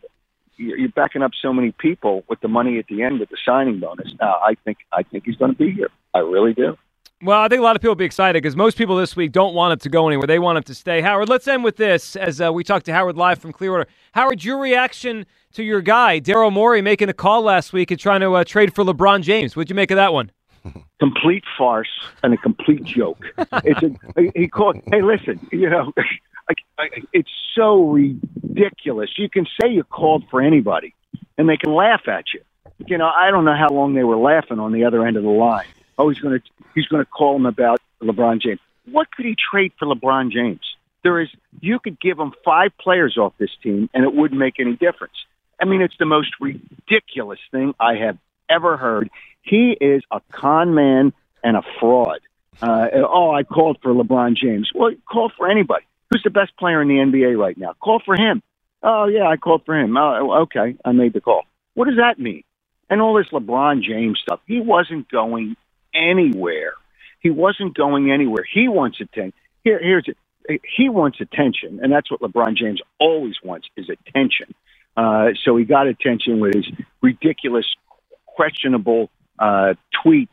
you're 0.58 0.90
backing 0.90 1.22
up 1.22 1.32
so 1.42 1.54
many 1.54 1.72
people 1.72 2.24
with 2.28 2.40
the 2.42 2.48
money 2.48 2.80
at 2.80 2.88
the 2.88 3.04
end 3.04 3.20
with 3.20 3.30
the 3.30 3.38
signing 3.46 3.80
bonus. 3.80 4.14
Now, 4.20 4.36
I 4.44 4.56
think 4.66 4.80
I 4.92 5.04
think 5.04 5.26
he's 5.26 5.38
going 5.38 5.52
to 5.52 5.58
be 5.58 5.72
here. 5.72 5.90
I 6.14 6.20
really 6.20 6.54
do. 6.54 6.78
Well, 7.24 7.40
I 7.40 7.48
think 7.48 7.62
a 7.62 7.64
lot 7.64 7.76
of 7.76 7.82
people 7.82 7.92
will 7.92 7.96
be 7.96 8.06
excited 8.06 8.44
because 8.44 8.56
most 8.56 8.78
people 8.78 8.96
this 8.96 9.16
week 9.16 9.32
don't 9.32 9.56
want 9.56 9.74
him 9.74 9.80
to 9.80 9.90
go 9.90 10.08
anywhere. 10.08 10.28
They 10.28 10.38
want 10.38 10.58
him 10.58 10.64
to 10.66 10.76
stay. 10.76 11.02
Howard, 11.02 11.30
let's 11.30 11.48
end 11.48 11.64
with 11.64 11.76
this 11.76 12.16
as 12.16 12.40
uh, 12.40 12.54
we 12.54 12.64
talk 12.64 12.84
to 12.84 12.94
Howard 12.94 13.18
live 13.18 13.40
from 13.40 13.52
Clearwater. 13.52 13.88
Howard, 14.12 14.44
your 14.44 14.60
reaction 14.60 15.26
to 15.54 15.64
your 15.64 15.82
guy, 15.82 16.20
Daryl 16.20 16.54
Morey, 16.54 16.84
making 16.84 17.10
a 17.10 17.14
call 17.14 17.42
last 17.42 17.74
week 17.74 17.90
and 17.90 18.00
trying 18.00 18.22
to 18.22 18.34
uh, 18.34 18.44
trade 18.44 18.76
for 18.76 18.84
LeBron 18.84 19.24
James. 19.24 19.56
What'd 19.56 19.72
you 19.72 19.76
make 19.76 19.90
of 19.90 19.96
that 19.96 20.14
one? 20.14 20.32
Complete 21.00 21.44
farce 21.58 21.90
and 22.24 22.34
a 22.34 22.38
complete 22.38 22.84
joke. 22.84 23.24
It's 23.64 23.82
a 23.84 24.32
he 24.40 24.48
called. 24.48 24.82
Hey, 24.92 25.02
listen, 25.02 25.48
you 25.52 25.70
know, 25.70 25.94
like 26.50 26.58
I- 26.78 27.04
it's 27.14 27.32
so 27.56 27.90
ridiculous. 27.90 29.12
You 29.18 29.30
can 29.30 29.46
say 29.60 29.70
you 29.70 29.84
called 29.84 30.26
for 30.30 30.42
anybody, 30.42 30.94
and 31.38 31.48
they 31.50 31.58
can 31.58 31.74
laugh 31.74 32.08
at 32.08 32.26
you. 32.34 32.42
You 32.86 32.98
know, 32.98 33.08
I 33.16 33.32
don't 33.32 33.46
know 33.46 33.56
how 33.56 33.70
long 33.70 33.94
they 33.96 34.04
were 34.04 34.18
laughing 34.18 34.60
on 34.60 34.72
the 34.72 34.86
other 34.86 35.06
end 35.06 35.18
of 35.18 35.24
the 35.24 35.30
line. 35.30 35.66
Oh, 35.98 36.10
he's 36.10 36.20
going 36.20 36.40
to 36.40 36.46
he's 36.76 36.86
going 36.88 37.04
to 37.04 37.10
call 37.10 37.36
him 37.36 37.46
about 37.46 37.80
LeBron 38.02 38.42
James. 38.42 38.60
What 38.92 39.12
could 39.12 39.26
he 39.26 39.36
trade 39.36 39.74
for 39.80 39.86
LeBron 39.88 40.32
James? 40.32 40.62
There 41.04 41.20
is 41.20 41.30
you 41.60 41.80
could 41.80 42.00
give 42.00 42.20
him 42.20 42.34
five 42.46 42.72
players 42.80 43.18
off 43.18 43.34
this 43.38 43.52
team, 43.64 43.90
and 43.94 44.04
it 44.04 44.14
wouldn't 44.14 44.40
make 44.40 44.60
any 44.60 44.76
difference. 44.76 45.14
I 45.60 45.66
mean, 45.66 45.82
it's 45.82 45.98
the 45.98 46.06
most 46.06 46.30
ridiculous 46.40 47.40
thing 47.52 47.74
I 47.80 47.96
have 47.96 48.18
ever 48.50 48.78
heard. 48.78 49.10
He 49.48 49.78
is 49.80 50.04
a 50.12 50.22
con 50.32 50.74
man 50.74 51.14
and 51.44 51.58
a 51.58 51.62
fraud. 51.80 52.20
Uh, 52.62 52.88
oh, 52.94 53.32
I 53.32 53.44
called 53.44 53.78
for 53.82 53.94
LeBron 53.94 54.36
James. 54.36 54.70
Well, 54.74 54.92
call 55.10 55.32
for 55.38 55.50
anybody. 55.50 55.86
Who's 56.10 56.24
the 56.24 56.30
best 56.30 56.56
player 56.58 56.82
in 56.82 56.88
the 56.88 56.96
NBA 56.96 57.38
right 57.38 57.58
now? 57.58 57.74
Call 57.80 58.02
for 58.04 58.16
him. 58.16 58.42
Oh, 58.82 59.08
yeah, 59.08 59.28
I 59.28 59.38
called 59.38 59.64
for 59.66 59.78
him. 59.78 59.96
Oh, 59.98 60.44
okay, 60.44 60.76
I 60.84 60.92
made 60.92 61.14
the 61.14 61.22
call. 61.22 61.44
What 61.74 61.86
does 61.86 61.98
that 61.98 62.20
mean? 62.20 62.44
And 62.90 63.02
all 63.02 63.16
this 63.16 63.28
LeBron 63.32 63.84
James 63.84 64.20
stuff. 64.22 64.40
He 64.48 64.60
wasn't 64.60 65.10
going 65.10 65.56
anywhere. 65.94 66.74
He 67.20 67.30
wasn't 67.30 67.76
going 67.76 68.12
anywhere. 68.12 68.46
He 68.52 68.68
wants 68.68 69.00
attention. 69.02 69.34
Here, 69.64 69.80
here's 69.82 70.08
it. 70.08 70.62
He 70.78 70.88
wants 70.88 71.20
attention, 71.20 71.82
and 71.84 71.92
that's 71.92 72.10
what 72.10 72.22
LeBron 72.22 72.56
James 72.56 72.82
always 73.00 73.36
wants 73.44 73.68
is 73.76 73.90
attention. 73.90 74.54
Uh, 74.96 75.30
so 75.44 75.58
he 75.58 75.66
got 75.66 75.88
attention 75.88 76.40
with 76.40 76.56
his 76.56 76.66
ridiculous, 77.02 77.66
questionable 78.26 79.10
uh, 79.40 79.74
tweets 80.06 80.28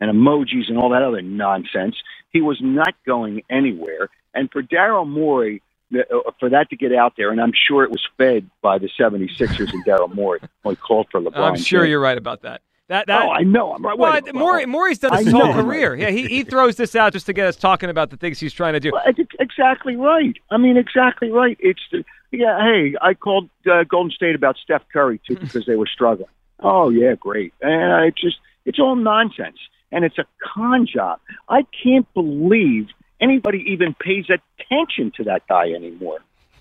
and 0.00 0.10
emojis 0.10 0.68
and 0.68 0.78
all 0.78 0.90
that 0.90 1.02
other 1.02 1.22
nonsense. 1.22 1.96
He 2.30 2.40
was 2.40 2.58
not 2.60 2.94
going 3.06 3.42
anywhere. 3.48 4.08
And 4.34 4.50
for 4.50 4.62
Daryl 4.62 5.08
Morey, 5.08 5.62
uh, 5.94 6.30
for 6.40 6.50
that 6.50 6.70
to 6.70 6.76
get 6.76 6.92
out 6.94 7.14
there, 7.16 7.30
and 7.30 7.40
I'm 7.40 7.52
sure 7.54 7.84
it 7.84 7.90
was 7.90 8.02
fed 8.18 8.50
by 8.62 8.78
the 8.78 8.88
76ers 8.98 9.72
and 9.72 9.84
Daryl 9.84 10.12
Morey 10.12 10.40
when 10.62 10.74
he 10.74 10.80
called 10.80 11.06
for 11.10 11.20
LeBron. 11.20 11.36
I'm 11.36 11.56
sure 11.56 11.82
James. 11.82 11.90
you're 11.90 12.00
right 12.00 12.18
about 12.18 12.42
that. 12.42 12.62
That, 12.88 13.06
that 13.06 13.22
Oh, 13.22 13.30
I 13.30 13.42
know. 13.42 13.72
I'm 13.72 13.84
right. 13.84 13.96
Well, 13.96 14.12
Wait 14.12 14.22
a 14.22 14.26
minute. 14.26 14.38
Morey, 14.38 14.66
Morey's 14.66 14.98
done 14.98 15.16
his 15.16 15.32
whole 15.32 15.54
career. 15.54 15.94
Yeah, 15.94 16.10
he, 16.10 16.26
he 16.26 16.42
throws 16.42 16.76
this 16.76 16.94
out 16.94 17.12
just 17.12 17.26
to 17.26 17.32
get 17.32 17.46
us 17.46 17.56
talking 17.56 17.88
about 17.88 18.10
the 18.10 18.16
things 18.16 18.38
he's 18.38 18.52
trying 18.52 18.74
to 18.74 18.80
do. 18.80 18.90
Well, 18.92 19.02
exactly 19.38 19.96
right. 19.96 20.36
I 20.50 20.58
mean, 20.58 20.76
exactly 20.76 21.30
right. 21.30 21.56
It's 21.60 21.80
the, 21.90 22.04
yeah. 22.30 22.58
Hey, 22.60 22.94
I 23.00 23.14
called 23.14 23.48
uh, 23.70 23.84
Golden 23.84 24.10
State 24.10 24.34
about 24.34 24.56
Steph 24.62 24.82
Curry 24.92 25.18
too 25.26 25.36
because 25.40 25.64
they 25.64 25.76
were 25.76 25.86
struggling. 25.86 26.28
Oh 26.60 26.90
yeah, 26.90 27.14
great. 27.18 27.52
And 27.60 27.92
I 27.92 28.10
just 28.10 28.36
it's 28.64 28.78
all 28.78 28.96
nonsense, 28.96 29.58
and 29.92 30.04
it's 30.04 30.18
a 30.18 30.26
con 30.42 30.86
job. 30.86 31.20
I 31.48 31.66
can't 31.82 32.12
believe 32.14 32.88
anybody 33.20 33.64
even 33.68 33.94
pays 33.94 34.26
attention 34.28 35.12
to 35.16 35.24
that 35.24 35.46
guy 35.48 35.70
anymore. 35.70 36.18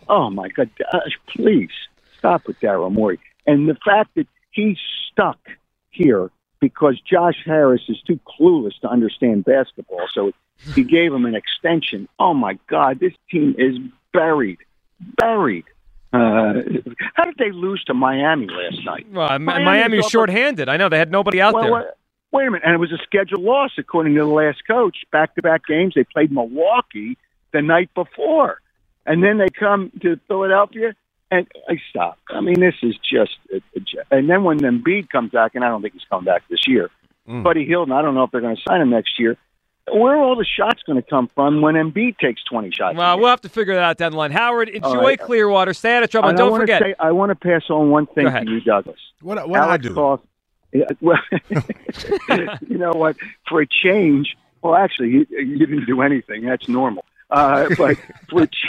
Oh 0.07 0.29
my 0.29 0.49
God! 0.49 0.69
Uh, 0.91 0.99
please 1.29 1.71
stop 2.17 2.47
with 2.47 2.59
Daryl 2.59 2.91
Morey. 2.91 3.19
And 3.45 3.67
the 3.67 3.77
fact 3.85 4.15
that 4.15 4.27
he's 4.51 4.77
stuck 5.11 5.39
here 5.91 6.29
because 6.59 6.99
Josh 7.01 7.35
Harris 7.45 7.81
is 7.89 8.01
too 8.07 8.19
clueless 8.39 8.79
to 8.81 8.87
understand 8.87 9.43
basketball, 9.43 10.07
so 10.13 10.31
he 10.73 10.83
gave 10.83 11.13
him 11.13 11.25
an 11.25 11.35
extension. 11.35 12.07
Oh 12.19 12.33
my 12.33 12.57
God, 12.69 12.99
this 12.99 13.13
team 13.29 13.55
is 13.57 13.75
buried, 14.13 14.59
buried. 15.17 15.65
Uh, 16.13 16.61
how 17.15 17.25
did 17.25 17.37
they 17.39 17.51
lose 17.51 17.83
to 17.85 17.93
Miami 17.93 18.47
last 18.47 18.85
night? 18.85 19.07
Well, 19.11 19.27
Mi- 19.39 19.45
Miami 19.45 19.65
Miami 19.65 19.97
was 19.97 20.09
shorthanded. 20.09 20.69
I 20.69 20.77
know 20.77 20.87
they 20.87 20.99
had 20.99 21.11
nobody 21.11 21.41
out 21.41 21.55
well, 21.55 21.63
there. 21.63 21.73
Wait, 21.73 21.85
wait 22.31 22.47
a 22.47 22.51
minute, 22.51 22.63
and 22.65 22.75
it 22.75 22.77
was 22.77 22.91
a 22.91 22.99
scheduled 23.03 23.41
loss 23.41 23.71
according 23.79 24.13
to 24.13 24.19
the 24.19 24.27
last 24.27 24.61
coach. 24.67 24.97
Back-to-back 25.11 25.65
games, 25.65 25.93
they 25.95 26.03
played 26.03 26.31
Milwaukee 26.31 27.17
the 27.51 27.63
night 27.63 27.89
before, 27.95 28.61
and 29.05 29.23
then 29.23 29.39
they 29.39 29.49
come 29.49 29.91
to 30.01 30.19
Philadelphia. 30.27 30.95
And 31.31 31.47
I 31.67 31.81
stop. 31.89 32.19
I 32.29 32.41
mean, 32.41 32.59
this 32.59 32.75
is 32.83 32.95
just. 32.97 33.37
A, 33.51 33.57
a, 33.75 33.79
j- 33.79 33.97
and 34.11 34.29
then 34.29 34.43
when 34.43 34.59
Embiid 34.59 35.09
comes 35.09 35.31
back, 35.31 35.55
and 35.55 35.65
I 35.65 35.69
don't 35.69 35.81
think 35.81 35.95
he's 35.95 36.05
coming 36.07 36.25
back 36.25 36.43
this 36.47 36.67
year. 36.67 36.91
Mm. 37.27 37.41
Buddy 37.41 37.65
Hilton, 37.65 37.91
I 37.91 38.03
don't 38.03 38.13
know 38.13 38.23
if 38.23 38.29
they're 38.29 38.41
going 38.41 38.55
to 38.55 38.61
sign 38.61 38.81
him 38.81 38.91
next 38.91 39.17
year. 39.17 39.35
Where 39.91 40.13
are 40.15 40.17
all 40.23 40.35
the 40.37 40.45
shots 40.45 40.81
going 40.85 41.01
to 41.01 41.07
come 41.07 41.29
from 41.35 41.61
when 41.61 41.75
Embiid 41.75 42.17
takes 42.17 42.41
twenty 42.43 42.71
shots? 42.71 42.97
Well, 42.97 43.19
we'll 43.19 43.29
have 43.29 43.41
to 43.41 43.49
figure 43.49 43.73
that 43.75 43.83
out 43.83 43.97
down 43.97 44.11
the 44.13 44.17
line. 44.17 44.31
Howard, 44.31 44.69
enjoy 44.69 44.87
All 44.87 44.95
right. 45.01 45.19
Clearwater. 45.19 45.73
Stay 45.73 45.95
out 45.97 46.03
of 46.03 46.09
trouble. 46.09 46.29
And 46.29 46.39
And 46.39 46.45
don't 46.45 46.51
wanna 46.51 46.63
forget. 46.63 46.81
Say, 46.81 46.95
I 46.99 47.11
want 47.11 47.29
to 47.31 47.35
pass 47.35 47.63
on 47.69 47.89
one 47.89 48.05
thing 48.07 48.25
to 48.31 48.43
you, 48.49 48.61
Douglas. 48.61 48.99
What, 49.21 49.37
what 49.49 49.57
did 49.57 49.63
I 49.63 49.67
Alex 49.67 49.87
do? 49.87 49.93
Goff- 49.93 50.21
Yeah, 50.73 50.85
well, 51.01 51.17
you 52.67 52.77
know 52.77 52.91
what? 52.93 53.17
For 53.49 53.61
a 53.61 53.67
change, 53.67 54.35
well, 54.61 54.75
actually, 54.75 55.09
you, 55.09 55.27
you 55.29 55.57
didn't 55.59 55.85
do 55.85 56.01
anything. 56.01 56.45
That's 56.45 56.67
normal. 56.69 57.03
Uh, 57.29 57.67
but 57.77 57.97
for 58.29 58.43
a, 58.43 58.47
ch- 58.47 58.67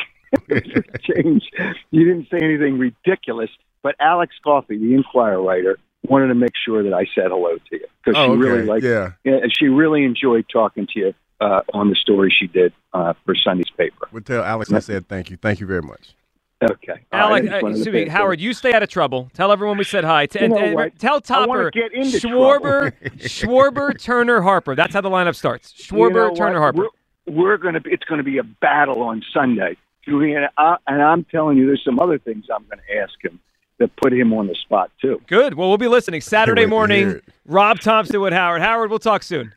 for 0.48 0.54
a 0.56 0.98
change, 0.98 1.44
you 1.92 2.04
didn't 2.04 2.28
say 2.30 2.38
anything 2.44 2.78
ridiculous. 2.78 3.50
But 3.82 3.94
Alex 4.00 4.34
Coffey, 4.42 4.78
the 4.78 4.94
Inquirer 4.94 5.40
writer, 5.42 5.78
wanted 6.04 6.28
to 6.28 6.34
make 6.34 6.52
sure 6.64 6.82
that 6.82 6.92
I 6.94 7.06
said 7.14 7.28
hello 7.28 7.56
to 7.56 7.76
you 7.76 7.86
because 8.04 8.18
Oh, 8.18 8.26
she 8.26 8.30
okay. 8.32 8.40
really 8.40 8.62
liked. 8.62 8.84
Yeah. 8.84 9.40
she 9.58 9.66
really 9.66 10.04
enjoyed 10.04 10.46
talking 10.52 10.86
to 10.94 10.98
you 10.98 11.14
uh, 11.40 11.62
on 11.72 11.90
the 11.90 11.96
story 11.96 12.34
she 12.36 12.46
did 12.46 12.72
uh, 12.92 13.14
for 13.24 13.34
Sunday's 13.34 13.70
paper. 13.76 14.08
We'll 14.12 14.22
tell 14.22 14.42
Alex 14.44 14.72
I 14.72 14.78
said 14.80 15.08
thank 15.08 15.30
you. 15.30 15.36
Thank 15.36 15.60
you 15.60 15.66
very 15.66 15.82
much. 15.82 16.14
Okay. 16.62 16.92
All 17.12 17.30
right, 17.30 17.46
I 17.46 17.48
Alex, 17.48 17.48
just 17.48 17.64
uh, 17.64 17.66
excuse 17.68 17.86
me, 17.92 18.04
pass 18.06 18.16
Howard, 18.16 18.40
you 18.40 18.54
stay 18.54 18.72
out 18.72 18.82
of 18.82 18.88
trouble. 18.88 19.30
Tell 19.34 19.52
everyone 19.52 19.76
we 19.76 19.84
said 19.84 20.04
hi. 20.04 20.26
T- 20.26 20.38
You 20.38 20.44
and, 20.46 20.54
know 20.54 20.60
and 20.60 20.74
what? 20.74 20.98
tell 20.98 21.20
I 21.28 21.46
wanna 21.46 21.64
Topper, 21.64 21.70
get 21.72 21.92
into 21.92 22.18
Schwarber, 22.18 22.92
trouble. 22.98 23.18
Schwarber, 23.18 24.00
Turner, 24.02 24.40
Harper. 24.40 24.74
That's 24.74 24.94
how 24.94 25.00
the 25.02 25.10
lineup 25.10 25.34
starts. 25.34 25.74
You 25.78 25.84
Schwarber, 25.96 26.14
know 26.14 26.28
what? 26.28 26.36
Turner, 26.36 26.58
Harper. 26.60 26.88
We're, 27.26 27.34
we're 27.34 27.56
going 27.58 27.74
to. 27.74 27.80
It's 27.86 28.04
going 28.04 28.18
to 28.18 28.24
be 28.24 28.38
a 28.38 28.42
battle 28.44 29.02
on 29.02 29.22
Sunday. 29.34 29.76
And, 30.06 30.48
I, 30.58 30.76
and 30.86 31.02
I'm 31.02 31.24
telling 31.24 31.56
you, 31.58 31.66
there's 31.66 31.82
some 31.84 31.98
other 31.98 32.18
things 32.18 32.44
I'm 32.54 32.64
going 32.66 32.78
to 32.88 32.96
ask 32.98 33.12
him 33.22 33.40
that 33.78 33.94
put 33.96 34.12
him 34.12 34.32
on 34.32 34.46
the 34.46 34.54
spot 34.54 34.90
too. 35.00 35.20
Good. 35.26 35.54
Well, 35.54 35.68
we'll 35.68 35.78
be 35.78 35.88
listening 35.88 36.20
Saturday 36.20 36.66
morning. 36.66 37.20
Rob 37.44 37.80
Thomson 37.80 38.20
with 38.20 38.32
Howard. 38.32 38.62
Howard, 38.62 38.90
we'll 38.90 38.98
talk 38.98 39.22
soon. 39.22 39.54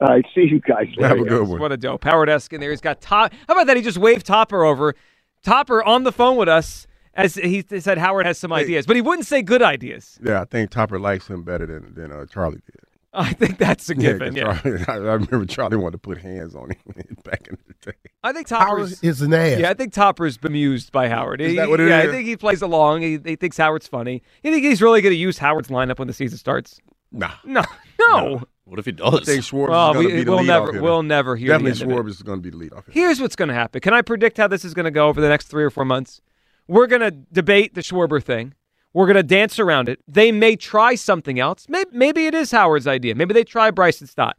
All 0.00 0.08
right, 0.08 0.24
see 0.34 0.42
you 0.42 0.60
guys. 0.60 0.88
later. 0.96 1.44
What 1.44 1.72
a 1.72 1.76
dope. 1.76 2.04
Howard 2.04 2.28
Eskin 2.28 2.54
in 2.54 2.60
there. 2.60 2.70
He's 2.70 2.82
got 2.82 3.00
top. 3.00 3.32
How 3.48 3.54
about 3.54 3.66
that? 3.66 3.76
He 3.76 3.82
just 3.82 3.98
waved 3.98 4.26
Topper 4.26 4.64
over. 4.64 4.94
Topper 5.42 5.82
on 5.82 6.04
the 6.04 6.12
phone 6.12 6.36
with 6.36 6.48
us 6.48 6.86
as 7.16 7.34
he 7.34 7.64
said 7.80 7.98
Howard 7.98 8.26
has 8.26 8.38
some 8.38 8.52
ideas, 8.52 8.86
but 8.86 8.94
he 8.94 9.02
wouldn't 9.02 9.26
say 9.26 9.42
good 9.42 9.62
ideas. 9.62 10.18
Yeah, 10.22 10.42
I 10.42 10.44
think 10.44 10.70
Topper 10.70 10.98
likes 10.98 11.28
him 11.28 11.42
better 11.42 11.66
than 11.66 11.94
than 11.94 12.12
uh, 12.12 12.26
Charlie 12.26 12.60
did. 12.66 12.85
I 13.18 13.32
think 13.32 13.58
that's 13.58 13.88
a 13.88 13.94
given. 13.94 14.36
Yeah. 14.36 14.58
Charlie- 14.60 14.84
I, 14.88 14.92
I 14.94 14.96
remember 15.14 15.46
Charlie 15.46 15.76
wanted 15.76 15.92
to 15.92 15.98
put 15.98 16.18
hands 16.18 16.54
on 16.54 16.70
him 16.70 17.16
back 17.24 17.48
in 17.48 17.56
the 17.66 17.92
day. 17.92 17.96
I 18.22 18.32
think 18.32 18.46
Topper's 18.46 19.02
is 19.02 19.22
an 19.22 19.32
ass. 19.34 19.58
Yeah, 19.58 19.70
I 19.70 19.74
think 19.74 19.92
Topper's 19.92 20.36
bemused 20.36 20.92
by 20.92 21.08
Howard. 21.08 21.40
Is 21.40 21.52
He- 21.52 21.56
that 21.56 21.68
what 21.68 21.80
it 21.80 21.88
yeah, 21.88 22.02
is? 22.02 22.08
I 22.08 22.12
think 22.12 22.26
he 22.28 22.36
plays 22.36 22.62
along. 22.62 23.02
He, 23.02 23.18
he 23.24 23.36
thinks 23.36 23.56
Howard's 23.56 23.88
funny. 23.88 24.22
You 24.42 24.52
think 24.52 24.64
he's 24.64 24.82
really 24.82 25.00
going 25.00 25.12
to 25.14 25.18
use 25.18 25.38
Howard's 25.38 25.68
lineup 25.68 25.98
when 25.98 26.08
the 26.08 26.14
season 26.14 26.38
starts? 26.38 26.80
Nah, 27.10 27.30
no, 27.44 27.62
no. 28.08 28.42
What 28.64 28.80
if 28.80 28.84
he 28.84 28.92
I 29.02 29.10
think 29.20 29.44
Schwartz 29.44 29.70
Well, 29.70 29.90
is 29.90 29.94
going 29.94 30.04
we- 30.06 30.10
to 30.12 30.16
be 30.18 30.24
the 30.24 30.30
we'll 30.32 30.40
lead 30.40 30.46
never- 30.48 30.82
we'll 30.82 31.02
never 31.02 31.36
hear 31.36 31.46
the 31.48 31.52
Definitely 31.54 31.82
end 31.82 31.92
of 32.00 32.06
it. 32.06 32.10
Is 32.10 32.22
going 32.22 32.38
to 32.38 32.42
be 32.42 32.50
the 32.50 32.56
lead 32.56 32.72
off 32.72 32.84
hitter. 32.86 32.92
Here's 32.98 33.20
what's 33.20 33.36
going 33.36 33.48
to 33.48 33.54
happen. 33.54 33.80
Can 33.80 33.94
I 33.94 34.02
predict 34.02 34.36
how 34.38 34.48
this 34.48 34.64
is 34.64 34.74
going 34.74 34.84
to 34.86 34.90
go 34.90 35.08
over 35.08 35.20
the 35.20 35.28
next 35.28 35.46
three 35.46 35.62
or 35.64 35.70
four 35.70 35.84
months? 35.84 36.20
We're 36.68 36.88
going 36.88 37.02
to 37.02 37.12
debate 37.12 37.74
the 37.74 37.80
Schwarber 37.80 38.20
thing. 38.22 38.54
We're 38.96 39.04
going 39.04 39.16
to 39.16 39.22
dance 39.22 39.58
around 39.58 39.90
it. 39.90 40.00
They 40.08 40.32
may 40.32 40.56
try 40.56 40.94
something 40.94 41.38
else. 41.38 41.66
Maybe, 41.68 41.90
maybe 41.92 42.26
it 42.28 42.34
is 42.34 42.50
Howard's 42.50 42.86
idea. 42.86 43.14
Maybe 43.14 43.34
they 43.34 43.44
try 43.44 43.70
Bryson 43.70 44.06
Stott. 44.06 44.38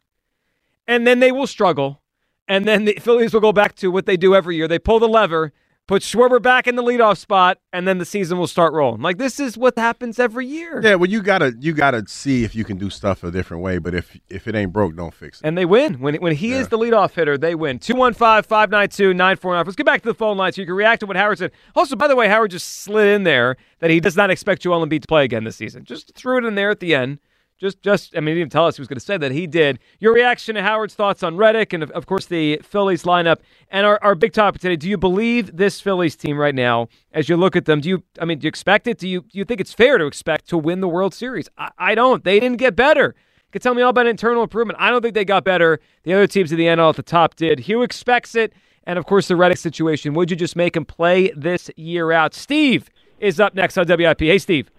And 0.88 1.06
then 1.06 1.20
they 1.20 1.30
will 1.30 1.46
struggle. 1.46 2.02
And 2.48 2.64
then 2.64 2.84
the 2.84 2.98
Phillies 3.00 3.32
will 3.32 3.40
go 3.40 3.52
back 3.52 3.76
to 3.76 3.86
what 3.86 4.06
they 4.06 4.16
do 4.16 4.34
every 4.34 4.56
year. 4.56 4.66
They 4.66 4.80
pull 4.80 4.98
the 4.98 5.06
lever, 5.06 5.52
put 5.88 6.02
Schwarber 6.02 6.40
back 6.40 6.68
in 6.68 6.76
the 6.76 6.82
leadoff 6.82 7.16
spot, 7.16 7.58
and 7.72 7.88
then 7.88 7.98
the 7.98 8.04
season 8.04 8.38
will 8.38 8.46
start 8.46 8.72
rolling. 8.72 9.00
Like 9.00 9.18
this 9.18 9.40
is 9.40 9.58
what 9.58 9.76
happens 9.76 10.20
every 10.20 10.46
year. 10.46 10.80
Yeah, 10.84 10.94
well, 10.94 11.10
you 11.10 11.20
gotta 11.20 11.56
you 11.58 11.72
gotta 11.72 12.06
see 12.06 12.44
if 12.44 12.54
you 12.54 12.64
can 12.64 12.76
do 12.76 12.90
stuff 12.90 13.24
a 13.24 13.32
different 13.32 13.64
way. 13.64 13.78
But 13.78 13.94
if 13.94 14.16
if 14.28 14.46
it 14.46 14.54
ain't 14.54 14.72
broke, 14.72 14.94
don't 14.94 15.12
fix 15.12 15.40
it. 15.40 15.46
And 15.46 15.58
they 15.58 15.64
win. 15.64 15.94
When 15.94 16.14
when 16.16 16.36
he 16.36 16.52
is 16.52 16.68
the 16.68 16.78
leadoff 16.78 17.14
hitter, 17.14 17.36
they 17.36 17.56
win. 17.56 17.80
215 17.80 18.44
592 18.44 19.14
949. 19.14 19.64
Let's 19.64 19.76
get 19.76 19.86
back 19.86 20.02
to 20.02 20.08
the 20.08 20.14
phone 20.14 20.36
line 20.36 20.52
so 20.52 20.60
you 20.60 20.66
can 20.66 20.76
react 20.76 21.00
to 21.00 21.06
what 21.06 21.16
Howard 21.16 21.38
said. 21.38 21.50
Also, 21.74 21.96
by 21.96 22.06
the 22.06 22.14
way, 22.14 22.28
Howard 22.28 22.52
just 22.52 22.82
slid 22.82 23.08
in 23.08 23.24
there 23.24 23.56
that 23.80 23.90
he 23.90 23.98
does 23.98 24.16
not 24.16 24.30
expect 24.30 24.62
Joel 24.62 24.86
Embiid 24.86 25.02
to 25.02 25.08
play 25.08 25.24
again 25.24 25.44
this 25.44 25.56
season. 25.56 25.84
Just 25.84 26.14
threw 26.14 26.38
it 26.38 26.44
in 26.44 26.54
there 26.54 26.70
at 26.70 26.80
the 26.80 26.94
end. 26.94 27.18
Just, 27.58 27.82
just, 27.82 28.16
I 28.16 28.20
mean, 28.20 28.36
he 28.36 28.42
didn't 28.42 28.52
tell 28.52 28.66
us 28.66 28.76
he 28.76 28.80
was 28.80 28.88
going 28.88 29.00
to 29.00 29.04
say 29.04 29.16
that. 29.16 29.32
He 29.32 29.48
did. 29.48 29.80
Your 29.98 30.14
reaction 30.14 30.54
to 30.54 30.62
Howard's 30.62 30.94
thoughts 30.94 31.24
on 31.24 31.36
Reddick 31.36 31.72
and, 31.72 31.82
of, 31.82 31.90
of 31.90 32.06
course, 32.06 32.26
the 32.26 32.60
Phillies 32.62 33.02
lineup. 33.02 33.38
And 33.68 33.84
our, 33.84 33.98
our 34.00 34.14
big 34.14 34.32
topic 34.32 34.60
today 34.60 34.76
do 34.76 34.88
you 34.88 34.96
believe 34.96 35.56
this 35.56 35.80
Phillies 35.80 36.14
team 36.14 36.38
right 36.38 36.54
now, 36.54 36.88
as 37.12 37.28
you 37.28 37.36
look 37.36 37.56
at 37.56 37.64
them, 37.64 37.80
do 37.80 37.88
you, 37.88 38.04
I 38.20 38.24
mean, 38.24 38.38
do 38.38 38.44
you 38.44 38.48
expect 38.48 38.86
it? 38.86 38.98
Do 38.98 39.08
you, 39.08 39.22
do 39.22 39.38
you 39.38 39.44
think 39.44 39.60
it's 39.60 39.72
fair 39.72 39.98
to 39.98 40.06
expect 40.06 40.48
to 40.50 40.58
win 40.58 40.80
the 40.80 40.88
World 40.88 41.14
Series? 41.14 41.48
I, 41.58 41.70
I 41.78 41.94
don't. 41.96 42.22
They 42.22 42.38
didn't 42.38 42.58
get 42.58 42.76
better. 42.76 43.16
You 43.16 43.50
can 43.50 43.60
tell 43.60 43.74
me 43.74 43.82
all 43.82 43.90
about 43.90 44.06
internal 44.06 44.44
improvement. 44.44 44.78
I 44.80 44.90
don't 44.90 45.02
think 45.02 45.14
they 45.14 45.24
got 45.24 45.42
better. 45.42 45.80
The 46.04 46.14
other 46.14 46.28
teams 46.28 46.52
in 46.52 46.58
the 46.58 46.66
NL 46.66 46.90
at 46.90 46.96
the 46.96 47.02
top 47.02 47.34
did. 47.34 47.60
Hugh 47.60 47.82
expects 47.82 48.36
it. 48.36 48.52
And, 48.84 48.98
of 48.98 49.06
course, 49.06 49.26
the 49.26 49.36
Reddick 49.36 49.58
situation. 49.58 50.14
Would 50.14 50.30
you 50.30 50.36
just 50.36 50.54
make 50.54 50.76
him 50.76 50.84
play 50.84 51.32
this 51.36 51.70
year 51.76 52.12
out? 52.12 52.34
Steve 52.34 52.88
is 53.18 53.40
up 53.40 53.54
next 53.54 53.76
on 53.76 53.86
WIP. 53.86 54.20
Hey, 54.20 54.38
Steve. 54.38 54.70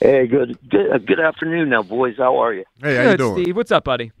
Hey, 0.00 0.26
good, 0.26 0.58
good, 0.70 0.90
uh, 0.90 0.96
good 0.98 1.20
afternoon, 1.20 1.68
now, 1.68 1.82
boys. 1.82 2.14
How 2.16 2.38
are 2.42 2.54
you? 2.54 2.64
Hey, 2.80 2.96
how 2.96 3.16
Good, 3.16 3.42
Steve. 3.42 3.54
What's 3.54 3.70
up, 3.70 3.84
buddy? 3.84 4.12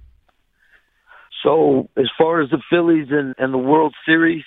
So, 1.42 1.88
as 1.96 2.10
far 2.18 2.42
as 2.42 2.50
the 2.50 2.60
Phillies 2.68 3.08
and, 3.10 3.34
and 3.38 3.54
the 3.54 3.58
World 3.58 3.94
Series, 4.04 4.44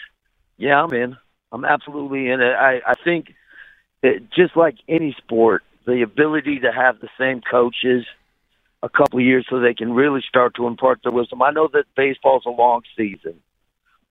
yeah, 0.58 0.84
I'm 0.84 0.94
in. 0.94 1.18
I'm 1.52 1.66
absolutely 1.66 2.30
in 2.30 2.40
it. 2.40 2.54
I, 2.54 2.82
I 2.86 2.94
think 3.04 3.34
it, 4.04 4.30
just 4.32 4.56
like 4.56 4.76
any 4.88 5.16
sport, 5.18 5.64
the 5.88 6.04
ability 6.04 6.60
to 6.60 6.72
have 6.72 7.00
the 7.00 7.10
same 7.20 7.42
coaches 7.42 8.06
a 8.84 8.90
couple 8.90 9.18
of 9.18 9.26
years 9.26 9.48
so 9.50 9.60
they 9.60 9.74
can 9.74 9.94
really 9.94 10.22
start 10.28 10.54
to 10.58 10.68
impart 10.68 11.00
their 11.04 11.12
wisdom. 11.12 11.42
I 11.42 11.50
know 11.50 11.68
that 11.74 11.86
baseball's 11.98 12.44
a 12.46 12.52
long 12.52 12.82
season, 12.96 13.40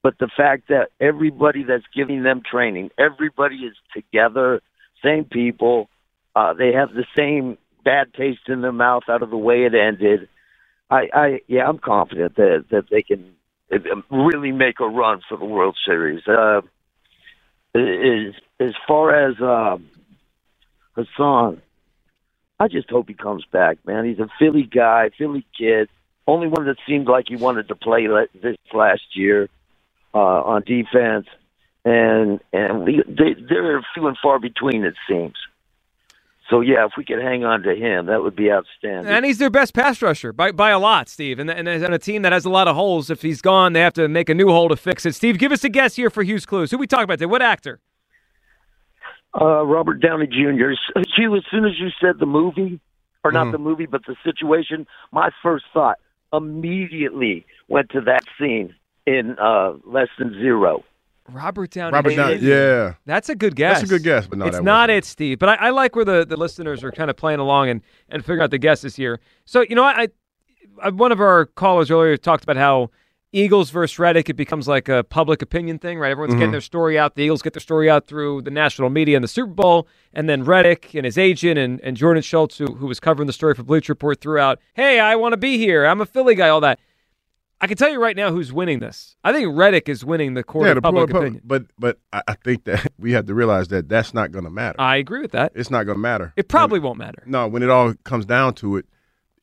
but 0.02 0.18
the 0.18 0.28
fact 0.36 0.68
that 0.70 0.88
everybody 1.00 1.62
that's 1.62 1.84
giving 1.94 2.24
them 2.24 2.42
training, 2.48 2.90
everybody 2.98 3.56
is 3.58 3.76
together, 3.94 4.60
same 5.04 5.24
people, 5.24 5.88
uh, 6.34 6.54
they 6.54 6.72
have 6.72 6.92
the 6.92 7.06
same 7.16 7.58
bad 7.84 8.14
taste 8.14 8.48
in 8.48 8.62
their 8.62 8.72
mouth 8.72 9.04
out 9.08 9.22
of 9.22 9.30
the 9.30 9.36
way 9.36 9.64
it 9.64 9.74
ended. 9.74 10.28
I, 10.90 11.08
I 11.12 11.40
yeah, 11.46 11.68
I'm 11.68 11.78
confident 11.78 12.36
that 12.36 12.66
that 12.70 12.84
they 12.90 13.02
can 13.02 13.34
uh, 13.72 13.78
really 14.10 14.52
make 14.52 14.80
a 14.80 14.86
run 14.86 15.20
for 15.28 15.38
the 15.38 15.44
World 15.44 15.76
Series. 15.84 16.22
Uh, 16.26 16.62
as 17.74 18.34
as 18.60 18.74
far 18.86 19.14
as 19.14 19.36
um, 19.40 19.88
Haason, 20.96 21.60
I 22.60 22.68
just 22.68 22.90
hope 22.90 23.08
he 23.08 23.14
comes 23.14 23.44
back, 23.50 23.78
man. 23.86 24.04
He's 24.04 24.18
a 24.18 24.28
Philly 24.38 24.64
guy, 24.64 25.10
Philly 25.16 25.46
kid. 25.58 25.88
Only 26.26 26.46
one 26.46 26.66
that 26.66 26.76
seemed 26.86 27.08
like 27.08 27.26
he 27.28 27.36
wanted 27.36 27.68
to 27.68 27.74
play 27.74 28.06
this 28.40 28.56
last 28.72 29.02
year 29.16 29.48
uh, 30.14 30.18
on 30.18 30.62
defense, 30.62 31.26
and 31.84 32.40
and 32.52 32.86
they, 32.86 33.34
they're 33.48 33.82
few 33.94 34.06
and 34.06 34.16
far 34.22 34.38
between, 34.38 34.84
it 34.84 34.94
seems. 35.08 35.34
So 36.52 36.60
yeah, 36.60 36.84
if 36.84 36.92
we 36.98 37.04
could 37.06 37.18
hang 37.18 37.44
on 37.46 37.62
to 37.62 37.74
him, 37.74 38.06
that 38.06 38.22
would 38.22 38.36
be 38.36 38.52
outstanding. 38.52 39.10
And 39.10 39.24
he's 39.24 39.38
their 39.38 39.48
best 39.48 39.72
pass 39.72 40.02
rusher 40.02 40.34
by, 40.34 40.52
by 40.52 40.68
a 40.68 40.78
lot, 40.78 41.08
Steve. 41.08 41.38
And, 41.38 41.48
and, 41.48 41.66
and 41.66 41.94
a 41.94 41.98
team 41.98 42.20
that 42.22 42.32
has 42.32 42.44
a 42.44 42.50
lot 42.50 42.68
of 42.68 42.76
holes, 42.76 43.08
if 43.08 43.22
he's 43.22 43.40
gone, 43.40 43.72
they 43.72 43.80
have 43.80 43.94
to 43.94 44.06
make 44.06 44.28
a 44.28 44.34
new 44.34 44.48
hole 44.48 44.68
to 44.68 44.76
fix 44.76 45.06
it. 45.06 45.14
Steve, 45.14 45.38
give 45.38 45.50
us 45.50 45.64
a 45.64 45.70
guess 45.70 45.96
here 45.96 46.10
for 46.10 46.22
Hugh's 46.22 46.44
Clues. 46.44 46.70
Who 46.70 46.76
we 46.76 46.86
talking 46.86 47.04
about 47.04 47.14
today? 47.14 47.24
What 47.24 47.40
actor? 47.40 47.80
Uh, 49.34 49.64
Robert 49.64 49.94
Downey 50.02 50.26
Jr. 50.26 50.72
Hugh, 51.16 51.36
as 51.36 51.42
soon 51.50 51.64
as 51.64 51.72
you 51.80 51.88
said 51.98 52.18
the 52.20 52.26
movie, 52.26 52.80
or 53.24 53.32
not 53.32 53.44
Mm-hmm. 53.44 53.52
the 53.52 53.58
movie, 53.58 53.86
but 53.86 54.02
the 54.06 54.14
situation, 54.22 54.86
my 55.10 55.30
first 55.42 55.64
thought 55.72 55.98
immediately 56.34 57.46
went 57.68 57.88
to 57.92 58.02
that 58.02 58.24
scene 58.38 58.74
in 59.06 59.36
uh, 59.38 59.72
Less 59.86 60.08
Than 60.18 60.34
Zero. 60.34 60.84
Robert 61.30 61.70
Downey. 61.70 61.92
Robert 61.94 62.16
Downey, 62.16 62.36
yeah. 62.36 62.94
That's 63.06 63.28
a 63.28 63.34
good 63.34 63.54
guess. 63.56 63.78
That's 63.80 63.90
a 63.90 63.94
good 63.94 64.02
guess, 64.02 64.26
but 64.26 64.38
no, 64.38 64.46
it's 64.46 64.60
not 64.60 64.90
it, 64.90 65.04
Steve. 65.04 65.38
But 65.38 65.50
I, 65.50 65.54
I 65.66 65.70
like 65.70 65.94
where 65.96 66.04
the, 66.04 66.26
the 66.26 66.36
listeners 66.36 66.82
are 66.82 66.90
kind 66.92 67.10
of 67.10 67.16
playing 67.16 67.38
along 67.40 67.68
and, 67.68 67.80
and 68.08 68.22
figuring 68.22 68.42
out 68.42 68.50
the 68.50 68.58
guesses 68.58 68.96
here. 68.96 69.20
So 69.44 69.60
you 69.68 69.76
know, 69.76 69.84
I, 69.84 70.08
I 70.82 70.90
one 70.90 71.12
of 71.12 71.20
our 71.20 71.46
callers 71.46 71.90
earlier 71.90 72.16
talked 72.16 72.42
about 72.44 72.56
how 72.56 72.90
Eagles 73.34 73.70
versus 73.70 73.98
Reddick 73.98 74.28
it 74.28 74.34
becomes 74.34 74.68
like 74.68 74.90
a 74.90 75.04
public 75.04 75.40
opinion 75.40 75.78
thing, 75.78 75.98
right? 75.98 76.10
Everyone's 76.10 76.34
getting 76.34 76.50
Mhm. 76.50 76.52
their 76.52 76.60
story 76.60 76.98
out. 76.98 77.14
The 77.14 77.22
Eagles 77.22 77.40
get 77.40 77.54
their 77.54 77.60
story 77.60 77.88
out 77.88 78.06
through 78.06 78.42
the 78.42 78.50
national 78.50 78.90
media 78.90 79.16
and 79.16 79.24
the 79.24 79.28
Super 79.28 79.52
Bowl, 79.54 79.88
and 80.12 80.28
then 80.28 80.44
Reddick 80.44 80.92
and 80.94 81.06
his 81.06 81.16
agent 81.16 81.58
and, 81.58 81.80
and 81.82 81.96
Jordan 81.96 82.22
Schultz, 82.22 82.58
who 82.58 82.66
who 82.74 82.86
was 82.86 83.00
covering 83.00 83.26
the 83.28 83.32
story 83.32 83.54
for 83.54 83.62
Bleacher 83.62 83.92
Report, 83.92 84.20
threw 84.20 84.38
out, 84.38 84.58
"Hey, 84.74 85.00
I 85.00 85.14
want 85.16 85.32
to 85.34 85.38
be 85.38 85.56
here. 85.56 85.86
I'm 85.86 86.00
a 86.02 86.06
Philly 86.06 86.34
guy." 86.34 86.48
All 86.50 86.60
that. 86.60 86.78
I 87.62 87.68
can 87.68 87.76
tell 87.76 87.90
you 87.90 88.02
right 88.02 88.16
now 88.16 88.32
who's 88.32 88.52
winning 88.52 88.80
this. 88.80 89.14
I 89.22 89.32
think 89.32 89.56
Reddick 89.56 89.88
is 89.88 90.04
winning 90.04 90.34
the 90.34 90.42
court 90.42 90.64
yeah, 90.66 90.72
of 90.72 90.74
the 90.74 90.82
public 90.82 91.06
public- 91.10 91.22
opinion. 91.22 91.42
But 91.44 91.66
but 91.78 92.00
I, 92.12 92.34
think 92.42 92.64
that 92.64 92.92
we 92.98 93.12
have 93.12 93.26
to 93.26 93.34
realize 93.34 93.68
that 93.68 93.88
that's 93.88 94.12
not 94.12 94.32
going 94.32 94.44
to 94.44 94.50
matter. 94.50 94.80
I 94.80 94.96
agree 94.96 95.20
with 95.20 95.30
that. 95.30 95.52
It's 95.54 95.70
not 95.70 95.84
going 95.84 95.96
to 95.96 96.02
matter. 96.02 96.32
It 96.36 96.48
probably 96.48 96.80
won't 96.80 96.98
matter. 96.98 97.22
No, 97.24 97.46
when 97.46 97.62
it 97.62 97.70
all 97.70 97.94
comes 98.02 98.26
down 98.26 98.54
to 98.54 98.78
it, 98.78 98.86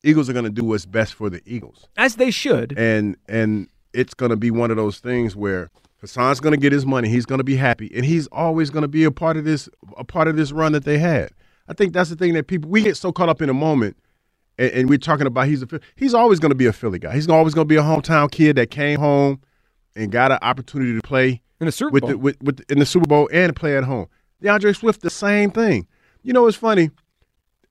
Eagles 0.04 0.28
are 0.28 0.34
going 0.34 0.44
to 0.44 0.50
do 0.50 0.62
what's 0.64 0.84
best 0.84 1.14
for 1.14 1.30
the 1.30 1.40
Eagles, 1.46 1.88
as 1.96 2.16
they 2.16 2.30
should. 2.30 2.78
And 2.78 3.16
and 3.26 3.68
it's 3.94 4.12
going 4.12 4.30
to 4.30 4.36
be 4.36 4.50
one 4.50 4.70
of 4.70 4.76
those 4.76 4.98
things 4.98 5.34
where 5.34 5.70
Haason's 6.02 6.40
going 6.40 6.54
to 6.54 6.60
get 6.60 6.72
his 6.72 6.84
money. 6.84 7.08
He's 7.08 7.26
going 7.26 7.38
to 7.40 7.44
be 7.44 7.56
happy, 7.56 7.90
and 7.94 8.04
he's 8.04 8.26
always 8.28 8.68
going 8.68 8.82
to 8.82 8.88
be 8.88 9.04
a 9.04 9.10
part 9.10 9.38
of 9.38 9.44
this 9.44 9.66
a 9.96 10.04
part 10.04 10.28
of 10.28 10.36
this 10.36 10.52
run 10.52 10.72
that 10.72 10.84
they 10.84 10.98
had. 10.98 11.30
I 11.68 11.72
think 11.72 11.94
that's 11.94 12.10
the 12.10 12.16
thing 12.16 12.34
that 12.34 12.48
people 12.48 12.68
we 12.68 12.82
get 12.82 12.98
so 12.98 13.12
caught 13.12 13.30
up 13.30 13.40
in 13.40 13.48
a 13.48 13.54
moment, 13.54 13.96
and, 14.60 14.70
and 14.72 14.88
we're 14.88 14.98
talking 14.98 15.26
about 15.26 15.48
he's 15.48 15.62
a 15.62 15.80
he's 15.96 16.14
always 16.14 16.38
going 16.38 16.50
to 16.50 16.56
be 16.56 16.66
a 16.66 16.72
Philly 16.72 16.98
guy. 16.98 17.14
He's 17.14 17.28
always 17.28 17.54
going 17.54 17.66
to 17.66 17.68
be 17.68 17.76
a 17.76 17.82
hometown 17.82 18.30
kid 18.30 18.56
that 18.56 18.70
came 18.70 19.00
home 19.00 19.40
and 19.96 20.12
got 20.12 20.30
an 20.30 20.38
opportunity 20.42 20.94
to 20.94 21.00
play 21.00 21.40
in 21.60 21.66
the 21.66 21.72
Super 21.72 21.90
with 21.90 22.02
Bowl. 22.02 22.10
The, 22.10 22.18
with, 22.18 22.42
with 22.42 22.60
in 22.70 22.78
the 22.78 22.86
Super 22.86 23.06
Bowl 23.06 23.28
and 23.32 23.56
play 23.56 23.76
at 23.76 23.84
home. 23.84 24.06
DeAndre 24.42 24.76
Swift, 24.76 25.02
the 25.02 25.10
same 25.10 25.50
thing. 25.50 25.86
You 26.22 26.32
know, 26.32 26.46
it's 26.46 26.56
funny. 26.56 26.90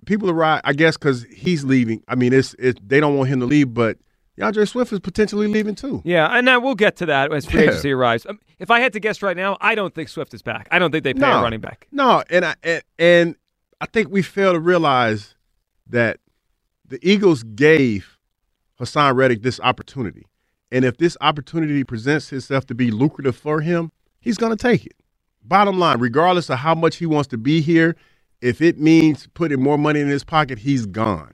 People 0.05 0.29
are 0.29 0.33
right, 0.33 0.61
I 0.63 0.73
guess, 0.73 0.97
because 0.97 1.23
he's 1.25 1.63
leaving. 1.63 2.03
I 2.07 2.15
mean, 2.15 2.33
it's 2.33 2.53
it. 2.55 2.87
They 2.87 2.99
don't 2.99 3.15
want 3.17 3.29
him 3.29 3.39
to 3.41 3.45
leave, 3.45 3.73
but 3.73 3.97
DeAndre 4.39 4.67
Swift 4.67 4.93
is 4.93 4.99
potentially 4.99 5.47
leaving 5.47 5.75
too. 5.75 6.01
Yeah, 6.05 6.27
and 6.27 6.45
now 6.45 6.59
we'll 6.59 6.75
get 6.75 6.95
to 6.97 7.05
that 7.07 7.33
as 7.33 7.45
free 7.45 7.61
Yeah. 7.63 7.69
agency 7.71 7.91
arrives. 7.91 8.25
Um, 8.25 8.39
if 8.59 8.71
I 8.71 8.79
had 8.79 8.93
to 8.93 8.99
guess 8.99 9.21
right 9.21 9.35
now, 9.35 9.57
I 9.61 9.75
don't 9.75 9.93
think 9.93 10.09
Swift 10.09 10.33
is 10.33 10.41
back. 10.41 10.67
I 10.71 10.79
don't 10.79 10.91
think 10.91 11.03
they 11.03 11.13
pay 11.13 11.25
a 11.25 11.41
running 11.41 11.59
back. 11.59 11.87
No, 11.91 12.23
and 12.29 12.45
I 12.45 12.55
and, 12.63 12.83
and 12.97 13.35
I 13.81 13.85
think 13.87 14.09
we 14.09 14.21
fail 14.21 14.53
to 14.53 14.59
realize 14.59 15.35
that 15.87 16.19
the 16.89 16.99
Eagles 17.07 17.43
gave 17.43 18.17
Haason 18.79 19.15
Reddick 19.15 19.41
this 19.43 19.59
opportunity, 19.61 20.25
and 20.71 20.85
if 20.85 20.97
this 20.97 21.17
opportunity 21.21 21.83
presents 21.83 22.31
itself 22.33 22.65
to 22.67 22.75
be 22.75 22.91
lucrative 22.91 23.35
for 23.35 23.61
him, 23.61 23.91
he's 24.19 24.37
going 24.37 24.55
to 24.55 24.61
take 24.61 24.85
it. 24.85 24.93
Bottom 25.43 25.79
line, 25.79 25.99
regardless 25.99 26.49
of 26.49 26.59
how 26.59 26.75
much 26.75 26.97
he 26.97 27.05
wants 27.05 27.27
to 27.29 27.37
be 27.37 27.61
here, 27.61 27.95
if 28.41 28.61
it 28.61 28.79
means 28.79 29.27
putting 29.33 29.61
more 29.61 29.77
money 29.77 29.99
in 29.99 30.07
his 30.07 30.23
pocket, 30.23 30.59
he's 30.59 30.85
gone. 30.85 31.33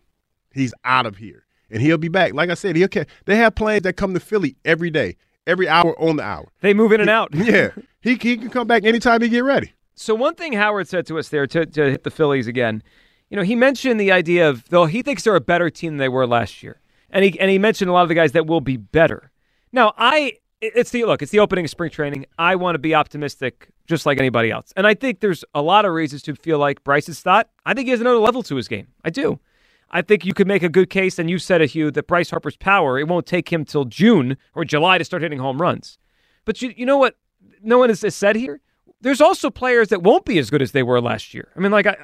He's 0.54 0.74
out 0.86 1.06
of 1.06 1.18
here, 1.18 1.46
and 1.70 1.82
he'll 1.82 1.98
be 1.98 2.08
back. 2.08 2.34
Like 2.34 2.50
I 2.50 2.54
said, 2.54 2.76
he'll. 2.76 2.88
ca- 2.88 3.06
They 3.26 3.36
have 3.38 3.56
planes 3.56 3.84
that 3.84 3.94
come 3.94 4.14
to 4.14 4.20
Philly 4.20 4.56
every 4.64 4.90
day, 4.90 5.18
every 5.46 5.68
hour 5.68 6.00
on 6.02 6.16
the 6.16 6.24
hour. 6.24 6.52
They 6.62 6.74
move 6.74 6.92
in 6.94 7.02
and 7.02 7.10
out. 7.10 7.30
yeah, 7.34 7.72
he 8.02 8.16
he 8.16 8.38
can 8.38 8.50
come 8.50 8.68
back 8.68 8.86
anytime 8.86 9.22
he 9.22 9.30
get 9.30 9.44
ready. 9.44 9.74
So 9.96 10.16
one 10.16 10.36
thing 10.36 10.54
Howard 10.54 10.88
said 10.88 11.06
to 11.08 11.18
us 11.20 11.30
there 11.30 11.48
to, 11.48 11.66
to 11.66 11.92
hit 11.92 12.04
the 12.04 12.12
Phillies 12.12 12.48
again, 12.48 12.84
you 13.30 13.38
know, 13.38 13.44
he 13.44 13.56
mentioned 13.56 14.00
the 14.00 14.12
idea 14.12 14.50
of 14.50 14.68
though 14.70 14.86
he 14.86 15.02
thinks 15.02 15.24
they're 15.24 15.36
a 15.36 15.42
better 15.42 15.70
team 15.70 15.94
than 15.94 15.98
they 15.98 16.10
were 16.10 16.28
last 16.28 16.64
year, 16.64 16.82
and 17.10 17.24
he 17.26 17.40
and 17.40 17.50
he 17.50 17.58
mentioned 17.58 17.90
a 17.90 17.94
lot 17.94 18.04
of 18.04 18.10
the 18.10 18.16
guys 18.16 18.34
that 18.34 18.48
will 18.48 18.62
be 18.62 18.78
better. 18.78 19.32
Now 19.72 19.94
I, 19.98 20.34
it's 20.62 20.92
the 20.92 21.06
look, 21.06 21.22
it's 21.22 21.32
the 21.32 21.40
opening 21.40 21.66
of 21.66 21.72
spring 21.72 21.92
training. 21.92 22.26
I 22.38 22.56
want 22.56 22.76
to 22.76 22.80
be 22.80 22.94
optimistic 22.94 23.70
just 23.88 24.06
like 24.06 24.20
anybody 24.20 24.52
else, 24.52 24.74
and 24.76 24.86
I 24.86 24.94
think 24.94 25.20
there's 25.20 25.44
a 25.54 25.62
lot 25.62 25.86
of 25.86 25.94
reasons 25.94 26.22
to 26.24 26.36
feel 26.36 26.60
like 26.60 26.84
Bryce's 26.84 27.20
thought. 27.20 27.50
I 27.66 27.74
think 27.74 27.88
he 27.88 27.92
has 27.92 28.02
another 28.02 28.20
level 28.20 28.44
to 28.44 28.56
his 28.56 28.68
game. 28.68 28.88
I 29.04 29.10
do. 29.10 29.40
I 29.92 30.02
think 30.02 30.26
you 30.26 30.34
could 30.34 30.48
make 30.48 30.64
a 30.64 30.70
good 30.70 30.90
case, 30.90 31.20
and 31.20 31.30
you 31.30 31.38
said 31.38 31.62
it, 31.62 31.72
Hugh, 31.72 31.92
that 31.92 32.08
Bryce 32.08 32.30
Harper's 32.30 32.58
power 32.58 33.00
it 33.00 33.08
won't 33.08 33.26
take 33.26 33.52
him 33.52 33.64
till 33.66 33.86
June 33.86 34.38
or 34.54 34.66
July 34.66 34.98
to 34.98 35.06
start 35.06 35.22
hitting 35.22 35.40
home 35.40 35.62
runs. 35.62 35.98
But 36.44 36.62
you, 36.62 36.74
you 36.76 36.86
know 36.86 36.98
what? 36.98 37.16
No 37.62 37.78
one 37.78 37.90
has 37.90 38.16
said 38.16 38.36
here. 38.36 38.62
There's 39.02 39.22
also 39.22 39.50
players 39.50 39.90
that 39.90 40.04
won't 40.04 40.26
be 40.26 40.40
as 40.40 40.50
good 40.50 40.62
as 40.62 40.72
they 40.72 40.84
were 40.84 41.00
last 41.00 41.34
year. 41.34 41.50
I 41.56 41.60
mean, 41.60 41.72
like, 41.72 41.86
I, 41.86 41.98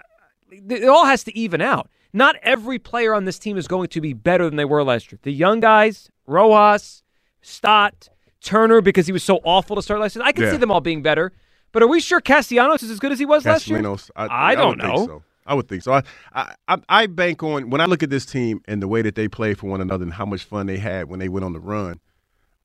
it 0.52 0.88
all 0.88 1.06
has 1.06 1.24
to 1.26 1.38
even 1.38 1.62
out. 1.62 1.90
Not 2.14 2.36
every 2.44 2.78
player 2.78 3.14
on 3.14 3.26
this 3.26 3.40
team 3.40 3.58
is 3.58 3.68
going 3.68 3.88
to 3.90 4.02
be 4.02 4.14
better 4.14 4.44
than 4.46 4.58
they 4.58 4.66
were 4.66 4.84
last 4.84 5.12
year. 5.12 5.20
The 5.24 5.32
young 5.32 5.62
guys, 5.62 6.10
Rojas, 6.28 7.04
Stott, 7.42 8.10
Turner, 8.42 8.82
because 8.82 9.06
he 9.08 9.14
was 9.14 9.24
so 9.24 9.40
awful 9.44 9.76
to 9.78 9.82
start 9.82 10.02
last 10.02 10.16
year. 10.16 10.26
I 10.26 10.32
can 10.34 10.44
Yeah. 10.44 10.52
see 10.52 10.58
them 10.58 10.72
all 10.72 10.82
being 10.82 11.02
better. 11.02 11.32
But 11.72 11.84
are 11.84 11.88
we 11.88 12.02
sure 12.02 12.20
Castellanos 12.20 12.84
is 12.84 12.92
as 12.92 13.00
good 13.00 13.14
as 13.14 13.20
he 13.20 13.26
was 13.26 13.46
last 13.46 13.68
year? 13.70 13.80
I, 14.18 14.52
I 14.52 14.56
don't 14.56 14.80
think 14.80 14.94
know. 14.94 15.06
so. 15.06 15.24
I 15.46 15.54
would 15.54 15.68
think 15.70 15.84
so. 15.84 15.94
I, 15.94 16.04
I 16.34 16.54
I 16.68 16.78
I 16.90 17.08
bank 17.08 17.42
on 17.44 17.70
when 17.70 17.82
I 17.82 17.86
look 17.86 18.04
at 18.04 18.10
this 18.10 18.26
team 18.26 18.62
and 18.68 18.82
the 18.82 18.88
way 18.88 19.02
that 19.02 19.16
they 19.16 19.28
play 19.28 19.54
for 19.54 19.68
one 19.68 19.82
another 19.82 20.04
and 20.04 20.14
how 20.14 20.26
much 20.26 20.44
fun 20.44 20.68
they 20.68 20.78
had 20.78 21.10
when 21.10 21.20
they 21.20 21.30
went 21.30 21.46
on 21.46 21.54
the 21.54 21.60
run. 21.60 22.00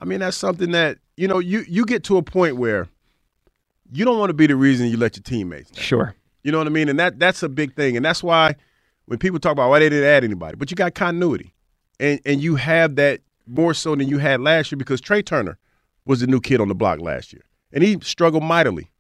I 0.01 0.05
mean, 0.05 0.21
that's 0.21 0.37
something 0.37 0.73
that 0.73 0.99
you 1.17 1.27
know 1.29 1.39
you 1.39 1.65
you 1.69 1.87
get 1.87 2.03
to 2.05 2.17
a 2.19 2.23
point 2.23 2.57
where 2.57 2.89
you 3.93 4.05
don't 4.05 4.19
want 4.19 4.31
to 4.31 4.35
be 4.35 4.47
the 4.47 4.57
reason 4.57 4.89
you 4.89 4.97
let 4.99 5.17
your 5.17 5.23
teammates. 5.23 5.71
Down. 5.71 5.83
Sure. 5.83 6.15
You 6.47 6.53
know 6.53 6.59
what 6.59 6.69
I 6.69 6.71
mean? 6.71 6.89
And 6.89 7.01
that 7.01 7.19
that's 7.19 7.43
a 7.43 7.49
big 7.49 7.75
thing, 7.75 7.97
and 7.97 8.07
that's 8.07 8.23
why 8.23 8.55
when 9.07 9.19
people 9.19 9.41
talk 9.41 9.53
about 9.53 9.71
why 9.71 9.81
they 9.81 9.89
didn't 9.89 10.09
add 10.09 10.25
anybody, 10.25 10.57
but 10.57 10.71
you 10.71 10.77
got 10.77 10.95
continuity, 10.95 11.55
and 12.01 12.21
and 12.25 12.43
you 12.43 12.57
have 12.57 12.97
that 12.97 13.21
more 13.49 13.75
so 13.75 13.97
than 13.97 14.09
you 14.09 14.19
had 14.19 14.41
last 14.41 14.73
year 14.73 14.79
because 14.79 15.01
Trea 15.01 15.25
Turner 15.25 15.59
was 16.07 16.21
the 16.21 16.29
new 16.29 16.41
kid 16.41 16.61
on 16.61 16.69
the 16.69 16.75
block 16.77 17.01
last 17.01 17.33
year, 17.33 17.43
and 17.73 17.85
he 17.85 17.99
struggled 18.01 18.45
mightily. 18.45 18.93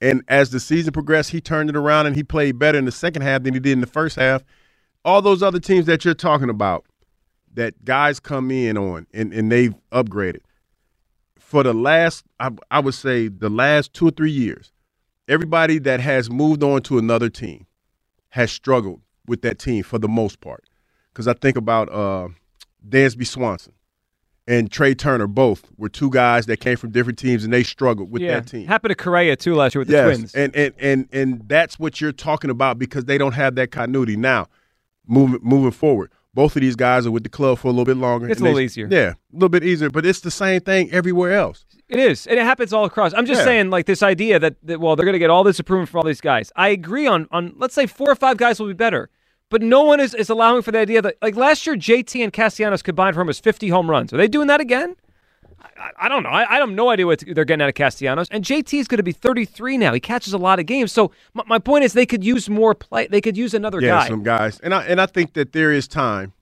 And 0.00 0.22
as 0.28 0.50
the 0.50 0.60
season 0.60 0.92
progressed, 0.94 1.30
he 1.30 1.40
turned 1.42 1.70
it 1.70 1.76
around 1.76 2.06
and 2.06 2.16
he 2.16 2.24
played 2.24 2.58
better 2.58 2.78
in 2.78 2.86
the 2.86 2.92
second 2.92 3.22
half 3.22 3.42
than 3.44 3.54
he 3.54 3.60
did 3.60 3.72
in 3.72 3.82
the 3.82 3.86
first 3.86 4.16
half. 4.16 4.42
all 5.04 5.22
those 5.22 5.42
other 5.42 5.60
teams 5.60 5.86
that 5.86 6.04
you're 6.04 6.14
talking 6.14 6.50
about 6.50 6.86
that 7.54 7.84
guys 7.84 8.20
come 8.20 8.50
in 8.50 8.78
on 8.78 9.06
and, 9.14 9.32
and 9.32 9.52
they've 9.52 9.74
upgraded 9.92 10.40
for 11.38 11.62
the 11.62 11.74
last 11.74 12.24
I, 12.40 12.50
I 12.70 12.80
would 12.80 12.94
say 12.94 13.28
the 13.28 13.50
last 13.50 13.92
two 13.94 14.08
or 14.08 14.10
three 14.12 14.30
years 14.30 14.72
everybody 15.28 15.78
that 15.78 16.00
has 16.00 16.30
moved 16.30 16.62
on 16.62 16.82
to 16.82 16.98
another 16.98 17.28
team 17.28 17.66
has 18.30 18.50
struggled 18.50 19.00
with 19.26 19.42
that 19.42 19.58
team 19.58 19.82
for 19.82 19.98
the 19.98 20.08
most 20.08 20.40
part 20.40 20.64
because 21.12 21.28
i 21.28 21.32
think 21.34 21.56
about 21.56 21.88
uh, 21.92 22.28
dansby 22.88 23.26
swanson 23.26 23.72
and 24.46 24.70
trea 24.72 24.94
turner 24.94 25.26
both 25.26 25.70
were 25.76 25.88
two 25.88 26.10
guys 26.10 26.46
that 26.46 26.58
came 26.58 26.76
from 26.76 26.90
different 26.90 27.18
teams 27.18 27.44
and 27.44 27.52
they 27.52 27.62
struggled 27.62 28.10
with 28.10 28.22
yeah. 28.22 28.40
that 28.40 28.48
team 28.48 28.66
Happened 28.66 28.90
to 28.90 28.94
Correa 28.94 29.36
too 29.36 29.54
last 29.54 29.74
year 29.74 29.80
with 29.80 29.88
the 29.88 29.94
yes, 29.94 30.16
Twins. 30.16 30.34
and 30.34 30.56
and 30.56 30.74
and 30.78 31.08
and 31.12 31.48
that's 31.48 31.78
what 31.78 32.00
you're 32.00 32.12
talking 32.12 32.50
about 32.50 32.78
because 32.78 33.04
they 33.04 33.18
don't 33.18 33.32
have 33.32 33.54
that 33.56 33.70
continuity 33.70 34.16
now. 34.16 34.46
Moving 35.06 35.40
moving 35.42 35.70
forward, 35.70 36.10
both 36.34 36.54
of 36.56 36.62
these 36.62 36.76
guys 36.76 37.06
are 37.06 37.10
with 37.10 37.22
the 37.22 37.28
club 37.28 37.58
for 37.58 37.68
a 37.68 37.70
little 37.70 37.84
bit 37.84 37.96
longer. 37.96 38.28
It's 38.28 38.40
a 38.40 38.44
little 38.44 38.56
they- 38.56 38.64
easier. 38.64 38.88
Yeah, 38.90 39.10
a 39.10 39.16
little 39.32 39.48
bit 39.48 39.64
easier, 39.64 39.90
but 39.90 40.06
it's 40.06 40.20
the 40.20 40.30
same 40.30 40.60
thing 40.60 40.90
everywhere 40.90 41.32
else. 41.32 41.64
It 41.88 41.98
is, 41.98 42.26
and 42.26 42.38
it 42.38 42.42
happens 42.42 42.72
all 42.72 42.84
across. 42.84 43.14
I'm 43.14 43.24
just 43.24 43.40
Yeah. 43.40 43.44
saying, 43.46 43.70
like 43.70 43.86
this 43.86 44.02
idea 44.02 44.38
that, 44.38 44.56
that 44.64 44.78
well, 44.80 44.94
they're 44.94 45.06
going 45.06 45.14
to 45.14 45.18
get 45.18 45.30
all 45.30 45.42
this 45.42 45.58
approval 45.58 45.86
from 45.86 45.98
all 45.98 46.04
these 46.04 46.20
guys. 46.20 46.52
I 46.54 46.68
agree 46.68 47.06
on 47.06 47.26
on 47.30 47.54
let's 47.56 47.74
say 47.74 47.86
four 47.86 48.10
or 48.10 48.14
five 48.14 48.36
guys 48.36 48.60
will 48.60 48.66
be 48.66 48.74
better, 48.74 49.08
but 49.48 49.62
no 49.62 49.82
one 49.82 49.98
is, 49.98 50.14
is 50.14 50.28
allowing 50.28 50.60
for 50.62 50.70
the 50.70 50.78
idea 50.78 51.00
that 51.00 51.16
like 51.22 51.34
last 51.36 51.66
year, 51.66 51.76
JT 51.76 52.22
and 52.22 52.32
Castellanos 52.32 52.82
combined 52.82 53.14
for 53.14 53.20
almost 53.20 53.42
50 53.42 53.68
home 53.70 53.88
runs. 53.88 54.12
Are 54.12 54.18
they 54.18 54.28
doing 54.28 54.48
that 54.48 54.60
again? 54.60 54.96
I, 55.60 55.90
I 56.02 56.08
don't 56.10 56.22
know. 56.22 56.28
I, 56.28 56.56
I 56.56 56.58
have 56.58 56.68
no 56.68 56.90
idea 56.90 57.06
what 57.06 57.24
they're 57.26 57.44
getting 57.46 57.62
out 57.62 57.68
of 57.70 57.74
Castellanos. 57.74 58.28
And 58.30 58.44
JT 58.44 58.78
is 58.78 58.86
going 58.86 58.98
to 58.98 59.02
be 59.02 59.12
33 59.12 59.78
now. 59.78 59.92
He 59.94 60.00
catches 60.00 60.32
a 60.34 60.38
lot 60.38 60.60
of 60.60 60.66
games. 60.66 60.92
So 60.92 61.10
my, 61.34 61.42
my 61.46 61.58
point 61.58 61.84
is, 61.84 61.94
they 61.94 62.06
could 62.06 62.22
use 62.22 62.50
more 62.50 62.74
play. 62.74 63.06
They 63.06 63.20
could 63.22 63.36
use 63.36 63.54
another 63.54 63.80
yeah, 63.80 64.00
guy. 64.00 64.08
some 64.08 64.22
guys, 64.22 64.60
and 64.60 64.74
I 64.74 64.84
and 64.84 65.00
I 65.00 65.06
think 65.06 65.32
that 65.32 65.52
there 65.52 65.72
is 65.72 65.88
time 65.88 66.34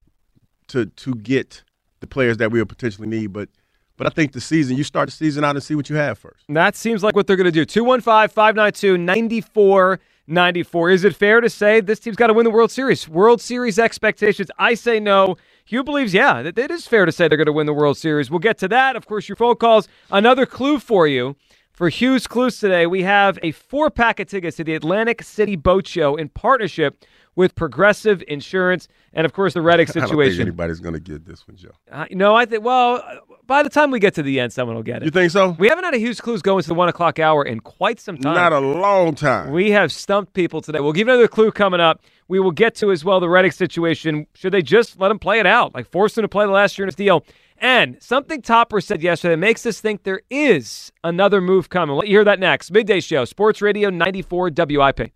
to 0.69 0.87
to 0.87 1.15
get 1.15 1.63
the 2.01 2.07
players 2.07 2.37
that 2.39 2.51
we'll 2.51 2.67
potentially 2.67 3.07
need, 3.09 3.33
but 3.33 3.49
but 3.97 4.07
I 4.07 4.11
think 4.11 4.33
the 4.33 4.41
season 4.41 4.77
you 4.77 4.85
start 4.85 5.09
the 5.09 5.13
season 5.13 5.45
out 5.45 5.57
and 5.57 5.63
see 5.63 5.75
what 5.75 5.89
you 5.91 5.97
have 5.97 6.19
first. 6.19 6.45
That 6.49 6.77
seems 6.77 7.03
like 7.03 7.15
what 7.15 7.27
they're 7.27 7.37
going 7.37 7.47
to 7.47 7.51
do. 7.53 7.65
215 7.65 8.29
592 8.29 8.99
9494. 8.99 10.91
Is 10.91 11.05
it 11.05 11.17
fair 11.17 11.41
to 11.41 11.49
say 11.49 11.81
this 11.81 12.01
team's 12.01 12.17
got 12.17 12.29
to 12.29 12.35
win 12.35 12.45
the 12.45 12.51
World 12.51 12.71
Series? 12.71 13.09
World 13.09 13.41
Series 13.41 13.79
expectations? 13.79 14.51
I 14.59 14.75
say 14.75 15.01
no. 15.01 15.37
Hugh 15.65 15.83
believes, 15.83 16.15
yeah, 16.15 16.43
that 16.43 16.59
it 16.59 16.71
is 16.71 16.87
fair 16.87 17.07
to 17.07 17.13
say 17.13 17.27
they're 17.29 17.37
going 17.37 17.47
to 17.47 17.53
win 17.53 17.67
the 17.67 17.73
World 17.73 17.99
Series. 17.99 18.31
We'll 18.31 18.39
get 18.39 18.59
to 18.59 18.69
that. 18.69 18.95
Of 18.97 19.07
course, 19.07 19.29
your 19.29 19.37
phone 19.37 19.57
calls. 19.57 19.89
Another 20.11 20.47
clue 20.47 20.79
for 20.79 21.07
you. 21.07 21.37
For 21.73 21.91
Hugh's 21.91 22.27
Clues 22.27 22.59
today, 22.59 22.87
we 22.87 23.03
have 23.03 23.39
a 23.43 23.51
four 23.51 23.91
pack 23.91 24.19
of 24.19 24.29
tickets 24.29 24.57
to 24.57 24.65
the 24.65 24.75
Atlantic 24.75 25.23
City 25.23 25.57
Boat 25.57 25.87
Show 25.87 26.17
in 26.17 26.31
partnership 26.31 27.05
with 27.35 27.55
Progressive 27.55 28.25
Insurance 28.29 28.89
and, 29.13 29.27
of 29.27 29.35
course, 29.35 29.53
the 29.53 29.61
Reddick 29.61 29.91
I 29.91 29.93
don't 29.93 30.03
think 30.05 30.11
situation. 30.11 30.41
anybody's 30.41 30.81
going 30.81 30.95
to 30.95 31.01
get 31.01 31.27
this 31.27 31.47
one, 31.47 31.59
Joe. 31.59 31.73
Uh, 31.93 32.07
no, 32.13 32.35
I 32.35 32.47
think, 32.47 32.65
well, 32.65 33.05
by 33.47 33.63
the 33.63 33.69
time 33.69 33.91
we 33.91 33.99
get 33.99 34.15
to 34.15 34.23
the 34.23 34.41
end, 34.41 34.53
someone 34.53 34.77
will 34.77 34.83
get 34.83 35.03
it. 35.03 35.05
You 35.05 35.11
think 35.11 35.31
so? 35.31 35.51
We 35.59 35.69
haven't 35.69 35.85
had 35.85 35.95
a 35.95 35.99
Hugh's 35.99 36.21
Clues 36.21 36.43
go 36.43 36.59
into 36.59 36.69
the 36.69 36.75
one 36.75 36.89
o'clock 36.89 37.19
hour 37.19 37.45
in 37.45 37.61
quite 37.61 38.01
some 38.01 38.19
time. 38.19 38.35
Not 38.35 38.53
a 38.53 38.61
long 38.61 39.15
time. 39.15 39.53
We 39.53 39.71
have 39.71 39.93
stumped 39.93 40.33
people 40.35 40.61
today. 40.61 40.81
We'll 40.81 40.93
give 40.93 41.09
another 41.09 41.29
clue 41.29 41.51
coming 41.51 41.81
up. 41.81 42.03
We 42.29 42.41
will 42.41 42.51
get 42.51 42.75
to 42.77 42.91
as 42.91 43.05
well 43.05 43.21
the 43.21 43.29
Reddick 43.29 43.53
situation. 43.53 44.27
Should 44.35 44.53
they 44.53 44.63
just 44.63 44.99
let 44.99 45.11
him 45.11 45.19
play 45.19 45.39
it 45.39 45.47
out, 45.47 45.75
like 45.75 45.91
force 45.91 46.19
him 46.19 46.23
to 46.23 46.29
play 46.29 46.45
the 46.45 46.51
last 46.51 46.77
year 46.77 46.85
in 46.85 46.89
his 46.89 46.97
deal? 46.97 47.25
And 47.59 48.03
something 48.03 48.43
Topper 48.43 48.81
said 48.81 49.01
yesterday 49.01 49.35
that 49.35 49.39
makes 49.39 49.65
us 49.65 49.81
think 49.81 50.03
there 50.03 50.21
is 50.29 50.93
another 51.05 51.41
move 51.41 51.71
coming. 51.71 51.91
We'll 51.91 52.01
let 52.01 52.09
you 52.09 52.17
hear 52.17 52.25
that 52.25 52.41
next. 52.41 52.71
Midday 52.71 53.01
Show, 53.01 53.25
Sports 53.25 53.63
Radio 53.63 53.89
94 53.91 54.51
WIP. 54.55 55.13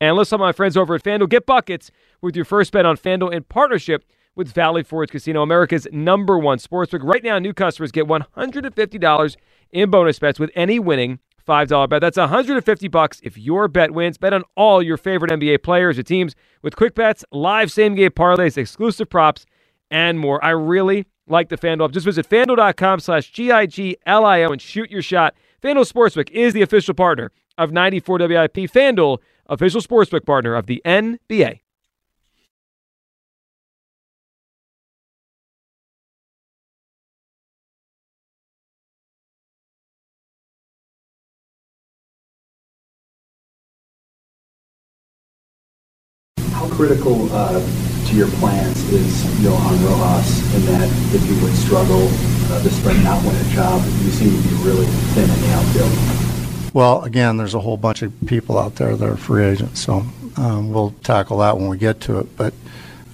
And 0.00 0.16
listen, 0.16 0.38
to 0.38 0.44
my 0.44 0.52
friends 0.52 0.76
over 0.76 0.94
at 0.94 1.02
FanDuel, 1.02 1.28
get 1.28 1.44
buckets 1.46 1.90
with 2.22 2.36
your 2.36 2.44
first 2.44 2.72
bet 2.72 2.86
on 2.86 2.96
FanDuel 2.96 3.32
in 3.32 3.42
partnership 3.44 4.04
with 4.36 4.52
Valley 4.52 4.82
Forge 4.82 5.10
Casino, 5.10 5.42
America's 5.42 5.86
number 5.92 6.38
one 6.38 6.58
sportsbook. 6.58 7.00
Right 7.02 7.22
now, 7.22 7.38
new 7.38 7.52
customers 7.52 7.92
get 7.92 8.06
$150 8.06 9.36
in 9.72 9.90
bonus 9.90 10.18
bets 10.18 10.38
with 10.38 10.50
any 10.54 10.78
winning 10.78 11.18
$5 11.46 11.88
bet. 11.88 12.00
That's 12.00 12.16
150 12.16 12.88
bucks 12.88 13.20
if 13.22 13.36
your 13.36 13.68
bet 13.68 13.90
wins. 13.92 14.18
Bet 14.18 14.32
on 14.32 14.44
all 14.56 14.82
your 14.82 14.96
favorite 14.96 15.32
NBA 15.32 15.62
players 15.62 15.98
or 15.98 16.02
teams 16.02 16.34
with 16.62 16.76
quick 16.76 16.94
bets, 16.94 17.24
live 17.32 17.72
same 17.72 17.94
game 17.94 18.10
parlays, 18.10 18.56
exclusive 18.56 19.10
props, 19.10 19.46
and 19.90 20.18
more. 20.18 20.42
I 20.44 20.50
really 20.50 21.06
like 21.26 21.48
the 21.48 21.58
FanDuel. 21.58 21.92
Just 21.92 22.06
visit 22.06 22.28
fanduel.com 22.28 23.00
slash 23.00 23.30
G-I-G-L-I-O 23.30 24.48
and 24.52 24.62
shoot 24.62 24.90
your 24.90 25.02
shot. 25.02 25.34
FanDuel 25.62 25.90
Sportsbook 25.90 26.30
is 26.30 26.52
the 26.54 26.62
official 26.62 26.94
partner 26.94 27.32
of 27.58 27.72
94 27.72 28.18
WIP. 28.18 28.54
FanDuel, 28.54 29.18
official 29.46 29.80
sportsbook 29.80 30.24
partner 30.24 30.54
of 30.54 30.66
the 30.66 30.80
NBA. 30.84 31.60
Critical 46.80 47.30
uh, 47.32 47.60
to 48.06 48.16
your 48.16 48.28
plans 48.40 48.82
is 48.90 49.44
Johan 49.44 49.74
Rojas 49.84 50.54
in 50.54 50.64
that 50.64 50.88
if 51.14 51.22
you 51.28 51.38
would 51.44 51.54
struggle 51.54 52.08
uh, 52.08 52.58
this 52.60 52.74
spring, 52.80 53.04
not 53.04 53.22
win 53.22 53.36
a 53.36 53.44
job, 53.50 53.84
you 53.84 54.10
seem 54.10 54.30
to 54.30 54.48
be 54.48 54.54
really 54.64 54.86
thin 55.12 55.28
in 55.28 55.40
the 55.42 55.52
outfield? 55.52 56.72
Well, 56.72 57.02
again, 57.02 57.36
there's 57.36 57.52
a 57.52 57.60
whole 57.60 57.76
bunch 57.76 58.00
of 58.00 58.14
people 58.24 58.58
out 58.58 58.76
there 58.76 58.96
that 58.96 59.06
are 59.06 59.18
free 59.18 59.44
agents, 59.44 59.80
so 59.80 60.06
um, 60.38 60.72
we'll 60.72 60.94
tackle 61.02 61.36
that 61.40 61.58
when 61.58 61.68
we 61.68 61.76
get 61.76 62.00
to 62.02 62.18
it. 62.20 62.34
But 62.38 62.54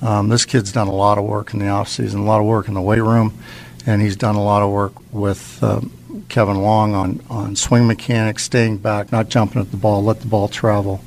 um, 0.00 0.28
this 0.28 0.44
kid's 0.44 0.70
done 0.70 0.86
a 0.86 0.94
lot 0.94 1.18
of 1.18 1.24
work 1.24 1.52
in 1.52 1.58
the 1.58 1.66
off 1.66 1.88
season, 1.88 2.20
a 2.20 2.24
lot 2.24 2.38
of 2.38 2.46
work 2.46 2.68
in 2.68 2.74
the 2.74 2.80
weight 2.80 3.02
room, 3.02 3.36
and 3.84 4.00
he's 4.00 4.14
done 4.14 4.36
a 4.36 4.44
lot 4.44 4.62
of 4.62 4.70
work 4.70 4.92
with 5.12 5.60
um, 5.64 5.90
Kevin 6.28 6.62
Long 6.62 6.94
on, 6.94 7.20
on 7.28 7.56
swing 7.56 7.88
mechanics, 7.88 8.44
staying 8.44 8.76
back, 8.76 9.10
not 9.10 9.28
jumping 9.28 9.60
at 9.60 9.72
the 9.72 9.76
ball, 9.76 10.04
let 10.04 10.20
the 10.20 10.28
ball 10.28 10.46
travel, 10.46 11.00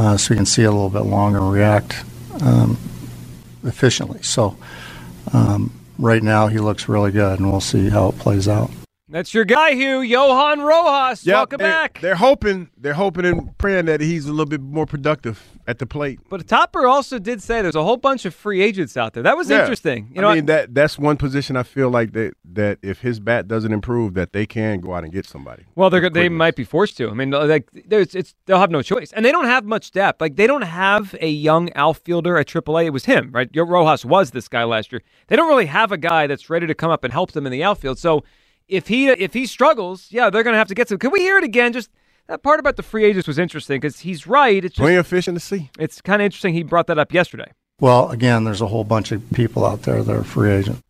uh, 0.00 0.16
so 0.16 0.32
you 0.32 0.38
can 0.38 0.46
see 0.46 0.62
it 0.62 0.66
a 0.66 0.70
little 0.70 0.88
bit 0.88 1.04
longer 1.04 1.38
and 1.38 1.52
react 1.52 2.04
um, 2.40 2.78
efficiently. 3.64 4.22
So 4.22 4.56
um, 5.34 5.72
right 5.98 6.22
now 6.22 6.46
he 6.46 6.58
looks 6.58 6.88
really 6.88 7.12
good, 7.12 7.38
and 7.38 7.50
we'll 7.50 7.60
see 7.60 7.90
how 7.90 8.08
it 8.08 8.18
plays 8.18 8.48
out. 8.48 8.70
That's 9.10 9.34
your 9.34 9.44
guy, 9.44 9.72
Hugh. 9.72 10.00
Johan 10.02 10.60
Rojas. 10.60 11.26
Yep, 11.26 11.34
Welcome 11.34 11.58
back. 11.58 12.00
They're 12.00 12.14
hoping, 12.14 12.70
they're 12.78 12.94
hoping 12.94 13.24
and 13.24 13.56
praying 13.58 13.86
that 13.86 14.00
he's 14.00 14.26
a 14.26 14.30
little 14.30 14.46
bit 14.46 14.60
more 14.60 14.86
productive 14.86 15.42
at 15.66 15.78
the 15.78 15.86
plate. 15.86 16.20
But 16.28 16.46
Topper 16.46 16.86
also 16.86 17.18
did 17.18 17.42
say 17.42 17.60
there's 17.62 17.74
a 17.74 17.82
whole 17.82 17.96
bunch 17.96 18.24
of 18.24 18.34
free 18.34 18.60
agents 18.62 18.96
out 18.96 19.12
there. 19.12 19.22
That 19.22 19.36
was 19.36 19.50
Yeah. 19.50 19.60
interesting. 19.60 20.10
You 20.14 20.20
know, 20.22 20.28
I 20.28 20.36
mean 20.36 20.46
that 20.46 20.74
that's 20.74 20.98
one 20.98 21.16
position 21.16 21.56
I 21.56 21.62
feel 21.64 21.90
like 21.90 22.12
that 22.12 22.34
that 22.52 22.78
if 22.82 23.00
his 23.00 23.20
bat 23.20 23.46
doesn't 23.48 23.72
improve, 23.72 24.14
that 24.14 24.32
they 24.32 24.46
can 24.46 24.80
go 24.80 24.94
out 24.94 25.04
and 25.04 25.12
get 25.12 25.26
somebody. 25.26 25.64
Well, 25.74 25.90
they're, 25.90 26.08
they 26.10 26.28
might 26.28 26.56
be 26.56 26.64
forced 26.64 26.96
to. 26.98 27.08
I 27.10 27.14
mean, 27.14 27.30
like 27.30 27.68
there's, 27.86 28.14
it's 28.14 28.34
they'll 28.46 28.58
have 28.58 28.70
no 28.70 28.82
choice, 28.82 29.12
and 29.12 29.24
they 29.24 29.32
don't 29.32 29.44
have 29.44 29.64
much 29.64 29.90
depth. 29.92 30.20
Like 30.20 30.36
they 30.36 30.46
don't 30.46 30.62
have 30.62 31.14
a 31.20 31.28
young 31.28 31.72
outfielder 31.74 32.36
at 32.36 32.46
AAA. 32.48 32.86
It 32.86 32.90
was 32.90 33.04
him, 33.04 33.30
right? 33.32 33.48
Rojas 33.54 34.04
was 34.04 34.30
this 34.32 34.48
guy 34.48 34.64
last 34.64 34.90
year. 34.92 35.02
They 35.28 35.36
don't 35.36 35.48
really 35.48 35.66
have 35.66 35.92
a 35.92 35.98
guy 35.98 36.26
that's 36.26 36.48
ready 36.50 36.66
to 36.66 36.74
come 36.74 36.90
up 36.90 37.04
and 37.04 37.12
help 37.12 37.32
them 37.32 37.46
in 37.46 37.52
the 37.52 37.62
outfield. 37.62 37.98
So 37.98 38.24
if 38.70 38.88
he 38.88 39.08
if 39.08 39.34
he 39.34 39.46
struggles, 39.46 40.06
yeah, 40.10 40.30
they're 40.30 40.42
going 40.42 40.54
to 40.54 40.58
have 40.58 40.68
to 40.68 40.74
get 40.74 40.88
some. 40.88 40.98
Can 40.98 41.10
we 41.10 41.20
hear 41.20 41.36
it 41.38 41.44
again? 41.44 41.72
Just 41.72 41.90
that 42.28 42.42
part 42.42 42.60
about 42.60 42.76
the 42.76 42.82
free 42.82 43.04
agents 43.04 43.26
was 43.28 43.38
interesting 43.38 43.80
because 43.80 44.00
he's 44.00 44.26
right. 44.26 44.64
It's 44.64 44.74
just, 44.74 44.80
Plenty 44.80 44.96
of 44.96 45.06
fish 45.06 45.28
in 45.28 45.34
the 45.34 45.40
sea. 45.40 45.70
It's 45.78 46.00
kind 46.00 46.22
of 46.22 46.26
interesting. 46.26 46.54
He 46.54 46.62
brought 46.62 46.86
that 46.86 46.98
up 46.98 47.12
yesterday. 47.12 47.52
Well, 47.80 48.10
again, 48.10 48.44
there's 48.44 48.60
a 48.60 48.66
whole 48.68 48.84
bunch 48.84 49.10
of 49.10 49.22
people 49.32 49.64
out 49.64 49.82
there 49.82 50.02
that 50.02 50.14
are 50.14 50.24
free 50.24 50.50
agents. 50.50 50.82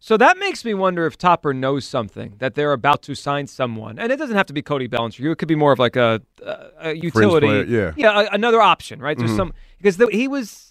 So 0.00 0.16
that 0.16 0.38
makes 0.38 0.64
me 0.64 0.74
wonder 0.74 1.06
if 1.06 1.18
Topper 1.18 1.52
knows 1.52 1.84
something 1.84 2.34
that 2.38 2.54
they're 2.54 2.72
about 2.72 3.02
to 3.02 3.16
sign 3.16 3.48
someone, 3.48 3.98
and 3.98 4.12
it 4.12 4.16
doesn't 4.16 4.36
have 4.36 4.46
to 4.46 4.52
be 4.52 4.62
Cody 4.62 4.86
Bellinger. 4.86 5.32
It 5.32 5.38
could 5.38 5.48
be 5.48 5.56
more 5.56 5.72
of 5.72 5.80
like 5.80 5.96
a, 5.96 6.22
a, 6.44 6.66
a 6.80 6.94
utility, 6.94 7.46
player, 7.48 7.64
yeah. 7.64 7.92
yeah, 7.96 8.20
a, 8.20 8.28
another 8.32 8.60
option, 8.62 9.00
right? 9.00 9.18
There's 9.18 9.32
Mhm. 9.32 9.36
some 9.36 9.54
because 9.78 9.96
the, 9.96 10.06
he 10.12 10.28
was. 10.28 10.67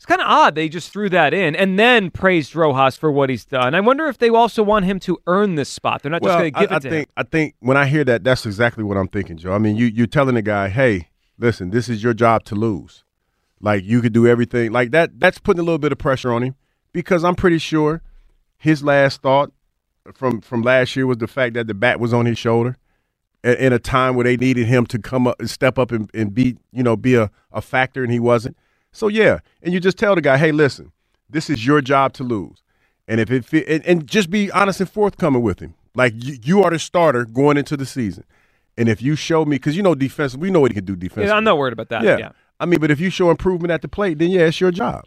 It's 0.00 0.06
kind 0.06 0.22
of 0.22 0.28
odd 0.28 0.54
they 0.54 0.70
just 0.70 0.90
threw 0.94 1.10
that 1.10 1.34
in 1.34 1.54
and 1.54 1.78
then 1.78 2.10
praised 2.10 2.56
Rojas 2.56 2.96
for 2.96 3.12
what 3.12 3.28
he's 3.28 3.44
done. 3.44 3.74
I 3.74 3.80
wonder 3.80 4.06
if 4.06 4.16
they 4.16 4.30
also 4.30 4.62
want 4.62 4.86
him 4.86 4.98
to 5.00 5.18
earn 5.26 5.56
this 5.56 5.68
spot. 5.68 6.00
They're 6.00 6.10
not 6.10 6.22
well, 6.22 6.38
just 6.38 6.40
going 6.40 6.54
to 6.54 6.60
give 6.60 6.72
I, 6.72 6.76
it 6.76 6.80
to 6.80 6.88
I 6.88 6.90
think 6.90 7.08
him. 7.08 7.12
I 7.18 7.22
think 7.24 7.54
when 7.60 7.76
I 7.76 7.84
hear 7.84 8.02
that, 8.04 8.24
that's 8.24 8.46
exactly 8.46 8.82
what 8.82 8.96
I'm 8.96 9.08
thinking, 9.08 9.36
Joe. 9.36 9.52
I 9.52 9.58
mean, 9.58 9.76
you 9.76 9.84
you're 9.84 10.06
telling 10.06 10.36
the 10.36 10.40
guy, 10.42 10.70
hey, 10.70 11.10
listen, 11.38 11.68
this 11.68 11.90
is 11.90 12.02
your 12.02 12.14
job 12.14 12.44
to 12.44 12.54
lose. 12.54 13.04
Like 13.60 13.84
you 13.84 14.00
could 14.00 14.14
do 14.14 14.26
everything 14.26 14.72
like 14.72 14.90
that. 14.92 15.20
That's 15.20 15.38
putting 15.38 15.60
a 15.60 15.64
little 15.64 15.78
bit 15.78 15.92
of 15.92 15.98
pressure 15.98 16.32
on 16.32 16.44
him 16.44 16.54
because 16.94 17.22
I'm 17.22 17.34
pretty 17.34 17.58
sure 17.58 18.00
his 18.56 18.82
last 18.82 19.20
thought 19.20 19.52
from 20.14 20.40
from 20.40 20.62
last 20.62 20.96
year 20.96 21.06
was 21.06 21.18
the 21.18 21.28
fact 21.28 21.52
that 21.52 21.66
the 21.66 21.74
bat 21.74 22.00
was 22.00 22.14
on 22.14 22.24
his 22.24 22.38
shoulder 22.38 22.78
in, 23.44 23.54
in 23.56 23.72
a 23.74 23.78
time 23.78 24.14
where 24.14 24.24
they 24.24 24.38
needed 24.38 24.66
him 24.66 24.86
to 24.86 24.98
come 24.98 25.26
up 25.26 25.38
and 25.38 25.50
step 25.50 25.78
up 25.78 25.92
and, 25.92 26.10
and 26.14 26.32
be 26.32 26.56
you 26.72 26.82
know 26.82 26.96
be 26.96 27.16
a, 27.16 27.30
a 27.52 27.60
factor 27.60 28.02
and 28.02 28.10
he 28.10 28.18
wasn't. 28.18 28.56
So 28.92 29.08
yeah, 29.08 29.40
and 29.62 29.72
you 29.72 29.80
just 29.80 29.98
tell 29.98 30.14
the 30.14 30.20
guy, 30.20 30.36
hey, 30.36 30.52
listen, 30.52 30.92
this 31.28 31.48
is 31.48 31.64
your 31.64 31.80
job 31.80 32.12
to 32.14 32.24
lose, 32.24 32.62
and 33.06 33.20
if 33.20 33.30
it 33.30 33.68
and, 33.68 33.84
and 33.86 34.06
just 34.06 34.30
be 34.30 34.50
honest 34.50 34.80
and 34.80 34.90
forthcoming 34.90 35.42
with 35.42 35.60
him. 35.60 35.74
Like 35.94 36.12
you, 36.16 36.38
you 36.42 36.62
are 36.62 36.70
the 36.70 36.78
starter 36.78 37.24
going 37.24 37.56
into 37.56 37.76
the 37.76 37.86
season, 37.86 38.24
and 38.76 38.88
if 38.88 39.02
you 39.02 39.16
show 39.16 39.44
me, 39.44 39.56
because 39.56 39.76
you 39.76 39.82
know 39.82 39.94
defense, 39.94 40.36
we 40.36 40.50
know 40.50 40.60
what 40.60 40.70
he 40.70 40.74
can 40.74 40.84
do 40.84 40.94
defensively. 40.94 41.28
Yeah, 41.28 41.34
I'm 41.34 41.44
not 41.44 41.58
worried 41.58 41.72
about 41.72 41.88
that. 41.88 42.02
Yeah. 42.02 42.16
yeah. 42.16 42.32
I 42.60 42.66
mean, 42.66 42.78
but 42.78 42.90
if 42.90 43.00
you 43.00 43.10
show 43.10 43.30
improvement 43.30 43.72
at 43.72 43.82
the 43.82 43.88
plate, 43.88 44.18
then 44.18 44.30
yeah, 44.30 44.42
it's 44.42 44.60
your 44.60 44.70
job. 44.70 45.04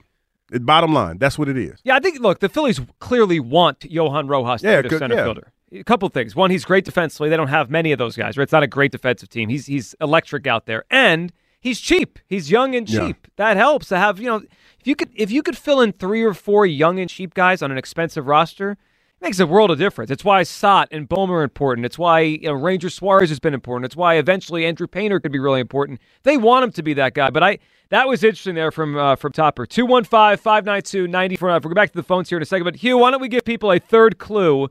It, 0.51 0.65
bottom 0.65 0.93
line, 0.93 1.19
that's 1.19 1.39
what 1.39 1.47
it 1.47 1.57
is. 1.57 1.79
Yeah, 1.83 1.95
I 1.95 1.99
think 1.99 2.19
look, 2.19 2.39
the 2.39 2.49
Phillies 2.49 2.81
clearly 2.99 3.39
want 3.39 3.85
Johan 3.85 4.27
Rojas 4.27 4.61
to 4.61 4.67
Yeah, 4.67 4.81
be 4.81 4.89
the 4.89 4.97
center 4.97 5.15
yeah. 5.15 5.23
fielder. 5.23 5.53
A 5.71 5.83
couple 5.83 6.07
things. 6.09 6.35
One, 6.35 6.51
he's 6.51 6.65
great 6.65 6.85
defensively. 6.85 7.29
They 7.29 7.37
don't 7.37 7.47
have 7.47 7.71
many 7.71 7.91
of 7.91 7.97
those 7.97 8.15
guys, 8.15 8.37
right? 8.37 8.43
It's 8.43 8.51
not 8.51 8.61
a 8.61 8.67
great 8.67 8.91
defensive 8.91 9.29
team. 9.29 9.49
He's 9.49 9.65
he's 9.65 9.95
electric 10.01 10.45
out 10.45 10.65
there. 10.65 10.83
And 10.91 11.31
he's 11.63 11.79
cheap. 11.79 12.19
He's 12.27 12.51
young 12.51 12.75
and 12.75 12.87
Yeah. 12.87 13.07
cheap. 13.07 13.27
That 13.37 13.57
helps 13.57 13.87
to 13.87 13.97
have, 13.97 14.19
you 14.19 14.27
know, 14.27 14.37
if 14.79 14.85
you 14.85 14.95
could 14.95 15.09
if 15.15 15.31
you 15.31 15.41
could 15.41 15.57
fill 15.57 15.81
in 15.81 15.93
three 15.93 16.21
or 16.23 16.33
four 16.33 16.65
young 16.65 16.99
and 16.99 17.09
cheap 17.09 17.33
guys 17.33 17.61
on 17.63 17.71
an 17.71 17.77
expensive 17.77 18.27
roster, 18.27 18.71
it 18.71 18.77
makes 19.21 19.39
a 19.39 19.47
world 19.47 19.71
of 19.71 19.77
difference. 19.79 20.11
It's 20.11 20.23
why 20.25 20.43
Stott 20.43 20.89
and 20.91 21.07
Bomer 21.09 21.29
are 21.39 21.43
important. 21.43 21.85
It's 21.85 21.97
why 21.97 22.19
you 22.19 22.47
know, 22.49 22.53
Ranger 22.53 22.89
Suarez 22.89 23.29
has 23.29 23.39
been 23.39 23.53
important. 23.53 23.85
It's 23.85 23.95
why 23.95 24.15
eventually 24.15 24.65
Andrew 24.65 24.85
Painter 24.87 25.19
could 25.21 25.31
be 25.31 25.39
really 25.39 25.61
important. 25.61 25.99
They 26.23 26.37
want 26.37 26.65
him 26.65 26.71
to 26.73 26.83
be 26.83 26.93
that 26.95 27.13
guy. 27.13 27.29
But 27.31 27.41
I 27.43 27.59
that 27.89 28.07
was 28.07 28.23
interesting 28.23 28.55
there 28.55 28.71
from 28.71 28.97
uh, 28.97 29.15
from 29.15 29.31
Topper. 29.31 29.65
215-592-94. 29.65 31.41
We'll 31.41 31.59
go 31.59 31.69
back 31.73 31.91
to 31.91 31.95
the 31.95 32.03
phones 32.03 32.29
here 32.29 32.37
in 32.37 32.41
a 32.41 32.45
second. 32.45 32.65
But 32.65 32.77
Hugh, 32.77 32.97
why 32.97 33.11
don't 33.11 33.21
we 33.21 33.27
give 33.29 33.45
people 33.45 33.71
a 33.71 33.79
third 33.79 34.17
clue 34.17 34.69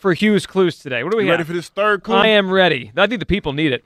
for 0.00 0.14
Hugh's 0.14 0.46
clues 0.46 0.78
today? 0.78 1.02
What 1.02 1.12
do 1.12 1.18
we 1.18 1.24
You 1.24 1.30
have? 1.30 1.38
ready 1.40 1.46
for 1.46 1.52
this 1.54 1.68
third 1.68 2.02
clue? 2.02 2.14
I 2.16 2.28
am 2.28 2.50
ready. 2.50 2.92
I 2.96 3.06
think 3.06 3.20
the 3.20 3.26
people 3.26 3.52
need 3.52 3.72
it. 3.72 3.84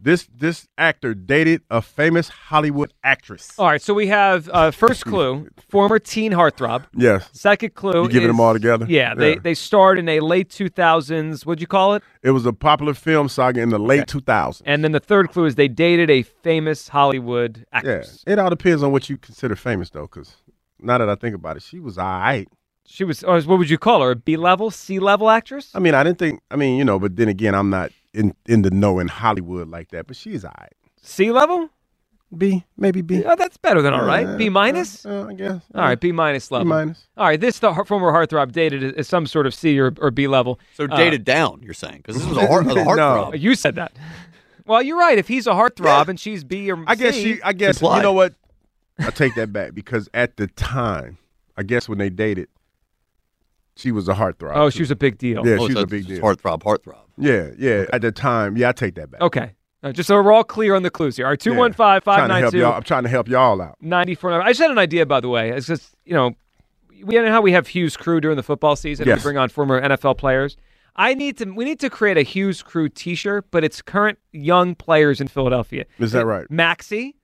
This 0.00 0.28
this 0.32 0.68
actor 0.78 1.12
dated 1.12 1.62
a 1.70 1.82
famous 1.82 2.28
Hollywood 2.28 2.92
actress. 3.02 3.52
All 3.58 3.66
right, 3.66 3.82
so 3.82 3.92
we 3.92 4.06
have 4.06 4.48
uh, 4.52 4.70
first 4.70 5.04
clue, 5.10 5.48
former 5.68 5.98
teen 5.98 6.30
heartthrob. 6.32 6.84
Yes. 6.94 7.28
Second 7.32 7.74
clue, 7.74 8.04
You 8.04 8.08
giving 8.08 8.28
them 8.28 8.38
all 8.38 8.52
together? 8.52 8.86
Yeah, 8.88 9.16
they 9.16 9.36
they 9.36 9.54
starred 9.54 9.98
in 9.98 10.08
a 10.08 10.20
late 10.20 10.50
two 10.50 10.68
thousands. 10.68 11.44
What'd 11.44 11.60
you 11.60 11.66
call 11.66 11.94
it? 11.94 12.04
It 12.22 12.30
was 12.30 12.46
a 12.46 12.52
popular 12.52 12.94
film 12.94 13.28
saga 13.28 13.60
in 13.60 13.70
the 13.70 13.78
late 13.78 14.06
2000s. 14.06 14.62
And 14.64 14.84
then 14.84 14.92
the 14.92 15.00
third 15.00 15.30
clue 15.30 15.46
is 15.46 15.56
they 15.56 15.66
dated 15.68 16.10
a 16.10 16.22
famous 16.22 16.88
Hollywood 16.88 17.58
Yeah, 17.72 17.78
actress. 17.78 18.22
it 18.26 18.38
all 18.38 18.50
depends 18.50 18.84
on 18.84 18.92
what 18.92 19.08
you 19.10 19.16
consider 19.16 19.56
famous, 19.56 19.90
though. 19.90 20.02
Because 20.02 20.36
now 20.78 20.98
that 20.98 21.08
I 21.08 21.16
think 21.16 21.34
about 21.34 21.56
it, 21.56 21.62
she 21.64 21.80
was 21.80 21.98
all 21.98 22.04
right. 22.20 22.46
She 22.86 23.02
was. 23.02 23.24
Or 23.24 23.40
what 23.42 23.58
would 23.58 23.68
you 23.68 23.78
call 23.78 24.02
her? 24.02 24.12
A 24.12 24.16
B 24.16 24.36
level, 24.36 24.70
C 24.70 25.00
level 25.00 25.28
actress? 25.28 25.72
I 25.74 25.80
mean, 25.80 25.94
I 25.94 26.04
didn't 26.04 26.18
think. 26.20 26.40
I 26.52 26.56
mean, 26.56 26.78
you 26.78 26.84
know, 26.84 27.00
but 27.00 27.16
then 27.16 27.28
again, 27.28 27.54
I'm 27.56 27.68
not 27.68 27.90
in 28.14 28.34
in 28.46 28.62
the 28.62 28.70
know 28.70 28.98
in 28.98 29.08
Hollywood 29.08 29.68
like 29.68 29.90
that. 29.90 30.06
But 30.06 30.16
she's 30.16 30.44
all 30.44 30.52
right. 30.58 30.72
C 31.02 31.30
level? 31.30 31.70
B, 32.36 32.62
maybe 32.76 33.00
B. 33.00 33.24
Oh, 33.24 33.36
that's 33.36 33.56
better 33.56 33.80
than 33.80 33.94
all 33.94 34.04
right. 34.04 34.26
Uh, 34.26 34.36
B 34.36 34.50
minus. 34.50 35.06
uh, 35.06 35.28
I 35.30 35.32
guess. 35.32 35.62
All 35.74 35.80
right, 35.80 35.98
B 35.98 36.12
minus 36.12 36.50
level. 36.50 36.66
B 36.66 36.68
minus. 36.68 37.06
All 37.16 37.24
right, 37.26 37.40
this 37.40 37.58
the 37.58 37.72
former 37.86 38.12
heartthrob 38.12 38.52
dated 38.52 38.82
is- 38.82 38.92
is 38.92 39.08
some 39.08 39.26
sort 39.26 39.46
of 39.46 39.54
C 39.54 39.80
or, 39.80 39.94
or 39.98 40.10
B 40.10 40.26
level. 40.28 40.60
So 40.74 40.84
Uh, 40.84 40.94
dated 40.96 41.24
down, 41.24 41.62
you're 41.62 41.72
saying? 41.72 41.98
Because 41.98 42.16
this 42.16 42.26
was 42.26 42.36
a 42.36 42.46
heart, 42.46 42.66
a 42.66 42.68
heartthrob. 42.74 43.40
You 43.40 43.54
said 43.54 43.76
that. 43.76 43.92
Well, 44.66 44.82
you're 44.82 44.98
right. 44.98 45.16
If 45.16 45.28
he's 45.28 45.46
a 45.46 45.52
heartthrob 45.52 46.08
and 46.08 46.20
she's 46.20 46.44
B 46.44 46.70
or 46.70 46.84
I 46.86 46.96
guess 46.96 47.14
she. 47.14 47.40
I 47.42 47.54
guess 47.54 47.76
Supply. 47.76 47.96
you 47.96 48.02
know 48.02 48.12
what. 48.12 48.34
I 48.98 49.08
take 49.10 49.34
that 49.36 49.50
back 49.50 49.72
because 49.74 50.10
at 50.12 50.36
the 50.36 50.48
time, 50.48 51.16
I 51.56 51.62
guess 51.62 51.88
when 51.88 51.96
they 51.96 52.10
dated, 52.10 52.48
she 53.78 53.92
was 53.92 54.08
a 54.08 54.14
heartthrob. 54.14 54.52
Oh, 54.56 54.70
she 54.70 54.80
was 54.82 54.90
a 54.90 54.96
big 54.96 55.16
deal. 55.18 55.46
Yeah, 55.46 55.54
Oh, 55.54 55.58
she 55.58 55.62
was 55.66 55.72
so 55.74 55.80
a 55.82 55.86
big 55.86 56.06
deal. 56.06 56.20
Heartthrob, 56.20 56.62
heartthrob. 56.62 56.98
Yeah, 57.16 57.50
yeah. 57.58 57.86
At 57.92 58.02
the 58.02 58.12
time, 58.12 58.56
yeah, 58.56 58.70
I 58.70 58.72
take 58.72 58.96
that 58.96 59.10
back. 59.10 59.20
Okay. 59.20 59.52
Uh, 59.82 59.92
just 59.92 60.08
so 60.08 60.20
we're 60.20 60.32
all 60.32 60.42
clear 60.44 60.74
on 60.74 60.82
the 60.82 60.90
clues 60.90 61.16
here. 61.16 61.26
All 61.26 61.30
right, 61.30 61.46
Yeah. 61.46 61.52
215 61.52 61.76
Trying 62.02 62.28
to 62.28 62.34
help 62.34 62.52
592. 62.52 62.66
I'm 62.66 62.82
trying 62.82 63.02
to 63.04 63.08
help 63.08 63.28
y'all 63.28 63.62
out. 63.62 63.76
94. 63.80 64.42
I 64.42 64.48
just 64.50 64.60
had 64.60 64.72
an 64.72 64.78
idea, 64.78 65.06
by 65.06 65.20
the 65.20 65.28
way. 65.28 65.50
It's 65.50 65.66
just, 65.68 65.94
you 66.04 66.14
know, 66.14 66.32
we 67.04 67.14
know 67.14 67.30
how 67.30 67.40
we 67.40 67.52
have 67.52 67.68
Hugh's 67.68 67.96
Crew 67.96 68.20
during 68.20 68.36
the 68.36 68.42
football 68.42 68.74
season. 68.74 69.06
Yes. 69.06 69.18
We 69.18 69.22
bring 69.22 69.36
on 69.38 69.48
former 69.48 69.80
NFL 69.80 70.18
players. 70.18 70.56
I 70.96 71.14
need 71.14 71.38
to. 71.38 71.44
We 71.44 71.64
need 71.64 71.78
to 71.78 71.90
create 71.90 72.16
a 72.18 72.22
Hugh's 72.24 72.60
Crew 72.60 72.88
T-shirt, 72.88 73.52
but 73.52 73.62
it's 73.62 73.80
current 73.80 74.18
young 74.32 74.74
players 74.74 75.20
in 75.20 75.28
Philadelphia. 75.28 75.84
Is 76.00 76.10
that 76.10 76.26
right? 76.26 76.50
Maxey, 76.50 77.14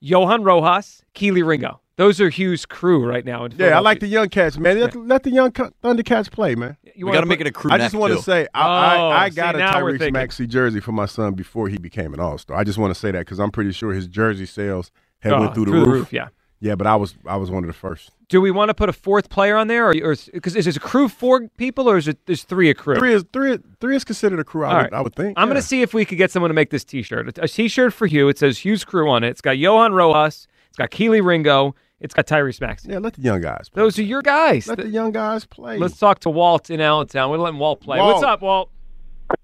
Johan 0.00 0.42
Rojas, 0.42 1.02
Kelee 1.14 1.46
Ringo. 1.46 1.82
Those 2.00 2.18
are 2.18 2.30
Hugh's 2.30 2.64
Crew 2.64 3.06
right 3.06 3.26
now. 3.26 3.44
In 3.44 3.52
Yeah, 3.58 3.76
I 3.76 3.80
like 3.80 4.00
the 4.00 4.06
young 4.06 4.30
cats, 4.30 4.56
man. 4.56 4.80
Let, 4.80 4.96
let 4.96 5.22
the 5.22 5.30
young 5.30 5.52
cu- 5.52 5.70
Thundercats 5.84 6.30
play, 6.30 6.54
man. 6.54 6.78
You 6.82 7.04
We 7.04 7.04
wanna 7.04 7.16
got 7.18 7.20
to 7.20 7.26
make 7.26 7.40
it 7.42 7.46
a 7.46 7.52
crew 7.52 7.70
I 7.70 7.76
just 7.76 7.94
want 7.94 8.14
to 8.16 8.22
say 8.22 8.48
I, 8.54 8.62
Oh, 8.96 9.08
I, 9.10 9.24
I 9.24 9.28
see, 9.28 9.36
got 9.36 9.54
a 9.54 9.58
now 9.58 9.74
Tyrese. 9.74 10.10
Maxey 10.10 10.46
jersey 10.46 10.80
for 10.80 10.92
my 10.92 11.04
son 11.04 11.34
before 11.34 11.68
he 11.68 11.76
became 11.76 12.14
an 12.14 12.20
All 12.20 12.38
Star. 12.38 12.56
I 12.56 12.64
just 12.64 12.78
want 12.78 12.90
to 12.94 12.98
say 12.98 13.10
that 13.10 13.18
because 13.18 13.38
I'm 13.38 13.50
pretty 13.50 13.72
sure 13.72 13.92
his 13.92 14.06
jersey 14.06 14.46
sales 14.46 14.90
had 15.18 15.34
Oh, 15.34 15.40
went 15.40 15.54
through 15.54 15.66
the 15.66 15.70
through 15.72 15.80
the 15.80 15.86
roof. 15.86 15.94
roof, 15.98 16.12
yeah. 16.14 16.28
yeah. 16.58 16.74
But 16.74 16.86
I 16.86 16.96
was 16.96 17.16
I 17.26 17.36
was 17.36 17.50
one 17.50 17.64
of 17.64 17.68
the 17.68 17.74
first. 17.74 18.10
Do 18.30 18.40
we 18.40 18.50
want 18.50 18.70
to 18.70 18.74
put 18.74 18.88
a 18.88 18.94
fourth 18.94 19.28
player 19.28 19.58
on 19.58 19.66
there, 19.66 19.90
or 19.90 19.92
because 20.32 20.56
is, 20.56 20.66
it 20.66 20.76
a 20.78 20.80
crew 20.80 21.06
four 21.06 21.48
people, 21.58 21.86
or 21.86 21.98
is 21.98 22.08
it 22.08 22.24
there's 22.24 22.44
three 22.44 22.70
a 22.70 22.74
crew? 22.74 22.96
Three 22.96 23.12
is 23.12 23.26
three 23.30 23.58
three 23.78 23.96
is 23.96 24.04
considered 24.04 24.40
a 24.40 24.44
crew. 24.44 24.64
I 24.64 24.68
All 24.68 24.76
would, 24.76 24.82
right. 24.84 24.92
I 24.94 25.00
would 25.02 25.14
think. 25.14 25.34
I'm 25.36 25.48
yeah. 25.48 25.52
going 25.52 25.60
to 25.62 25.68
see 25.68 25.82
if 25.82 25.92
we 25.92 26.06
could 26.06 26.16
get 26.16 26.30
someone 26.30 26.48
to 26.48 26.54
make 26.54 26.70
this 26.70 26.82
T-shirt. 26.82 27.36
A 27.36 27.46
T-shirt 27.46 27.92
for 27.92 28.06
Hugh. 28.06 28.30
It 28.30 28.38
says 28.38 28.64
Hugh's 28.64 28.84
Crew 28.84 29.10
on 29.10 29.22
it. 29.22 29.28
It's 29.28 29.42
got 29.42 29.58
Johan 29.58 29.92
Rojas. 29.92 30.46
It's 30.68 30.78
got 30.78 30.90
Kelee 30.90 31.22
Ringo. 31.22 31.74
It's 32.00 32.14
got 32.14 32.26
Tyrese 32.26 32.60
Maxey. 32.60 32.88
Yeah, 32.90 32.98
let 32.98 33.14
the 33.14 33.20
young 33.22 33.40
guys. 33.42 33.68
Play. 33.68 33.82
Those 33.82 33.98
are 33.98 34.02
your 34.02 34.22
guys. 34.22 34.66
Let 34.66 34.78
the 34.78 34.88
young 34.88 35.12
guys 35.12 35.44
play. 35.44 35.76
Let's 35.78 35.98
talk 35.98 36.20
to 36.20 36.30
Walt 36.30 36.70
in 36.70 36.80
Allentown. 36.80 37.30
We're 37.30 37.36
letting 37.38 37.58
Walt 37.58 37.80
play. 37.80 37.98
Walt. 37.98 38.14
What's 38.14 38.24
up, 38.24 38.40
Walt? 38.40 38.70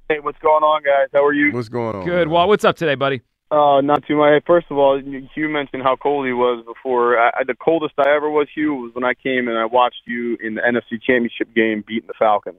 Hey, 0.08 0.20
what's 0.20 0.38
going 0.38 0.62
on, 0.64 0.82
guys? 0.82 1.08
How 1.12 1.24
are 1.24 1.32
you? 1.34 1.52
What's 1.52 1.68
going 1.68 1.96
on? 1.96 2.04
Good, 2.04 2.28
Walt. 2.28 2.48
What's 2.48 2.64
up 2.64 2.76
today, 2.76 2.94
buddy? 2.94 3.20
Uh, 3.50 3.80
not 3.80 4.04
too 4.06 4.16
much. 4.16 4.42
First 4.46 4.66
of 4.70 4.78
all, 4.78 5.00
you 5.00 5.28
you 5.36 5.48
mentioned 5.48 5.82
how 5.82 5.94
cold 5.96 6.26
he 6.26 6.32
was 6.32 6.64
before. 6.66 7.18
I, 7.18 7.28
I- 7.40 7.44
the 7.44 7.54
coldest 7.54 7.94
I 7.98 8.08
ever 8.16 8.28
was, 8.30 8.48
Hugh, 8.54 8.74
was 8.74 8.94
when 8.94 9.04
I 9.04 9.14
came 9.14 9.46
and 9.48 9.56
I 9.58 9.66
watched 9.66 10.02
you 10.06 10.36
in 10.42 10.54
the 10.54 10.62
NFC 10.62 11.00
Championship 11.00 11.54
game 11.54 11.84
beating 11.86 12.08
the 12.08 12.14
Falcons. 12.18 12.58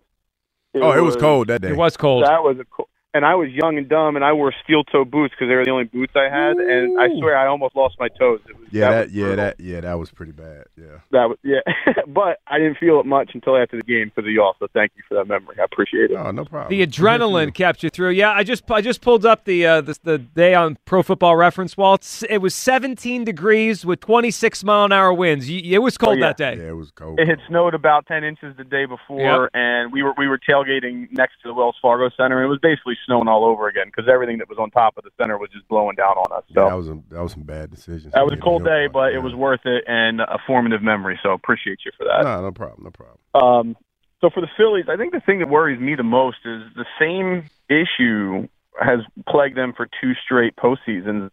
oh, 0.75 0.91
it 0.93 1.01
was 1.01 1.15
cold 1.15 1.47
that 1.47 1.61
day. 1.61 1.69
It 1.71 1.75
was 1.77 1.97
cold. 1.97 2.23
That 2.23 2.43
was 2.43 2.57
a 2.59 2.65
cold. 2.65 2.87
And 3.13 3.25
I 3.25 3.33
was 3.35 3.49
young 3.49 3.77
and 3.77 3.87
dumb, 3.89 4.15
and 4.15 4.23
I 4.23 4.33
wore 4.33 4.53
steel 4.63 4.83
toe 4.83 5.03
boots 5.05 5.33
because 5.33 5.49
they 5.49 5.55
were 5.55 5.63
the 5.65 5.71
only 5.71 5.85
boots 5.85 6.13
I 6.15 6.25
had. 6.25 6.57
And 6.57 6.99
I 6.99 7.07
swear, 7.17 7.35
I 7.37 7.47
almost 7.47 7.75
lost 7.75 7.95
my 7.99 8.09
toes. 8.09 8.41
It 8.47 8.55
was, 8.59 8.67
yeah, 8.69 8.89
that 8.91 8.91
that, 8.91 9.05
was 9.05 9.13
yeah, 9.13 9.23
brutal. 9.23 9.35
that 9.45 9.59
yeah, 9.59 9.79
that 9.81 9.93
was 9.97 10.11
pretty 10.11 10.33
bad. 10.33 10.65
Yeah. 10.77 10.85
That 11.11 11.29
was 11.29 11.37
yeah, 11.41 11.61
but 12.07 12.39
I 12.47 12.59
didn't 12.59 12.77
feel 12.77 12.99
it 12.99 13.05
much 13.07 13.31
until 13.33 13.57
after 13.57 13.77
the 13.77 13.83
game 13.83 14.11
because 14.13 14.27
of 14.27 14.31
y'all. 14.33 14.55
So 14.59 14.67
thank 14.73 14.91
you 14.97 15.03
for 15.07 15.15
that 15.15 15.25
memory. 15.25 15.55
I 15.59 15.63
appreciate 15.63 16.11
it. 16.11 16.15
Oh, 16.17 16.29
no 16.31 16.43
problem. 16.45 16.69
The 16.69 16.85
adrenaline 16.85 17.53
kept 17.55 17.81
you 17.81 17.89
through. 17.89 18.09
Yeah, 18.11 18.31
I 18.31 18.43
just 18.43 18.69
I 18.69 18.81
just 18.81 19.01
pulled 19.01 19.25
up 19.25 19.45
the 19.45 19.65
uh, 19.65 19.81
the, 19.81 19.97
the 20.03 20.17
day 20.19 20.53
on 20.53 20.77
Pro 20.85 21.01
Football 21.01 21.37
Reference. 21.37 21.75
Walt. 21.77 22.01
S- 22.03 22.23
It 22.29 22.39
was 22.39 22.53
17 22.53 23.23
degrees 23.23 23.85
with 23.85 24.01
26 24.01 24.63
mile 24.65 24.85
an 24.85 24.91
hour 24.91 25.13
winds. 25.13 25.47
It 25.49 25.79
was 25.81 25.97
cold 25.97 26.17
Oh, 26.17 26.19
yeah. 26.19 26.27
that 26.27 26.37
day. 26.37 26.55
Yeah, 26.57 26.69
it 26.69 26.75
was 26.75 26.91
cold. 26.91 27.19
It 27.19 27.27
had 27.27 27.39
snowed 27.47 27.73
about 27.73 28.05
ten 28.05 28.23
inches 28.25 28.55
the 28.57 28.63
day 28.65 28.85
before, 28.85 29.43
Yep. 29.43 29.49
and 29.53 29.91
we 29.93 30.03
were 30.03 30.13
we 30.17 30.27
were 30.27 30.37
tailgating 30.37 31.07
next 31.13 31.35
to 31.43 31.47
the 31.47 31.53
Wells 31.53 31.77
Fargo 31.81 32.09
Center, 32.15 32.37
and 32.41 32.45
it 32.45 32.49
was 32.49 32.59
basically 32.61 32.96
snowing 33.05 33.27
all 33.27 33.45
over 33.45 33.67
again 33.67 33.87
because 33.87 34.09
everything 34.11 34.37
that 34.39 34.49
was 34.49 34.57
on 34.57 34.71
top 34.71 34.97
of 34.97 35.03
the 35.03 35.11
center 35.19 35.37
was 35.37 35.49
just 35.51 35.67
blowing 35.67 35.95
down 35.95 36.17
on 36.17 36.31
us. 36.37 36.43
So 36.53 36.63
Yeah, 36.63 36.69
that 36.69 36.75
was 36.75 36.89
a, 36.89 36.99
that 37.09 37.21
was 37.23 37.31
some 37.33 37.43
bad 37.43 37.71
decisions. 37.71 38.13
that 38.13 38.23
was 38.23 38.33
a 38.33 38.37
cold 38.37 38.63
day, 38.63 38.87
but 38.91 39.13
it 39.13 39.19
was 39.19 39.33
worth 39.33 39.61
it 39.65 39.83
and 39.87 40.21
a 40.21 40.39
formative 40.45 40.81
memory. 40.81 41.19
So 41.23 41.31
appreciate 41.31 41.79
you 41.85 41.91
for 41.97 42.05
that. 42.05 42.23
No, 42.23 42.41
no 42.41 42.51
problem, 42.51 42.83
no 42.83 42.91
problem. 42.91 43.17
Um, 43.33 43.77
so 44.21 44.29
for 44.29 44.41
the 44.41 44.49
Phillies, 44.57 44.85
I 44.89 44.97
think 44.97 45.13
the 45.13 45.19
thing 45.19 45.39
that 45.39 45.49
worries 45.49 45.79
me 45.79 45.95
the 45.95 46.03
most 46.03 46.37
is 46.45 46.63
the 46.75 46.85
same 46.99 47.49
issue 47.69 48.47
has 48.79 48.99
plagued 49.27 49.57
them 49.57 49.73
for 49.75 49.87
two 50.01 50.13
straight 50.23 50.55
postseasons, 50.55 51.29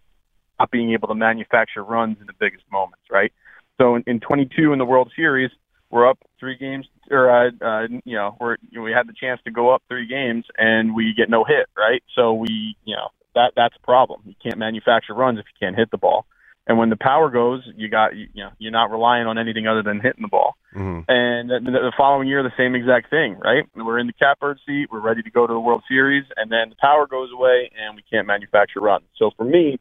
not 0.58 0.70
being 0.70 0.92
able 0.92 1.08
to 1.08 1.14
manufacture 1.14 1.82
runs 1.82 2.18
in 2.20 2.26
the 2.26 2.32
biggest 2.38 2.64
moments, 2.70 3.04
right? 3.10 3.32
So 3.80 3.96
in, 3.96 4.04
in 4.06 4.20
22 4.20 4.72
in 4.72 4.78
the 4.78 4.84
World 4.84 5.12
Series, 5.16 5.50
we're 5.94 6.10
up 6.10 6.18
three 6.40 6.56
games, 6.56 6.86
or 7.08 7.30
uh, 7.30 7.50
uh, 7.64 7.86
you 8.04 8.16
know, 8.16 8.36
we're 8.40 8.56
you 8.68 8.78
know, 8.78 8.82
we 8.82 8.90
had 8.90 9.06
the 9.06 9.14
chance 9.18 9.40
to 9.44 9.52
go 9.52 9.72
up 9.72 9.80
three 9.88 10.08
games 10.08 10.44
and 10.58 10.92
we 10.92 11.14
get 11.16 11.30
no 11.30 11.44
hit, 11.44 11.68
right? 11.78 12.02
So 12.16 12.34
we, 12.34 12.76
you 12.84 12.96
know, 12.96 13.08
that 13.36 13.52
that's 13.54 13.76
a 13.76 13.86
problem. 13.86 14.22
You 14.26 14.34
can't 14.42 14.58
manufacture 14.58 15.14
runs 15.14 15.38
if 15.38 15.44
you 15.46 15.66
can't 15.66 15.76
hit 15.76 15.92
the 15.92 15.96
ball. 15.96 16.26
And 16.66 16.78
when 16.78 16.90
the 16.90 16.96
power 16.96 17.30
goes, 17.30 17.62
you 17.76 17.88
got 17.88 18.16
you 18.16 18.26
know 18.34 18.50
you're 18.58 18.72
not 18.72 18.90
relying 18.90 19.28
on 19.28 19.38
anything 19.38 19.68
other 19.68 19.84
than 19.84 20.00
hitting 20.00 20.22
the 20.22 20.28
ball. 20.28 20.56
Mhm. 20.74 21.04
And 21.06 21.48
the, 21.48 21.70
the 21.70 21.92
following 21.96 22.26
year, 22.26 22.42
the 22.42 22.50
same 22.56 22.74
exact 22.74 23.08
thing, 23.08 23.38
right? 23.38 23.62
We're 23.76 24.00
in 24.00 24.08
the 24.08 24.14
catbird 24.14 24.58
seat, 24.66 24.88
we're 24.90 24.98
ready 24.98 25.22
to 25.22 25.30
go 25.30 25.46
to 25.46 25.52
the 25.52 25.60
World 25.60 25.84
Series, 25.86 26.24
and 26.36 26.50
then 26.50 26.70
the 26.70 26.76
power 26.80 27.06
goes 27.06 27.30
away, 27.32 27.70
and 27.78 27.94
we 27.94 28.02
can't 28.10 28.26
manufacture 28.26 28.80
runs. 28.80 29.04
So 29.16 29.30
for 29.36 29.44
me, 29.44 29.78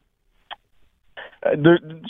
uh, 1.43 1.55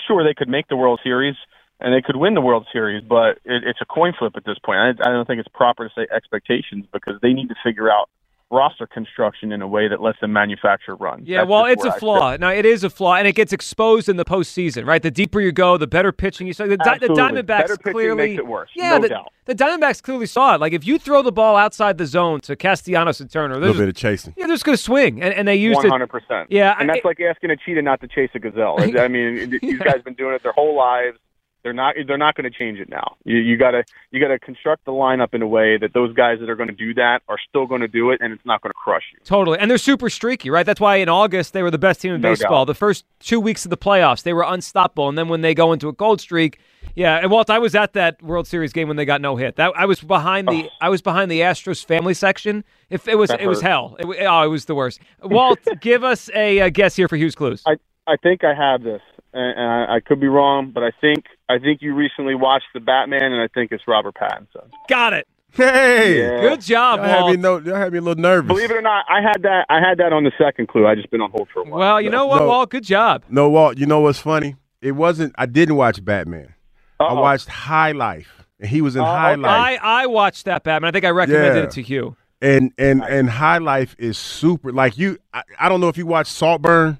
sure 0.05 0.25
they 0.25 0.33
could 0.33 0.49
make 0.49 0.67
the 0.67 0.75
World 0.75 0.99
Series 1.05 1.35
and 1.83 1.93
they 1.93 2.01
could 2.01 2.15
win 2.15 2.33
the 2.33 2.41
World 2.41 2.65
Series, 2.71 3.03
but 3.03 3.37
it, 3.45 3.63
it's 3.65 3.79
a 3.81 3.85
coin 3.85 4.13
flip 4.17 4.33
at 4.35 4.45
this 4.45 4.57
point. 4.65 4.79
I, 4.79 4.89
I 4.89 5.11
don't 5.11 5.27
think 5.27 5.39
it's 5.39 5.49
proper 5.53 5.87
to 5.87 5.93
say 5.95 6.07
expectations 6.15 6.85
because 6.91 7.19
they 7.21 7.33
need 7.33 7.49
to 7.49 7.55
figure 7.63 7.91
out 7.91 8.09
roster 8.51 8.85
construction 8.85 9.51
in 9.51 9.63
a 9.63 9.67
way 9.67 9.87
that 9.87 9.99
lets 9.99 10.19
them 10.19 10.31
manufacture 10.31 10.95
runs. 10.95 11.27
Yeah, 11.27 11.39
That's 11.39 11.49
well, 11.49 11.65
it's 11.65 11.83
a 11.83 11.91
flaw. 11.93 12.33
sit. 12.33 12.39
No, 12.39 12.49
it 12.49 12.65
is 12.67 12.83
a 12.83 12.89
flaw, 12.89 13.15
and 13.15 13.27
it 13.27 13.33
gets 13.33 13.51
exposed 13.51 14.07
in 14.07 14.17
the 14.17 14.25
postseason, 14.25 14.85
right? 14.85 15.01
The 15.01 15.09
deeper 15.09 15.41
you 15.41 15.51
go, 15.51 15.75
the 15.77 15.87
better 15.87 16.11
pitching 16.11 16.45
you 16.45 16.53
saw. 16.53 16.67
The, 16.67 16.77
Di- 16.77 16.99
the 16.99 17.07
Diamondbacks 17.07 17.45
Better 17.47 17.77
clearly 17.77 18.15
makes 18.27 18.37
it 18.39 18.45
worse, 18.45 18.69
Yeah, 18.75 18.91
no 18.91 18.99
the, 19.01 19.09
doubt. 19.09 19.33
the 19.45 19.55
Diamondbacks 19.55 20.03
clearly 20.03 20.27
saw 20.27 20.53
it. 20.53 20.61
Like 20.61 20.73
if 20.73 20.85
you 20.85 20.99
throw 20.99 21.23
the 21.23 21.31
ball 21.31 21.55
outside 21.55 21.97
the 21.97 22.05
zone 22.05 22.41
to 22.41 22.55
Castellanos 22.55 23.19
and 23.19 23.31
Turner, 23.31 23.55
A 23.55 23.59
they're 23.59 23.69
little 23.69 23.73
just, 23.73 23.79
bit 23.81 23.89
of 23.89 23.95
chasing. 23.95 24.33
yeah, 24.37 24.45
they're 24.45 24.53
just 24.55 24.65
going 24.65 24.77
to 24.77 24.83
swing, 24.83 25.19
and, 25.23 25.33
and 25.33 25.47
they 25.47 25.55
used 25.55 25.77
One 25.77 25.87
it. 25.87 25.89
hundred 25.89 26.09
percent. 26.11 26.51
Yeah, 26.51 26.75
and 26.79 26.91
I- 26.91 26.93
that's 26.95 27.05
like 27.05 27.19
asking 27.21 27.49
a 27.49 27.57
cheetah 27.57 27.81
not 27.81 28.01
to 28.01 28.07
chase 28.07 28.29
a 28.35 28.39
gazelle. 28.39 28.75
I 28.79 29.07
mean, 29.07 29.57
these 29.63 29.79
guys 29.79 29.93
have 29.95 30.03
been 30.03 30.13
doing 30.13 30.35
it 30.35 30.43
their 30.43 30.51
whole 30.53 30.75
lives. 30.77 31.17
They're 31.63 31.73
not. 31.73 31.95
They're 32.07 32.17
not 32.17 32.35
going 32.35 32.51
to 32.51 32.57
change 32.57 32.79
it 32.79 32.89
now. 32.89 33.15
You, 33.23 33.37
you 33.37 33.57
gotta. 33.57 33.83
You 34.11 34.19
gotta 34.19 34.37
construct 34.37 34.85
the 34.85 34.91
lineup 34.91 35.33
in 35.33 35.41
a 35.41 35.47
way 35.47 35.77
that 35.77 35.93
those 35.93 36.13
guys 36.13 36.39
that 36.39 36.49
are 36.49 36.55
going 36.55 36.69
to 36.69 36.75
do 36.75 36.93
that 36.95 37.21
are 37.29 37.37
still 37.49 37.65
going 37.65 37.81
to 37.81 37.87
do 37.87 38.11
it, 38.11 38.19
and 38.21 38.33
it's 38.33 38.45
not 38.45 38.61
going 38.61 38.71
to 38.71 38.77
crush 38.77 39.03
you. 39.13 39.19
Totally. 39.23 39.57
And 39.59 39.71
they're 39.71 39.77
super 39.77 40.09
streaky, 40.09 40.49
right? 40.49 40.65
That's 40.65 40.81
why 40.81 40.97
in 40.97 41.07
August 41.09 41.53
they 41.53 41.63
were 41.63 41.71
the 41.71 41.77
best 41.77 42.01
team 42.01 42.13
in 42.13 42.21
No 42.21 42.31
baseball. 42.31 42.65
doubt. 42.65 42.73
The 42.73 42.75
first 42.75 43.05
two 43.19 43.39
weeks 43.39 43.65
of 43.65 43.69
the 43.69 43.77
playoffs, 43.77 44.23
they 44.23 44.33
were 44.33 44.43
unstoppable. 44.43 45.07
And 45.09 45.17
then 45.17 45.29
when 45.29 45.41
they 45.41 45.53
go 45.53 45.71
into 45.71 45.87
a 45.87 45.93
cold 45.93 46.19
streak, 46.19 46.59
yeah. 46.95 47.17
And 47.19 47.31
Walt, 47.31 47.49
I 47.49 47.59
was 47.59 47.75
at 47.75 47.93
that 47.93 48.21
World 48.21 48.45
Series 48.45 48.73
game 48.73 48.87
when 48.89 48.97
they 48.97 49.05
got 49.05 49.21
no 49.21 49.37
hit. 49.37 49.55
That 49.55 49.71
I 49.77 49.85
was 49.85 50.01
behind 50.01 50.47
the 50.49 50.69
I 50.81 50.89
was 50.89 51.01
behind 51.01 51.31
the 51.31 51.39
Astros 51.41 51.83
family 51.85 52.13
section. 52.13 52.63
If 52.89 53.07
it 53.07 53.15
was 53.17 53.29
That 53.29 53.41
it 53.41 53.47
was 53.47 53.61
hell. 53.61 53.95
It, 53.99 54.05
oh, 54.05 54.41
it 54.43 54.47
was 54.47 54.65
the 54.65 54.75
worst. 54.75 54.99
Walt, 55.23 55.59
give 55.79 56.03
us 56.03 56.29
a, 56.35 56.59
uh 56.61 56.69
guess 56.69 56.95
here 56.97 57.07
for 57.07 57.15
Hugh's 57.15 57.35
Clues. 57.35 57.63
I 57.65 57.77
I 58.05 58.17
think 58.17 58.43
I 58.43 58.53
have 58.53 58.83
this, 58.83 59.01
and, 59.33 59.59
and 59.59 59.71
I, 59.71 59.95
I 59.95 59.99
could 59.99 60.19
be 60.19 60.27
wrong, 60.27 60.71
but 60.73 60.83
I 60.83 60.91
think 61.01 61.25
I 61.49 61.59
think 61.59 61.81
you 61.81 61.93
recently 61.95 62.35
watched 62.35 62.67
the 62.73 62.79
Batman, 62.79 63.31
and 63.33 63.41
I 63.41 63.47
think 63.47 63.71
it's 63.71 63.83
Robert 63.87 64.15
Pattinson. 64.15 64.69
Got 64.89 65.13
it. 65.13 65.27
Hey, 65.51 66.19
Yeah. 66.19 66.41
Good 66.41 66.61
job, 66.61 66.99
Y'all 66.99 67.07
had 67.07 67.25
me 67.35 67.37
no, 67.41 67.59
y'all 67.59 67.75
had 67.75 67.91
me 67.93 67.99
a 67.99 68.01
little 68.01 68.21
nervous. 68.21 68.47
Believe 68.47 68.71
it 68.71 68.77
or 68.77 68.81
not, 68.81 69.05
I 69.09 69.21
had 69.21 69.43
that. 69.43 69.65
I 69.69 69.79
had 69.79 69.99
that 69.99 70.11
on 70.11 70.23
the 70.23 70.31
second 70.37 70.67
clue. 70.67 70.87
I 70.87 70.95
just 70.95 71.11
been 71.11 71.21
on 71.21 71.29
hold 71.31 71.47
for 71.53 71.59
a 71.61 71.63
while. 71.63 71.79
Well, 71.79 72.01
you 72.01 72.09
know 72.09 72.25
what, 72.25 72.39
No. 72.39 72.47
Walt? 72.47 72.69
Good 72.71 72.83
job. 72.83 73.23
No, 73.29 73.49
Walt. 73.49 73.77
You 73.77 73.85
know 73.85 73.99
what's 74.01 74.19
funny? 74.19 74.55
It 74.81 74.93
wasn't. 74.93 75.33
I 75.37 75.45
didn't 75.45 75.75
watch 75.75 76.03
Batman. 76.03 76.53
I 76.99 77.05
Uh-oh. 77.05 77.21
watched 77.21 77.47
High 77.49 77.91
Life, 77.91 78.45
and 78.59 78.67
he 78.69 78.81
was 78.81 78.95
in 78.95 79.01
uh, 79.01 79.05
High 79.05 79.35
Life. 79.35 79.79
I, 79.83 80.03
I 80.03 80.05
watched 80.07 80.45
that 80.45 80.63
Batman. 80.63 80.89
I 80.89 80.91
think 80.91 81.05
I 81.05 81.09
recommended 81.09 81.55
Yeah. 81.57 81.63
it 81.65 81.71
to 81.71 81.81
Hugh. 81.83 82.15
and 82.41 82.71
and 82.79 83.03
and 83.03 83.29
High 83.29 83.59
Life 83.59 83.95
is 83.99 84.17
super. 84.17 84.71
Like 84.71 84.97
you, 84.97 85.17
I, 85.33 85.43
I 85.59 85.69
don't 85.69 85.79
know 85.81 85.87
if 85.89 85.97
you 85.97 86.05
watched 86.07 86.31
Saltburn, 86.31 86.99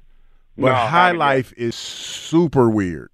but 0.58 0.68
No, 0.70 0.74
High 0.74 1.08
haven't. 1.08 1.20
Life 1.20 1.54
is 1.58 1.76
super 1.76 2.70
weird. 2.70 3.10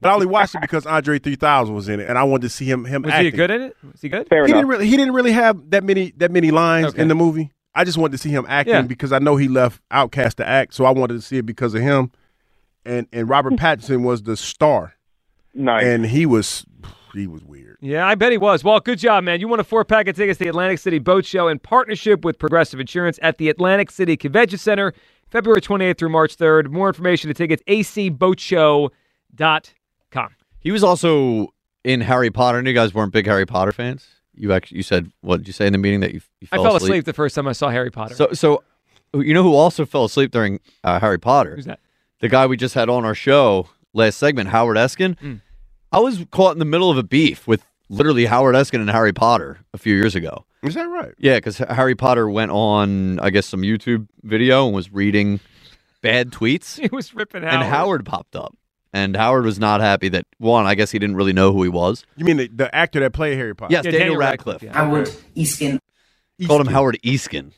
But 0.00 0.10
I 0.10 0.14
only 0.14 0.26
watched 0.26 0.56
it 0.56 0.60
because 0.60 0.84
Andre 0.84 1.20
3000 1.20 1.72
was 1.74 1.88
in 1.88 2.00
it, 2.00 2.08
and 2.08 2.18
I 2.18 2.24
wanted 2.24 2.42
to 2.42 2.48
see 2.48 2.64
him 2.64 2.84
him 2.84 3.02
Was 3.02 3.12
acting. 3.12 3.26
he 3.32 3.36
good 3.36 3.50
in 3.52 3.62
it? 3.62 3.76
Was 3.92 4.00
he 4.00 4.08
good? 4.08 4.28
Fair 4.28 4.44
he 4.46 4.50
enough. 4.50 4.58
didn't 4.62 4.68
really 4.68 4.86
he 4.88 4.96
didn't 4.96 5.14
really 5.14 5.30
have 5.32 5.70
that 5.70 5.84
many 5.84 6.12
that 6.16 6.32
many 6.32 6.50
lines 6.50 6.86
Okay. 6.88 7.02
in 7.02 7.06
the 7.08 7.14
movie. 7.14 7.52
I 7.74 7.84
just 7.84 7.96
wanted 7.98 8.12
to 8.12 8.18
see 8.18 8.30
him 8.30 8.44
acting 8.48 8.74
Yeah. 8.74 8.82
because 8.82 9.12
I 9.12 9.18
know 9.20 9.36
he 9.36 9.46
left 9.48 9.80
OutKast 9.90 10.34
to 10.34 10.46
act, 10.48 10.74
so 10.74 10.84
I 10.84 10.90
wanted 10.90 11.14
to 11.14 11.22
see 11.22 11.38
it 11.38 11.46
because 11.46 11.74
of 11.74 11.82
him. 11.82 12.10
And 12.84 13.06
and 13.12 13.28
Robert 13.28 13.52
Pattinson 13.56 14.02
was 14.02 14.24
the 14.24 14.36
star, 14.36 14.94
nice. 15.54 15.84
and 15.84 16.04
he 16.06 16.26
was 16.26 16.66
he 17.14 17.26
was 17.26 17.44
weird. 17.44 17.76
Yeah, 17.80 18.06
I 18.06 18.14
bet 18.14 18.32
he 18.32 18.38
was. 18.38 18.64
Well, 18.64 18.80
good 18.80 18.98
job, 18.98 19.24
man. 19.24 19.40
You 19.40 19.48
won 19.48 19.60
a 19.60 19.64
four 19.64 19.84
pack 19.84 20.08
of 20.08 20.16
tickets 20.16 20.38
to 20.38 20.44
the 20.44 20.50
Atlantic 20.50 20.78
City 20.78 20.98
Boat 20.98 21.24
Show 21.24 21.48
in 21.48 21.58
partnership 21.58 22.24
with 22.24 22.38
Progressive 22.38 22.80
Insurance 22.80 23.18
at 23.22 23.38
the 23.38 23.48
Atlantic 23.48 23.90
City 23.90 24.16
Convention 24.16 24.58
Center, 24.58 24.92
February 25.30 25.60
28th 25.60 25.98
through 25.98 26.08
March 26.10 26.36
3rd. 26.36 26.70
More 26.70 26.88
information 26.88 27.28
to 27.28 27.34
tickets, 27.34 27.62
acboatshow.com. 27.68 30.28
He 30.60 30.70
was 30.70 30.84
also 30.84 31.48
in 31.84 32.00
Harry 32.02 32.30
Potter. 32.30 32.58
And 32.58 32.66
you 32.66 32.74
guys 32.74 32.94
weren't 32.94 33.12
big 33.12 33.26
Harry 33.26 33.46
Potter 33.46 33.72
fans. 33.72 34.06
You 34.34 34.52
actually 34.52 34.78
you 34.78 34.82
said 34.82 35.12
what 35.20 35.38
did 35.38 35.46
you 35.46 35.52
say 35.52 35.66
in 35.66 35.72
the 35.72 35.78
meeting 35.78 36.00
that 36.00 36.14
you, 36.14 36.20
you 36.40 36.48
I 36.52 36.56
fell, 36.56 36.64
fell 36.64 36.76
asleep. 36.76 37.04
the 37.04 37.12
first 37.12 37.34
time 37.34 37.46
I 37.46 37.52
saw 37.52 37.68
Harry 37.68 37.90
Potter. 37.90 38.14
So 38.14 38.32
so 38.32 38.62
you 39.14 39.34
know 39.34 39.42
who 39.42 39.54
also 39.54 39.84
fell 39.84 40.04
asleep 40.04 40.30
during 40.30 40.60
uh, 40.84 41.00
Harry 41.00 41.18
Potter? 41.18 41.56
Who's 41.56 41.66
that? 41.66 41.80
The 42.20 42.28
guy 42.28 42.46
we 42.46 42.56
just 42.56 42.74
had 42.74 42.88
on 42.88 43.04
our 43.04 43.14
show 43.14 43.68
last 43.92 44.16
segment, 44.16 44.48
Howard 44.48 44.78
Eskin. 44.78 45.18
Mm. 45.18 45.40
I 45.92 45.98
was 46.00 46.24
caught 46.30 46.52
in 46.52 46.58
the 46.58 46.64
middle 46.64 46.90
of 46.90 46.96
a 46.98 47.02
beef 47.02 47.46
with 47.46 47.64
literally 47.88 48.24
Howard 48.26 48.54
Eskin 48.54 48.80
and 48.80 48.90
Harry 48.90 49.12
Potter 49.12 49.58
a 49.74 49.78
few 49.78 49.94
years 49.94 50.14
ago. 50.14 50.44
Is 50.62 50.74
that 50.74 50.88
right? 50.88 51.12
Yeah, 51.18 51.36
because 51.36 51.58
Harry 51.58 51.94
Potter 51.94 52.28
went 52.30 52.50
on, 52.50 53.18
I 53.20 53.30
guess, 53.30 53.46
some 53.46 53.62
YouTube 53.62 54.06
video 54.22 54.66
and 54.66 54.74
was 54.74 54.92
reading 54.92 55.40
bad 56.00 56.30
tweets, 56.30 56.78
he 56.80 56.88
was 56.90 57.14
ripping 57.14 57.42
Howard. 57.42 57.54
and 57.54 57.62
Howard 57.64 58.06
popped 58.06 58.36
up. 58.36 58.56
And 58.94 59.16
Howard 59.16 59.44
was 59.46 59.58
not 59.58 59.80
happy 59.80 60.10
that 60.10 60.26
one. 60.36 60.66
I 60.66 60.74
guess 60.74 60.90
he 60.90 60.98
didn't 60.98 61.16
really 61.16 61.32
know 61.32 61.50
who 61.52 61.62
he 61.62 61.70
was. 61.70 62.04
You 62.16 62.26
mean 62.26 62.36
the, 62.36 62.48
the 62.48 62.74
actor 62.74 63.00
that 63.00 63.12
played 63.14 63.38
Harry 63.38 63.54
Potter? 63.54 63.72
Yes, 63.72 63.84
Yeah, 63.86 63.90
Daniel, 63.92 64.00
Daniel 64.16 64.20
Radcliffe. 64.20 64.62
Radcliffe, 64.62 64.74
Howard 64.74 65.10
Easkin. 65.34 65.78
Called 66.46 66.60
him 66.60 66.66
Howard 66.66 66.98
Easkin, 67.02 67.52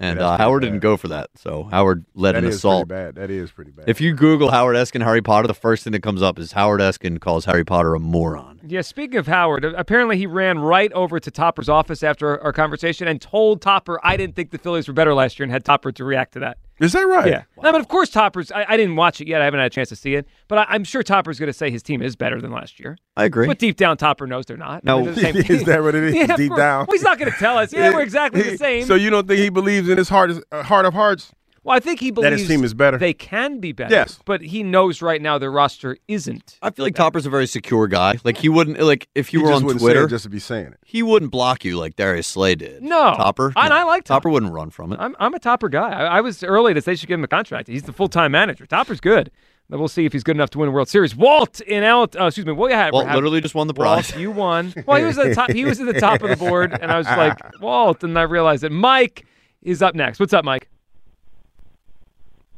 and 0.00 0.18
uh, 0.18 0.36
Howard 0.38 0.62
bad. 0.62 0.66
didn't 0.68 0.80
go 0.80 0.96
for 0.96 1.08
that. 1.08 1.30
So 1.36 1.64
Howard 1.70 2.04
led 2.14 2.34
That 2.34 2.42
an 2.44 2.50
is 2.50 2.56
assault. 2.56 2.88
pretty 2.88 3.04
bad. 3.06 3.14
That 3.16 3.30
is 3.30 3.50
pretty 3.52 3.70
bad. 3.70 3.88
If 3.88 4.00
you 4.00 4.14
Google 4.14 4.50
Howard 4.50 4.74
Eskin 4.76 5.02
Harry 5.04 5.22
Potter, 5.22 5.46
the 5.46 5.54
first 5.54 5.84
thing 5.84 5.92
that 5.92 6.02
comes 6.02 6.22
up 6.22 6.38
is 6.38 6.52
Howard 6.52 6.80
Eskin 6.80 7.20
calls 7.20 7.44
Harry 7.44 7.64
Potter 7.64 7.94
a 7.94 8.00
moron. 8.00 8.59
Yeah, 8.66 8.82
speaking 8.82 9.18
of 9.18 9.26
Howard, 9.26 9.64
apparently 9.64 10.16
he 10.18 10.26
ran 10.26 10.58
right 10.58 10.92
over 10.92 11.18
to 11.18 11.30
Topper's 11.30 11.68
office 11.68 12.02
after 12.02 12.28
our, 12.28 12.40
our 12.44 12.52
conversation 12.52 13.08
and 13.08 13.20
told 13.20 13.62
Topper 13.62 13.98
I 14.02 14.16
didn't 14.16 14.36
think 14.36 14.50
the 14.50 14.58
Phillies 14.58 14.86
were 14.88 14.94
better 14.94 15.14
last 15.14 15.38
year 15.38 15.44
and 15.44 15.52
had 15.52 15.64
Topper 15.64 15.92
to 15.92 16.04
react 16.04 16.32
to 16.34 16.40
that. 16.40 16.58
is 16.78 16.92
that 16.92 17.06
right? 17.06 17.26
Yeah. 17.28 17.42
No, 17.62 17.72
but 17.72 17.80
of 17.80 17.88
course 17.88 18.10
Topper's, 18.10 18.52
I, 18.52 18.64
I 18.68 18.76
didn't 18.76 18.96
watch 18.96 19.20
it 19.20 19.28
yet. 19.28 19.40
I 19.40 19.44
haven't 19.46 19.60
had 19.60 19.66
a 19.66 19.74
chance 19.74 19.88
to 19.90 19.96
see 19.96 20.14
it. 20.14 20.26
But 20.48 20.58
I, 20.58 20.66
I'm 20.68 20.84
sure 20.84 21.02
Topper's 21.02 21.38
going 21.38 21.46
to 21.48 21.52
say 21.52 21.70
his 21.70 21.82
team 21.82 22.02
is 22.02 22.16
better 22.16 22.40
than 22.40 22.50
last 22.52 22.78
year. 22.80 22.98
I 23.16 23.24
agree. 23.24 23.46
But 23.46 23.58
deep 23.58 23.76
down, 23.76 23.96
Topper 23.96 24.26
knows 24.26 24.46
they're 24.46 24.56
not. 24.56 24.84
No. 24.84 25.04
They're 25.04 25.14
the 25.14 25.20
same 25.20 25.36
is 25.58 25.64
that 25.64 25.82
what 25.82 25.94
it 25.94 26.04
is? 26.04 26.14
Yeah, 26.20 26.36
Deep 26.36 26.50
course. 26.50 26.58
down. 26.58 26.86
Well, 26.86 26.94
he's 26.94 27.02
not 27.02 27.18
going 27.18 27.32
to 27.32 27.38
tell 27.38 27.56
us. 27.56 27.72
Yeah, 27.72 27.92
we're 27.94 28.02
exactly 28.02 28.42
the 28.42 28.56
same. 28.58 28.84
So 28.84 28.94
you 28.94 29.08
don't 29.10 29.26
think 29.26 29.40
he 29.40 29.48
believes 29.48 29.88
in 29.88 29.96
his 29.96 30.08
heart, 30.10 30.32
uh, 30.52 30.62
heart 30.62 30.84
of 30.84 30.92
hearts? 30.94 31.32
Well, 31.62 31.76
I 31.76 31.80
think 31.80 32.00
he 32.00 32.10
believes 32.10 32.24
That 32.24 32.30
believes 32.30 32.48
his 32.48 32.56
team 32.56 32.64
is 32.64 32.74
better? 32.74 32.96
They 32.98 33.12
can 33.12 33.60
be 33.60 33.72
better. 33.72 33.94
Yes. 33.94 34.18
But 34.24 34.40
he 34.40 34.62
knows 34.62 35.02
right 35.02 35.20
now 35.20 35.38
their 35.38 35.50
roster 35.52 35.96
isn't. 36.08 36.58
I 36.62 36.70
feel 36.70 36.84
like 36.86 36.94
Topper's 36.94 37.26
a 37.26 37.30
very 37.30 37.46
secure 37.46 37.86
guy. 37.86 38.18
Like 38.24 38.38
he 38.38 38.48
wouldn't 38.48 38.80
like 38.80 39.08
if 39.14 39.32
you 39.32 39.40
He 39.40 39.44
were 39.44 39.50
just 39.52 39.60
on 39.62 39.66
wouldn't 39.66 39.80
say 39.82 39.86
it 39.86 39.92
Twitter, 39.94 40.06
just 40.06 40.24
to 40.24 40.30
be 40.30 40.38
saying 40.38 40.66
it. 40.68 40.78
he 40.84 41.02
wouldn't 41.02 41.30
block 41.30 41.64
you 41.64 41.78
like 41.78 41.96
Darius 41.96 42.26
Slay 42.26 42.54
did. 42.54 42.82
No. 42.82 43.14
Topper. 43.16 43.52
And 43.56 43.68
no. 43.70 43.76
I 43.76 43.82
like 43.84 44.04
Topper. 44.04 44.20
Topper 44.22 44.30
wouldn't 44.30 44.52
run 44.52 44.70
from 44.70 44.92
it. 44.92 44.98
I'm, 45.00 45.14
I'm 45.20 45.34
a 45.34 45.38
Topper 45.38 45.68
guy. 45.68 45.90
I, 45.90 46.18
I 46.18 46.20
was 46.20 46.42
early 46.42 46.72
to 46.74 46.80
say 46.80 46.92
they 46.92 46.96
should 46.96 47.08
give 47.08 47.18
him 47.18 47.24
a 47.24 47.28
contract. 47.28 47.68
He's 47.68 47.82
the 47.84 47.92
full 47.92 48.08
time 48.08 48.32
manager. 48.32 48.66
Topper's 48.66 49.00
good. 49.00 49.30
Then 49.68 49.78
we'll 49.78 49.86
see 49.88 50.04
if 50.04 50.12
he's 50.12 50.24
good 50.24 50.36
enough 50.36 50.50
to 50.50 50.58
win 50.58 50.68
a 50.68 50.72
World 50.72 50.88
Series. 50.88 51.14
Walt 51.14 51.60
in 51.60 51.84
Al, 51.84 52.08
uh, 52.18 52.26
excuse 52.26 52.44
me. 52.44 52.52
What 52.52 52.70
you 52.72 52.76
had? 52.76 52.92
Walt 52.92 53.06
literally 53.06 53.40
just 53.40 53.54
won 53.54 53.68
the 53.68 53.72
Walt, 53.72 54.06
prize. 54.06 54.16
you 54.20 54.32
won. 54.32 54.74
Well, 54.84 54.98
he 54.98 55.04
was 55.04 55.16
at 55.16 55.28
the 55.28 55.34
top. 55.36 55.52
He 55.52 55.64
was 55.64 55.78
at 55.78 55.86
the 55.86 56.00
top 56.00 56.22
of 56.22 56.28
the 56.30 56.36
board, 56.36 56.72
and 56.72 56.90
I 56.90 56.98
was 56.98 57.06
like 57.16 57.38
Walt, 57.60 58.02
and 58.02 58.18
I 58.18 58.22
realized 58.22 58.64
that 58.64 58.72
Mike 58.72 59.26
is 59.62 59.80
up 59.80 59.94
next. 59.94 60.18
What's 60.18 60.32
up, 60.32 60.44
Mike? 60.44 60.68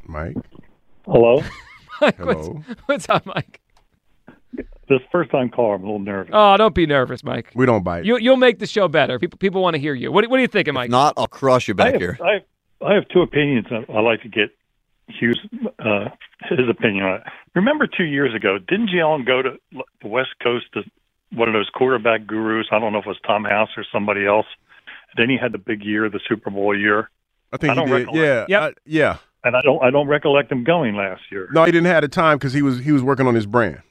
Mike. 0.06 0.36
Hello. 1.04 1.42
Mike, 2.00 2.16
Hello. 2.16 2.34
What's, 2.66 2.80
what's 2.86 3.08
up, 3.08 3.26
Mike? 3.26 3.60
This 4.88 5.00
first 5.10 5.30
time 5.30 5.48
caller, 5.48 5.76
I'm 5.76 5.82
a 5.82 5.84
little 5.86 5.98
nervous. 6.00 6.30
Oh, 6.34 6.56
don't 6.56 6.74
be 6.74 6.84
nervous, 6.86 7.22
Mike. 7.24 7.50
We 7.54 7.64
don't 7.64 7.82
bite. 7.82 8.04
You, 8.04 8.18
you'll 8.18 8.36
make 8.36 8.58
the 8.58 8.66
show 8.66 8.88
better. 8.88 9.18
People, 9.18 9.38
people 9.38 9.62
want 9.62 9.74
to 9.74 9.80
hear 9.80 9.94
you. 9.94 10.12
What, 10.12 10.28
what 10.28 10.38
are 10.38 10.42
you 10.42 10.48
thinking, 10.48 10.74
Mike? 10.74 10.86
If 10.86 10.90
not, 10.90 11.14
I'll 11.16 11.28
crush 11.28 11.68
you 11.68 11.74
I 11.74 11.76
back 11.76 11.92
have, 11.92 12.00
here. 12.00 12.18
I 12.22 12.32
have, 12.34 12.42
I 12.84 12.94
have 12.94 13.08
two 13.08 13.20
opinions. 13.22 13.66
I- 13.70 13.90
I'd 13.90 14.00
like 14.02 14.22
to 14.22 14.28
get 14.28 14.50
Hugh's 15.08 15.38
uh, 15.78 16.08
his 16.50 16.68
opinion 16.68 17.04
on 17.04 17.14
it. 17.20 17.22
Remember 17.54 17.86
two 17.86 18.04
years 18.04 18.34
ago, 18.34 18.58
didn't 18.58 18.90
Allen 18.98 19.24
go 19.24 19.40
to 19.42 19.56
the 20.02 20.08
West 20.08 20.30
Coast 20.42 20.66
to 20.74 20.82
one 21.32 21.48
of 21.48 21.54
those 21.54 21.70
quarterback 21.72 22.26
gurus? 22.26 22.66
I 22.72 22.78
don't 22.78 22.92
know 22.92 22.98
if 22.98 23.06
it 23.06 23.08
was 23.08 23.18
Tom 23.26 23.44
House 23.44 23.70
or 23.76 23.84
somebody 23.92 24.26
else. 24.26 24.46
Then 25.16 25.30
he 25.30 25.36
had 25.40 25.52
the 25.52 25.58
big 25.58 25.84
year, 25.84 26.08
the 26.10 26.20
Super 26.28 26.50
Bowl 26.50 26.76
year, 26.76 27.10
I 27.52 27.56
think 27.56 27.70
I 27.70 27.74
he 27.74 27.80
don't 27.80 27.88
did. 27.88 28.06
recollect. 28.08 28.50
Yeah. 28.50 28.60
uh, 28.60 28.70
yeah. 28.86 29.16
And 29.44 29.56
I 29.56 29.62
don't 29.62 29.82
I 29.82 29.90
don't 29.90 30.08
recollect 30.08 30.52
him 30.52 30.64
going 30.64 30.94
last 30.94 31.22
year. 31.30 31.48
No, 31.52 31.64
he 31.64 31.72
didn't 31.72 31.86
have 31.86 32.02
the 32.02 32.08
time 32.08 32.38
because 32.38 32.52
he 32.52 32.62
was 32.62 32.78
he 32.78 32.92
was 32.92 33.02
working 33.02 33.26
on 33.26 33.34
his 33.34 33.46
brand. 33.46 33.82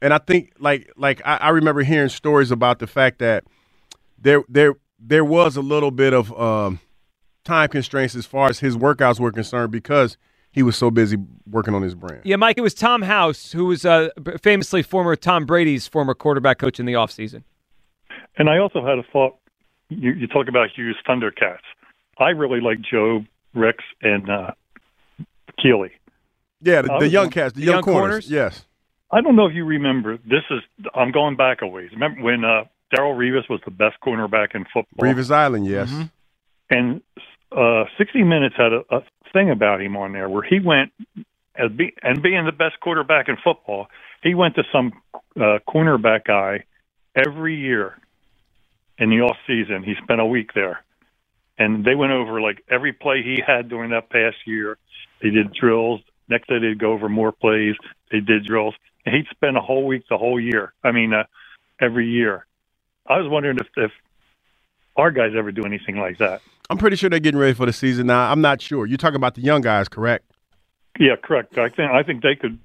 And 0.00 0.14
I 0.14 0.18
think 0.18 0.52
like 0.58 0.90
like 0.96 1.20
I, 1.24 1.36
I 1.36 1.48
remember 1.50 1.82
hearing 1.82 2.08
stories 2.08 2.50
about 2.50 2.78
the 2.78 2.86
fact 2.86 3.18
that 3.18 3.44
there 4.18 4.44
there 4.48 4.74
there 4.98 5.24
was 5.24 5.56
a 5.56 5.62
little 5.62 5.90
bit 5.90 6.12
of 6.12 6.32
um, 6.38 6.80
time 7.44 7.68
constraints 7.68 8.14
as 8.14 8.26
far 8.26 8.48
as 8.48 8.60
his 8.60 8.76
workouts 8.76 9.18
were 9.18 9.32
concerned 9.32 9.72
because 9.72 10.16
he 10.52 10.62
was 10.62 10.76
so 10.76 10.90
busy 10.90 11.16
working 11.50 11.74
on 11.74 11.82
his 11.82 11.94
brand. 11.94 12.20
Yeah, 12.24 12.36
Mike, 12.36 12.58
it 12.58 12.60
was 12.60 12.74
Tom 12.74 13.02
House, 13.02 13.52
who 13.52 13.66
was 13.66 13.84
uh, 13.84 14.10
famously 14.42 14.82
former 14.82 15.16
Tom 15.16 15.46
Brady's 15.46 15.88
former 15.88 16.14
quarterback 16.14 16.58
coach 16.58 16.78
in 16.78 16.86
the 16.86 16.92
offseason. 16.92 17.42
And 18.36 18.48
I 18.48 18.58
also 18.58 18.84
had 18.84 18.98
a 18.98 19.02
thought. 19.12 19.36
You, 19.88 20.12
you 20.12 20.26
talk 20.26 20.48
about 20.48 20.68
Hugh's 20.74 20.96
Thundercats. 21.06 21.58
I 22.18 22.30
really 22.30 22.60
like 22.60 22.78
Jobe, 22.80 23.26
Ricks, 23.54 23.84
and 24.00 24.30
uh, 24.30 24.50
Kelee. 25.62 25.90
Yeah, 26.60 26.82
the, 26.82 26.98
the 27.00 27.08
young 27.08 27.30
cats, 27.30 27.54
the, 27.54 27.60
The 27.60 27.66
young, 27.66 27.74
young 27.76 27.82
corners. 27.82 28.00
corners? 28.00 28.30
Yes. 28.30 28.64
I 29.10 29.20
don't 29.20 29.36
know 29.36 29.46
if 29.46 29.54
you 29.54 29.64
remember. 29.64 30.16
This 30.18 30.42
is 30.50 30.60
I'm 30.94 31.12
going 31.12 31.36
back 31.36 31.58
a 31.62 31.66
ways. 31.66 31.90
Remember 31.92 32.22
when 32.22 32.44
uh, 32.44 32.64
Darrelle 32.94 33.16
Revis 33.16 33.48
was 33.50 33.60
the 33.64 33.70
best 33.70 33.96
cornerback 34.04 34.54
in 34.54 34.64
football? 34.72 35.04
Revis 35.06 35.30
Island, 35.30 35.66
yes. 35.66 35.90
Mm-hmm. 35.90 36.02
And 36.70 37.02
uh, 37.50 37.84
60 37.98 38.22
Minutes 38.22 38.54
had 38.56 38.72
a, 38.72 38.82
a 38.90 39.02
thing 39.32 39.50
about 39.50 39.82
him 39.82 39.96
on 39.96 40.12
there 40.12 40.28
where 40.28 40.42
he 40.42 40.60
went 40.60 40.92
as 41.56 41.70
be, 41.70 41.94
and 42.02 42.22
being 42.22 42.44
the 42.46 42.52
best 42.52 42.80
quarterback 42.80 43.28
in 43.28 43.36
football, 43.42 43.88
he 44.22 44.34
went 44.34 44.54
to 44.54 44.62
some 44.72 44.92
uh, 45.36 45.58
cornerback 45.68 46.24
guy 46.24 46.64
every 47.14 47.56
year 47.56 47.98
in 48.98 49.10
the 49.10 49.20
off 49.20 49.36
season. 49.46 49.82
He 49.82 49.94
spent 50.02 50.20
a 50.20 50.26
week 50.26 50.54
there, 50.54 50.82
and 51.58 51.84
they 51.84 51.94
went 51.94 52.12
over 52.12 52.40
like 52.40 52.62
every 52.70 52.92
play 52.92 53.22
he 53.22 53.42
had 53.46 53.68
during 53.68 53.90
that 53.90 54.10
past 54.10 54.36
year. 54.46 54.78
They 55.22 55.30
did 55.30 55.52
drills. 55.52 56.00
Next 56.28 56.48
day 56.48 56.58
they'd 56.58 56.78
go 56.78 56.92
over 56.92 57.08
more 57.08 57.32
plays. 57.32 57.76
They 58.10 58.20
did 58.20 58.44
drills. 58.44 58.74
And 59.06 59.14
he'd 59.14 59.26
spend 59.30 59.56
a 59.56 59.60
whole 59.60 59.86
week 59.86 60.04
the 60.08 60.18
whole 60.18 60.40
year. 60.40 60.72
I 60.84 60.92
mean, 60.92 61.12
uh, 61.12 61.24
every 61.80 62.08
year. 62.08 62.46
I 63.06 63.18
was 63.18 63.28
wondering 63.28 63.58
if, 63.58 63.66
if 63.76 63.90
our 64.96 65.10
guys 65.10 65.32
ever 65.36 65.52
do 65.52 65.62
anything 65.64 65.96
like 65.96 66.18
that. 66.18 66.40
I'm 66.70 66.78
pretty 66.78 66.96
sure 66.96 67.10
they're 67.10 67.18
getting 67.18 67.40
ready 67.40 67.54
for 67.54 67.66
the 67.66 67.72
season 67.72 68.06
now. 68.06 68.30
I'm 68.30 68.40
not 68.40 68.62
sure. 68.62 68.86
You're 68.86 68.98
talking 68.98 69.16
about 69.16 69.34
the 69.34 69.42
young 69.42 69.60
guys, 69.60 69.88
correct? 69.88 70.30
Yeah, 70.98 71.16
correct. 71.22 71.58
I 71.58 71.68
think 71.68 71.90
I 71.90 72.02
think 72.02 72.22
they 72.22 72.36
could 72.36 72.58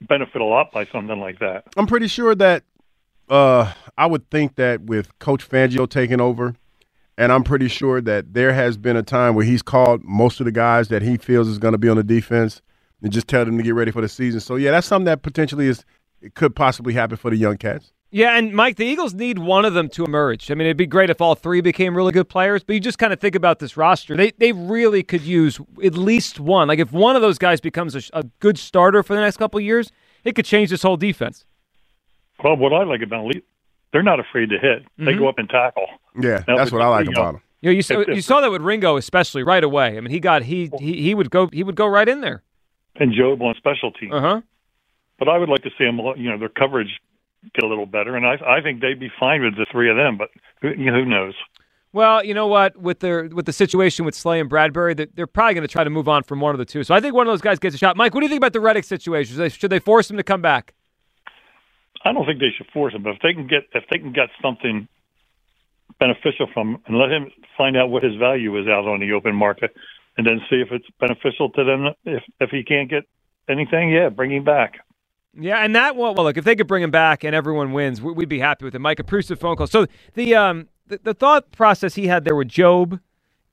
benefit 0.00 0.40
a 0.40 0.44
lot 0.44 0.72
by 0.72 0.86
something 0.86 1.18
like 1.18 1.38
that. 1.40 1.64
I'm 1.76 1.86
pretty 1.86 2.08
sure 2.08 2.34
that 2.34 2.64
uh, 3.28 3.72
I 3.96 4.06
would 4.06 4.30
think 4.30 4.56
that 4.56 4.82
with 4.82 5.18
Coach 5.18 5.48
Fangio 5.48 5.88
taking 5.88 6.20
over, 6.20 6.54
and 7.18 7.32
I'm 7.32 7.44
pretty 7.44 7.68
sure 7.68 8.00
that 8.00 8.34
there 8.34 8.52
has 8.52 8.76
been 8.76 8.96
a 8.96 9.02
time 9.02 9.34
where 9.34 9.44
he's 9.44 9.62
called 9.62 10.02
most 10.04 10.40
of 10.40 10.46
the 10.46 10.52
guys 10.52 10.88
that 10.88 11.02
he 11.02 11.16
feels 11.16 11.48
is 11.48 11.58
going 11.58 11.72
to 11.72 11.78
be 11.78 11.88
on 11.88 11.96
the 11.96 12.02
defense 12.02 12.62
and 13.02 13.12
just 13.12 13.28
tell 13.28 13.44
them 13.44 13.56
to 13.56 13.62
get 13.62 13.74
ready 13.74 13.90
for 13.90 14.00
the 14.00 14.08
season. 14.08 14.40
So 14.40 14.56
yeah, 14.56 14.70
that's 14.70 14.86
something 14.86 15.06
that 15.06 15.22
potentially 15.22 15.66
is 15.66 15.84
it 16.20 16.34
could 16.34 16.54
possibly 16.54 16.94
happen 16.94 17.16
for 17.16 17.30
the 17.30 17.36
young 17.36 17.58
cats. 17.58 17.92
Yeah, 18.14 18.36
and 18.36 18.52
Mike, 18.52 18.76
the 18.76 18.84
Eagles 18.84 19.14
need 19.14 19.38
one 19.38 19.64
of 19.64 19.72
them 19.72 19.88
to 19.90 20.04
emerge. 20.04 20.50
I 20.50 20.54
mean, 20.54 20.66
it'd 20.66 20.76
be 20.76 20.86
great 20.86 21.08
if 21.08 21.22
all 21.22 21.34
three 21.34 21.62
became 21.62 21.96
really 21.96 22.12
good 22.12 22.28
players, 22.28 22.62
but 22.62 22.74
you 22.74 22.80
just 22.80 22.98
kind 22.98 23.10
of 23.10 23.18
think 23.18 23.34
about 23.34 23.58
this 23.58 23.74
roster. 23.74 24.14
They 24.16 24.32
they 24.32 24.52
really 24.52 25.02
could 25.02 25.22
use 25.22 25.58
at 25.82 25.94
least 25.94 26.38
one. 26.38 26.68
Like 26.68 26.78
if 26.78 26.92
one 26.92 27.16
of 27.16 27.22
those 27.22 27.38
guys 27.38 27.58
becomes 27.58 27.96
a, 27.96 28.02
a 28.12 28.24
good 28.40 28.58
starter 28.58 29.02
for 29.02 29.14
the 29.14 29.22
next 29.22 29.38
couple 29.38 29.58
of 29.58 29.64
years, 29.64 29.90
it 30.24 30.34
could 30.34 30.44
change 30.44 30.68
this 30.68 30.82
whole 30.82 30.98
defense. 30.98 31.46
Well, 32.44 32.56
what 32.56 32.74
I 32.74 32.84
like 32.84 33.00
about 33.00 33.26
Lee, 33.26 33.42
they're 33.92 34.02
not 34.02 34.20
afraid 34.20 34.50
to 34.50 34.58
hit. 34.58 34.84
They 34.98 35.12
Mhm. 35.14 35.18
go 35.18 35.28
up 35.28 35.38
and 35.38 35.48
tackle. 35.48 35.86
Yeah, 36.20 36.42
Now, 36.48 36.56
that's 36.56 36.72
what 36.72 36.82
I 36.82 36.88
like 36.88 37.06
you 37.06 37.12
know, 37.12 37.20
about 37.20 37.32
them. 37.34 37.42
You 37.62 37.70
know, 37.70 37.74
you 37.76 37.82
saw, 37.82 38.00
If- 38.00 38.08
if- 38.08 38.16
you 38.16 38.22
saw 38.22 38.40
that 38.40 38.50
with 38.50 38.62
Ringo, 38.62 38.96
especially 38.96 39.42
right 39.42 39.62
away. 39.62 39.96
I 39.96 40.00
mean, 40.00 40.10
he 40.10 40.20
got 40.20 40.42
he 40.42 40.70
he, 40.78 41.00
he 41.02 41.14
would 41.14 41.30
go 41.30 41.48
he 41.52 41.62
would 41.62 41.76
go 41.76 41.86
right 41.86 42.08
in 42.08 42.20
there. 42.20 42.42
And 42.96 43.12
Jobe 43.14 43.40
on 43.40 43.54
special 43.56 43.92
teams. 43.92 44.12
Uh 44.12 44.20
huh. 44.20 44.40
But 45.18 45.28
I 45.28 45.38
would 45.38 45.48
like 45.48 45.62
to 45.62 45.70
see 45.78 45.84
them, 45.84 45.98
you 46.16 46.28
know, 46.30 46.38
their 46.38 46.48
coverage 46.48 47.00
get 47.54 47.64
a 47.64 47.66
little 47.68 47.86
better, 47.86 48.16
and 48.16 48.26
I 48.26 48.38
I 48.46 48.60
think 48.60 48.80
they'd 48.80 48.98
be 49.00 49.10
fine 49.18 49.42
with 49.42 49.56
the 49.56 49.66
three 49.70 49.88
of 49.90 49.96
them. 49.96 50.16
But 50.16 50.30
who, 50.60 50.70
you 50.70 50.90
know, 50.90 50.94
who 50.94 51.04
knows? 51.04 51.34
Well, 51.94 52.24
you 52.24 52.32
know 52.34 52.46
what? 52.46 52.76
With 52.76 53.00
their 53.00 53.28
with 53.28 53.46
the 53.46 53.52
situation 53.52 54.04
with 54.04 54.14
Slay 54.14 54.40
and 54.40 54.50
Bradberry, 54.50 54.96
that 54.96 55.14
they're 55.14 55.26
probably 55.26 55.54
going 55.54 55.66
to 55.66 55.72
try 55.72 55.84
to 55.84 55.90
move 55.90 56.08
on 56.08 56.22
from 56.22 56.40
one 56.40 56.54
of 56.54 56.58
the 56.58 56.64
two. 56.64 56.82
So 56.84 56.94
I 56.94 57.00
think 57.00 57.14
one 57.14 57.26
of 57.26 57.32
those 57.32 57.42
guys 57.42 57.58
gets 57.58 57.74
a 57.74 57.78
shot. 57.78 57.96
Mike, 57.96 58.14
what 58.14 58.20
do 58.20 58.24
you 58.26 58.30
think 58.30 58.38
about 58.40 58.52
the 58.54 58.60
Reddick 58.60 58.84
situation? 58.84 59.34
Should 59.34 59.40
they, 59.42 59.48
should 59.50 59.70
they 59.70 59.78
force 59.78 60.10
him 60.10 60.16
to 60.16 60.22
come 60.22 60.40
back? 60.42 60.72
I 62.04 62.12
don't 62.12 62.26
think 62.26 62.40
they 62.40 62.50
should 62.56 62.66
force 62.72 62.94
him, 62.94 63.02
but 63.02 63.10
if 63.14 63.20
they 63.22 63.32
can 63.32 63.46
get 63.46 63.64
if 63.74 63.84
they 63.90 63.98
can 63.98 64.12
get 64.12 64.28
something 64.40 64.88
beneficial 65.98 66.46
from 66.52 66.74
him 66.74 66.78
and 66.86 66.98
let 66.98 67.10
him 67.10 67.30
find 67.56 67.76
out 67.76 67.90
what 67.90 68.02
his 68.02 68.16
value 68.16 68.58
is 68.60 68.66
out 68.66 68.86
on 68.86 69.00
the 69.00 69.12
open 69.12 69.34
market, 69.34 69.72
and 70.16 70.26
then 70.26 70.40
see 70.50 70.56
if 70.56 70.68
it's 70.72 70.86
beneficial 71.00 71.50
to 71.50 71.64
them. 71.64 71.88
If 72.04 72.22
if 72.40 72.50
he 72.50 72.62
can't 72.64 72.88
get 72.90 73.04
anything, 73.48 73.90
yeah, 73.90 74.08
bring 74.08 74.32
him 74.32 74.44
back. 74.44 74.74
Yeah, 75.34 75.58
and 75.58 75.74
that 75.76 75.96
well, 75.96 76.14
well, 76.14 76.24
look, 76.24 76.36
if 76.36 76.44
they 76.44 76.56
could 76.56 76.66
bring 76.66 76.82
him 76.82 76.90
back 76.90 77.24
and 77.24 77.34
everyone 77.34 77.72
wins, 77.72 78.02
we- 78.02 78.12
we'd 78.12 78.28
be 78.28 78.38
happy 78.40 78.64
with 78.64 78.74
it. 78.74 78.80
Mike, 78.80 78.98
appreciate 78.98 79.36
the 79.36 79.40
phone 79.40 79.56
call. 79.56 79.66
So 79.66 79.86
the 80.14 80.34
um 80.34 80.68
the, 80.86 81.00
the 81.02 81.14
thought 81.14 81.50
process 81.52 81.94
he 81.94 82.06
had 82.08 82.24
there 82.24 82.36
with 82.36 82.48
Job 82.48 83.00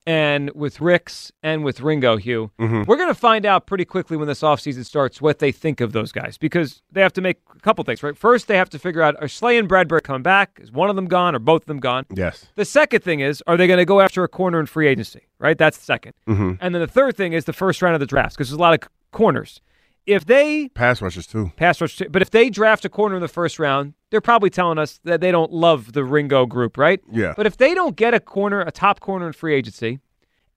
and 0.10 0.50
with 0.56 0.82
Ricks 0.82 1.32
and 1.44 1.64
with 1.64 1.82
Ringo 1.82 2.18
Hugh, 2.18 2.50
Mhm. 2.60 2.88
we're 2.88 2.96
going 2.98 3.10
to 3.10 3.14
find 3.14 3.46
out 3.46 3.68
pretty 3.68 3.86
quickly 3.86 4.18
when 4.18 4.28
this 4.28 4.42
offseason 4.42 4.84
starts 4.84 5.22
what 5.22 5.38
they 5.38 5.52
think 5.52 5.82
of 5.82 5.92
those 5.94 6.12
guys 6.12 6.36
because 6.36 6.82
they 6.92 7.02
have 7.02 7.14
to 7.14 7.22
make 7.22 7.38
a 7.56 7.60
couple 7.60 7.84
things, 7.84 8.02
right? 8.02 8.18
First, 8.18 8.48
they 8.48 8.58
have 8.58 8.72
to 8.72 8.80
figure 8.80 9.04
out 9.04 9.16
are 9.22 9.28
Slay 9.28 9.56
and 9.60 9.70
Bradberry 9.70 10.02
coming 10.02 10.24
back? 10.24 10.58
Is 10.60 10.72
one 10.72 10.90
of 10.90 10.96
them 10.96 11.06
gone 11.06 11.36
or 11.36 11.40
both 11.40 11.62
of 11.62 11.68
them 11.68 11.80
gone? 11.80 12.06
Yes. 12.12 12.48
The 12.56 12.66
second 12.66 13.04
thing 13.04 13.20
is, 13.20 13.44
are 13.46 13.56
they 13.56 13.68
going 13.68 13.78
to 13.78 13.86
go 13.86 14.02
after 14.02 14.24
a 14.24 14.28
corner 14.28 14.60
in 14.60 14.66
free 14.66 14.88
agency? 14.88 15.28
Right, 15.38 15.58
that's 15.58 15.78
the 15.78 15.86
2nd 15.86 16.14
Mhm. 16.28 16.58
And 16.60 16.74
then 16.74 16.82
the 16.82 16.88
third 16.88 17.16
thing 17.16 17.34
is 17.34 17.46
the 17.46 17.54
first 17.54 17.80
round 17.84 17.94
of 17.94 18.00
the 18.00 18.08
drafts 18.08 18.36
because 18.36 18.50
there's 18.50 18.58
a 18.58 18.62
lot 18.62 18.74
of 18.74 18.90
corners. 19.12 19.62
If 20.08 20.26
they 20.26 20.70
Pass 20.70 21.04
rushers 21.04 21.28
too. 21.28 21.52
pass 21.56 21.80
rush, 21.80 22.02
but 22.10 22.24
if 22.24 22.32
they 22.32 22.50
draft 22.50 22.84
a 22.84 22.90
corner 22.90 23.16
in 23.16 23.22
the 23.22 23.28
first 23.28 23.60
round, 23.60 23.94
they're 24.10 24.22
probably 24.22 24.50
telling 24.50 24.78
us 24.78 25.00
that 25.04 25.22
they 25.22 25.32
don't 25.32 25.52
love 25.52 25.94
the 25.94 26.04
Ringo 26.04 26.46
group, 26.46 26.78
right? 26.78 27.02
Yeah. 27.12 27.34
But 27.36 27.46
if 27.46 27.58
they 27.58 27.74
don't 27.74 27.96
get 27.96 28.14
a 28.14 28.20
corner, 28.20 28.62
a 28.62 28.72
top 28.72 29.00
corner 29.00 29.28
in 29.28 29.34
free 29.34 29.54
agency, 29.54 30.00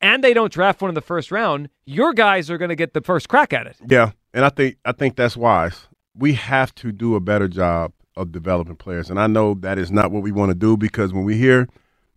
and 0.00 0.22
they 0.24 0.34
don't 0.34 0.52
draft 0.52 0.82
one 0.82 0.88
in 0.90 0.94
the 0.94 1.00
first 1.00 1.30
round, 1.30 1.68
your 1.86 2.12
guys 2.12 2.50
are 2.50 2.58
going 2.58 2.70
to 2.70 2.76
get 2.76 2.92
the 2.92 3.00
first 3.00 3.28
crack 3.28 3.52
at 3.52 3.66
it. 3.66 3.76
Yeah, 3.88 4.12
and 4.34 4.44
I 4.44 4.48
think 4.48 4.76
I 4.84 4.92
think 4.92 5.16
that's 5.16 5.36
wise. 5.36 5.86
We 6.14 6.34
have 6.34 6.74
to 6.76 6.92
do 6.92 7.14
a 7.14 7.20
better 7.20 7.48
job 7.48 7.92
of 8.16 8.32
developing 8.32 8.76
players, 8.76 9.10
and 9.10 9.20
I 9.20 9.26
know 9.26 9.54
that 9.54 9.78
is 9.78 9.90
not 9.90 10.10
what 10.10 10.22
we 10.22 10.32
want 10.32 10.50
to 10.50 10.54
do 10.54 10.76
because 10.76 11.12
when 11.12 11.24
we 11.24 11.36
hear 11.36 11.68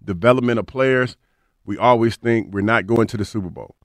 development 0.03 0.59
of 0.59 0.65
players, 0.65 1.15
we 1.65 1.77
always 1.77 2.15
think 2.15 2.53
we're 2.53 2.61
not 2.61 2.87
going 2.87 3.07
to 3.07 3.17
the 3.17 3.25
Super 3.25 3.49
Bowl. 3.49 3.75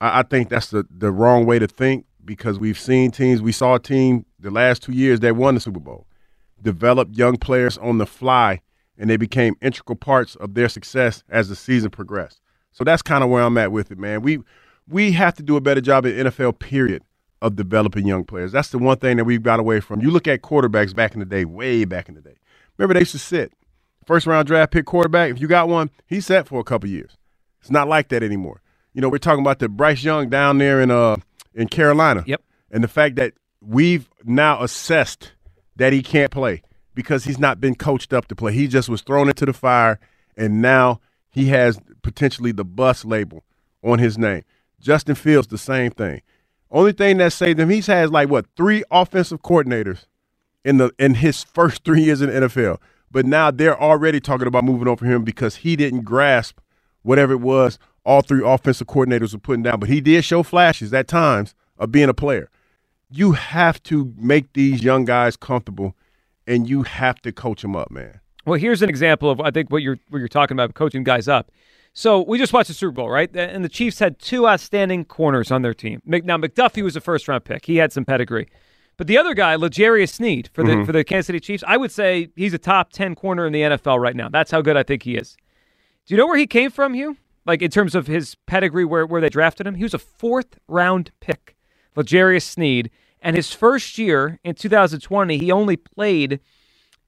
I, 0.00 0.20
I 0.20 0.22
think 0.22 0.48
that's 0.50 0.68
the 0.68 0.86
the 0.90 1.10
wrong 1.10 1.46
way 1.46 1.58
to 1.58 1.66
think 1.66 2.06
because 2.24 2.58
we've 2.58 2.78
seen 2.78 3.10
teams. 3.10 3.40
We 3.40 3.52
saw 3.52 3.76
a 3.76 3.80
team 3.80 4.26
the 4.38 4.50
last 4.50 4.82
two 4.82 4.92
years 4.92 5.20
that 5.20 5.36
won 5.36 5.54
the 5.54 5.60
Super 5.60 5.80
Bowl, 5.80 6.06
develop 6.62 7.08
young 7.12 7.36
players 7.36 7.78
on 7.78 7.98
the 7.98 8.06
fly, 8.06 8.60
and 8.98 9.08
they 9.08 9.16
became 9.16 9.56
integral 9.60 9.96
parts 9.96 10.34
of 10.36 10.54
their 10.54 10.68
success 10.68 11.22
as 11.28 11.48
the 11.48 11.56
season 11.56 11.90
progressed. 11.90 12.40
So 12.72 12.84
that's 12.84 13.02
kind 13.02 13.24
of 13.24 13.30
where 13.30 13.42
I'm 13.42 13.58
at 13.58 13.72
with 13.72 13.90
it, 13.90 13.98
man. 13.98 14.22
We 14.22 14.40
we 14.88 15.12
have 15.12 15.34
to 15.36 15.42
do 15.42 15.56
a 15.56 15.60
better 15.60 15.80
job 15.80 16.06
at 16.06 16.14
NFL 16.14 16.58
period 16.58 17.02
of 17.42 17.56
developing 17.56 18.06
young 18.06 18.24
players. 18.24 18.52
That's 18.52 18.70
the 18.70 18.78
one 18.78 18.98
thing 18.98 19.16
that 19.16 19.24
we've 19.24 19.42
got 19.42 19.60
away 19.60 19.80
from. 19.80 20.00
You 20.00 20.10
look 20.10 20.28
at 20.28 20.42
quarterbacks 20.42 20.94
back 20.94 21.14
in 21.14 21.20
the 21.20 21.26
day, 21.26 21.44
way 21.44 21.84
back 21.84 22.08
in 22.08 22.14
the 22.14 22.20
day. 22.20 22.36
Remember 22.76 22.94
they 22.94 23.00
used 23.00 23.12
to 23.12 23.18
sit 23.18 23.52
first 24.06 24.26
round 24.26 24.46
draft 24.46 24.72
pick 24.72 24.86
quarterback. 24.86 25.30
If 25.30 25.40
you 25.40 25.48
got 25.48 25.68
one, 25.68 25.90
he 26.06 26.20
sat 26.20 26.48
for 26.48 26.60
a 26.60 26.64
couple 26.64 26.88
years. 26.88 27.16
It's 27.60 27.70
not 27.70 27.88
like 27.88 28.08
that 28.08 28.22
anymore. 28.22 28.62
You 28.92 29.00
know, 29.00 29.08
we're 29.08 29.18
talking 29.18 29.42
about 29.42 29.58
the 29.58 29.68
Bryce 29.68 30.02
Young 30.02 30.28
down 30.28 30.58
there 30.58 30.80
in 30.80 30.90
uh 30.90 31.16
in 31.54 31.68
Carolina. 31.68 32.24
Yep. 32.26 32.42
And 32.70 32.84
the 32.84 32.88
fact 32.88 33.16
that 33.16 33.34
we've 33.60 34.08
now 34.24 34.62
assessed 34.62 35.32
that 35.80 35.94
he 35.94 36.02
can't 36.02 36.30
play 36.30 36.62
because 36.94 37.24
he's 37.24 37.38
not 37.38 37.58
been 37.58 37.74
coached 37.74 38.12
up 38.12 38.28
to 38.28 38.36
play. 38.36 38.52
He 38.52 38.68
just 38.68 38.90
was 38.90 39.00
thrown 39.00 39.28
into 39.28 39.46
the 39.46 39.54
fire 39.54 39.98
and 40.36 40.60
now 40.60 41.00
he 41.30 41.46
has 41.46 41.80
potentially 42.02 42.52
the 42.52 42.66
bus 42.66 43.02
label 43.02 43.44
on 43.82 43.98
his 43.98 44.18
name. 44.18 44.44
Justin 44.78 45.14
Fields, 45.14 45.46
the 45.46 45.56
same 45.56 45.90
thing. 45.90 46.20
Only 46.70 46.92
thing 46.92 47.16
that 47.16 47.32
saved 47.32 47.58
him, 47.58 47.70
he's 47.70 47.86
had 47.86 48.10
like 48.10 48.28
what 48.28 48.44
three 48.58 48.84
offensive 48.90 49.40
coordinators 49.40 50.04
in 50.66 50.76
the 50.76 50.92
in 50.98 51.14
his 51.14 51.44
first 51.44 51.82
three 51.82 52.02
years 52.02 52.20
in 52.20 52.28
the 52.28 52.46
NFL. 52.46 52.76
But 53.10 53.24
now 53.24 53.50
they're 53.50 53.80
already 53.80 54.20
talking 54.20 54.46
about 54.46 54.64
moving 54.64 54.86
over 54.86 55.06
him 55.06 55.24
because 55.24 55.56
he 55.56 55.76
didn't 55.76 56.02
grasp 56.02 56.58
whatever 57.02 57.32
it 57.32 57.40
was 57.40 57.78
all 58.04 58.20
three 58.20 58.42
offensive 58.44 58.86
coordinators 58.86 59.32
were 59.32 59.40
putting 59.40 59.62
down. 59.62 59.80
But 59.80 59.88
he 59.88 60.02
did 60.02 60.24
show 60.26 60.42
flashes 60.42 60.92
at 60.92 61.08
times 61.08 61.54
of 61.78 61.90
being 61.90 62.10
a 62.10 62.14
player. 62.14 62.50
You 63.10 63.32
have 63.32 63.82
to 63.84 64.12
make 64.16 64.52
these 64.52 64.82
young 64.84 65.04
guys 65.04 65.36
comfortable, 65.36 65.96
and 66.46 66.68
you 66.68 66.82
have 66.84 67.20
to 67.22 67.32
coach 67.32 67.62
them 67.62 67.74
up, 67.74 67.90
man. 67.90 68.20
Well, 68.46 68.58
here's 68.58 68.82
an 68.82 68.88
example 68.88 69.30
of 69.30 69.40
I 69.40 69.50
think 69.50 69.70
what 69.70 69.82
you're 69.82 69.98
what 70.08 70.18
you're 70.18 70.28
talking 70.28 70.54
about 70.54 70.74
coaching 70.74 71.04
guys 71.04 71.28
up. 71.28 71.50
So 71.92 72.22
we 72.22 72.38
just 72.38 72.52
watched 72.52 72.68
the 72.68 72.74
Super 72.74 72.92
Bowl, 72.92 73.10
right? 73.10 73.28
And 73.34 73.64
the 73.64 73.68
Chiefs 73.68 73.98
had 73.98 74.20
two 74.20 74.46
outstanding 74.46 75.04
corners 75.04 75.50
on 75.50 75.62
their 75.62 75.74
team. 75.74 76.00
Mc- 76.06 76.24
Now 76.24 76.36
McDuffie 76.36 76.82
was 76.84 76.94
a 76.94 77.00
first 77.00 77.26
round 77.26 77.44
pick; 77.44 77.66
he 77.66 77.76
had 77.76 77.92
some 77.92 78.04
pedigree. 78.04 78.48
But 78.96 79.06
the 79.08 79.18
other 79.18 79.34
guy, 79.34 79.56
L'Jarius 79.56 80.10
Sneed 80.12 80.50
for 80.52 80.62
the 80.62 80.72
Mhm. 80.72 80.86
for 80.86 80.92
the 80.92 81.02
Kansas 81.04 81.26
City 81.26 81.40
Chiefs, 81.40 81.64
I 81.66 81.76
would 81.76 81.90
say 81.90 82.28
he's 82.36 82.54
a 82.54 82.58
top 82.58 82.92
ten 82.92 83.14
corner 83.14 83.46
in 83.46 83.52
the 83.52 83.62
NFL 83.62 83.98
right 83.98 84.14
now. 84.14 84.28
That's 84.28 84.50
how 84.52 84.62
good 84.62 84.76
I 84.76 84.82
think 84.84 85.02
he 85.02 85.16
is. 85.16 85.36
Do 86.06 86.14
you 86.14 86.18
know 86.18 86.26
where 86.26 86.36
he 86.38 86.46
came 86.46 86.70
from, 86.70 86.94
Hugh? 86.94 87.16
Like 87.46 87.60
in 87.62 87.70
terms 87.70 87.94
of 87.94 88.06
his 88.06 88.36
pedigree, 88.46 88.84
where 88.84 89.04
where 89.04 89.20
they 89.20 89.28
drafted 89.30 89.66
him, 89.66 89.74
he 89.74 89.82
was 89.82 89.94
a 89.94 89.98
fourth 89.98 90.58
round 90.68 91.10
pick, 91.20 91.56
L'Jarius 91.96 92.42
Sneed. 92.44 92.90
And 93.22 93.36
his 93.36 93.52
first 93.52 93.98
year 93.98 94.38
in 94.44 94.54
2020, 94.54 95.36
he 95.38 95.52
only 95.52 95.76
played 95.76 96.40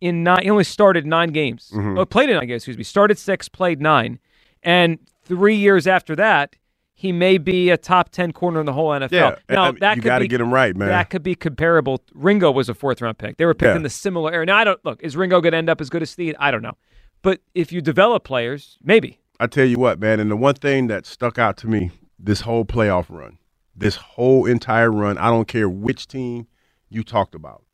in 0.00 0.22
nine. 0.22 0.42
He 0.42 0.50
only 0.50 0.64
started 0.64 1.06
nine 1.06 1.30
games. 1.30 1.70
Mhm. 1.74 1.98
Oh, 1.98 2.04
played 2.04 2.28
in 2.28 2.36
nine 2.36 2.46
games. 2.48 2.60
Excuse 2.62 2.76
me. 2.78 2.84
Started 2.84 3.18
six, 3.18 3.48
played 3.48 3.80
nine, 3.80 4.18
and 4.62 4.98
three 5.24 5.54
years 5.56 5.86
after 5.86 6.14
that, 6.16 6.56
he 6.94 7.12
may 7.12 7.38
be 7.38 7.70
a 7.70 7.76
top 7.78 8.10
ten 8.10 8.32
corner 8.32 8.60
in 8.60 8.66
the 8.66 8.72
whole 8.74 8.90
NFL. 8.92 9.10
Yeah, 9.12 9.36
now 9.48 9.64
I- 9.64 9.72
that 9.72 9.96
you 9.96 10.02
gotta 10.02 10.26
get 10.26 10.40
him 10.40 10.52
right, 10.52 10.76
man. 10.76 10.88
That 10.88 11.08
could 11.08 11.22
be 11.22 11.34
comparable. 11.34 12.02
Ringo 12.14 12.50
was 12.50 12.68
a 12.68 12.74
fourth 12.74 13.00
round 13.00 13.16
pick. 13.18 13.38
They 13.38 13.46
were 13.46 13.54
picked 13.54 13.70
Yeah. 13.70 13.76
in 13.76 13.82
the 13.82 13.90
similar 13.90 14.32
area. 14.32 14.46
Now 14.46 14.58
I 14.58 14.64
don't 14.64 14.84
look. 14.84 15.02
Is 15.02 15.16
Ringo 15.16 15.40
going 15.40 15.52
to 15.52 15.58
end 15.58 15.70
up 15.70 15.80
as 15.80 15.88
good 15.88 16.02
as 16.02 16.10
Sneed? 16.10 16.36
I 16.38 16.50
don't 16.50 16.62
know. 16.62 16.76
But 17.22 17.40
if 17.54 17.72
you 17.72 17.80
develop 17.80 18.24
players, 18.24 18.78
maybe. 18.84 19.18
I 19.40 19.46
tell 19.46 19.64
you 19.64 19.78
what, 19.78 19.98
man, 19.98 20.20
and 20.20 20.30
the 20.30 20.36
one 20.36 20.54
thing 20.54 20.88
that 20.88 21.06
stuck 21.06 21.38
out 21.38 21.56
to 21.58 21.66
me 21.68 21.90
this 22.18 22.42
whole 22.42 22.64
playoff 22.64 23.06
run, 23.08 23.38
this 23.74 23.96
whole 23.96 24.46
entire 24.46 24.90
run, 24.90 25.18
I 25.18 25.30
don't 25.30 25.48
care 25.48 25.68
which 25.68 26.06
team 26.06 26.46
you 26.88 27.02
talked 27.02 27.34
about, 27.34 27.64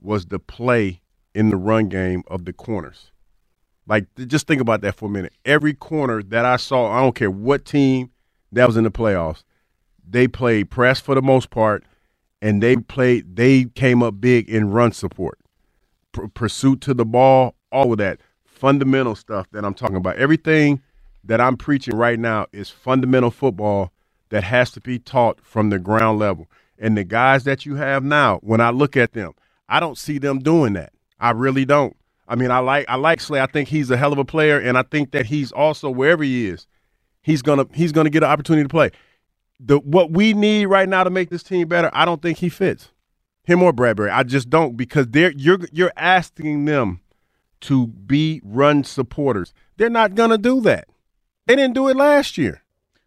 was 0.00 0.26
the 0.26 0.38
play 0.38 1.02
in 1.34 1.50
the 1.50 1.56
run 1.56 1.88
game 1.88 2.22
of 2.26 2.44
the 2.44 2.52
corners. 2.52 3.10
Like, 3.86 4.06
just 4.26 4.46
think 4.46 4.60
about 4.60 4.82
that 4.82 4.96
for 4.96 5.06
a 5.06 5.10
minute. 5.10 5.32
Every 5.44 5.74
corner 5.74 6.22
that 6.22 6.44
I 6.44 6.56
saw, 6.56 6.90
I 6.90 7.00
don't 7.00 7.14
care 7.14 7.30
what 7.30 7.64
team 7.64 8.10
that 8.52 8.66
was 8.66 8.76
in 8.76 8.84
the 8.84 8.90
playoffs, 8.90 9.44
they 10.08 10.28
played 10.28 10.70
press 10.70 11.00
for 11.00 11.14
the 11.14 11.22
most 11.22 11.50
part, 11.50 11.84
and 12.40 12.62
they 12.62 12.76
played. 12.76 13.36
They 13.36 13.64
came 13.64 14.02
up 14.02 14.20
big 14.20 14.48
in 14.48 14.70
run 14.70 14.92
support, 14.92 15.38
pursuit 16.34 16.80
to 16.82 16.94
the 16.94 17.04
ball, 17.04 17.54
all 17.70 17.92
of 17.92 17.98
that 17.98 18.20
fundamental 18.44 19.14
stuff 19.14 19.46
that 19.52 19.64
I'm 19.64 19.74
talking 19.74 19.96
about. 19.96 20.16
Everything 20.16 20.80
that 21.24 21.40
I'm 21.40 21.56
preaching 21.56 21.94
right 21.94 22.18
now 22.18 22.46
is 22.52 22.70
fundamental 22.70 23.30
football 23.30 23.92
that 24.30 24.44
has 24.44 24.70
to 24.72 24.80
be 24.80 24.98
taught 24.98 25.40
from 25.42 25.70
the 25.70 25.78
ground 25.78 26.18
level. 26.18 26.48
And 26.78 26.96
the 26.96 27.04
guys 27.04 27.44
that 27.44 27.66
you 27.66 27.76
have 27.76 28.04
now, 28.04 28.38
when 28.38 28.60
I 28.60 28.70
look 28.70 28.96
at 28.96 29.12
them, 29.12 29.32
I 29.68 29.80
don't 29.80 29.98
see 29.98 30.18
them 30.18 30.38
doing 30.38 30.74
that. 30.74 30.92
I 31.18 31.30
really 31.30 31.64
don't. 31.64 31.96
I 32.28 32.36
mean, 32.36 32.50
I 32.50 32.58
like 32.58 32.84
I 32.88 32.96
like 32.96 33.20
Slay. 33.20 33.40
I 33.40 33.46
think 33.46 33.68
he's 33.68 33.90
a 33.90 33.96
hell 33.96 34.12
of 34.12 34.18
a 34.18 34.24
player, 34.24 34.58
and 34.58 34.76
I 34.76 34.82
think 34.82 35.12
that 35.12 35.26
he's 35.26 35.50
also 35.50 35.90
wherever 35.90 36.22
he 36.22 36.46
is, 36.46 36.66
he's 37.22 37.42
gonna 37.42 37.64
he's 37.72 37.90
gonna 37.90 38.10
get 38.10 38.22
an 38.22 38.30
opportunity 38.30 38.64
to 38.64 38.68
play. 38.68 38.90
The 39.58 39.78
what 39.78 40.10
we 40.10 40.34
need 40.34 40.66
right 40.66 40.88
now 40.88 41.04
to 41.04 41.10
make 41.10 41.30
this 41.30 41.42
team 41.42 41.66
better, 41.68 41.90
I 41.92 42.04
don't 42.04 42.20
think 42.22 42.38
he 42.38 42.48
fits. 42.50 42.90
Him 43.44 43.62
or 43.62 43.72
Bradberry. 43.72 44.12
I 44.12 44.24
just 44.24 44.50
don't 44.50 44.76
because 44.76 45.08
they're 45.08 45.32
you're 45.32 45.58
you're 45.72 45.92
asking 45.96 46.66
them 46.66 47.00
to 47.62 47.86
be 47.86 48.42
run 48.44 48.84
supporters. 48.84 49.54
They're 49.78 49.88
not 49.88 50.14
gonna 50.14 50.38
do 50.38 50.60
that. 50.60 50.88
They 51.46 51.56
didn't 51.56 51.74
do 51.74 51.88
it 51.88 51.96
last 51.96 52.36
year. 52.36 52.62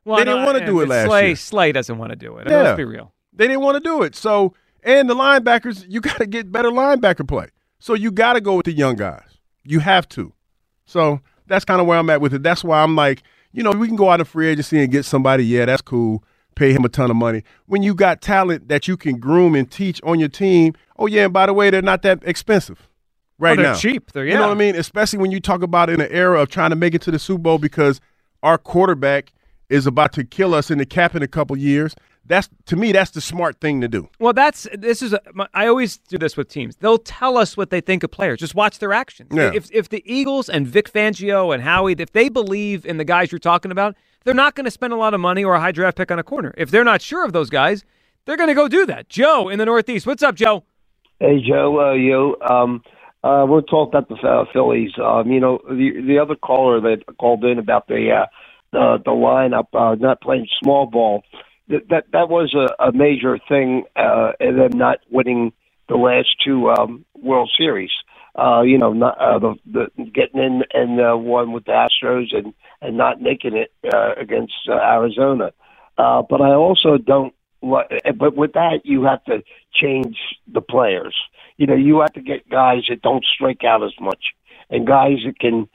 Well, 0.06 0.18
they 0.18 0.26
didn't 0.26 0.44
want 0.46 0.58
to 0.58 0.66
do 0.66 0.82
it 0.82 0.88
last 0.88 1.08
Slay, 1.08 1.28
year. 1.28 1.36
Slay 1.36 1.72
doesn't 1.72 1.98
want 1.98 2.10
to 2.12 2.16
do 2.16 2.38
it. 2.38 2.42
I 2.42 2.44
mean, 2.46 2.52
Yeah. 2.54 2.64
Let's 2.64 2.78
be 2.78 2.86
real. 2.86 3.14
They 3.34 3.48
didn't 3.48 3.62
want 3.62 3.76
to 3.76 3.88
do 3.88 4.02
it. 4.04 4.16
So, 4.16 4.54
and 4.84 5.10
the 5.10 5.16
linebackers, 5.16 5.86
you 5.88 6.02
got 6.02 6.18
to 6.18 6.26
get 6.26 6.52
better 6.52 6.70
linebacker 6.70 7.28
play. 7.28 7.48
So 7.80 7.94
you 7.94 8.12
got 8.12 8.34
to 8.34 8.42
go 8.42 8.56
with 8.56 8.66
the 8.66 8.74
young 8.74 8.96
guys. 8.96 9.24
You 9.64 9.80
have 9.80 10.08
to. 10.10 10.34
So 10.86 11.22
that's 11.48 11.66
kind 11.66 11.80
of 11.82 11.88
where 11.88 11.98
I'm 11.98 12.10
at 12.10 12.22
with 12.22 12.34
it. 12.34 12.44
That's 12.44 12.64
why 12.64 12.82
I'm 12.82 12.96
like, 12.96 13.24
you 13.52 13.64
know, 13.64 13.72
we 13.72 13.88
can 13.88 13.96
go 13.96 14.10
out 14.10 14.22
of 14.22 14.28
free 14.28 14.48
agency 14.48 14.82
and 14.82 14.92
get 14.92 15.06
somebody. 15.06 15.46
Yeah, 15.46 15.66
that's 15.66 15.82
cool. 15.82 16.24
Pay 16.56 16.74
him 16.74 16.84
a 16.84 16.90
ton 16.90 17.10
of 17.10 17.16
money. 17.16 17.44
When 17.68 17.82
you 17.82 17.94
got 17.96 18.22
talent 18.22 18.68
that 18.68 18.88
you 18.88 18.98
can 18.98 19.20
groom 19.20 19.56
and 19.56 19.70
teach 19.70 20.02
on 20.04 20.20
your 20.20 20.30
team. 20.30 20.74
Oh 20.98 21.06
yeah, 21.08 21.26
and 21.26 21.34
by 21.34 21.46
the 21.46 21.54
way, 21.54 21.70
they're 21.70 21.82
not 21.82 22.02
that 22.04 22.20
expensive. 22.24 22.80
Oh, 22.82 22.88
right 23.40 23.58
Oh, 23.58 23.62
they're 23.62 23.72
now, 23.72 23.78
cheap. 23.78 24.12
They're- 24.12 24.26
You 24.26 24.36
know 24.36 24.48
what 24.50 24.52
I 24.52 24.60
mean? 24.60 24.76
Especially 24.76 25.18
when 25.20 25.32
you 25.32 25.40
talk 25.40 25.64
about 25.64 25.90
in 25.90 26.00
an 26.02 26.12
era 26.12 26.40
of 26.42 26.50
trying 26.50 26.70
to 26.72 26.76
make 26.76 26.94
it 26.94 27.02
to 27.04 27.12
the 27.12 27.18
Super 27.20 27.42
Bowl 27.42 27.58
because 27.58 28.00
our 28.44 28.58
quarterback 28.58 29.32
is 29.72 29.88
about 29.88 30.12
to 30.14 30.24
kill 30.24 30.54
us 30.54 30.70
in 30.70 30.78
the 30.78 30.86
cap 30.86 31.16
in 31.16 31.24
a 31.24 31.28
couple 31.28 31.58
years. 31.58 31.96
That's 32.26 32.50
to 32.68 32.76
me, 32.76 32.92
that's 32.92 33.12
the 33.12 33.22
smart 33.22 33.60
thing 33.60 33.82
to 33.82 33.88
do. 33.88 34.08
Well, 34.20 34.34
that's 34.34 34.68
this 34.74 35.02
is. 35.02 35.14
A, 35.14 35.22
my- 35.34 35.48
I 35.56 35.66
always 35.68 35.98
do 35.98 36.20
this 36.20 36.38
with 36.38 36.50
teams. 36.50 36.76
They'll 36.76 37.00
tell 37.00 37.36
us 37.38 37.58
what 37.58 37.72
they 37.72 37.82
think 37.82 38.04
of 38.04 38.12
players. 38.12 38.40
Just 38.40 38.54
watch 38.54 38.78
their 38.78 38.94
actions. 38.94 39.32
Yeah. 39.34 39.52
If 39.54 39.72
if 39.72 39.90
the 39.90 40.04
Eagles 40.06 40.48
and 40.48 40.68
Vic 40.68 40.92
Fangio 40.92 41.52
and 41.54 41.64
Howie, 41.64 41.96
if 41.98 42.12
they 42.12 42.30
believe 42.30 42.86
in 42.86 42.98
the 42.98 43.04
guys 43.06 43.32
you're 43.32 43.40
talking 43.40 43.72
about, 43.72 43.96
they're 44.24 44.36
not 44.36 44.54
going 44.54 44.66
to 44.66 44.72
spend 44.72 44.94
a 44.94 44.98
lot 44.98 45.16
of 45.16 45.20
money 45.20 45.44
or 45.44 45.56
a 45.56 45.60
high 45.60 45.72
draft 45.72 45.98
pick 45.98 46.12
on 46.12 46.20
a 46.20 46.24
corner. 46.24 46.54
If 46.58 46.70
they're 46.70 46.84
not 46.84 47.02
sure 47.02 47.26
of 47.26 47.34
those 47.34 47.50
guys, 47.50 47.84
they're 48.26 48.38
going 48.38 48.50
to 48.50 48.54
go 48.56 48.68
do 48.68 48.86
that. 48.86 49.10
Joe 49.10 49.50
in 49.50 49.58
the 49.58 49.66
Northeast, 49.66 50.06
what's 50.06 50.22
up, 50.22 50.36
Joe? 50.36 50.64
Hey 51.20 51.42
Joe, 51.48 51.80
uh, 51.90 51.94
you. 51.94 52.38
Um, 52.48 52.84
uh, 53.24 53.46
we'll 53.48 53.62
talk 53.64 53.90
about 53.90 54.10
the 54.10 54.16
uh, 54.16 54.46
Phillies. 54.54 54.92
Um, 55.04 55.32
you 55.32 55.40
know, 55.40 55.60
the 55.68 56.02
the 56.06 56.20
other 56.20 56.36
caller 56.36 56.80
that 56.82 57.04
called 57.20 57.44
in 57.46 57.58
about 57.60 57.88
the 57.88 58.12
uh, 58.12 58.26
the, 58.72 58.98
the 59.04 59.12
lineup 59.12 59.68
uh, 59.74 59.96
not 59.96 60.22
playing 60.22 60.48
small 60.62 60.86
ball. 60.86 61.24
That 61.68 61.88
that, 61.90 62.06
that 62.14 62.30
was 62.30 62.54
a, 62.54 62.84
a 62.84 62.92
major 62.92 63.40
thing, 63.48 63.86
uh, 63.96 64.32
and 64.40 64.60
them 64.60 64.78
not 64.78 65.00
winning 65.10 65.54
the 65.88 65.96
last 65.96 66.30
two 66.44 66.70
um, 66.70 67.06
World 67.22 67.52
Series. 67.58 67.92
Uh, 68.38 68.62
you 68.62 68.78
know, 68.78 68.94
not 68.94 69.20
uh, 69.20 69.40
the, 69.40 69.56
the 69.66 70.06
getting 70.06 70.42
in 70.42 70.64
and 70.74 71.02
uh, 71.02 71.18
one 71.18 71.52
with 71.52 71.66
the 71.66 71.72
Astros 71.72 72.34
and 72.34 72.54
and 72.82 72.98
not 72.98 73.22
making 73.22 73.56
it 73.56 73.72
uh, 73.94 74.14
against 74.18 74.54
uh, 74.70 74.74
Arizona. 74.74 75.52
Uh, 75.98 76.24
but 76.28 76.42
I 76.42 76.54
also 76.54 76.98
don't. 76.98 77.34
But 77.62 78.36
with 78.36 78.54
that, 78.54 78.82
you 78.86 79.04
have 79.04 79.24
to 79.26 79.44
change 79.74 80.18
the 80.52 80.62
players. 80.62 81.16
You 81.58 81.68
know, 81.68 81.76
you 81.76 82.00
have 82.00 82.14
to 82.14 82.22
get 82.22 82.50
guys 82.50 82.86
that 82.90 83.04
don't 83.04 83.24
strike 83.24 83.64
out 83.64 83.84
as 83.84 83.94
much 84.00 84.34
and 84.72 84.88
guys 84.88 85.18
that 85.26 85.38
can 85.38 85.68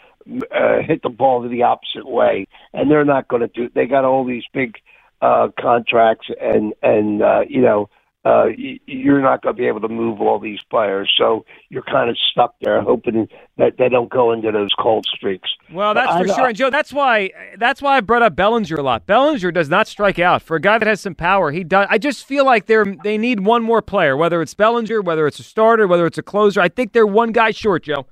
uh, 0.54 0.82
hit 0.86 1.02
the 1.02 1.08
ball 1.08 1.42
to 1.42 1.48
the 1.48 1.62
opposite 1.62 2.06
way. 2.06 2.46
And 2.72 2.90
they're 2.90 3.04
not 3.04 3.28
going 3.28 3.42
to 3.42 3.48
do. 3.48 3.68
They 3.74 3.86
got 3.86 4.04
all 4.04 4.24
these 4.24 4.44
big 4.52 4.76
uh, 5.20 5.48
contracts, 5.58 6.28
and 6.40 6.74
and 6.82 7.22
uh, 7.22 7.40
you 7.48 7.60
know. 7.62 7.88
Uh, 8.24 8.46
you're 8.86 9.20
not 9.22 9.40
going 9.40 9.54
to 9.54 9.56
be 9.56 9.68
able 9.68 9.78
to 9.80 9.86
move 9.86 10.20
all 10.20 10.40
these 10.40 10.58
players, 10.68 11.08
so 11.16 11.44
you're 11.68 11.84
kind 11.84 12.10
of 12.10 12.16
stuck 12.32 12.56
there, 12.60 12.82
hoping 12.82 13.28
that 13.56 13.74
they 13.78 13.88
don't 13.88 14.10
go 14.10 14.32
into 14.32 14.50
those 14.50 14.70
cold 14.76 15.06
streaks. 15.06 15.48
Well, 15.72 15.94
that's 15.94 16.10
I- 16.10 16.22
for 16.22 16.28
sure. 16.34 16.48
And 16.48 16.56
Joe, 16.56 16.68
that's 16.68 16.92
why 16.92 17.30
that's 17.56 17.80
why 17.80 17.96
I 17.98 18.00
brought 18.00 18.22
up 18.22 18.34
Bellinger 18.34 18.74
a 18.74 18.82
lot. 18.82 19.06
Bellinger 19.06 19.52
does 19.52 19.68
not 19.68 19.86
strike 19.86 20.18
out. 20.18 20.42
For 20.42 20.56
a 20.56 20.60
guy 20.60 20.76
that 20.76 20.88
has 20.88 21.00
some 21.00 21.14
power, 21.14 21.52
he 21.52 21.62
does. 21.62 21.86
I 21.88 21.98
just 21.98 22.24
feel 22.26 22.44
like 22.44 22.66
they're 22.66 22.96
they 23.04 23.16
need 23.16 23.38
one 23.46 23.62
more 23.62 23.80
player, 23.80 24.16
whether 24.16 24.42
it's 24.42 24.54
Bellinger, 24.54 25.02
whether 25.02 25.28
it's 25.28 25.38
a 25.38 25.44
starter, 25.44 25.86
whether 25.86 26.04
it's 26.04 26.18
a 26.18 26.22
closer. 26.24 26.60
I 26.60 26.68
think 26.68 26.94
they're 26.94 27.06
one 27.06 27.30
guy 27.30 27.52
short, 27.52 27.84
Joe. 27.84 28.06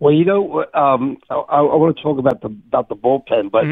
Well, 0.00 0.12
you 0.14 0.24
know, 0.24 0.64
um, 0.74 1.18
I, 1.30 1.34
I 1.34 1.60
want 1.76 1.96
to 1.96 2.02
talk 2.02 2.18
about 2.18 2.40
the 2.42 2.48
about 2.48 2.88
the 2.88 2.96
bullpen, 2.96 3.50
but 3.50 3.64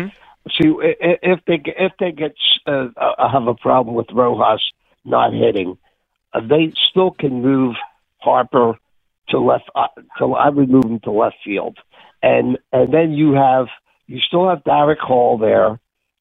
see, 0.58 0.68
i- 0.68 0.96
i- 1.08 1.18
if 1.22 1.40
they 1.46 1.60
if 1.64 1.92
they 1.98 2.12
get 2.12 2.34
uh, 2.66 2.88
uh, 2.96 3.28
have 3.30 3.46
a 3.46 3.54
problem 3.54 3.94
with 3.94 4.06
Rojas 4.12 4.62
not 5.04 5.32
hitting, 5.32 5.76
uh, 6.32 6.40
they 6.40 6.72
still 6.90 7.10
can 7.10 7.42
move 7.42 7.74
Harper 8.18 8.78
to 9.28 9.38
left. 9.38 9.68
Uh, 9.74 9.88
to 10.18 10.32
I 10.34 10.48
would 10.48 10.70
move 10.70 10.84
him 10.84 11.00
to 11.00 11.10
left 11.10 11.36
field, 11.44 11.76
and 12.22 12.58
and 12.72 12.92
then 12.92 13.12
you 13.12 13.32
have 13.34 13.66
you 14.06 14.20
still 14.20 14.48
have 14.48 14.64
Darick 14.64 14.98
Hall 14.98 15.36
there, 15.38 15.78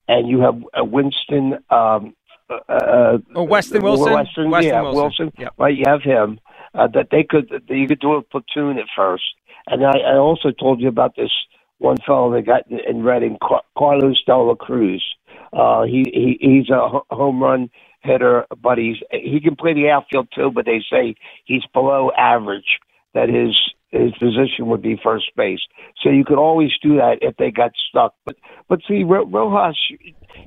and 0.07 0.27
you 0.27 0.41
have 0.41 0.61
uh, 0.80 0.83
Winston. 0.83 1.59
Um, 1.69 2.14
uh, 2.49 2.56
uh, 2.72 3.17
Oh, 3.35 3.43
Weston 3.43 3.82
Wilson? 3.82 4.14
Weston, 4.14 4.49
Weston 4.51 4.73
yeah, 4.73 4.82
Wilson. 4.82 5.01
Wilson. 5.01 5.32
Yep. 5.40 5.53
Right, 5.57 5.77
you 5.77 5.83
have 5.88 6.01
him. 6.01 6.40
Uh, 6.75 6.88
that 6.88 7.07
they 7.09 7.23
could 7.23 7.49
that 7.49 7.69
you 7.75 7.88
could 7.88 7.99
do 7.99 8.14
a 8.15 8.22
platoon 8.22 8.77
at 8.80 8.85
first, 8.95 9.23
and 9.67 9.85
I, 9.85 10.14
I 10.14 10.17
also 10.17 10.51
told 10.51 10.82
you 10.82 10.88
about 10.88 11.16
this 11.16 11.32
one 11.80 11.98
fellow 12.06 12.32
that 12.33 12.45
got 12.45 12.69
in, 12.69 12.80
in 12.88 13.03
Reading, 13.03 13.38
Car- 13.42 13.64
Carlos 13.77 14.22
De 14.25 14.35
La 14.35 14.56
Cruz. 14.56 15.03
Uh, 15.51 15.83
he, 15.83 16.06
he 16.14 16.38
he's 16.42 16.69
a 16.69 16.88
ho- 16.90 17.06
home 17.11 17.42
run 17.42 17.69
hitter, 18.01 18.45
but 18.61 18.77
he's 18.77 18.98
he 19.11 19.40
can 19.42 19.56
play 19.56 19.74
the 19.74 19.90
outfield 19.90 20.27
too. 20.33 20.51
But 20.53 20.66
they 20.66 20.82
say 20.92 21.16
he's 21.45 21.64
below 21.74 22.11
average. 22.17 22.80
That 23.14 23.30
his 23.30 23.56
his 23.92 24.11
position 24.14 24.67
would 24.67 24.82
be 24.82 25.00
first 25.03 25.32
base. 25.38 25.59
So 26.01 26.09
you 26.09 26.25
could 26.25 26.40
always 26.40 26.72
do 26.82 26.95
that 26.95 27.19
if 27.22 27.38
they 27.38 27.51
got 27.51 27.72
stuck. 27.90 28.16
But 28.25 28.35
but 28.67 28.80
see, 28.88 29.03
Ro- 29.03 29.27
Rojas, 29.27 29.77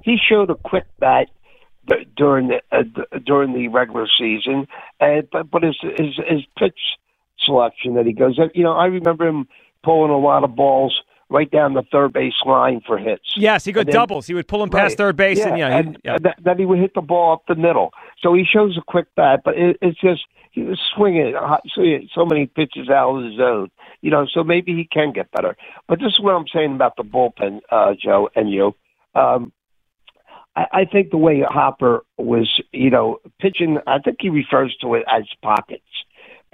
he 0.03 0.17
showed 0.29 0.51
a 0.51 0.57
quick 0.57 0.87
bat 0.99 1.29
during 2.17 2.49
the 2.49 2.61
uh, 2.73 2.83
during 3.25 3.55
the 3.55 3.69
regular 3.69 4.07
season, 4.19 4.67
and 5.01 5.29
but 5.31 5.51
but 5.51 5.63
his 5.63 5.77
his, 5.83 6.17
his 6.29 6.43
pitch 6.59 6.79
selection 7.47 7.95
that 7.95 8.05
he 8.05 8.13
goes, 8.13 8.39
you 8.55 8.63
know, 8.65 8.73
I 8.73 8.87
remember 8.87 9.27
him 9.27 9.47
pulling 9.83 10.11
a 10.11 10.19
lot 10.19 10.45
of 10.45 10.55
balls 10.55 11.01
right 11.31 11.51
down 11.51 11.75
the 11.75 11.83
third 11.91 12.13
base 12.13 12.35
line 12.45 12.81
for 12.87 12.99
hits. 12.99 13.25
Yes, 13.37 13.65
he 13.65 13.73
got 13.73 13.87
then- 13.87 13.95
doubles. 13.95 14.27
He 14.27 14.35
would 14.35 14.47
pull 14.49 14.63
him 14.63 14.69
past 14.71 14.93
Right. 14.93 14.99
third 14.99 15.17
base, 15.17 15.41
and 15.41 15.59
yeah, 15.59 15.77
and, 15.79 15.99
and 16.05 16.25
that, 16.25 16.37
that 16.45 16.59
he 16.59 16.65
would 16.67 16.79
hit 16.79 16.93
the 16.95 17.01
ball 17.01 17.33
up 17.33 17.43
the 17.49 17.55
middle. 17.57 17.93
So 18.21 18.35
he 18.35 18.45
shows 18.45 18.77
a 18.77 18.83
quick 18.87 19.07
bat, 19.17 19.41
but 19.45 19.57
it, 19.57 19.77
it's 19.81 20.01
just 20.01 20.23
he 20.53 20.63
was 20.63 20.79
swinging 20.95 21.35
so, 21.75 21.83
so 22.15 22.25
many 22.27 22.47
pitches 22.47 22.89
out 22.89 23.17
of 23.17 23.23
the 23.25 23.37
zone. 23.37 23.71
You 24.03 24.11
know, 24.11 24.27
so 24.33 24.45
maybe 24.45 24.73
he 24.75 24.85
can 24.85 25.13
get 25.13 25.31
better. 25.33 25.57
But 25.89 25.99
this 25.99 26.09
is 26.09 26.21
what 26.21 26.35
I'm 26.35 26.47
saying 26.53 26.75
about 26.75 26.97
the 26.97 27.03
bullpen, 27.03 27.61
uh, 27.73 27.95
Joe 28.01 28.29
and 28.37 28.51
you. 28.51 28.75
Um, 29.15 29.53
I, 30.55 30.67
I 30.73 30.85
think 30.85 31.11
the 31.11 31.17
way 31.17 31.41
Topper 31.41 32.05
was, 32.17 32.63
you 32.73 32.91
know, 32.91 33.19
pitching. 33.41 33.79
I 33.87 33.99
think 33.99 34.19
he 34.21 34.29
refers 34.29 34.77
to 34.83 34.95
it 34.95 35.05
as 35.13 35.25
pockets. 35.43 35.83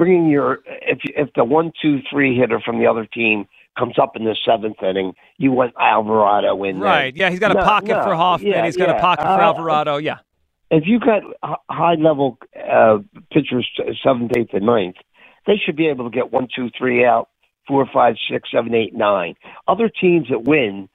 Bringing 0.03 0.29
your 0.31 0.59
if 0.67 0.99
if 1.05 1.29
the 1.37 1.45
one 1.45 1.71
two 1.81 2.01
three 2.11 2.37
hitter 2.37 2.59
from 2.59 2.81
the 2.81 2.87
other 2.89 3.07
team 3.07 3.47
comes 3.79 4.01
up 4.01 4.17
in 4.17 4.25
the 4.25 4.37
seventh 4.45 4.83
inning, 4.83 5.13
you 5.39 5.53
want 5.53 5.75
Alvarado 5.81 6.61
in 6.65 6.81
there. 6.81 6.89
right. 6.89 7.15
Yeah, 7.17 7.31
he's 7.31 7.39
got 7.39 7.53
a 7.53 7.55
No, 7.55 7.63
pocket 7.63 7.91
no, 7.91 8.03
for 8.03 8.17
Hoffman. 8.17 8.51
yeah, 8.51 8.65
he's 8.65 8.77
got 8.77 8.91
a 8.91 8.99
pocket 9.01 9.23
for 9.23 9.29
Uh, 9.29 9.41
Alvarado. 9.41 9.99
Yeah. 9.99 10.17
If 10.73 10.85
you 10.89 10.99
got 10.99 11.23
high 11.71 11.95
level 11.95 12.37
uh, 12.69 12.99
pitchers, 13.31 13.71
seventh, 14.03 14.33
eighth, 14.37 14.51
and 14.55 14.67
ninth, 14.67 14.97
they 15.47 15.55
should 15.57 15.77
be 15.77 15.87
able 15.87 16.11
to 16.11 16.15
get 16.15 16.33
one, 16.33 16.49
two, 16.53 16.69
three 16.77 17.05
out, 17.05 17.29
four, 17.69 17.87
five, 17.95 18.17
six, 18.29 18.51
seven, 18.51 18.75
eight, 18.75 18.95
nine. 18.95 19.37
Other 19.69 19.89
teams 19.89 20.31
that 20.31 20.43
win, 20.43 20.89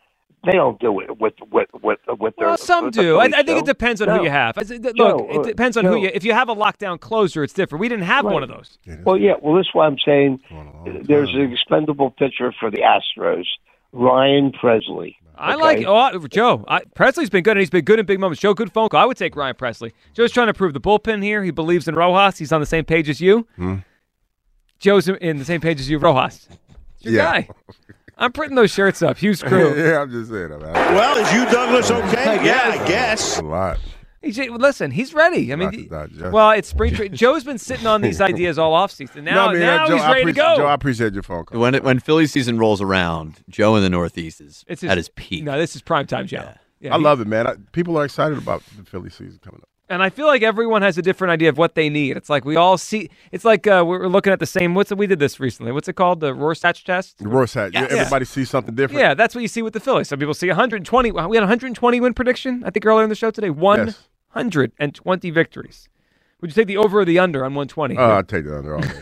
they 0.46 0.54
don't 0.54 0.80
do 0.80 1.00
it 1.02 1.20
with 1.20 1.34
with 1.52 1.68
with 1.82 2.00
with 2.08 2.36
their. 2.38 2.48
Well, 2.48 2.58
some 2.58 2.86
with 2.86 2.94
do. 2.94 3.18
I, 3.18 3.26
I 3.26 3.44
think 3.44 3.60
it 3.60 3.66
depends 3.66 4.02
on 4.02 4.08
No. 4.08 4.18
who 4.18 4.24
you 4.24 4.30
have. 4.30 4.56
Look, 4.58 4.96
Joe, 4.96 5.28
it 5.30 5.38
uh, 5.40 5.44
depends 5.44 5.78
on 5.78 5.86
who 5.86 5.98
you. 5.98 6.10
If 6.14 6.24
you 6.24 6.34
have 6.34 6.50
a 6.50 6.56
lockdown 6.56 7.00
closer, 7.00 7.44
it's 7.44 7.54
different. 7.54 7.80
We 7.82 7.90
didn't 7.90 8.06
have 8.06 8.26
one 8.26 8.44
of 8.44 8.50
those. 8.50 8.78
Well, 9.04 9.18
yeah. 9.18 9.34
Well, 9.42 9.56
that's 9.56 9.74
why 9.74 9.86
I'm 9.88 9.98
saying 10.04 10.40
there's 11.04 11.34
an 11.34 11.52
expendable 11.52 12.12
pitcher 12.12 12.54
for 12.60 12.70
the 12.72 12.80
Astros, 12.80 13.46
Ryan 13.92 14.52
Pressly. 14.52 15.16
I 15.40 15.54
like 15.56 15.84
oh, 15.86 16.28
Joe. 16.28 16.66
I, 16.68 16.80
Pressly's 16.96 17.30
been 17.30 17.44
good, 17.44 17.52
and 17.52 17.60
he's 17.60 17.70
been 17.70 17.86
good 17.86 18.00
in 18.00 18.06
big 18.08 18.20
moments. 18.20 18.42
Joe, 18.42 18.54
good 18.56 18.72
phone 18.72 18.90
call. 18.90 19.02
I 19.02 19.06
would 19.06 19.18
take 19.18 19.36
Ryan 19.36 19.56
Pressly. 19.56 19.92
Joe's 20.14 20.32
trying 20.32 20.48
to 20.48 20.54
prove 20.54 20.74
the 20.74 20.82
bullpen 20.82 21.22
here. 21.22 21.44
He 21.44 21.52
believes 21.52 21.88
in 21.88 21.94
Rojas. 21.96 22.40
He's 22.40 22.52
on 22.52 22.60
the 22.60 22.66
same 22.66 22.86
page 22.86 23.08
as 23.08 23.22
you. 23.22 23.48
Hmm. 23.56 23.76
Joe's 24.80 25.08
in- 25.08 25.18
in 25.18 25.38
the 25.38 25.46
same 25.46 25.62
page 25.62 25.80
as 25.80 25.90
you, 25.90 26.00
Rojas. 26.00 26.48
It's 26.96 27.06
your 27.06 27.14
Yeah. 27.16 27.42
guy. 27.42 27.50
I'm 28.18 28.32
printing 28.32 28.56
those 28.56 28.72
shirts 28.72 29.02
up. 29.02 29.18
Hughes 29.18 29.44
Crew. 29.48 29.76
yeah, 29.78 30.02
I'm 30.02 30.10
just 30.12 30.30
saying. 30.32 30.50
Man. 30.50 30.60
Well, 30.62 31.18
is 31.18 31.32
you 31.34 31.46
Douglas 31.52 31.92
okay? 31.92 32.44
Yeah, 32.46 32.80
I 32.82 32.88
guess. 32.88 33.38
A 33.40 33.44
lot. 33.44 33.80
He's, 34.22 34.38
listen, 34.40 34.90
he's 34.92 35.14
ready. 35.14 35.54
I 35.54 35.56
mean, 35.56 35.68
Lot 35.90 36.10
to 36.10 36.16
digest. 36.16 36.32
well, 36.34 36.52
it's 36.52 36.68
spring 36.68 36.94
training. 36.96 37.16
Joe's 37.16 37.44
been 37.44 37.60
sitting 37.60 37.86
on 37.86 38.02
these 38.02 38.20
ideas 38.20 38.58
all 38.58 38.74
offseason. 38.74 39.24
Now, 39.24 39.48
No, 39.48 39.52
man, 39.54 39.62
now 39.62 39.88
Joe, 39.88 39.94
he's 39.94 40.04
I 40.04 40.08
ready 40.12 40.24
to 40.26 40.30
appreciate- 40.32 40.44
go. 40.44 40.58
Joe, 40.58 40.66
I 40.66 40.74
appreciate 40.74 41.14
your 41.14 41.24
phone 41.24 41.46
call. 41.46 41.60
When 41.62 41.76
it, 41.76 41.84
when 41.84 42.00
Philly 42.00 42.26
season 42.28 42.58
rolls 42.58 42.82
around, 42.82 43.42
Joe 43.48 43.76
in 43.76 43.84
the 43.84 43.90
Northeast 43.90 44.42
is 44.42 44.66
It's 44.68 44.84
at 44.84 44.98
his 44.98 45.10
peak. 45.10 45.44
No, 45.44 45.58
this 45.58 45.76
is 45.76 45.82
prime 45.84 46.08
time, 46.08 46.26
Joe. 46.28 46.50
Yeah, 46.80 46.94
I 46.94 46.98
he- 46.98 47.04
love 47.04 47.22
it, 47.22 47.28
man. 47.28 47.48
I, 47.48 47.56
people 47.72 47.98
are 47.98 48.04
excited 48.06 48.38
about 48.38 48.64
the 48.78 48.84
Philly 48.84 49.12
season 49.12 49.40
coming 49.44 49.62
up. 49.62 49.70
And 49.90 50.04
I 50.04 50.10
feel 50.10 50.28
like 50.28 50.42
everyone 50.42 50.82
has 50.82 50.98
a 50.98 51.02
different 51.02 51.32
idea 51.32 51.48
of 51.48 51.58
what 51.58 51.76
they 51.76 51.90
need. 51.90 52.18
It's 52.18 52.30
like 52.30 52.44
we 52.44 52.58
all 52.58 52.78
see. 52.78 53.10
It's 53.32 53.46
like 53.46 53.66
uh, 53.68 53.86
we're 53.88 54.08
looking 54.08 54.34
at 54.34 54.40
the 54.40 54.46
same. 54.46 54.76
What's 54.76 54.92
we 54.94 55.08
did 55.08 55.20
this 55.20 55.40
recently? 55.40 55.72
What's 55.72 55.88
it 55.88 55.94
called? 55.94 56.20
The 56.20 56.34
Rorschach 56.34 56.84
test. 56.84 57.20
The 57.20 57.28
Rorschach. 57.30 57.72
Yeah. 57.74 57.84
Yeah. 57.90 58.00
Everybody 58.00 58.26
sees 58.26 58.50
something 58.50 58.76
different. 58.76 59.00
Yeah, 59.00 59.14
that's 59.14 59.34
what 59.34 59.42
you 59.42 59.48
see 59.48 59.62
with 59.62 59.72
the 59.74 59.80
Phillies. 59.80 60.10
Some 60.10 60.20
people 60.20 60.34
see 60.34 60.48
120. 60.48 61.12
We 61.12 61.18
had 61.20 61.28
120 61.28 62.00
win 62.02 62.14
prediction. 62.14 62.64
I 62.66 62.70
think 62.70 62.86
earlier 62.86 63.04
in 63.04 63.10
the 63.10 63.16
show 63.16 63.32
today. 63.32 63.50
120 63.50 65.30
victories. 65.32 65.88
Would 66.42 66.52
you 66.52 66.54
take 66.56 66.68
the 66.68 66.78
over 66.78 67.00
or 67.00 67.06
the 67.06 67.20
under 67.20 67.40
on 67.46 67.56
120? 67.56 67.98
Oh, 67.98 68.12
I'd 68.18 68.28
take 68.28 68.44
the 68.46 68.58
under 68.58 68.76
all 68.76 68.82
day. 68.82 69.02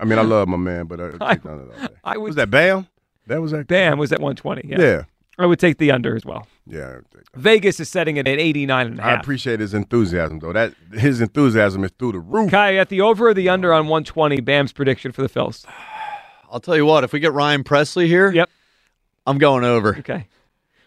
I 0.00 0.04
mean, 0.04 0.18
I 0.18 0.22
love 0.22 0.48
my 0.48 0.56
man, 0.56 0.86
but 0.86 1.00
I'd 1.00 1.12
take 1.20 1.42
the 1.42 1.52
under 1.52 1.72
all 1.72 1.86
day. 1.86 1.94
I 2.02 2.16
would, 2.16 2.28
was 2.28 2.36
that 2.36 2.50
Bam? 2.50 2.88
That 3.26 3.42
was 3.42 3.52
that. 3.52 3.66
Bam 3.66 3.98
was 3.98 4.10
at 4.12 4.20
120. 4.20 4.68
Yeah. 4.68 4.80
Yeah. 4.80 5.02
I 5.38 5.46
would 5.46 5.60
take 5.60 5.78
the 5.78 5.92
under 5.92 6.16
as 6.16 6.24
well. 6.24 6.46
Yeah. 6.68 6.98
Vegas 7.34 7.80
is 7.80 7.88
setting 7.88 8.18
it 8.18 8.28
at 8.28 8.38
89 8.38 8.86
and 8.86 9.00
a 9.00 9.04
I 9.04 9.10
half. 9.12 9.20
appreciate 9.22 9.60
his 9.60 9.72
enthusiasm, 9.74 10.38
though. 10.40 10.52
That 10.52 10.74
his 10.92 11.20
enthusiasm 11.20 11.82
is 11.84 11.90
through 11.98 12.12
the 12.12 12.18
roof. 12.20 12.50
Kai, 12.50 12.76
at 12.76 12.88
the 12.90 13.00
over 13.00 13.28
or 13.28 13.34
the 13.34 13.48
under 13.48 13.72
on 13.72 13.86
120, 13.88 14.40
Bam's 14.40 14.72
prediction 14.72 15.12
for 15.12 15.22
the 15.22 15.28
Phils. 15.28 15.64
I'll 16.50 16.60
tell 16.60 16.76
you 16.76 16.84
what, 16.86 17.04
if 17.04 17.12
we 17.12 17.20
get 17.20 17.32
Ryan 17.32 17.64
Pressly 17.64 18.06
here, 18.06 18.30
yep. 18.30 18.48
I'm 19.26 19.38
going 19.38 19.64
over. 19.64 19.96
Okay. 19.98 20.26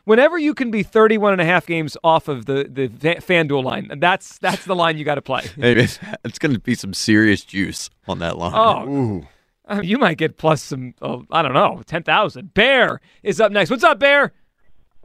Whenever 0.06 0.38
you 0.38 0.56
can 0.56 0.72
be 0.72 0.82
31 0.82 1.34
and 1.34 1.42
a 1.42 1.45
half 1.45 1.68
games 1.68 1.95
off 2.03 2.27
of 2.27 2.45
the, 2.45 2.64
the 2.68 2.88
FanDuel 2.90 3.64
line, 3.64 3.92
that's 4.00 4.40
that's 4.40 4.66
the 4.66 4.76
line 4.76 4.98
you 4.98 5.06
got 5.06 5.16
to 5.16 5.22
play. 5.22 5.42
Hey, 5.56 5.74
it's, 5.74 6.00
it's 6.26 6.40
going 6.40 6.53
to 6.53 6.60
be 6.60 6.74
some 6.74 6.93
serious 6.93 7.43
juice 7.45 7.90
on 8.08 8.18
that 8.19 8.38
line. 8.38 8.53
Oh, 8.56 9.27
Uh, 9.68 9.82
you 9.84 10.00
might 10.00 10.18
get 10.18 10.38
plus 10.38 10.64
some, 10.64 10.95
oh, 11.03 11.24
I 11.32 11.43
don't 11.43 11.53
know, 11.53 11.82
10,000. 11.85 12.53
Bear 12.56 13.00
is 13.22 13.40
up 13.40 13.51
next. 13.51 13.69
What's 13.69 13.84
up, 13.84 14.00
Bear? 14.00 14.34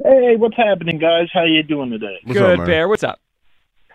Hey, 0.02 0.36
what's 0.36 0.56
happening, 0.56 0.98
guys? 0.98 1.28
How 1.32 1.44
you 1.44 1.62
doing 1.62 1.90
today? 1.90 2.18
Good, 2.26 2.64
Bear. 2.66 2.86
What's 2.86 3.02
up? 3.02 3.18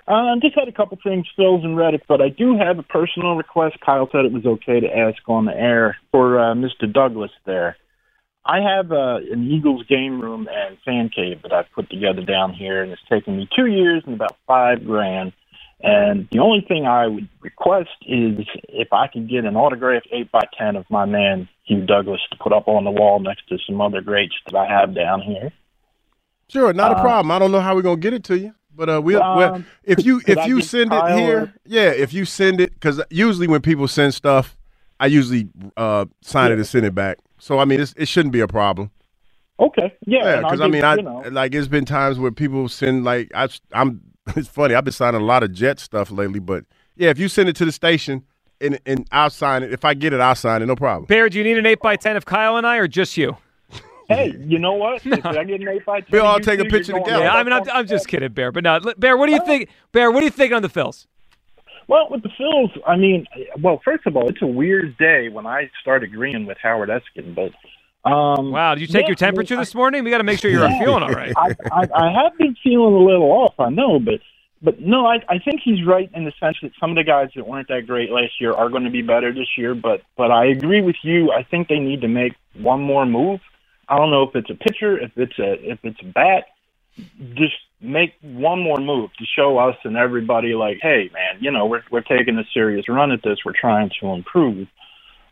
Uh, 0.07 0.13
I 0.13 0.35
just 0.41 0.57
had 0.57 0.67
a 0.67 0.71
couple 0.71 0.97
things, 1.03 1.27
Phils 1.37 1.63
and 1.63 1.77
Reddick, 1.77 2.03
but 2.07 2.21
I 2.21 2.29
do 2.29 2.57
have 2.57 2.79
a 2.79 2.83
personal 2.83 3.35
request. 3.35 3.77
Kyle 3.85 4.09
said 4.11 4.25
it 4.25 4.31
was 4.31 4.45
okay 4.45 4.79
to 4.79 4.87
ask 4.87 5.17
on 5.27 5.45
the 5.45 5.55
air 5.55 5.97
for 6.11 6.39
uh, 6.39 6.55
Mr. 6.55 6.91
Douglas 6.91 7.31
there. 7.45 7.77
I 8.43 8.59
have 8.61 8.91
uh, 8.91 9.17
an 9.31 9.47
Eagles 9.51 9.85
game 9.85 10.19
room 10.19 10.49
and 10.51 10.77
fan 10.83 11.11
cave 11.15 11.43
that 11.43 11.53
I've 11.53 11.71
put 11.75 11.91
together 11.91 12.23
down 12.23 12.53
here, 12.53 12.81
and 12.81 12.91
it's 12.91 13.01
taken 13.07 13.37
me 13.37 13.47
two 13.55 13.67
years 13.67 14.01
and 14.07 14.15
about 14.15 14.35
five 14.47 14.83
grand. 14.83 15.33
And 15.83 16.27
the 16.31 16.39
only 16.39 16.65
thing 16.67 16.87
I 16.87 17.05
would 17.05 17.29
request 17.41 17.89
is 18.01 18.39
if 18.69 18.91
I 18.91 19.07
could 19.07 19.29
get 19.29 19.45
an 19.45 19.55
autographed 19.55 20.07
8 20.11 20.31
by 20.31 20.41
10 20.57 20.75
of 20.75 20.85
my 20.89 21.05
man 21.05 21.47
Hugh 21.65 21.85
Douglas 21.85 22.21
to 22.31 22.37
put 22.37 22.53
up 22.53 22.67
on 22.67 22.83
the 22.83 22.91
wall 22.91 23.19
next 23.19 23.47
to 23.49 23.57
some 23.67 23.81
other 23.81 24.01
greats 24.01 24.35
that 24.47 24.57
I 24.57 24.67
have 24.67 24.95
down 24.95 25.21
here. 25.21 25.51
Sure, 26.51 26.73
not 26.73 26.91
a 26.91 26.97
Uh, 26.97 27.01
problem. 27.01 27.31
I 27.31 27.39
don't 27.39 27.51
know 27.51 27.61
how 27.61 27.75
we're 27.75 27.81
gonna 27.81 27.97
get 27.97 28.13
it 28.13 28.23
to 28.25 28.37
you, 28.37 28.53
but 28.75 28.89
uh, 28.89 29.01
we'll, 29.01 29.19
well 29.19 29.55
Um, 29.55 29.65
if 29.83 30.05
you 30.05 30.21
if 30.27 30.45
you 30.47 30.61
send 30.61 30.91
it 30.93 31.11
here, 31.17 31.37
or- 31.39 31.53
yeah, 31.65 31.89
if 31.91 32.13
you 32.13 32.25
send 32.25 32.59
it, 32.59 32.73
because 32.73 33.01
usually 33.09 33.47
when 33.47 33.61
people 33.61 33.87
send 33.87 34.13
stuff, 34.13 34.57
I 34.99 35.05
usually 35.07 35.49
uh, 35.77 36.05
sign 36.21 36.51
it 36.51 36.55
and 36.55 36.67
send 36.67 36.85
it 36.85 36.93
back. 36.95 37.17
So 37.39 37.59
I 37.59 37.65
mean, 37.65 37.79
it's, 37.79 37.93
it 37.97 38.07
shouldn't 38.07 38.33
be 38.33 38.41
a 38.41 38.47
problem. 38.47 38.91
Okay. 39.59 39.93
Yeah. 40.05 40.23
Yeah, 40.23 40.29
I'll 40.35 40.43
because 40.43 40.61
I 40.61 40.65
give- 40.65 40.73
mean, 40.73 40.83
I 40.83 40.95
you 40.95 41.01
know. 41.03 41.23
like 41.31 41.55
it's 41.55 41.67
been 41.67 41.85
times 41.85 42.19
where 42.19 42.31
people 42.31 42.67
send 42.69 43.03
like 43.03 43.31
I, 43.33 43.47
I'm. 43.73 44.01
It's 44.35 44.47
funny. 44.47 44.75
I've 44.75 44.83
been 44.83 44.93
signing 44.93 45.19
a 45.19 45.23
lot 45.23 45.41
of 45.43 45.51
Jet 45.51 45.79
stuff 45.79 46.11
lately, 46.11 46.39
but 46.39 46.63
yeah, 46.95 47.09
if 47.09 47.17
you 47.17 47.27
send 47.27 47.49
it 47.49 47.55
to 47.55 47.65
the 47.65 47.71
station 47.71 48.23
and 48.61 48.79
and 48.85 49.07
I'll 49.11 49.29
sign 49.31 49.63
it. 49.63 49.71
If 49.73 49.83
I 49.83 49.93
get 49.95 50.13
it, 50.13 50.19
I'll 50.19 50.35
sign 50.35 50.61
it. 50.61 50.67
No 50.67 50.75
problem. 50.75 51.05
Bear, 51.05 51.27
do 51.29 51.37
you 51.39 51.43
need 51.43 51.57
an 51.57 51.65
8 51.65 51.79
by 51.81 51.95
10 51.95 52.17
of 52.17 52.25
Kyle 52.25 52.55
and 52.57 52.65
I, 52.67 52.77
or 52.77 52.87
just 52.87 53.17
you? 53.17 53.37
Hey, 54.15 54.35
you 54.45 54.59
know 54.59 54.73
what? 54.73 55.05
If 55.05 55.25
I 55.25 55.43
get 55.43 55.61
an 55.61 55.67
8 55.67 55.85
by 55.85 55.99
10 56.01 56.07
We'll 56.11 56.25
all 56.25 56.39
take 56.39 56.59
a 56.59 56.65
picture 56.65 56.91
you're 56.93 56.99
going 57.01 57.05
together. 57.05 57.23
Yeah, 57.25 57.33
I 57.35 57.43
mean, 57.43 57.53
I'm, 57.53 57.63
I'm 57.71 57.87
just 57.87 58.07
kidding, 58.07 58.31
Bear. 58.31 58.51
But 58.51 58.63
no, 58.63 58.75
l- 58.75 58.93
Bear, 58.97 59.17
what 59.17 59.27
do 59.27 59.33
you 59.33 59.45
think? 59.45 59.69
Bear, 59.91 60.11
what 60.11 60.19
do 60.19 60.25
you 60.25 60.31
think 60.31 60.53
on 60.53 60.61
the 60.61 60.69
Phils? 60.69 61.07
Well, 61.87 62.07
with 62.09 62.23
the 62.23 62.29
Phils, 62.39 62.69
I 62.87 62.95
mean, 62.95 63.25
well, 63.61 63.81
first 63.83 64.05
of 64.07 64.15
all, 64.15 64.29
it's 64.29 64.41
a 64.41 64.47
weird 64.47 64.97
day 64.97 65.29
when 65.29 65.45
I 65.45 65.69
start 65.81 66.03
agreeing 66.03 66.45
with 66.45 66.57
Howard 66.61 66.89
Eskin, 66.89 67.35
but 67.35 67.51
um, 68.09 68.51
Wow, 68.51 68.75
did 68.75 68.81
you 68.81 68.87
take 68.87 69.01
yeah, 69.03 69.07
your 69.09 69.15
temperature 69.15 69.55
I 69.55 69.57
mean, 69.57 69.61
this 69.61 69.75
morning? 69.75 70.03
We 70.03 70.09
got 70.09 70.19
to 70.19 70.23
make 70.23 70.39
sure 70.39 70.49
you're 70.49 70.67
Yeah. 70.69 70.79
feeling 70.79 71.03
all 71.03 71.09
right. 71.11 71.33
I, 71.37 71.55
I, 71.71 71.87
I 71.93 72.23
have 72.23 72.37
been 72.37 72.55
feeling 72.63 72.93
a 72.93 72.97
little 72.99 73.31
off, 73.31 73.59
I 73.59 73.69
know, 73.69 73.99
but 73.99 74.15
but 74.63 74.79
no, 74.79 75.05
I 75.07 75.15
I 75.27 75.39
think 75.39 75.61
he's 75.63 75.85
right 75.85 76.09
in 76.13 76.23
the 76.23 76.31
sense 76.39 76.57
that 76.61 76.71
some 76.79 76.91
of 76.91 76.95
the 76.95 77.03
guys 77.03 77.29
that 77.35 77.47
weren't 77.47 77.67
that 77.69 77.87
great 77.87 78.11
last 78.11 78.39
year 78.39 78.53
are 78.53 78.69
going 78.69 78.83
to 78.83 78.89
be 78.91 79.01
better 79.01 79.33
this 79.33 79.47
year. 79.57 79.73
But 79.75 80.01
but 80.17 80.31
I 80.31 80.45
agree 80.45 80.81
with 80.81 80.97
you. 81.03 81.31
I 81.31 81.43
think 81.43 81.67
they 81.67 81.79
need 81.79 82.01
to 82.01 82.07
make 82.07 82.33
one 82.53 82.79
more 82.81 83.05
move. 83.05 83.39
I 83.91 83.97
don't 83.97 84.09
know 84.09 84.23
if 84.23 84.35
it's 84.35 84.49
a 84.49 84.55
pitcher, 84.55 84.97
if 84.97 85.11
it's 85.17 85.37
a 85.37 85.71
if 85.71 85.79
it's 85.83 85.99
a 86.01 86.05
bat. 86.05 86.45
Just 87.33 87.55
make 87.81 88.13
one 88.21 88.61
more 88.61 88.77
move 88.77 89.11
to 89.17 89.25
show 89.35 89.57
us 89.57 89.75
and 89.83 89.97
everybody 89.97 90.53
like, 90.53 90.77
hey 90.81 91.09
man, 91.13 91.41
you 91.41 91.51
know 91.51 91.65
we're 91.65 91.83
we're 91.91 92.01
taking 92.01 92.37
a 92.37 92.45
serious 92.53 92.87
run 92.87 93.11
at 93.11 93.21
this. 93.21 93.39
We're 93.45 93.59
trying 93.59 93.91
to 93.99 94.07
improve. 94.07 94.67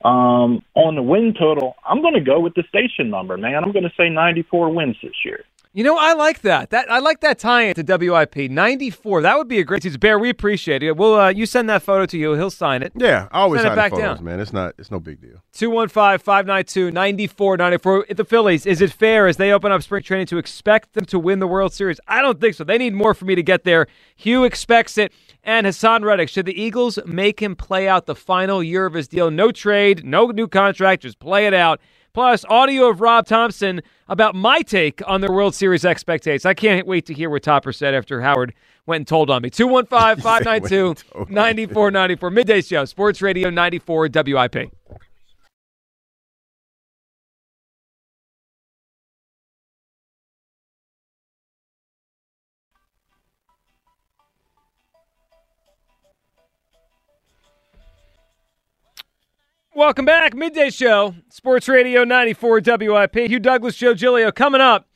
Um, 0.03 0.63
on 0.75 0.95
the 0.95 1.03
win 1.03 1.33
total, 1.37 1.75
I'm 1.85 2.01
going 2.01 2.13
to 2.13 2.21
go 2.21 2.39
with 2.39 2.53
the 2.53 2.63
station 2.69 3.09
number, 3.09 3.37
man. 3.37 3.63
I'm 3.63 3.73
going 3.73 3.83
to 3.83 3.91
say 3.97 4.07
94 4.09 4.69
wins 4.73 4.95
this 5.01 5.11
year. 5.25 5.43
You 5.71 5.83
know, 5.83 5.97
I 5.99 6.13
like 6.13 6.41
that. 6.41 6.71
That 6.71 6.89
I 6.89 6.97
like 6.97 7.19
that 7.19 7.37
tie-in 7.37 7.75
to 7.75 7.83
WIP. 7.83 8.49
94. 8.49 9.21
That 9.21 9.37
would 9.37 9.47
be 9.47 9.59
a 9.59 9.63
great 9.63 9.83
season. 9.83 9.99
Bear, 9.99 10.17
we 10.17 10.29
appreciate 10.29 10.81
it. 10.81 10.97
We'll 10.97 11.13
uh, 11.13 11.29
you 11.29 11.45
send 11.45 11.69
that 11.69 11.83
photo 11.83 12.07
to 12.07 12.17
you. 12.17 12.33
He'll 12.33 12.49
sign 12.49 12.81
it. 12.81 12.91
Yeah, 12.95 13.27
I 13.31 13.41
always 13.41 13.61
send 13.61 13.73
it 13.73 13.75
back 13.75 13.91
photos, 13.91 14.17
down. 14.17 14.25
man. 14.25 14.39
It's 14.39 14.51
not. 14.51 14.73
It's 14.79 14.89
no 14.89 14.99
big 14.99 15.21
deal. 15.21 15.43
215-592-9494. 15.53 18.09
At 18.09 18.17
the 18.17 18.25
Phillies, 18.25 18.65
is 18.65 18.81
it 18.81 18.91
fair 18.91 19.27
as 19.27 19.37
they 19.37 19.51
open 19.51 19.71
up 19.71 19.83
spring 19.83 20.01
training 20.01 20.25
to 20.27 20.39
expect 20.39 20.93
them 20.93 21.05
to 21.05 21.19
win 21.19 21.37
the 21.37 21.45
World 21.45 21.71
Series? 21.71 21.99
I 22.07 22.23
don't 22.23 22.41
think 22.41 22.55
so. 22.55 22.63
They 22.63 22.79
need 22.79 22.95
more 22.95 23.13
for 23.13 23.25
me 23.25 23.35
to 23.35 23.43
get 23.43 23.63
there. 23.63 23.85
Hugh 24.15 24.45
expects 24.45 24.97
it. 24.97 25.13
And 25.43 25.67
Haason 25.67 26.03
Reddick, 26.03 26.29
should 26.29 26.47
the 26.47 26.59
Eagles 26.59 26.97
make 27.05 27.41
him 27.41 27.55
play 27.55 27.87
out 27.87 28.07
the 28.07 28.15
final 28.15 28.63
year 28.63 28.87
of 28.87 28.93
his 28.93 29.07
deal? 29.07 29.31
No 29.31 29.51
trade, 29.51 30.03
no 30.03 30.25
new 30.27 30.47
contract, 30.47 31.03
just 31.03 31.19
play 31.19 31.45
it 31.45 31.53
out. 31.53 31.79
Plus, 32.13 32.43
audio 32.49 32.89
of 32.89 33.01
Rob 33.01 33.27
Thomson 33.27 33.81
about 34.07 34.33
my 34.35 34.61
take 34.61 35.01
on 35.07 35.21
their 35.21 35.31
World 35.31 35.53
Series 35.53 35.85
expectations. 35.85 36.45
I 36.45 36.53
can't 36.53 36.87
wait 36.87 37.05
to 37.05 37.13
hear 37.13 37.29
what 37.29 37.43
Topper 37.43 37.71
said 37.71 37.93
after 37.93 38.21
Howard 38.21 38.53
went 38.85 39.01
and 39.01 39.07
told 39.07 39.29
on 39.29 39.41
me. 39.43 39.49
215 39.51 40.23
592 40.23 40.95
9494. 41.29 42.29
Midday 42.31 42.61
Show, 42.61 42.85
Sports 42.85 43.21
Radio 43.21 43.49
94 43.49 44.09
WIP. 44.13 44.71
Welcome 59.79 60.03
back. 60.03 60.35
Midday 60.35 60.71
Show, 60.71 61.15
Sports 61.29 61.69
Radio 61.69 62.03
94 62.03 62.59
WIP. 62.65 63.15
Hugh 63.15 63.39
Douglas, 63.39 63.77
Joe 63.77 63.93
Giglio 63.93 64.29
coming 64.29 64.59
up 64.59 64.89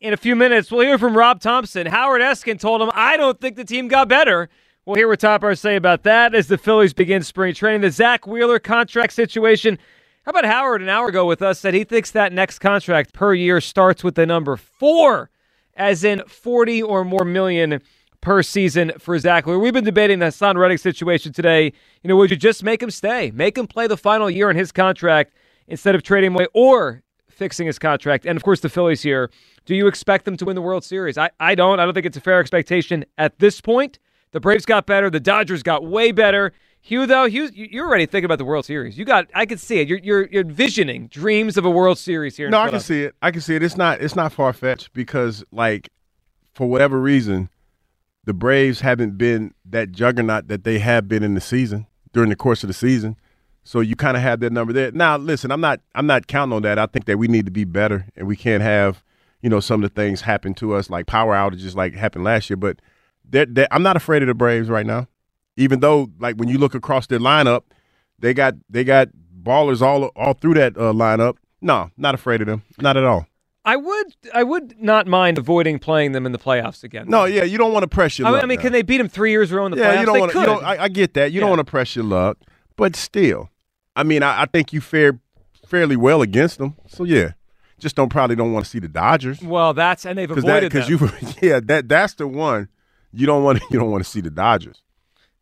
in 0.00 0.12
a 0.12 0.16
few 0.16 0.34
minutes. 0.34 0.72
We'll 0.72 0.80
hear 0.80 0.98
from 0.98 1.16
Rob 1.16 1.38
Thomson. 1.38 1.86
Howard 1.86 2.20
Eskin 2.20 2.58
told 2.58 2.82
him, 2.82 2.90
I 2.94 3.16
don't 3.16 3.40
think 3.40 3.54
the 3.54 3.64
team 3.64 3.86
got 3.86 4.08
better. 4.08 4.48
We'll 4.84 4.96
hear 4.96 5.06
what 5.06 5.20
Topper 5.20 5.54
say 5.54 5.76
about 5.76 6.02
that 6.02 6.34
as 6.34 6.48
the 6.48 6.58
Phillies 6.58 6.92
begin 6.92 7.22
spring 7.22 7.54
training. 7.54 7.82
The 7.82 7.92
Zack 7.92 8.26
Wheeler 8.26 8.58
contract 8.58 9.12
situation. 9.12 9.78
How 10.24 10.30
about 10.30 10.46
Howard 10.46 10.82
an 10.82 10.88
hour 10.88 11.06
ago 11.06 11.24
with 11.26 11.40
us 11.40 11.60
said 11.60 11.72
he 11.72 11.84
thinks 11.84 12.10
that 12.10 12.32
next 12.32 12.58
contract 12.58 13.12
per 13.12 13.34
year 13.34 13.60
starts 13.60 14.02
with 14.02 14.16
the 14.16 14.26
number 14.26 14.56
four, 14.56 15.30
as 15.76 16.02
in 16.02 16.24
40 16.26 16.82
or 16.82 17.04
more 17.04 17.24
million 17.24 17.80
per 18.24 18.42
season 18.42 18.90
for 18.98 19.16
Zack 19.18 19.46
Wheeler. 19.46 19.58
We've 19.58 19.72
been 19.72 19.84
debating 19.84 20.18
the 20.18 20.26
Haason 20.26 20.56
Reddick 20.56 20.78
situation 20.80 21.32
today. 21.32 21.72
You 22.02 22.08
know, 22.08 22.16
would 22.16 22.30
you 22.30 22.36
just 22.36 22.64
make 22.64 22.82
him 22.82 22.90
stay, 22.90 23.30
make 23.32 23.56
him 23.56 23.66
play 23.66 23.86
the 23.86 23.98
final 23.98 24.30
year 24.30 24.50
in 24.50 24.56
his 24.56 24.72
contract 24.72 25.34
instead 25.68 25.94
of 25.94 26.02
trading 26.02 26.28
him 26.28 26.34
away 26.36 26.46
or 26.54 27.02
fixing 27.28 27.66
his 27.66 27.78
contract? 27.78 28.24
And 28.24 28.36
of 28.36 28.42
course, 28.42 28.60
the 28.60 28.70
Phillies 28.70 29.02
here. 29.02 29.30
Do 29.66 29.74
you 29.74 29.86
expect 29.86 30.24
them 30.24 30.36
to 30.38 30.44
win 30.46 30.56
the 30.56 30.62
World 30.62 30.84
Series? 30.84 31.18
I, 31.18 31.30
I 31.38 31.54
don't. 31.54 31.78
I 31.78 31.84
don't 31.84 31.92
think 31.94 32.06
it's 32.06 32.16
a 32.16 32.20
fair 32.22 32.40
expectation 32.40 33.04
at 33.18 33.38
this 33.38 33.60
point. 33.60 33.98
The 34.32 34.40
Braves 34.40 34.64
got 34.64 34.86
better. 34.86 35.10
The 35.10 35.20
Dodgers 35.20 35.62
got 35.62 35.84
way 35.84 36.10
better. 36.10 36.52
Hugh, 36.80 37.06
though, 37.06 37.26
Hugh, 37.26 37.50
you- 37.52 37.68
you're 37.70 37.86
already 37.86 38.06
thinking 38.06 38.24
about 38.26 38.38
the 38.38 38.44
World 38.44 38.64
Series. 38.64 38.98
You 38.98 39.04
got, 39.04 39.26
I 39.34 39.46
can 39.46 39.56
see 39.58 39.80
it. 39.80 39.88
You're, 39.88 40.00
you're, 40.02 40.26
you're 40.28 40.42
envisioning 40.42 41.06
dreams 41.08 41.56
of 41.56 41.64
a 41.64 41.70
World 41.70 41.98
Series 41.98 42.36
here. 42.36 42.50
No, 42.50 42.58
I 42.60 42.68
can 42.70 42.80
see 42.80 43.02
it. 43.04 43.14
I 43.22 43.30
can 43.30 43.40
see 43.42 43.54
it. 43.54 43.62
It's 43.62 43.76
not. 43.76 44.00
It's 44.02 44.16
not 44.16 44.32
far 44.32 44.52
fetched 44.54 44.92
because, 44.94 45.44
like, 45.52 45.88
for 46.54 46.66
whatever 46.68 47.00
reason, 47.00 47.48
the 48.24 48.34
Braves 48.34 48.80
haven't 48.80 49.18
been 49.18 49.54
that 49.64 49.92
juggernaut 49.92 50.48
that 50.48 50.64
they 50.64 50.78
have 50.78 51.08
been 51.08 51.22
in 51.22 51.34
the 51.34 51.40
season 51.40 51.86
during 52.12 52.30
the 52.30 52.36
course 52.36 52.62
of 52.62 52.68
the 52.68 52.74
season. 52.74 53.16
So 53.64 53.80
you 53.80 53.96
kind 53.96 54.16
of 54.16 54.22
have 54.22 54.40
that 54.40 54.52
number 54.52 54.72
there. 54.72 54.92
Now, 54.92 55.16
listen, 55.16 55.50
I'm 55.50 55.60
not. 55.60 55.80
I'm 55.94 56.06
not 56.06 56.26
counting 56.26 56.54
on 56.54 56.62
that. 56.62 56.78
I 56.78 56.86
think 56.86 57.06
that 57.06 57.18
we 57.18 57.28
need 57.28 57.46
to 57.46 57.50
be 57.50 57.64
better, 57.64 58.06
and 58.14 58.26
we 58.26 58.36
can't 58.36 58.62
have, 58.62 59.02
you 59.40 59.48
know, 59.48 59.60
some 59.60 59.82
of 59.82 59.90
the 59.90 59.94
things 59.94 60.20
happen 60.20 60.52
to 60.54 60.74
us 60.74 60.90
like 60.90 61.06
power 61.06 61.34
outages 61.34 61.74
like 61.74 61.94
happened 61.94 62.24
last 62.24 62.50
year. 62.50 62.58
But 62.58 62.80
they're, 63.24 63.46
they're, 63.46 63.68
I'm 63.70 63.82
not 63.82 63.96
afraid 63.96 64.22
of 64.22 64.28
the 64.28 64.34
Braves 64.34 64.68
right 64.68 64.84
now, 64.84 65.08
even 65.56 65.80
though 65.80 66.10
like 66.18 66.36
when 66.36 66.48
you 66.48 66.58
look 66.58 66.74
across 66.74 67.06
their 67.06 67.18
lineup, 67.18 67.62
they 68.18 68.34
got 68.34 68.54
they 68.68 68.84
got 68.84 69.08
ballers 69.42 69.80
all 69.80 70.04
all 70.14 70.34
through 70.34 70.54
that 70.54 70.76
uh, 70.76 70.92
lineup. 70.92 71.36
No, 71.62 71.90
not 71.96 72.14
afraid 72.14 72.42
of 72.42 72.46
them. 72.46 72.62
Not 72.78 72.98
at 72.98 73.04
all. 73.04 73.26
I 73.64 73.76
would, 73.76 74.16
I 74.34 74.42
would 74.42 74.80
not 74.80 75.06
mind 75.06 75.38
avoiding 75.38 75.78
playing 75.78 76.12
them 76.12 76.26
in 76.26 76.32
the 76.32 76.38
playoffs 76.38 76.84
again. 76.84 77.06
No, 77.08 77.24
yeah, 77.24 77.44
you 77.44 77.56
don't 77.56 77.72
want 77.72 77.84
to 77.84 77.88
press 77.88 78.18
your 78.18 78.28
I, 78.28 78.32
luck. 78.32 78.42
I 78.42 78.46
mean, 78.46 78.56
now. 78.56 78.62
can 78.62 78.72
they 78.72 78.82
beat 78.82 78.98
them 78.98 79.08
three 79.08 79.30
years 79.30 79.50
in 79.50 79.56
a 79.56 79.60
row 79.60 79.66
in 79.66 79.72
the 79.72 79.78
yeah, 79.78 79.96
playoffs? 79.96 80.00
you 80.00 80.06
don't 80.06 80.14
They 80.14 80.20
want 80.20 80.32
to. 80.32 80.38
You 80.38 80.44
could. 80.44 80.50
don't, 80.52 80.64
I, 80.64 80.82
I 80.84 80.88
get 80.88 81.14
that. 81.14 81.32
You 81.32 81.40
don't 81.40 81.48
want 81.48 81.60
to 81.60 81.64
press 81.64 81.96
your 81.96 82.04
luck, 82.04 82.38
but 82.76 82.94
still, 82.94 83.50
I 83.96 84.02
mean, 84.02 84.22
I, 84.22 84.42
I 84.42 84.46
think 84.46 84.72
you 84.72 84.80
fared 84.80 85.18
fairly 85.66 85.96
well 85.96 86.22
against 86.22 86.58
them. 86.58 86.76
So 86.88 87.04
yeah, 87.04 87.32
just 87.78 87.96
don't 87.96 88.10
probably 88.10 88.36
don't 88.36 88.52
want 88.52 88.64
to 88.64 88.70
see 88.70 88.78
the 88.78 88.88
Dodgers 88.88 89.42
Well, 89.42 89.74
that's 89.74 90.04
and 90.04 90.18
they've 90.18 90.30
avoided 90.30 90.72
because 90.72 90.88
you 90.88 90.98
yeah 91.42 91.60
that 91.64 91.88
that's 91.88 92.14
the 92.14 92.26
one 92.26 92.68
you 93.12 93.26
don't 93.26 93.42
want 93.42 93.60
you 93.70 93.78
don't 93.78 93.90
want 93.90 94.04
to 94.04 94.10
see 94.10 94.20
the 94.20 94.30
Dodgers. 94.30 94.82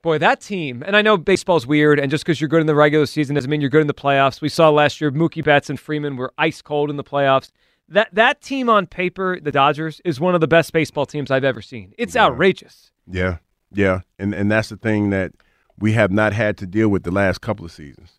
Boy, 0.03 0.19
that 0.19 0.41
team, 0.41 0.83
and 0.85 0.97
I 0.97 1.03
know 1.03 1.17
baseball's 1.17 1.65
weird, 1.65 2.01
and 2.01 2.11
just 2.11 2.25
because 2.25 2.41
you're 2.41 2.49
good 2.49 2.61
in 2.61 2.67
the 2.67 2.75
regular 2.75 3.07
season 3.07 3.37
doesn't 3.37 3.49
mean 3.49 3.61
you're 3.61 3.71
good 3.71 3.83
in 3.83 3.87
the 3.87 3.95
playoffs. 3.95 4.41
We 4.41 4.49
saw 4.49 4.69
last 4.69 5.01
year 5.01 5.13
Mookie 5.13 5.45
Betts 5.45 5.71
and 5.71 5.79
Freeman 5.79 6.17
were 6.17 6.33
ice 6.37 6.61
cold 6.61 6.91
in 6.91 6.97
the 6.97 7.05
playoffs. 7.05 7.53
That 7.89 8.15
that 8.15 8.41
team 8.41 8.69
on 8.71 8.87
paper, 8.87 9.39
the 9.41 9.53
Dodgers, 9.53 10.01
is 10.05 10.19
one 10.21 10.35
of 10.35 10.41
the 10.41 10.49
best 10.49 10.73
baseball 10.73 11.05
teams 11.07 11.31
I've 11.31 11.45
ever 11.45 11.61
seen. 11.61 11.93
It's 11.99 12.17
outrageous. 12.17 12.91
Yeah, 13.07 13.39
yeah, 13.73 14.01
and 14.19 14.35
and 14.35 14.51
that's 14.51 14.69
the 14.71 14.77
thing 14.77 15.11
that 15.11 15.33
we 15.79 15.93
have 15.93 16.11
not 16.11 16.33
had 16.33 16.57
to 16.59 16.67
deal 16.67 16.89
with 16.89 17.03
the 17.03 17.11
last 17.11 17.41
couple 17.41 17.65
of 17.65 17.73
seasons. 17.73 18.13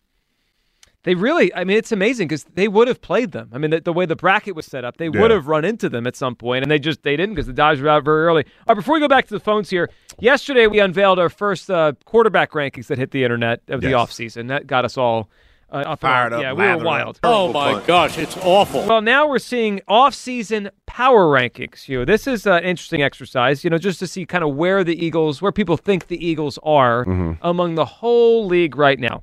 They 1.04 1.14
really, 1.14 1.54
I 1.54 1.64
mean, 1.64 1.76
it's 1.76 1.92
amazing 1.92 2.28
because 2.28 2.44
they 2.44 2.66
would 2.66 2.88
have 2.88 3.02
played 3.02 3.32
them. 3.32 3.50
I 3.52 3.58
mean, 3.58 3.72
the, 3.72 3.80
the, 3.82 3.92
way 3.92 4.06
the 4.06 4.16
bracket 4.16 4.54
was 4.54 4.64
set 4.64 4.86
up, 4.86 4.96
they 4.96 5.08
Yeah. 5.08 5.20
would 5.20 5.30
have 5.30 5.48
run 5.48 5.62
into 5.62 5.90
them 5.90 6.06
at 6.06 6.16
some 6.16 6.34
point, 6.34 6.62
and 6.62 6.70
they 6.70 6.78
just 6.78 7.02
they 7.02 7.14
didn't 7.14 7.34
because 7.34 7.46
the 7.46 7.52
Dodgers 7.52 7.82
were 7.82 7.90
out 7.90 8.04
very 8.04 8.24
early. 8.24 8.44
All 8.66 8.74
right, 8.74 8.74
before 8.76 8.94
we 8.94 9.00
go 9.00 9.08
back 9.08 9.26
to 9.26 9.34
the 9.34 9.40
phones 9.40 9.68
here, 9.68 9.90
yesterday 10.18 10.66
we 10.66 10.78
unveiled 10.78 11.18
our 11.18 11.28
first 11.28 11.70
uh, 11.70 11.92
quarterback 12.06 12.52
rankings 12.52 12.86
that 12.86 12.96
hit 12.96 13.10
the 13.10 13.22
internet 13.22 13.60
of 13.68 13.82
the 13.82 13.90
Yes. 13.90 13.98
offseason. 14.10 14.48
That 14.48 14.66
got 14.66 14.86
us 14.86 14.96
all 14.96 15.28
uh, 15.74 15.78
up 15.78 16.00
Fired 16.00 16.32
up, 16.32 16.40
Yeah, 16.40 16.52
we 16.52 16.62
were 16.62 16.68
lathered 16.68 16.80
up. 16.80 16.86
wild. 16.86 17.20
Oh, 17.22 17.52
my 17.52 17.82
gosh, 17.84 18.16
it's 18.16 18.36
awful. 18.38 18.86
Well, 18.86 19.02
now 19.02 19.28
we're 19.28 19.38
seeing 19.38 19.80
off-season 19.88 20.70
power 20.86 21.26
rankings. 21.26 21.88
You, 21.88 22.04
this 22.04 22.26
is 22.26 22.46
uh, 22.46 22.54
an 22.54 22.64
interesting 22.64 23.02
exercise. 23.02 23.64
You 23.64 23.70
know, 23.70 23.78
just 23.78 23.98
to 23.98 24.06
see 24.06 24.24
kind 24.24 24.44
of 24.44 24.54
where 24.54 24.84
the 24.84 25.04
Eagles, 25.04 25.42
where 25.42 25.52
people 25.52 25.76
think 25.76 26.06
the 26.06 26.24
Eagles 26.24 26.58
are 26.62 27.04
mm-hmm. 27.04 27.32
among 27.42 27.74
the 27.74 27.84
whole 27.84 28.46
league 28.46 28.76
right 28.76 28.98
now. 28.98 29.22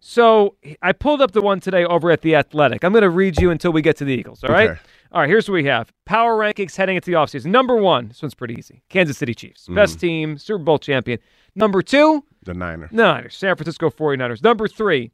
So 0.00 0.56
I 0.82 0.90
pulled 0.90 1.22
up 1.22 1.30
the 1.30 1.40
one 1.40 1.60
today 1.60 1.84
over 1.84 2.10
at 2.10 2.22
the 2.22 2.34
Athletic. 2.34 2.82
I'm 2.82 2.90
going 2.90 3.02
to 3.02 3.10
read 3.10 3.40
you 3.40 3.50
until 3.50 3.70
we 3.70 3.82
get 3.82 3.96
to 3.98 4.04
the 4.04 4.12
Eagles. 4.12 4.42
All 4.42 4.50
right. 4.50 4.70
Okay. 4.70 4.80
All 5.12 5.20
right. 5.20 5.28
Here's 5.28 5.48
what 5.48 5.54
we 5.54 5.64
have: 5.66 5.92
power 6.06 6.36
rankings 6.36 6.74
heading 6.74 6.96
into 6.96 7.08
the 7.08 7.16
offseason. 7.16 7.46
Number 7.46 7.76
one. 7.76 8.08
This 8.08 8.20
one's 8.20 8.34
pretty 8.34 8.54
easy. 8.54 8.82
Kansas 8.88 9.16
City 9.16 9.32
Chiefs, 9.32 9.64
mm-hmm. 9.64 9.76
best 9.76 10.00
team, 10.00 10.38
Super 10.38 10.64
Bowl 10.64 10.80
champion. 10.80 11.20
Number 11.54 11.82
two. 11.82 12.24
The 12.42 12.54
Niner. 12.54 12.88
Niners, 12.90 13.36
San 13.36 13.54
Francisco 13.54 13.90
49ers. 13.90 14.42
Number 14.42 14.66
three, 14.66 15.12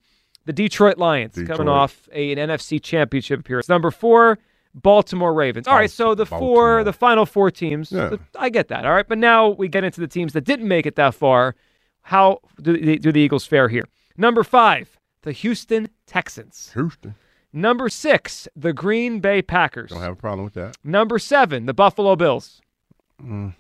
the 0.49 0.52
Detroit 0.55 0.97
Lions, 0.97 1.39
coming 1.47 1.68
off 1.68 2.09
a, 2.10 2.33
an 2.33 2.39
NFC 2.39 2.83
championship 2.83 3.41
appearance. 3.41 3.68
Number 3.68 3.91
four, 3.91 4.39
Baltimore 4.73 5.35
Ravens. 5.35 5.68
All 5.68 5.75
right, 5.75 5.91
so 5.91 6.15
the 6.15 6.25
four, 6.25 6.83
the 6.85 6.93
final 6.94 7.27
four 7.27 7.51
teams, 7.51 7.93
Yeah. 7.93 8.17
I 8.35 8.49
get 8.49 8.68
that. 8.68 8.86
All 8.86 8.94
right, 8.94 9.07
but 9.07 9.18
now 9.18 9.51
we 9.51 9.68
get 9.68 9.85
into 9.85 10.01
the 10.01 10.09
teams 10.09 10.33
that 10.33 10.44
didn't 10.44 10.67
make 10.67 10.86
it 10.86 10.97
that 10.97 11.15
far. 11.15 11.55
How 12.01 12.41
do 12.62 12.78
the, 12.78 12.97
do 12.97 13.12
the 13.12 13.20
Eagles 13.20 13.44
fare 13.44 13.68
here? 13.68 13.85
Number 14.17 14.43
five, 14.43 14.99
the 15.20 15.33
Houston 15.33 15.91
Texans. 16.07 16.70
Houston. 16.73 17.15
Number 17.52 17.91
six, 17.91 18.49
the 18.57 18.73
Green 18.73 19.20
Bay 19.20 19.43
Packers. 19.43 19.91
Don't 19.91 20.01
have 20.01 20.15
a 20.15 20.17
problem 20.17 20.44
with 20.47 20.55
that. 20.55 20.78
Number 20.83 21.18
seven, 21.18 21.67
the 21.67 21.75
Buffalo 21.75 22.17
Bills. 22.17 22.62
Mm. 23.23 23.55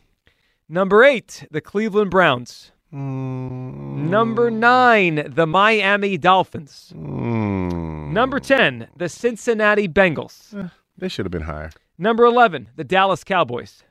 Number 0.70 1.04
eight, 1.04 1.46
the 1.50 1.60
Cleveland 1.60 2.10
Browns. 2.10 2.72
Mm. 2.94 4.08
Number 4.08 4.50
nine, 4.50 5.30
the 5.34 5.46
Miami 5.46 6.16
Dolphins. 6.16 6.92
Mm. 6.96 8.12
Number 8.12 8.40
10, 8.40 8.88
the 8.96 9.08
Cincinnati 9.08 9.86
Bengals. 9.88 10.70
They 10.96 11.08
should 11.08 11.26
have 11.26 11.30
been 11.30 11.42
higher. 11.42 11.70
Number 11.98 12.24
11, 12.24 12.70
the 12.76 12.84
Dallas 12.84 13.24
Cowboys. 13.24 13.82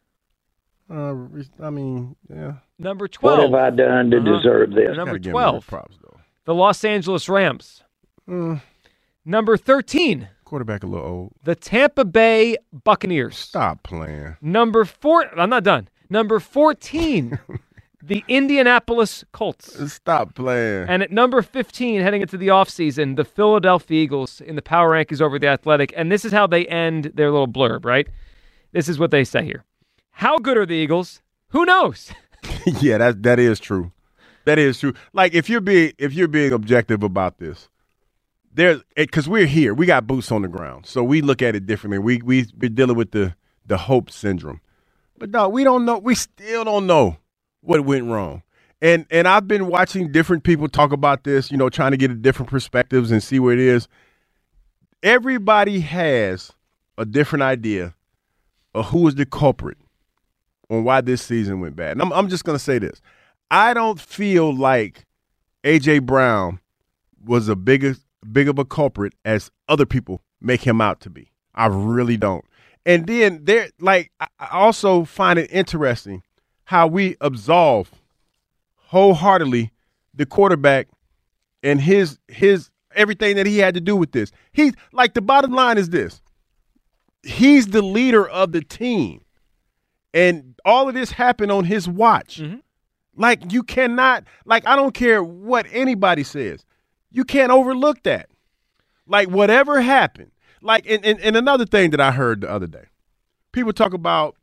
Uh, 0.89 1.15
I 1.61 1.69
mean, 1.69 2.15
yeah. 2.29 2.53
Number 2.79 3.07
12. 3.07 3.51
What 3.51 3.61
have 3.61 3.73
I 3.73 3.75
done 3.75 4.09
to 4.11 4.17
Uh-huh. 4.17 4.37
deserve 4.37 4.71
this? 4.71 4.95
Number 4.95 5.05
Gotta 5.17 5.19
give 5.19 5.27
'em 5.29 5.33
more 5.33 5.41
12, 5.51 5.67
props, 5.67 5.97
though. 6.01 6.17
the 6.45 6.55
Los 6.55 6.83
Angeles 6.83 7.27
Rams. 7.29 7.83
Mm. 8.27 8.61
Number 9.25 9.57
13, 9.57 10.29
Quarterback 10.45 10.83
a 10.83 10.87
little 10.87 11.05
old. 11.05 11.33
the 11.43 11.55
Tampa 11.55 12.05
Bay 12.05 12.55
Buccaneers. 12.71 13.37
Stop 13.37 13.83
playing. 13.83 14.37
Number 14.41 14.85
4, 14.85 15.37
I'm 15.39 15.49
not 15.49 15.63
done. 15.65 15.89
Number 16.09 16.39
14, 16.39 17.37
the 18.01 18.23
Indianapolis 18.27 19.23
Colts. 19.31 19.91
Stop 19.91 20.35
playing. 20.35 20.87
And 20.87 21.01
at 21.01 21.11
number 21.11 21.41
15, 21.41 22.01
heading 22.01 22.21
into 22.21 22.37
the 22.37 22.49
offseason, 22.49 23.15
the 23.15 23.25
Philadelphia 23.25 24.03
Eagles 24.03 24.41
in 24.41 24.55
the 24.55 24.61
power 24.61 24.91
rankings 24.91 25.21
over 25.21 25.39
the 25.39 25.47
Athletic. 25.47 25.93
And 25.95 26.11
this 26.11 26.23
is 26.23 26.31
how 26.31 26.47
they 26.47 26.65
end 26.67 27.11
their 27.15 27.31
little 27.31 27.47
blurb, 27.47 27.85
right? 27.85 28.07
This 28.71 28.87
is 28.87 28.99
what 28.99 29.11
they 29.11 29.23
say 29.23 29.43
here. 29.43 29.63
How 30.11 30.37
good 30.37 30.57
are 30.57 30.65
the 30.65 30.75
Eagles? 30.75 31.21
Who 31.49 31.65
knows? 31.65 32.11
yeah, 32.81 32.97
that 32.97 33.23
that 33.23 33.39
is 33.39 33.59
true. 33.59 33.91
That 34.45 34.59
is 34.59 34.79
true. 34.79 34.93
Like 35.13 35.33
if 35.33 35.49
you're 35.49 35.61
being 35.61 35.93
if 35.97 36.13
you're 36.13 36.27
being 36.27 36.51
objective 36.51 37.03
about 37.03 37.39
this, 37.39 37.69
there's 38.53 38.81
because 38.95 39.27
eh, 39.27 39.31
we're 39.31 39.45
here, 39.45 39.73
we 39.73 39.85
got 39.85 40.07
boots 40.07 40.31
on 40.31 40.41
the 40.43 40.47
ground, 40.47 40.85
so 40.85 41.03
we 41.03 41.21
look 41.21 41.41
at 41.41 41.55
it 41.55 41.65
differently. 41.65 41.99
We 41.99 42.21
we 42.21 42.45
we're 42.57 42.69
dealing 42.69 42.95
with 42.95 43.11
the 43.11 43.35
the 43.65 43.77
hope 43.77 44.11
syndrome, 44.11 44.61
but 45.17 45.29
no, 45.31 45.49
we 45.49 45.63
don't 45.63 45.85
know. 45.85 45.97
We 45.97 46.15
still 46.15 46.63
don't 46.63 46.87
know 46.87 47.17
what 47.61 47.85
went 47.85 48.05
wrong. 48.05 48.43
And 48.81 49.05
and 49.09 49.27
I've 49.27 49.47
been 49.47 49.67
watching 49.67 50.11
different 50.11 50.43
people 50.43 50.67
talk 50.67 50.91
about 50.91 51.23
this, 51.23 51.51
you 51.51 51.57
know, 51.57 51.69
trying 51.69 51.91
to 51.91 51.97
get 51.97 52.21
different 52.21 52.49
perspectives 52.49 53.11
and 53.11 53.23
see 53.23 53.39
where 53.39 53.53
it 53.53 53.59
is. 53.59 53.87
Everybody 55.03 55.79
has 55.79 56.51
a 56.97 57.05
different 57.05 57.43
idea 57.43 57.95
of 58.73 58.87
who 58.87 59.07
is 59.07 59.15
the 59.15 59.25
culprit 59.25 59.77
on 60.69 60.83
why 60.83 61.01
this 61.01 61.21
season 61.21 61.59
went 61.61 61.75
bad. 61.75 61.93
And 61.93 62.01
I'm, 62.01 62.13
I'm 62.13 62.29
just 62.29 62.43
going 62.43 62.57
to 62.57 62.63
say 62.63 62.79
this. 62.79 63.01
I 63.49 63.73
don't 63.73 63.99
feel 63.99 64.55
like 64.55 65.05
A.J. 65.63 65.99
Brown 65.99 66.59
was 67.23 67.47
a 67.47 67.55
bigger, 67.55 67.95
big 68.31 68.49
of 68.49 68.59
a 68.59 68.65
culprit 68.65 69.13
as 69.25 69.51
other 69.69 69.85
people 69.85 70.21
make 70.41 70.61
him 70.61 70.81
out 70.81 70.99
to 71.01 71.09
be. 71.09 71.31
I 71.55 71.67
really 71.67 72.17
don't. 72.17 72.45
And 72.85 73.07
then 73.07 73.41
there, 73.43 73.69
like, 73.79 74.11
I 74.19 74.27
also 74.51 75.05
find 75.05 75.39
it 75.39 75.49
interesting 75.51 76.23
how 76.67 76.85
we 76.85 77.15
absolve 77.21 77.89
wholeheartedly 78.75 79.71
the 80.13 80.25
quarterback 80.25 80.89
and 81.63 81.79
his 81.79 82.19
his 82.27 82.69
everything 82.93 83.37
that 83.37 83.45
he 83.45 83.57
had 83.57 83.73
to 83.73 83.79
do 83.79 83.95
with 83.95 84.11
this. 84.11 84.31
He 84.51 84.73
like 84.91 85.13
the 85.13 85.21
bottom 85.21 85.53
line 85.53 85.77
is 85.77 85.89
this. 85.91 86.21
He's 87.23 87.67
the 87.67 87.81
leader 87.81 88.27
of 88.27 88.51
the 88.51 88.59
team. 88.61 89.23
And 90.13 90.59
all 90.65 90.89
of 90.89 90.93
this 90.93 91.09
happened 91.11 91.53
on 91.53 91.63
his 91.63 91.87
watch. 91.87 92.41
Like 93.15 93.53
you 93.53 93.63
cannot 93.63 94.25
like 94.45 94.67
I 94.67 94.75
don't 94.75 94.93
care 94.93 95.23
what 95.23 95.67
anybody 95.71 96.23
says. 96.23 96.65
You 97.11 97.23
can't 97.23 97.51
overlook 97.51 98.03
that. 98.03 98.29
Like 99.07 99.29
whatever 99.29 99.79
happened. 99.79 100.31
Like 100.61 100.85
and, 100.85 101.05
and, 101.05 101.17
and 101.21 101.37
another 101.37 101.65
thing 101.65 101.91
that 101.91 102.01
I 102.01 102.11
heard 102.11 102.41
the 102.41 102.49
other 102.49 102.67
day. 102.67 102.87
People 103.53 103.71
talk 103.71 103.93
about 103.93 104.35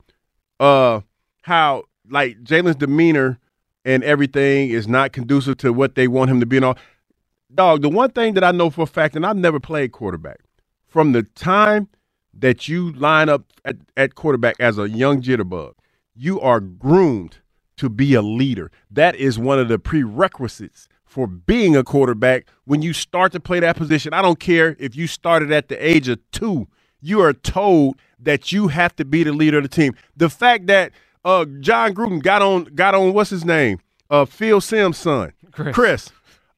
uh 0.59 1.03
how 1.43 1.85
like 2.08 2.42
Jalen's 2.42 2.76
demeanor 2.76 3.39
and 3.84 4.02
everything 4.05 4.70
is 4.70 4.89
not 4.89 5.12
conducive 5.12 5.58
to 5.58 5.73
what 5.73 5.94
they 5.94 6.08
want 6.08 6.31
him 6.31 6.41
to 6.41 6.47
be 6.47 6.57
and 6.57 6.65
all. 6.65 6.78
Dog, 7.55 7.83
the 7.83 7.89
one 7.89 8.10
thing 8.10 8.34
that 8.34 8.44
I 8.44 8.50
know 8.50 8.70
for 8.70 8.83
a 8.83 8.86
fact, 8.86 9.15
and 9.15 9.24
I've 9.24 9.36
never 9.36 9.60
played 9.60 9.92
quarterback, 9.92 10.41
from 10.86 11.12
the 11.12 11.23
time 11.23 11.89
that 12.33 12.68
you 12.68 12.92
line 12.92 13.28
up 13.28 13.44
at, 13.65 13.76
at 13.97 14.15
quarterback 14.15 14.57
as 14.58 14.78
a 14.78 14.89
young 14.89 15.23
jitterbug, 15.23 15.74
you 16.15 16.41
are 16.41 16.60
groomed 16.60 17.39
to 17.76 17.89
be 17.89 18.15
a 18.15 18.23
leader. 18.23 18.70
That 18.91 19.16
is 19.16 19.39
one 19.39 19.58
of 19.58 19.68
the 19.68 19.78
prerequisites 19.78 20.89
for 21.05 21.26
being 21.26 21.76
a 21.76 21.84
quarterback 21.84 22.47
when 22.65 22.83
you 22.83 22.92
start 22.92 23.33
to 23.33 23.41
play 23.41 23.60
that 23.60 23.76
position. 23.76 24.12
I 24.12 24.23
don't 24.23 24.41
care 24.41 24.76
if 24.78 24.97
you 24.97 25.07
started 25.07 25.52
at 25.52 25.68
the 25.68 25.76
age 25.86 26.08
of 26.08 26.18
two, 26.33 26.68
you 27.00 27.20
are 27.20 27.33
told 27.33 27.97
that 28.18 28.50
you 28.50 28.68
have 28.68 28.97
to 28.97 29.05
be 29.05 29.23
the 29.23 29.33
leader 29.33 29.58
of 29.58 29.62
the 29.62 29.68
team. 29.68 29.94
The 30.16 30.31
fact 30.31 30.66
that 30.68 30.92
uh, 31.25 31.44
Jon 31.61 31.94
Gruden 31.94 32.23
got 32.23 32.43
on 32.43 32.65
got 32.65 32.94
on 32.94 33.12
what's 33.12 33.31
his 33.31 33.44
name? 33.44 33.78
Uh, 34.11 34.25
Phil 34.25 34.61
Simms' 34.61 34.99
son, 34.99 35.33
Chris. 35.53 36.11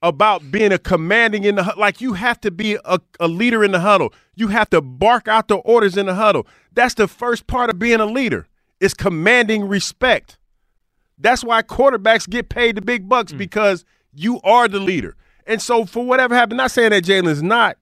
about 0.03 0.51
being 0.51 0.73
a 0.73 0.79
commanding 0.79 1.45
in 1.45 1.55
the 1.57 1.75
like 1.77 2.01
you 2.01 2.15
have 2.15 2.41
to 2.41 2.51
be 2.51 2.77
a, 2.85 3.01
a 3.21 3.29
leader 3.29 3.65
in 3.65 3.73
the 3.73 3.81
huddle. 3.81 4.13
You 4.35 4.49
have 4.49 4.69
to 4.71 4.81
bark 4.81 5.29
out 5.29 5.49
the 5.49 5.57
orders 5.57 5.97
in 5.97 6.07
the 6.07 6.15
huddle. 6.15 6.47
That's 6.73 6.95
the 6.95 7.09
first 7.09 7.47
part 7.47 7.71
of 7.71 7.79
being 7.79 8.01
a 8.01 8.07
leader. 8.07 8.47
It's 8.81 8.95
commanding 8.95 9.67
respect. 9.69 10.39
That's 11.19 11.43
why 11.43 11.63
quarterbacks 11.63 12.29
get 12.29 12.49
paid 12.51 12.77
the 12.77 12.83
big 12.83 13.09
bucks 13.09 13.33
because 13.33 13.85
you 14.13 14.41
are 14.43 14.69
the 14.69 14.81
leader. 14.81 15.17
And 15.47 15.63
so 15.63 15.87
for 15.87 16.05
whatever 16.05 16.35
happened, 16.35 16.59
not 16.59 16.71
saying 16.73 16.91
that 16.91 17.05
Jalen's 17.05 17.43
not, 17.43 17.79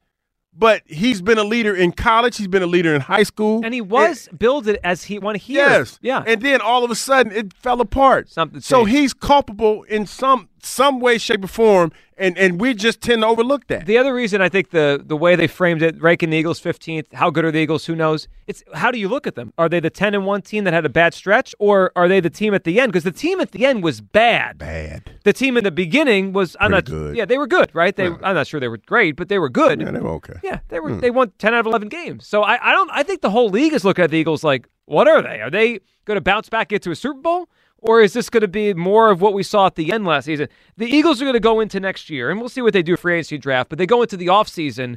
but 0.57 0.83
he's 0.87 1.21
been 1.21 1.39
a 1.39 1.45
leader 1.45 1.75
in 1.75 1.93
college. 1.93 2.37
He's 2.37 2.49
been 2.49 2.63
a 2.63 2.67
leader 2.67 2.95
in 2.95 3.01
high 3.01 3.23
school. 3.23 3.61
And 3.65 3.75
he 3.75 3.81
was 3.81 4.29
it 4.33 4.81
as 4.85 5.05
he 5.05 5.19
one 5.19 5.35
here. 5.35 5.67
Yes. 5.67 5.99
Yeah. 6.03 6.23
And 6.27 6.41
then 6.41 6.61
all 6.61 6.85
of 6.85 6.91
a 6.91 6.95
sudden 6.95 7.33
it 7.33 7.53
fell 7.53 7.81
apart. 7.81 8.29
Something 8.29 8.61
so 8.61 8.85
changed. 8.85 8.93
he's 8.93 9.15
culpable 9.15 9.83
in 9.85 10.07
some 10.07 10.49
some 10.65 11.01
way, 11.01 11.19
shape, 11.19 11.45
or 11.45 11.49
form, 11.49 11.93
and, 12.17 12.39
and 12.39 12.61
we 12.61 12.75
just 12.75 13.01
tend 13.01 13.23
to 13.23 13.27
overlook 13.27 13.67
that. 13.67 13.87
The 13.87 13.99
other 13.99 14.15
reason 14.15 14.41
I 14.41 14.49
think 14.49 14.71
the 14.71 15.03
the 15.05 15.17
way 15.17 15.37
they 15.37 15.47
framed 15.47 15.83
it, 15.83 16.01
ranking 16.01 16.31
the 16.31 16.37
Eagles 16.37 16.61
15th, 16.61 17.13
how 17.13 17.31
good 17.31 17.45
are 17.45 17.51
the 17.51 17.59
Eagles? 17.59 17.87
Who 17.87 17.97
knows? 17.97 18.29
It's 18.47 18.63
how 18.73 18.91
do 18.91 18.99
you 18.99 19.09
look 19.09 19.27
at 19.27 19.35
them? 19.35 19.53
Are 19.59 19.69
they 19.69 19.81
the 19.81 19.91
10 19.91 20.15
and 20.15 20.27
1 20.27 20.43
team 20.43 20.65
that 20.65 20.73
had 20.73 20.85
a 20.85 20.89
bad 20.89 21.15
stretch, 21.15 21.55
or 21.59 21.93
are 21.97 22.09
they 22.09 22.21
the 22.21 22.31
team 22.31 22.55
at 22.55 22.65
the 22.65 22.81
end? 22.81 22.93
Because 22.93 23.05
the 23.05 23.13
team 23.13 23.41
at 23.41 23.51
the 23.53 23.67
end 23.67 23.83
was 23.83 24.01
bad. 24.01 24.59
Bad. 24.59 25.11
The 25.25 25.33
team 25.33 25.57
in 25.57 25.65
the 25.65 25.73
beginning 25.73 26.33
was 26.33 26.57
I'm 26.61 26.71
not 26.71 26.87
Pretty 26.87 27.01
good. 27.01 27.17
Yeah, 27.17 27.25
they 27.25 27.39
were 27.39 27.47
good, 27.47 27.71
right? 27.75 27.95
They 27.95 28.07
I'm 28.07 28.35
not 28.35 28.47
sure 28.47 28.61
they 28.61 28.69
were 28.69 28.79
great, 28.79 29.17
but 29.17 29.29
they 29.29 29.39
were 29.39 29.49
good. 29.49 29.81
Yeah, 29.81 29.91
they 29.91 30.01
were 30.01 30.11
okay. 30.11 30.35
Yeah, 30.43 30.61
they 30.69 30.81
were. 30.81 30.91
Hmm. 30.91 31.01
They 31.01 31.11
won 31.11 31.33
10 31.39 31.55
out 31.55 31.61
of 31.61 31.67
11 31.67 31.89
games. 31.89 32.27
So 32.27 32.43
I, 32.43 32.71
I 32.71 32.73
don't. 32.73 32.91
I 32.93 33.03
think 33.03 33.21
the 33.23 33.31
whole 33.31 33.49
league 33.51 33.73
is 33.73 33.85
looking 33.85 34.05
at 34.05 34.11
the 34.11 34.19
Eagles 34.19 34.45
like, 34.45 34.69
what 34.87 35.09
are 35.09 35.23
they? 35.23 35.41
Are 35.41 35.51
they 35.51 35.81
going 36.05 36.17
to 36.17 36.21
bounce 36.21 36.49
back, 36.49 36.69
get 36.69 36.83
to 36.83 36.91
a 36.91 36.97
Super 36.97 37.21
Bowl, 37.21 37.49
Or 37.85 38.01
is 38.01 38.15
this 38.15 38.31
going 38.31 38.41
to 38.41 38.49
be 38.49 38.73
more 38.73 39.11
of 39.11 39.21
what 39.21 39.35
we 39.35 39.43
saw 39.43 39.67
at 39.67 39.75
the 39.75 39.93
end 39.93 40.07
last 40.07 40.25
season? 40.25 40.49
The 40.79 40.87
Eagles 40.87 41.21
are 41.21 41.27
going 41.27 41.35
to 41.35 41.41
go 41.41 41.61
into 41.61 41.79
next 41.79 42.09
year, 42.09 42.31
and 42.31 42.41
we'll 42.41 42.49
see 42.49 42.63
what 42.63 42.73
they 42.73 42.83
do 42.83 42.97
for 42.97 43.11
agency 43.11 43.37
draft, 43.37 43.69
but 43.69 43.77
they 43.77 43.85
go 43.85 44.01
into 44.01 44.17
the 44.17 44.29
offseason 44.29 44.97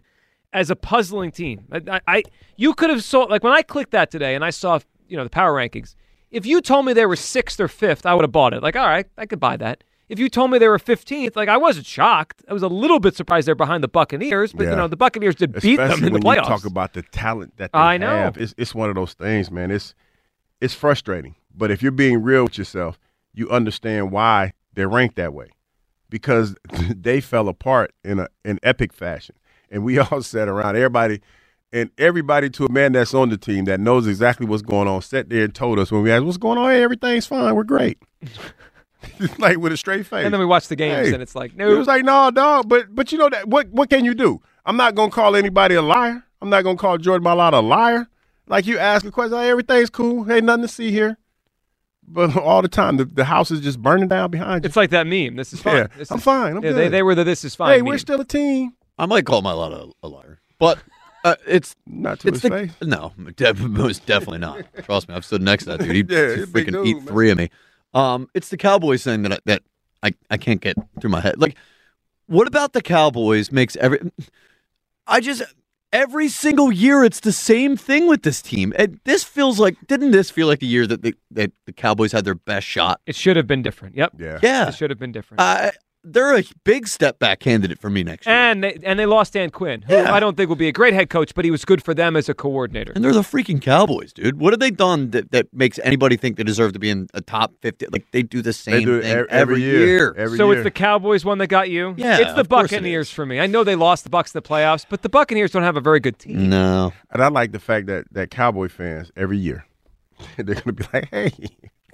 as 0.53 0.69
a 0.69 0.75
puzzling 0.75 1.31
team. 1.31 1.65
I, 1.69 1.99
I, 2.07 2.23
you 2.55 2.73
could 2.73 2.89
have 2.89 3.03
saw 3.03 3.23
like 3.23 3.43
when 3.43 3.51
I 3.51 3.61
clicked 3.61 3.91
that 3.91 4.09
today 4.09 4.35
and 4.35 4.45
I 4.45 4.51
saw 4.51 4.79
you 5.09 5.17
know 5.17 5.25
the 5.25 5.29
power 5.29 5.53
rankings. 5.53 5.95
If 6.31 6.45
you 6.45 6.61
told 6.61 6.85
me 6.85 6.93
they 6.93 7.05
were 7.05 7.17
sixth 7.17 7.59
or 7.59 7.67
fifth, 7.67 8.05
I 8.05 8.13
would 8.13 8.23
have 8.23 8.31
bought 8.31 8.53
it. 8.53 8.63
Like, 8.63 8.77
all 8.77 8.87
right, 8.87 9.05
I 9.17 9.25
could 9.25 9.41
buy 9.41 9.57
that. 9.57 9.83
If 10.07 10.17
you 10.19 10.29
told 10.29 10.51
me 10.51 10.57
they 10.57 10.69
were 10.69 10.79
fifteenth, 10.79 11.35
like 11.35 11.49
I 11.49 11.57
wasn't 11.57 11.85
shocked. 11.85 12.45
I 12.47 12.53
was 12.53 12.63
a 12.63 12.69
little 12.69 13.01
bit 13.01 13.17
surprised 13.17 13.49
they're 13.49 13.55
behind 13.55 13.83
the 13.83 13.89
Buccaneers, 13.89 14.53
but 14.53 14.63
you 14.63 14.75
know 14.77 14.87
the 14.87 14.95
Buccaneers 14.95 15.35
did 15.35 15.59
beat 15.59 15.75
them 15.75 16.05
in 16.05 16.13
the 16.13 16.19
playoffs. 16.19 16.35
you 16.37 16.41
talk 16.43 16.65
about 16.65 16.93
the 16.93 17.01
talent 17.01 17.57
that 17.57 17.73
they 17.73 17.79
I 17.79 17.97
know. 17.97 18.07
have. 18.07 18.37
It's, 18.37 18.53
it's 18.57 18.73
one 18.73 18.87
of 18.87 18.95
those 18.95 19.13
things, 19.13 19.51
man. 19.51 19.71
It's 19.71 19.93
it's 20.61 20.73
frustrating. 20.73 21.35
But 21.57 21.71
if 21.71 21.81
you're 21.81 21.91
being 21.91 22.21
real 22.21 22.43
with 22.43 22.57
yourself, 22.57 22.99
you 23.33 23.49
understand 23.49 24.11
why 24.11 24.53
they're 24.73 24.87
ranked 24.87 25.15
that 25.15 25.33
way. 25.33 25.49
Because 26.09 26.55
they 26.89 27.19
fell 27.19 27.49
apart 27.49 27.93
in 28.03 28.19
a 28.19 28.27
in 28.45 28.59
epic 28.63 28.93
fashion. 28.93 29.35
And 29.69 29.83
we 29.83 29.99
all 29.99 30.21
sat 30.21 30.47
around, 30.47 30.75
everybody 30.75 31.21
and 31.73 31.91
everybody 31.97 32.49
to 32.49 32.65
a 32.65 32.71
man 32.71 32.93
that's 32.93 33.13
on 33.13 33.29
the 33.29 33.37
team 33.37 33.65
that 33.65 33.79
knows 33.79 34.07
exactly 34.07 34.45
what's 34.45 34.61
going 34.61 34.87
on, 34.87 35.01
sat 35.01 35.29
there 35.29 35.43
and 35.43 35.53
told 35.53 35.79
us 35.79 35.91
when 35.91 36.01
we 36.01 36.11
asked, 36.11 36.23
What's 36.23 36.37
going 36.37 36.57
on? 36.57 36.69
Hey, 36.71 36.83
everything's 36.83 37.25
fine. 37.25 37.55
We're 37.55 37.63
great. 37.63 37.97
like 39.37 39.57
with 39.57 39.71
a 39.71 39.77
straight 39.77 40.05
face. 40.05 40.25
And 40.25 40.33
then 40.33 40.39
we 40.39 40.45
watch 40.45 40.67
the 40.67 40.75
games, 40.75 41.07
Hey, 41.07 41.13
and 41.13 41.21
it's 41.21 41.35
like, 41.35 41.51
It 41.51 41.57
no, 41.57 41.77
was 41.77 41.87
like, 41.87 42.03
no, 42.03 42.31
dog. 42.31 42.69
But 42.69 42.93
but 42.95 43.11
you 43.11 43.17
know 43.17 43.29
that 43.29 43.47
what 43.47 43.67
what 43.69 43.89
can 43.89 44.05
you 44.05 44.13
do? 44.13 44.41
I'm 44.65 44.77
not 44.77 44.95
gonna 44.95 45.11
call 45.11 45.35
anybody 45.35 45.75
a 45.75 45.81
liar. 45.81 46.23
I'm 46.41 46.49
not 46.49 46.63
gonna 46.63 46.77
call 46.77 46.97
Jordan 46.97 47.25
Mailata 47.25 47.53
a 47.53 47.61
liar. 47.61 48.07
Like 48.47 48.65
you 48.65 48.77
ask 48.77 49.05
a 49.05 49.11
question, 49.11 49.37
hey, 49.37 49.49
everything's 49.49 49.89
cool. 49.89 50.23
Hey, 50.23 50.39
nothing 50.39 50.61
to 50.61 50.67
see 50.67 50.91
here. 50.91 51.17
But 52.07 52.37
all 52.41 52.61
the 52.61 52.67
time, 52.69 52.97
the, 52.97 53.05
the 53.05 53.25
house 53.25 53.51
is 53.51 53.59
just 53.61 53.81
burning 53.81 54.07
down 54.07 54.31
behind 54.31 54.63
you. 54.63 54.67
it's 54.67 54.75
like 54.77 54.91
that 54.91 55.07
meme. 55.07 55.35
This 55.35 55.51
is 55.53 55.61
fine. 55.61 55.75
Yeah, 55.75 55.87
This 55.97 56.11
I'm 56.11 56.17
is- 56.17 56.23
fine. 56.23 56.57
I'm 56.57 56.63
yeah, 56.63 56.71
They, 56.71 56.83
good. 56.83 56.93
they 56.93 57.03
were 57.03 57.15
the 57.15 57.23
this 57.23 57.43
is 57.43 57.55
fine. 57.55 57.71
Hey, 57.71 57.77
meme. 57.77 57.85
we're 57.87 57.97
still 57.97 58.21
a 58.21 58.25
team. 58.25 58.73
I 58.97 59.05
might 59.05 59.25
call 59.25 59.41
Mailata, 59.43 59.91
a 60.01 60.07
liar, 60.07 60.39
but 60.57 60.79
uh, 61.23 61.35
it's 61.45 61.75
not 61.85 62.19
to 62.21 62.29
it's 62.29 62.35
his 62.41 62.41
the, 62.43 62.49
face. 62.49 62.71
No, 62.81 63.13
de- 63.35 63.53
most 63.67 64.05
definitely 64.05 64.39
not. 64.39 64.63
Trust 64.83 65.07
me, 65.09 65.15
I've 65.15 65.25
stood 65.25 65.41
next 65.41 65.65
to 65.65 65.77
that 65.77 65.81
dude. 65.81 65.95
He 65.95 66.03
Yeah, 66.15 66.35
he's 66.35 66.43
a 66.43 66.47
big 66.47 66.67
freaking 66.67 66.71
dude, 66.71 66.87
eat 66.87 66.97
man. 66.97 67.05
three 67.07 67.29
of 67.29 67.37
me. 67.37 67.49
Um, 67.93 68.29
it's 68.33 68.49
the 68.49 68.57
Cowboys 68.57 69.03
thing 69.03 69.21
that 69.23 69.33
I, 69.33 69.37
that 69.45 69.61
I, 70.01 70.13
I 70.29 70.37
can't 70.37 70.61
get 70.61 70.77
through 70.99 71.09
my 71.11 71.19
head. 71.19 71.39
Like, 71.39 71.55
what 72.27 72.47
about 72.47 72.73
the 72.73 72.81
Cowboys 72.81 73.51
makes 73.51 73.75
every? 73.77 73.99
I 75.05 75.19
just 75.19 75.43
every 75.91 76.27
single 76.29 76.71
year 76.71 77.03
it's 77.03 77.19
the 77.19 77.31
same 77.31 77.77
thing 77.77 78.07
with 78.07 78.23
this 78.23 78.41
team. 78.41 78.73
And 78.77 78.99
this 79.05 79.23
feels 79.23 79.59
like 79.59 79.75
didn't 79.87 80.11
this 80.11 80.29
feel 80.29 80.47
like 80.47 80.59
the 80.59 80.67
year 80.67 80.87
that 80.87 81.01
the 81.01 81.15
that 81.31 81.51
the 81.65 81.73
Cowboys 81.73 82.11
had 82.11 82.25
their 82.25 82.35
best 82.35 82.67
shot? 82.67 83.01
It 83.05 83.15
should 83.15 83.35
have 83.37 83.47
been 83.47 83.61
different. 83.61 83.95
Yep. 83.95 84.13
Yeah. 84.17 84.39
Yeah. 84.41 84.69
It 84.69 84.75
should 84.75 84.89
have 84.89 84.99
been 84.99 85.11
different. 85.11 85.41
Uh, 85.41 85.71
they're 86.03 86.37
a 86.37 86.43
big 86.63 86.87
step 86.87 87.19
back 87.19 87.39
candidate 87.39 87.79
for 87.79 87.89
me 87.89 88.01
next 88.03 88.25
year. 88.27 88.35
and 88.35 88.63
they, 88.63 88.77
and 88.83 88.97
they 88.97 89.05
lost 89.05 89.33
Dan 89.33 89.49
Quinn, 89.49 89.81
who 89.81 89.93
Yeah. 89.93 90.13
I 90.13 90.19
don't 90.21 90.37
think 90.37 90.47
will 90.47 90.55
be 90.55 90.67
a 90.69 90.71
great 90.71 90.93
head 90.93 91.09
coach, 91.09 91.33
but 91.35 91.43
he 91.43 91.51
was 91.51 91.65
good 91.65 91.83
for 91.83 91.93
them 91.93 92.15
as 92.15 92.29
a 92.29 92.33
coordinator. 92.33 92.93
And 92.95 93.03
they're 93.03 93.11
the 93.11 93.21
freaking 93.21 93.61
Cowboys, 93.61 94.13
dude. 94.13 94.39
What 94.39 94.53
have 94.53 94.59
they 94.61 94.71
done 94.71 95.11
that, 95.11 95.31
that 95.31 95.53
makes 95.53 95.79
anybody 95.83 96.15
think 96.15 96.37
they 96.37 96.43
deserve 96.43 96.71
to 96.73 96.79
be 96.79 96.89
in 96.89 97.07
a 97.13 97.19
top 97.21 97.51
50? 97.61 97.87
Like, 97.91 98.05
they 98.11 98.23
do 98.23 98.41
the 98.41 98.53
same 98.53 98.85
do 98.85 99.01
thing 99.01 99.11
every- 99.11 99.29
every, 99.29 99.55
every 99.57 99.61
year. 99.61 99.85
year. 99.85 100.15
Every 100.17 100.37
so 100.37 100.49
year. 100.51 100.59
it's 100.59 100.63
the 100.63 100.71
Cowboys 100.71 101.25
one 101.25 101.39
that 101.39 101.47
got 101.47 101.69
you. 101.69 101.93
Yeah, 101.97 102.19
it's 102.19 102.33
the 102.33 102.41
of 102.41 102.49
course 102.49 102.71
it 102.71 102.75
Buccaneers 102.75 103.09
for 103.11 103.25
me. 103.25 103.39
I 103.41 103.47
know 103.47 103.63
they 103.65 103.75
lost 103.75 104.03
the 104.05 104.09
Bucks 104.09 104.33
in 104.33 104.37
the 104.41 104.47
playoffs, 104.47 104.85
but 104.87 105.01
the 105.01 105.09
Buccaneers 105.09 105.51
don't 105.51 105.63
have 105.63 105.75
a 105.77 105.81
very 105.81 105.99
good 105.99 106.17
team. 106.19 106.49
No. 106.49 106.93
And 107.11 107.21
I 107.21 107.27
like 107.27 107.51
the 107.51 107.59
fact 107.59 107.87
that 107.87 108.05
that 108.13 108.31
Cowboy 108.31 108.69
fans 108.69 109.11
every 109.17 109.37
year 109.37 109.65
they're 110.37 110.55
gonna 110.55 110.73
be 110.73 110.85
like, 110.93 111.09
hey, 111.11 111.31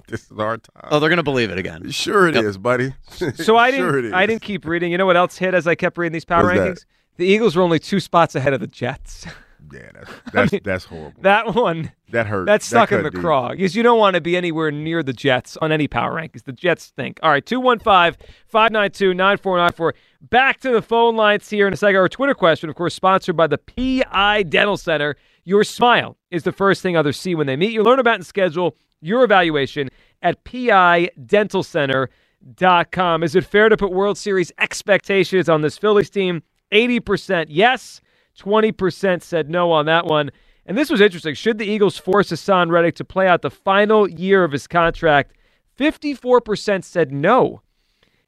this 0.08 0.30
is 0.30 0.38
our 0.38 0.58
time. 0.58 0.88
Oh, 0.90 1.00
they're 1.00 1.08
going 1.08 1.16
to 1.18 1.22
believe 1.22 1.50
it 1.50 1.58
again. 1.58 1.90
Sure 1.90 2.28
it 2.28 2.36
is, 2.36 2.56
Yep. 2.56 2.62
buddy. 2.62 2.94
So 3.36 3.56
I 3.56 3.70
didn't. 3.70 3.86
Sure 3.88 3.98
it 3.98 4.04
is. 4.06 4.12
I 4.12 4.26
didn't 4.26 4.42
keep 4.42 4.64
reading. 4.66 4.92
You 4.92 4.98
know 4.98 5.06
what 5.06 5.16
else 5.16 5.36
hit 5.38 5.54
as 5.54 5.66
I 5.66 5.74
kept 5.74 5.96
reading 5.98 6.12
these 6.12 6.24
power 6.24 6.44
What's 6.44 6.58
that? 6.58 6.68
rankings? 6.76 6.84
The 7.16 7.26
Eagles 7.26 7.54
were 7.56 7.62
only 7.62 7.78
two 7.78 8.00
spots 8.00 8.34
ahead 8.34 8.52
of 8.52 8.60
the 8.60 8.66
Jets. 8.66 9.26
Yeah, 9.72 9.90
that's 9.94 10.10
that's, 10.32 10.52
mean, 10.52 10.60
that's 10.62 10.84
horrible. 10.84 11.22
That 11.22 11.54
one. 11.54 11.90
That 12.10 12.26
hurt. 12.26 12.44
That's 12.44 12.68
That 12.68 12.76
stuck 12.86 12.92
in 12.92 13.02
the 13.02 13.10
deep. 13.10 13.20
craw 13.22 13.48
because 13.48 13.74
you 13.74 13.82
don't 13.82 13.98
want 13.98 14.14
to 14.14 14.20
be 14.20 14.36
anywhere 14.36 14.70
near 14.70 15.02
the 15.02 15.14
Jets 15.14 15.56
on 15.56 15.72
any 15.72 15.88
power 15.88 16.12
rankings. 16.12 16.44
The 16.44 16.52
Jets 16.52 16.88
think. 16.94 17.18
All 17.22 17.30
right, 17.30 17.44
215 17.44 18.28
592 18.46 19.14
9494. 19.14 19.94
Back 20.28 20.60
to 20.60 20.70
the 20.70 20.82
phone 20.82 21.16
lines 21.16 21.48
here 21.48 21.66
in 21.66 21.72
a 21.72 21.76
second. 21.78 21.96
Our 21.96 22.10
Twitter 22.10 22.34
question, 22.34 22.68
of 22.68 22.76
course, 22.76 22.94
sponsored 22.94 23.36
by 23.38 23.46
the 23.46 23.58
PI 23.58 24.42
Dental 24.44 24.76
Center. 24.76 25.16
Your 25.44 25.64
smile 25.64 26.16
is 26.30 26.42
the 26.44 26.52
first 26.52 26.82
thing 26.82 26.96
others 26.96 27.18
see 27.18 27.34
when 27.34 27.46
they 27.46 27.56
meet 27.56 27.72
you. 27.72 27.82
Learn 27.82 27.98
about 27.98 28.16
and 28.16 28.26
schedule 28.26 28.76
your 29.00 29.24
evaluation 29.24 29.88
at 30.22 30.44
PIDentalCenter.com. 30.44 33.22
Is 33.22 33.34
it 33.34 33.44
fair 33.44 33.68
to 33.68 33.76
put 33.76 33.92
World 33.92 34.18
Series 34.18 34.52
expectations 34.58 35.48
on 35.48 35.62
this 35.62 35.78
Phillies 35.78 36.10
team? 36.10 36.42
80% 36.72 37.46
yes, 37.48 38.00
20% 38.38 39.22
said 39.22 39.50
no 39.50 39.70
on 39.72 39.86
that 39.86 40.06
one. 40.06 40.30
And 40.66 40.78
this 40.78 40.90
was 40.90 41.00
interesting. 41.00 41.34
Should 41.34 41.58
the 41.58 41.66
Eagles 41.66 41.98
force 41.98 42.30
Haason 42.30 42.70
Reddick 42.70 42.94
to 42.96 43.04
play 43.04 43.28
out 43.28 43.42
the 43.42 43.50
final 43.50 44.08
year 44.08 44.44
of 44.44 44.52
his 44.52 44.66
contract? 44.66 45.32
54% 45.78 46.84
said 46.84 47.12
no, 47.12 47.60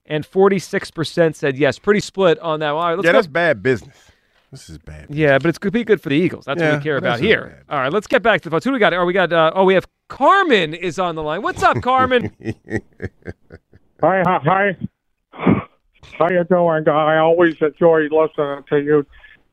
and 0.05 0.25
46% 0.29 1.35
said 1.35 1.57
yes. 1.57 1.79
Pretty 1.79 2.01
split 2.01 2.39
on 2.41 2.61
that 2.61 2.73
one. 2.73 2.83
All 2.83 2.89
right, 2.91 2.95
let's 2.97 3.07
Yeah, 3.07 3.13
go- 3.13 3.19
that's 3.19 3.27
bad 3.27 3.63
business. 3.63 3.97
This 4.53 4.71
is 4.71 4.79
bad. 4.79 5.07
yeah, 5.11 5.39
but 5.39 5.47
it's 5.49 5.59
going 5.59 5.69
to 5.73 5.79
be 5.79 5.85
good 5.85 6.01
for 6.01 6.09
the 6.09 6.17
Eagles. 6.17 6.45
That's 6.45 6.61
what 6.61 6.79
we 6.79 6.83
care 6.83 6.97
about 6.97 7.09
that's 7.11 7.21
just 7.21 7.29
here. 7.29 7.65
All 7.69 7.79
right, 7.81 7.93
let's 7.93 8.07
get 8.07 8.23
back 8.23 8.41
to 8.43 8.49
the 8.49 8.55
phone. 8.55 8.61
Who 8.63 8.71
do 8.71 8.73
we 8.75 8.79
got? 8.79 8.95
Oh, 8.95 9.05
we 9.05 9.13
got. 9.13 9.33
Uh, 9.33 9.53
oh, 9.55 9.65
we 9.65 9.75
have 9.75 9.87
Carmen 10.09 10.73
is 10.75 10.99
on 10.99 11.15
the 11.17 11.23
line. 11.23 11.43
What's 11.43 11.63
up, 11.63 11.81
Carmen? 11.83 12.31
Hi, 14.03 14.23
hi, 14.27 14.39
hi. 14.45 15.69
How 16.19 16.29
you 16.31 16.45
doing? 16.45 16.87
I 16.89 17.17
always 17.19 17.57
enjoy 17.61 18.03
listening 18.11 18.63
to 18.69 18.79
you, 18.83 19.07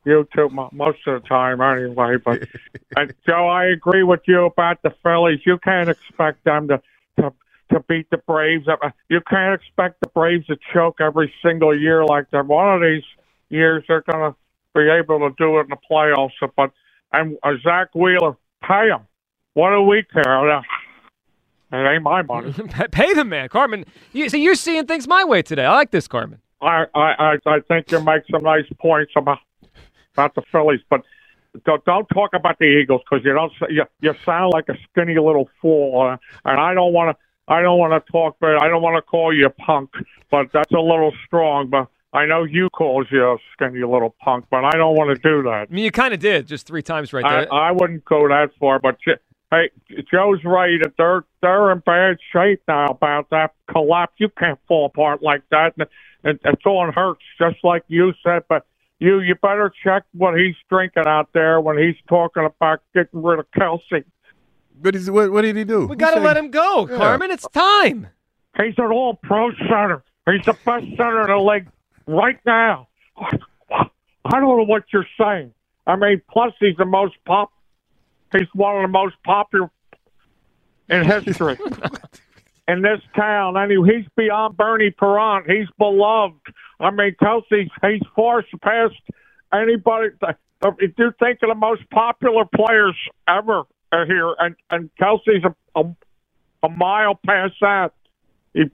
you 0.04 0.28
two 0.34 0.48
most 0.72 0.98
of 1.06 1.22
the 1.22 1.28
time 1.28 1.60
anyway. 1.62 2.16
But 2.22 2.46
and 2.96 3.14
Joe, 3.26 3.48
I 3.48 3.64
agree 3.66 4.02
with 4.02 4.20
you 4.26 4.44
about 4.44 4.82
the 4.82 4.94
Phillies. 5.02 5.40
You 5.46 5.58
can't 5.58 5.88
expect 5.88 6.44
them 6.44 6.68
to 6.68 6.80
to 7.18 7.32
to 7.72 7.80
beat 7.88 8.08
the 8.10 8.18
Braves. 8.18 8.68
Uh, 8.68 8.90
You 9.08 9.20
can't 9.28 9.58
expect 9.60 10.00
the 10.00 10.08
Braves 10.08 10.46
to 10.46 10.56
choke 10.72 11.00
every 11.00 11.32
single 11.42 11.76
year 11.76 12.04
like 12.04 12.30
that. 12.30 12.46
One 12.46 12.74
of 12.74 12.82
these 12.82 13.02
years, 13.48 13.82
they're 13.88 14.02
gonna 14.02 14.34
be 14.74 14.88
able 14.90 15.20
to 15.20 15.34
do 15.38 15.58
it 15.58 15.62
in 15.62 15.68
the 15.70 15.76
playoffs. 15.90 16.32
But 16.56 16.70
and 17.12 17.38
uh, 17.42 17.52
Zack 17.62 17.94
Wheeler, 17.94 18.36
pay 18.62 18.88
him. 18.88 19.06
What 19.54 19.70
do 19.70 19.82
we 19.82 20.02
care? 20.02 20.62
It 21.72 21.94
ain't 21.94 22.02
my 22.02 22.22
money. 22.22 22.52
Pay 22.92 23.14
the 23.14 23.24
man, 23.24 23.48
Carmen. 23.48 23.84
You, 24.12 24.28
see, 24.28 24.42
you're 24.42 24.54
seeing 24.54 24.86
things 24.86 25.08
my 25.08 25.24
way 25.24 25.42
today. 25.42 25.64
I 25.64 25.74
like 25.74 25.90
this, 25.90 26.06
Carmen. 26.06 26.40
I, 26.60 26.84
I, 26.94 27.00
I, 27.00 27.36
I 27.46 27.60
think 27.66 27.90
you 27.90 28.00
make 28.00 28.22
some 28.30 28.42
nice 28.42 28.64
points 28.78 29.12
about 29.16 29.38
about 30.14 30.34
the 30.36 30.42
Phillies, 30.52 30.80
but 30.88 31.02
don't, 31.64 31.84
don't 31.84 32.06
talk 32.06 32.30
about 32.34 32.58
the 32.58 32.66
Eagles 32.66 33.00
because 33.08 33.24
you 33.24 33.32
don't. 33.32 33.52
You, 33.68 33.84
you 34.00 34.14
sound 34.24 34.52
like 34.52 34.68
a 34.68 34.74
skinny 34.90 35.14
little 35.14 35.48
fool, 35.60 36.00
uh, 36.00 36.16
and 36.44 36.60
I 36.60 36.74
don't 36.74 36.92
want 36.92 37.16
to. 37.16 37.52
I 37.52 37.60
don't 37.60 37.78
want 37.78 37.92
to 37.92 38.12
talk, 38.12 38.36
but 38.40 38.62
I 38.62 38.68
don't 38.68 38.80
want 38.82 38.96
to 38.96 39.02
call 39.02 39.34
you 39.34 39.46
a 39.46 39.50
punk. 39.50 39.90
But 40.30 40.46
that's 40.52 40.70
a 40.72 40.80
little 40.80 41.12
strong. 41.26 41.68
But 41.68 41.88
I 42.14 42.26
know 42.26 42.44
you 42.44 42.70
calls 42.70 43.08
you 43.10 43.24
a 43.24 43.36
skinny 43.52 43.80
little 43.80 44.14
punk, 44.20 44.46
but 44.48 44.64
I 44.64 44.70
don't 44.76 44.94
want 44.94 45.20
to 45.20 45.20
do 45.28 45.42
that. 45.42 45.66
I 45.68 45.74
mean, 45.74 45.84
you 45.84 45.90
kind 45.90 46.14
of 46.14 46.20
did 46.20 46.46
just 46.46 46.64
three 46.64 46.80
times 46.80 47.12
right 47.12 47.24
I, 47.24 47.40
there. 47.40 47.52
I 47.52 47.72
wouldn't 47.72 48.04
go 48.04 48.28
that 48.28 48.50
far, 48.60 48.78
but 48.78 48.98
hey, 49.50 49.70
Joe's 50.10 50.44
right. 50.44 50.78
That 50.80 50.92
they're 50.96 51.24
they're 51.42 51.72
in 51.72 51.80
bad 51.80 52.18
shape 52.32 52.62
now 52.68 52.86
about 52.86 53.30
that 53.30 53.54
collapse. 53.68 54.14
You 54.18 54.28
can't 54.28 54.60
fall 54.68 54.86
apart 54.86 55.24
like 55.24 55.42
that, 55.50 55.74
and, 55.76 55.88
and 56.22 56.38
it's 56.44 56.62
all 56.64 56.90
hurts, 56.92 57.22
just 57.36 57.56
like 57.64 57.82
you 57.88 58.12
said. 58.24 58.44
But 58.48 58.64
you 59.00 59.18
you 59.18 59.34
better 59.34 59.72
check 59.82 60.04
what 60.12 60.38
he's 60.38 60.54
drinking 60.70 61.08
out 61.08 61.30
there 61.34 61.60
when 61.60 61.78
he's 61.78 61.96
talking 62.08 62.44
about 62.44 62.80
getting 62.94 63.24
rid 63.24 63.40
of 63.40 63.50
Kelce. 63.50 64.04
But 64.80 64.94
he's, 64.94 65.10
what, 65.10 65.32
what 65.32 65.42
did 65.42 65.56
he 65.56 65.64
do? 65.64 65.86
we 65.86 65.96
got 65.96 66.14
to 66.14 66.20
let 66.20 66.36
him 66.36 66.50
go, 66.50 66.88
Yeah. 66.88 66.96
Carmen. 66.96 67.30
It's 67.30 67.46
time. 67.48 68.08
He's 68.56 68.74
an 68.76 68.86
all 68.86 69.14
pro 69.14 69.52
center. 69.52 70.02
He's 70.26 70.44
the 70.44 70.52
best 70.52 70.86
center 70.96 71.22
in 71.22 71.28
the 71.28 71.38
league 71.38 71.68
right 72.06 72.38
now. 72.44 72.88
I 73.18 74.40
don't 74.40 74.56
know 74.56 74.64
what 74.64 74.84
you're 74.92 75.06
saying. 75.20 75.52
I 75.86 75.96
mean, 75.96 76.22
plus 76.30 76.52
he's 76.58 76.76
the 76.76 76.84
most 76.84 77.14
pop. 77.26 77.50
He's 78.32 78.48
one 78.54 78.76
of 78.76 78.82
the 78.82 78.88
most 78.88 79.14
popular 79.24 79.70
in 80.88 81.04
history 81.04 81.56
in 82.68 82.82
this 82.82 83.00
town. 83.14 83.56
I 83.56 83.66
mean, 83.66 83.84
he's 83.84 84.06
beyond 84.16 84.56
Bernie 84.56 84.90
Parent. 84.90 85.48
He's 85.48 85.68
beloved. 85.78 86.40
I 86.80 86.90
mean, 86.90 87.14
Kelce, 87.22 87.70
he's 87.82 88.02
far 88.16 88.44
surpassed 88.50 89.00
anybody. 89.52 90.08
If 90.78 90.92
you 90.98 91.12
think 91.18 91.38
of 91.42 91.50
the 91.50 91.54
most 91.54 91.88
popular 91.90 92.44
players 92.54 92.96
ever 93.28 93.64
are 93.92 94.06
here, 94.06 94.34
and 94.38 94.56
and 94.70 94.90
Kelce's 95.00 95.44
a, 95.44 95.80
a, 95.80 95.96
a 96.62 96.68
mile 96.68 97.18
past 97.24 97.54
that. 97.60 97.92
He, 98.54 98.64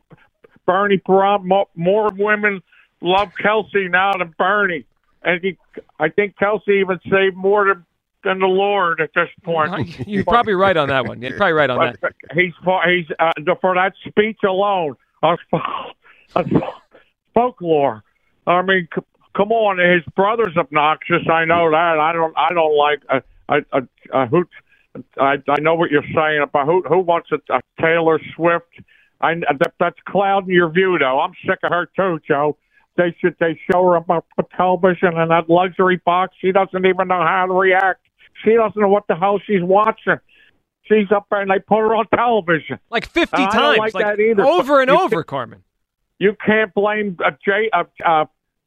Bernie 0.66 0.98
Parent, 0.98 1.44
more, 1.44 1.66
more 1.74 2.10
women 2.16 2.62
love 3.00 3.30
Kelce 3.42 3.90
now 3.90 4.12
than 4.18 4.34
Bernie, 4.38 4.84
and 5.22 5.42
he, 5.42 5.58
I 5.98 6.08
think 6.08 6.36
Kelce 6.36 6.68
even 6.68 6.98
saved 7.10 7.36
more 7.36 7.66
than 7.66 7.84
than 8.22 8.38
the 8.38 8.46
Lord 8.46 9.00
at 9.00 9.10
this 9.14 9.28
point. 9.42 10.06
You're 10.06 10.24
probably 10.24 10.54
right 10.54 10.76
on 10.76 10.88
that 10.88 11.06
one. 11.06 11.22
You're 11.22 11.36
probably 11.36 11.54
right 11.54 11.70
on 11.70 11.78
that. 11.78 12.14
He's 12.34 12.52
for 12.62 12.82
he's 12.88 13.06
uh, 13.18 13.32
for 13.60 13.74
that 13.74 13.94
speech 14.06 14.38
alone. 14.44 14.96
Uh, 15.22 15.36
folklore. 17.34 18.02
I 18.46 18.62
mean, 18.62 18.88
c- 18.94 19.02
come 19.36 19.52
on. 19.52 19.78
His 19.78 20.02
brother's 20.14 20.56
obnoxious. 20.56 21.28
I 21.30 21.44
know 21.44 21.70
that. 21.70 21.98
I 21.98 22.12
don't. 22.12 22.36
I 22.36 22.52
don't 22.52 22.76
like. 22.76 23.00
Uh, 23.08 23.20
I, 23.48 23.86
uh, 24.12 24.26
who? 24.26 24.44
I 25.18 25.36
I 25.48 25.60
know 25.60 25.74
what 25.74 25.90
you're 25.90 26.02
saying 26.14 26.42
about 26.42 26.66
who 26.66 26.82
who 26.82 26.98
wants 26.98 27.30
a, 27.32 27.38
a 27.52 27.60
Taylor 27.80 28.20
Swift. 28.34 28.66
I 29.20 29.34
that, 29.34 29.74
that's 29.78 29.98
clouding 30.06 30.54
your 30.54 30.70
view, 30.70 30.98
though. 30.98 31.20
I'm 31.20 31.32
sick 31.46 31.58
of 31.62 31.70
her 31.70 31.88
too, 31.96 32.20
Joe. 32.26 32.56
They 33.00 33.16
should 33.18 33.34
they 33.40 33.58
show 33.70 33.82
her 33.84 33.96
up 33.96 34.10
on 34.10 34.20
television 34.54 35.16
in 35.16 35.28
that 35.28 35.48
luxury 35.48 36.02
box. 36.04 36.36
She 36.38 36.52
doesn't 36.52 36.84
even 36.84 37.08
know 37.08 37.22
how 37.22 37.46
to 37.46 37.54
react. 37.54 38.04
She 38.44 38.52
doesn't 38.52 38.78
know 38.78 38.88
what 38.88 39.06
the 39.08 39.16
hell 39.16 39.40
she's 39.46 39.62
watching. 39.62 40.18
She's 40.82 41.10
up 41.10 41.26
there 41.30 41.40
and 41.40 41.50
they 41.50 41.60
put 41.60 41.78
her 41.78 41.94
on 41.94 42.06
television. 42.14 42.78
Like 42.90 43.08
50 43.08 43.34
I 43.34 43.40
don't 43.40 43.52
times. 43.52 43.78
like 43.78 43.94
like, 43.94 44.04
that 44.04 44.20
either. 44.20 44.44
Over 44.44 44.82
and 44.82 44.90
over, 44.90 45.22
Carmen. 45.22 45.62
You 46.18 46.36
can't 46.44 46.74
blame 46.74 47.16
uh, 47.24 47.30
Jay, 47.42 47.70
uh, 47.72 47.84
uh, 48.04 48.26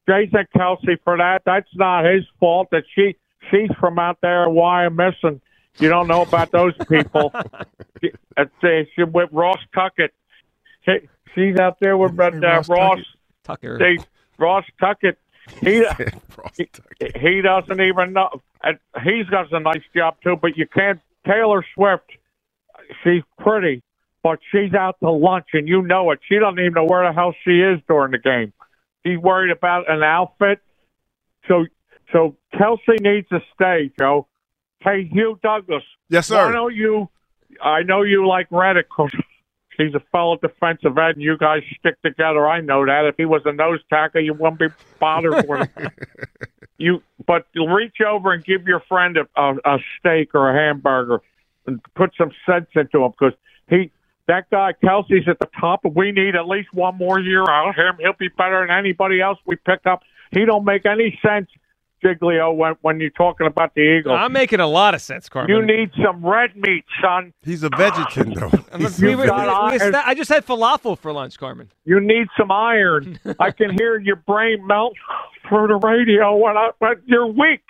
Jason 0.09 0.47
Kelce 0.57 0.97
for 1.03 1.17
that. 1.17 1.43
That's 1.45 1.69
not 1.75 2.03
his 2.03 2.23
fault. 2.39 2.69
That 2.71 2.85
she 2.95 3.15
she's 3.51 3.69
from 3.79 3.99
out 3.99 4.17
there 4.23 4.45
in 4.45 4.55
Wyoming. 4.55 5.13
And 5.21 5.41
you 5.77 5.89
don't 5.89 6.07
know 6.07 6.23
about 6.23 6.51
those 6.51 6.73
people. 6.89 7.31
she, 8.01 8.11
uh, 8.35 8.45
she, 8.61 8.85
she 8.95 9.03
with 9.03 9.29
Ross 9.31 9.59
Tuckett. 9.75 10.11
She, 10.85 11.07
she's 11.35 11.59
out 11.59 11.77
there 11.79 11.97
with 11.97 12.19
uh, 12.19 12.31
Ross 12.31 12.67
Ross 12.67 12.99
Tucker. 13.43 13.77
They, 13.77 14.03
Ross 14.37 14.65
Tuckett. 14.79 15.17
He, 15.61 15.85
he 16.57 16.69
he 17.15 17.41
doesn't 17.41 17.81
even 17.81 18.13
know. 18.13 18.29
And 18.61 18.79
he's 19.03 19.25
got 19.27 19.51
a 19.51 19.59
nice 19.59 19.83
job 19.95 20.15
too, 20.23 20.37
but 20.41 20.57
you 20.57 20.67
can't. 20.67 20.99
Taylor 21.25 21.65
Swift, 21.75 22.11
she's 23.03 23.23
pretty, 23.39 23.81
but 24.23 24.39
she's 24.51 24.73
out 24.73 24.97
to 25.01 25.09
lunch, 25.09 25.47
and 25.53 25.67
you 25.67 25.81
know 25.81 26.11
it. 26.11 26.19
She 26.27 26.37
doesn't 26.37 26.59
even 26.59 26.73
know 26.73 26.85
where 26.85 27.07
the 27.07 27.13
hell 27.13 27.33
she 27.43 27.61
is 27.61 27.79
during 27.87 28.11
the 28.11 28.19
game. 28.19 28.53
She's 29.05 29.17
worried 29.17 29.51
about 29.51 29.89
an 29.89 30.03
outfit. 30.03 30.59
So 31.47 31.65
so 32.11 32.37
Kelce 32.53 32.99
needs 33.01 33.27
to 33.29 33.39
stay, 33.53 33.91
Joe. 33.99 34.27
Hey, 34.79 35.09
Hugh 35.11 35.39
Douglas. 35.41 35.83
Yes, 36.09 36.27
sir. 36.27 36.49
I 36.49 36.53
know 36.53 36.67
you. 36.67 37.09
I 37.61 37.83
know 37.83 38.01
you 38.03 38.27
like 38.27 38.47
Reddick. 38.51 38.87
He's 39.77 39.93
a 39.95 40.01
fellow 40.11 40.37
defensive 40.37 40.97
end, 40.97 41.15
and 41.15 41.21
you 41.21 41.37
guys 41.37 41.61
stick 41.79 42.01
together. 42.01 42.47
I 42.47 42.61
know 42.61 42.85
that. 42.85 43.05
If 43.05 43.15
he 43.17 43.25
was 43.25 43.41
a 43.45 43.51
nose 43.53 43.79
tackle, 43.89 44.21
you 44.21 44.33
wouldn't 44.33 44.59
be 44.59 44.67
bothered 44.99 45.47
with 45.47 45.69
him. 45.77 45.89
You, 46.77 47.01
but 47.25 47.47
you'll 47.53 47.69
reach 47.69 47.97
over 48.05 48.31
and 48.33 48.43
give 48.43 48.67
your 48.67 48.81
friend 48.81 49.17
a, 49.17 49.41
a, 49.41 49.55
a 49.65 49.77
steak 49.99 50.35
or 50.35 50.49
a 50.49 50.53
hamburger, 50.53 51.21
and 51.65 51.81
put 51.95 52.11
some 52.17 52.31
sense 52.45 52.67
into 52.75 53.03
him 53.03 53.11
because 53.11 53.33
he, 53.69 53.91
that 54.27 54.49
guy 54.49 54.73
Kelce's 54.83 55.27
at 55.27 55.39
the 55.39 55.49
top. 55.59 55.81
We 55.85 56.11
need 56.11 56.35
at 56.35 56.47
least 56.47 56.73
one 56.73 56.97
more 56.97 57.19
year 57.19 57.43
out 57.43 57.69
of 57.69 57.75
him. 57.75 57.95
He'll 57.99 58.13
be 58.17 58.29
better 58.29 58.65
than 58.67 58.75
anybody 58.75 59.21
else 59.21 59.39
we 59.45 59.55
pick 59.55 59.85
up. 59.85 60.01
He 60.31 60.45
don't 60.45 60.65
make 60.65 60.85
any 60.85 61.19
sense, 61.25 61.49
Giglio, 62.03 62.51
when 62.51 62.75
when 62.81 62.99
you're 62.99 63.09
talking 63.11 63.47
about 63.47 63.73
the 63.75 63.81
Eagles. 63.81 64.17
I'm 64.19 64.33
making 64.33 64.59
a 64.59 64.67
lot 64.67 64.93
of 64.93 65.01
sense, 65.01 65.29
Carmen. 65.29 65.49
You 65.55 65.65
need 65.65 65.91
some 66.03 66.25
red 66.25 66.55
meat, 66.55 66.83
son. 67.01 67.33
He's 67.43 67.63
a 67.63 67.69
vegetarian, 67.69 68.33
though. 68.33 68.49
He's 68.77 68.99
We- 69.01 69.13
a 69.13 69.17
we- 69.17 69.21
we- 69.23 69.27
got 69.27 69.71
we- 69.71 69.79
iron. 69.79 69.95
I 69.95 70.13
just 70.13 70.29
had 70.29 70.45
falafel 70.45 70.97
for 70.99 71.11
lunch, 71.13 71.39
Carmen. 71.39 71.71
You 71.85 71.99
need 71.99 72.27
some 72.37 72.51
iron. 72.51 73.19
I 73.39 73.51
can 73.51 73.71
hear 73.77 73.99
your 73.99 74.17
brain 74.17 74.65
melt 74.67 74.93
through 75.49 75.67
the 75.67 75.75
radio 75.75 76.35
when, 76.35 76.55
I, 76.57 76.69
when 76.79 77.01
you're 77.05 77.27
weak. 77.27 77.63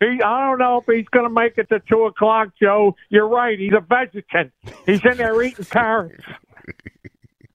He, 0.00 0.06
I 0.24 0.46
don't 0.48 0.58
know 0.60 0.78
if 0.78 0.84
he's 0.86 1.08
going 1.08 1.24
to 1.26 1.30
make 1.32 1.58
it 1.58 1.68
to 1.70 1.80
two 1.88 2.04
o'clock, 2.04 2.50
Joe. 2.62 2.94
You're 3.10 3.26
right. 3.28 3.58
He's 3.58 3.72
a 3.72 3.80
vegetarian. 3.80 4.52
He's 4.86 5.04
in 5.04 5.16
there 5.16 5.42
eating 5.42 5.64
carrots. 5.64 6.22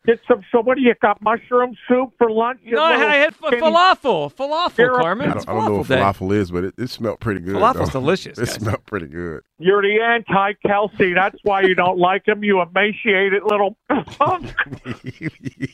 Get 0.05 0.19
some. 0.27 0.41
So 0.51 0.59
what 0.61 0.75
do 0.75 0.83
you 0.83 0.93
got? 1.01 1.21
Mushroom 1.21 1.75
soup 1.87 2.11
for 2.17 2.29
lunch? 2.29 2.59
No, 2.65 2.83
I 2.83 2.97
had 3.15 3.27
f- 3.29 3.37
skinny- 3.47 3.61
falafel. 3.61 4.33
Falafel, 4.33 4.77
You're 4.77 4.95
Carmen. 4.99 5.29
I 5.29 5.33
don't, 5.35 5.49
I 5.49 5.53
don't 5.53 5.65
know 5.65 5.77
what 5.77 5.87
falafel 5.87 6.29
day. 6.29 6.35
is, 6.37 6.51
but 6.51 6.65
it, 6.65 6.73
it 6.77 6.89
smelled 6.89 7.21
pretty 7.21 7.39
good. 7.39 7.55
Falafel's 7.55 7.91
though. 7.93 8.01
delicious, 8.01 8.37
It 8.37 8.45
guys. 8.47 8.55
smelled 8.55 8.85
pretty 8.85 9.07
good. 9.07 9.43
You're 9.63 9.81
the 9.81 10.01
anti 10.01 10.53
Kelce. 10.65 11.15
That's 11.15 11.37
why 11.43 11.61
you 11.61 11.73
don't 11.73 11.97
like 11.97 12.27
him. 12.27 12.43
You 12.43 12.61
emaciated 12.61 13.43
little 13.43 13.77
punk. 14.19 14.53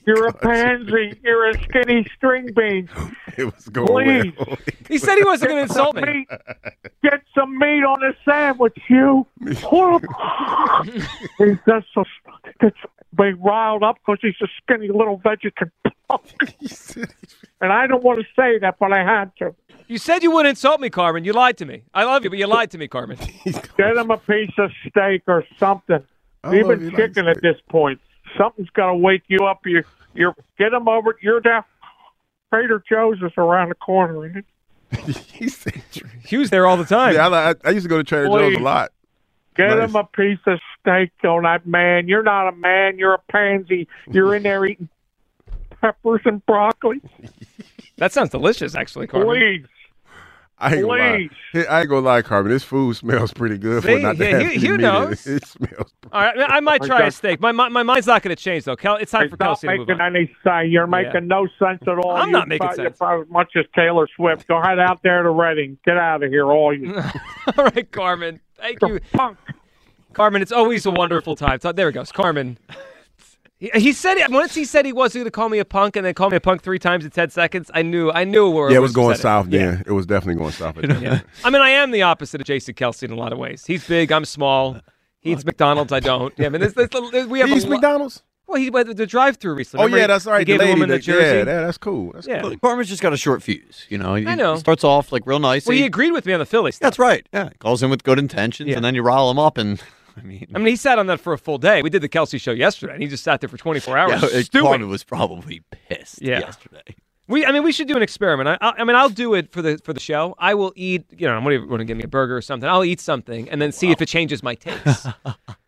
You're 0.05 0.27
a 0.27 0.33
pansy. 0.33 1.19
You're 1.23 1.49
a 1.49 1.63
skinny 1.63 2.05
string 2.15 2.49
bean. 2.55 2.87
It 3.37 3.45
was 3.45 3.67
going 3.69 4.31
Please. 4.31 4.33
well. 4.37 4.57
He 4.87 4.97
said 4.99 5.17
he 5.17 5.23
wasn't 5.23 5.49
going 5.49 5.65
to 5.65 5.71
insult 5.71 5.95
me. 5.95 6.01
meat. 6.01 6.27
Get 7.03 7.21
some 7.33 7.57
meat 7.57 7.83
on 7.83 7.99
the 7.99 8.13
sandwich, 8.23 8.77
you. 8.89 9.25
he's 11.39 11.57
just 11.67 11.87
so 11.93 12.03
gets 12.59 12.77
me 13.17 13.31
riled 13.39 13.83
up 13.83 13.97
because 14.05 14.19
he's 14.21 14.35
a 14.41 14.47
skinny 14.61 14.89
little 14.89 15.17
vegetarian 15.17 15.71
punk. 15.83 15.88
and 17.61 17.71
I 17.73 17.87
don't 17.87 18.03
want 18.03 18.19
to 18.19 18.25
say 18.35 18.59
that, 18.59 18.75
but 18.79 18.91
I 18.91 19.03
had 19.03 19.31
to. 19.39 19.55
You 19.87 19.97
said 19.97 20.23
you 20.23 20.31
wouldn't 20.31 20.49
insult 20.51 20.79
me, 20.79 20.89
Carmen. 20.89 21.23
You 21.23 21.33
lied 21.33 21.57
to 21.57 21.65
me. 21.65 21.83
I 21.93 22.03
love 22.03 22.23
you, 22.23 22.29
but 22.29 22.37
you 22.39 22.47
lied 22.47 22.71
to 22.71 22.77
me, 22.77 22.87
Carmen. 22.87 23.17
Get 23.45 23.97
him 23.97 24.11
a 24.11 24.17
piece 24.17 24.51
of 24.57 24.71
steak 24.87 25.23
or 25.27 25.43
something. 25.57 26.03
I 26.43 26.47
love 26.47 26.55
Even 26.55 26.79
you 26.81 26.87
like 26.91 26.95
chicken 26.97 27.27
at 27.27 27.41
this 27.41 27.57
point. 27.69 27.99
Something's 28.37 28.69
got 28.69 28.87
to 28.87 28.95
wake 28.95 29.23
you 29.27 29.45
up. 29.45 29.65
You, 29.65 29.83
you're 30.13 30.35
get 30.57 30.73
him 30.73 30.87
over. 30.87 31.17
You're 31.21 31.41
down. 31.41 31.63
Trader 32.53 32.83
Joe's 32.87 33.17
is 33.21 33.31
around 33.37 33.69
the 33.69 33.75
corner, 33.75 34.25
isn't 34.27 34.37
it? 34.37 34.45
he 36.25 36.37
was 36.37 36.49
there 36.49 36.65
all 36.65 36.77
the 36.77 36.85
time. 36.85 37.15
yeah, 37.15 37.27
I, 37.27 37.51
I, 37.51 37.55
I 37.65 37.69
used 37.71 37.85
to 37.85 37.89
go 37.89 37.97
to 37.97 38.03
Trader 38.03 38.27
Joe's 38.27 38.55
a 38.55 38.59
lot. 38.59 38.91
Get 39.55 39.69
Nice. 39.69 39.89
him 39.89 39.95
a 39.95 40.03
piece 40.05 40.39
of 40.45 40.59
steak 40.79 41.11
on 41.23 41.43
that 41.43 41.65
man. 41.67 42.07
You're 42.07 42.23
not 42.23 42.47
a 42.47 42.51
man. 42.53 42.97
You're 42.97 43.15
a 43.15 43.21
pansy. 43.31 43.87
You're 44.09 44.35
in 44.35 44.43
there 44.43 44.65
eating 44.65 44.87
peppers 45.81 46.21
and 46.25 46.45
broccoli. 46.45 47.01
That 47.97 48.11
sounds 48.11 48.29
delicious, 48.29 48.75
actually, 48.75 49.07
Carmen. 49.07 49.29
Please. 49.29 49.65
I 50.61 50.75
ain't 50.75 50.81
gonna 50.81 50.87
lie. 50.87 51.29
Please. 51.53 51.65
I 51.69 51.79
ain't 51.81 51.89
gonna 51.89 52.05
lie, 52.05 52.21
Carmen. 52.21 52.51
This 52.51 52.63
food 52.65 52.93
smells 52.97 53.31
pretty 53.31 53.57
good 53.57 53.81
for 53.81 53.87
See? 53.87 53.95
it 53.95 54.01
not 54.01 54.17
to 54.17 54.23
Yeah, 54.25 54.29
have 54.31 54.41
he- 54.41 54.47
any 54.47 54.57
he 54.57 54.77
knows. 54.77 55.25
It. 55.25 55.35
it 55.43 55.47
smells. 55.47 55.93
All 56.11 56.21
right, 56.21 56.35
I 56.37 56.59
might 56.59 56.81
try 56.83 57.07
a 57.07 57.11
steak. 57.11 57.39
My, 57.39 57.53
my, 57.53 57.69
my 57.69 57.81
mind's 57.83 58.07
not 58.07 58.21
going 58.23 58.35
to 58.35 58.41
change, 58.41 58.65
though. 58.65 58.75
Kel, 58.75 58.97
it's 58.97 59.11
time 59.11 59.23
It's 59.23 59.31
for 59.31 59.37
not 59.41 59.57
Kelce 59.57 59.61
to 59.61 59.77
move 59.77 59.87
making 59.87 60.01
any 60.01 60.25
sense. 60.43 60.67
You're 60.69 60.87
making 60.87 61.27
no 61.27 61.47
sense 61.59 61.81
at 61.83 61.97
all. 61.99 62.11
I'm 62.11 62.27
You 62.27 62.33
not 62.33 62.47
making 62.49 62.65
about- 62.65 62.75
sense. 62.75 62.97
You're 62.99 63.09
about 63.13 63.21
as 63.27 63.29
much 63.31 63.51
as 63.55 63.65
Taylor 63.73 64.05
Swift. 64.17 64.47
Go 64.49 64.61
head 64.61 64.79
out 64.79 65.01
there 65.01 65.23
to 65.23 65.29
Reading. 65.29 65.77
Get 65.85 65.95
out 65.97 66.23
of 66.23 66.29
here, 66.29 66.45
all 66.51 66.73
you. 66.77 66.93
All 67.57 67.63
right, 67.65 67.89
Carmen. 67.89 68.41
Thank 68.57 68.81
you. 68.81 68.99
Carmen, 70.11 70.41
it's 70.41 70.51
always 70.51 70.85
a 70.85 70.91
wonderful 70.91 71.35
time. 71.37 71.59
So, 71.61 71.71
there 71.71 71.87
it 71.89 71.93
goes. 71.93 72.11
Carmen. 72.11 72.57
He, 73.59 73.69
he 73.75 73.91
said 73.93 74.17
once 74.29 74.55
he 74.55 74.63
said 74.63 74.85
he 74.85 74.93
wasn't 74.93 75.21
going 75.21 75.25
to 75.25 75.31
call 75.31 75.49
me 75.49 75.59
a 75.59 75.65
punk 75.65 75.95
and 75.97 76.05
then 76.05 76.13
call 76.13 76.29
me 76.29 76.37
a 76.37 76.39
punk 76.39 76.61
three 76.61 76.79
times 76.79 77.03
in 77.03 77.11
10 77.11 77.29
seconds. 77.29 77.69
I 77.73 77.81
knew 77.81 78.09
I 78.11 78.23
knew 78.23 78.49
where 78.49 78.71
Yeah, 78.71 78.77
it 78.77 78.81
was 78.81 78.93
going 78.93 79.09
headed. 79.09 79.21
south 79.21 79.47
Yeah. 79.49 79.81
It 79.85 79.91
was 79.91 80.05
definitely 80.05 80.35
going 80.39 80.53
south. 80.53 80.77
At 80.77 81.01
Yeah. 81.01 81.21
I 81.43 81.49
mean, 81.49 81.61
I 81.61 81.71
am 81.71 81.91
the 81.91 82.03
opposite 82.03 82.39
of 82.39 82.47
Jason 82.47 82.73
Kelce 82.73 83.03
in 83.03 83.11
a 83.11 83.15
lot 83.15 83.33
of 83.33 83.37
ways. 83.37 83.65
He's 83.65 83.85
big, 83.85 84.11
I'm 84.13 84.23
small. 84.25 84.79
He 85.19 85.33
eats 85.33 85.43
McDonald's, 85.43 85.91
I 85.91 85.99
don't. 85.99 86.33
Yeah, 86.37 86.45
I 86.45 86.49
mean, 86.49 86.61
there's, 86.61 86.73
there's, 86.73 87.27
we 87.27 87.39
have 87.39 87.49
He 87.49 87.55
eats 87.55 87.65
lo- 87.65 87.71
McDonald's? 87.71 88.23
Well, 88.47 88.59
he 88.59 88.69
went 88.71 88.87
to 88.87 88.93
the 88.95 89.05
drive-through 89.05 89.53
recently. 89.55 89.83
Oh 89.83 89.85
Remember 89.85 89.99
yeah, 90.01 90.07
that's 90.07 90.25
right. 90.25 90.39
He 90.39 90.45
gave 90.45 90.57
the 90.59 90.63
the 90.63 90.69
lady, 90.69 90.79
woman 90.79 90.89
the 90.89 90.95
that- 90.95 91.01
jersey. 91.03 91.37
Yeah, 91.39 91.43
that, 91.43 91.65
that's 91.65 91.77
cool. 91.77 92.13
That's 92.13 92.25
Yeah. 92.27 92.41
cool. 92.41 92.57
Carmen's 92.59 92.87
just 92.89 93.01
got 93.01 93.11
a 93.13 93.17
short 93.17 93.43
fuse. 93.43 93.85
You 93.89 93.97
know, 93.97 94.15
he, 94.15 94.25
I 94.25 94.33
know. 94.35 94.53
he 94.53 94.59
starts 94.61 94.83
off 94.85 95.11
like 95.11 95.23
real 95.27 95.37
nice. 95.39 95.65
Well, 95.67 95.73
and 95.73 95.79
he 95.81 95.85
agreed 95.85 96.11
with 96.13 96.25
me 96.25 96.31
on 96.33 96.39
the 96.39 96.45
Phillies. 96.47 96.79
That's 96.79 96.97
right. 96.97 97.27
Yeah, 97.33 97.49
calls 97.59 97.83
in 97.83 97.89
with 97.91 98.03
good 98.03 98.17
intentions, 98.17 98.69
Yeah. 98.69 98.77
and 98.77 98.85
then 98.85 98.95
you 98.95 99.03
rile 99.03 99.29
him 99.29 99.37
up, 99.37 99.57
and 99.59 99.79
I 100.19 100.23
mean, 100.25 100.47
I 100.53 100.57
mean, 100.57 100.67
he 100.67 100.75
sat 100.75 100.99
on 100.99 101.07
that 101.07 101.19
for 101.19 101.33
a 101.33 101.37
full 101.37 101.57
day. 101.57 101.81
We 101.81 101.89
did 101.89 102.01
the 102.01 102.09
Kelce 102.09 102.39
show 102.39 102.51
yesterday, 102.51 102.93
and 102.93 103.01
he 103.01 103.07
just 103.07 103.23
sat 103.23 103.41
there 103.41 103.49
for 103.49 103.57
24 103.57 103.97
hours. 103.97 104.49
yeah. 104.53 104.75
Was 104.85 105.03
probably 105.03 105.61
pissed 105.71 106.21
Yeah. 106.21 106.39
yesterday. 106.39 106.95
We, 107.27 107.45
I 107.45 107.51
mean, 107.51 107.61
we 107.61 107.71
should 107.71 107.87
do 107.87 107.95
an 107.95 108.01
experiment. 108.01 108.57
I, 108.59 108.73
I, 108.79 108.83
mean, 108.83 108.95
I'll 108.95 109.07
do 109.07 109.35
it 109.35 109.51
for 109.51 109.61
the 109.61 109.79
for 109.83 109.93
the 109.93 109.99
show. 109.99 110.33
I 110.39 110.55
will 110.55 110.73
eat. 110.75 111.05
You 111.15 111.27
know, 111.27 111.35
I'm 111.35 111.43
going 111.43 111.77
to 111.77 111.85
give 111.85 111.95
me 111.95 112.03
a 112.03 112.07
burger 112.07 112.35
or 112.35 112.41
something. 112.41 112.67
I'll 112.67 112.83
eat 112.83 112.99
something 112.99 113.47
and 113.51 113.61
then 113.61 113.71
see 113.71 113.91
if 113.91 114.01
it 114.01 114.07
changes 114.07 114.41
my 114.41 114.55
taste. 114.55 115.05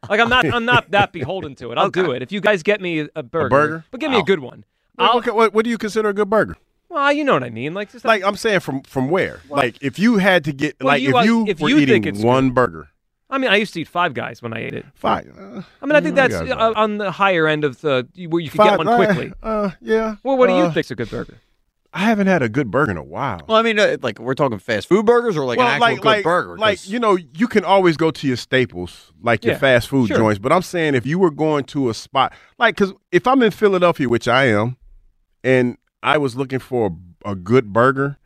like 0.09 0.19
I'm 0.19 0.27
not, 0.27 0.43
I'm 0.51 0.65
not 0.65 0.89
that 0.89 1.11
beholden 1.19 1.53
to 1.55 1.71
it. 1.71 1.77
I'll 1.77 1.91
do 1.91 2.11
it 2.11 2.23
if 2.23 2.31
you 2.31 2.41
guys 2.41 2.63
get 2.63 2.81
me 2.81 3.01
a, 3.01 3.09
a 3.15 3.21
burger. 3.21 3.49
burger? 3.49 3.85
but 3.91 3.99
give 3.99 4.09
me 4.09 4.17
a 4.17 4.23
good 4.23 4.39
one. 4.39 4.65
What, 4.95 5.35
what, 5.35 5.53
what, 5.53 5.63
do 5.63 5.69
you 5.69 5.77
consider 5.77 6.09
a 6.09 6.13
good 6.13 6.29
burger? 6.31 6.57
Well, 6.89 7.11
you 7.13 7.23
know 7.23 7.33
what 7.33 7.43
I 7.43 7.49
mean. 7.49 7.73
Like, 7.73 7.91
just 7.91 8.05
Like 8.05 8.23
I'm 8.23 8.35
saying, 8.35 8.59
from 8.59 8.81
from 8.81 9.09
where? 9.09 9.39
Like 9.49 9.77
if 9.81 9.97
you 9.97 10.17
had 10.17 10.43
to 10.45 10.51
get, 10.53 10.75
Well, 10.79 10.87
like 10.87 11.01
you, 11.01 11.17
if 11.17 11.25
you 11.25 11.45
if 11.47 11.59
were 11.59 11.69
you 11.69 11.77
eating 11.77 12.21
one 12.21 12.51
burger, 12.51 12.89
I 13.31 13.37
mean, 13.37 13.49
I 13.49 13.55
used 13.55 13.73
to 13.75 13.81
eat 13.81 13.87
Five 13.87 14.13
Guys 14.13 14.41
when 14.41 14.53
I 14.53 14.59
ate 14.59 14.73
it. 14.73 14.85
five. 14.93 15.25
Uh, 15.37 15.61
I 15.81 15.85
mean, 15.85 15.95
I 15.95 16.01
think 16.01 16.15
that's 16.15 16.35
I 16.35 16.49
uh, 16.49 16.73
on 16.75 16.97
the 16.97 17.11
higher 17.11 17.47
end 17.47 17.63
of 17.63 17.79
the 17.81 18.07
where 18.29 18.41
you 18.41 18.49
can 18.49 18.57
five 18.57 18.71
get 18.71 18.77
one 18.77 18.87
uh, 18.89 18.95
quickly. 18.97 19.33
Uh, 19.41 19.71
yeah. 19.81 20.15
Well, 20.23 20.37
what 20.37 20.47
do 20.47 20.53
you 20.53 20.63
uh, 20.65 20.73
think's 20.73 20.91
a 20.91 20.95
good 20.95 21.09
burger? 21.09 21.37
I 21.93 21.99
haven't 21.99 22.27
had 22.27 22.41
a 22.41 22.47
good 22.47 22.71
burger 22.71 22.91
in 22.91 22.97
a 22.97 23.03
while. 23.03 23.41
Well, 23.47 23.57
I 23.57 23.61
mean, 23.63 23.77
uh, 23.77 23.97
like 24.01 24.17
we're 24.19 24.33
talking 24.33 24.59
fast 24.59 24.87
food 24.87 25.05
burgers 25.05 25.35
or 25.35 25.43
like 25.45 25.57
well, 25.57 25.67
an 25.67 25.73
actual 25.73 25.87
like 25.87 26.01
good 26.01 26.07
like 26.07 26.23
burger. 26.23 26.57
like 26.57 26.77
'Cause- 26.79 26.87
you 26.89 26.99
know, 26.99 27.15
you 27.17 27.47
can 27.47 27.65
always 27.65 27.97
go 27.97 28.11
to 28.11 28.27
your 28.27 28.37
staples, 28.37 29.11
like 29.21 29.43
your 29.43 29.53
Yeah, 29.55 29.59
fast 29.59 29.89
food 29.89 30.07
sure. 30.07 30.17
joints. 30.17 30.39
But 30.39 30.53
I'm 30.53 30.61
saying 30.61 30.95
if 30.95 31.05
you 31.05 31.19
were 31.19 31.31
going 31.31 31.65
to 31.65 31.89
a 31.89 31.93
spot, 31.93 32.33
like, 32.57 32.75
because 32.77 32.93
if 33.11 33.27
I'm 33.27 33.41
in 33.41 33.51
Philadelphia, 33.51 34.07
which 34.07 34.27
I 34.29 34.45
am, 34.45 34.77
and 35.43 35.77
I 36.01 36.17
was 36.17 36.35
looking 36.37 36.59
for 36.59 36.95
a, 37.25 37.31
a 37.31 37.35
good 37.35 37.73
burger, 37.73 38.17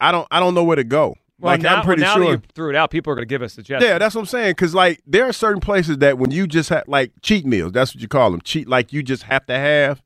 I 0.00 0.12
don't 0.12 0.28
I 0.30 0.38
don't 0.40 0.54
know 0.54 0.64
where 0.64 0.76
to 0.76 0.84
go. 0.84 1.14
Well, 1.40 1.52
like 1.52 1.62
now, 1.62 1.76
I'm 1.76 1.84
pretty 1.84 2.02
now 2.02 2.14
sure. 2.14 2.32
you 2.32 2.42
threw 2.54 2.70
it 2.70 2.76
out, 2.76 2.90
people 2.90 3.12
are 3.12 3.16
going 3.16 3.26
to 3.26 3.32
give 3.32 3.42
us 3.42 3.52
the 3.52 3.62
suggestions. 3.62 3.88
Yeah, 3.88 3.98
that's 3.98 4.14
what 4.14 4.22
I'm 4.22 4.26
saying. 4.26 4.52
Because 4.52 4.74
like 4.74 5.02
there 5.06 5.24
are 5.28 5.32
certain 5.32 5.60
places 5.60 5.98
that 5.98 6.18
when 6.18 6.30
you 6.30 6.46
just 6.46 6.68
have 6.68 6.84
like 6.86 7.12
cheat 7.22 7.44
meals, 7.44 7.72
that's 7.72 7.94
what 7.94 8.00
you 8.00 8.08
call 8.08 8.30
them. 8.30 8.40
Cheat 8.42 8.68
like 8.68 8.92
you 8.92 9.02
just 9.02 9.24
have 9.24 9.44
to 9.46 9.54
have. 9.54 10.02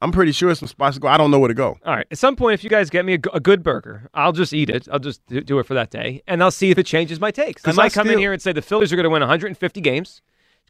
I'm 0.00 0.12
pretty 0.12 0.32
sure 0.32 0.54
some 0.54 0.68
spots 0.68 0.96
to 0.96 1.00
go. 1.00 1.08
I 1.08 1.16
don't 1.16 1.30
know 1.30 1.38
where 1.38 1.48
to 1.48 1.54
go. 1.54 1.78
All 1.84 1.96
right. 1.96 2.06
At 2.10 2.18
some 2.18 2.36
point, 2.36 2.54
if 2.54 2.64
you 2.64 2.68
guys 2.68 2.90
get 2.90 3.06
me 3.06 3.14
a 3.14 3.40
good 3.40 3.62
burger, 3.62 4.10
I'll 4.12 4.32
just 4.32 4.52
eat 4.52 4.68
it. 4.68 4.86
I'll 4.92 4.98
just 4.98 5.24
do, 5.26 5.40
do 5.40 5.58
it 5.58 5.66
for 5.66 5.74
that 5.74 5.90
day, 5.90 6.22
and 6.26 6.42
I'll 6.42 6.50
see 6.50 6.70
if 6.70 6.78
it 6.78 6.84
changes 6.84 7.20
my 7.20 7.30
takes. 7.30 7.66
I 7.66 7.72
might 7.72 7.86
I 7.86 7.88
come 7.90 8.10
in 8.10 8.18
here 8.18 8.32
and 8.32 8.42
say 8.42 8.52
the 8.52 8.60
Phillies 8.60 8.92
are 8.92 8.96
going 8.96 9.04
to 9.04 9.10
win 9.10 9.20
150 9.20 9.80
games, 9.80 10.20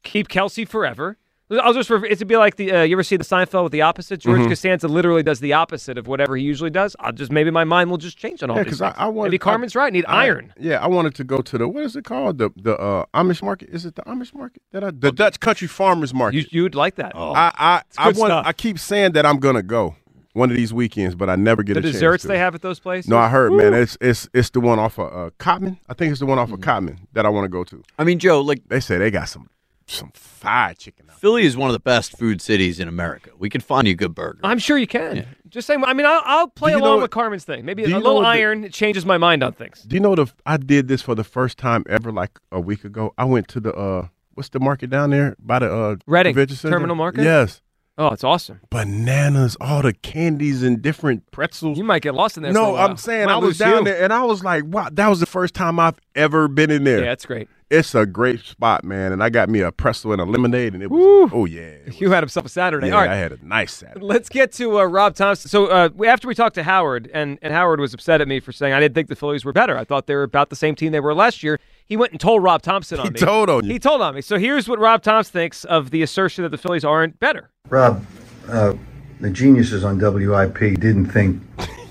keep 0.02 0.28
Kelce 0.28 0.68
forever. 0.68 1.18
I'll 1.50 1.74
just 1.74 1.90
refer, 1.90 2.06
it'd 2.06 2.26
be 2.26 2.36
like 2.38 2.56
the 2.56 2.72
uh, 2.72 2.82
you 2.82 2.94
ever 2.96 3.02
see 3.02 3.16
the 3.16 3.24
Seinfeld 3.24 3.64
with 3.64 3.72
the 3.72 3.82
opposite? 3.82 4.18
George 4.20 4.40
Mhm. 4.40 4.48
Costanza 4.48 4.88
literally 4.88 5.22
does 5.22 5.40
the 5.40 5.52
opposite 5.52 5.98
of 5.98 6.06
whatever 6.06 6.36
he 6.36 6.42
usually 6.42 6.70
does. 6.70 6.96
I'll 7.00 7.12
just 7.12 7.30
maybe 7.30 7.50
my 7.50 7.64
mind 7.64 7.90
will 7.90 7.98
just 7.98 8.16
change 8.16 8.42
on 8.42 8.50
all 8.50 8.56
Yeah, 8.56 8.62
these. 8.62 8.78
because 8.78 8.80
I, 8.82 8.86
things. 8.88 8.96
I 8.98 9.06
wanted. 9.08 9.28
maybe 9.30 9.38
Carmen's 9.38 9.76
right. 9.76 9.92
Need 9.92 10.06
I- 10.08 10.22
iron. 10.24 10.54
Yeah, 10.58 10.78
I 10.82 10.88
wanted 10.88 11.14
to 11.16 11.24
go 11.24 11.38
to 11.42 11.58
the 11.58 11.68
what 11.68 11.82
is 11.84 11.96
it 11.96 12.04
called? 12.04 12.38
The 12.38 12.50
the 12.56 12.76
uh, 12.78 13.04
Amish 13.14 13.42
market. 13.42 13.68
Is 13.70 13.84
it 13.84 13.94
the 13.94 14.02
Amish 14.02 14.34
market? 14.34 14.62
That 14.72 14.84
I, 14.84 14.90
the 14.90 15.12
Dutch 15.12 15.38
Country 15.40 15.68
Farmers 15.68 16.14
Market. 16.14 16.38
You 16.52 16.62
you'd 16.62 16.74
like 16.74 16.94
that? 16.94 17.12
I 17.14 17.52
I 17.58 17.82
It's 17.88 17.98
I 17.98 18.04
want. 18.06 18.16
stuff. 18.16 18.46
I 18.46 18.52
keep 18.54 18.78
saying 18.78 19.12
that 19.12 19.26
I'm 19.26 19.38
gonna 19.38 19.62
go 19.62 19.96
one 20.32 20.50
of 20.50 20.56
these 20.56 20.72
weekends, 20.72 21.14
but 21.14 21.28
I 21.30 21.36
never 21.36 21.62
get 21.62 21.74
the 21.74 21.80
a 21.80 21.82
chance 21.82 21.92
desserts 21.92 22.22
to. 22.22 22.28
they 22.28 22.38
have 22.38 22.54
at 22.54 22.62
those 22.62 22.80
places. 22.80 23.08
No, 23.08 23.18
I 23.18 23.28
heard, 23.28 23.50
Woo. 23.52 23.58
man. 23.58 23.74
It's 23.74 23.98
it's 24.00 24.30
it's 24.32 24.48
the 24.48 24.60
one 24.60 24.78
off 24.78 24.98
of 24.98 25.12
uh, 25.12 25.30
Cottman. 25.38 25.76
I 25.90 25.94
think 25.94 26.10
it's 26.10 26.20
the 26.20 26.26
one 26.26 26.38
Mm-hmm. 26.38 26.52
off 26.54 26.58
of 26.58 26.64
Cottman 26.64 26.96
that 27.12 27.26
I 27.26 27.28
want 27.28 27.44
to 27.44 27.50
go 27.50 27.64
to. 27.64 27.82
I 27.98 28.04
mean, 28.04 28.18
Joe, 28.18 28.40
like 28.40 28.62
they 28.68 28.80
say 28.80 28.96
they 28.96 29.10
got 29.10 29.28
some 29.28 29.48
some 29.86 30.10
fried 30.14 30.78
chicken. 30.78 31.06
Philly 31.18 31.44
is 31.44 31.56
one 31.56 31.68
of 31.68 31.74
the 31.74 31.80
best 31.80 32.16
food 32.18 32.40
cities 32.40 32.80
in 32.80 32.88
America. 32.88 33.30
We 33.38 33.48
can 33.50 33.60
find 33.60 33.86
you 33.86 33.92
a 33.92 33.96
good 33.96 34.14
burger. 34.14 34.40
I'm 34.42 34.58
sure 34.58 34.78
you 34.78 34.86
can. 34.86 35.26
Just 35.48 35.66
saying. 35.66 35.84
I 35.84 35.92
mean, 35.92 36.06
I'll, 36.06 36.22
I'll 36.24 36.48
play 36.48 36.70
Do 36.72 36.76
you 36.76 36.82
know 36.82 36.88
along 36.88 37.02
with 37.02 37.10
Carmen's 37.10 37.44
thing. 37.44 37.64
Maybe 37.64 37.82
a 37.82 37.86
do 37.86 37.92
you 37.92 37.98
know 37.98 38.02
little 38.04 38.14
what 38.16 38.22
the- 38.22 38.28
iron 38.40 38.64
it 38.64 38.72
changes 38.72 39.04
my 39.06 39.18
mind 39.18 39.42
on 39.42 39.52
things. 39.52 39.82
Do 39.82 39.94
you 39.94 40.00
know 40.00 40.14
the? 40.14 40.26
I 40.46 40.56
did 40.56 40.88
this 40.88 41.02
for 41.02 41.14
the 41.14 41.24
first 41.24 41.58
time 41.58 41.84
ever, 41.88 42.10
like 42.12 42.38
a 42.50 42.60
week 42.60 42.84
ago. 42.84 43.12
I 43.18 43.24
went 43.24 43.48
to 43.48 43.60
the 43.60 43.72
uh, 43.74 44.08
what's 44.34 44.48
the 44.48 44.60
market 44.60 44.90
down 44.90 45.10
there 45.10 45.36
by 45.38 45.58
the 45.60 45.72
uh, 45.72 45.96
Reading 46.06 46.34
convention? 46.34 46.70
Terminal 46.70 46.96
Market? 46.96 47.24
Yes. 47.24 47.60
Oh, 47.96 48.08
it's 48.08 48.24
awesome. 48.24 48.58
Bananas, 48.70 49.56
all 49.60 49.82
the 49.82 49.92
candies 49.92 50.64
and 50.64 50.82
different 50.82 51.30
pretzels. 51.30 51.78
You 51.78 51.84
might 51.84 52.02
get 52.02 52.12
lost 52.16 52.36
in 52.36 52.42
there. 52.42 52.52
for 52.52 52.58
a 52.58 52.62
No, 52.62 52.70
while. 52.72 52.88
I'm 52.90 52.96
saying 52.96 53.26
Might 53.26 53.34
I 53.34 53.36
was 53.36 53.56
down 53.56 53.78
you. 53.78 53.84
there 53.92 54.02
and 54.02 54.12
I 54.12 54.24
was 54.24 54.42
like, 54.42 54.64
wow, 54.66 54.88
that 54.90 55.06
was 55.06 55.20
the 55.20 55.26
first 55.26 55.54
time 55.54 55.78
I've 55.78 56.00
ever 56.16 56.48
been 56.48 56.72
in 56.72 56.82
there. 56.82 57.04
Yeah, 57.04 57.12
it's 57.12 57.24
great. 57.24 57.48
It's 57.78 57.94
a 57.94 58.06
great 58.06 58.40
spot, 58.40 58.84
man. 58.84 59.12
And 59.12 59.22
I 59.22 59.30
got 59.30 59.48
me 59.48 59.60
a 59.60 59.72
pretzel 59.72 60.12
and 60.12 60.20
a 60.20 60.24
lemonade, 60.24 60.74
and 60.74 60.82
it 60.82 60.90
was 60.90 61.30
oh 61.32 61.44
yeah, 61.44 61.74
You 61.98 62.10
had 62.10 62.22
himself 62.22 62.46
a 62.46 62.48
Saturday. 62.48 62.88
yeah. 62.88 62.94
All 62.94 63.00
right. 63.00 63.10
I 63.10 63.16
had 63.16 63.32
a 63.32 63.38
nice 63.44 63.72
Saturday. 63.74 64.04
Let's 64.04 64.28
get 64.28 64.52
to 64.52 64.78
uh, 64.78 64.84
Rob 64.84 65.14
Thomson. 65.14 65.48
So 65.50 65.66
uh, 65.66 65.88
after 66.06 66.28
we 66.28 66.34
talked 66.34 66.54
to 66.56 66.62
Howard, 66.62 67.10
and, 67.12 67.38
and 67.42 67.52
Howard 67.52 67.80
was 67.80 67.92
upset 67.94 68.20
at 68.20 68.28
me 68.28 68.40
for 68.40 68.52
saying 68.52 68.72
I 68.72 68.80
didn't 68.80 68.94
think 68.94 69.08
the 69.08 69.16
Phillies 69.16 69.44
were 69.44 69.52
better. 69.52 69.76
I 69.76 69.84
thought 69.84 70.06
they 70.06 70.14
were 70.14 70.22
about 70.22 70.50
the 70.50 70.56
same 70.56 70.74
team 70.74 70.92
they 70.92 71.00
were 71.00 71.14
last 71.14 71.42
year. 71.42 71.58
He 71.86 71.96
went 71.96 72.12
and 72.12 72.20
told 72.20 72.42
Rob 72.42 72.62
Thomson 72.62 72.98
on 73.00 73.06
He 73.06 73.10
me. 73.12 73.18
told 73.20 73.50
on 73.50 73.64
you. 73.64 73.72
He 73.72 73.78
told 73.78 74.00
on 74.00 74.14
me. 74.14 74.20
So 74.20 74.38
here's 74.38 74.68
what 74.68 74.78
Rob 74.78 75.02
Thomson 75.02 75.32
thinks 75.32 75.64
of 75.64 75.90
the 75.90 76.02
assertion 76.02 76.42
that 76.44 76.50
the 76.50 76.58
Phillies 76.58 76.84
aren't 76.84 77.18
better. 77.20 77.50
Rob, 77.68 78.04
uh, 78.48 78.74
the 79.20 79.30
geniuses 79.30 79.84
on 79.84 79.98
WIP 79.98 80.58
didn't 80.80 81.06
think 81.06 81.42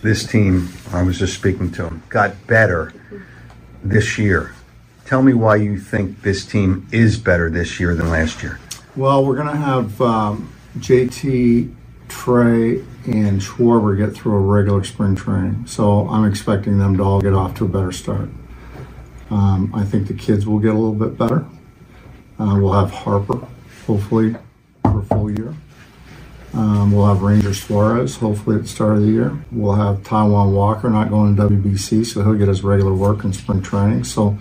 this 0.02 0.26
team, 0.26 0.70
I 0.92 1.02
was 1.04 1.20
just 1.20 1.34
speaking 1.36 1.72
to 1.74 1.88
him. 1.88 2.04
got 2.10 2.36
better 2.48 2.94
this 3.84 4.18
year. 4.18 4.54
Tell 5.06 5.22
me 5.22 5.34
why 5.34 5.58
you 5.58 5.78
think 5.78 6.22
this 6.22 6.46
team 6.46 6.88
is 6.92 7.18
better 7.18 7.50
this 7.50 7.80
year 7.80 7.94
than 7.94 8.10
last 8.10 8.42
year. 8.42 8.60
Well, 8.96 9.26
we're 9.26 9.36
going 9.36 9.48
to 9.48 9.56
have 9.56 10.02
um, 10.02 10.54
JT, 10.78 11.74
Trea, 12.08 12.80
and 13.06 13.42
Schwarber 13.42 13.98
get 13.98 14.16
through 14.16 14.36
a 14.36 14.40
regular 14.40 14.84
spring 14.84 15.16
training. 15.16 15.66
So 15.68 16.08
I'm 16.08 16.26
expecting 16.26 16.78
them 16.78 16.96
to 16.98 17.04
all 17.04 17.22
get 17.22 17.34
off 17.34 17.56
to 17.56 17.66
a 17.66 17.68
better 17.68 17.92
start. 17.92 18.30
Um, 19.30 19.74
I 19.74 19.84
think 19.84 20.08
the 20.08 20.14
kids 20.14 20.48
will 20.48 20.60
get 20.60 20.72
a 20.72 20.78
little 20.78 20.94
bit 20.94 21.18
better. 21.18 21.46
Uh, 22.40 22.58
we'll 22.60 22.74
have 22.74 22.92
Harper, 22.92 23.46
hopefully, 23.86 24.36
for 24.84 25.00
a 25.00 25.04
full 25.04 25.32
year. 25.32 25.54
Um, 26.54 26.92
we'll 26.92 27.08
have 27.08 27.24
Ranger 27.24 27.54
Suarez, 27.54 28.16
hopefully, 28.18 28.58
at 28.58 28.62
the 28.64 28.68
start 28.68 28.98
of 28.98 29.02
the 29.02 29.10
year. 29.10 29.38
We'll 29.52 29.74
have 29.74 29.98
Taijuan 30.04 30.54
Walker 30.54 30.90
not 30.90 31.10
going 31.10 31.36
to 31.36 31.42
WBC, 31.44 32.06
so 32.06 32.24
he'll 32.24 32.36
get 32.36 32.48
his 32.48 32.64
regular 32.64 32.94
work 32.94 33.24
in 33.24 33.34
spring 33.34 33.62
training. 33.62 34.04
So 34.04 34.38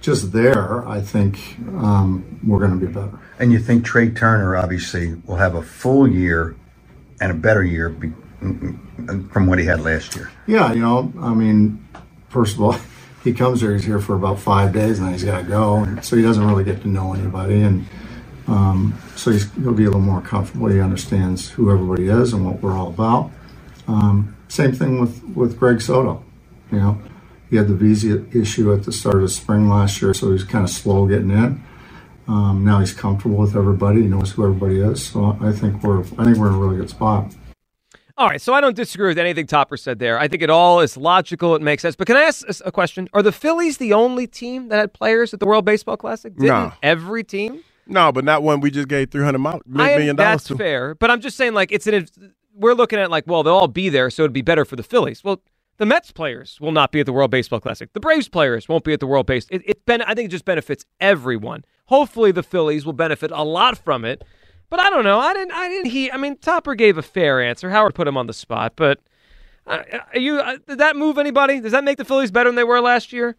just 0.00 0.32
there, 0.32 0.86
I 0.88 1.00
think 1.00 1.38
um, 1.78 2.40
we're 2.44 2.58
going 2.58 2.78
to 2.78 2.86
be 2.86 2.92
better. 2.92 3.18
And 3.38 3.52
you 3.52 3.58
think 3.58 3.84
Trea 3.84 4.10
Turner 4.10 4.56
obviously 4.56 5.14
will 5.26 5.36
have 5.36 5.54
a 5.54 5.62
full 5.62 6.08
year 6.08 6.56
and 7.20 7.30
a 7.30 7.34
better 7.34 7.62
year 7.62 7.90
be, 7.90 8.12
from 8.38 9.46
what 9.46 9.58
he 9.58 9.66
had 9.66 9.80
last 9.80 10.16
year. 10.16 10.30
Yeah, 10.46 10.72
you 10.72 10.80
know, 10.80 11.12
I 11.20 11.34
mean, 11.34 11.86
first 12.28 12.56
of 12.56 12.62
all, 12.62 12.76
he 13.24 13.32
comes 13.32 13.60
here, 13.60 13.72
he's 13.72 13.84
here 13.84 14.00
for 14.00 14.14
about 14.14 14.38
five 14.38 14.72
days, 14.72 14.98
and 14.98 15.06
then 15.06 15.12
he's 15.14 15.24
got 15.24 15.42
to 15.42 15.48
go, 15.48 15.76
and 15.76 16.04
so 16.04 16.16
he 16.16 16.22
doesn't 16.22 16.46
really 16.46 16.64
get 16.64 16.80
to 16.82 16.88
know 16.88 17.12
anybody, 17.12 17.60
and 17.62 17.86
um, 18.46 18.98
so 19.16 19.30
he's, 19.30 19.52
he'll 19.54 19.72
be 19.74 19.84
a 19.84 19.86
little 19.86 20.00
more 20.00 20.22
comfortable. 20.22 20.68
He 20.68 20.80
understands 20.80 21.50
who 21.50 21.70
everybody 21.70 22.08
is 22.08 22.32
and 22.32 22.44
what 22.44 22.60
we're 22.62 22.72
all 22.72 22.88
about. 22.88 23.30
Um, 23.86 24.36
same 24.48 24.72
thing 24.72 25.00
with 25.00 25.22
with 25.36 25.58
Greg 25.58 25.80
Soto. 25.80 26.24
You 26.72 26.78
know, 26.78 27.02
he 27.50 27.56
had 27.56 27.68
the 27.68 27.74
visa 27.74 28.24
issue 28.36 28.72
at 28.72 28.84
the 28.84 28.92
start 28.92 29.16
of 29.16 29.22
the 29.22 29.28
spring 29.28 29.68
last 29.68 30.00
year, 30.00 30.14
so 30.14 30.32
he's 30.32 30.44
kind 30.44 30.64
of 30.64 30.70
slow 30.70 31.06
getting 31.06 31.30
in. 31.30 31.62
Um, 32.28 32.64
now 32.64 32.78
he's 32.78 32.92
comfortable 32.92 33.38
with 33.38 33.56
everybody. 33.56 34.02
He 34.02 34.06
knows 34.08 34.30
who 34.32 34.44
everybody 34.44 34.80
is. 34.80 35.04
So 35.04 35.36
I 35.40 35.50
think 35.52 35.82
we're 35.82 36.00
I 36.18 36.24
think 36.24 36.36
we're 36.36 36.48
in 36.48 36.54
a 36.54 36.58
really 36.58 36.76
good 36.76 36.90
spot. 36.90 37.34
All 38.16 38.28
right, 38.28 38.40
so 38.40 38.52
I 38.52 38.60
don't 38.60 38.76
disagree 38.76 39.08
with 39.08 39.18
anything 39.18 39.46
Topper 39.46 39.78
said 39.78 39.98
there. 39.98 40.18
I 40.18 40.28
think 40.28 40.42
it 40.42 40.50
all 40.50 40.80
is 40.80 40.96
logical. 40.96 41.56
It 41.56 41.62
makes 41.62 41.80
sense. 41.80 41.96
But 41.96 42.06
can 42.06 42.16
I 42.16 42.22
ask 42.24 42.46
a- 42.46 42.68
a 42.68 42.72
question? 42.72 43.08
Are 43.14 43.22
the 43.22 43.32
Phillies 43.32 43.78
the 43.78 43.94
only 43.94 44.26
team 44.26 44.68
that 44.68 44.76
had 44.78 44.92
players 44.92 45.32
at 45.32 45.40
the 45.40 45.46
World 45.46 45.64
Baseball 45.64 45.96
Classic? 45.96 46.34
Didn't 46.34 46.48
No. 46.48 46.72
every 46.82 47.24
team? 47.24 47.60
No, 47.86 48.12
but 48.12 48.24
not 48.24 48.42
one 48.42 48.60
we 48.60 48.70
just 48.70 48.88
gave 48.88 49.10
three 49.10 49.24
hundred 49.24 49.44
I- 49.46 49.58
million 49.66 50.16
dollars 50.16 50.42
That's 50.42 50.44
to. 50.48 50.56
fair, 50.56 50.94
but 50.94 51.10
I'm 51.10 51.20
just 51.22 51.36
saying, 51.36 51.54
like, 51.54 51.72
it's 51.72 51.86
an. 51.86 52.06
We're 52.54 52.74
looking 52.74 52.98
at 52.98 53.10
like, 53.10 53.24
well, 53.26 53.42
they'll 53.42 53.54
all 53.54 53.68
be 53.68 53.88
there, 53.88 54.10
so 54.10 54.22
it'd 54.22 54.34
be 54.34 54.42
better 54.42 54.66
for 54.66 54.76
the 54.76 54.82
Phillies. 54.82 55.24
Well, 55.24 55.40
the 55.80 55.86
Mets 55.86 56.12
players 56.12 56.58
will 56.60 56.72
not 56.72 56.92
be 56.92 57.00
at 57.00 57.06
the 57.06 57.12
World 57.12 57.30
Baseball 57.30 57.58
Classic. 57.58 57.90
The 57.94 58.00
Braves 58.00 58.28
players 58.28 58.68
won't 58.68 58.84
be 58.84 58.92
at 58.92 59.00
the 59.00 59.06
World 59.06 59.24
Base. 59.24 59.46
It, 59.50 59.62
it 59.64 59.86
ben, 59.86 60.02
I 60.02 60.14
think 60.14 60.26
it 60.26 60.30
just 60.30 60.44
benefits 60.44 60.84
everyone. 61.00 61.64
Hopefully, 61.86 62.32
the 62.32 62.42
Phillies 62.42 62.84
will 62.84 62.92
benefit 62.92 63.30
a 63.30 63.42
lot 63.42 63.78
from 63.78 64.04
it. 64.04 64.22
But 64.68 64.78
I 64.78 64.90
don't 64.90 65.04
know. 65.04 65.18
I 65.18 65.32
didn't. 65.32 65.52
I 65.52 65.68
didn't. 65.70 65.90
He. 65.90 66.12
I 66.12 66.18
mean, 66.18 66.36
Topper 66.36 66.74
gave 66.74 66.98
a 66.98 67.02
fair 67.02 67.40
answer. 67.40 67.70
Howard 67.70 67.94
put 67.94 68.06
him 68.06 68.18
on 68.18 68.26
the 68.26 68.34
spot, 68.34 68.74
but. 68.76 69.00
Uh, 69.66 69.82
are 70.14 70.18
you 70.18 70.38
uh, 70.38 70.56
did 70.66 70.78
that 70.78 70.96
move 70.96 71.16
anybody? 71.16 71.60
Does 71.60 71.72
that 71.72 71.84
make 71.84 71.96
the 71.96 72.04
Phillies 72.04 72.30
better 72.30 72.48
than 72.48 72.56
they 72.56 72.64
were 72.64 72.80
last 72.80 73.12
year? 73.12 73.36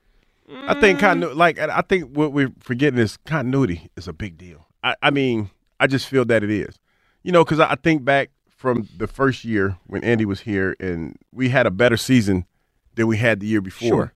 I 0.67 0.79
think 0.79 0.99
continuity, 0.99 1.35
like 1.35 1.59
I 1.59 1.79
I 1.79 1.81
think 1.81 2.15
what 2.15 2.31
we're 2.31 2.53
forgetting 2.59 2.99
is 2.99 3.17
continuity 3.25 3.89
is 3.97 4.07
a 4.07 4.13
big 4.13 4.37
deal. 4.37 4.67
I, 4.83 4.95
I 5.01 5.09
mean, 5.09 5.49
I 5.79 5.87
just 5.87 6.07
feel 6.07 6.23
that 6.25 6.43
it 6.43 6.51
is. 6.51 6.79
You 7.23 7.31
know, 7.31 7.43
because 7.43 7.59
I 7.59 7.71
I 7.71 7.75
think 7.75 8.05
back 8.05 8.29
from 8.61 8.87
the 8.95 9.07
first 9.07 9.43
year 9.43 9.77
when 9.87 10.03
Andy 10.03 10.23
was 10.23 10.41
here, 10.41 10.75
and 10.79 11.17
we 11.31 11.49
had 11.49 11.65
a 11.65 11.71
better 11.71 11.97
season 11.97 12.45
than 12.93 13.07
we 13.07 13.17
had 13.17 13.39
the 13.39 13.47
year 13.47 13.59
before. 13.59 13.87
Sure. 13.87 14.13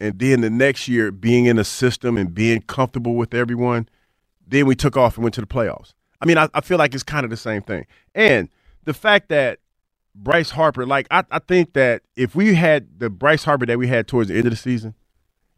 And 0.00 0.18
then 0.18 0.40
the 0.40 0.48
next 0.48 0.88
year, 0.88 1.12
being 1.12 1.44
in 1.44 1.58
a 1.58 1.64
system 1.64 2.16
and 2.16 2.34
being 2.34 2.62
comfortable 2.62 3.14
with 3.14 3.34
everyone, 3.34 3.86
then 4.46 4.66
we 4.66 4.74
took 4.74 4.96
off 4.96 5.16
and 5.16 5.22
went 5.22 5.34
to 5.34 5.42
the 5.42 5.46
playoffs. 5.46 5.92
I 6.22 6.24
mean, 6.24 6.38
I, 6.38 6.48
I 6.54 6.62
feel 6.62 6.78
like 6.78 6.94
it's 6.94 7.02
kind 7.02 7.24
of 7.24 7.30
the 7.30 7.36
same 7.36 7.60
thing. 7.60 7.84
And 8.14 8.48
the 8.84 8.94
fact 8.94 9.28
that 9.28 9.58
Bryce 10.14 10.50
Harper, 10.50 10.86
like 10.86 11.06
I, 11.10 11.24
I 11.30 11.38
think 11.38 11.74
that 11.74 12.02
if 12.16 12.34
we 12.34 12.54
had 12.54 12.98
the 12.98 13.10
Bryce 13.10 13.44
Harper 13.44 13.66
that 13.66 13.78
we 13.78 13.88
had 13.88 14.08
towards 14.08 14.30
the 14.30 14.36
end 14.36 14.46
of 14.46 14.50
the 14.50 14.56
season, 14.56 14.94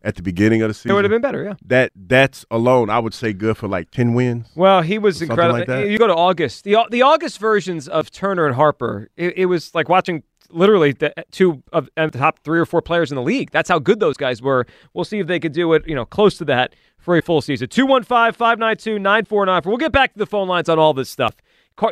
at 0.06 0.14
the 0.14 0.22
beginning 0.22 0.62
of 0.62 0.68
the 0.68 0.74
season, 0.74 0.92
It 0.92 0.94
would 0.94 1.04
have 1.04 1.10
been 1.10 1.20
better, 1.20 1.42
yeah. 1.42 1.54
That 1.66 1.90
that's 1.94 2.46
alone, 2.50 2.88
I 2.88 3.00
would 3.00 3.12
say, 3.12 3.32
good 3.32 3.56
for 3.56 3.66
like 3.66 3.90
ten 3.90 4.14
wins. 4.14 4.46
Well, 4.54 4.80
he 4.80 4.98
was 4.98 5.20
incredible. 5.20 5.64
like. 5.66 5.90
You 5.90 5.98
go 5.98 6.06
to 6.06 6.14
August. 6.14 6.62
The 6.64 6.76
the 6.90 7.02
August 7.02 7.40
versions 7.40 7.88
of 7.88 8.10
Turner 8.10 8.46
and 8.46 8.54
Harper. 8.54 9.10
It, 9.16 9.36
it 9.36 9.46
was 9.46 9.74
like 9.74 9.88
watching 9.88 10.22
literally 10.50 10.92
the 10.92 11.12
two 11.32 11.60
of 11.72 11.90
the 11.96 12.08
top 12.10 12.38
three 12.44 12.60
or 12.60 12.66
four 12.66 12.80
players 12.80 13.10
in 13.10 13.16
the 13.16 13.22
league. 13.22 13.50
That's 13.50 13.68
how 13.68 13.80
good 13.80 13.98
those 13.98 14.16
guys 14.16 14.40
were. 14.40 14.64
We'll 14.94 15.04
see 15.04 15.18
if 15.18 15.26
they 15.26 15.40
could 15.40 15.52
do 15.52 15.72
it. 15.72 15.86
You 15.88 15.96
know, 15.96 16.04
close 16.04 16.38
to 16.38 16.44
that 16.44 16.74
for 16.98 17.16
a 17.16 17.22
full 17.22 17.40
season. 17.40 17.66
215-592-9494. 17.68 19.66
We'll 19.66 19.76
get 19.76 19.92
back 19.92 20.12
to 20.12 20.18
the 20.18 20.26
phone 20.26 20.48
lines 20.48 20.68
on 20.68 20.78
all 20.78 20.94
this 20.94 21.10
stuff. 21.10 21.34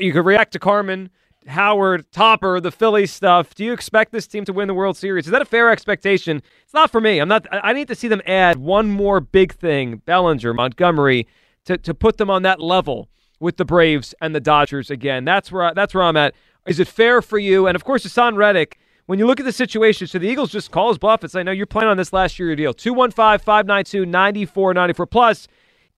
You 0.01 0.13
could 0.13 0.25
react 0.25 0.53
to 0.53 0.59
Carmen. 0.59 1.11
Howard, 1.47 2.11
Topper, 2.11 2.61
the 2.61 2.71
Philly 2.71 3.07
stuff. 3.07 3.55
Do 3.55 3.65
you 3.65 3.73
expect 3.73 4.13
this 4.13 4.27
team 4.27 4.45
to 4.47 4.53
win 4.53 4.69
the 4.69 4.75
World 4.75 4.97
Series? 4.97 5.27
Is 5.27 5.33
that 5.33 5.43
a 5.43 5.47
fair 5.47 5.71
expectation? 5.71 6.43
It's 6.63 6.75
not 6.75 6.91
for 6.91 7.01
me. 7.01 7.19
I'm 7.19 7.29
not. 7.29 7.47
I 7.51 7.73
need 7.73 7.89
to 7.89 7.95
see 7.95 8.09
them 8.09 8.23
add 8.27 8.57
one 8.57 8.91
more 8.91 9.21
big 9.21 9.55
thing: 9.55 10.03
Bellinger, 10.07 10.55
Montgomery, 10.55 11.27
to 11.67 11.77
to 11.79 11.95
put 11.95 12.17
them 12.17 12.31
on 12.31 12.43
that 12.43 12.61
level 12.61 13.09
with 13.41 13.57
the 13.57 13.65
Braves 13.65 14.15
and 14.21 14.35
the 14.35 14.41
Dodgers 14.41 14.91
again. 14.91 15.25
That's 15.25 15.53
where 15.53 15.65
I, 15.65 15.73
that's 15.75 15.95
where 15.95 16.03
I'm 16.03 16.17
at. 16.17 16.35
Is 16.67 16.81
it 16.81 16.89
fair 16.89 17.21
for 17.21 17.39
you? 17.39 17.67
And 17.67 17.77
of 17.77 17.85
course, 17.85 18.07
Haason 18.07 18.37
Reddick. 18.37 18.79
When 19.07 19.19
you 19.19 19.27
look 19.27 19.39
at 19.39 19.45
the 19.45 19.53
situation, 19.53 20.07
so 20.07 20.19
the 20.19 20.27
Eagles 20.27 20.51
just 20.51 20.71
call 20.71 20.89
his 20.89 20.97
bluff 20.97 21.23
and 21.23 21.31
say, 21.31 21.43
"No, 21.43 21.53
you're 21.53 21.67
playing 21.67 21.91
on 21.91 21.99
this 21.99 22.15
last 22.15 22.39
year 22.39 22.57
deal." 22.57 22.73
215-592-9494 22.73 25.11
plus. 25.11 25.47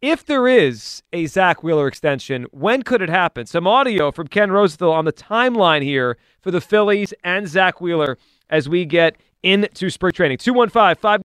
If 0.03 0.27
there 0.27 0.47
is 0.47 1.03
a 1.15 1.25
Zack 1.25 1.63
Wheeler 1.63 1.89
extension, 1.89 2.45
when 2.51 2.83
could 2.83 3.01
it 3.01 3.09
happen? 3.09 3.47
Some 3.47 3.67
audio 3.67 4.13
from 4.13 4.29
Ken 4.29 4.53
Rosenthal 4.53 4.93
on 4.93 5.07
the 5.07 5.13
timeline 5.13 5.83
here 5.83 6.19
for 6.43 6.51
the 6.51 6.61
Phillies 6.61 7.15
and 7.25 7.49
Zack 7.49 7.81
Wheeler 7.81 8.19
as 8.51 8.69
we 8.69 8.85
get 8.85 9.17
into 9.43 9.89
spring 9.89 10.13
training. 10.13 10.37
215 10.37 11.01
5 11.01 11.23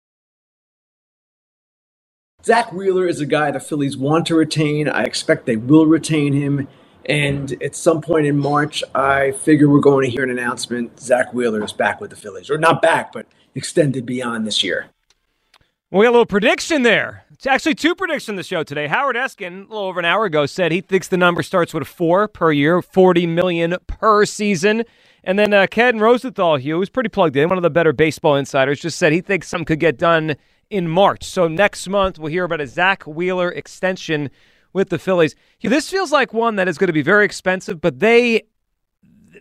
Zack 2.43 2.73
Wheeler 2.73 3.07
is 3.07 3.21
a 3.21 3.27
guy 3.27 3.51
the 3.51 3.61
Phillies 3.61 3.99
want 3.99 4.27
to 4.27 4.35
retain. 4.35 4.89
I 4.89 5.03
expect 5.03 5.45
they 5.45 5.57
will 5.57 5.87
retain 5.87 6.33
him. 6.33 6.67
And 7.07 7.63
at 7.63 7.77
some 7.77 8.01
point 8.01 8.27
in 8.27 8.39
March, 8.39 8.83
I 8.95 9.33
figure 9.33 9.69
we're 9.69 9.81
going 9.81 10.07
to 10.07 10.11
hear 10.11 10.23
an 10.23 10.31
announcement 10.31 10.99
Zack 10.99 11.35
Wheeler 11.35 11.63
is 11.63 11.75
back 11.75 12.01
with 12.01 12.09
the 12.09 12.17
Phillies. 12.17 12.49
Or 12.49 12.57
not 12.57 12.81
back, 12.81 13.13
but 13.13 13.27
extended 13.55 14.07
beyond 14.07 14.47
this 14.47 14.65
year. 14.65 14.87
We 15.91 16.05
got 16.05 16.09
a 16.09 16.13
little 16.13 16.27
prediction 16.27 16.83
there. 16.83 17.24
It's 17.35 17.49
actually 17.49 17.75
two 17.75 17.97
predictions 17.97 18.29
on 18.29 18.37
the 18.37 18.45
show 18.45 18.63
today. 18.63 18.87
Howard 18.87 19.17
Eskin, 19.17 19.59
a 19.59 19.61
little 19.63 19.87
over 19.87 19.99
an 19.99 20.05
hour 20.05 20.25
ago, 20.25 20.47
said 20.47 20.71
he 20.71 20.81
thinks 20.81 21.09
the 21.09 21.17
number 21.17 21.43
starts 21.43 21.75
with 21.75 21.89
four 21.89 22.29
per 22.29 22.53
year, 22.53 22.81
40 22.81 23.27
million 23.27 23.75
per 23.89 24.25
season. 24.25 24.85
And 25.25 25.37
then 25.37 25.53
uh, 25.53 25.67
Ken 25.69 25.99
Rosenthal, 25.99 26.59
Hugh, 26.59 26.77
who's 26.77 26.91
pretty 26.91 27.09
plugged 27.09 27.35
in, 27.35 27.49
one 27.49 27.59
of 27.59 27.65
the 27.65 27.71
better 27.71 27.93
baseball 27.93 28.37
insiders, 28.37 28.81
just 28.81 28.99
said 28.99 29.13
he 29.13 29.21
thinks 29.21 29.49
something 29.49 29.65
could 29.65 29.81
get 29.81 29.99
done 29.99 30.37
in 30.71 30.87
March. 30.89 31.25
So 31.25 31.49
next 31.49 31.89
month, 31.89 32.21
we'll 32.21 32.31
hear 32.31 32.45
about 32.45 32.61
a 32.61 32.69
Zack 32.69 33.03
Wheeler 33.03 33.51
extension 33.51 34.31
with 34.73 34.91
the 34.91 34.99
Phillies. 34.99 35.35
Hugh, 35.59 35.71
this 35.71 35.91
feels 35.91 36.13
like 36.13 36.33
one 36.33 36.55
that 36.55 36.69
is 36.69 36.79
going 36.79 36.87
to 36.87 36.93
be 36.93 37.03
very 37.03 37.25
expensive, 37.25 37.81
but 37.81 37.99
they 37.99 38.43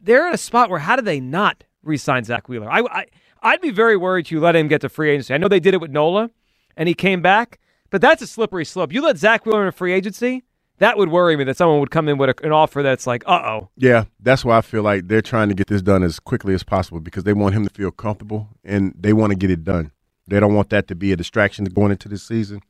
they're 0.02 0.28
in 0.28 0.34
a 0.34 0.38
spot 0.38 0.72
where 0.72 0.80
how 0.80 0.96
do 0.96 1.04
they 1.04 1.20
not 1.20 1.64
re-sign 1.84 2.24
Zack 2.24 2.50
Wheeler? 2.50 2.72
I, 2.72 2.80
I 2.80 3.06
I'd 3.44 3.62
be 3.62 3.70
very 3.70 3.98
worried 3.98 4.32
you 4.32 4.40
let 4.40 4.56
him 4.56 4.68
get 4.68 4.82
to 4.82 4.90
free 4.90 5.12
agency. 5.12 5.36
I 5.36 5.38
know 5.38 5.48
they 5.48 5.60
did 5.60 5.76
it 5.76 5.82
with 5.82 5.92
Nola, 5.92 6.32
and 6.76 6.88
he 6.88 6.96
came 6.96 7.22
back, 7.22 7.60
but 7.94 8.02
that's 8.02 8.24
a 8.24 8.28
slippery 8.28 8.66
slope. 8.66 8.92
You 8.92 9.04
let 9.04 9.20
Zack 9.20 9.46
Wheeler 9.46 9.62
in 9.62 9.68
a 9.68 9.72
free 9.72 9.94
agency, 9.94 10.42
that 10.80 10.98
would 10.98 11.10
worry 11.10 11.38
me 11.38 11.44
that 11.44 11.58
someone 11.58 11.80
would 11.80 11.92
come 11.92 12.10
in 12.10 12.18
with 12.18 12.32
a, 12.32 12.44
an 12.44 12.52
offer 12.52 12.82
that's 12.82 13.06
like, 13.06 13.24
uh 13.28 13.40
oh. 13.46 13.70
Yeah, 13.78 14.06
that's 14.20 14.44
why 14.44 14.58
I 14.58 14.62
feel 14.62 14.82
like 14.82 15.08
they're 15.10 15.22
trying 15.22 15.50
to 15.50 15.54
get 15.54 15.68
this 15.68 15.84
done 15.84 16.02
as 16.02 16.20
quickly 16.20 16.56
as 16.56 16.64
possible 16.64 17.00
because 17.00 17.24
they 17.24 17.34
want 17.34 17.54
him 17.54 17.68
to 17.68 17.70
feel 17.70 17.92
comfortable 17.92 18.50
and 18.64 18.96
they 19.00 19.14
want 19.14 19.30
to 19.30 19.38
get 19.38 19.52
it 19.52 19.64
done. 19.64 19.92
They 20.28 20.40
don't 20.40 20.56
want 20.56 20.72
that 20.72 20.88
to 20.88 20.96
be 20.96 21.12
a 21.12 21.16
distraction 21.16 21.66
going 21.66 21.92
into 21.92 22.10
this 22.10 22.24
season, 22.24 22.62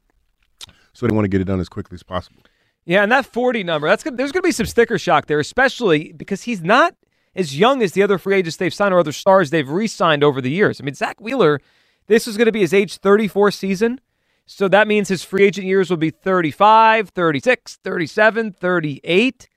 so 0.92 1.08
they 1.08 1.16
want 1.16 1.24
to 1.24 1.30
get 1.30 1.40
it 1.40 1.46
done 1.46 1.62
as 1.62 1.70
quickly 1.70 1.96
as 1.96 2.04
possible. 2.04 2.42
Yeah, 2.84 3.04
and 3.04 3.12
that 3.14 3.26
40 3.26 3.64
number, 3.64 3.88
that's 3.88 4.04
good. 4.04 4.18
There's 4.18 4.34
going 4.34 4.42
to 4.42 4.48
be 4.48 4.52
some 4.52 4.66
sticker 4.66 5.00
shock 5.00 5.28
there, 5.28 5.40
especially 5.40 6.12
because 6.12 6.42
he's 6.42 6.62
not 6.62 6.98
as 7.34 7.58
young 7.58 7.82
as 7.82 7.94
the 7.94 8.04
other 8.04 8.18
free 8.18 8.36
agents 8.36 8.58
they've 8.58 8.74
signed 8.74 8.94
or 8.94 9.00
other 9.00 9.14
stars 9.14 9.52
they've 9.52 9.70
re 9.70 9.88
signed 9.88 10.22
over 10.22 10.42
the 10.42 10.52
years. 10.52 10.82
I 10.82 10.84
mean, 10.84 10.96
Zack 10.96 11.22
Wheeler, 11.22 11.62
this 12.08 12.28
is 12.28 12.36
going 12.36 12.48
to 12.48 12.52
be 12.52 12.60
his 12.60 12.74
age 12.74 12.98
34 12.98 13.52
season. 13.52 14.02
So 14.46 14.68
that 14.68 14.88
means 14.88 15.08
his 15.08 15.24
free 15.24 15.44
agent 15.44 15.68
years 15.68 15.90
will 15.90 15.98
be 15.98 16.10
35, 16.10 17.10
36, 17.10 17.78
37, 17.84 18.52
38. 18.52 19.50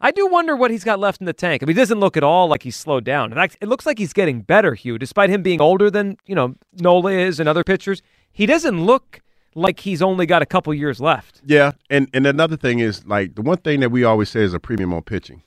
I 0.00 0.10
do 0.10 0.26
wonder 0.26 0.54
what 0.54 0.70
he's 0.70 0.84
got 0.84 0.98
left 0.98 1.20
in 1.20 1.24
the 1.24 1.32
tank. 1.32 1.62
I 1.62 1.66
mean, 1.66 1.74
he 1.76 1.80
doesn't 1.80 2.00
look 2.00 2.16
at 2.16 2.22
all 2.22 2.46
like 2.48 2.62
he's 2.62 2.76
slowed 2.76 3.04
down. 3.04 3.32
In 3.32 3.38
fact, 3.38 3.56
it 3.60 3.68
looks 3.68 3.86
like 3.86 3.98
he's 3.98 4.12
getting 4.12 4.42
better, 4.42 4.74
Hugh, 4.74 4.98
despite 4.98 5.30
him 5.30 5.42
being 5.42 5.62
older 5.62 5.90
than, 5.90 6.18
you 6.26 6.34
know, 6.34 6.56
Nola 6.74 7.12
is 7.12 7.40
and 7.40 7.48
other 7.48 7.64
pitchers. 7.64 8.02
He 8.30 8.44
doesn't 8.44 8.84
look 8.84 9.22
like 9.54 9.80
he's 9.80 10.02
only 10.02 10.26
got 10.26 10.42
a 10.42 10.46
couple 10.46 10.74
years 10.74 11.00
left. 11.00 11.40
Yeah, 11.46 11.72
and 11.88 12.08
and 12.12 12.26
another 12.26 12.56
thing 12.56 12.80
is 12.80 13.06
like 13.06 13.34
the 13.36 13.42
one 13.42 13.58
thing 13.58 13.80
that 13.80 13.90
we 13.90 14.04
always 14.04 14.28
say 14.28 14.40
is 14.40 14.52
a 14.52 14.60
premium 14.60 14.92
on 14.92 15.02
pitching. 15.02 15.42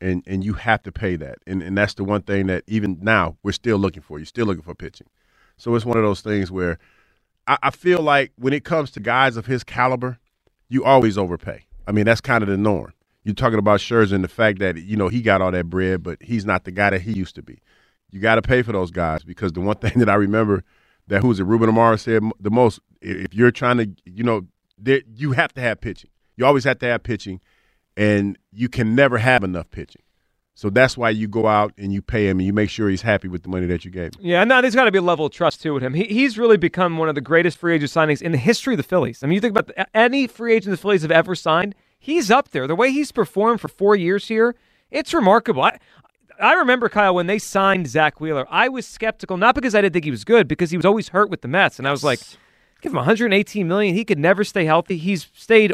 And 0.00 0.22
and 0.26 0.44
you 0.44 0.54
have 0.54 0.82
to 0.82 0.92
pay 0.92 1.16
that. 1.16 1.38
And 1.46 1.62
and 1.62 1.78
that's 1.78 1.94
the 1.94 2.04
one 2.04 2.22
thing 2.22 2.46
that 2.48 2.64
even 2.66 2.98
now 3.00 3.36
we're 3.42 3.52
still 3.52 3.78
looking 3.78 4.02
for. 4.02 4.18
You're 4.18 4.26
still 4.26 4.44
looking 4.46 4.64
for 4.64 4.74
pitching. 4.74 5.06
So 5.56 5.74
it's 5.76 5.86
one 5.86 5.96
of 5.96 6.02
those 6.02 6.20
things 6.20 6.50
where 6.50 6.78
I, 7.46 7.58
I 7.64 7.70
feel 7.70 8.00
like 8.00 8.32
when 8.36 8.52
it 8.52 8.64
comes 8.64 8.90
to 8.92 9.00
guys 9.00 9.36
of 9.36 9.46
his 9.46 9.64
caliber, 9.64 10.18
you 10.68 10.84
always 10.84 11.18
overpay. 11.18 11.64
I 11.86 11.92
mean, 11.92 12.04
that's 12.06 12.20
kind 12.20 12.42
of 12.42 12.48
the 12.48 12.56
norm. 12.56 12.92
You're 13.24 13.34
talking 13.34 13.58
about 13.58 13.80
Scherzer 13.80 14.12
and 14.12 14.24
the 14.24 14.28
fact 14.28 14.58
that 14.58 14.76
you 14.76 14.96
know 14.96 15.08
he 15.08 15.22
got 15.22 15.40
all 15.40 15.50
that 15.50 15.70
bread, 15.70 16.02
but 16.02 16.22
he's 16.22 16.44
not 16.44 16.64
the 16.64 16.70
guy 16.70 16.90
that 16.90 17.02
he 17.02 17.12
used 17.12 17.34
to 17.36 17.42
be. 17.42 17.60
You 18.10 18.20
got 18.20 18.34
to 18.36 18.42
pay 18.42 18.62
for 18.62 18.72
those 18.72 18.90
guys 18.90 19.24
because 19.24 19.52
the 19.52 19.60
one 19.60 19.76
thing 19.78 19.98
that 19.98 20.10
I 20.10 20.14
remember 20.14 20.62
that 21.08 21.22
who's 21.22 21.40
it 21.40 21.44
Ruben 21.44 21.70
Amaro 21.70 21.98
said 21.98 22.22
the 22.38 22.50
most: 22.50 22.80
if 23.00 23.32
you're 23.34 23.50
trying 23.50 23.78
to, 23.78 23.90
you 24.04 24.24
know, 24.24 24.46
you 25.14 25.32
have 25.32 25.52
to 25.54 25.60
have 25.60 25.80
pitching. 25.80 26.10
You 26.36 26.44
always 26.44 26.64
have 26.64 26.78
to 26.80 26.86
have 26.86 27.02
pitching, 27.02 27.40
and 27.96 28.38
you 28.52 28.68
can 28.68 28.94
never 28.94 29.18
have 29.18 29.42
enough 29.42 29.70
pitching. 29.70 30.02
So 30.56 30.70
that's 30.70 30.96
why 30.96 31.10
you 31.10 31.26
go 31.26 31.48
out 31.48 31.72
and 31.76 31.92
you 31.92 32.00
pay 32.00 32.28
him 32.28 32.38
and 32.38 32.46
you 32.46 32.52
make 32.52 32.70
sure 32.70 32.88
he's 32.88 33.02
happy 33.02 33.26
with 33.26 33.42
the 33.42 33.48
money 33.48 33.66
that 33.66 33.84
you 33.84 33.90
gave 33.90 34.14
him. 34.14 34.20
Yeah, 34.20 34.42
and 34.42 34.48
now 34.48 34.60
there's 34.60 34.76
got 34.76 34.84
to 34.84 34.92
be 34.92 34.98
a 34.98 35.02
level 35.02 35.26
of 35.26 35.32
trust 35.32 35.60
too 35.60 35.74
with 35.74 35.82
him. 35.82 35.94
He, 35.94 36.04
he's 36.04 36.38
really 36.38 36.56
become 36.56 36.96
one 36.96 37.08
of 37.08 37.16
the 37.16 37.20
greatest 37.20 37.58
free 37.58 37.74
agent 37.74 37.90
signings 37.90 38.22
in 38.22 38.30
the 38.30 38.38
history 38.38 38.74
of 38.74 38.78
the 38.78 38.84
Phillies. 38.84 39.22
I 39.22 39.26
mean, 39.26 39.34
you 39.34 39.40
think 39.40 39.50
about 39.50 39.66
the, 39.66 39.96
any 39.96 40.28
free 40.28 40.54
agent 40.54 40.70
the 40.70 40.76
Phillies 40.76 41.02
have 41.02 41.10
ever 41.10 41.34
signed, 41.34 41.74
he's 41.98 42.30
up 42.30 42.50
there. 42.50 42.68
The 42.68 42.76
way 42.76 42.92
he's 42.92 43.10
performed 43.10 43.60
for 43.60 43.66
four 43.68 43.96
years 43.96 44.28
here, 44.28 44.54
it's 44.92 45.12
remarkable. 45.12 45.62
I, 45.62 45.78
I 46.40 46.54
remember 46.54 46.88
Kyle 46.88 47.16
when 47.16 47.26
they 47.26 47.40
signed 47.40 47.88
Zack 47.88 48.20
Wheeler. 48.20 48.46
I 48.48 48.68
was 48.68 48.86
skeptical, 48.86 49.36
not 49.36 49.56
because 49.56 49.74
I 49.74 49.80
didn't 49.80 49.92
think 49.92 50.04
he 50.04 50.10
was 50.12 50.24
good, 50.24 50.46
because 50.46 50.70
he 50.70 50.76
was 50.76 50.86
always 50.86 51.08
hurt 51.08 51.30
with 51.30 51.40
the 51.40 51.48
Mets, 51.48 51.78
and 51.78 51.88
I 51.88 51.90
was 51.90 52.04
like, 52.04 52.20
give 52.80 52.92
him 52.92 52.96
118 52.96 53.66
million. 53.66 53.94
He 53.94 54.04
could 54.04 54.18
never 54.18 54.44
stay 54.44 54.64
healthy. 54.64 54.98
He's 54.98 55.28
stayed 55.34 55.72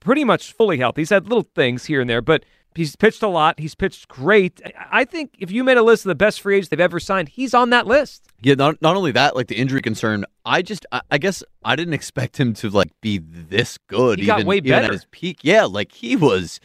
pretty 0.00 0.24
much 0.24 0.52
fully 0.52 0.78
healthy. 0.78 1.02
He's 1.02 1.10
had 1.10 1.24
little 1.24 1.46
things 1.54 1.86
here 1.86 2.00
and 2.00 2.10
there, 2.10 2.22
but 2.22 2.44
He's 2.74 2.94
pitched 2.94 3.22
a 3.22 3.28
lot. 3.28 3.58
He's 3.58 3.74
pitched 3.74 4.06
great. 4.08 4.60
I 4.90 5.04
think 5.04 5.34
if 5.38 5.50
you 5.50 5.64
made 5.64 5.76
a 5.76 5.82
list 5.82 6.04
of 6.04 6.08
the 6.08 6.14
best 6.14 6.40
free 6.40 6.56
agents 6.56 6.68
they've 6.68 6.78
ever 6.78 7.00
signed, 7.00 7.28
he's 7.28 7.52
on 7.52 7.70
that 7.70 7.86
list. 7.86 8.28
Yeah, 8.42 8.54
not, 8.54 8.80
not 8.80 8.96
only 8.96 9.10
that, 9.12 9.34
like 9.34 9.48
the 9.48 9.56
injury 9.56 9.82
concern, 9.82 10.24
I 10.44 10.62
just, 10.62 10.86
I, 10.92 11.00
I 11.10 11.18
guess 11.18 11.42
I 11.64 11.74
didn't 11.74 11.94
expect 11.94 12.38
him 12.38 12.54
to 12.54 12.70
like 12.70 12.92
be 13.00 13.18
this 13.18 13.76
good. 13.88 14.18
He 14.18 14.26
even, 14.26 14.38
got 14.38 14.46
way 14.46 14.60
better. 14.60 14.86
at 14.86 14.92
his 14.92 15.06
peak. 15.10 15.40
Yeah, 15.42 15.64
like 15.64 15.92
he 15.92 16.14
was. 16.14 16.60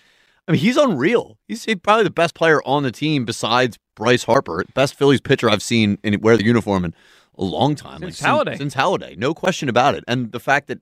I 0.47 0.51
mean, 0.51 0.61
he's 0.61 0.77
unreal. 0.77 1.39
He's 1.47 1.65
probably 1.81 2.03
the 2.03 2.11
best 2.11 2.35
player 2.35 2.61
on 2.63 2.83
the 2.83 2.91
team 2.91 3.25
besides 3.25 3.79
Bryce 3.95 4.23
Harper. 4.23 4.63
Best 4.75 4.93
Phillies 4.93 5.21
pitcher 5.21 5.49
I've 5.49 5.63
seen 5.63 5.97
in 6.03 6.21
wear 6.21 6.37
the 6.37 6.45
uniform 6.45 6.85
in 6.85 6.93
a 7.35 7.43
long 7.43 7.73
time. 7.73 8.01
Since 8.01 8.21
like, 8.21 8.31
Halladay. 8.31 8.57
Since, 8.57 8.73
since 8.73 8.75
Halladay, 8.75 9.17
no 9.17 9.33
question 9.33 9.69
about 9.69 9.95
it. 9.95 10.03
And 10.07 10.31
the 10.31 10.39
fact 10.39 10.67
that 10.67 10.81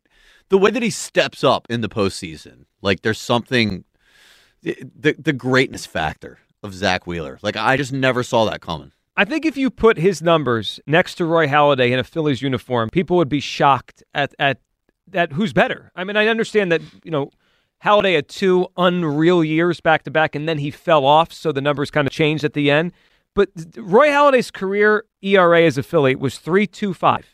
the 0.50 0.58
way 0.58 0.70
that 0.70 0.84
he 0.84 0.90
steps 0.90 1.46
up 1.46 1.66
in 1.70 1.80
the 1.80 1.88
postseason, 1.88 2.66
like 2.82 3.04
there's 3.04 3.22
something 3.22 3.86
the 4.64 5.16
the 5.18 5.34
greatness 5.34 5.86
factor 5.86 6.40
of 6.62 6.74
Zack 6.74 7.06
Wheeler. 7.06 7.40
Like 7.42 7.56
I 7.56 7.78
just 7.78 7.94
never 7.94 8.24
saw 8.24 8.46
that 8.46 8.62
coming. 8.62 8.92
I 9.16 9.26
think 9.26 9.46
if 9.46 9.58
you 9.58 9.70
put 9.70 9.98
his 9.98 10.22
numbers 10.22 10.80
next 10.88 11.16
to 11.16 11.26
Roy 11.26 11.48
Halladay 11.48 11.92
in 11.92 12.00
a 12.00 12.04
Phillies 12.04 12.42
uniform, 12.42 12.90
people 12.90 13.18
would 13.18 13.30
be 13.30 13.40
shocked 13.40 14.04
at 14.14 14.34
at 14.40 14.60
at 15.14 15.34
who's 15.34 15.54
better. 15.54 15.92
I 15.96 16.04
mean, 16.04 16.18
I 16.18 16.28
understand 16.28 16.72
that 16.72 16.82
you 17.04 17.12
know 17.12 17.30
Halladay 17.84 18.16
had 18.16 18.30
two 18.30 18.68
unreal 18.78 19.44
years 19.44 19.82
back 19.82 20.04
to 20.04 20.12
back, 20.12 20.36
and 20.36 20.48
then 20.48 20.58
he 20.58 20.72
fell 20.72 21.06
off, 21.06 21.32
so 21.32 21.52
the 21.52 21.62
numbers 21.62 21.92
kind 21.92 22.08
of 22.08 22.14
changed 22.14 22.44
at 22.44 22.54
the 22.54 22.72
end. 22.72 22.94
But 23.36 23.50
Roy 23.76 24.08
Halladay's 24.08 24.52
career 24.52 25.06
ERA 25.22 25.64
as 25.64 25.78
a 25.78 25.84
Philly 25.84 26.16
was 26.16 26.38
three 26.40 26.66
two 26.68 26.94
five. 26.94 27.28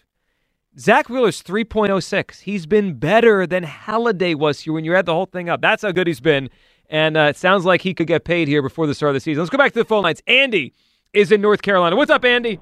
Zack 0.78 1.10
Wheeler's 1.10 1.44
3.06. 1.44 2.42
He's 2.42 2.66
been 2.66 2.94
better 2.94 3.46
than 3.46 3.66
Halladay 3.66 4.36
was 4.36 4.62
here 4.62 4.72
when 4.72 4.86
you 4.86 4.96
add 4.96 5.08
the 5.08 5.14
whole 5.14 5.26
thing 5.26 5.50
up. 5.50 5.60
That's 5.60 5.82
how 5.82 5.92
good 5.92 6.08
he's 6.08 6.22
been. 6.22 6.50
And 6.90 7.18
uh, 7.18 7.22
it 7.30 7.38
sounds 7.38 7.66
like 7.66 7.82
he 7.82 7.94
could 7.94 8.08
get 8.08 8.24
paid 8.24 8.48
here 8.48 8.62
before 8.62 8.88
the 8.88 8.96
start 8.96 9.12
of 9.12 9.14
the 9.16 9.20
season. 9.20 9.42
Let's 9.42 9.52
go 9.52 9.58
back 9.58 9.74
to 9.74 9.80
the 9.80 9.86
phone 9.86 10.04
lines. 10.04 10.22
Andy 10.26 10.74
is 11.14 11.32
in 11.32 11.40
North 11.42 11.62
Carolina. 11.62 11.96
What's 11.96 12.10
up, 12.12 12.26
Andy? 12.26 12.60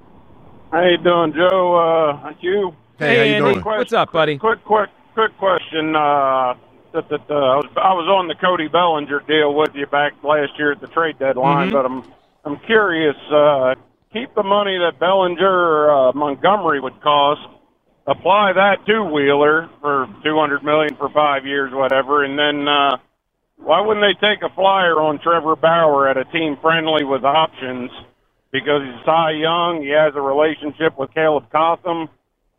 How 0.70 0.82
you 0.84 0.98
doing, 0.98 1.32
Joe? 1.32 2.20
Uh, 2.22 2.32
you? 2.40 2.72
Hey, 2.98 3.34
Andy. 3.36 3.58
What's 3.60 3.92
up, 3.94 4.12
buddy? 4.12 4.36
Quick, 4.38 4.62
quick, 4.64 4.90
quick 5.14 5.36
question. 5.38 5.96
Uh, 5.96 6.54
that, 6.92 7.08
that, 7.08 7.20
uh, 7.30 7.34
I, 7.34 7.56
was, 7.56 7.66
I 7.76 7.92
was 7.94 8.08
on 8.08 8.28
the 8.28 8.34
Cody 8.34 8.68
Bellinger 8.68 9.20
deal 9.26 9.54
with 9.54 9.70
you 9.74 9.86
back 9.86 10.12
last 10.22 10.52
year 10.58 10.72
at 10.72 10.80
the 10.80 10.88
trade 10.88 11.18
deadline, 11.18 11.70
Mhm. 11.70 11.72
but 11.72 11.86
I'm 11.86 12.02
I'm 12.44 12.56
curious. 12.66 13.16
Uh, 13.30 13.74
keep 14.12 14.34
the 14.34 14.42
money 14.42 14.78
that 14.78 14.98
Bellinger 14.98 15.90
uh, 15.90 16.12
Montgomery 16.14 16.80
would 16.80 16.98
cost. 17.02 17.42
Apply 18.06 18.52
that 18.54 18.86
to 18.86 19.04
Wheeler 19.04 19.68
for 19.82 20.06
two 20.24 20.38
hundred 20.38 20.64
million 20.64 20.96
for 20.96 21.10
five 21.10 21.44
years, 21.44 21.72
whatever, 21.74 22.24
and 22.24 22.38
then 22.38 22.66
uh, 22.66 22.96
why 23.58 23.80
wouldn't 23.80 24.04
they 24.04 24.18
take 24.26 24.42
a 24.42 24.54
flyer 24.54 25.00
on 25.00 25.18
Trevor 25.18 25.56
Bauer 25.56 26.08
at 26.08 26.16
a 26.16 26.24
team 26.26 26.56
friendly 26.62 27.04
with 27.04 27.24
options? 27.24 27.90
Because 28.50 28.82
he's 28.82 29.04
Cy 29.04 29.32
Young, 29.32 29.82
he 29.82 29.90
has 29.90 30.14
a 30.16 30.20
relationship 30.20 30.98
with 30.98 31.12
Caleb 31.12 31.50
Cotham. 31.52 32.08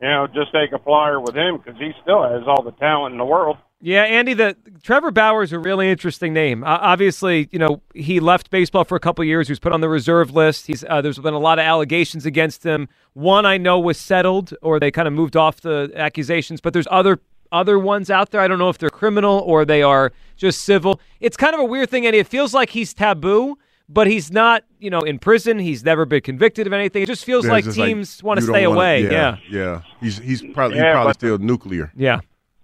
You 0.00 0.08
know, 0.08 0.26
just 0.28 0.52
take 0.52 0.72
a 0.72 0.78
flyer 0.78 1.20
with 1.20 1.34
him 1.34 1.58
because 1.58 1.78
he 1.78 1.92
still 2.02 2.22
has 2.22 2.44
all 2.46 2.62
the 2.62 2.72
talent 2.72 3.12
in 3.12 3.18
the 3.18 3.24
world. 3.24 3.56
Yeah, 3.82 4.02
Andy, 4.02 4.34
the 4.34 4.56
Trevor 4.82 5.10
Bauer 5.10 5.42
is 5.42 5.52
a 5.52 5.58
really 5.58 5.90
interesting 5.90 6.34
name. 6.34 6.62
Uh, 6.64 6.78
obviously, 6.80 7.48
you 7.50 7.58
know 7.58 7.80
he 7.94 8.20
left 8.20 8.50
baseball 8.50 8.84
for 8.84 8.94
a 8.94 9.00
couple 9.00 9.24
years. 9.24 9.48
He 9.48 9.52
was 9.52 9.58
put 9.58 9.72
on 9.72 9.80
the 9.80 9.88
reserve 9.88 10.34
list. 10.34 10.66
He's 10.66 10.84
uh, 10.84 11.00
there's 11.00 11.18
been 11.18 11.32
a 11.32 11.38
lot 11.38 11.58
of 11.58 11.64
allegations 11.64 12.26
against 12.26 12.62
him. 12.62 12.88
One 13.14 13.46
I 13.46 13.56
know 13.56 13.80
was 13.80 13.98
settled, 13.98 14.52
or 14.60 14.78
they 14.80 14.90
kind 14.90 15.08
of 15.08 15.14
moved 15.14 15.34
off 15.34 15.62
the 15.62 15.90
accusations. 15.94 16.60
But 16.60 16.74
there's 16.74 16.88
other 16.90 17.20
other 17.52 17.78
ones 17.78 18.10
out 18.10 18.30
there. 18.30 18.40
I 18.40 18.48
don't 18.48 18.58
know 18.58 18.68
if 18.68 18.78
they're 18.78 18.90
criminal 18.90 19.40
or 19.40 19.64
they 19.64 19.82
are 19.82 20.12
just 20.36 20.62
civil. 20.62 21.00
It's 21.20 21.36
kind 21.36 21.54
of 21.54 21.60
a 21.60 21.64
weird 21.64 21.90
thing, 21.90 22.06
and 22.06 22.14
It 22.16 22.26
feels 22.26 22.54
like 22.54 22.70
he's 22.70 22.94
taboo, 22.94 23.58
but 23.88 24.06
he's 24.06 24.30
not. 24.32 24.64
You 24.78 24.90
know, 24.90 25.00
in 25.00 25.18
prison, 25.18 25.58
he's 25.58 25.84
never 25.84 26.04
been 26.06 26.22
convicted 26.22 26.66
of 26.66 26.72
anything. 26.72 27.02
It 27.02 27.06
just 27.06 27.24
feels 27.24 27.44
Yeah, 27.44 27.52
like 27.52 27.64
just 27.64 27.76
teams 27.76 28.22
want 28.22 28.38
to 28.40 28.42
you 28.42 28.46
don't 28.48 28.54
stay 28.56 28.66
wanna- 28.66 28.78
away. 28.80 29.02
Yeah, 29.04 29.10
yeah. 29.10 29.36
yeah. 29.50 29.80
He's 30.00 30.18
he's 30.18 30.42
probably 30.54 30.78
Yeah, 30.78 30.84
he's 30.84 30.92
probably 30.94 31.08
but- 31.10 31.16
still 31.16 31.38
nuclear. 31.38 31.92
Yeah. 31.96 32.20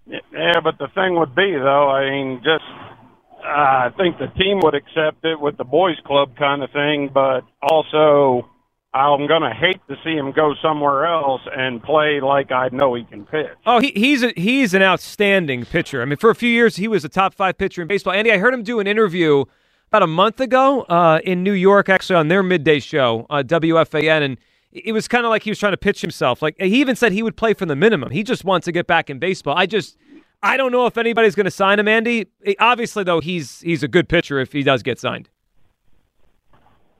Yeah, 0.09 0.59
but 0.63 0.77
the 0.79 0.87
thing 0.95 1.15
would 1.19 1.35
be 1.35 1.51
though, 1.53 1.89
I 1.89 2.09
mean, 2.09 2.37
just 2.43 2.63
uh, 3.43 3.47
I 3.49 3.89
think 3.97 4.17
the 4.17 4.27
team 4.27 4.59
would 4.63 4.73
accept 4.73 5.23
it 5.25 5.39
with 5.39 5.57
the 5.57 5.63
boys' 5.63 5.97
club 6.05 6.35
kind 6.37 6.63
of 6.63 6.71
thing, 6.71 7.09
but 7.13 7.41
also 7.61 8.47
I'm 8.97 9.27
going 9.27 9.41
to 9.41 9.53
hate 9.53 9.79
to 9.87 9.95
see 10.03 10.15
him 10.15 10.31
go 10.31 10.53
somewhere 10.61 11.05
else 11.05 11.41
and 11.55 11.81
play 11.81 12.19
like 12.21 12.51
I 12.51 12.69
know 12.71 12.95
he 12.95 13.03
can 13.03 13.25
pitch. 13.25 13.47
Oh, 13.65 13.79
he, 13.79 13.91
he's 13.95 14.23
a, 14.23 14.33
he's 14.35 14.73
an 14.73 14.81
outstanding 14.81 15.65
pitcher. 15.65 16.01
I 16.01 16.05
mean, 16.05 16.17
for 16.17 16.29
a 16.29 16.35
few 16.35 16.49
years 16.49 16.75
he 16.75 16.87
was 16.87 17.05
a 17.05 17.09
top 17.09 17.33
five 17.33 17.57
pitcher 17.57 17.81
in 17.81 17.87
baseball. 17.87 18.13
Andy, 18.13 18.31
I 18.31 18.37
heard 18.37 18.53
him 18.53 18.63
do 18.63 18.79
an 18.79 18.87
interview 18.87 19.45
about 19.87 20.03
a 20.03 20.07
month 20.07 20.39
ago 20.39 20.81
uh, 20.83 21.19
in 21.23 21.43
New 21.43 21.53
York, 21.53 21.89
actually 21.89 22.17
on 22.17 22.27
their 22.27 22.43
midday 22.43 22.79
show, 22.79 23.25
uh, 23.29 23.43
WFAN, 23.43 24.21
and 24.21 24.37
it 24.71 24.91
was 24.91 25.07
kind 25.07 25.25
of 25.25 25.29
like 25.29 25.43
he 25.43 25.49
was 25.49 25.59
trying 25.59 25.73
to 25.73 25.77
pitch 25.77 26.01
himself. 26.01 26.41
Like 26.41 26.55
he 26.59 26.81
even 26.81 26.95
said 26.95 27.11
he 27.11 27.23
would 27.23 27.37
play 27.37 27.53
for 27.53 27.65
the 27.65 27.75
minimum. 27.75 28.11
He 28.11 28.23
just 28.23 28.43
wants 28.43 28.65
to 28.65 28.71
get 28.71 28.87
back 28.87 29.09
in 29.09 29.19
baseball. 29.19 29.57
I 29.57 29.65
just 29.65 29.97
I 30.43 30.57
don't 30.57 30.71
know 30.71 30.85
if 30.85 30.97
anybody's 30.97 31.35
going 31.35 31.45
to 31.45 31.51
sign 31.51 31.79
him, 31.79 31.87
Andy. 31.87 32.27
Obviously, 32.59 33.03
though, 33.03 33.19
he's 33.19 33.61
he's 33.61 33.83
a 33.83 33.87
good 33.87 34.09
pitcher 34.09 34.39
if 34.39 34.51
he 34.51 34.63
does 34.63 34.83
get 34.83 34.99
signed. 34.99 35.29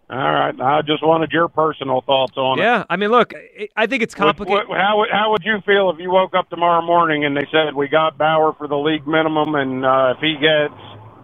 All 0.09 0.17
right, 0.17 0.55
I 0.59 0.81
just 0.83 1.03
wanted 1.03 1.31
your 1.31 1.49
personal 1.49 2.01
thoughts 2.01 2.37
on 2.37 2.59
it. 2.59 2.61
Yeah, 2.63 2.85
I 2.89 2.95
mean, 2.95 3.11
look, 3.11 3.33
I 3.75 3.87
think 3.87 4.03
it's 4.03 4.15
complicated. 4.15 4.69
What, 4.69 4.79
how 4.79 4.99
would- 4.99 5.09
how 5.11 5.31
would 5.31 5.43
you 5.43 5.59
feel 5.65 5.89
if 5.89 5.99
you 5.99 6.09
woke 6.11 6.33
up 6.33 6.49
tomorrow 6.49 6.81
morning 6.81 7.25
and 7.25 7.35
they 7.35 7.45
said 7.51 7.73
we 7.75 7.89
got 7.89 8.17
Bauer 8.17 8.53
for 8.57 8.67
the 8.69 8.77
league 8.77 9.05
minimum, 9.05 9.55
and 9.55 9.85
uh, 9.85 10.13
if 10.15 10.19
he 10.21 10.35
gets 10.39 10.73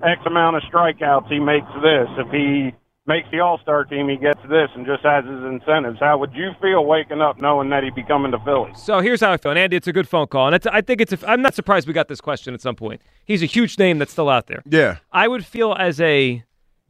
X 0.04 0.20
amount 0.26 0.58
of 0.58 0.64
strikeouts, 0.64 1.30
he 1.32 1.40
makes 1.40 1.68
this. 1.82 2.10
If 2.18 2.30
he 2.32 2.74
makes 3.08 3.30
the 3.32 3.40
All 3.40 3.58
Star 3.62 3.86
team, 3.86 4.10
he 4.10 4.18
gets 4.18 4.42
this, 4.50 4.70
and 4.76 4.86
just 4.86 5.04
has 5.04 5.24
his 5.24 5.44
incentives. 5.46 6.00
How 6.02 6.18
would 6.18 6.34
you 6.34 6.52
feel 6.62 6.84
waking 6.86 7.22
up 7.22 7.40
knowing 7.40 7.70
that 7.70 7.84
he'd 7.84 7.96
be 7.96 8.04
coming 8.04 8.34
to 8.34 8.40
Philly? 8.40 8.72
So 8.76 9.00
here's 9.00 9.22
how 9.22 9.32
I 9.32 9.38
feel, 9.38 9.52
and 9.52 9.60
Andy, 9.60 9.78
it's 9.78 9.88
a 9.88 9.94
good 9.94 10.10
phone 10.10 10.28
call, 10.28 10.48
and 10.48 10.56
it's, 10.56 10.68
I 10.68 10.82
think 10.82 11.00
it's. 11.00 11.14
A, 11.14 11.30
I'm 11.30 11.42
not 11.42 11.54
surprised 11.54 11.88
we 11.88 11.94
got 11.94 12.10
this 12.10 12.20
question 12.20 12.54
at 12.54 12.60
some 12.60 12.76
point. 12.76 13.02
He's 13.24 13.42
a 13.44 13.46
huge 13.46 13.80
name 13.80 13.98
that's 14.00 14.12
still 14.12 14.28
out 14.28 14.48
there. 14.48 14.62
Yeah. 14.70 14.98
I 15.14 15.30
would 15.30 15.46
feel 15.46 15.74
as 15.80 16.02
a 16.02 16.44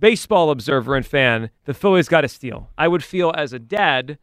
baseball 0.04 0.50
observer 0.52 0.96
and 0.96 1.06
fan, 1.06 1.50
the 1.64 1.74
Phillies 1.74 2.10
got 2.10 2.22
to 2.22 2.28
steal. 2.28 2.70
I 2.78 2.90
would 2.90 3.04
feel 3.06 3.32
as 3.38 3.54
a 3.54 3.60
dad 3.60 4.18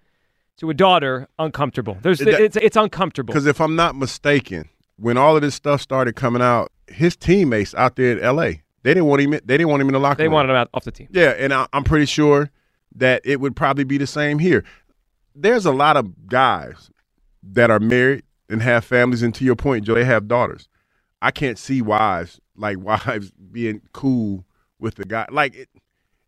to 0.58 0.68
a 0.68 0.74
daughter 0.74 1.26
uncomfortable. 1.38 1.96
There's 2.02 2.18
That- 2.18 2.38
it's 2.38 2.56
it's 2.56 2.76
uncomfortable. 2.76 3.32
Because 3.32 3.46
if 3.46 3.62
I'm 3.62 3.76
not 3.76 3.96
mistaken, 3.96 4.68
when 4.96 5.16
all 5.16 5.36
of 5.36 5.42
this 5.42 5.54
stuff 5.54 5.80
started 5.80 6.16
coming 6.16 6.42
out, 6.42 6.70
his 6.86 7.16
teammates 7.16 7.74
out 7.74 7.96
there 7.96 8.12
in 8.12 8.22
L.A. 8.22 8.60
they 8.82 8.92
didn't 8.92 9.06
want 9.06 9.22
him. 9.22 9.30
They 9.30 9.38
didn't 9.56 9.68
want 9.68 9.80
him 9.80 9.88
in 9.88 9.94
the 9.94 10.00
locker 10.00 10.16
room. 10.16 10.24
They 10.24 10.28
room. 10.28 10.34
wanted 10.34 10.50
him 10.50 10.56
out 10.56 10.68
off 10.74 10.84
the 10.84 10.92
team. 10.92 11.08
Yeah, 11.10 11.30
and 11.30 11.54
I, 11.54 11.66
I'm 11.72 11.84
pretty 11.84 12.04
sure 12.06 12.50
that 12.96 13.22
it 13.24 13.40
would 13.40 13.56
probably 13.56 13.84
be 13.84 13.96
the 13.96 14.06
same 14.06 14.38
here. 14.38 14.64
There's 15.34 15.64
a 15.64 15.72
lot 15.72 15.96
of 15.96 16.26
guys 16.28 16.90
that 17.42 17.70
are 17.70 17.80
married 17.80 18.24
and 18.50 18.60
have 18.60 18.84
families, 18.84 19.22
and 19.22 19.34
to 19.36 19.44
your 19.44 19.56
point, 19.56 19.86
Joe, 19.86 19.94
they 19.94 20.04
have 20.04 20.28
daughters. 20.28 20.68
I 21.22 21.30
can't 21.30 21.58
see 21.58 21.80
wives 21.80 22.38
like 22.54 22.78
wives 22.90 23.30
being 23.50 23.80
cool 23.94 24.44
with 24.78 24.96
the 24.96 25.04
guy, 25.04 25.26
like 25.30 25.54
it, 25.54 25.68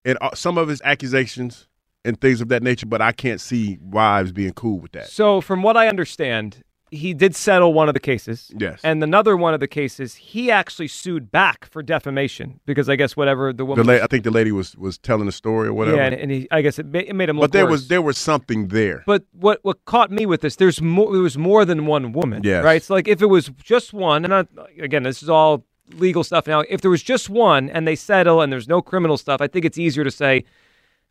and 0.04 0.18
uh, 0.20 0.30
some 0.34 0.58
of 0.58 0.68
his 0.68 0.80
accusations 0.84 1.68
and 2.04 2.20
things 2.20 2.40
of 2.40 2.48
that 2.48 2.62
nature. 2.62 2.86
But 2.86 3.00
I 3.02 3.12
can't 3.12 3.40
see 3.40 3.78
wives 3.80 4.32
being 4.32 4.52
cool 4.52 4.78
with 4.80 4.92
that. 4.92 5.08
So, 5.08 5.40
from 5.40 5.62
what 5.62 5.76
I 5.76 5.88
understand, 5.88 6.62
he 6.90 7.14
did 7.14 7.34
settle 7.34 7.72
one 7.72 7.88
of 7.88 7.94
the 7.94 8.00
cases. 8.00 8.50
Yes. 8.58 8.80
And 8.84 9.02
another 9.02 9.34
one 9.34 9.54
of 9.54 9.60
the 9.60 9.66
cases, 9.68 10.14
he 10.14 10.50
actually 10.50 10.88
sued 10.88 11.30
back 11.30 11.64
for 11.64 11.82
defamation 11.82 12.60
because 12.66 12.90
I 12.90 12.96
guess 12.96 13.16
whatever 13.16 13.50
the 13.50 13.58
The 13.58 13.64
woman. 13.64 13.86
la- 13.86 13.94
I 13.94 14.06
think 14.08 14.24
the 14.24 14.30
lady 14.30 14.52
was 14.52 14.76
was 14.76 14.98
telling 14.98 15.24
the 15.24 15.32
story 15.32 15.68
or 15.68 15.72
whatever. 15.72 15.96
Yeah, 15.96 16.06
and, 16.06 16.14
and 16.14 16.30
he, 16.30 16.48
I 16.50 16.60
guess 16.60 16.78
it, 16.78 16.84
ma- 16.86 16.98
it 16.98 17.14
made 17.14 17.30
him 17.30 17.36
look 17.38 17.44
but 17.44 17.52
there 17.52 17.64
worse. 17.64 17.70
was 17.72 17.88
there 17.88 18.02
was 18.02 18.18
something 18.18 18.68
there. 18.68 19.04
But 19.06 19.24
what 19.32 19.60
what 19.62 19.82
caught 19.86 20.10
me 20.10 20.26
with 20.26 20.42
this, 20.42 20.56
there's 20.56 20.82
more. 20.82 21.10
There 21.12 21.22
was 21.22 21.38
more 21.38 21.64
than 21.64 21.86
one 21.86 22.12
woman. 22.12 22.42
Yes. 22.44 22.62
Right. 22.62 22.82
So 22.82 22.92
like, 22.92 23.08
if 23.08 23.22
it 23.22 23.26
was 23.26 23.50
just 23.62 23.94
one, 23.94 24.26
and 24.26 24.34
I, 24.34 24.44
again, 24.78 25.04
this 25.04 25.22
is 25.22 25.30
all 25.30 25.64
legal 25.94 26.24
stuff 26.24 26.46
now. 26.46 26.60
If 26.68 26.80
there 26.80 26.90
was 26.90 27.02
just 27.02 27.28
one 27.28 27.68
and 27.70 27.86
they 27.86 27.96
settle 27.96 28.40
and 28.40 28.52
there's 28.52 28.68
no 28.68 28.80
criminal 28.82 29.16
stuff, 29.16 29.40
I 29.40 29.46
think 29.48 29.64
it's 29.64 29.78
easier 29.78 30.04
to 30.04 30.10
say, 30.10 30.44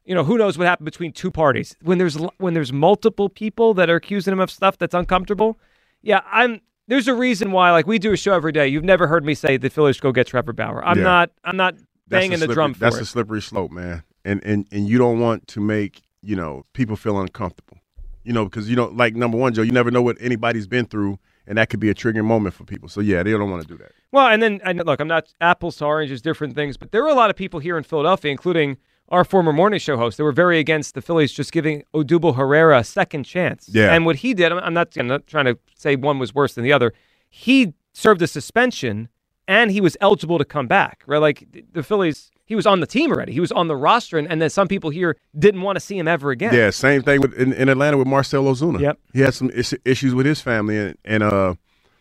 you 0.05 0.15
know, 0.15 0.23
who 0.23 0.37
knows 0.37 0.57
what 0.57 0.67
happened 0.67 0.85
between 0.85 1.11
two 1.11 1.29
parties. 1.31 1.75
When 1.83 1.97
there's 1.97 2.15
when 2.37 2.53
there's 2.53 2.73
multiple 2.73 3.29
people 3.29 3.73
that 3.75 3.89
are 3.89 3.95
accusing 3.97 4.31
him 4.33 4.39
of 4.39 4.49
stuff 4.49 4.77
that's 4.77 4.93
uncomfortable. 4.95 5.59
Yeah, 6.01 6.21
I'm. 6.31 6.61
There's 6.87 7.07
a 7.07 7.13
reason 7.13 7.51
why, 7.51 7.71
like 7.71 7.85
we 7.87 7.99
do 7.99 8.11
a 8.11 8.17
show 8.17 8.33
every 8.33 8.51
day. 8.51 8.67
You've 8.67 8.83
never 8.83 9.07
heard 9.07 9.23
me 9.23 9.33
say 9.35 9.55
the 9.57 9.69
Phillies 9.69 9.99
go 9.99 10.11
get 10.11 10.27
Trevor 10.27 10.51
Bauer. 10.53 10.83
I'm 10.83 10.97
Yeah. 10.97 11.03
not. 11.03 11.31
I'm 11.45 11.55
not 11.55 11.75
banging 12.07 12.33
a 12.33 12.37
the 12.47 12.53
drum 12.53 12.73
for 12.73 12.79
That's 12.79 12.97
it. 12.97 13.03
a 13.03 13.05
slippery 13.05 13.41
slope, 13.41 13.71
man. 13.71 14.03
And 14.25 14.43
and 14.43 14.67
and 14.71 14.89
you 14.89 14.97
don't 14.97 15.19
want 15.19 15.47
to 15.49 15.61
make 15.61 16.01
you 16.23 16.35
know 16.35 16.65
people 16.73 16.95
feel 16.95 17.19
uncomfortable. 17.21 17.77
You 18.23 18.33
know 18.33 18.45
because 18.45 18.69
you 18.69 18.75
don't 18.75 18.97
like 18.97 19.15
number 19.15 19.37
one, 19.37 19.53
Joe. 19.53 19.61
You 19.61 19.71
never 19.71 19.91
know 19.91 20.01
what 20.01 20.17
anybody's 20.19 20.67
been 20.67 20.85
through, 20.87 21.19
and 21.47 21.57
that 21.57 21.69
could 21.69 21.79
be 21.79 21.89
a 21.89 21.93
triggering 21.95 22.25
moment 22.25 22.53
for 22.55 22.63
people. 22.63 22.89
So 22.89 23.01
yeah, 23.01 23.23
they 23.23 23.31
don't 23.31 23.49
want 23.49 23.61
to 23.63 23.67
do 23.67 23.77
that. 23.77 23.91
Well, 24.11 24.27
and 24.27 24.41
then 24.41 24.61
and 24.63 24.83
look, 24.85 24.99
I'm 24.99 25.07
not 25.07 25.33
apples 25.41 25.77
to 25.77 25.85
oranges, 25.85 26.21
different 26.21 26.55
things, 26.55 26.77
but 26.77 26.91
there 26.91 27.03
were 27.03 27.09
a 27.09 27.15
lot 27.15 27.29
of 27.29 27.35
people 27.35 27.59
here 27.59 27.77
in 27.77 27.83
Philadelphia, 27.83 28.31
including 28.31 28.77
our 29.09 29.25
former 29.25 29.51
morning 29.51 29.79
show 29.79 29.97
host, 29.97 30.17
that 30.17 30.23
were 30.23 30.31
very 30.31 30.57
against 30.59 30.93
the 30.95 31.01
Phillies 31.01 31.33
just 31.33 31.51
giving 31.51 31.83
Odubel 31.93 32.35
Herrera 32.37 32.79
a 32.79 32.83
second 32.83 33.23
chance. 33.23 33.67
Yeah. 33.69 33.93
And 33.93 34.05
what 34.05 34.17
he 34.17 34.33
did, 34.33 34.51
I'm- 34.53 34.73
not, 34.73 34.95
I'm 34.97 35.07
not 35.07 35.27
trying 35.27 35.45
to 35.45 35.57
say 35.75 35.97
one 35.97 36.17
was 36.17 36.33
worse 36.33 36.53
than 36.53 36.63
the 36.63 36.71
other. 36.71 36.93
He 37.29 37.73
served 37.93 38.21
a 38.21 38.27
suspension 38.27 39.09
and 39.47 39.71
he 39.71 39.81
was 39.81 39.97
eligible 39.99 40.37
to 40.37 40.45
come 40.45 40.67
back, 40.67 41.03
right? 41.07 41.17
Like 41.17 41.45
the 41.73 41.83
Phillies, 41.83 42.31
he 42.51 42.55
was 42.55 42.67
on 42.67 42.81
the 42.81 42.85
team 42.85 43.13
already. 43.13 43.31
He 43.31 43.39
was 43.39 43.53
on 43.53 43.69
the 43.69 43.77
roster, 43.77 44.17
and, 44.17 44.29
and 44.29 44.41
then 44.41 44.49
some 44.49 44.67
people 44.67 44.89
here 44.89 45.15
didn't 45.39 45.61
want 45.61 45.77
to 45.77 45.79
see 45.79 45.97
him 45.97 46.05
ever 46.05 46.31
again. 46.31 46.53
Yeah, 46.53 46.69
same 46.69 47.01
thing 47.01 47.21
with 47.21 47.33
in, 47.35 47.53
in 47.53 47.69
Atlanta 47.69 47.97
with 47.97 48.07
Marcel 48.07 48.43
Ozuna. 48.43 48.81
Yep. 48.81 48.99
he 49.13 49.21
had 49.21 49.33
some 49.33 49.49
is- 49.51 49.73
issues 49.85 50.13
with 50.13 50.25
his 50.25 50.41
family, 50.41 50.77
and, 50.77 50.97
and 51.05 51.23
uh, 51.23 51.55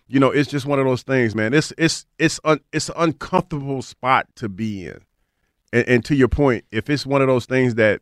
you 0.09 0.19
know, 0.19 0.33
it's 0.33 0.51
just 0.51 0.67
one 0.67 0.81
of 0.81 0.87
those 0.87 1.05
things, 1.05 1.37
man. 1.37 1.55
It's 1.55 1.73
it's 1.79 2.05
it's 2.19 2.41
un, 2.43 2.59
it's 2.73 2.89
an 2.89 2.97
uncomfortable 2.99 3.81
spot 3.81 4.27
to 4.35 4.49
be 4.49 4.87
in, 4.87 4.99
and, 5.73 5.89
and 5.89 6.05
to 6.07 6.17
your 6.17 6.27
point, 6.27 6.65
if 6.73 6.91
it's 6.91 7.07
one 7.07 7.21
of 7.23 7.29
those 7.29 7.47
things 7.47 7.77
that 7.77 8.01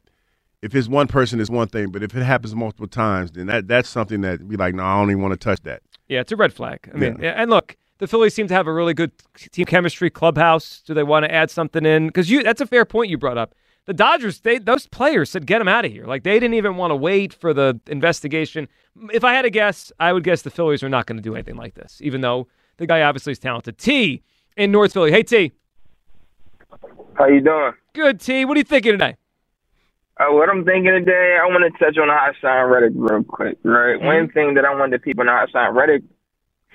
if 0.63 0.75
it's 0.75 0.89
one 0.89 1.07
person, 1.07 1.41
it's 1.41 1.51
one 1.51 1.69
thing, 1.69 1.91
but 1.91 2.03
if 2.03 2.17
it 2.17 2.23
happens 2.23 2.55
multiple 2.55 2.89
times, 2.89 3.33
then 3.33 3.49
that 3.49 3.69
that's 3.69 3.91
something 3.91 4.23
that 4.23 4.49
be 4.49 4.57
like, 4.57 4.75
no, 4.75 4.85
I 4.85 4.99
don't 4.99 5.11
even 5.11 5.23
want 5.23 5.39
to 5.39 5.39
touch 5.39 5.61
that. 5.65 5.83
Yeah, 6.09 6.21
it's 6.21 6.33
a 6.33 6.37
red 6.37 6.55
flag. 6.55 6.91
I 6.95 6.97
mean, 6.97 7.23
and 7.23 7.51
look, 7.51 7.77
the 7.99 8.07
Phillies 8.07 8.35
seem 8.35 8.47
to 8.49 8.55
have 8.55 8.67
a 8.67 8.73
really 8.73 8.95
good 8.95 9.13
team 9.35 9.67
chemistry 9.67 10.11
clubhouse. 10.11 10.83
Do 10.87 10.95
they 10.95 11.03
want 11.03 11.25
to 11.25 11.33
add 11.33 11.51
something 11.51 11.85
in? 11.85 12.07
Because 12.07 12.31
you 12.31 12.43
that's 12.43 12.61
a 12.61 12.67
fair 12.67 12.85
point 12.85 13.11
you 13.11 13.19
brought 13.19 13.39
up. 13.39 13.55
The 13.87 13.95
Dodgers, 13.95 14.41
they 14.41 14.59
those 14.59 14.87
players 14.87 15.31
said 15.31 15.47
get 15.47 15.59
them 15.59 15.69
out 15.69 15.85
of 15.85 15.93
here. 15.93 16.05
Like 16.05 16.23
they 16.23 16.39
didn't 16.39 16.55
even 16.55 16.77
want 16.77 16.91
to 16.91 16.97
wait 16.97 17.33
for 17.33 17.55
the 17.55 17.81
investigation. 17.87 18.69
If 19.13 19.25
I 19.25 19.33
had 19.35 19.43
to 19.43 19.51
guess, 19.51 19.93
I 19.99 20.13
would 20.13 20.25
guess 20.25 20.43
the 20.43 20.51
Phillies 20.51 20.83
are 20.83 20.89
not 20.89 21.07
going 21.07 21.17
to 21.17 21.23
do 21.23 21.35
anything 21.35 21.57
like 21.57 21.75
this, 21.75 21.99
even 22.03 22.21
though 22.21 22.49
the 22.77 22.87
guy 22.87 23.03
obviously 23.03 23.33
is 23.33 23.39
talented. 23.39 23.79
T 23.79 24.23
in 24.57 24.71
North 24.71 24.93
Philly. 24.93 25.11
Hey 25.11 25.23
T. 25.23 25.53
How 27.15 27.27
you 27.27 27.41
doing? 27.41 27.73
Good 27.95 28.21
T. 28.21 28.45
What 28.45 28.57
are 28.57 28.61
you 28.61 28.65
thinking 28.65 28.93
today? 28.93 29.17
Uh, 30.21 30.33
what 30.33 30.49
I'm 30.49 30.65
thinking 30.65 30.93
today, 30.93 31.39
I 31.41 31.47
want 31.47 31.63
to 31.73 31.79
touch 31.85 31.97
on 31.97 32.09
the 32.09 32.13
Haason 32.13 32.71
Reddick 32.71 32.93
real 32.95 33.23
quick, 33.23 33.57
right? 33.63 34.01
Mhm. 34.01 34.05
One 34.05 34.29
thing 34.31 34.55
that 34.55 34.65
I 34.65 34.75
want 34.75 34.91
the 34.91 34.99
people 34.99 35.23
in 35.23 35.27
the 35.27 35.33
Haason 35.33 35.75
Reddick 35.75 36.03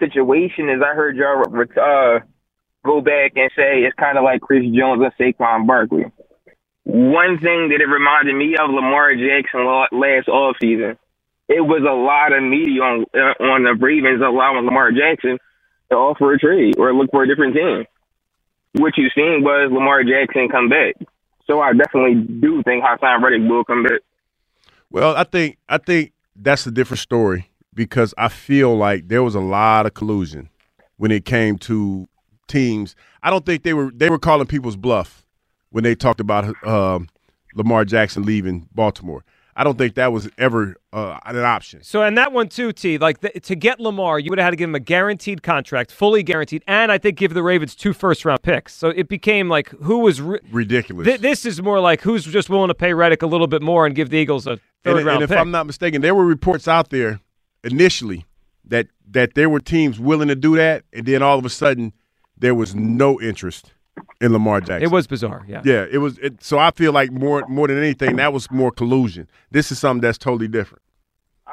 situation 0.08 0.70
is 0.70 0.82
I 0.82 0.96
heard 0.96 1.16
y'all 1.16 1.44
uh, 1.44 2.20
go 2.86 3.02
back 3.02 3.34
and 3.36 3.52
say 3.56 3.84
it's 3.84 3.96
kind 3.96 4.18
of 4.18 4.24
like 4.24 4.42
Chris 4.42 4.64
Jones 4.64 5.02
and 5.02 5.14
Saquon 5.20 5.68
Barkley. 5.68 6.06
One 6.84 7.40
thing 7.40 7.70
that 7.70 7.80
it 7.80 7.88
reminded 7.88 8.36
me 8.36 8.56
of 8.60 8.70
Lamar 8.70 9.16
Jackson 9.16 9.66
la- 9.66 9.88
last 9.92 10.28
offseason, 10.28 10.98
it 11.48 11.62
was 11.62 11.84
a 11.88 11.96
lot 11.96 12.34
of 12.34 12.44
media 12.44 12.82
on 12.82 13.06
uh, 13.14 13.44
on 13.44 13.64
the 13.64 13.74
Ravens 13.80 14.22
allowing 14.22 14.66
Lamar 14.66 14.92
Jackson 14.92 15.38
to 15.90 15.96
offer 15.96 16.34
a 16.34 16.40
trade 16.40 16.78
or 16.78 16.94
look 16.94 17.12
for 17.12 17.24
a 17.24 17.28
different 17.28 17.56
team. 17.56 17.86
What 18.74 18.98
you 18.98 19.10
seen 19.16 19.44
was 19.44 19.72
Lamar 19.72 20.04
Jackson 20.04 20.50
come 20.50 20.68
back. 20.68 20.96
So 21.48 21.62
I 21.62 21.74
definitely 21.74 22.16
do 22.16 22.64
think 22.64 22.84
Haason 22.84 23.22
Reddick 23.22 23.50
will 23.50 23.64
come 23.64 23.84
back. 23.84 24.02
Well, 24.90 25.16
I 25.16 25.24
think 25.24 25.58
I 25.70 25.78
think 25.78 26.14
that's 26.36 26.66
a 26.66 26.72
different 26.72 27.00
story 27.00 27.50
because 27.76 28.14
I 28.18 28.30
feel 28.30 28.76
like 28.76 29.08
there 29.08 29.24
was 29.24 29.36
a 29.36 29.40
lot 29.40 29.86
of 29.86 29.94
collusion 29.94 30.50
when 30.98 31.12
it 31.12 31.26
came 31.26 31.58
to 31.60 32.08
teams. 32.48 32.96
I 33.22 33.30
don't 33.30 33.46
think 33.46 33.64
they 33.64 33.74
were 33.74 33.92
they 33.94 34.10
were 34.10 34.20
calling 34.20 34.48
people's 34.48 34.76
bluff 34.76 35.26
when 35.70 35.84
they 35.84 35.96
talked 35.96 36.20
about 36.20 36.56
um, 36.66 37.10
Lamar 37.56 37.86
Jackson 37.86 38.24
leaving 38.24 38.68
Baltimore. 38.74 39.24
I 39.56 39.64
don't 39.64 39.78
think 39.78 39.94
that 39.96 40.12
was 40.12 40.28
ever 40.40 40.76
uh, 40.92 41.20
an 41.26 41.38
option. 41.38 41.84
So, 41.84 42.02
and 42.02 42.18
that 42.18 42.32
one 42.32 42.50
too, 42.50 42.72
T. 42.74 42.98
Like 42.98 43.20
the, 43.20 43.30
to 43.42 43.56
get 43.56 43.80
Lamar, 43.80 44.18
you 44.18 44.32
would 44.32 44.40
have 44.40 44.46
had 44.46 44.52
to 44.52 44.56
give 44.56 44.70
him 44.70 44.76
a 44.76 44.80
guaranteed 44.80 45.44
contract, 45.44 45.92
fully 45.92 46.24
guaranteed, 46.24 46.64
and 46.68 46.92
I 46.92 46.98
think 46.98 47.18
give 47.18 47.36
the 47.36 47.44
Ravens 47.44 47.76
two 47.76 47.94
first 47.94 48.26
round 48.26 48.42
picks. 48.42 48.74
So 48.74 48.90
it 48.90 49.08
became 49.08 49.50
like 49.50 49.70
who 49.70 50.00
was 50.00 50.22
re- 50.22 50.40
Ridiculous. 50.52 51.06
Th- 51.06 51.20
this 51.20 51.46
is 51.46 51.62
more 51.62 51.80
like 51.80 52.02
who's 52.02 52.26
just 52.26 52.50
willing 52.50 52.70
to 52.70 52.74
pay 52.74 52.94
Reddick 52.94 53.22
a 53.22 53.28
little 53.28 53.48
bit 53.48 53.62
more 53.62 53.86
and 53.86 53.96
give 53.96 54.10
the 54.10 54.18
Eagles 54.18 54.48
a 54.48 54.60
third 54.84 54.98
and, 54.98 55.06
round 55.06 55.16
and 55.18 55.24
if 55.24 55.30
pick. 55.30 55.38
I'm 55.38 55.52
not 55.52 55.68
mistaken, 55.68 56.02
there 56.02 56.16
were 56.16 56.26
reports 56.26 56.68
out 56.68 56.90
there 56.90 57.20
initially 57.64 58.26
that 58.66 58.88
that 59.12 59.36
there 59.36 59.50
were 59.50 59.60
teams 59.60 60.00
willing 60.00 60.28
to 60.28 60.36
do 60.36 60.56
that, 60.56 60.84
and 60.94 61.06
then 61.06 61.22
all 61.22 61.38
of 61.38 61.46
a 61.46 61.50
sudden 61.50 61.94
there 62.38 62.56
was 62.56 62.76
no 62.76 63.20
interest 63.22 63.74
in 64.22 64.34
Lamar 64.34 64.62
Jackson. 64.62 64.84
it 64.84 64.92
was 64.92 65.08
bizarre, 65.08 65.46
yeah. 65.48 65.62
Yeah, 65.64 65.86
it 65.90 66.00
was. 66.00 66.18
It, 66.20 66.44
so 66.44 66.58
I 66.60 66.72
feel 66.72 66.94
like 66.94 67.12
more 67.12 67.44
more 67.48 67.68
than 67.68 67.78
anything, 67.78 68.16
that 68.18 68.34
was 68.34 68.50
more 68.52 68.72
collusion. 68.72 69.28
This 69.52 69.72
is 69.72 69.80
something 69.80 70.02
that's 70.02 70.18
totally 70.18 70.48
different. 70.48 70.82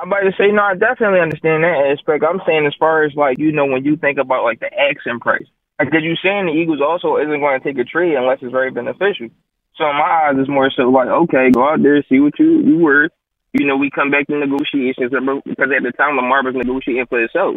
I'm 0.01 0.09
about 0.09 0.21
to 0.21 0.33
say, 0.39 0.51
no, 0.51 0.63
I 0.63 0.75
definitely 0.77 1.21
understand 1.21 1.63
that 1.65 1.93
aspect. 1.93 2.25
I'm 2.25 2.41
saying 2.47 2.65
as 2.67 2.75
far 2.79 3.05
as 3.05 3.13
like, 3.15 3.39
you 3.39 3.53
know, 3.53 3.67
when 3.67 3.85
you 3.85 3.97
think 3.97 4.19
about 4.19 4.45
like 4.45 4.61
the 4.61 4.71
accent 4.73 5.21
price, 5.21 5.45
like, 5.79 5.91
cause 5.91 6.01
you 6.03 6.15
saying 6.23 6.47
the 6.47 6.53
Eagles 6.53 6.81
also 6.81 7.19
isn't 7.19 7.41
going 7.41 7.61
to 7.61 7.65
take 7.65 7.79
a 7.79 7.85
trade 7.85 8.15
unless 8.15 8.39
it's 8.41 8.53
very 8.53 8.71
beneficial. 8.71 9.29
So 9.77 9.85
in 9.89 9.97
my 9.97 10.29
eyes, 10.29 10.37
it's 10.39 10.49
more 10.49 10.71
so 10.71 10.85
like, 10.85 11.09
okay, 11.09 11.51
go 11.51 11.69
out 11.69 11.83
there, 11.83 12.03
see 12.09 12.21
what 12.21 12.39
you 12.39 12.61
you 12.61 12.79
worth, 12.79 13.13
you 13.53 13.67
know, 13.67 13.77
we 13.77 13.91
come 13.91 14.11
back 14.11 14.27
to 14.29 14.37
negotiations 14.39 15.11
because 15.11 15.69
at 15.77 15.83
the 15.83 15.93
time 15.97 16.17
Lamar 16.17 16.43
was 16.45 16.55
negotiating 16.55 17.07
for 17.07 17.19
himself. 17.20 17.57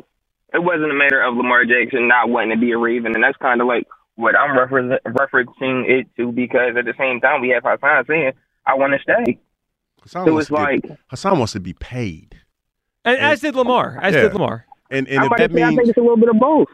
It 0.53 0.63
wasn't 0.63 0.91
a 0.91 0.95
matter 0.95 1.21
of 1.21 1.35
Lamar 1.35 1.65
Jackson 1.65 2.07
not 2.07 2.29
wanting 2.29 2.51
to 2.51 2.61
be 2.61 2.71
a 2.71 2.77
Raven, 2.77 3.15
and 3.15 3.23
that's 3.23 3.37
kind 3.37 3.59
of 3.61 3.67
like 3.67 3.87
what 4.15 4.35
I'm 4.35 4.57
refer- 4.57 4.99
referencing 5.07 5.89
it 5.89 6.07
to 6.17 6.31
because 6.31 6.75
at 6.77 6.85
the 6.85 6.93
same 6.97 7.19
time 7.19 7.41
we 7.41 7.49
have 7.49 7.63
Haason 7.63 8.05
saying, 8.07 8.33
"I 8.65 8.75
want 8.75 8.93
to 8.93 8.99
stay." 8.99 9.39
Haason 10.05 10.09
So 10.25 10.33
wants 10.33 10.39
it's 10.41 10.47
to 10.49 10.53
get- 10.53 10.89
like- 10.89 10.99
Haason 11.11 11.37
wants 11.37 11.53
to 11.53 11.59
be 11.59 11.73
paid. 11.73 12.39
And, 13.05 13.17
as 13.19 13.41
did 13.41 13.55
Lamar. 13.55 13.97
As 14.01 14.13
Yeah. 14.13 14.21
did 14.23 14.33
Lamar. 14.33 14.65
And 14.91 15.07
I'm 15.09 15.23
about 15.25 15.37
to 15.37 15.51
say, 15.53 15.63
I 15.63 15.69
think 15.75 15.89
it's 15.89 15.97
a 15.97 16.01
little 16.01 16.17
bit 16.17 16.29
of 16.29 16.39
both. 16.39 16.67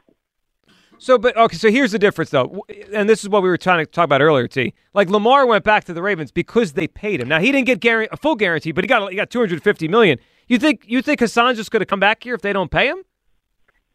So, 0.99 1.17
but 1.17 1.35
okay. 1.37 1.55
So 1.55 1.71
here's 1.71 1.91
the 1.91 1.99
difference, 1.99 2.29
though, 2.29 2.63
and 2.93 3.09
this 3.09 3.23
is 3.23 3.29
what 3.29 3.41
we 3.41 3.49
were 3.49 3.57
trying 3.57 3.83
to 3.83 3.89
talk 3.89 4.03
about 4.05 4.21
earlier. 4.21 4.47
T. 4.47 4.73
Like 4.93 5.09
Lamar 5.09 5.45
went 5.45 5.63
back 5.63 5.85
to 5.85 5.93
the 5.93 6.01
Ravens 6.01 6.31
because 6.31 6.73
they 6.73 6.87
paid 6.87 7.21
him. 7.21 7.29
Now 7.29 7.39
he 7.39 7.51
didn't 7.51 7.67
get 7.67 7.79
guarantee, 7.79 8.09
a 8.11 8.17
full 8.17 8.35
guarantee, 8.35 8.73
but 8.73 8.83
he 8.83 8.87
got 8.87 9.09
he 9.09 9.15
got 9.15 9.29
250 9.29 9.87
million. 9.87 10.19
You 10.47 10.59
think 10.59 10.83
you 10.85 11.01
think 11.01 11.21
Haason's 11.21 11.57
just 11.57 11.71
going 11.71 11.79
to 11.79 11.85
come 11.85 11.99
back 12.01 12.23
here 12.23 12.35
if 12.35 12.41
they 12.41 12.53
don't 12.53 12.69
pay 12.69 12.87
him? 12.89 13.03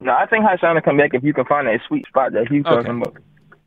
No, 0.00 0.12
I 0.12 0.26
think 0.26 0.44
Haason 0.44 0.74
will 0.74 0.80
come 0.80 0.96
back 0.96 1.14
if 1.14 1.22
you 1.22 1.32
can 1.32 1.44
find 1.44 1.66
that 1.66 1.80
sweet 1.86 2.06
spot 2.06 2.32
that 2.32 2.48
he's 2.48 2.64
Okay. 2.64 2.74
talking 2.74 3.00
about. 3.02 3.16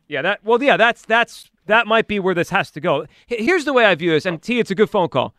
Yeah, 0.08 0.22
that 0.22 0.44
well, 0.44 0.62
yeah, 0.62 0.76
that's 0.76 1.04
that's 1.04 1.50
that 1.66 1.86
might 1.86 2.08
be 2.08 2.18
where 2.18 2.34
this 2.34 2.50
has 2.50 2.70
to 2.72 2.80
go. 2.80 3.06
Here's 3.26 3.64
the 3.64 3.72
way 3.72 3.84
I 3.84 3.94
view 3.94 4.10
this, 4.10 4.26
and 4.26 4.42
T, 4.42 4.58
it's 4.58 4.70
a 4.70 4.74
good 4.74 4.90
phone 4.90 5.08
call. 5.08 5.34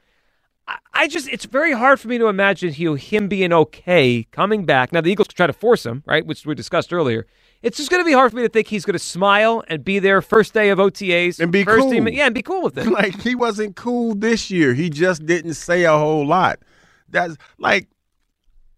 I, 0.68 0.78
I 0.94 1.08
just 1.08 1.28
it's 1.30 1.46
very 1.46 1.74
hard 1.74 2.00
for 2.00 2.08
me 2.08 2.18
to 2.18 2.28
imagine 2.28 2.72
he, 2.72 2.96
him 2.96 3.28
being 3.28 3.52
okay 3.52 4.28
coming 4.32 4.66
back. 4.66 4.94
Now 4.94 5.02
the 5.02 5.12
Eagles 5.12 5.28
could 5.28 5.38
try 5.38 5.48
to 5.48 5.54
force 5.54 5.86
him, 5.86 6.04
right, 6.06 6.26
which 6.26 6.46
we 6.46 6.56
discussed 6.56 6.94
earlier. 6.94 7.26
It's 7.62 7.78
just 7.78 7.90
going 7.90 8.02
to 8.02 8.06
be 8.06 8.14
hard 8.14 8.32
for 8.32 8.38
me 8.38 8.44
to 8.44 8.50
think 8.50 8.68
he's 8.68 8.86
going 8.86 8.94
to 8.94 9.00
smile 9.00 9.64
and 9.68 9.84
be 9.84 10.00
there 10.00 10.22
first 10.22 10.54
day 10.54 10.70
of 10.70 10.80
OTAs 10.80 11.40
And 11.40 11.52
be 11.52 11.64
first 11.66 11.82
cool. 11.82 11.92
team- 11.92 12.08
yeah, 12.08 12.26
and 12.26 12.34
be 12.36 12.42
cool 12.42 12.62
with 12.64 12.78
it. 12.78 12.88
like 12.92 13.20
he 13.22 13.36
wasn't 13.36 13.76
cool 13.76 14.16
this 14.16 14.50
year. 14.50 14.74
He 14.74 14.90
just 14.90 15.26
didn't 15.26 15.56
say 15.56 15.84
a 15.84 15.92
whole 15.98 16.26
lot. 16.26 16.60
That's 17.10 17.36
like 17.58 17.88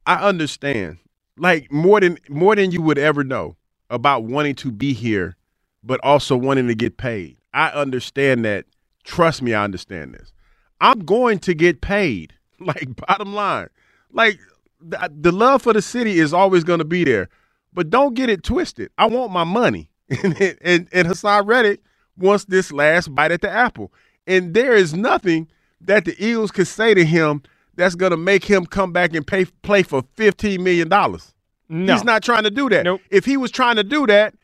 I 0.06 0.16
understand. 0.28 0.98
Like 1.38 1.72
more 1.72 2.00
than 2.00 2.18
more 2.30 2.56
than 2.56 2.72
you 2.72 2.82
would 2.82 2.98
ever 2.98 3.24
know 3.24 3.56
about 3.90 4.24
wanting 4.24 4.56
to 4.56 4.72
be 4.72 4.94
here, 4.94 5.36
but 5.84 6.00
also 6.04 6.36
wanting 6.36 6.68
to 6.68 6.76
get 6.76 6.98
paid. 6.98 7.38
I 7.54 7.70
understand 7.70 8.46
that. 8.46 8.66
Trust 9.04 9.42
me, 9.42 9.54
I 9.54 9.64
understand 9.64 10.14
this. 10.14 10.32
I'm 10.80 11.00
going 11.00 11.40
to 11.40 11.54
get 11.54 11.82
paid. 11.82 12.34
Like 12.64 12.96
bottom 13.08 13.34
line. 13.34 13.70
Like 14.12 14.38
the, 14.80 15.12
the 15.12 15.32
love 15.32 15.64
for 15.64 15.74
the 15.74 15.82
city 15.82 16.20
is 16.20 16.32
always 16.32 16.64
going 16.64 16.78
to 16.78 16.86
be 16.86 17.04
there. 17.04 17.28
But 17.74 17.90
don't 17.90 18.14
get 18.14 18.30
it 18.30 18.44
twisted. 18.44 18.92
I 18.98 19.06
want 19.08 19.32
my 19.32 19.44
money. 19.44 19.90
and, 20.24 20.42
and, 20.62 20.88
and 20.92 21.08
Haason 21.08 21.46
Reddick 21.46 21.82
wants 22.18 22.46
this 22.46 22.72
last 22.72 23.14
bite 23.14 23.32
at 23.32 23.42
the 23.42 23.50
apple. 23.50 23.94
And 24.28 24.54
there 24.54 24.74
is 24.74 24.94
nothing 24.94 25.48
that 25.80 26.06
the 26.06 26.16
Eagles 26.24 26.52
could 26.52 26.68
say 26.68 26.94
to 26.94 27.06
him 27.06 27.44
that's 27.76 27.96
going 27.96 28.12
to 28.12 28.18
make 28.18 28.44
him 28.44 28.66
come 28.66 28.92
back 28.92 29.16
and 29.16 29.26
pay, 29.26 29.46
play 29.46 29.84
for 29.84 30.04
$15 30.18 30.60
million. 30.60 30.90
No. 30.90 31.94
He's 31.94 32.04
not 32.04 32.22
trying 32.22 32.44
to 32.44 32.52
do 32.52 32.70
that. 32.70 32.84
Nope. 32.84 33.02
If 33.10 33.26
he 33.26 33.38
was 33.38 33.50
trying 33.50 33.78
to 33.78 33.84
do 33.84 34.06
that, 34.08 34.36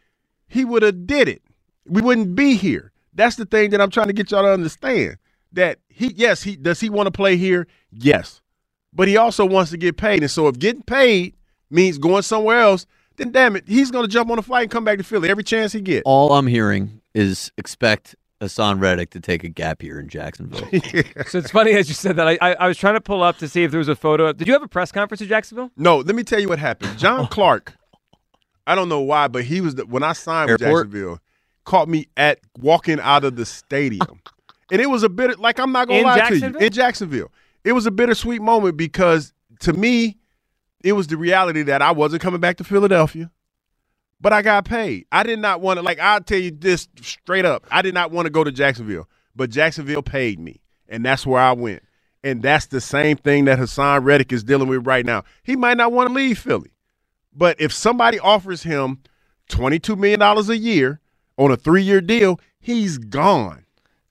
he 0.48 0.64
would 0.64 0.82
have 0.82 1.06
did 1.06 1.28
it. 1.28 1.42
We 1.86 2.02
wouldn't 2.02 2.36
be 2.36 2.56
here. 2.56 2.92
That's 3.14 3.36
the 3.36 3.46
thing 3.46 3.72
that 3.72 3.82
I'm 3.82 3.90
trying 3.90 4.08
to 4.08 4.14
get 4.14 4.32
y'all 4.32 4.44
to 4.44 4.54
understand. 4.54 5.18
That 5.54 5.80
he 5.90 6.14
yes, 6.16 6.44
he 6.44 6.56
does 6.56 6.80
he 6.80 6.90
want 6.90 7.08
to 7.08 7.12
play 7.12 7.36
here? 7.36 7.68
Yes. 7.92 8.42
But 8.94 9.08
he 9.08 9.18
also 9.18 9.46
wants 9.46 9.72
to 9.72 9.78
get 9.78 9.98
paid. 9.98 10.22
And 10.22 10.32
so 10.32 10.48
if 10.48 10.60
getting 10.60 10.84
paid 10.84 11.36
means 11.70 11.98
going 11.98 12.22
somewhere 12.22 12.60
else, 12.60 12.86
then 13.18 13.32
damn 13.32 13.56
it, 13.56 13.68
he's 13.68 13.92
gonna 13.92 14.08
jump 14.08 14.30
on 14.30 14.40
a 14.40 14.42
flight 14.42 14.64
and 14.64 14.72
come 14.72 14.86
back 14.86 14.98
to 15.00 15.04
Philly 15.04 15.30
every 15.30 15.44
chance 15.44 15.74
he 15.74 15.82
gets. 15.82 16.04
All 16.06 16.34
I'm 16.34 16.48
hearing 16.48 17.02
is 17.14 17.52
expect 17.58 18.16
Haason 18.42 18.80
Reddick 18.80 19.10
to 19.12 19.20
take 19.20 19.44
a 19.44 19.50
gap 19.50 19.82
here 19.82 20.00
in 20.00 20.08
Jacksonville. 20.08 20.60
so 21.28 21.40
it's 21.40 21.52
funny 21.52 21.72
as 21.72 21.90
you 21.90 21.96
said 21.96 22.16
that. 22.18 22.28
I, 22.28 22.38
I 22.42 22.54
I 22.54 22.68
was 22.68 22.78
trying 22.78 22.94
to 22.94 23.02
pull 23.02 23.24
up 23.24 23.38
to 23.40 23.48
see 23.48 23.64
if 23.64 23.72
there 23.72 23.80
was 23.80 23.88
a 23.88 23.96
photo. 23.96 24.32
Did 24.32 24.48
you 24.48 24.54
have 24.54 24.64
a 24.64 24.68
press 24.68 24.92
conference 24.92 25.22
in 25.22 25.28
Jacksonville? 25.28 25.72
No, 25.76 25.98
let 25.98 26.16
me 26.16 26.24
tell 26.24 26.40
you 26.40 26.48
what 26.48 26.60
happened. 26.60 26.98
John 26.98 27.22
oh. 27.22 27.28
Clark, 27.28 27.74
I 28.68 28.76
don't 28.76 28.90
know 28.90 29.02
why, 29.02 29.28
but 29.28 29.44
he 29.44 29.62
was 29.62 29.76
the, 29.76 29.86
when 29.86 30.04
I 30.04 30.14
signed 30.14 30.52
with 30.52 30.60
Jacksonville, 30.60 31.20
caught 31.66 31.90
me 31.90 32.08
at 32.16 32.40
walking 32.60 33.00
out 33.00 33.24
of 33.24 33.36
the 33.36 33.46
stadium, 33.46 34.22
and 34.72 34.80
it 34.80 34.90
was 34.90 35.02
a 35.02 35.10
bit 35.10 35.40
like 35.40 35.60
I'm 35.60 35.72
not 35.72 35.88
gonna 35.88 36.00
In 36.00 36.06
lie 36.06 36.16
to 36.16 36.22
Jacksonville? 36.22 36.62
you 36.62 36.68
in 36.68 36.74
Jacksonville. 36.74 37.32
It 37.64 37.72
was 37.72 37.86
a 37.88 37.92
bittersweet 37.92 38.42
moment 38.42 38.78
because 38.78 39.34
to 39.62 39.74
me, 39.74 40.18
it 40.84 40.94
was 40.94 41.08
the 41.08 41.18
reality 41.18 41.64
that 41.64 41.82
I 41.82 41.92
wasn't 41.92 42.22
coming 42.22 42.40
back 42.40 42.58
to 42.58 42.64
Philadelphia, 42.64 43.32
but 44.22 44.34
I 44.34 44.42
got 44.42 44.66
paid. 44.66 45.06
I 45.12 45.24
did 45.24 45.40
not 45.40 45.62
want 45.62 45.78
to 45.78 45.84
like 45.84 46.00
I'll 46.00 46.22
tell 46.22 46.40
you 46.40 46.52
this 46.52 46.88
straight 47.02 47.46
up. 47.46 47.66
I 47.72 47.82
did 47.82 47.94
not 47.94 48.12
want 48.12 48.26
to 48.26 48.30
go 48.30 48.44
to 48.44 48.52
Jacksonville, 48.52 49.08
but 49.36 49.50
Jacksonville 49.50 50.04
paid 50.04 50.40
me, 50.40 50.62
and 50.88 51.06
that's 51.06 51.26
where 51.26 51.42
I 51.42 51.54
went. 51.54 51.84
And 52.24 52.42
that's 52.42 52.66
the 52.66 52.82
same 52.82 53.18
thing 53.18 53.46
that 53.46 53.60
Haason 53.60 54.04
Reddick 54.04 54.34
is 54.34 54.44
dealing 54.44 54.68
with 54.68 54.86
right 54.86 55.06
now. 55.06 55.24
He 55.44 55.56
might 55.56 55.78
not 55.78 55.92
want 55.92 56.10
to 56.10 56.14
leave 56.14 56.40
Philly. 56.40 56.72
But 57.34 57.62
if 57.62 57.72
somebody 57.72 58.20
offers 58.20 58.64
him 58.64 59.00
$22 59.50 59.98
million 59.98 60.22
a 60.22 60.54
year 60.56 61.00
on 61.38 61.52
a 61.52 61.56
three 61.56 61.84
year 61.84 62.02
deal, 62.02 62.40
he's 62.60 62.98
gone. 62.98 63.66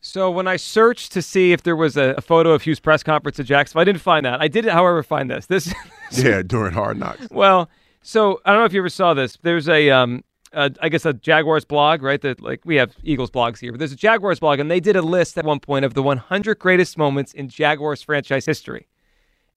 So 0.06 0.30
when 0.30 0.46
I 0.46 0.54
searched 0.54 1.10
to 1.12 1.20
see 1.20 1.52
if 1.52 1.64
there 1.64 1.74
was 1.74 1.96
a, 1.96 2.14
a 2.16 2.20
photo 2.20 2.52
of 2.52 2.62
Hugh's 2.62 2.78
press 2.78 3.02
conference 3.02 3.40
at 3.40 3.46
Jacksonville, 3.46 3.80
I 3.82 3.84
didn't 3.84 4.00
find 4.00 4.24
that. 4.24 4.40
I 4.40 4.46
did, 4.46 4.64
however, 4.64 5.02
find 5.02 5.28
this. 5.28 5.46
This 5.46 5.74
Yeah, 6.12 6.42
during 6.42 6.72
Hard 6.72 6.96
Knocks. 6.96 7.26
Well, 7.30 7.68
so 8.02 8.40
I 8.44 8.52
don't 8.52 8.60
know 8.60 8.66
if 8.66 8.72
you 8.72 8.80
ever 8.80 8.88
saw 8.88 9.14
this. 9.14 9.36
There's 9.42 9.68
a, 9.68 9.90
um, 9.90 10.22
a 10.52 10.70
I 10.80 10.90
guess 10.90 11.04
a 11.04 11.12
Jaguars 11.12 11.64
blog, 11.64 12.02
right? 12.02 12.20
That 12.20 12.40
like 12.40 12.60
we 12.64 12.76
have 12.76 12.94
Eagles 13.02 13.32
blogs 13.32 13.58
here, 13.58 13.72
but 13.72 13.78
there's 13.80 13.92
a 13.92 13.96
Jaguars 13.96 14.38
blog, 14.38 14.60
and 14.60 14.70
they 14.70 14.78
did 14.78 14.94
a 14.94 15.02
list 15.02 15.36
at 15.38 15.44
one 15.44 15.58
point 15.58 15.84
of 15.84 15.94
the 15.94 16.02
100 16.04 16.58
greatest 16.60 16.96
moments 16.96 17.32
in 17.32 17.48
Jaguars 17.48 18.00
franchise 18.00 18.46
history, 18.46 18.86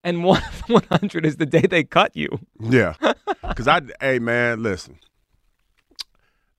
and 0.03 0.23
one 0.23 0.41
of 0.43 0.63
the 0.65 0.73
100 0.89 1.27
is 1.27 1.37
the 1.37 1.45
day 1.45 1.61
they 1.61 1.83
cut 1.83 2.15
you. 2.15 2.39
Yeah. 2.59 2.95
Because 3.47 3.67
I, 3.67 3.81
hey, 4.01 4.17
man, 4.17 4.63
listen. 4.63 4.97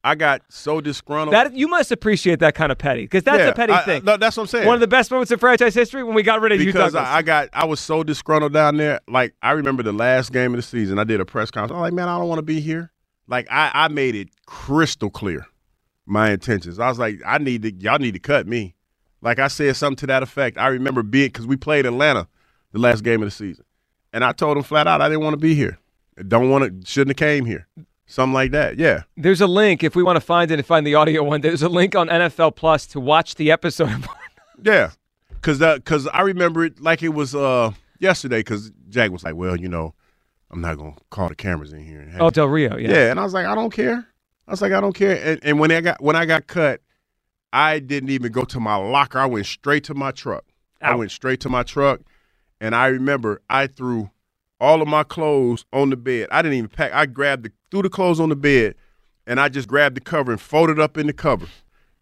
I 0.03 0.15
got 0.15 0.43
so 0.49 0.81
disgruntled. 0.81 1.35
That 1.35 1.55
you 1.55 1.69
must 1.69 1.93
appreciate 1.93 2.39
that 2.39 2.55
kind 2.55 2.73
of 2.73 2.79
petty 2.79 3.03
because 3.03 3.23
that's 3.23 3.39
Yeah, 3.41 3.49
a 3.49 3.55
petty 3.55 3.73
I- 3.75 3.83
thing. 3.85 4.05
no, 4.05 4.17
that's 4.17 4.37
what 4.37 4.45
I'm 4.45 4.47
saying. 4.47 4.67
One 4.67 4.75
of 4.75 4.81
the 4.81 4.87
best 4.89 5.11
moments 5.11 5.31
in 5.31 5.39
franchise 5.39 5.75
history 5.75 6.03
when 6.03 6.15
we 6.15 6.23
got 6.23 6.41
rid 6.41 6.53
of 6.53 6.59
because. 6.59 6.95
I, 6.95 7.17
I 7.19 7.23
got 7.23 7.51
I 7.53 7.67
was 7.67 7.81
so 7.81 8.03
disgruntled 8.03 8.53
down 8.55 8.77
there. 8.79 9.01
Like 9.09 9.35
I 9.43 9.53
remember 9.53 9.83
the 9.83 9.93
last 9.93 10.33
game 10.33 10.53
of 10.55 10.57
the 10.59 10.63
season, 10.63 10.99
I 10.99 11.05
did 11.05 11.21
a 11.21 11.27
press 11.27 11.51
conference. 11.51 11.77
I'm 11.77 11.81
like, 11.83 11.93
man, 11.93 12.09
I 12.09 12.19
don't 12.19 12.29
want 12.29 12.39
to 12.39 12.43
be 12.45 12.61
here. 12.61 12.91
Like 13.29 13.47
I, 13.51 13.71
I 13.75 13.89
made 13.89 14.15
it 14.15 14.29
crystal 14.47 15.11
clear 15.11 15.47
my 16.07 16.31
intentions. 16.31 16.79
I 16.79 16.89
was 16.89 16.99
like, 16.99 17.21
I 17.27 17.39
need 17.39 17.63
to 17.63 17.73
y'all 17.75 17.99
need 17.99 18.15
to 18.15 18.21
cut 18.21 18.47
me. 18.47 18.75
Like 19.21 19.39
I 19.39 19.49
said 19.49 19.77
something 19.77 19.97
to 19.99 20.07
that 20.07 20.23
effect. 20.23 20.57
I 20.57 20.69
remember 20.69 21.03
being 21.03 21.29
because 21.29 21.47
we 21.47 21.57
played 21.57 21.85
Atlanta 21.85 22.27
the 22.73 22.79
last 22.79 23.05
game 23.05 23.21
of 23.23 23.27
the 23.27 23.31
season, 23.33 23.67
and 24.15 24.25
I 24.25 24.33
told 24.33 24.57
them 24.57 24.65
flat 24.65 24.87
out 24.87 25.03
I 25.03 25.09
didn't 25.11 25.23
want 25.25 25.35
to 25.35 25.41
be 25.41 25.55
here. 25.55 25.79
Don't 26.27 26.49
want 26.49 26.65
to. 26.65 26.91
Shouldn't 26.91 27.11
have 27.19 27.29
came 27.29 27.45
here. 27.45 27.67
Something 28.11 28.35
like 28.35 28.51
that. 28.51 28.77
Yeah. 28.77 29.03
There's 29.17 29.41
a 29.41 29.47
link 29.47 29.85
if 29.85 29.95
we 29.95 30.03
want 30.03 30.17
to 30.17 30.21
find 30.21 30.51
it 30.51 30.55
and 30.59 30.67
find 30.67 30.85
the 30.85 30.97
audio 30.97 31.23
one. 31.23 31.43
There's 31.43 31.63
a 31.63 31.69
link 31.69 31.95
on 31.95 32.09
NFL 32.09 32.57
Plus 32.57 32.85
to 32.89 32.99
watch 33.01 33.37
the 33.37 33.51
episode. 33.53 34.05
Yeah, 34.63 34.91
cause 35.41 35.59
that 35.61 35.87
cause 35.87 36.07
I 36.09 36.21
remember 36.21 36.65
it 36.65 36.83
like 36.83 37.03
it 37.03 37.15
was 37.15 37.35
uh 37.35 37.71
yesterday. 37.99 38.43
Cause 38.43 38.71
Jack 38.91 39.11
was 39.11 39.25
like, 39.25 39.35
"Well, 39.35 39.57
you 39.57 39.69
know, 39.69 39.95
I'm 40.51 40.61
not 40.61 40.77
gonna 40.77 40.97
call 41.11 41.29
the 41.31 41.35
cameras 41.35 41.73
in 41.73 41.83
here." 41.83 42.01
And 42.01 42.11
have 42.13 42.21
Oh. 42.21 42.31
Del 42.31 42.47
Rio, 42.47 42.77
yeah. 42.77 42.91
yeah. 42.91 43.11
And 43.11 43.19
I 43.19 43.23
was 43.23 43.33
like, 43.33 43.47
I 43.47 43.55
don't 43.55 43.73
care. 43.73 44.07
I 44.47 44.51
was 44.51 44.61
like, 44.61 44.73
I 44.73 44.81
don't 44.83 44.93
care. 44.93 45.19
And, 45.25 45.41
and 45.43 45.59
when 45.59 45.71
I 45.71 45.81
got 45.81 46.03
when 46.03 46.15
I 46.15 46.27
got 46.27 46.47
cut, 46.47 46.83
I 47.55 47.79
didn't 47.79 48.11
even 48.11 48.33
go 48.33 48.43
to 48.45 48.61
my 48.61 48.75
locker. 48.77 49.19
I 49.19 49.25
went 49.27 49.47
straight 49.47 49.85
to 49.85 49.95
my 49.95 50.11
truck. 50.11 50.45
I 50.83 50.95
went 50.95 51.11
straight 51.11 51.41
to 51.41 51.49
my 51.49 51.63
truck, 51.63 52.01
and 52.61 52.75
I 52.75 52.89
remember 52.89 53.41
I 53.49 53.67
threw 53.67 54.11
all 54.61 54.83
of 54.83 54.89
my 54.89 55.05
clothes 55.05 55.65
on 55.73 55.89
the 55.89 55.97
bed. 55.97 56.29
I 56.31 56.43
didn't 56.43 56.59
even 56.59 56.69
pack. 56.69 56.93
I 56.93 57.07
grabbed 57.07 57.45
the 57.45 57.53
threw 57.71 57.83
the 57.83 57.91
clothes 57.91 58.21
on 58.21 58.29
the 58.29 58.37
bed, 58.37 58.75
and 59.27 59.41
I 59.41 59.49
just 59.49 59.69
grabbed 59.69 59.97
the 59.97 60.01
cover 60.01 60.33
and 60.33 60.41
folded 60.41 60.79
up 60.81 60.97
in 60.99 61.07
the 61.07 61.13
cover, 61.13 61.47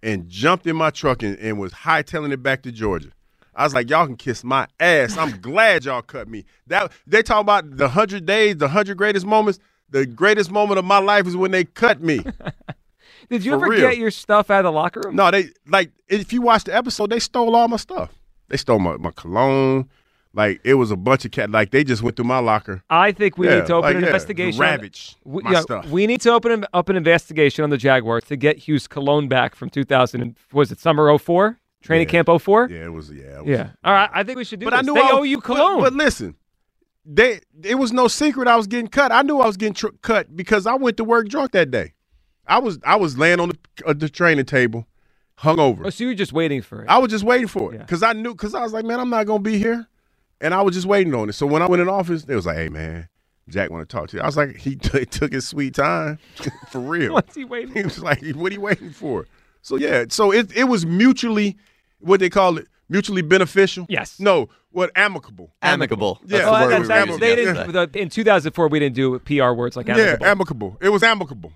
and 0.03 0.29
jumped 0.29 0.67
in 0.67 0.77
my 0.77 0.91
truck 0.91 1.23
and, 1.23 1.39
and 1.39 1.59
was 1.59 1.73
hightailing 1.73 2.33
it 2.33 2.43
back 2.43 2.63
to 2.63 2.73
Georgia. 2.73 3.11
I 3.55 3.65
was 3.65 3.75
like, 3.75 3.91
y'all 3.91 4.07
can 4.07 4.17
kiss 4.17 4.45
my 4.45 4.69
ass. 4.79 5.17
I'm 5.17 5.41
glad 5.41 5.85
y'all 5.85 6.03
cut 6.03 6.29
me. 6.29 6.45
That 6.69 6.93
they 7.07 7.23
talk 7.23 7.41
about 7.41 7.77
the 7.77 7.89
hundred 7.89 8.25
days, 8.25 8.57
the 8.57 8.69
hundred 8.69 8.97
greatest 8.99 9.27
moments. 9.27 9.59
The 9.91 10.05
greatest 10.07 10.51
moment 10.51 10.79
of 10.79 10.85
my 10.85 10.99
life 10.99 11.27
is 11.27 11.37
when 11.37 11.51
they 11.51 11.65
cut 11.65 12.01
me. 12.03 12.21
Did 13.31 13.45
you 13.45 13.53
For 13.53 13.57
ever 13.57 13.69
real. 13.69 13.81
get 13.81 13.99
your 13.99 14.11
stuff 14.11 14.51
out 14.51 14.61
of 14.61 14.65
the 14.65 14.73
locker 14.73 15.01
room? 15.05 15.17
No, 15.17 15.31
they 15.31 15.49
like 15.67 15.91
if 16.09 16.33
you 16.33 16.43
watch 16.43 16.65
the 16.65 16.75
episode, 16.75 17.11
they 17.11 17.19
stole 17.19 17.57
all 17.57 17.69
my 17.69 17.77
stuff. 17.79 18.13
They 18.49 18.57
stole 18.57 18.79
my, 18.79 18.97
my 18.97 19.11
cologne. 19.11 19.89
Like 20.35 20.61
it 20.63 20.75
was 20.75 20.91
a 20.91 20.97
bunch 20.97 21.25
of 21.25 21.31
cat. 21.31 21.51
Like 21.51 21.71
they 21.71 21.83
just 21.85 22.03
went 22.03 22.17
through 22.17 22.27
my 22.27 22.39
locker. 22.39 22.83
I 22.91 23.13
think 23.13 23.39
we 23.39 23.49
Yeah, 23.49 23.57
need 23.61 23.67
to 23.67 23.75
open 23.75 23.89
like, 23.89 23.95
an 23.97 24.01
yeah, 24.03 24.07
investigation. 24.09 24.61
ravaged 24.61 25.17
we, 25.25 25.43
my 25.43 25.53
yeah, 25.53 25.61
stuff. 25.61 25.89
we 25.89 26.07
need 26.07 26.21
to 26.23 26.33
open 26.33 26.53
an, 26.53 26.67
up 26.73 26.89
an 26.89 26.97
investigation 26.97 27.65
on 27.65 27.71
the 27.71 27.79
Jaguars 27.79 28.25
to 28.25 28.37
get 28.37 28.59
Hugh's 28.69 28.87
cologne 28.87 29.27
back 29.29 29.55
from 29.55 29.71
2000. 29.71 30.21
And, 30.21 30.37
was 30.53 30.71
it 30.71 30.79
summer 30.81 31.17
04? 31.19 31.59
Training 31.83 32.09
camp 32.09 32.29
04? 32.29 32.69
Yeah, 32.71 32.85
it 32.85 32.93
was. 32.93 33.11
Yeah, 33.11 33.39
it 33.39 33.45
was, 33.45 33.49
Yeah. 33.49 33.71
All 33.85 33.93
right. 33.93 34.11
I 34.13 34.23
think 34.23 34.37
we 34.37 34.45
should 34.45 34.61
do 34.61 34.67
But 34.67 34.71
this. 34.73 34.79
I 34.81 34.83
knew 34.83 34.95
they 34.95 35.01
I 35.01 35.11
owe 35.13 35.23
you 35.23 35.37
but- 35.39 35.45
cologne. 35.45 35.81
But, 35.81 35.93
listen, 35.95 36.35
they 37.05 37.41
it 37.65 37.77
was 37.77 37.93
no 37.93 38.07
secret 38.09 38.49
I 38.49 38.57
was 38.57 38.67
getting 38.67 38.89
cut. 38.89 39.13
I 39.13 39.23
knew 39.23 39.39
I 39.41 39.47
was 39.47 39.57
getting 39.57 39.75
tr- 39.75 39.89
cut 40.03 40.37
because 40.37 40.67
I 40.67 40.75
went 40.75 40.97
to 40.99 41.05
work 41.05 41.29
drunk 41.29 41.53
that 41.53 41.71
day. 41.71 41.95
I 42.47 42.59
was 42.59 42.79
I 42.85 42.97
was 42.97 43.17
laying 43.17 43.41
on 43.41 43.51
the, 43.51 43.59
uh, 43.87 43.93
the 43.95 44.09
training 44.09 44.45
table, 44.45 44.87
hungover. 45.41 45.83
oh, 45.87 45.91
so 45.91 46.05
you 46.05 46.09
were 46.09 46.15
just 46.15 46.33
waiting 46.33 46.61
for 46.63 46.83
it. 46.83 46.89
I 46.89 46.99
was 46.99 47.11
just 47.11 47.25
waiting 47.25 47.47
for 47.47 47.75
it 47.75 47.79
because 47.79 48.03
I 48.03 48.13
knew 48.13 48.33
because 48.33 48.55
I 48.55 48.63
was 48.63 48.73
like, 48.73 48.85
man, 48.85 49.01
I'm 49.01 49.11
not 49.11 49.27
gonna 49.27 49.39
be 49.43 49.59
here. 49.59 49.87
And 50.41 50.55
I 50.55 50.63
was 50.63 50.75
just 50.75 50.87
waiting 50.87 51.15
on 51.15 51.29
it. 51.29 51.33
So 51.35 51.47
when 51.47 51.63
I 51.63 51.67
went 51.67 51.83
in 51.83 51.89
office, 51.89 52.25
they 52.25 52.35
was 52.35 52.47
like, 52.47 52.57
"Hey, 52.57 52.69
man." 52.69 53.09
Jack 53.51 53.71
want 53.71 53.89
to 53.89 53.97
talk 53.97 54.11
to 54.11 54.17
you. 54.19 54.23
I 54.23 54.27
was 54.27 54.37
like, 54.37 54.57
he 54.57 54.77
t- 54.77 55.07
took 55.07 55.33
his 55.33 55.49
sweet 55.49 55.75
time, 55.75 56.19
for 56.69 56.81
real. 56.81 57.15
What's 57.15 57.35
he 57.35 57.47
waiting? 57.47 57.75
He 57.75 57.83
was 57.83 57.99
like, 58.03 58.23
what 58.35 58.53
are 58.53 58.55
you 58.55 58.61
waiting 58.61 58.91
for? 58.91 59.27
So 59.63 59.77
yeah, 59.77 60.05
so 60.11 60.31
it 60.35 60.55
it 60.55 60.65
was 60.65 60.85
mutually, 60.85 61.57
what 61.99 62.21
they 62.21 62.29
call 62.29 62.59
it, 62.59 62.67
mutually 62.91 63.23
beneficial. 63.23 63.87
Yes. 63.89 64.21
No, 64.21 64.51
what 64.71 64.91
amicable. 64.95 65.55
Amicable. 65.63 66.21
Yeah, 66.27 66.51
Well, 66.51 66.67
it 66.67 66.69
that's 66.69 66.81
was 66.81 66.91
amicable. 66.91 67.19
they 67.21 67.37
didn't, 67.37 67.73
the- 67.73 67.99
in 67.99 68.11
2004, 68.11 68.69
we 68.69 68.79
didn't 68.81 68.95
do 68.97 69.19
PR 69.21 69.53
words 69.53 69.79
like 69.79 69.89
amicable. 69.89 70.27
Yeah, 70.27 70.31
amicable. 70.31 70.77
It 70.83 70.91
was 70.91 71.03
amicable. 71.03 71.53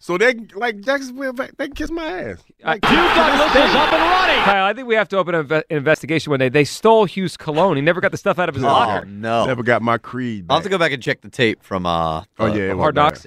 So 0.00 0.16
they 0.16 0.34
like 0.54 0.80
Jacksonville, 0.80 1.32
they 1.32 1.48
can 1.66 1.72
kiss 1.74 1.90
my 1.90 2.04
ass. 2.06 2.44
like 2.62 2.84
Hugh 2.84 2.96
Douglas 2.96 3.50
is 3.50 3.74
up 3.74 3.92
and 3.92 4.00
running. 4.02 4.44
Kyle, 4.44 4.64
I 4.64 4.72
think 4.72 4.86
we 4.86 4.94
have 4.94 5.08
to 5.08 5.16
open 5.18 5.34
an 5.34 5.44
inve- 5.46 5.64
investigation 5.70 6.30
one 6.30 6.38
day. 6.38 6.48
They 6.48 6.64
stole 6.64 7.04
Hugh's 7.06 7.36
cologne. 7.36 7.74
He 7.76 7.82
never 7.82 8.00
got 8.00 8.12
the 8.12 8.16
stuff 8.16 8.38
out 8.38 8.48
of 8.48 8.54
his 8.54 8.62
Oh, 8.62 8.68
locker. 8.68 9.06
no. 9.06 9.46
Never 9.46 9.64
got 9.64 9.82
my 9.82 9.98
creed. 9.98 10.46
I'll 10.48 10.58
have 10.58 10.62
to 10.64 10.70
go 10.70 10.78
back 10.78 10.92
and 10.92 11.02
check 11.02 11.20
the 11.22 11.28
tape 11.30 11.62
from 11.64 11.84
uh 11.84 12.22
Oh 12.38 12.46
yeah, 12.46 12.54
it 12.54 12.68
from 12.70 12.78
was 12.78 12.82
Hard 12.84 12.94
bad. 12.94 13.02
Knocks? 13.02 13.26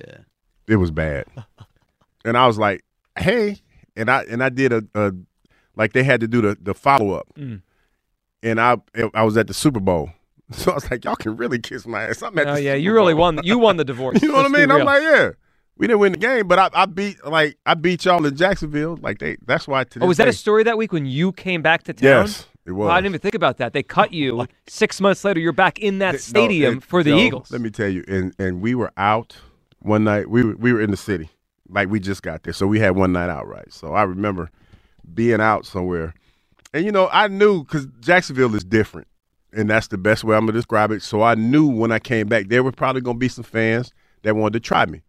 It 0.68 0.76
was 0.78 0.92
bad, 0.92 1.26
and 2.26 2.38
I 2.38 2.48
was 2.48 2.58
like, 2.58 2.86
"Hey," 3.20 3.58
and 3.98 4.10
I 4.10 4.24
and 4.30 4.42
I 4.42 4.48
did 4.48 4.72
a, 4.72 4.84
a 4.96 5.12
like 5.76 5.92
they 5.92 6.04
had 6.04 6.22
to 6.22 6.28
do 6.30 6.40
the 6.42 6.58
the 6.62 6.74
follow 6.74 7.12
up, 7.12 7.28
Mm. 7.38 7.62
and 8.44 8.62
I 8.62 8.78
I 9.14 9.24
was 9.24 9.36
at 9.36 9.48
the 9.48 9.54
Super 9.54 9.82
Bowl, 9.82 10.12
so 10.52 10.72
I 10.72 10.76
was 10.76 10.90
like, 10.90 11.04
"Y'all 11.04 11.18
can 11.18 11.36
really 11.36 11.60
kiss 11.60 11.86
my 11.86 12.04
ass." 12.04 12.22
I'm 12.22 12.38
at 12.40 12.48
Oh 12.48 12.54
the 12.54 12.62
yeah, 12.62 12.72
Super 12.76 12.78
you 12.84 12.94
really 12.94 13.14
Bowl. 13.14 13.22
won. 13.22 13.40
You 13.44 13.58
won 13.60 13.76
the 13.76 13.84
divorce. 13.92 14.22
You 14.22 14.30
know 14.30 14.36
what 14.36 14.46
I 14.46 14.50
mean? 14.50 14.72
I'm 14.72 14.86
like, 14.86 15.02
yeah, 15.04 15.32
we 15.78 15.88
didn't 15.88 16.00
win 16.00 16.12
the 16.12 16.18
game, 16.18 16.48
but 16.48 16.60
I, 16.60 16.70
I 16.74 16.86
beat 16.86 17.26
like 17.26 17.58
I 17.66 17.74
beat 17.74 18.06
y'all 18.06 18.26
in 18.26 18.36
Jacksonville. 18.36 18.98
Like 19.02 19.20
they, 19.20 19.38
that's 19.46 19.68
why. 19.68 19.84
To 19.86 20.04
Oh, 20.04 20.08
was 20.08 20.18
that 20.18 20.28
a 20.28 20.34
story 20.34 20.64
that 20.64 20.78
week 20.78 20.92
when 20.94 21.06
you 21.06 21.32
came 21.32 21.62
back 21.62 21.84
to 21.84 21.94
town? 21.94 22.04
Yes, 22.28 22.46
it 22.66 22.72
was. 22.74 22.86
Well, 22.86 22.90
I 22.96 22.98
didn't 23.00 23.12
even 23.12 23.20
think 23.22 23.36
about 23.36 23.58
that. 23.58 23.74
They 23.74 23.84
cut 23.84 24.14
you. 24.14 24.48
Six 24.68 25.02
months 25.02 25.24
later, 25.24 25.40
you're 25.40 25.54
back 25.54 25.80
in 25.80 26.00
that 26.00 26.14
No, 26.14 26.18
stadium 26.18 26.78
it- 26.78 26.84
for 26.84 27.04
the 27.04 27.12
Joe, 27.12 27.18
Eagles. 27.18 27.52
Let 27.52 27.62
me 27.62 27.70
tell 27.72 27.90
you, 27.90 28.04
and 28.08 28.34
and 28.38 28.62
we 28.62 28.76
were 28.76 28.92
out 28.98 29.36
one 29.80 30.04
night. 30.04 30.30
We 30.30 30.44
were 30.44 30.56
we 30.56 30.72
were 30.74 30.82
in 30.82 30.92
the 30.92 30.98
city, 30.98 31.30
like 31.70 31.90
we 31.90 32.00
just 32.00 32.22
got 32.22 32.44
there, 32.44 32.54
so 32.54 32.68
we 32.68 32.80
had 32.80 32.96
one 32.96 33.12
night 33.14 33.30
out, 33.30 33.48
right? 33.48 33.72
So 33.74 33.94
I 33.94 34.04
remember 34.04 34.50
being 35.14 35.42
out 35.42 35.66
somewhere, 35.66 36.14
and 36.74 36.86
you 36.86 36.92
know 36.92 37.10
I 37.12 37.28
knew 37.28 37.64
because 37.64 37.88
Jacksonville 38.02 38.54
is 38.56 38.64
different, 38.64 39.08
and 39.52 39.70
that's 39.70 39.88
the 39.88 39.98
best 39.98 40.24
way 40.24 40.36
I'm 40.36 40.42
gonna 40.46 40.52
describe 40.52 40.92
it. 40.92 41.02
So 41.02 41.24
I 41.24 41.34
knew 41.36 41.66
when 41.66 41.92
I 41.92 41.98
came 41.98 42.28
back, 42.28 42.50
there 42.50 42.62
were 42.62 42.72
probably 42.72 43.02
gonna 43.02 43.18
be 43.18 43.30
some 43.30 43.44
fans 43.46 43.92
that 44.22 44.36
wanted 44.36 44.54
to 44.54 44.60
try 44.60 44.86
me. 44.86 45.02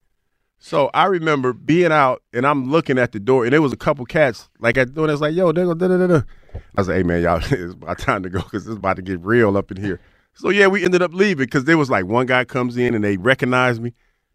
So 0.65 0.91
I 0.95 1.07
remember 1.07 1.53
being 1.53 1.91
out 1.91 2.23
and 2.33 2.47
I'm 2.47 2.71
looking 2.71 2.97
at 2.97 3.11
the 3.11 3.19
door, 3.19 3.43
and 3.43 3.53
there 3.53 3.61
was 3.61 3.73
a 3.73 3.77
couple 3.77 4.05
cats 4.05 4.49
like 4.61 4.79
at 4.79 4.87
the 4.87 4.93
door 4.95 5.09
that's 5.09 5.21
like, 5.21 5.35
"Yo, 5.35 5.51
they 5.51 5.65
go 5.65 5.75
da 5.75 5.89
da 5.89 5.99
da 5.99 6.07
da." 6.07 6.23
I 6.55 6.61
was 6.77 6.87
like, 6.87 6.99
"Hey 6.99 7.03
man, 7.03 7.21
y'all, 7.21 7.39
it's 7.51 7.73
about 7.73 7.99
time 7.99 8.23
to 8.23 8.31
go 8.31 8.41
because 8.41 8.69
it's 8.69 8.77
about 8.77 8.95
to 8.95 9.03
get 9.03 9.19
real 9.23 9.57
up 9.57 9.73
in 9.73 9.77
here." 9.77 10.01
So 10.35 10.51
yeah, 10.51 10.69
we 10.69 10.85
ended 10.85 11.03
up 11.03 11.13
leaving 11.13 11.47
because 11.47 11.65
there 11.65 11.77
was 11.77 11.91
like 11.91 12.07
one 12.07 12.27
guy 12.27 12.45
comes 12.45 12.77
in 12.77 12.95
and 12.95 13.03
they 13.03 13.17
recognize 13.17 13.81
me, 13.81 13.93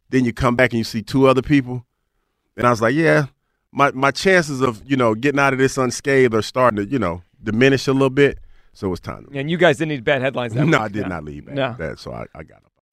then 0.09 0.25
you 0.25 0.33
come 0.33 0.57
back 0.57 0.71
and 0.71 0.79
you 0.79 0.83
see 0.83 1.01
two 1.01 1.27
other 1.27 1.41
people, 1.41 1.85
and 2.57 2.67
I 2.67 2.71
was 2.71 2.81
like, 2.81 2.93
"Yeah, 2.93 3.27
my 3.71 3.91
my 3.91 4.11
chances 4.11 4.59
of 4.59 4.81
you 4.85 4.97
know 4.97 5.15
getting 5.15 5.39
out 5.39 5.53
of 5.53 5.59
this 5.59 5.77
unscathed 5.77 6.35
are 6.35 6.41
starting 6.41 6.75
to 6.75 6.85
you 6.85 6.99
know 6.99 7.21
diminish 7.41 7.87
a 7.87 7.93
little 7.93 8.09
bit." 8.09 8.37
So 8.73 8.91
it's 8.91 8.99
time. 8.99 9.27
To 9.27 9.39
and 9.39 9.49
you 9.49 9.55
guys 9.55 9.77
didn't 9.77 9.91
need 9.91 10.03
bad 10.03 10.21
headlines. 10.21 10.53
That 10.53 10.65
no, 10.65 10.77
week. 10.77 10.85
I 10.85 10.87
did 10.89 11.07
not 11.07 11.23
leave 11.23 11.45
back. 11.45 11.55
No. 11.55 11.75
That, 11.79 11.99
so 11.99 12.11
I, 12.11 12.25
I 12.35 12.43
got. 12.43 12.63